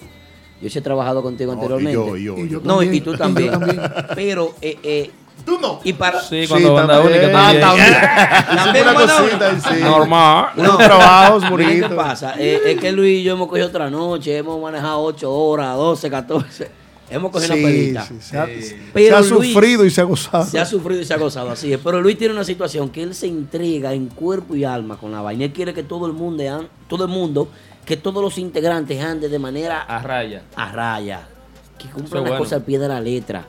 Yo 0.62 0.70
sí 0.70 0.80
he 0.80 0.82
trabajado 0.82 1.22
contigo 1.22 1.54
No, 1.54 1.62
anteriormente. 1.62 1.92
y 1.92 1.94
yo, 1.94 2.18
y 2.18 2.24
yo, 2.24 2.38
y 2.38 2.50
yo 2.50 2.62
no, 2.64 2.82
y- 2.82 2.86
también. 2.86 2.94
y 2.96 3.02
tú 3.02 3.16
también. 3.18 3.52
también. 3.52 3.82
Pero, 4.16 4.56
eh, 4.62 4.78
eh, 4.84 5.12
Tú 5.46 5.60
no. 5.62 5.80
Y 5.84 5.94
para. 5.94 6.20
Sí, 6.22 6.46
cuando 6.48 6.74
banda 6.74 7.00
única 7.00 7.32
también. 7.32 7.62
También 7.62 8.84
Una 8.90 8.94
cosita, 8.96 9.22
única. 9.24 9.60
sí. 9.62 9.82
Normal. 9.82 10.46
Unos 10.58 10.78
trabajos 10.80 11.44
Mira 11.44 11.52
bonitos. 11.52 11.90
¿Qué 11.90 11.96
pasa? 11.96 12.34
Eh, 12.38 12.62
es 12.66 12.80
que 12.82 12.92
Luis 12.92 13.20
y 13.20 13.24
yo 13.24 13.34
hemos 13.34 13.48
cogido 13.48 13.68
otra 13.68 13.90
noche, 13.90 14.36
hemos 14.36 14.60
manejado 14.62 15.02
8 15.04 15.32
horas, 15.32 15.76
12, 15.78 16.10
14. 16.10 16.72
Hemos 17.10 17.32
cogido 17.32 17.54
Sí, 17.54 17.60
una 17.62 17.70
pelita. 17.70 18.06
sí, 18.06 18.16
se 18.20 18.38
ha- 18.38 18.48
Pero 18.94 19.24
se 19.24 19.32
ha 19.34 19.36
Luis- 19.38 19.54
sufrido 19.54 19.86
y 19.86 19.90
se 19.92 20.02
ha 20.02 20.04
gozado. 20.04 20.44
Se 20.44 20.60
ha 20.60 20.66
sufrido 20.66 21.02
y 21.02 21.06
se 21.06 21.14
ha 21.14 21.18
gozado, 21.18 21.52
así 21.52 21.72
es. 21.72 21.80
Pero 21.82 22.02
Luis 22.02 22.18
tiene 22.18 22.34
una 22.34 22.44
situación 22.44 22.90
que 22.90 23.04
él 23.04 23.16
se 23.16 23.28
entrega 23.28 23.94
en 23.94 24.08
cuerpo 24.08 24.56
y 24.56 24.66
alma 24.66 24.98
con 24.98 25.12
la 25.14 25.22
vaina. 25.22 25.46
Él 25.46 25.54
quiere 25.54 25.74
que 25.74 25.84
todo 25.84 26.08
el 26.08 26.14
mundo, 26.14 26.44
todo 26.90 27.06
el 27.06 27.10
mundo, 27.12 27.48
que 27.88 27.96
todos 27.98 28.22
los 28.22 28.38
integrantes 28.38 29.02
anden 29.02 29.32
de 29.32 29.40
manera 29.40 29.82
A 29.82 30.00
raya. 30.04 30.44
a 30.56 30.72
raya. 30.72 31.28
Que 31.80 31.88
cumplan 31.88 32.24
las 32.24 32.32
bueno. 32.32 32.44
cosas 32.44 32.60
al 32.60 32.64
pie 32.66 32.78
de 32.78 32.88
la 32.90 33.00
letra. 33.00 33.48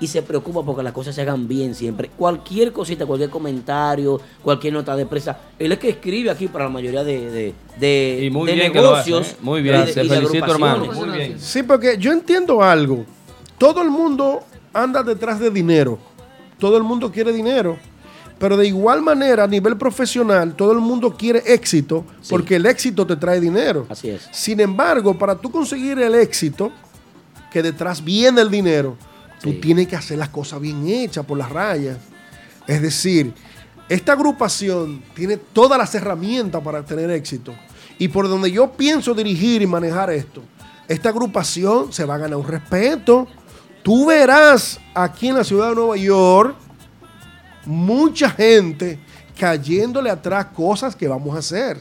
Y 0.00 0.06
se 0.06 0.22
preocupa 0.22 0.62
porque 0.62 0.82
las 0.82 0.92
cosas 0.92 1.14
se 1.14 1.22
hagan 1.22 1.48
bien 1.48 1.74
siempre. 1.74 2.10
Cualquier 2.16 2.70
cosita, 2.72 3.06
cualquier 3.06 3.30
comentario, 3.30 4.20
cualquier 4.44 4.74
nota 4.74 4.94
de 4.94 5.06
prensa. 5.06 5.38
Él 5.58 5.72
es 5.72 5.78
que 5.78 5.88
escribe 5.88 6.30
aquí 6.30 6.46
para 6.48 6.64
la 6.64 6.70
mayoría 6.70 7.02
de, 7.02 7.30
de, 7.30 7.54
de, 7.80 8.24
Y 8.26 8.30
muy 8.30 8.46
de 8.46 8.52
bien 8.54 8.70
hace, 8.70 8.80
negocios. 8.80 9.28
¿eh? 9.32 9.36
Muy 9.40 9.62
bien, 9.62 9.84
de 9.86 9.92
felicito, 9.92 10.52
hermano. 10.52 10.92
Muy 10.92 11.08
bien. 11.08 11.40
Sí, 11.40 11.62
porque 11.64 11.96
yo 11.98 12.12
entiendo 12.12 12.62
algo. 12.62 13.04
Todo 13.56 13.82
el 13.82 13.90
mundo 13.90 14.42
anda 14.72 15.02
detrás 15.02 15.40
de 15.40 15.50
dinero. 15.50 15.98
Todo 16.60 16.76
el 16.76 16.82
mundo 16.84 17.10
quiere 17.10 17.32
dinero. 17.32 17.76
Pero 18.38 18.56
de 18.56 18.66
igual 18.66 19.02
manera, 19.02 19.44
a 19.44 19.46
nivel 19.48 19.76
profesional, 19.76 20.54
todo 20.54 20.72
el 20.72 20.78
mundo 20.78 21.16
quiere 21.16 21.42
éxito 21.44 22.04
porque 22.28 22.56
el 22.56 22.66
éxito 22.66 23.06
te 23.06 23.16
trae 23.16 23.40
dinero. 23.40 23.86
Así 23.88 24.10
es. 24.10 24.28
Sin 24.30 24.60
embargo, 24.60 25.18
para 25.18 25.34
tú 25.34 25.50
conseguir 25.50 25.98
el 25.98 26.14
éxito, 26.14 26.70
que 27.50 27.62
detrás 27.62 28.04
viene 28.04 28.40
el 28.40 28.50
dinero, 28.50 28.96
tú 29.42 29.54
tienes 29.54 29.88
que 29.88 29.96
hacer 29.96 30.18
las 30.18 30.28
cosas 30.28 30.60
bien 30.60 30.86
hechas 30.86 31.24
por 31.24 31.36
las 31.36 31.50
rayas. 31.50 31.98
Es 32.66 32.80
decir, 32.80 33.32
esta 33.88 34.12
agrupación 34.12 35.02
tiene 35.14 35.38
todas 35.38 35.78
las 35.78 35.94
herramientas 35.94 36.62
para 36.62 36.84
tener 36.84 37.10
éxito. 37.10 37.54
Y 37.98 38.08
por 38.08 38.28
donde 38.28 38.52
yo 38.52 38.70
pienso 38.70 39.14
dirigir 39.14 39.62
y 39.62 39.66
manejar 39.66 40.10
esto, 40.10 40.42
esta 40.86 41.08
agrupación 41.08 41.92
se 41.92 42.04
va 42.04 42.14
a 42.14 42.18
ganar 42.18 42.38
un 42.38 42.46
respeto. 42.46 43.26
Tú 43.82 44.06
verás 44.06 44.78
aquí 44.94 45.28
en 45.28 45.36
la 45.36 45.44
ciudad 45.44 45.70
de 45.70 45.74
Nueva 45.74 45.96
York 45.96 46.56
mucha 47.68 48.30
gente 48.30 48.98
cayéndole 49.38 50.10
atrás 50.10 50.46
cosas 50.46 50.96
que 50.96 51.06
vamos 51.06 51.36
a 51.36 51.38
hacer. 51.38 51.80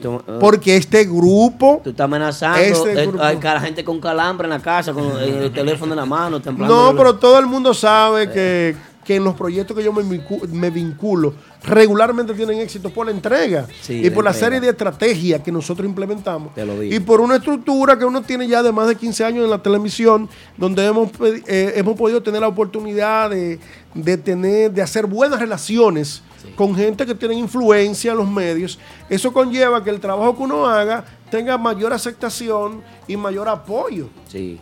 Tú- 0.00 0.16
eh, 0.26 0.38
Porque 0.40 0.76
este 0.76 1.04
grupo... 1.04 1.80
Tú 1.84 1.90
estás 1.90 2.06
amenazando 2.06 2.58
Este 2.60 3.02
eh, 3.02 3.06
grupo- 3.06 3.22
a 3.22 3.32
la 3.54 3.60
gente 3.60 3.84
con 3.84 4.00
calambre 4.00 4.46
en 4.46 4.50
la 4.50 4.58
casa, 4.60 4.92
con 4.92 5.04
el, 5.20 5.34
el 5.44 5.52
teléfono 5.52 5.92
en 5.92 5.98
la 5.98 6.06
mano, 6.06 6.40
temblando. 6.40 6.92
No, 6.92 6.96
pero 6.98 7.14
todo 7.16 7.38
el 7.38 7.46
mundo 7.46 7.72
sabe 7.72 8.28
que, 8.30 8.74
que 9.04 9.16
en 9.16 9.22
los 9.24 9.34
proyectos 9.34 9.76
que 9.76 9.84
yo 9.84 9.92
me, 9.92 10.02
me 10.50 10.70
vinculo 10.70 11.34
regularmente 11.64 12.34
tienen 12.34 12.58
éxito 12.58 12.90
por 12.90 13.06
la 13.06 13.12
entrega 13.12 13.68
Sí, 13.80 14.04
y 14.04 14.10
por 14.10 14.24
la 14.24 14.30
entrega. 14.30 14.46
serie 14.46 14.60
de 14.60 14.70
estrategias 14.70 15.40
que 15.42 15.52
nosotros 15.52 15.86
implementamos 15.88 16.52
Te 16.54 16.66
lo 16.66 16.80
digo. 16.80 16.92
y 16.92 16.98
por 16.98 17.20
una 17.20 17.36
estructura 17.36 17.96
que 17.96 18.04
uno 18.04 18.22
tiene 18.22 18.48
ya 18.48 18.64
de 18.64 18.72
más 18.72 18.88
de 18.88 18.96
15 18.96 19.24
años 19.24 19.44
en 19.44 19.50
la 19.50 19.62
televisión 19.62 20.28
donde 20.56 20.84
hemos, 20.84 21.10
eh, 21.46 21.74
hemos 21.76 21.96
podido 21.96 22.20
tener 22.20 22.40
la 22.40 22.48
oportunidad 22.48 23.30
de, 23.30 23.60
de 23.94 24.16
tener 24.16 24.70
de 24.72 24.82
hacer 24.82 25.06
buenas 25.06 25.38
relaciones 25.40 26.22
con 26.56 26.74
gente 26.74 27.06
que 27.06 27.14
tiene 27.14 27.34
influencia 27.34 28.12
en 28.12 28.18
los 28.18 28.28
medios 28.28 28.78
eso 29.08 29.32
conlleva 29.32 29.84
que 29.84 29.90
el 29.90 30.00
trabajo 30.00 30.36
que 30.36 30.42
uno 30.42 30.66
haga 30.66 31.04
tenga 31.30 31.56
mayor 31.58 31.92
aceptación 31.92 32.82
y 33.06 33.16
mayor 33.16 33.48
apoyo 33.48 34.08
Sí. 34.28 34.58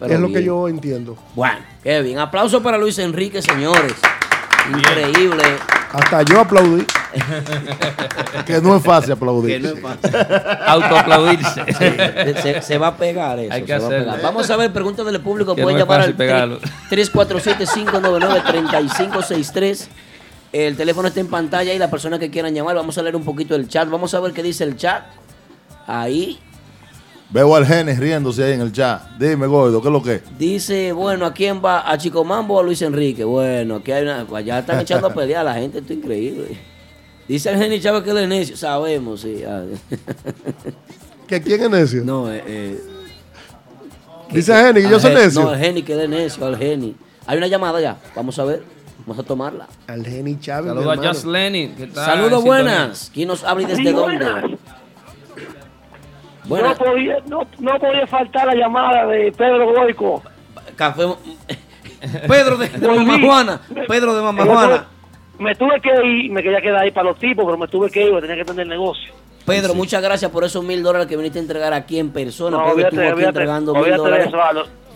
es 0.00 0.20
lo 0.20 0.28
que 0.32 0.44
yo 0.44 0.68
entiendo 0.68 1.16
Bueno, 1.34 1.58
qué 1.82 2.02
bien. 2.02 2.18
Aplauso 2.18 2.62
para 2.62 2.76
Luis 2.78 2.98
Enrique, 2.98 3.40
señores. 3.42 3.94
Increíble. 4.70 5.42
Hasta 5.96 6.22
yo 6.24 6.40
aplaudí. 6.40 6.84
que 8.46 8.60
no 8.60 8.76
es 8.76 8.82
fácil 8.82 9.12
aplaudir. 9.12 9.62
Que 9.62 9.68
no 9.68 9.74
es 9.74 9.80
fácil. 9.80 10.10
Autoaplaudirse. 10.66 11.64
Sí, 11.72 11.86
se, 12.42 12.60
se 12.60 12.76
va 12.76 12.88
a 12.88 12.96
pegar 12.98 13.38
eso. 13.38 13.50
Hay 13.54 13.62
que 13.62 13.68
se 13.68 13.78
va 13.78 13.84
a 13.84 13.86
hacerlo. 13.86 14.12
pegar. 14.12 14.22
Vamos 14.22 14.50
a 14.50 14.56
ver, 14.56 14.70
preguntas 14.74 15.06
del 15.06 15.22
público. 15.22 15.54
Que 15.54 15.62
Pueden 15.62 15.78
no 15.78 15.84
llamar 15.86 16.02
al 16.02 16.12
pegarlo. 16.14 16.58
347-599-3563. 16.90 19.86
El 20.52 20.76
teléfono 20.76 21.08
está 21.08 21.20
en 21.20 21.28
pantalla 21.28 21.72
y 21.72 21.78
las 21.78 21.88
personas 21.90 22.18
que 22.18 22.30
quieran 22.30 22.52
llamar, 22.54 22.76
vamos 22.76 22.98
a 22.98 23.02
leer 23.02 23.16
un 23.16 23.24
poquito 23.24 23.54
el 23.54 23.66
chat. 23.66 23.88
Vamos 23.88 24.12
a 24.12 24.20
ver 24.20 24.32
qué 24.32 24.42
dice 24.42 24.64
el 24.64 24.76
chat. 24.76 25.04
Ahí 25.86 26.38
Veo 27.28 27.56
al 27.56 27.66
Genes 27.66 27.98
riéndose 27.98 28.44
ahí 28.44 28.52
en 28.52 28.60
el 28.60 28.72
chat. 28.72 29.02
Dime, 29.18 29.46
gordo, 29.46 29.80
¿qué 29.82 29.88
es 29.88 29.92
lo 29.92 30.02
que 30.02 30.14
es? 30.14 30.22
dice, 30.38 30.92
bueno, 30.92 31.26
¿a 31.26 31.32
quién 31.32 31.60
va? 31.64 31.90
¿A 31.90 31.98
Chico 31.98 32.24
Mambo 32.24 32.54
o 32.54 32.60
a 32.60 32.62
Luis 32.62 32.80
Enrique? 32.82 33.24
Bueno, 33.24 33.76
aquí 33.76 33.90
hay 33.90 34.04
una... 34.04 34.24
Ya 34.42 34.60
están 34.60 34.80
echando 34.80 35.08
a 35.08 35.14
pelear 35.14 35.44
la 35.44 35.54
gente, 35.54 35.78
esto 35.78 35.92
es 35.92 35.98
increíble. 35.98 36.56
Dice 37.26 37.50
el 37.50 37.58
Jenny 37.58 37.80
Chávez 37.80 38.04
que 38.04 38.10
él 38.10 38.18
es 38.18 38.28
necio. 38.28 38.56
Sabemos, 38.56 39.22
sí. 39.22 39.42
ah. 39.46 39.64
¿Que 41.26 41.42
quién 41.42 41.62
es 41.64 41.70
necio? 41.70 42.04
No, 42.04 42.32
eh, 42.32 42.42
eh, 42.46 42.80
Dice 44.30 44.54
Jenny 44.54 44.82
que 44.82 44.88
yo 44.88 45.00
soy 45.00 45.14
necio. 45.14 45.42
No, 45.42 45.52
el 45.52 45.58
Jenny 45.58 45.82
que 45.82 45.94
él 45.94 46.00
es 46.00 46.08
necio, 46.08 46.46
al 46.46 46.56
Jenny. 46.56 46.94
Hay 47.26 47.38
una 47.38 47.48
llamada 47.48 47.80
ya, 47.80 47.96
vamos 48.14 48.38
a 48.38 48.44
ver. 48.44 48.62
Vamos 49.04 49.24
a 49.24 49.26
tomarla. 49.26 49.68
Al 49.86 50.04
Geni 50.04 50.38
Chávez. 50.40 50.72
Saludos 50.72 50.98
a. 50.98 51.08
Just 51.08 51.26
Lenin. 51.26 51.92
Saludos 51.94 52.42
buenas. 52.42 53.10
¿Quién 53.14 53.28
nos 53.28 53.44
habla 53.44 53.62
y 53.62 53.66
desde 53.66 53.92
dónde? 53.92 54.58
No 56.48 56.74
podía, 56.76 57.16
no, 57.28 57.46
no 57.58 57.78
podía 57.78 58.06
faltar 58.06 58.46
la 58.46 58.54
llamada 58.54 59.06
de 59.06 59.32
Pedro 59.32 59.72
Goico. 59.72 60.22
Café. 60.76 61.02
Pedro 62.28 62.56
de, 62.56 62.68
de. 62.68 62.88
Mamá 62.88 63.18
Juana. 63.20 63.60
Pedro 63.88 64.14
de 64.14 64.22
Mamá 64.22 64.44
Me 64.44 64.50
Juana. 64.50 64.76
tuve- 64.76 65.42
Me 65.44 65.54
tuve 65.54 65.80
que 65.80 66.06
ir, 66.06 66.30
me 66.30 66.42
quería 66.42 66.60
quedar 66.60 66.82
ahí 66.82 66.90
para 66.90 67.08
los 67.10 67.18
tipos, 67.18 67.44
pero 67.44 67.58
me 67.58 67.68
tuve 67.68 67.90
que 67.90 68.04
ir, 68.04 68.10
porque 68.10 68.26
tenía 68.28 68.42
que 68.44 68.50
tener 68.50 68.66
negocio. 68.66 69.12
Pedro, 69.46 69.74
muchas 69.74 70.02
gracias 70.02 70.30
por 70.30 70.44
esos 70.44 70.64
mil 70.64 70.82
dólares 70.82 71.06
que 71.06 71.16
viniste 71.16 71.38
a 71.38 71.42
entregar 71.42 71.72
aquí 71.72 71.98
en 71.98 72.10
persona. 72.10 72.56
No, 72.56 72.64
Pedro 72.64 72.72
olvídate, 72.74 72.88
estuvo 72.96 73.02
aquí 73.04 73.12
olvídate, 73.12 73.28
entregando 73.28 73.74
mil 73.74 73.96
dólares. 73.96 74.28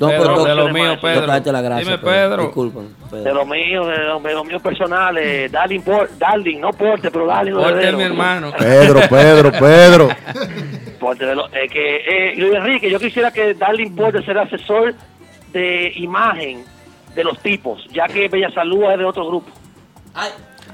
No, 0.00 0.08
Pedro, 0.08 0.22
pero 0.34 0.44
de 0.44 0.54
lo 0.54 0.68
mío, 0.70 0.96
Pedro. 1.00 1.26
darte 1.26 1.52
la 1.52 1.60
gracia. 1.60 1.84
Dime, 1.84 1.98
Pedro. 1.98 2.42
Disculpen, 2.44 2.94
Pedro. 3.10 3.22
De 3.24 3.34
lo 3.34 3.44
mío, 3.44 3.84
de 3.86 3.98
lo, 3.98 4.20
de 4.20 4.32
lo 4.34 4.44
mío 4.44 4.58
personal, 4.60 5.18
eh, 5.18 5.48
Darling, 5.50 5.80
Por- 5.82 6.08
Darling, 6.18 6.58
no 6.58 6.70
Porte, 6.72 7.10
pero 7.10 7.26
Darling. 7.26 7.52
Porte 7.52 7.68
Heredero. 7.70 7.90
es 7.90 7.96
mi 7.98 8.02
hermano. 8.04 8.50
Pedro, 8.58 9.00
Pedro, 9.10 9.52
Pedro. 9.52 10.08
Porte 10.98 11.26
de 11.26 11.34
lo- 11.34 11.48
eh, 11.48 11.68
que, 11.70 11.96
eh, 11.96 12.34
Luis 12.36 12.54
Enrique, 12.54 12.90
yo 12.90 12.98
quisiera 12.98 13.30
que 13.30 13.52
Darling 13.54 13.94
Porte 13.94 14.22
sea 14.24 14.40
asesor 14.42 14.94
de 15.52 15.92
imagen 15.96 16.64
de 17.14 17.22
los 17.24 17.38
tipos, 17.40 17.84
ya 17.92 18.06
que 18.06 18.28
Bella 18.28 18.50
Salud 18.52 18.84
es 18.90 18.98
de 18.98 19.04
otro 19.04 19.26
grupo. 19.26 19.50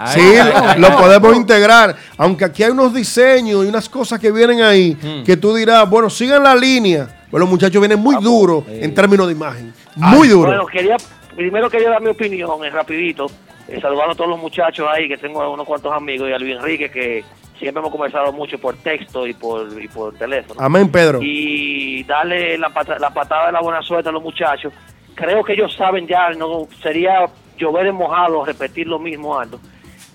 Sí, 0.07 0.35
lo 0.79 0.97
podemos 0.97 1.37
integrar. 1.37 1.97
Aunque 2.19 2.45
aquí 2.45 2.63
hay 2.63 2.71
unos 2.71 2.93
diseños 2.93 3.65
y 3.65 3.69
unas 3.69 3.89
cosas 3.89 4.19
que 4.21 4.31
vienen 4.31 4.63
ahí 4.63 4.97
que 5.25 5.37
tú 5.37 5.55
dirás, 5.55 5.89
bueno, 5.89 6.11
sigan 6.11 6.43
la 6.43 6.55
línea. 6.55 7.09
Pues 7.31 7.41
los 7.41 7.49
muchachos 7.49 7.81
vienen 7.81 7.99
muy 7.99 8.17
duros 8.23 8.65
en 8.69 8.95
términos 8.95 9.27
de 9.27 9.33
imagen. 9.33 9.75
Muy 9.97 10.29
duro. 10.29 10.49
Bueno, 10.49 10.67
quería, 10.67 10.97
primero 11.35 11.69
quería 11.69 11.91
dar 11.91 12.01
mi 12.01 12.09
opinión, 12.11 12.65
es 12.65 12.73
rapidito, 12.73 13.27
eh, 13.67 13.81
saludando 13.81 14.13
a 14.13 14.15
todos 14.15 14.31
los 14.31 14.39
muchachos 14.39 14.87
ahí, 14.91 15.09
que 15.09 15.17
tengo 15.17 15.53
unos 15.53 15.67
cuantos 15.67 15.93
amigos, 15.93 16.29
y 16.31 16.33
a 16.33 16.39
Luis 16.39 16.55
Enrique, 16.57 16.89
que 16.91 17.25
siempre 17.59 17.81
hemos 17.81 17.91
conversado 17.91 18.33
mucho 18.33 18.59
por 18.59 18.77
texto 18.77 19.27
y 19.27 19.35
por, 19.35 19.67
y 19.83 19.89
por 19.89 20.15
teléfono. 20.15 20.61
Amén, 20.61 20.89
Pedro. 20.89 21.19
Y 21.23 22.05
darle 22.05 22.57
la, 22.59 22.69
pata- 22.71 22.99
la 22.99 23.11
patada 23.13 23.47
de 23.47 23.53
la 23.53 23.61
buena 23.61 23.83
suerte 23.83 24.09
a 24.09 24.13
los 24.13 24.23
muchachos. 24.23 24.73
Creo 25.15 25.43
que 25.43 25.55
ellos 25.55 25.75
saben 25.77 26.07
ya, 26.07 26.31
no 26.31 26.69
sería 26.83 27.25
llover 27.59 27.87
en 27.87 27.97
mojado 27.97 28.45
repetir 28.45 28.87
lo 28.87 28.99
mismo, 28.99 29.39
Aldo, 29.41 29.59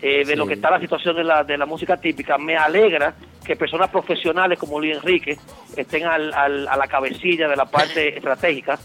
eh, 0.02 0.26
de 0.26 0.36
lo 0.36 0.46
que 0.48 0.56
está 0.56 0.70
la 0.72 0.80
situación 0.80 1.16
de 1.16 1.24
la, 1.24 1.44
de 1.44 1.58
la 1.58 1.66
música 1.66 1.98
típica. 1.98 2.38
Me 2.38 2.56
alegra 2.58 3.14
que 3.44 3.56
personas 3.56 3.90
profesionales 3.90 4.58
como 4.60 4.80
Luis 4.80 4.96
Enrique 4.98 5.38
estén 5.76 6.06
al- 6.06 6.34
al- 6.34 6.68
a 6.68 6.76
la 6.78 6.88
cabecilla 6.88 7.48
de 7.48 7.56
la 7.56 7.66
parte 7.66 8.10
estratégica, 8.18 8.78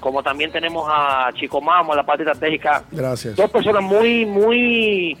como 0.00 0.22
también 0.22 0.50
tenemos 0.52 0.86
a 0.88 1.30
Chico 1.34 1.60
Mamo 1.60 1.92
en 1.92 1.96
la 1.98 2.06
parte 2.06 2.22
estratégica. 2.24 2.84
Gracias. 2.90 3.36
Dos 3.36 3.50
personas 3.50 3.82
muy, 3.82 4.24
muy 4.26 5.16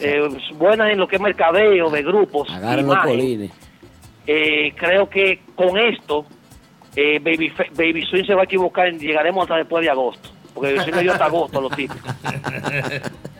eh, 0.00 0.28
buenas 0.54 0.90
en 0.90 0.98
lo 0.98 1.06
que 1.08 1.16
es 1.16 1.22
mercadeo 1.22 1.90
de 1.90 2.02
grupos. 2.02 2.48
Imagen. 2.82 3.50
Eh, 4.26 4.72
creo 4.76 5.08
que 5.08 5.40
con 5.56 5.76
esto 5.78 6.24
eh, 6.94 7.18
Baby, 7.18 7.52
Baby 7.74 8.02
Swing 8.06 8.24
se 8.24 8.34
va 8.34 8.42
a 8.42 8.44
equivocar 8.44 8.88
y 8.92 8.98
llegaremos 8.98 9.42
hasta 9.44 9.56
después 9.56 9.82
de 9.84 9.90
agosto. 9.90 10.28
Porque 10.54 10.72
Baby 10.72 10.84
Swing 10.84 10.94
no 10.94 11.00
dio 11.00 11.12
hasta 11.12 11.24
agosto 11.26 11.60
los 11.60 11.72
tipos. 11.76 11.96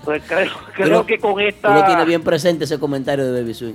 Pues 0.04 0.22
creo, 0.26 0.50
creo 0.74 1.06
que 1.06 1.18
con 1.18 1.40
esta... 1.40 1.84
tienes 1.86 2.06
bien 2.06 2.22
presente 2.22 2.64
ese 2.64 2.78
comentario 2.78 3.30
de 3.30 3.40
Baby 3.40 3.54
Swing. 3.54 3.74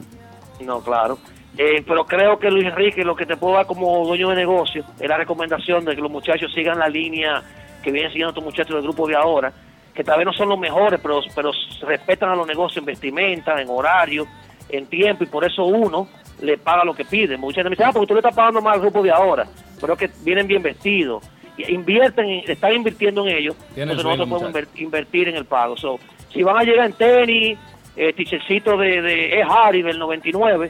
No, 0.61 0.81
claro. 0.81 1.17
Eh, 1.57 1.83
pero 1.87 2.05
creo 2.05 2.37
que 2.37 2.49
Luis 2.51 2.65
Enrique 2.65 3.03
lo 3.05 3.15
que 3.15 3.25
te 3.25 3.37
puedo 3.37 3.55
dar 3.55 3.65
como 3.65 4.05
dueño 4.05 4.29
de 4.29 4.35
negocio 4.35 4.83
es 4.99 5.07
la 5.07 5.17
recomendación 5.17 5.85
de 5.85 5.95
que 5.95 6.01
los 6.01 6.11
muchachos 6.11 6.51
sigan 6.53 6.79
la 6.79 6.89
línea 6.89 7.41
que 7.81 7.91
vienen 7.91 8.11
siguiendo 8.11 8.31
estos 8.31 8.43
muchachos 8.43 8.73
del 8.75 8.83
grupo 8.83 9.07
de 9.07 9.15
ahora, 9.15 9.53
que 9.93 10.03
tal 10.03 10.17
vez 10.17 10.25
no 10.25 10.33
son 10.33 10.49
los 10.49 10.59
mejores, 10.59 10.99
pero, 11.01 11.21
pero 11.33 11.51
respetan 11.87 12.29
a 12.29 12.35
los 12.35 12.45
negocios 12.47 12.77
en 12.79 12.85
vestimenta, 12.85 13.61
en 13.61 13.69
horario, 13.69 14.25
en 14.67 14.87
tiempo, 14.87 15.23
y 15.23 15.27
por 15.27 15.45
eso 15.45 15.63
uno 15.63 16.07
le 16.41 16.57
paga 16.57 16.83
lo 16.83 16.93
que 16.93 17.05
pide. 17.05 17.37
Mucha 17.37 17.57
gente 17.57 17.69
me 17.69 17.75
dice, 17.75 17.85
ah, 17.85 17.91
porque 17.93 18.07
tú 18.07 18.13
le 18.15 18.19
estás 18.19 18.35
pagando 18.35 18.59
más 18.61 18.73
al 18.73 18.81
grupo 18.81 19.01
de 19.03 19.11
ahora, 19.11 19.45
pero 19.79 19.95
que 19.95 20.09
vienen 20.23 20.47
bien 20.47 20.61
vestidos, 20.63 21.23
invierten, 21.57 22.25
en- 22.29 22.51
están 22.51 22.73
invirtiendo 22.73 23.25
en 23.27 23.35
ellos, 23.37 23.55
entonces 23.77 24.01
sueño, 24.01 24.17
nosotros 24.25 24.29
podemos 24.29 24.51
inver- 24.53 24.81
invertir 24.81 25.29
en 25.29 25.35
el 25.35 25.45
pago. 25.45 25.77
So, 25.77 25.99
si 26.35 26.43
van 26.43 26.57
a 26.57 26.63
llegar 26.63 26.85
en 26.85 26.93
tenis, 26.93 27.57
eh, 27.95 28.13
tichercito 28.13 28.77
de, 28.77 29.01
de 29.01 29.39
E. 29.39 29.41
Harry 29.41 29.81
del 29.81 29.97
99, 29.97 30.69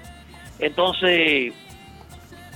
entonces 0.60 1.54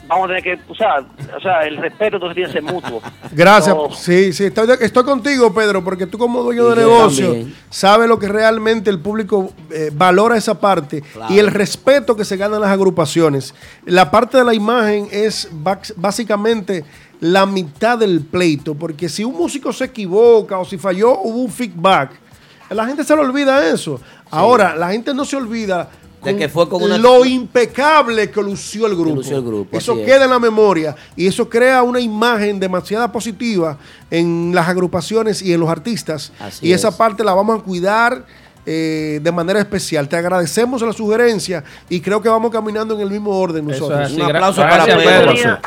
vamos 0.07 0.25
a 0.25 0.27
tener 0.35 0.43
que, 0.43 0.59
o 0.71 0.75
sea, 0.75 1.05
o 1.35 1.39
sea 1.39 1.61
el 1.67 1.77
respeto 1.77 2.15
entonces 2.17 2.35
tiene 2.35 2.47
que 2.47 2.53
ser 2.53 2.63
mutuo. 2.63 3.01
Gracias. 3.31 3.75
Sí, 3.97 4.31
sí, 4.33 4.45
estoy, 4.45 5.03
contigo, 5.03 5.53
Pedro, 5.53 5.83
porque 5.83 6.07
tú 6.07 6.17
como 6.17 6.41
dueño 6.41 6.65
Y 6.67 6.69
de 6.69 6.75
negocio 6.77 7.25
también. 7.27 7.55
sabes 7.69 8.07
lo 8.07 8.17
que 8.17 8.27
realmente 8.27 8.89
el 8.89 8.99
público 8.99 9.51
eh, 9.71 9.91
valora 9.93 10.37
esa 10.37 10.59
parte 10.59 11.01
Claro. 11.01 11.33
y 11.33 11.37
el 11.39 11.47
respeto 11.51 12.15
que 12.15 12.25
se 12.25 12.37
gana 12.37 12.55
en 12.55 12.61
las 12.61 12.71
agrupaciones. 12.71 13.53
La 13.85 14.09
parte 14.09 14.37
de 14.37 14.45
la 14.45 14.53
imagen 14.53 15.07
es 15.11 15.49
básicamente 15.95 16.85
la 17.19 17.45
mitad 17.45 17.97
del 17.97 18.21
pleito, 18.21 18.75
porque 18.75 19.09
si 19.09 19.23
un 19.23 19.35
músico 19.35 19.73
se 19.73 19.85
equivoca 19.85 20.57
o 20.57 20.65
si 20.65 20.77
falló, 20.77 21.19
hubo 21.19 21.37
un 21.39 21.51
feedback. 21.51 22.11
La 22.69 22.85
gente 22.85 23.03
se 23.03 23.15
le 23.15 23.21
olvida 23.21 23.67
eso. 23.67 23.99
Ahora, 24.31 24.75
la 24.75 24.91
gente 24.91 25.13
no 25.13 25.25
se 25.25 25.35
olvida 25.35 25.89
De 26.23 26.35
que 26.35 26.49
fue 26.49 26.67
con 26.69 26.83
una- 26.83 26.97
lo 26.97 27.23
impecable 27.25 28.29
que 28.29 28.41
lució 28.43 28.85
el 28.87 28.95
grupo. 28.95 29.15
lució 29.17 29.37
el 29.37 29.43
grupo, 29.43 29.77
Eso 29.77 29.93
es. 29.97 30.05
queda 30.05 30.25
en 30.25 30.29
la 30.29 30.39
memoria 30.39 30.95
y 31.15 31.25
eso 31.27 31.47
crea 31.49 31.81
una 31.81 31.99
imagen 31.99 32.59
demasiado 32.59 33.09
positiva 33.11 33.77
en 34.11 34.51
las 34.53 34.67
agrupaciones 34.67 35.41
y 35.41 35.53
en 35.53 35.59
los 35.61 35.69
artistas. 35.69 36.31
Así 36.39 36.67
y 36.67 36.73
esa 36.73 36.89
es. 36.89 36.95
parte 36.95 37.23
la 37.23 37.33
vamos 37.33 37.59
a 37.59 37.63
cuidar 37.63 38.25
eh, 38.65 39.19
de 39.23 39.31
manera 39.31 39.59
especial. 39.59 40.07
Te 40.09 40.17
agradecemos 40.17 40.81
la 40.83 40.93
sugerencia 40.93 41.63
y 41.89 42.01
creo 42.01 42.21
que 42.21 42.29
vamos 42.29 42.51
caminando 42.51 42.93
en 42.93 43.01
el 43.01 43.09
mismo 43.09 43.31
orden 43.39 43.65
nosotros. 43.65 44.11
es. 44.11 44.15
Un 44.17 44.23
aplauso 44.23 44.61
gracias, 44.61 44.85
para 44.95 45.03
yo 45.03 45.09
Pedro. 45.09 45.31
tenía, 45.33 45.61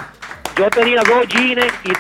yo 0.59 0.71
tenía 0.71 1.01
dos 1.03 1.27
jeans 1.29 1.73
y 1.85 1.91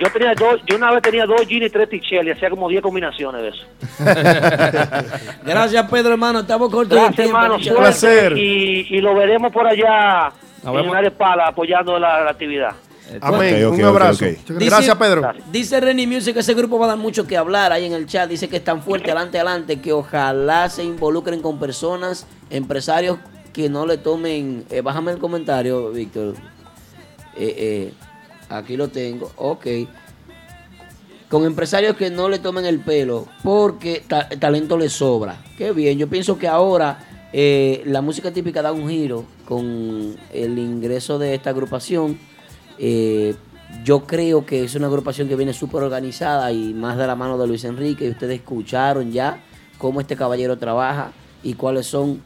yo 0.00 0.10
tenía 0.12 0.34
dos, 0.34 0.60
yo 0.66 0.76
una 0.76 0.92
vez 0.92 1.02
tenía 1.02 1.26
dos 1.26 1.46
jeans 1.46 1.66
y 1.66 1.70
tres 1.70 1.88
y 1.92 2.30
hacía 2.30 2.50
como 2.50 2.68
10 2.68 2.82
combinaciones 2.82 3.42
de 3.42 3.48
eso. 3.48 3.64
Gracias, 5.44 5.90
Pedro, 5.90 6.12
hermano. 6.12 6.40
Estamos 6.40 6.70
cortos 6.70 6.90
de 6.90 6.96
Gracias, 6.96 7.16
tiempo. 7.16 7.38
hermano, 7.42 7.58
placer. 7.76 8.36
Y, 8.36 8.86
y 8.90 9.00
lo 9.00 9.14
veremos 9.14 9.52
por 9.52 9.66
allá 9.66 10.32
en 10.64 10.88
una 10.88 11.00
espalda 11.00 11.48
apoyando 11.48 11.98
la, 11.98 12.24
la 12.24 12.30
actividad. 12.30 12.72
Amén. 13.20 13.66
Un 13.66 13.82
abrazo. 13.84 14.24
Dice- 14.26 14.42
Gracias, 14.48 14.96
Pedro. 14.96 15.32
Dice 15.50 15.80
Renny 15.80 16.06
Music 16.06 16.34
que 16.34 16.40
ese 16.40 16.52
grupo 16.54 16.78
va 16.78 16.84
a 16.86 16.88
dar 16.90 16.98
mucho 16.98 17.26
que 17.26 17.36
hablar 17.36 17.72
ahí 17.72 17.86
en 17.86 17.94
el 17.94 18.06
chat. 18.06 18.28
Dice 18.28 18.48
que 18.48 18.56
están 18.58 18.82
fuertes 18.82 19.08
adelante, 19.10 19.38
adelante, 19.38 19.80
que 19.80 19.92
ojalá 19.92 20.68
se 20.68 20.84
involucren 20.84 21.40
con 21.40 21.58
personas, 21.58 22.26
empresarios 22.50 23.18
que 23.54 23.68
no 23.70 23.86
le 23.86 23.96
tomen. 23.96 24.64
eh, 24.70 24.82
bájame 24.82 25.12
el 25.12 25.18
comentario, 25.18 25.90
Víctor. 25.90 26.34
Eh, 27.34 27.54
eh, 27.56 27.92
aquí 28.48 28.76
lo 28.76 28.88
tengo. 28.88 29.30
Ok. 29.36 29.66
Con 31.28 31.44
empresarios 31.44 31.94
que 31.96 32.08
no 32.10 32.28
le 32.30 32.38
tomen 32.38 32.64
el 32.64 32.78
pelo 32.80 33.26
porque 33.42 34.02
ta- 34.06 34.28
talento 34.30 34.78
les 34.78 34.92
sobra. 34.94 35.44
Qué 35.58 35.72
bien. 35.72 35.98
Yo 35.98 36.08
pienso 36.08 36.38
que 36.38 36.48
ahora 36.48 37.04
eh, 37.34 37.82
la 37.84 38.00
música 38.00 38.30
típica 38.32 38.62
da 38.62 38.72
un 38.72 38.88
giro 38.88 39.24
con 39.44 40.16
el 40.32 40.58
ingreso 40.58 41.18
de 41.18 41.34
esta 41.34 41.50
agrupación. 41.50 42.18
Eh, 42.78 43.34
yo 43.84 44.06
creo 44.06 44.46
que 44.46 44.64
es 44.64 44.74
una 44.74 44.86
agrupación 44.86 45.28
que 45.28 45.36
viene 45.36 45.52
súper 45.52 45.82
organizada 45.82 46.50
y 46.50 46.72
más 46.72 46.96
de 46.96 47.06
la 47.06 47.14
mano 47.14 47.36
de 47.36 47.46
Luis 47.46 47.64
Enrique. 47.64 48.06
Y 48.06 48.10
ustedes 48.10 48.36
escucharon 48.40 49.12
ya 49.12 49.38
cómo 49.76 50.00
este 50.00 50.16
caballero 50.16 50.56
trabaja 50.56 51.12
y 51.42 51.52
cuáles 51.54 51.86
son 51.86 52.22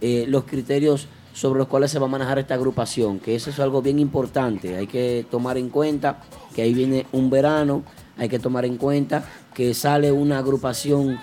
eh, 0.00 0.24
los 0.28 0.44
criterios 0.44 1.08
sobre 1.36 1.58
los 1.58 1.68
cuales 1.68 1.90
se 1.90 1.98
va 1.98 2.06
a 2.06 2.08
manejar 2.08 2.38
esta 2.38 2.54
agrupación. 2.54 3.20
Que 3.20 3.34
eso 3.34 3.50
es 3.50 3.60
algo 3.60 3.82
bien 3.82 3.98
importante. 3.98 4.74
Hay 4.74 4.86
que 4.86 5.26
tomar 5.30 5.58
en 5.58 5.68
cuenta 5.68 6.22
que 6.54 6.62
ahí 6.62 6.72
viene 6.72 7.06
un 7.12 7.28
verano. 7.28 7.82
Hay 8.16 8.30
que 8.30 8.38
tomar 8.38 8.64
en 8.64 8.78
cuenta 8.78 9.28
que 9.52 9.74
sale 9.74 10.10
una 10.10 10.38
agrupación 10.38 11.18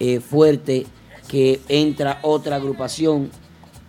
eh, 0.00 0.20
fuerte, 0.20 0.86
que 1.28 1.60
entra 1.68 2.18
otra 2.22 2.56
agrupación 2.56 3.30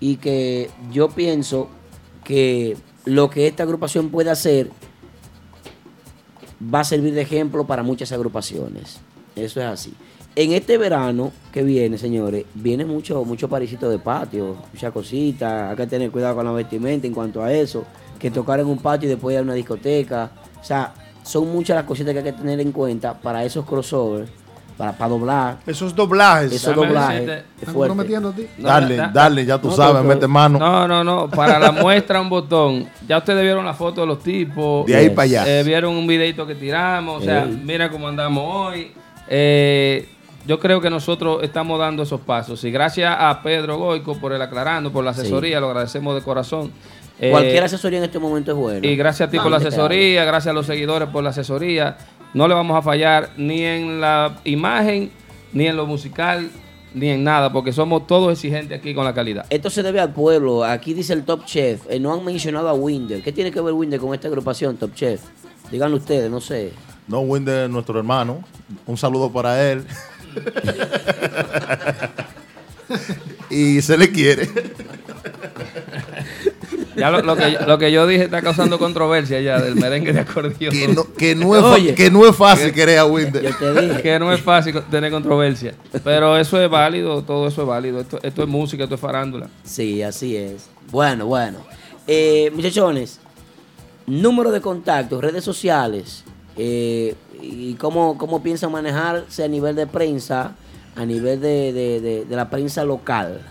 y 0.01 0.17
que 0.17 0.69
yo 0.91 1.07
pienso 1.07 1.69
que 2.25 2.75
lo 3.05 3.29
que 3.29 3.47
esta 3.47 3.63
agrupación 3.63 4.09
puede 4.09 4.31
hacer 4.31 4.69
va 6.61 6.81
a 6.81 6.83
servir 6.83 7.13
de 7.13 7.21
ejemplo 7.21 7.65
para 7.65 7.83
muchas 7.83 8.11
agrupaciones. 8.11 8.97
Eso 9.33 9.61
es 9.61 9.65
así. 9.65 9.93
En 10.35 10.53
este 10.53 10.77
verano 10.77 11.31
que 11.51 11.63
viene, 11.63 11.97
señores, 11.97 12.45
viene 12.53 12.85
mucho, 12.85 13.25
mucho 13.25 13.49
parisito 13.49 13.89
de 13.89 13.99
patio, 13.99 14.55
muchas 14.71 14.91
cositas. 14.93 15.71
Hay 15.71 15.75
que 15.75 15.87
tener 15.87 16.11
cuidado 16.11 16.35
con 16.35 16.45
la 16.45 16.51
vestimenta 16.51 17.07
en 17.07 17.13
cuanto 17.13 17.43
a 17.43 17.51
eso. 17.51 17.83
Que 18.17 18.31
tocar 18.31 18.59
en 18.59 18.67
un 18.67 18.77
patio 18.77 19.07
y 19.07 19.09
después 19.09 19.33
ir 19.33 19.39
a 19.39 19.43
una 19.43 19.53
discoteca. 19.53 20.29
O 20.59 20.63
sea, 20.63 20.93
son 21.23 21.51
muchas 21.51 21.75
las 21.75 21.85
cositas 21.85 22.13
que 22.13 22.19
hay 22.19 22.25
que 22.25 22.33
tener 22.33 22.59
en 22.59 22.71
cuenta 22.71 23.13
para 23.13 23.43
esos 23.43 23.65
crossovers, 23.65 24.29
para, 24.77 24.93
para 24.93 25.09
doblar. 25.09 25.57
Esos 25.65 25.93
doblajes. 25.95 26.53
Esos 26.53 26.75
Dame 26.75 26.87
doblajes. 26.87 27.43
prometiendo 27.73 28.29
a 28.29 28.33
ti. 28.33 28.47
No, 28.57 28.67
Dale, 28.67 28.95
da- 28.95 29.11
dale, 29.13 29.45
ya 29.45 29.57
tú 29.59 29.69
no, 29.69 29.75
sabes, 29.75 30.03
mete 30.03 30.27
mano. 30.27 30.57
No, 30.59 30.87
no, 30.87 31.03
no. 31.03 31.29
Para 31.29 31.59
la 31.59 31.71
muestra 31.71 32.21
un 32.21 32.29
botón. 32.29 32.87
Ya 33.07 33.17
ustedes 33.17 33.41
vieron 33.41 33.65
la 33.65 33.73
foto 33.73 34.01
de 34.01 34.07
los 34.07 34.19
tipos. 34.23 34.85
De 34.85 34.95
ahí 34.95 35.09
para 35.09 35.23
allá. 35.23 35.59
Eh, 35.59 35.63
vieron 35.63 35.95
un 35.95 36.07
videito 36.07 36.45
que 36.47 36.55
tiramos. 36.55 37.21
O 37.21 37.25
sea, 37.25 37.45
mira 37.45 37.89
cómo 37.89 38.07
andamos 38.07 38.43
hoy. 38.47 38.91
Eh, 39.27 40.07
yo 40.49 40.59
creo 40.59 40.81
que 40.81 40.89
nosotros 40.89 41.43
estamos 41.43 41.77
dando 41.77 42.01
esos 42.01 42.21
pasos. 42.21 42.63
Y 42.63 42.71
gracias 42.71 43.15
a 43.19 43.43
Pedro 43.43 43.77
Goico 43.77 44.17
por 44.17 44.33
el 44.33 44.41
aclarando, 44.41 44.91
por 44.91 45.05
la 45.05 45.13
Sí. 45.13 45.21
asesoría, 45.21 45.59
lo 45.59 45.67
agradecemos 45.67 46.15
de 46.15 46.21
corazón. 46.23 46.71
Eh, 47.19 47.29
Cualquier 47.29 47.63
asesoría 47.65 47.99
en 47.99 48.05
este 48.05 48.17
momento 48.17 48.49
es 48.51 48.57
buena. 48.57 48.87
Y 48.87 48.95
gracias 48.95 49.27
a 49.27 49.31
ti 49.31 49.37
No, 49.37 49.43
por 49.43 49.51
la 49.51 49.57
asesoría, 49.57 50.25
gracias 50.25 50.47
a 50.51 50.53
los 50.53 50.65
seguidores 50.65 51.07
por 51.09 51.23
la 51.23 51.29
asesoría. 51.29 51.97
No 52.33 52.47
le 52.47 52.55
vamos 52.55 52.75
a 52.75 52.81
fallar 52.81 53.29
ni 53.37 53.61
en 53.63 54.01
la 54.01 54.39
imagen, 54.43 55.11
ni 55.53 55.67
en 55.67 55.77
lo 55.77 55.85
musical, 55.85 56.49
ni 56.95 57.09
en 57.09 57.23
nada, 57.23 57.51
porque 57.53 57.71
somos 57.71 58.07
todos 58.07 58.31
exigentes 58.33 58.79
aquí 58.79 58.95
con 58.95 59.05
la 59.05 59.13
calidad. 59.13 59.45
Esto 59.51 59.69
se 59.69 59.83
debe 59.83 59.99
al 59.99 60.13
pueblo. 60.13 60.63
Aquí 60.63 60.95
dice 60.95 61.13
el 61.13 61.25
Top 61.25 61.45
Chef. 61.45 61.81
Eh, 61.91 61.99
no 61.99 62.11
han 62.11 62.25
mencionado 62.25 62.69
a 62.69 62.73
Winder. 62.73 63.21
¿Qué 63.21 63.31
tiene 63.31 63.51
que 63.51 63.61
ver 63.61 63.73
Winder 63.75 63.99
con 63.99 64.15
esta 64.15 64.27
agrupación, 64.27 64.77
Top 64.77 64.95
Chef? 64.95 65.21
Díganlo 65.69 65.97
ustedes, 65.97 66.31
no 66.31 66.41
sé. 66.41 66.71
No, 67.07 67.19
Winder, 67.19 67.69
nuestro 67.69 67.99
hermano. 67.99 68.43
Un 68.87 68.97
saludo 68.97 69.31
para 69.31 69.71
él. 69.71 69.83
y 73.49 73.81
se 73.81 73.97
le 73.97 74.11
quiere. 74.11 74.49
Ya 76.95 77.09
lo, 77.11 77.21
lo 77.21 77.37
que, 77.37 77.57
lo 77.65 77.77
que 77.77 77.91
yo 77.93 78.05
dije 78.07 78.25
está 78.25 78.41
causando 78.41 78.77
controversia 78.77 79.39
ya 79.39 79.61
del 79.61 79.75
merengue 79.75 80.11
de 80.11 80.19
acordeón. 80.19 80.71
Que 80.73 80.87
no- 80.89 81.13
que 81.13 81.33
no 81.35 81.55
es 81.55 81.63
Oye. 81.63 81.95
que 81.95 82.11
no 82.11 82.27
es 82.27 82.35
fácil 82.35 82.73
querer 82.73 82.99
a 82.99 83.05
Winder. 83.05 83.41
Yo 83.41 83.55
te 83.55 83.81
dije. 83.81 84.01
Que 84.01 84.19
no 84.19 84.33
es 84.33 84.41
fácil 84.41 84.81
tener 84.91 85.09
controversia. 85.11 85.73
Pero 86.03 86.37
eso 86.37 86.61
es 86.61 86.69
válido, 86.69 87.23
todo 87.23 87.47
eso 87.47 87.61
es 87.61 87.67
válido. 87.67 88.01
Esto, 88.01 88.19
esto 88.21 88.43
es 88.43 88.49
música, 88.49 88.83
esto 88.83 88.95
es 88.95 89.01
farándula. 89.01 89.47
Sí, 89.63 90.01
así 90.03 90.35
es. 90.35 90.69
Bueno, 90.91 91.25
bueno. 91.25 91.59
Eh, 92.05 92.51
muchachones, 92.53 93.19
número 94.05 94.51
de 94.51 94.59
contactos, 94.59 95.23
redes 95.23 95.43
sociales, 95.43 96.25
eh, 96.57 97.15
y 97.41 97.73
cómo, 97.75 98.17
cómo 98.17 98.41
piensan 98.43 98.71
manejarse 98.71 99.43
a 99.43 99.47
nivel 99.47 99.75
de 99.75 99.87
prensa, 99.87 100.55
a 100.95 101.05
nivel 101.05 101.39
de- 101.39 102.25
de 102.27 102.35
la 102.35 102.49
prensa 102.49 102.83
local. 102.83 103.41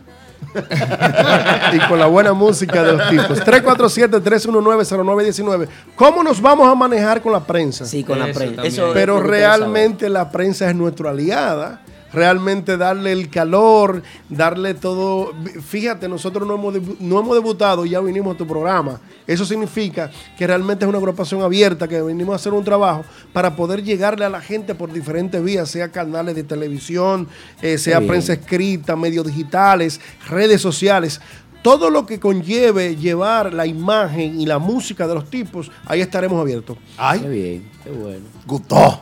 y 1.72 1.78
con 1.88 1.98
la 1.98 2.06
buena 2.06 2.32
música 2.32 2.82
de 2.84 2.92
los 2.92 3.08
tipos. 3.10 3.40
347-319-0919. 3.44 5.66
¿Cómo 5.96 6.22
nos 6.22 6.40
vamos 6.40 6.68
a 6.68 6.74
manejar 6.74 7.20
con 7.20 7.32
la 7.32 7.40
prensa? 7.40 7.84
Sí, 7.86 8.04
con 8.04 8.18
la 8.18 8.32
prensa. 8.32 8.62
Pero 8.92 9.16
lo 9.16 9.22
realmente 9.26 10.08
la 10.08 10.30
prensa 10.30 10.68
es 10.70 10.76
nuestra 10.76 11.10
aliada. 11.10 11.80
Realmente 12.14 12.76
darle 12.76 13.12
el 13.12 13.28
calor, 13.28 14.02
darle 14.28 14.74
todo. 14.74 15.32
Fíjate, 15.66 16.08
nosotros 16.08 16.46
no 16.46 16.54
hemos, 16.54 17.00
no 17.00 17.18
hemos 17.18 17.34
debutado 17.34 17.84
y 17.84 17.90
ya 17.90 18.00
vinimos 18.00 18.34
a 18.34 18.38
tu 18.38 18.46
programa. 18.46 19.00
Eso 19.26 19.44
significa 19.44 20.10
que 20.38 20.46
realmente 20.46 20.84
es 20.84 20.88
una 20.88 20.98
agrupación 20.98 21.42
abierta, 21.42 21.88
que 21.88 22.00
venimos 22.02 22.34
a 22.34 22.36
hacer 22.36 22.52
un 22.52 22.64
trabajo 22.64 23.04
para 23.32 23.56
poder 23.56 23.82
llegarle 23.82 24.24
a 24.24 24.30
la 24.30 24.40
gente 24.40 24.74
por 24.74 24.92
diferentes 24.92 25.42
vías, 25.42 25.68
sea 25.70 25.90
canales 25.90 26.34
de 26.34 26.44
televisión, 26.44 27.26
eh, 27.62 27.78
sea 27.78 27.98
bien. 27.98 28.08
prensa 28.10 28.34
escrita, 28.34 28.94
medios 28.96 29.26
digitales, 29.26 30.00
redes 30.28 30.60
sociales. 30.60 31.20
Todo 31.62 31.88
lo 31.88 32.04
que 32.04 32.20
conlleve 32.20 32.94
llevar 32.94 33.54
la 33.54 33.66
imagen 33.66 34.38
y 34.38 34.44
la 34.44 34.58
música 34.58 35.08
de 35.08 35.14
los 35.14 35.30
tipos, 35.30 35.70
ahí 35.86 36.02
estaremos 36.02 36.38
abiertos. 36.38 36.76
Ay, 36.98 37.20
Qué 37.20 37.28
bien, 37.28 37.70
qué 37.82 37.90
bueno. 37.90 38.26
Gustó. 38.46 39.00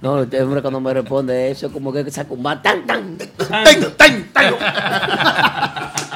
No, 0.00 0.22
este 0.22 0.40
hombre 0.42 0.62
cuando 0.62 0.80
me 0.80 0.94
responde 0.94 1.50
eso, 1.50 1.72
como 1.72 1.92
que 1.92 2.08
saca 2.10 2.32
un 2.32 2.42
bat, 2.42 2.62
tan, 2.62 2.86
tan. 2.86 3.18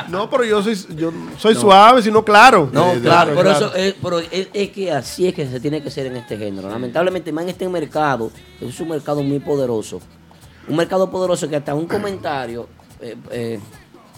No, 0.09 0.29
pero 0.29 0.45
yo 0.45 0.63
soy, 0.63 0.77
yo 0.97 1.11
soy 1.39 1.55
No. 1.55 1.61
suave, 1.61 2.03
sino 2.03 2.25
claro. 2.25 2.69
No, 2.73 2.93
Eh, 2.93 3.01
claro, 3.03 3.33
pero, 3.35 3.51
claro. 3.51 3.67
Eso 3.67 3.75
es, 3.75 3.95
pero 4.03 4.19
es, 4.19 4.49
es 4.53 4.71
que 4.71 4.93
así 4.93 5.27
es 5.27 5.35
que 5.35 5.47
se 5.47 5.59
tiene 5.61 5.83
que 5.83 5.89
hacer 5.89 6.07
en 6.07 6.17
este 6.17 6.37
género. 6.37 6.69
Lamentablemente, 6.69 7.33
más 7.33 7.45
en 7.45 7.51
este 7.51 7.69
mercado, 7.69 8.31
es 8.61 8.79
un 8.81 8.89
mercado 8.89 9.23
muy 9.23 9.39
poderoso. 9.39 10.01
Un 10.69 10.77
mercado 10.77 11.11
poderoso 11.11 11.49
que 11.49 11.57
hasta 11.57 11.75
un 11.75 11.87
comentario 11.87 12.69
eh, 13.01 13.17
eh, 13.31 13.61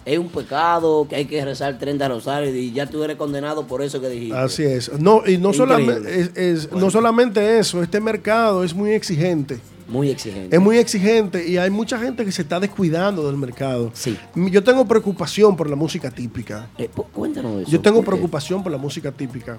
es 0.05 0.19
un 0.19 0.29
pecado, 0.29 1.07
que 1.09 1.17
hay 1.17 1.25
que 1.27 1.45
rezar 1.45 1.79
30 1.79 2.09
rosarios 2.09 2.55
y 2.55 2.73
ya 2.73 2.87
tú 2.87 3.03
eres 3.03 3.17
condenado 3.17 3.67
por 3.67 3.83
eso 3.83 4.01
que 4.01 4.09
dijiste. 4.09 4.37
Así 4.37 4.63
es. 4.63 4.93
No, 5.01 5.23
y 5.27 5.39
no 5.39 5.53
solamente, 5.53 6.21
es- 6.21 6.31
es- 6.37 6.73
no 6.73 6.91
solamente 6.91 7.59
eso, 7.59 7.83
este 7.83 8.01
mercado 8.01 8.65
es 8.65 8.75
muy 8.75 8.91
exigente. 8.91 9.59
Muy 9.87 10.09
exigente. 10.09 10.57
Es 10.57 10.63
muy 10.63 10.79
exigente 10.79 11.47
y 11.47 11.59
hay 11.59 11.69
mucha 11.71 11.99
gente 11.99 12.25
que 12.25 12.33
se 12.33 12.41
está 12.43 12.59
descuidando 12.59 13.27
del 13.27 13.37
mercado. 13.37 13.93
Yo 14.35 14.65
tengo 14.65 14.87
preocupación 14.87 15.57
por 15.57 15.69
la 15.69 15.77
música 15.77 16.11
típica. 16.11 16.69
Eh, 16.79 16.89
cuéntanos 17.13 17.63
eso. 17.63 17.71
Yo 17.71 17.81
tengo 17.81 18.03
preocupación 18.03 18.63
por 18.63 18.73
la 18.73 18.79
música 18.79 19.13
típica. 19.13 19.59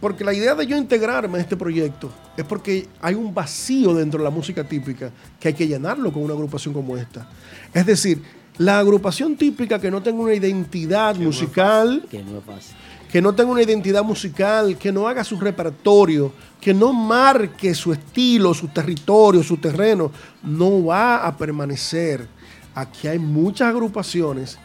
Porque 0.00 0.24
la 0.24 0.34
idea 0.34 0.54
de 0.54 0.66
yo 0.66 0.76
integrarme 0.76 1.38
a 1.38 1.40
este 1.40 1.56
proyecto 1.56 2.10
es 2.36 2.44
porque 2.44 2.86
hay 3.00 3.14
un 3.14 3.32
vacío 3.32 3.94
dentro 3.94 4.18
de 4.18 4.24
la 4.24 4.30
música 4.30 4.62
típica 4.62 5.10
que 5.40 5.48
hay 5.48 5.54
que 5.54 5.66
llenarlo 5.66 6.12
con 6.12 6.22
una 6.22 6.34
agrupación 6.34 6.74
como 6.74 6.96
esta. 6.98 7.26
Es 7.72 7.86
decir, 7.86 8.20
la 8.58 8.78
agrupación 8.78 9.36
típica 9.36 9.78
que 9.80 9.90
no 9.90 10.02
tenga 10.02 10.22
una 10.22 10.34
identidad 10.34 11.14
musical, 11.16 12.04
Que 12.10 12.22
no 12.22 12.38
es 12.38 12.44
fácil. 12.44 12.76
que 13.10 13.20
no 13.22 13.34
tenga 13.34 13.50
una 13.52 13.62
identidad 13.62 14.02
musical, 14.02 14.76
que 14.78 14.92
no 14.92 15.06
haga 15.08 15.22
su 15.24 15.38
repertorio, 15.38 16.32
que 16.60 16.72
no 16.74 16.92
marque 16.92 17.74
su 17.74 17.92
estilo, 17.92 18.52
su 18.54 18.68
territorio, 18.68 19.42
su 19.42 19.56
terreno, 19.58 20.10
no 20.42 20.84
va 20.84 21.26
a 21.26 21.36
permanecer. 21.36 22.26
Aquí 22.74 23.06
hay 23.08 23.18
muchas 23.18 23.68
agrupaciones 23.68 24.58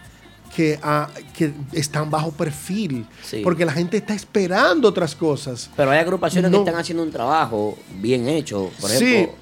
que, 0.55 0.77
ah, 0.83 1.07
que 1.37 1.53
están 1.71 2.09
bajo 2.09 2.31
perfil, 2.31 3.05
Sí. 3.23 3.39
porque 3.43 3.63
la 3.65 3.71
gente 3.71 3.97
está 3.97 4.13
esperando 4.13 4.89
otras 4.89 5.15
cosas. 5.15 5.69
Pero 5.77 5.91
hay 5.91 5.99
agrupaciones 5.99 6.51
No. 6.51 6.57
que 6.57 6.69
están 6.69 6.81
haciendo 6.81 7.03
un 7.03 7.11
trabajo 7.11 7.77
bien 8.01 8.27
hecho. 8.27 8.69
Por 8.81 8.89
Sí, 8.89 9.05
ejemplo, 9.05 9.35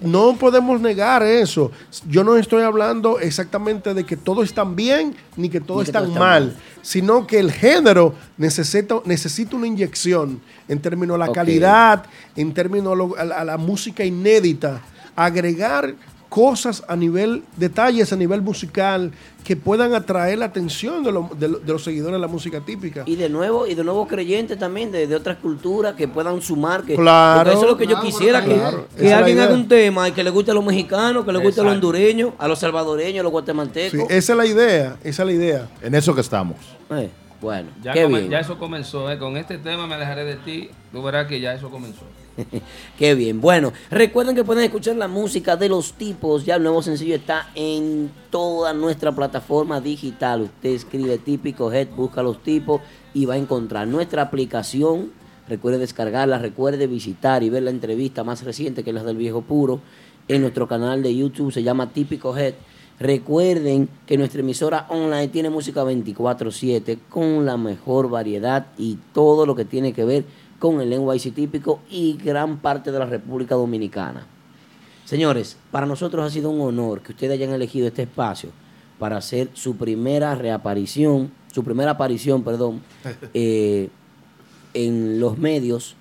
no 0.00 0.36
podemos 0.36 0.80
negar 0.80 1.22
eso. 1.22 1.72
Yo 2.08 2.22
no 2.24 2.36
estoy 2.36 2.62
hablando 2.62 3.18
exactamente 3.18 3.94
de 3.94 4.04
que 4.04 4.16
todo 4.16 4.42
está 4.42 4.64
bien 4.64 5.14
ni 5.36 5.48
que 5.48 5.60
todo 5.60 5.78
Ni 5.78 5.84
que 5.84 5.88
está 5.90 5.98
todo 6.00 6.08
está 6.08 6.20
mal, 6.20 6.44
mal. 6.46 6.56
sino 6.82 7.26
que 7.26 7.38
el 7.40 7.50
género 7.50 8.14
necesita, 8.36 8.96
necesita 9.04 9.56
una 9.56 9.66
inyección 9.66 10.40
en 10.68 10.80
términos 10.80 11.18
de 11.18 11.26
la 11.26 11.32
calidad, 11.32 12.04
en 12.36 12.54
términos 12.54 12.96
a 13.18 13.24
la- 13.24 13.34
a 13.36 13.44
la 13.44 13.56
música 13.56 14.04
inédita, 14.04 14.80
agregar 15.16 15.94
cosas 16.28 16.84
a 16.88 16.94
nivel, 16.96 17.42
detalles 17.56 18.12
a 18.12 18.16
nivel 18.16 18.42
musical 18.42 19.12
que 19.44 19.56
puedan 19.56 19.94
atraer 19.94 20.38
la 20.38 20.44
atención 20.44 21.02
de, 21.02 21.10
lo- 21.10 21.30
de 21.38 21.48
lo- 21.48 21.58
de 21.58 21.72
los 21.72 21.82
seguidores 21.82 22.12
de 22.14 22.18
la 22.18 22.26
música 22.26 22.60
típica. 22.60 23.02
Y 23.06 23.16
de 23.16 23.30
nuevo, 23.30 23.66
y 23.66 23.74
de 23.74 23.82
nuevo 23.82 24.06
creyentes 24.06 24.58
también 24.58 24.92
de, 24.92 25.06
de 25.06 25.16
otras 25.16 25.38
culturas 25.38 25.94
que 25.94 26.06
puedan 26.06 26.42
sumar. 26.42 26.82
Que, 26.84 26.96
Claro. 26.96 27.50
eso 27.50 27.62
es 27.62 27.66
lo 27.68 27.76
que 27.78 27.84
yo 27.86 27.92
Claro, 27.94 28.06
quisiera, 28.06 28.44
que, 28.44 28.54
claro. 28.54 28.86
que 28.98 29.12
alguien 29.14 29.40
haga 29.40 29.54
un 29.54 29.66
tema 29.68 30.06
y 30.08 30.12
que 30.12 30.22
le 30.22 30.28
guste 30.30 30.50
a 30.50 30.54
los 30.54 30.64
mexicanos, 30.64 31.24
que 31.24 31.32
le 31.32 31.38
guste 31.38 31.62
a 31.62 31.64
los 31.64 31.72
hondureños, 31.74 32.32
a 32.38 32.46
los 32.46 32.58
salvadoreños, 32.58 33.20
a 33.20 33.22
los 33.22 33.30
Sí, 33.30 33.32
guatemaltecos. 33.32 34.10
esa 34.10 34.32
es 34.32 34.36
la 34.38 34.46
idea, 34.46 34.96
esa 35.02 35.22
es 35.22 35.26
la 35.26 35.32
idea. 35.32 35.68
En 35.82 35.94
eso 35.94 36.14
que 36.14 36.20
estamos. 36.20 36.56
Eh, 36.90 37.08
bueno, 37.40 37.70
Ya, 37.82 37.92
qué 37.92 38.02
come- 38.04 38.18
bien. 38.20 38.30
ya 38.30 38.40
eso 38.40 38.58
comenzó. 38.58 39.10
eh. 39.10 39.18
Con 39.18 39.36
este 39.36 39.58
tema 39.58 39.86
me 39.86 39.94
alejaré 39.94 40.24
de 40.24 40.36
ti. 40.36 40.70
Tú 40.92 41.02
verás 41.02 41.26
que 41.26 41.40
ya 41.40 41.54
eso 41.54 41.70
comenzó. 41.70 42.02
Qué 42.98 43.14
bien. 43.16 43.40
Bueno, 43.40 43.72
recuerden 43.90 44.36
que 44.36 44.44
pueden 44.44 44.62
escuchar 44.64 44.94
la 44.96 45.08
música 45.08 45.56
de 45.56 45.68
los 45.68 45.94
tipos. 45.94 46.44
Ya 46.44 46.54
el 46.56 46.62
nuevo 46.62 46.82
sencillo 46.82 47.16
está 47.16 47.50
en 47.56 48.10
toda 48.30 48.72
nuestra 48.72 49.10
plataforma 49.12 49.80
digital. 49.80 50.42
Usted 50.42 50.70
escribe 50.70 51.18
típico 51.18 51.72
head, 51.72 51.88
busca 51.96 52.22
los 52.22 52.40
tipos 52.42 52.80
y 53.12 53.24
va 53.26 53.34
a 53.34 53.38
encontrar 53.38 53.88
nuestra 53.88 54.22
aplicación. 54.22 55.10
Recuerde 55.48 55.78
descargarla, 55.78 56.38
recuerde 56.38 56.86
visitar 56.86 57.42
y 57.42 57.50
ver 57.50 57.64
la 57.64 57.70
entrevista 57.70 58.22
más 58.22 58.44
reciente 58.44 58.84
que 58.84 58.90
es 58.90 58.94
la 58.94 59.02
del 59.02 59.16
viejo 59.16 59.42
puro 59.42 59.80
en 60.28 60.42
nuestro 60.42 60.68
canal 60.68 61.02
de 61.02 61.16
YouTube. 61.16 61.52
Se 61.52 61.62
llama 61.64 61.90
Típico 61.92 62.36
Head. 62.36 62.54
Recuerden 63.00 63.88
que 64.06 64.18
nuestra 64.18 64.40
emisora 64.40 64.86
online 64.88 65.28
tiene 65.28 65.50
música 65.50 65.84
24/7 65.84 66.98
con 67.08 67.46
la 67.46 67.56
mejor 67.56 68.10
variedad 68.10 68.66
y 68.76 68.98
todo 69.12 69.46
lo 69.46 69.54
que 69.54 69.64
tiene 69.64 69.92
que 69.92 70.04
ver 70.04 70.24
con 70.58 70.80
el 70.80 70.90
NYC 70.90 71.32
típico 71.32 71.80
y 71.88 72.16
gran 72.16 72.58
parte 72.58 72.90
de 72.90 72.98
la 72.98 73.06
República 73.06 73.54
Dominicana. 73.54 74.26
Señores, 75.04 75.56
para 75.70 75.86
nosotros 75.86 76.26
ha 76.26 76.30
sido 76.30 76.50
un 76.50 76.60
honor 76.60 77.00
que 77.00 77.12
ustedes 77.12 77.32
hayan 77.32 77.50
elegido 77.50 77.86
este 77.86 78.02
espacio 78.02 78.50
para 78.98 79.16
hacer 79.16 79.48
su 79.54 79.76
primera 79.76 80.34
reaparición, 80.34 81.30
su 81.52 81.62
primera 81.62 81.92
aparición, 81.92 82.42
perdón, 82.42 82.82
eh, 83.34 83.90
en 84.74 85.20
los 85.20 85.38
medios 85.38 85.94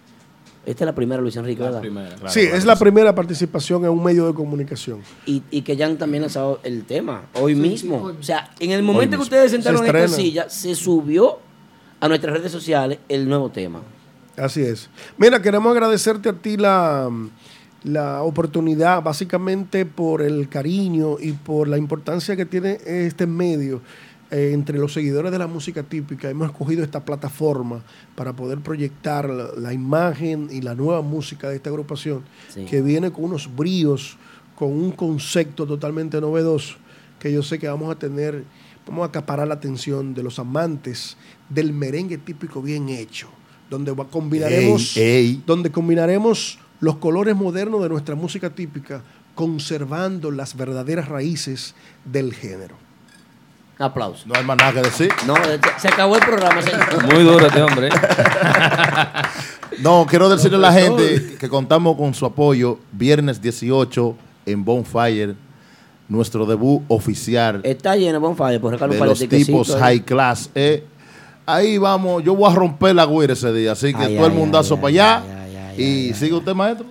Esta 0.67 0.83
es 0.83 0.85
la 0.87 0.93
primera, 0.93 1.21
Luis 1.21 1.35
Enrique, 1.37 1.63
¿verdad? 1.63 1.81
sí, 2.27 2.41
es 2.41 2.65
la 2.65 2.75
primera 2.75 3.15
participación 3.15 3.85
en 3.85 3.89
un 3.89 4.03
medio 4.03 4.27
de 4.27 4.33
comunicación. 4.33 4.99
Y, 5.25 5.41
y 5.49 5.61
que 5.61 5.77
ya 5.77 5.85
han 5.85 5.97
también 5.97 6.21
lanzado 6.23 6.59
el 6.63 6.83
tema 6.83 7.23
hoy 7.35 7.53
Sí, 7.55 7.59
mismo. 7.61 8.01
hoy- 8.03 8.15
O 8.19 8.23
sea, 8.23 8.51
en 8.59 8.71
el 8.71 8.83
momento 8.83 9.15
que 9.15 9.23
ustedes 9.23 9.49
sentaron 9.51 9.81
Se 9.83 9.89
en 9.89 9.95
esta 9.95 10.15
silla, 10.15 10.49
se 10.49 10.75
subió 10.75 11.39
a 12.01 12.07
nuestras 12.09 12.33
redes 12.37 12.51
sociales 12.51 12.99
el 13.07 13.29
nuevo 13.29 13.49
tema. 13.49 13.81
Así 14.35 14.61
es. 14.61 14.89
Mira, 15.17 15.41
queremos 15.41 15.71
agradecerte 15.71 16.27
a 16.29 16.33
ti 16.33 16.57
la, 16.57 17.09
la 17.83 18.21
oportunidad, 18.23 19.01
básicamente 19.01 19.85
por 19.85 20.21
el 20.21 20.49
cariño 20.49 21.15
y 21.17 21.31
por 21.31 21.69
la 21.69 21.77
importancia 21.77 22.35
que 22.35 22.45
tiene 22.45 22.77
este 22.85 23.25
medio 23.25 23.79
eh, 24.31 24.51
entre 24.53 24.77
los 24.77 24.93
seguidores 24.93 25.31
de 25.31 25.39
la 25.39 25.47
música 25.47 25.83
típica. 25.83 26.29
Hemos 26.29 26.49
escogido 26.49 26.83
esta 26.83 27.03
plataforma 27.05 27.81
para 28.15 28.33
poder 28.33 28.59
proyectar 28.59 29.29
la, 29.29 29.49
la 29.57 29.73
imagen 29.73 30.49
y 30.51 30.61
la 30.61 30.75
nueva 30.75 31.01
música 31.01 31.49
de 31.49 31.55
esta 31.57 31.69
agrupación, 31.69 32.23
Sí. 32.49 32.65
que 32.65 32.81
viene 32.81 33.11
con 33.11 33.25
unos 33.25 33.49
bríos, 33.55 34.17
con 34.55 34.71
un 34.71 34.91
concepto 34.91 35.65
totalmente 35.65 36.19
novedoso, 36.19 36.75
que 37.19 37.31
yo 37.31 37.41
sé 37.43 37.57
que 37.59 37.67
vamos 37.67 37.89
a 37.91 37.97
tener, 37.99 38.43
vamos 38.87 39.03
a 39.03 39.07
acaparar 39.09 39.47
la 39.47 39.53
atención 39.55 40.13
de 40.13 40.23
los 40.23 40.39
amantes 40.39 41.15
del 41.49 41.73
merengue 41.73 42.17
típico 42.17 42.61
bien 42.61 42.89
hecho, 42.89 43.27
donde 43.69 43.93
combinaremos, 44.09 44.97
Ey, 44.97 45.03
ey. 45.03 45.43
donde 45.45 45.71
combinaremos 45.71 46.59
los 46.79 46.97
colores 46.97 47.35
modernos 47.35 47.81
de 47.81 47.89
nuestra 47.89 48.15
música 48.15 48.49
típica, 48.53 49.01
conservando 49.35 50.31
las 50.31 50.55
verdaderas 50.57 51.07
raíces 51.07 51.75
del 52.05 52.33
género. 52.33 52.75
Aplausos. 53.79 54.25
No 54.25 54.33
hay 54.35 54.43
más 54.43 54.57
nada 54.57 54.73
que 54.73 54.81
decir. 54.81 55.09
No, 55.25 55.35
se 55.77 55.87
acabó 55.87 56.15
el 56.15 56.21
programa. 56.25 56.61
señor. 56.61 57.13
Muy 57.13 57.23
duro 57.23 57.45
este 57.45 57.61
hombre. 57.61 57.89
No, 59.79 60.07
quiero 60.09 60.27
decirle 60.27 60.57
a 60.57 60.61
la 60.61 60.73
gente 60.73 61.35
que 61.39 61.49
contamos 61.49 61.97
con 61.97 62.13
su 62.13 62.25
apoyo 62.25 62.79
viernes 62.91 63.39
18 63.39 64.15
en 64.47 64.65
Bonfire, 64.65 65.35
nuestro 66.07 66.45
debut 66.45 66.81
oficial 66.87 67.61
Está 67.63 67.95
lleno, 67.95 68.19
Bonfire, 68.19 68.59
por 68.59 68.73
un 68.73 68.89
de 68.89 69.05
los 69.05 69.19
tipos 69.19 69.75
ahí. 69.75 69.79
high 69.79 69.99
class. 70.05 70.49
Eh, 70.55 70.83
ahí 71.45 71.77
vamos, 71.77 72.23
yo 72.23 72.33
voy 72.35 72.51
a 72.51 72.55
romper 72.55 72.95
la 72.95 73.03
güira 73.03 73.33
ese 73.33 73.53
día, 73.53 73.73
así 73.73 73.93
que 73.93 74.03
Ay, 74.03 74.15
todo 74.15 74.25
el 74.25 74.33
mundazo 74.33 74.75
ay, 74.75 74.81
para 74.81 74.87
allá. 74.87 75.23
y 75.77 76.13
sigue 76.15 76.33
usted, 76.33 76.55
maestro. 76.55 76.87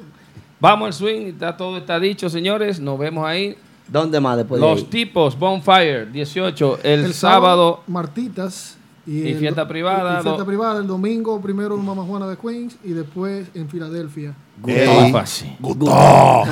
Vamos 0.60 0.86
al 0.86 0.92
swing, 0.92 1.26
está 1.28 1.56
todo 1.56 1.78
está 1.78 1.98
dicho, 1.98 2.30
señores. 2.30 2.78
Nos 2.78 2.98
vemos 2.98 3.26
ahí. 3.26 3.56
¿Dónde 3.88 4.20
más 4.20 4.36
después 4.36 4.60
de 4.60 4.66
Los 4.66 4.78
ahí? 4.78 4.84
tipos, 4.84 5.38
Bonfire, 5.38 6.06
18, 6.06 6.80
el, 6.82 7.04
El 7.06 7.14
sábado. 7.14 7.82
Martitas. 7.86 8.76
Y 9.06 9.28
el 9.30 9.38
fiesta 9.38 9.68
privada, 9.68 10.18
y 10.18 10.22
fiesta 10.24 10.40
do- 10.40 10.44
privada 10.46 10.80
el 10.80 10.86
domingo, 10.88 11.40
primero 11.40 11.76
en 11.76 11.84
Mama 11.84 12.02
Juana 12.02 12.26
de 12.26 12.36
Queens 12.36 12.76
y 12.82 12.88
después 12.90 13.46
en 13.54 13.68
Filadelfia. 13.68 14.34
Ey, 14.66 15.12
fácil. 15.12 15.56
gustó. 15.60 16.42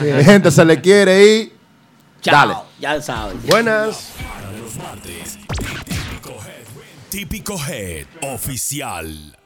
Mi 0.00 0.22
gente 0.22 0.50
se 0.52 0.64
le 0.64 0.80
quiere 0.80 1.24
ir. 1.26 1.52
Chao, 2.20 2.34
Dale. 2.48 2.54
ya 2.78 3.02
saben. 3.02 3.38
Buenas. 3.48 4.12
Para 4.32 4.52
los 4.58 4.76
martes, 4.76 5.38
Típico 5.48 6.30
Head, 6.40 7.10
Típico 7.10 7.56
Head 7.68 8.06
Oficial. 8.32 9.36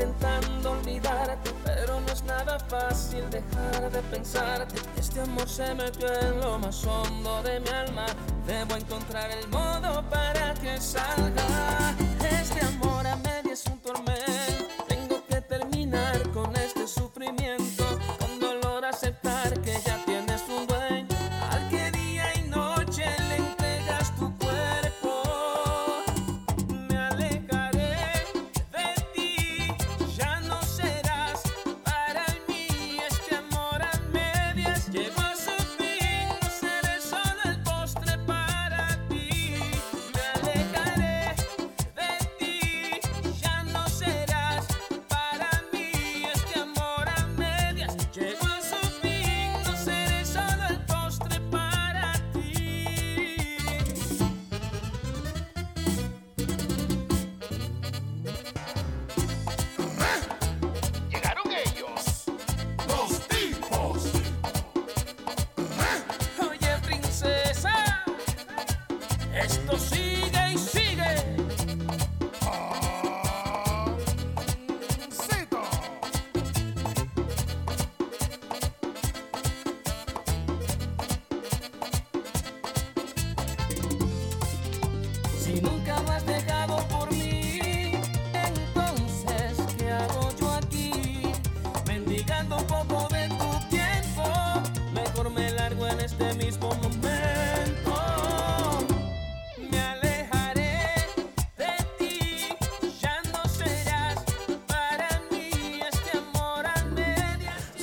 Intentando 0.00 0.72
olvidarte, 0.72 1.52
pero 1.64 2.00
no 2.00 2.12
es 2.12 2.22
nada 2.24 2.58
fácil 2.58 3.28
dejar 3.30 3.90
de 3.90 4.00
pensarte. 4.02 4.74
Este 4.98 5.20
amor 5.20 5.48
se 5.48 5.74
metió 5.74 6.08
en 6.20 6.40
lo 6.40 6.58
más 6.58 6.84
hondo 6.86 7.42
de 7.42 7.60
mi 7.60 7.68
alma. 7.68 8.06
Debo 8.46 8.76
encontrar 8.76 9.30
el 9.30 9.46
modo 9.48 10.02
para 10.08 10.54
que 10.54 10.80
salga. 10.80 11.94
Este 12.40 12.64
amor 12.64 13.06
a 13.06 13.16
media 13.16 13.52
es 13.52 13.66
un 13.66 13.78
tormento. 13.78 14.49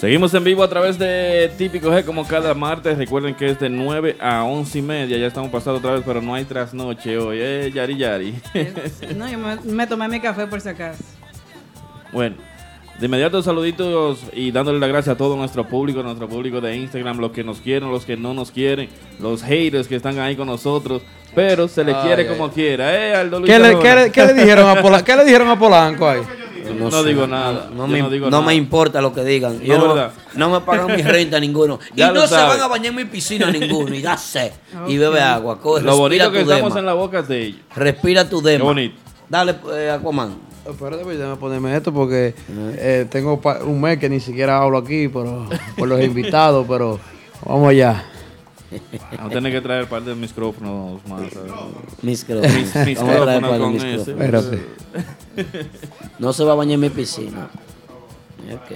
Seguimos 0.08 0.34
en 0.36 0.44
vivo 0.46 0.64
a 0.64 0.70
través 0.70 0.98
de 0.98 1.52
Típico 1.58 1.90
G 1.92 2.06
como 2.06 2.26
cada 2.26 2.54
martes. 2.54 2.98
Recuerden 2.98 3.36
que 3.36 3.48
es 3.50 3.60
de 3.60 3.68
9 3.68 4.16
a 4.22 4.46
11 4.46 4.80
y 4.80 4.82
media. 4.82 5.18
Ya 5.18 5.28
estamos 5.28 5.52
pasando 5.52 5.80
otra 5.80 5.92
vez, 5.96 6.04
pero 6.06 6.22
no 6.22 6.34
hay 6.34 6.46
trasnoche 6.46 7.18
hoy. 7.18 7.40
Eh, 7.42 7.72
Yari 7.76 7.98
Yari. 7.98 8.34
No, 9.18 9.28
yo 9.30 9.38
me, 9.38 9.58
me 9.66 9.86
tomé 9.86 10.08
mi 10.08 10.22
café 10.22 10.48
por 10.48 10.62
si 10.62 10.70
acaso. 10.70 11.04
bueno, 12.14 12.38
de 12.98 13.06
inmediato 13.06 13.44
saluditos 13.44 14.20
y 14.32 14.52
dándole 14.52 14.80
las 14.80 14.88
gracias 14.88 15.14
a 15.16 15.18
todo 15.18 15.36
nuestro 15.36 15.68
público, 15.68 16.02
nuestro 16.02 16.30
público 16.30 16.62
de 16.62 16.78
Instagram, 16.78 17.18
los 17.20 17.32
que 17.34 17.44
nos 17.44 17.60
quieren, 17.60 17.92
los 17.92 18.06
que 18.06 18.16
no 18.16 18.34
nos 18.34 18.50
quieren, 18.50 18.88
los 19.20 19.44
haters 19.44 19.90
que 19.90 19.98
están 19.98 20.20
ahí 20.20 20.38
con 20.38 20.48
nosotros. 20.48 21.02
Pero 21.36 21.68
se 21.68 21.84
le 21.84 21.94
Ay, 21.94 22.02
quiere 22.06 22.22
ay. 22.22 22.30
como 22.30 22.50
quiera. 22.50 22.96
Eh, 22.96 23.14
Aldo 23.14 23.42
¿Qué 23.44 23.60
le, 23.60 23.68
Arjona. 23.68 23.84
qué 23.84 23.96
le- 24.06 24.12
qué 24.14 24.26
le 24.26 24.34
dijeron 24.36 24.70
a 24.70 24.82
Polanco? 24.82 25.06
¿Qué 25.06 25.16
le 25.18 25.26
dijeron 25.26 25.50
a 25.50 25.60
Polanco 25.60 26.08
ahí? 26.08 26.22
No, 26.74 26.92
sé, 26.92 27.08
digo 27.10 27.28
nada. 27.28 27.70
No, 27.74 27.88
me, 27.88 28.00
no 28.02 28.10
digo 28.10 28.26
no 28.26 28.32
nada. 28.32 28.44
me 28.48 28.56
importa 28.56 29.02
lo 29.02 29.14
que 29.14 29.24
digan. 29.24 29.58
No, 29.60 29.64
Yo 29.64 30.12
no, 30.36 30.50
me 30.50 30.62
pagan 30.62 30.88
mi 30.96 31.02
renta 31.02 31.40
ninguno. 31.40 31.80
Y 31.96 32.02
no 32.02 32.28
se 32.28 32.36
van 32.36 32.60
a 32.62 32.68
bañar 32.68 32.88
en 32.88 32.96
mi 32.96 33.06
piscina 33.06 33.50
ninguno. 33.52 33.94
Y 33.94 34.02
ya 34.02 34.18
sé. 34.18 34.54
Y 34.88 34.98
bebe 34.98 35.22
agua. 35.22 35.60
Coge, 35.60 35.84
Lo 35.84 35.98
bonito 35.98 36.32
que 36.32 36.42
estamos 36.42 36.76
en 36.76 36.86
la 36.86 36.94
boca 36.94 37.20
es 37.20 37.28
de 37.28 37.44
ellos. 37.44 37.60
Respira 37.76 38.28
tu 38.30 38.42
dema. 38.42 38.60
Qué 38.60 38.64
bonito. 38.64 38.96
Dale, 39.30 39.56
eh, 39.74 39.90
Aquaman. 39.92 40.36
Espérate, 40.70 41.04
pues, 41.04 41.18
déjame 41.18 41.38
ponerme 41.38 41.76
esto 41.76 41.94
porque 41.94 42.34
eh, 42.50 43.06
tengo 43.10 43.40
pa- 43.40 43.60
un 43.64 43.80
mes 43.80 43.98
que 44.00 44.10
ni 44.10 44.20
siquiera 44.20 44.58
hablo 44.62 44.78
aquí 44.80 45.08
pero, 45.08 45.48
por 45.78 45.88
los 45.88 46.02
invitados, 46.04 46.66
pero 46.68 47.00
vamos 47.46 47.70
allá. 47.70 48.04
Vamos 49.18 49.32
a 49.32 49.34
tener 49.36 49.52
que 49.52 49.62
traer 49.62 49.84
un 49.84 49.90
par 49.90 50.04
de 50.04 50.14
micrófonos 50.16 51.06
más. 51.08 51.22
Micrófonos. 51.22 52.04
Mis- 52.04 52.98
Vamos 52.98 53.16
a 53.16 53.22
traer 53.24 53.42
micrófonos 53.42 54.10
par 54.10 54.44
de. 54.44 54.62
No 56.20 56.34
se 56.34 56.44
va 56.44 56.54
a 56.54 56.56
bañar 56.56 56.74
en 56.76 56.80
mi 56.82 56.90
piscina. 56.90 57.48
Ok. 58.54 58.72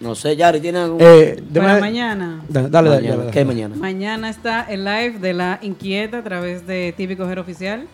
No 0.00 0.14
sé, 0.14 0.36
Yari, 0.36 0.60
¿tiene 0.60 0.78
algún...? 0.78 0.98
Eh, 1.00 1.42
Para 1.54 1.74
déjame- 1.74 1.80
mañana. 1.80 2.42
Da- 2.48 2.68
dale, 2.68 2.90
dale, 2.90 3.02
Mañana. 3.02 3.16
dale. 3.22 3.30
¿Qué 3.32 3.44
mañana? 3.44 3.76
Mañana 3.76 4.28
está 4.30 4.62
el 4.70 4.84
live 4.84 5.18
de 5.18 5.32
la 5.32 5.58
Inquieta 5.62 6.18
a 6.18 6.22
través 6.22 6.66
de 6.66 6.92
Típico 6.96 7.26
Gero 7.26 7.40
Oficial. 7.42 7.86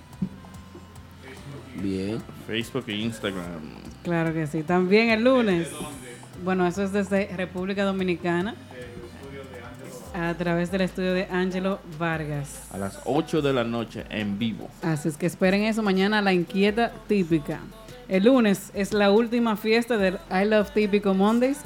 Bien. 1.77 2.19
Facebook 2.47 2.85
e 2.89 2.93
Instagram. 2.97 3.61
Claro 4.03 4.33
que 4.35 4.47
sí. 4.47 4.63
También 4.63 5.11
el 5.11 5.23
lunes. 5.25 5.69
Bueno, 6.45 6.67
eso 6.67 6.83
es 6.83 6.93
desde 6.93 7.29
República 7.37 7.85
Dominicana. 7.85 8.55
A 10.15 10.35
través 10.35 10.71
del 10.71 10.83
estudio 10.83 11.15
de 11.15 11.25
Angelo 11.31 11.79
Vargas. 11.99 12.65
A 12.73 12.79
las 12.79 12.99
8 13.05 13.41
de 13.43 13.53
la 13.53 13.65
noche 13.65 14.05
en 14.11 14.39
vivo. 14.39 14.69
Así 14.83 15.09
es 15.09 15.17
que 15.17 15.27
esperen 15.27 15.63
eso 15.65 15.83
mañana, 15.83 16.21
la 16.21 16.33
inquieta 16.33 16.93
típica. 17.09 17.61
El 18.09 18.25
lunes 18.25 18.71
es 18.75 18.93
la 18.93 19.11
última 19.11 19.57
fiesta 19.57 19.97
del 19.97 20.19
I 20.31 20.45
Love 20.47 20.71
Típico 20.73 21.15
Mondays 21.15 21.59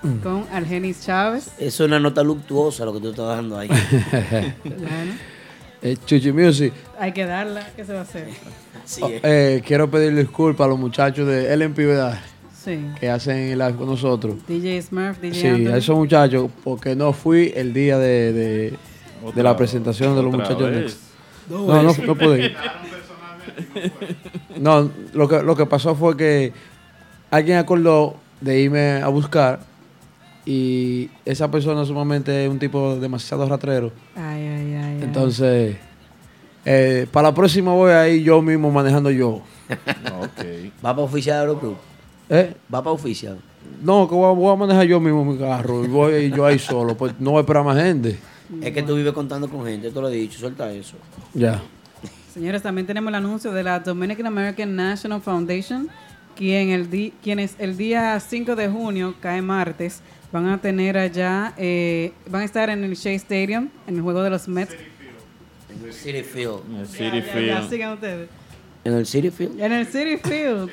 Mm. 0.00 0.18
con 0.20 0.46
Argenis 0.52 1.04
Chávez. 1.04 1.50
Es 1.58 1.80
una 1.80 1.98
nota 1.98 2.22
luctuosa 2.22 2.84
lo 2.84 2.92
que 2.92 3.00
tú 3.00 3.10
estás 3.10 3.26
dando 3.26 3.58
ahí. 3.58 3.68
Bueno, 4.64 5.12
Eh, 5.82 5.96
Chuchi 6.06 6.30
Music. 6.30 6.72
hay 7.00 7.10
que 7.12 7.24
darla, 7.24 7.66
¿qué 7.74 7.84
se 7.84 7.92
va 7.94 8.00
a 8.00 8.02
hacer? 8.02 8.28
Oh, 9.00 9.08
eh, 9.10 9.60
quiero 9.66 9.90
pedirle 9.90 10.20
disculpas 10.20 10.64
a 10.66 10.68
los 10.68 10.78
muchachos 10.78 11.26
de 11.26 11.52
LMP, 11.56 11.78
¿verdad? 11.86 12.18
Sí. 12.68 12.84
Que 13.00 13.08
hacen 13.08 13.36
el 13.38 13.58
live 13.58 13.74
con 13.76 13.86
nosotros. 13.86 14.34
DJ 14.46 14.82
Smurf, 14.82 15.18
DJ 15.20 15.34
Sí, 15.40 15.46
Anthony. 15.46 15.72
a 15.72 15.76
esos 15.78 15.96
muchachos, 15.96 16.50
porque 16.62 16.94
no 16.94 17.12
fui 17.14 17.50
el 17.56 17.72
día 17.72 17.96
de, 17.98 18.32
de, 18.32 18.74
de 19.34 19.42
la 19.42 19.56
presentación 19.56 20.14
de 20.14 20.22
los 20.22 20.32
muchachos. 20.32 20.70
Next. 20.70 20.98
No, 21.48 21.66
no, 21.82 21.88
veces. 21.88 22.06
no 22.06 22.14
pude 22.14 22.44
ir. 22.44 22.56
No, 24.58 24.90
lo 25.14 25.28
que, 25.28 25.42
lo 25.42 25.56
que 25.56 25.66
pasó 25.66 25.94
fue 25.94 26.16
que 26.16 26.52
alguien 27.30 27.58
acordó 27.58 28.16
de 28.40 28.60
irme 28.60 29.00
a 29.02 29.08
buscar 29.08 29.60
y 30.44 31.10
esa 31.24 31.50
persona 31.50 31.84
sumamente 31.84 32.44
es 32.44 32.50
un 32.50 32.58
tipo 32.58 32.96
demasiado 32.96 33.48
ratrero. 33.48 33.92
Ay, 34.16 34.46
ay, 34.46 34.74
ay. 34.74 34.98
Entonces, 35.02 35.76
eh, 36.64 37.06
para 37.12 37.28
la 37.28 37.34
próxima 37.34 37.72
voy 37.72 37.92
a 37.92 38.08
ir 38.08 38.22
yo 38.22 38.40
mismo 38.42 38.70
manejando 38.70 39.10
yo. 39.10 39.42
¿Va 40.84 40.92
para 40.94 41.02
oficial 41.02 41.40
Aeroclub? 41.40 41.76
¿Eh? 42.30 42.54
¿Va 42.72 42.82
para 42.82 42.92
oficial? 42.92 43.38
No, 43.82 44.08
que 44.08 44.14
voy 44.14 44.26
a, 44.30 44.34
voy 44.34 44.52
a 44.52 44.56
manejar 44.56 44.84
yo 44.86 45.00
mismo 45.00 45.24
mi 45.24 45.38
carro 45.38 45.84
y 45.84 45.88
voy 45.88 46.30
yo 46.30 46.44
ahí 46.46 46.58
solo, 46.58 46.96
pues 46.96 47.14
no 47.18 47.30
voy 47.32 47.38
a 47.38 47.40
esperar 47.40 47.64
más 47.64 47.76
gente. 47.80 48.18
Es 48.62 48.72
que 48.72 48.82
tú 48.82 48.94
vives 48.96 49.12
contando 49.12 49.48
con 49.48 49.64
gente, 49.66 49.90
te 49.90 50.00
lo 50.00 50.08
he 50.08 50.14
dicho, 50.14 50.38
suelta 50.38 50.70
eso. 50.72 50.96
Ya. 51.34 51.60
Señores, 52.32 52.62
también 52.62 52.86
tenemos 52.86 53.08
el 53.08 53.14
anuncio 53.16 53.52
de 53.52 53.62
la 53.62 53.80
Dominican 53.80 54.26
American 54.26 54.74
National 54.74 55.20
Foundation, 55.20 55.88
quien 56.36 56.70
el 56.70 56.88
di- 56.88 57.12
quienes 57.22 57.56
el 57.58 57.76
día 57.76 58.18
5 58.20 58.56
de 58.56 58.68
junio, 58.68 59.14
cae 59.20 59.42
martes, 59.42 60.00
van 60.32 60.46
a 60.48 60.58
tener 60.60 60.96
allá, 60.96 61.52
eh, 61.58 62.12
van 62.30 62.42
a 62.42 62.44
estar 62.44 62.70
en 62.70 62.84
el 62.84 62.94
Shea 62.94 63.14
Stadium, 63.14 63.68
en 63.86 63.96
el 63.96 64.02
juego 64.02 64.22
de 64.22 64.30
los 64.30 64.46
Mets. 64.48 64.72
En 64.74 65.84
el 65.86 65.92
City 65.92 66.22
Field. 66.22 66.60
En 66.70 66.76
el 66.76 66.86
City 66.86 67.04
ya, 67.18 67.22
Field. 67.32 67.46
ya, 67.48 67.68
sigan 67.68 67.92
ustedes. 67.94 68.28
En 68.84 68.92
el 68.94 69.06
City 69.06 69.30
Field. 69.30 69.60
En 69.60 69.72
el 69.72 69.86
City 69.86 70.16
Field. 70.16 70.70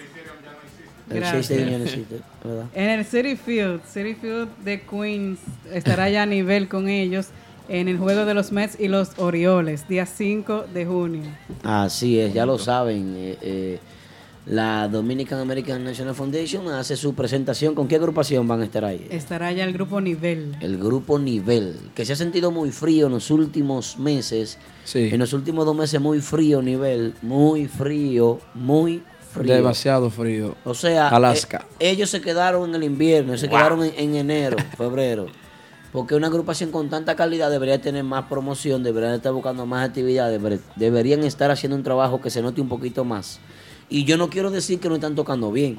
El 1.10 1.18
Gracias. 1.20 1.50
Shea 1.50 1.58
Stadium 1.58 1.82
existe, 1.84 2.20
¿verdad? 2.44 2.66
En 2.74 2.90
el 2.90 3.06
City 3.06 3.36
Field, 3.36 3.82
City 3.86 4.16
Field 4.16 4.50
de 4.64 4.82
Queens 4.82 5.40
estará 5.72 6.10
ya 6.10 6.24
a 6.24 6.26
nivel 6.26 6.68
con 6.68 6.90
ellos 6.90 7.28
en 7.70 7.88
el 7.88 7.98
juego 7.98 8.26
de 8.26 8.34
los 8.34 8.52
Mets 8.52 8.80
y 8.80 8.88
los 8.88 9.12
Orioles, 9.18 9.88
día 9.88 10.06
5 10.06 10.66
de 10.74 10.86
junio. 10.86 11.24
Así 11.64 12.20
es, 12.20 12.34
ya 12.34 12.46
lo 12.46 12.58
saben. 12.58 13.14
eh, 13.18 13.38
eh, 13.42 13.80
la 14.46 14.88
Dominican 14.88 15.40
American 15.40 15.84
National 15.84 16.14
Foundation 16.14 16.68
hace 16.68 16.96
su 16.96 17.16
presentación. 17.16 17.74
¿Con 17.74 17.88
qué 17.88 17.96
agrupación 17.96 18.48
van 18.48 18.62
a 18.62 18.66
estar 18.66 18.86
ahí? 18.86 19.08
Estará 19.10 19.52
ya 19.52 19.64
el 19.64 19.74
grupo 19.74 20.00
Nivel. 20.00 20.56
El 20.62 20.78
grupo 20.78 21.18
Nivel, 21.18 21.76
que 21.96 22.06
se 22.06 22.14
ha 22.14 22.16
sentido 22.16 22.52
muy 22.52 22.70
frío 22.70 23.08
en 23.08 23.14
los 23.14 23.32
últimos 23.32 23.98
meses. 23.98 24.60
Sí. 24.84 25.10
En 25.12 25.18
los 25.18 25.34
últimos 25.34 25.66
dos 25.66 25.76
meses 25.76 26.00
muy 26.00 26.22
frío 26.22 26.62
Nivel, 26.62 27.16
muy 27.24 27.68
frío, 27.68 28.40
muy 28.54 29.02
frío. 29.36 29.54
Demasiado 29.56 30.10
frío. 30.10 30.56
O 30.66 30.74
sea, 30.74 31.10
Alaska. 31.10 31.66
eh, 31.80 31.92
ellos 31.92 32.10
se 32.10 32.22
quedaron 32.22 32.70
en 32.70 32.76
el 32.76 32.84
invierno, 32.84 33.38
se 33.38 33.48
Wow. 33.48 33.58
quedaron 33.58 33.84
en, 33.84 33.94
en 33.98 34.16
enero, 34.16 34.58
febrero. 34.78 35.28
Porque 35.92 36.16
una 36.16 36.28
agrupación 36.28 36.72
con 36.72 36.90
tanta 36.90 37.16
calidad 37.16 37.50
debería 37.50 37.80
tener 37.80 38.04
más 38.04 38.26
promoción, 38.26 38.84
deberían 38.84 39.14
estar 39.14 39.32
buscando 39.32 39.66
más 39.66 39.88
actividades, 39.88 40.42
deber- 40.42 40.60
deberían 40.76 41.24
estar 41.24 41.52
haciendo 41.52 41.76
un 41.78 41.84
trabajo 41.84 42.20
que 42.20 42.30
se 42.30 42.42
note 42.42 42.60
un 42.60 42.68
poquito 42.68 43.06
más. 43.06 43.40
Y 43.88 44.04
yo 44.04 44.18
no 44.18 44.30
quiero 44.30 44.50
decir 44.52 44.80
que 44.80 44.90
no 44.90 44.96
están 44.96 45.16
tocando 45.16 45.52
bien. 45.52 45.78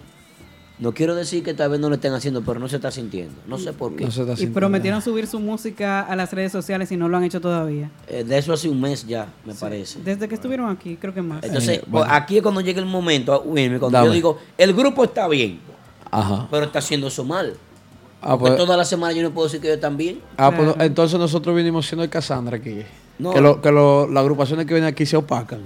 No 0.78 0.92
quiero 0.92 1.14
decir 1.14 1.42
que 1.42 1.54
tal 1.54 1.70
vez 1.70 1.80
no 1.80 1.88
lo 1.88 1.94
estén 1.94 2.12
haciendo, 2.12 2.42
pero 2.42 2.60
no 2.60 2.68
se 2.68 2.76
está 2.76 2.90
sintiendo. 2.90 3.34
No 3.46 3.56
sé 3.56 3.72
por 3.72 3.96
qué. 3.96 4.06
Y 4.38 4.46
prometieron 4.48 5.00
subir 5.00 5.26
su 5.26 5.40
música 5.40 6.02
a 6.02 6.14
las 6.16 6.30
redes 6.34 6.52
sociales 6.52 6.92
y 6.92 6.98
no 6.98 7.08
lo 7.08 7.16
han 7.16 7.24
hecho 7.24 7.40
todavía. 7.40 7.90
Eh, 8.08 8.24
de 8.24 8.36
eso 8.36 8.52
hace 8.52 8.68
un 8.68 8.78
mes 8.80 9.06
ya, 9.06 9.26
me 9.46 9.54
parece. 9.54 10.00
Desde 10.04 10.28
que 10.28 10.34
estuvieron 10.34 10.68
aquí, 10.68 10.96
creo 10.96 11.14
que 11.14 11.22
más. 11.22 11.42
Entonces, 11.44 11.80
pues, 11.90 12.04
aquí 12.08 12.36
es 12.36 12.42
cuando 12.42 12.60
llega 12.60 12.78
el 12.80 12.86
momento, 12.86 13.40
cuando 13.42 13.88
Dame. 13.90 14.06
yo 14.08 14.12
digo, 14.12 14.38
el 14.58 14.74
grupo 14.74 15.04
está 15.04 15.26
bien, 15.28 15.60
Ajá. 16.10 16.46
pero 16.50 16.66
está 16.66 16.80
haciendo 16.80 17.06
eso 17.06 17.24
mal. 17.24 17.54
Ah, 18.20 18.36
Porque 18.36 18.52
pues, 18.52 18.56
toda 18.56 18.76
la 18.76 18.84
semana 18.84 19.12
yo 19.14 19.22
no 19.22 19.30
puedo 19.30 19.46
decir 19.46 19.60
que 19.60 19.68
ellos 19.68 19.76
están 19.76 19.96
bien. 19.96 20.20
ah, 20.36 20.50
pues, 20.54 20.74
entonces 20.80 21.18
nosotros 21.18 21.56
vinimos 21.56 21.86
siendo 21.86 22.02
el 22.04 22.10
Cassandra 22.10 22.56
aquí. 22.58 22.82
No. 23.18 23.32
Que, 23.32 23.40
lo- 23.40 23.62
que 23.62 23.72
lo- 23.72 24.06
las 24.08 24.20
agrupaciones 24.20 24.66
que 24.66 24.74
vienen 24.74 24.88
aquí 24.92 25.06
se 25.06 25.16
opacan. 25.16 25.60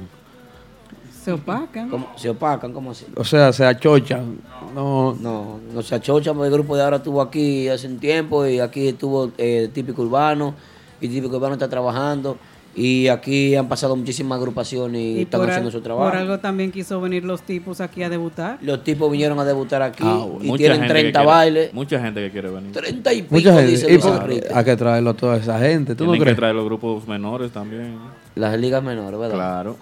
Se 1.36 1.40
opacan. 1.42 1.88
¿Cómo? 1.88 2.08
Se 2.16 2.28
opacan, 2.30 2.72
¿cómo 2.72 2.90
así? 2.90 3.06
O 3.16 3.24
sea, 3.24 3.52
se 3.52 3.64
achochan. 3.64 4.38
No, 4.74 5.16
No, 5.20 5.60
no 5.72 5.82
se 5.82 5.94
achochan, 5.94 6.34
porque 6.34 6.48
el 6.48 6.52
grupo 6.54 6.76
de 6.76 6.82
ahora 6.82 6.96
estuvo 6.96 7.20
aquí 7.22 7.68
hace 7.68 7.86
un 7.86 7.98
tiempo 7.98 8.46
y 8.46 8.60
aquí 8.60 8.88
estuvo 8.88 9.30
eh, 9.38 9.68
típico 9.72 10.02
urbano 10.02 10.54
y 11.00 11.08
típico 11.08 11.36
urbano 11.36 11.54
está 11.54 11.68
trabajando 11.68 12.36
y 12.74 13.08
aquí 13.08 13.56
han 13.56 13.68
pasado 13.68 13.96
muchísimas 13.96 14.38
agrupaciones 14.38 15.00
y, 15.00 15.18
Y 15.18 15.22
están 15.22 15.40
haciendo 15.42 15.66
al- 15.68 15.72
su 15.72 15.80
trabajo. 15.80 16.08
por 16.08 16.16
algo 16.18 16.38
también 16.38 16.70
quiso 16.70 17.00
venir 17.00 17.24
los 17.24 17.42
tipos 17.42 17.80
aquí 17.80 18.02
a 18.04 18.08
debutar. 18.08 18.58
Los 18.62 18.84
tipos 18.84 19.10
vinieron 19.10 19.38
a 19.40 19.44
debutar 19.44 19.82
aquí 19.82 20.04
Ah, 20.06 20.24
y 20.40 20.46
Mucha 20.46 20.58
tienen 20.58 20.78
gente 20.78 20.94
que 20.94 21.00
30 21.00 21.18
quiere- 21.20 21.26
bailes. 21.34 21.74
Mucha 21.74 22.00
gente 22.00 22.20
que 22.20 22.30
quiere 22.30 22.48
venir. 22.50 22.72
30 22.72 23.12
y 23.12 23.22
pico, 23.22 23.34
Mucha 23.34 23.58
dice 23.62 23.88
gente. 23.88 23.92
Y 23.92 23.92
Luis 23.94 24.04
por- 24.06 24.22
Enrique. 24.30 24.48
hay 24.54 24.64
que 24.64 24.76
traerlo 24.76 25.10
a 25.10 25.14
toda 25.14 25.36
esa 25.38 25.58
gente. 25.58 25.94
¿Tú 25.96 26.04
no 26.04 26.12
Tienen 26.12 26.20
que 26.20 26.24
crees? 26.26 26.36
traer 26.36 26.54
los 26.54 26.64
grupos 26.64 27.08
menores 27.08 27.50
también. 27.50 27.96
Las 28.36 28.56
ligas 28.58 28.82
menores, 28.84 29.18
¿verdad? 29.18 29.34
Claro. 29.34 29.76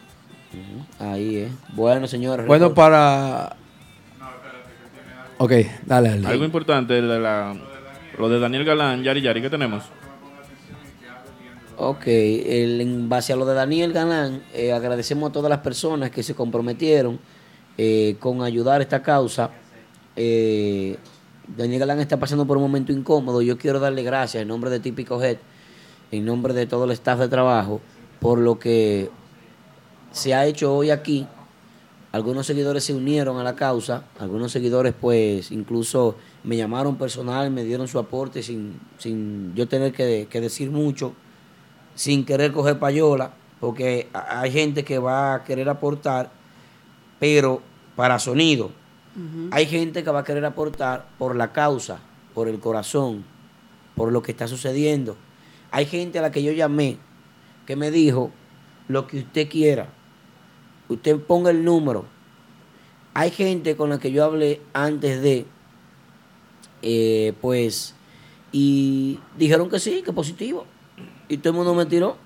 Ahí 0.99 1.36
es. 1.36 1.52
Bueno, 1.75 2.07
señores. 2.07 2.47
Bueno, 2.47 2.75
para. 2.75 3.57
Ok, 5.39 5.52
dale, 5.86 6.09
dale. 6.10 6.27
Algo 6.27 6.44
importante, 6.44 6.94
de 6.94 7.18
la, 7.20 7.55
lo 8.18 8.28
de 8.28 8.41
Daniel 8.41 8.65
Galán, 8.65 9.02
Yari 9.05 9.20
Yari, 9.23 9.41
¿qué 9.41 9.51
tenemos? 9.51 9.85
Ok, 11.77 12.07
el- 12.09 12.81
en 12.81 13.09
base 13.09 13.33
a 13.33 13.36
lo 13.36 13.47
de 13.47 13.55
Daniel 13.55 13.93
Galán, 13.93 14.43
eh, 14.52 14.73
agradecemos 14.73 15.31
a 15.31 15.33
todas 15.33 15.49
las 15.49 15.60
personas 15.60 16.10
que 16.10 16.25
se 16.25 16.35
comprometieron 16.35 17.20
eh, 17.77 18.17
con 18.18 18.43
ayudar 18.43 18.81
a 18.81 18.83
esta 18.83 19.01
causa. 19.01 19.51
Eh, 20.17 20.97
Daniel 21.57 21.78
Galán 21.78 22.01
está 22.01 22.17
pasando 22.17 22.44
por 22.44 22.57
un 22.57 22.65
momento 22.65 22.91
incómodo. 22.91 23.41
Yo 23.41 23.57
quiero 23.57 23.78
darle 23.78 24.02
gracias 24.02 24.43
en 24.43 24.49
nombre 24.49 24.70
de 24.70 24.81
Típico 24.81 25.23
Head, 25.23 25.36
en 26.10 26.25
nombre 26.25 26.52
de 26.52 26.67
todo 26.67 26.85
el 26.85 26.91
staff 26.91 27.20
de 27.20 27.28
trabajo, 27.28 27.81
por 28.18 28.41
lo 28.41 28.59
que 28.59 29.09
se 30.12 30.35
ha 30.35 30.47
hecho 30.47 30.75
hoy 30.75 30.91
aquí. 30.91 31.27
Algunos 32.12 32.47
seguidores 32.47 32.85
se 32.85 32.95
unieron 32.95 33.39
a 33.39 33.45
la 33.45 33.55
causa, 33.55 34.05
algunos 34.19 34.51
seguidores 34.51 34.95
pues 34.99 35.53
incluso 35.53 36.17
me 36.43 36.57
llamaron 36.57 36.97
personal, 36.97 37.51
me 37.51 37.65
dieron 37.65 37.87
su 37.87 37.99
aporte 37.99 38.43
sin, 38.43 38.81
sin 38.99 39.55
yo 39.55 39.69
tener 39.69 39.93
que, 39.93 40.27
que 40.31 40.41
decir 40.41 40.70
mucho 40.70 41.12
sin 41.99 42.25
querer 42.25 42.53
coger 42.53 42.78
payola, 42.78 43.33
porque 43.59 44.09
hay 44.12 44.53
gente 44.53 44.85
que 44.85 45.01
va 45.01 45.35
a 45.35 45.43
querer 45.43 45.69
aportar, 45.69 46.31
pero 47.19 47.61
para 47.97 48.20
sonido. 48.20 48.70
Hay 49.51 49.67
gente 49.67 50.05
que 50.05 50.11
va 50.12 50.20
a 50.20 50.25
querer 50.25 50.45
aportar 50.45 51.09
por 51.19 51.35
la 51.35 51.53
causa, 51.53 51.99
por 52.35 52.47
el 52.47 52.61
corazón, 52.61 53.25
por 53.97 54.12
lo 54.12 54.23
que 54.23 54.31
está 54.31 54.47
sucediendo. 54.47 55.17
Hay 55.73 55.87
gente 55.87 56.20
a 56.20 56.23
la 56.23 56.31
que 56.31 56.45
yo 56.45 56.53
llamé 56.53 56.99
que 57.67 57.75
me 57.75 57.91
dijo 57.91 58.31
lo 58.87 59.09
que 59.09 59.19
usted 59.19 59.49
quiera. 59.49 59.89
Usted 60.89 61.18
ponga 61.18 61.50
el 61.50 61.65
número. 61.65 62.05
Hay 63.15 63.31
gente 63.31 63.76
con 63.76 63.91
la 63.91 63.99
que 63.99 64.12
yo 64.12 64.25
hablé 64.25 64.60
antes 64.73 65.23
de, 65.23 65.47
eh, 66.83 67.33
pues, 67.41 67.94
y 68.52 69.18
dijeron 69.36 69.68
que 69.68 69.78
sí, 69.78 70.02
que 70.02 70.12
positivo. 70.12 70.65
Y 71.28 71.39
todo 71.39 71.50
el 71.50 71.57
mundo 71.57 71.75
me 71.75 71.86
tiró. 71.86 72.17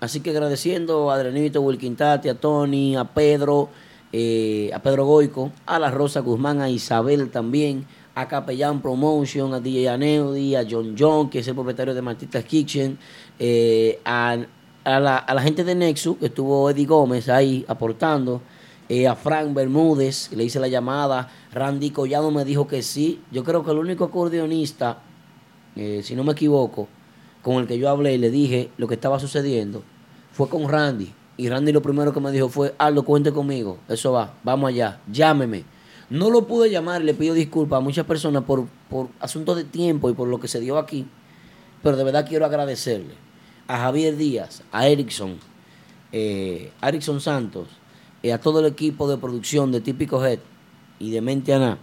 Así 0.00 0.20
que 0.20 0.30
agradeciendo 0.30 1.10
a 1.10 1.14
Adrenito 1.14 1.60
Wilquintate, 1.60 2.28
a 2.28 2.34
Tony, 2.34 2.96
a 2.96 3.04
Pedro, 3.04 3.68
eh, 4.12 4.70
a 4.74 4.82
Pedro 4.82 5.06
Goico, 5.06 5.52
a 5.64 5.78
la 5.78 5.90
Rosa 5.90 6.20
Guzmán, 6.20 6.60
a 6.60 6.68
Isabel 6.68 7.30
también, 7.30 7.86
a 8.14 8.28
Capellán 8.28 8.82
Promotion, 8.82 9.54
a 9.54 9.60
DJ 9.60 9.88
Aneudi, 9.88 10.56
a 10.56 10.66
John 10.68 10.96
John, 10.98 11.30
que 11.30 11.38
es 11.38 11.48
el 11.48 11.54
propietario 11.54 11.94
de 11.94 12.02
Martitas 12.02 12.44
Kitchen, 12.44 12.98
eh, 13.38 14.00
a, 14.04 14.38
a 14.84 15.00
la, 15.00 15.16
a 15.16 15.34
la 15.34 15.42
gente 15.42 15.64
de 15.64 15.74
Nexus, 15.74 16.16
que 16.18 16.26
estuvo 16.26 16.68
Eddie 16.70 16.86
Gómez 16.86 17.28
ahí 17.28 17.64
aportando, 17.68 18.42
eh, 18.88 19.06
a 19.06 19.14
Frank 19.14 19.54
Bermúdez, 19.54 20.30
le 20.32 20.44
hice 20.44 20.60
la 20.60 20.68
llamada, 20.68 21.30
Randy 21.52 21.90
Collado 21.90 22.30
me 22.30 22.44
dijo 22.44 22.66
que 22.66 22.82
sí. 22.82 23.22
Yo 23.30 23.44
creo 23.44 23.64
que 23.64 23.70
el 23.70 23.78
único 23.78 24.04
acordeonista, 24.04 24.98
eh, 25.76 26.00
si 26.02 26.14
no 26.14 26.24
me 26.24 26.32
equivoco, 26.32 26.88
con 27.42 27.56
el 27.56 27.66
que 27.66 27.78
yo 27.78 27.88
hablé 27.88 28.14
y 28.14 28.18
le 28.18 28.30
dije 28.30 28.70
lo 28.76 28.88
que 28.88 28.94
estaba 28.94 29.18
sucediendo, 29.18 29.82
fue 30.32 30.48
con 30.48 30.68
Randy. 30.68 31.12
Y 31.36 31.48
Randy 31.48 31.72
lo 31.72 31.80
primero 31.80 32.12
que 32.12 32.20
me 32.20 32.30
dijo 32.32 32.48
fue, 32.48 32.74
Aldo, 32.76 33.04
cuente 33.04 33.32
conmigo, 33.32 33.78
eso 33.88 34.12
va, 34.12 34.34
vamos 34.44 34.68
allá, 34.68 35.00
llámeme. 35.10 35.64
No 36.10 36.28
lo 36.28 36.46
pude 36.46 36.68
llamar 36.68 37.00
le 37.00 37.14
pido 37.14 37.34
disculpas 37.34 37.78
a 37.78 37.80
muchas 37.80 38.04
personas 38.04 38.44
por, 38.44 38.66
por 38.90 39.08
asuntos 39.18 39.56
de 39.56 39.64
tiempo 39.64 40.10
y 40.10 40.12
por 40.12 40.28
lo 40.28 40.38
que 40.38 40.48
se 40.48 40.60
dio 40.60 40.76
aquí, 40.76 41.06
pero 41.82 41.96
de 41.96 42.04
verdad 42.04 42.26
quiero 42.28 42.44
agradecerle 42.44 43.14
a 43.68 43.78
Javier 43.78 44.16
Díaz, 44.16 44.62
a 44.72 44.88
Erickson, 44.88 45.38
eh, 46.12 46.72
a 46.80 46.88
Erickson 46.88 47.20
Santos, 47.20 47.68
eh, 48.22 48.32
a 48.32 48.40
todo 48.40 48.60
el 48.60 48.66
equipo 48.66 49.08
de 49.08 49.16
producción 49.16 49.72
de 49.72 49.80
Típico 49.80 50.24
Head 50.24 50.40
y 50.98 51.10
de 51.10 51.20
Mente 51.20 51.54
Ana, 51.54 51.78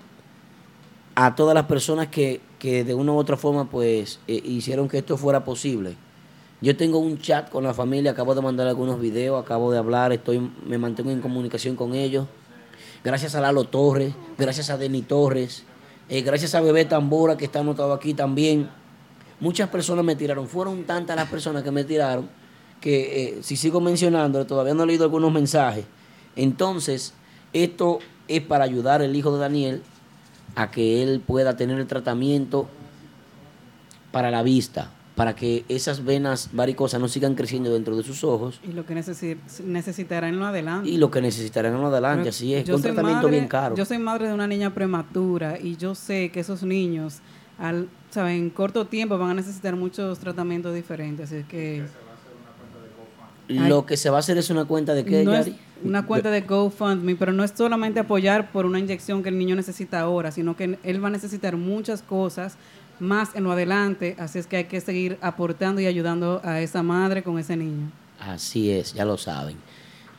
a 1.15 1.35
todas 1.35 1.53
las 1.53 1.65
personas 1.65 2.07
que, 2.07 2.41
que 2.59 2.83
de 2.83 2.93
una 2.93 3.11
u 3.11 3.17
otra 3.17 3.37
forma 3.37 3.69
pues 3.69 4.19
eh, 4.27 4.41
hicieron 4.43 4.87
que 4.87 4.99
esto 4.99 5.17
fuera 5.17 5.43
posible. 5.43 5.95
Yo 6.61 6.75
tengo 6.75 6.99
un 6.99 7.19
chat 7.19 7.49
con 7.49 7.63
la 7.63 7.73
familia, 7.73 8.11
acabo 8.11 8.35
de 8.35 8.41
mandar 8.41 8.67
algunos 8.67 8.99
videos, 8.99 9.41
acabo 9.41 9.71
de 9.71 9.77
hablar, 9.77 10.11
estoy, 10.11 10.51
me 10.65 10.77
mantengo 10.77 11.09
en 11.09 11.21
comunicación 11.21 11.75
con 11.75 11.95
ellos. 11.95 12.27
Gracias 13.03 13.33
a 13.35 13.41
Lalo 13.41 13.63
Torres, 13.63 14.13
gracias 14.37 14.69
a 14.69 14.77
Denny 14.77 15.01
Torres, 15.01 15.63
eh, 16.09 16.21
gracias 16.21 16.55
a 16.55 16.61
Bebé 16.61 16.83
Tambora 16.83 17.37
que 17.37 17.45
está 17.45 17.61
anotado 17.61 17.93
aquí 17.93 18.13
también. 18.13 18.69
Muchas 19.39 19.69
personas 19.69 20.03
me 20.03 20.15
tiraron, 20.15 20.47
fueron 20.47 20.83
tantas 20.83 21.15
las 21.15 21.29
personas 21.29 21.63
que 21.63 21.71
me 21.71 21.83
tiraron 21.83 22.29
que 22.81 23.23
eh, 23.23 23.37
si 23.43 23.55
sigo 23.57 23.81
mencionando, 23.81 24.45
todavía 24.45 24.73
no 24.73 24.83
he 24.83 24.87
leído 24.87 25.03
algunos 25.03 25.31
mensajes. 25.33 25.85
Entonces, 26.35 27.13
esto 27.53 27.99
es 28.27 28.41
para 28.41 28.63
ayudar 28.63 29.01
al 29.01 29.15
hijo 29.15 29.33
de 29.33 29.39
Daniel 29.39 29.81
a 30.55 30.71
que 30.71 31.03
él 31.03 31.21
pueda 31.25 31.57
tener 31.57 31.79
el 31.79 31.87
tratamiento 31.87 32.67
para 34.11 34.31
la 34.31 34.43
vista, 34.43 34.91
para 35.15 35.35
que 35.35 35.65
esas 35.69 36.03
venas 36.05 36.49
varicosas 36.53 36.99
no 37.01 37.07
sigan 37.07 37.35
creciendo 37.35 37.71
dentro 37.73 37.95
de 37.95 38.03
sus 38.03 38.23
ojos 38.23 38.59
Y 38.63 38.71
lo 38.71 38.85
que 38.85 38.95
necesi- 38.95 39.37
necesitará 39.63 40.29
en 40.29 40.39
lo 40.39 40.45
adelante. 40.45 40.89
y 40.89 40.97
lo 40.97 41.11
que 41.11 41.21
necesitarán 41.21 41.75
en 41.75 41.81
lo 41.81 41.87
adelante. 41.87 42.21
Pero 42.23 42.29
Así 42.29 42.53
es, 42.53 42.65
yo 42.65 42.75
un 42.75 42.81
tratamiento 42.81 43.23
madre- 43.23 43.31
bien 43.31 43.47
caro. 43.47 43.75
Yo 43.75 43.85
soy 43.85 43.97
madre 43.99 44.27
de 44.27 44.33
una 44.33 44.47
niña 44.47 44.73
prematura 44.73 45.59
y 45.59 45.75
yo 45.75 45.93
sé 45.95 46.29
que 46.31 46.39
esos 46.39 46.63
niños, 46.63 47.19
al, 47.57 47.89
¿sabe? 48.09 48.35
en 48.35 48.49
corto 48.49 48.85
tiempo, 48.85 49.17
van 49.17 49.31
a 49.31 49.33
necesitar 49.35 49.75
muchos 49.75 50.19
tratamientos 50.19 50.73
diferentes. 50.75 51.31
Así 51.31 51.43
que 51.43 51.83
Lo 53.47 53.85
que 53.85 53.97
se 53.97 54.09
va 54.09 54.17
a 54.17 54.19
hacer 54.19 54.37
es 54.37 54.49
una 54.49 54.65
cuenta 54.65 54.93
de 54.93 55.03
qué, 55.03 55.23
no 55.23 55.33
es 55.33 55.47
Yari? 55.47 55.59
una 55.83 56.05
cuenta 56.05 56.29
de 56.29 56.41
GoFundMe, 56.41 57.15
pero 57.15 57.31
no 57.33 57.43
es 57.43 57.51
solamente 57.55 57.99
apoyar 57.99 58.51
por 58.51 58.65
una 58.65 58.79
inyección 58.79 59.23
que 59.23 59.29
el 59.29 59.37
niño 59.37 59.55
necesita 59.55 59.99
ahora, 60.01 60.31
sino 60.31 60.55
que 60.55 60.77
él 60.83 61.03
va 61.03 61.07
a 61.07 61.11
necesitar 61.11 61.55
muchas 61.55 62.01
cosas 62.01 62.57
más 62.99 63.35
en 63.35 63.43
lo 63.45 63.51
adelante. 63.51 64.15
Así 64.19 64.39
es 64.39 64.45
que 64.45 64.57
hay 64.57 64.65
que 64.65 64.81
seguir 64.81 65.17
aportando 65.21 65.81
y 65.81 65.87
ayudando 65.87 66.41
a 66.43 66.61
esa 66.61 66.83
madre 66.83 67.23
con 67.23 67.39
ese 67.39 67.55
niño. 67.55 67.91
Así 68.19 68.69
es, 68.69 68.93
ya 68.93 69.05
lo 69.05 69.17
saben. 69.17 69.57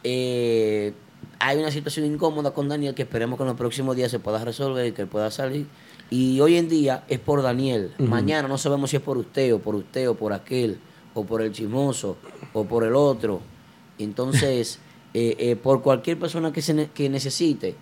Eh, 0.03 0.93
hay 1.39 1.59
una 1.59 1.71
situación 1.71 2.07
incómoda 2.07 2.53
con 2.53 2.69
Daniel 2.69 2.95
que 2.95 3.03
esperemos 3.03 3.37
que 3.37 3.43
en 3.43 3.49
los 3.49 3.57
próximos 3.57 3.95
días 3.95 4.11
se 4.11 4.19
pueda 4.19 4.43
resolver 4.45 4.87
y 4.87 4.93
que 4.93 5.03
él 5.03 5.09
pueda 5.09 5.31
salir. 5.31 5.67
Y 6.11 6.41
hoy 6.41 6.57
en 6.57 6.69
día 6.69 7.05
es 7.09 7.21
por 7.21 7.41
Daniel. 7.43 7.93
Mañana 7.99 8.49
no 8.49 8.59
sabemos 8.59 8.91
si 8.91 8.97
es 8.97 9.03
por 9.03 9.17
usted 9.17 9.55
o 9.55 9.61
por 9.61 9.77
usted 9.77 10.09
o 10.11 10.15
por 10.15 10.33
aquel 10.33 10.79
o 11.15 11.25
por 11.25 11.41
el 11.43 11.53
chismoso 11.53 12.17
o 12.53 12.65
por 12.65 12.83
el 12.85 12.95
otro. 12.95 13.41
Entonces, 13.99 14.79
eh, 15.15 15.37
eh, 15.39 15.57
por 15.57 15.83
cualquier 15.83 16.19
persona 16.19 16.53
que, 16.53 16.63
se 16.63 16.75
ne- 16.75 16.91
que 16.93 17.09
necesite 17.09 17.77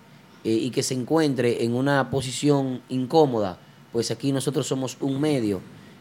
eh, 0.44 0.50
y 0.52 0.70
que 0.70 0.82
se 0.82 0.94
encuentre 0.94 1.64
en 1.64 1.74
una 1.74 2.10
posición 2.10 2.82
incómoda, 2.88 3.58
pues 3.92 4.10
aquí 4.10 4.32
nosotros 4.32 4.66
somos 4.66 4.96
un 5.00 5.20
medio 5.20 5.60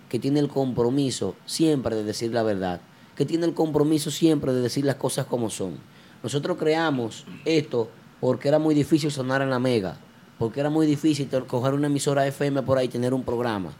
que 0.09 0.19
tiene 0.19 0.39
el 0.39 0.47
compromiso 0.49 1.35
siempre 1.45 1.95
de 1.95 2.03
decir 2.03 2.33
la 2.33 2.43
verdad, 2.43 2.81
que 3.15 3.25
tiene 3.25 3.45
el 3.45 3.53
compromiso 3.53 4.11
siempre 4.11 4.53
de 4.53 4.61
decir 4.61 4.85
las 4.85 4.95
cosas 4.95 5.25
como 5.25 5.49
son. 5.49 5.75
Nosotros 6.23 6.57
creamos 6.57 7.25
esto 7.45 7.89
porque 8.19 8.47
era 8.47 8.59
muy 8.59 8.73
difícil 8.75 9.11
sonar 9.11 9.41
en 9.41 9.49
la 9.49 9.59
mega, 9.59 9.99
porque 10.37 10.59
era 10.59 10.69
muy 10.69 10.85
difícil 10.85 11.27
coger 11.47 11.73
una 11.73 11.87
emisora 11.87 12.25
FM 12.27 12.61
por 12.63 12.77
ahí 12.77 12.85
y 12.85 12.89
tener 12.89 13.13
un 13.13 13.23
programa. 13.23 13.71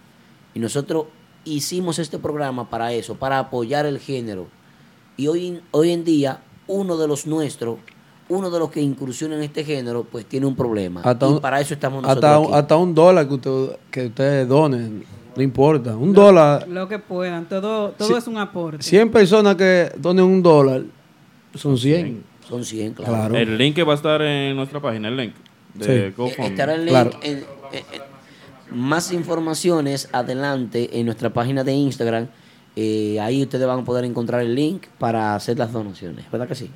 Y 0.54 0.60
nosotros 0.60 1.06
hicimos 1.46 2.00
este 2.00 2.18
programa 2.18 2.70
para 2.70 2.92
eso, 2.94 3.16
para 3.16 3.40
apoyar 3.40 3.86
el 3.86 4.00
género. 4.00 4.48
Y 5.16 5.28
hoy, 5.28 5.62
hoy 5.72 5.92
en 5.92 6.04
día, 6.04 6.42
uno 6.68 6.98
de 6.98 7.08
los 7.08 7.26
nuestros, 7.28 7.78
uno 8.30 8.50
de 8.50 8.60
los 8.60 8.70
que 8.72 8.82
incursiona 8.82 9.36
en 9.36 9.44
este 9.44 9.64
género, 9.64 10.04
pues 10.04 10.26
tiene 10.26 10.46
un 10.46 10.56
problema. 10.56 11.02
Hasta 11.04 11.28
y 11.28 11.34
un- 11.34 11.40
para 11.40 11.62
eso 11.62 11.74
estamos 11.74 12.02
nosotros 12.02 12.24
Hasta, 12.24 12.38
aquí. 12.38 12.48
un- 12.48 12.54
hasta 12.56 12.76
un 12.76 12.94
dólar 12.96 13.28
que 13.28 13.34
usted, 13.36 13.78
que 13.92 14.06
ustedes 14.08 14.48
donen, 14.48 15.06
no 15.36 15.42
importa. 15.44 15.96
Un 15.96 16.12
dólar, 16.14 16.68
Lo 16.68 16.88
que 16.88 17.00
puedan, 17.00 17.48
todo, 17.48 17.92
todo 17.92 18.18
es 18.18 18.28
un 18.28 18.38
aporte. 18.38 18.84
100 18.84 19.10
personas 19.12 19.56
que 19.56 19.92
donen 19.98 20.26
un 20.26 20.42
dólar, 20.44 20.84
son 21.54 21.78
100. 21.78 22.24
Son 22.50 22.64
100, 22.64 22.94
claro. 22.94 23.36
El 23.36 23.58
link 23.58 23.78
va 23.88 23.92
a 23.92 23.96
estar 23.96 24.22
en 24.22 24.56
nuestra 24.56 24.80
página, 24.82 25.08
el 25.10 25.18
link 25.18 25.34
de 25.78 26.10
Sí. 26.10 26.14
GoFundMe. 26.16 26.48
Estará 26.48 26.74
el 26.76 26.82
link 26.86 26.90
Claro. 26.92 27.12
en- 27.22 27.38
en- 27.38 27.44
en- 28.72 28.78
más 28.80 29.12
informaciones 29.14 30.10
adelante 30.12 31.00
en 31.00 31.06
nuestra 31.06 31.30
página 31.32 31.64
de 31.64 31.74
Instagram. 31.74 32.28
Eh, 32.76 33.20
ahí 33.20 33.42
ustedes 33.42 33.66
van 33.66 33.80
a 33.80 33.84
poder 33.86 34.06
encontrar 34.06 34.42
el 34.42 34.54
link 34.54 34.84
para 35.00 35.36
hacer 35.36 35.58
las 35.58 35.72
donaciones. 35.72 36.30
¿Verdad 36.32 36.48
que 36.48 36.56
sí? 36.56 36.70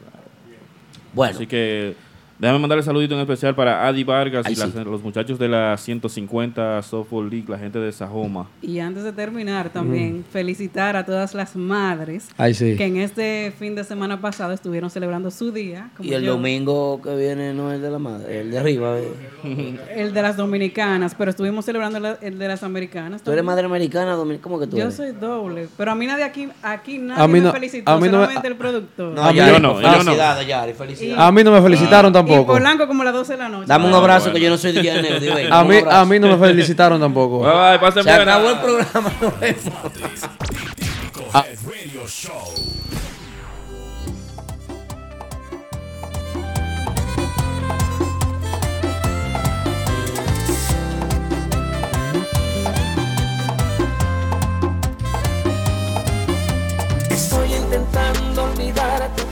Bueno. 1.13 1.35
Así 1.35 1.47
que 1.47 1.95
déjame 2.41 2.59
mandarle 2.59 2.83
saludito 2.83 3.13
en 3.13 3.21
especial 3.21 3.55
para 3.55 3.87
Adi 3.87 4.03
Vargas 4.03 4.45
Ay, 4.45 4.53
y 4.53 4.55
las- 4.57 4.71
sí. 4.71 4.79
los 4.83 5.01
muchachos 5.01 5.39
de 5.39 5.47
la 5.47 5.77
150 5.77 6.81
Softball 6.81 7.29
League, 7.29 7.45
la 7.47 7.57
gente 7.57 7.79
de 7.79 7.91
Sajoma. 7.91 8.47
Y 8.61 8.79
antes 8.79 9.03
de 9.03 9.13
terminar, 9.13 9.69
también 9.69 10.25
felicitar 10.31 10.95
a 10.97 11.05
todas 11.05 11.33
las 11.35 11.55
madres 11.55 12.27
Ay, 12.37 12.53
sí. 12.53 12.75
que 12.75 12.85
en 12.85 12.97
este 12.97 13.53
fin 13.57 13.75
de 13.75 13.83
semana 13.83 14.19
pasado 14.19 14.51
estuvieron 14.53 14.89
celebrando 14.89 15.31
su 15.31 15.51
día. 15.51 15.89
como 15.95 16.09
Y 16.09 16.13
el 16.13 16.23
yo. 16.23 16.31
domingo 16.33 16.99
que 17.01 17.15
viene 17.15 17.53
no 17.53 17.69
es 17.69 17.75
el 17.77 17.81
de 17.83 17.91
la 17.91 17.99
madre, 17.99 18.41
el 18.41 18.51
de 18.51 18.57
arriba. 18.57 18.97
eh. 18.97 19.77
El 19.95 20.13
de 20.13 20.21
las 20.21 20.35
dominicanas, 20.37 21.15
pero 21.15 21.29
estuvimos 21.31 21.65
celebrando 21.65 21.99
la- 21.99 22.17
el 22.21 22.37
de 22.39 22.47
las 22.47 22.63
americanas. 22.63 23.21
¿Tú 23.21 23.31
eres 23.31 23.43
madre 23.43 23.65
americana 23.65 24.13
dominicana? 24.13 24.41
¿Cómo 24.43 24.59
que 24.59 24.67
tú 24.67 24.77
Yo 24.77 24.83
eres? 24.83 24.95
soy 24.95 25.11
doble, 25.11 25.67
pero 25.77 25.91
a 25.91 25.95
mí 25.95 26.07
nadie 26.07 26.23
aquí, 26.23 26.47
aquí 26.63 26.97
nadie 26.97 27.23
A 27.23 27.27
mí 27.27 27.33
me 27.33 27.41
no- 27.41 27.51
felicitó, 27.51 27.91
a 27.91 27.95
mí 27.99 28.07
no 28.07 28.19
me- 28.19 28.23
solamente 28.25 28.47
el 28.47 28.55
productor. 28.55 29.13
No, 29.13 29.21
A 29.23 29.31
mí- 29.31 29.37
Yari, 29.37 29.51
yo 29.51 29.59
no, 29.59 29.81
yo 29.81 29.87
no. 29.87 29.93
felicidades, 30.03 30.47
Yari, 30.47 30.73
felicidades. 30.73 31.19
A 31.19 31.31
mí 31.31 31.43
no 31.43 31.51
me 31.51 31.61
felicitaron 31.61 32.11
tampoco. 32.13 32.30
Polanco 32.45 32.87
como 32.87 33.03
las 33.03 33.13
12 33.13 33.33
de 33.33 33.37
la 33.37 33.49
noche. 33.49 33.65
Dame 33.67 33.87
un 33.87 33.93
Ah, 33.93 33.97
abrazo 33.97 34.25
bueno. 34.25 34.35
que 34.35 34.41
yo 34.41 34.49
no 34.49 34.57
soy 34.57 34.71
de 34.71 34.83
Llanero, 34.83 35.19
digo, 35.19 35.35
A 35.51 35.63
mí, 35.63 35.75
a 35.89 36.05
mí 36.05 36.19
no 36.19 36.27
me 36.37 36.47
felicitaron 36.47 36.99
tampoco. 36.99 37.39
Bye, 37.39 37.51
bye, 37.71 37.79
pasen 37.79 38.03
Se 38.03 38.11
acabó 38.11 38.49
el 38.49 38.59
programa. 38.59 39.11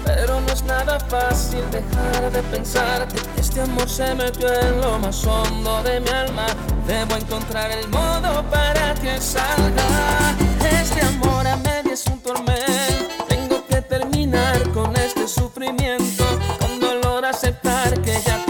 Pero 0.05 0.41
no 0.41 0.51
es 0.51 0.63
nada 0.63 0.99
fácil 0.99 1.63
dejar 1.71 2.31
de 2.31 2.41
pensarte. 2.43 3.15
Este 3.37 3.61
amor 3.61 3.89
se 3.89 4.13
metió 4.15 4.51
en 4.53 4.81
lo 4.81 4.99
más 4.99 5.25
hondo 5.25 5.81
de 5.83 5.99
mi 5.99 6.09
alma. 6.09 6.47
Debo 6.87 7.15
encontrar 7.15 7.71
el 7.71 7.87
modo 7.89 8.43
para 8.49 8.93
que 8.95 9.19
salga. 9.19 10.35
Este 10.81 11.01
amor 11.01 11.47
a 11.47 11.55
media 11.57 11.93
es 11.93 12.05
un 12.07 12.19
tormento. 12.19 13.25
Tengo 13.27 13.65
que 13.67 13.81
terminar 13.81 14.69
con 14.71 14.95
este 14.95 15.27
sufrimiento. 15.27 16.25
Con 16.59 16.79
dolor 16.79 17.25
aceptar 17.25 17.99
que 18.01 18.21
ya 18.21 18.43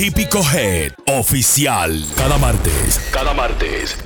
Típico 0.00 0.40
Head 0.40 0.94
Oficial. 1.08 2.06
Cada 2.16 2.38
martes. 2.38 2.98
Cada 3.12 3.34
martes. 3.34 3.98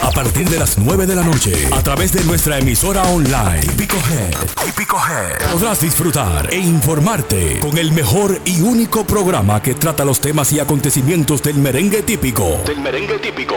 a 0.00 0.12
partir 0.12 0.48
de 0.48 0.56
las 0.56 0.78
9 0.78 1.04
de 1.04 1.16
la 1.16 1.24
noche 1.24 1.52
a 1.72 1.82
través 1.82 2.12
de 2.12 2.22
nuestra 2.22 2.60
emisora 2.60 3.02
online 3.02 3.58
Típico 3.58 3.96
Head. 3.96 4.36
Típico 4.64 4.96
Head. 4.98 5.50
Podrás 5.50 5.80
disfrutar 5.80 6.48
e 6.54 6.58
informarte 6.58 7.58
con 7.58 7.76
el 7.76 7.90
mejor 7.90 8.40
y 8.44 8.60
único 8.60 9.04
programa 9.04 9.60
que 9.60 9.74
trata 9.74 10.04
los 10.04 10.20
temas 10.20 10.52
y 10.52 10.60
acontecimientos 10.60 11.42
del 11.42 11.56
merengue 11.56 12.02
típico. 12.02 12.62
Del 12.64 12.78
merengue 12.78 13.18
típico. 13.18 13.56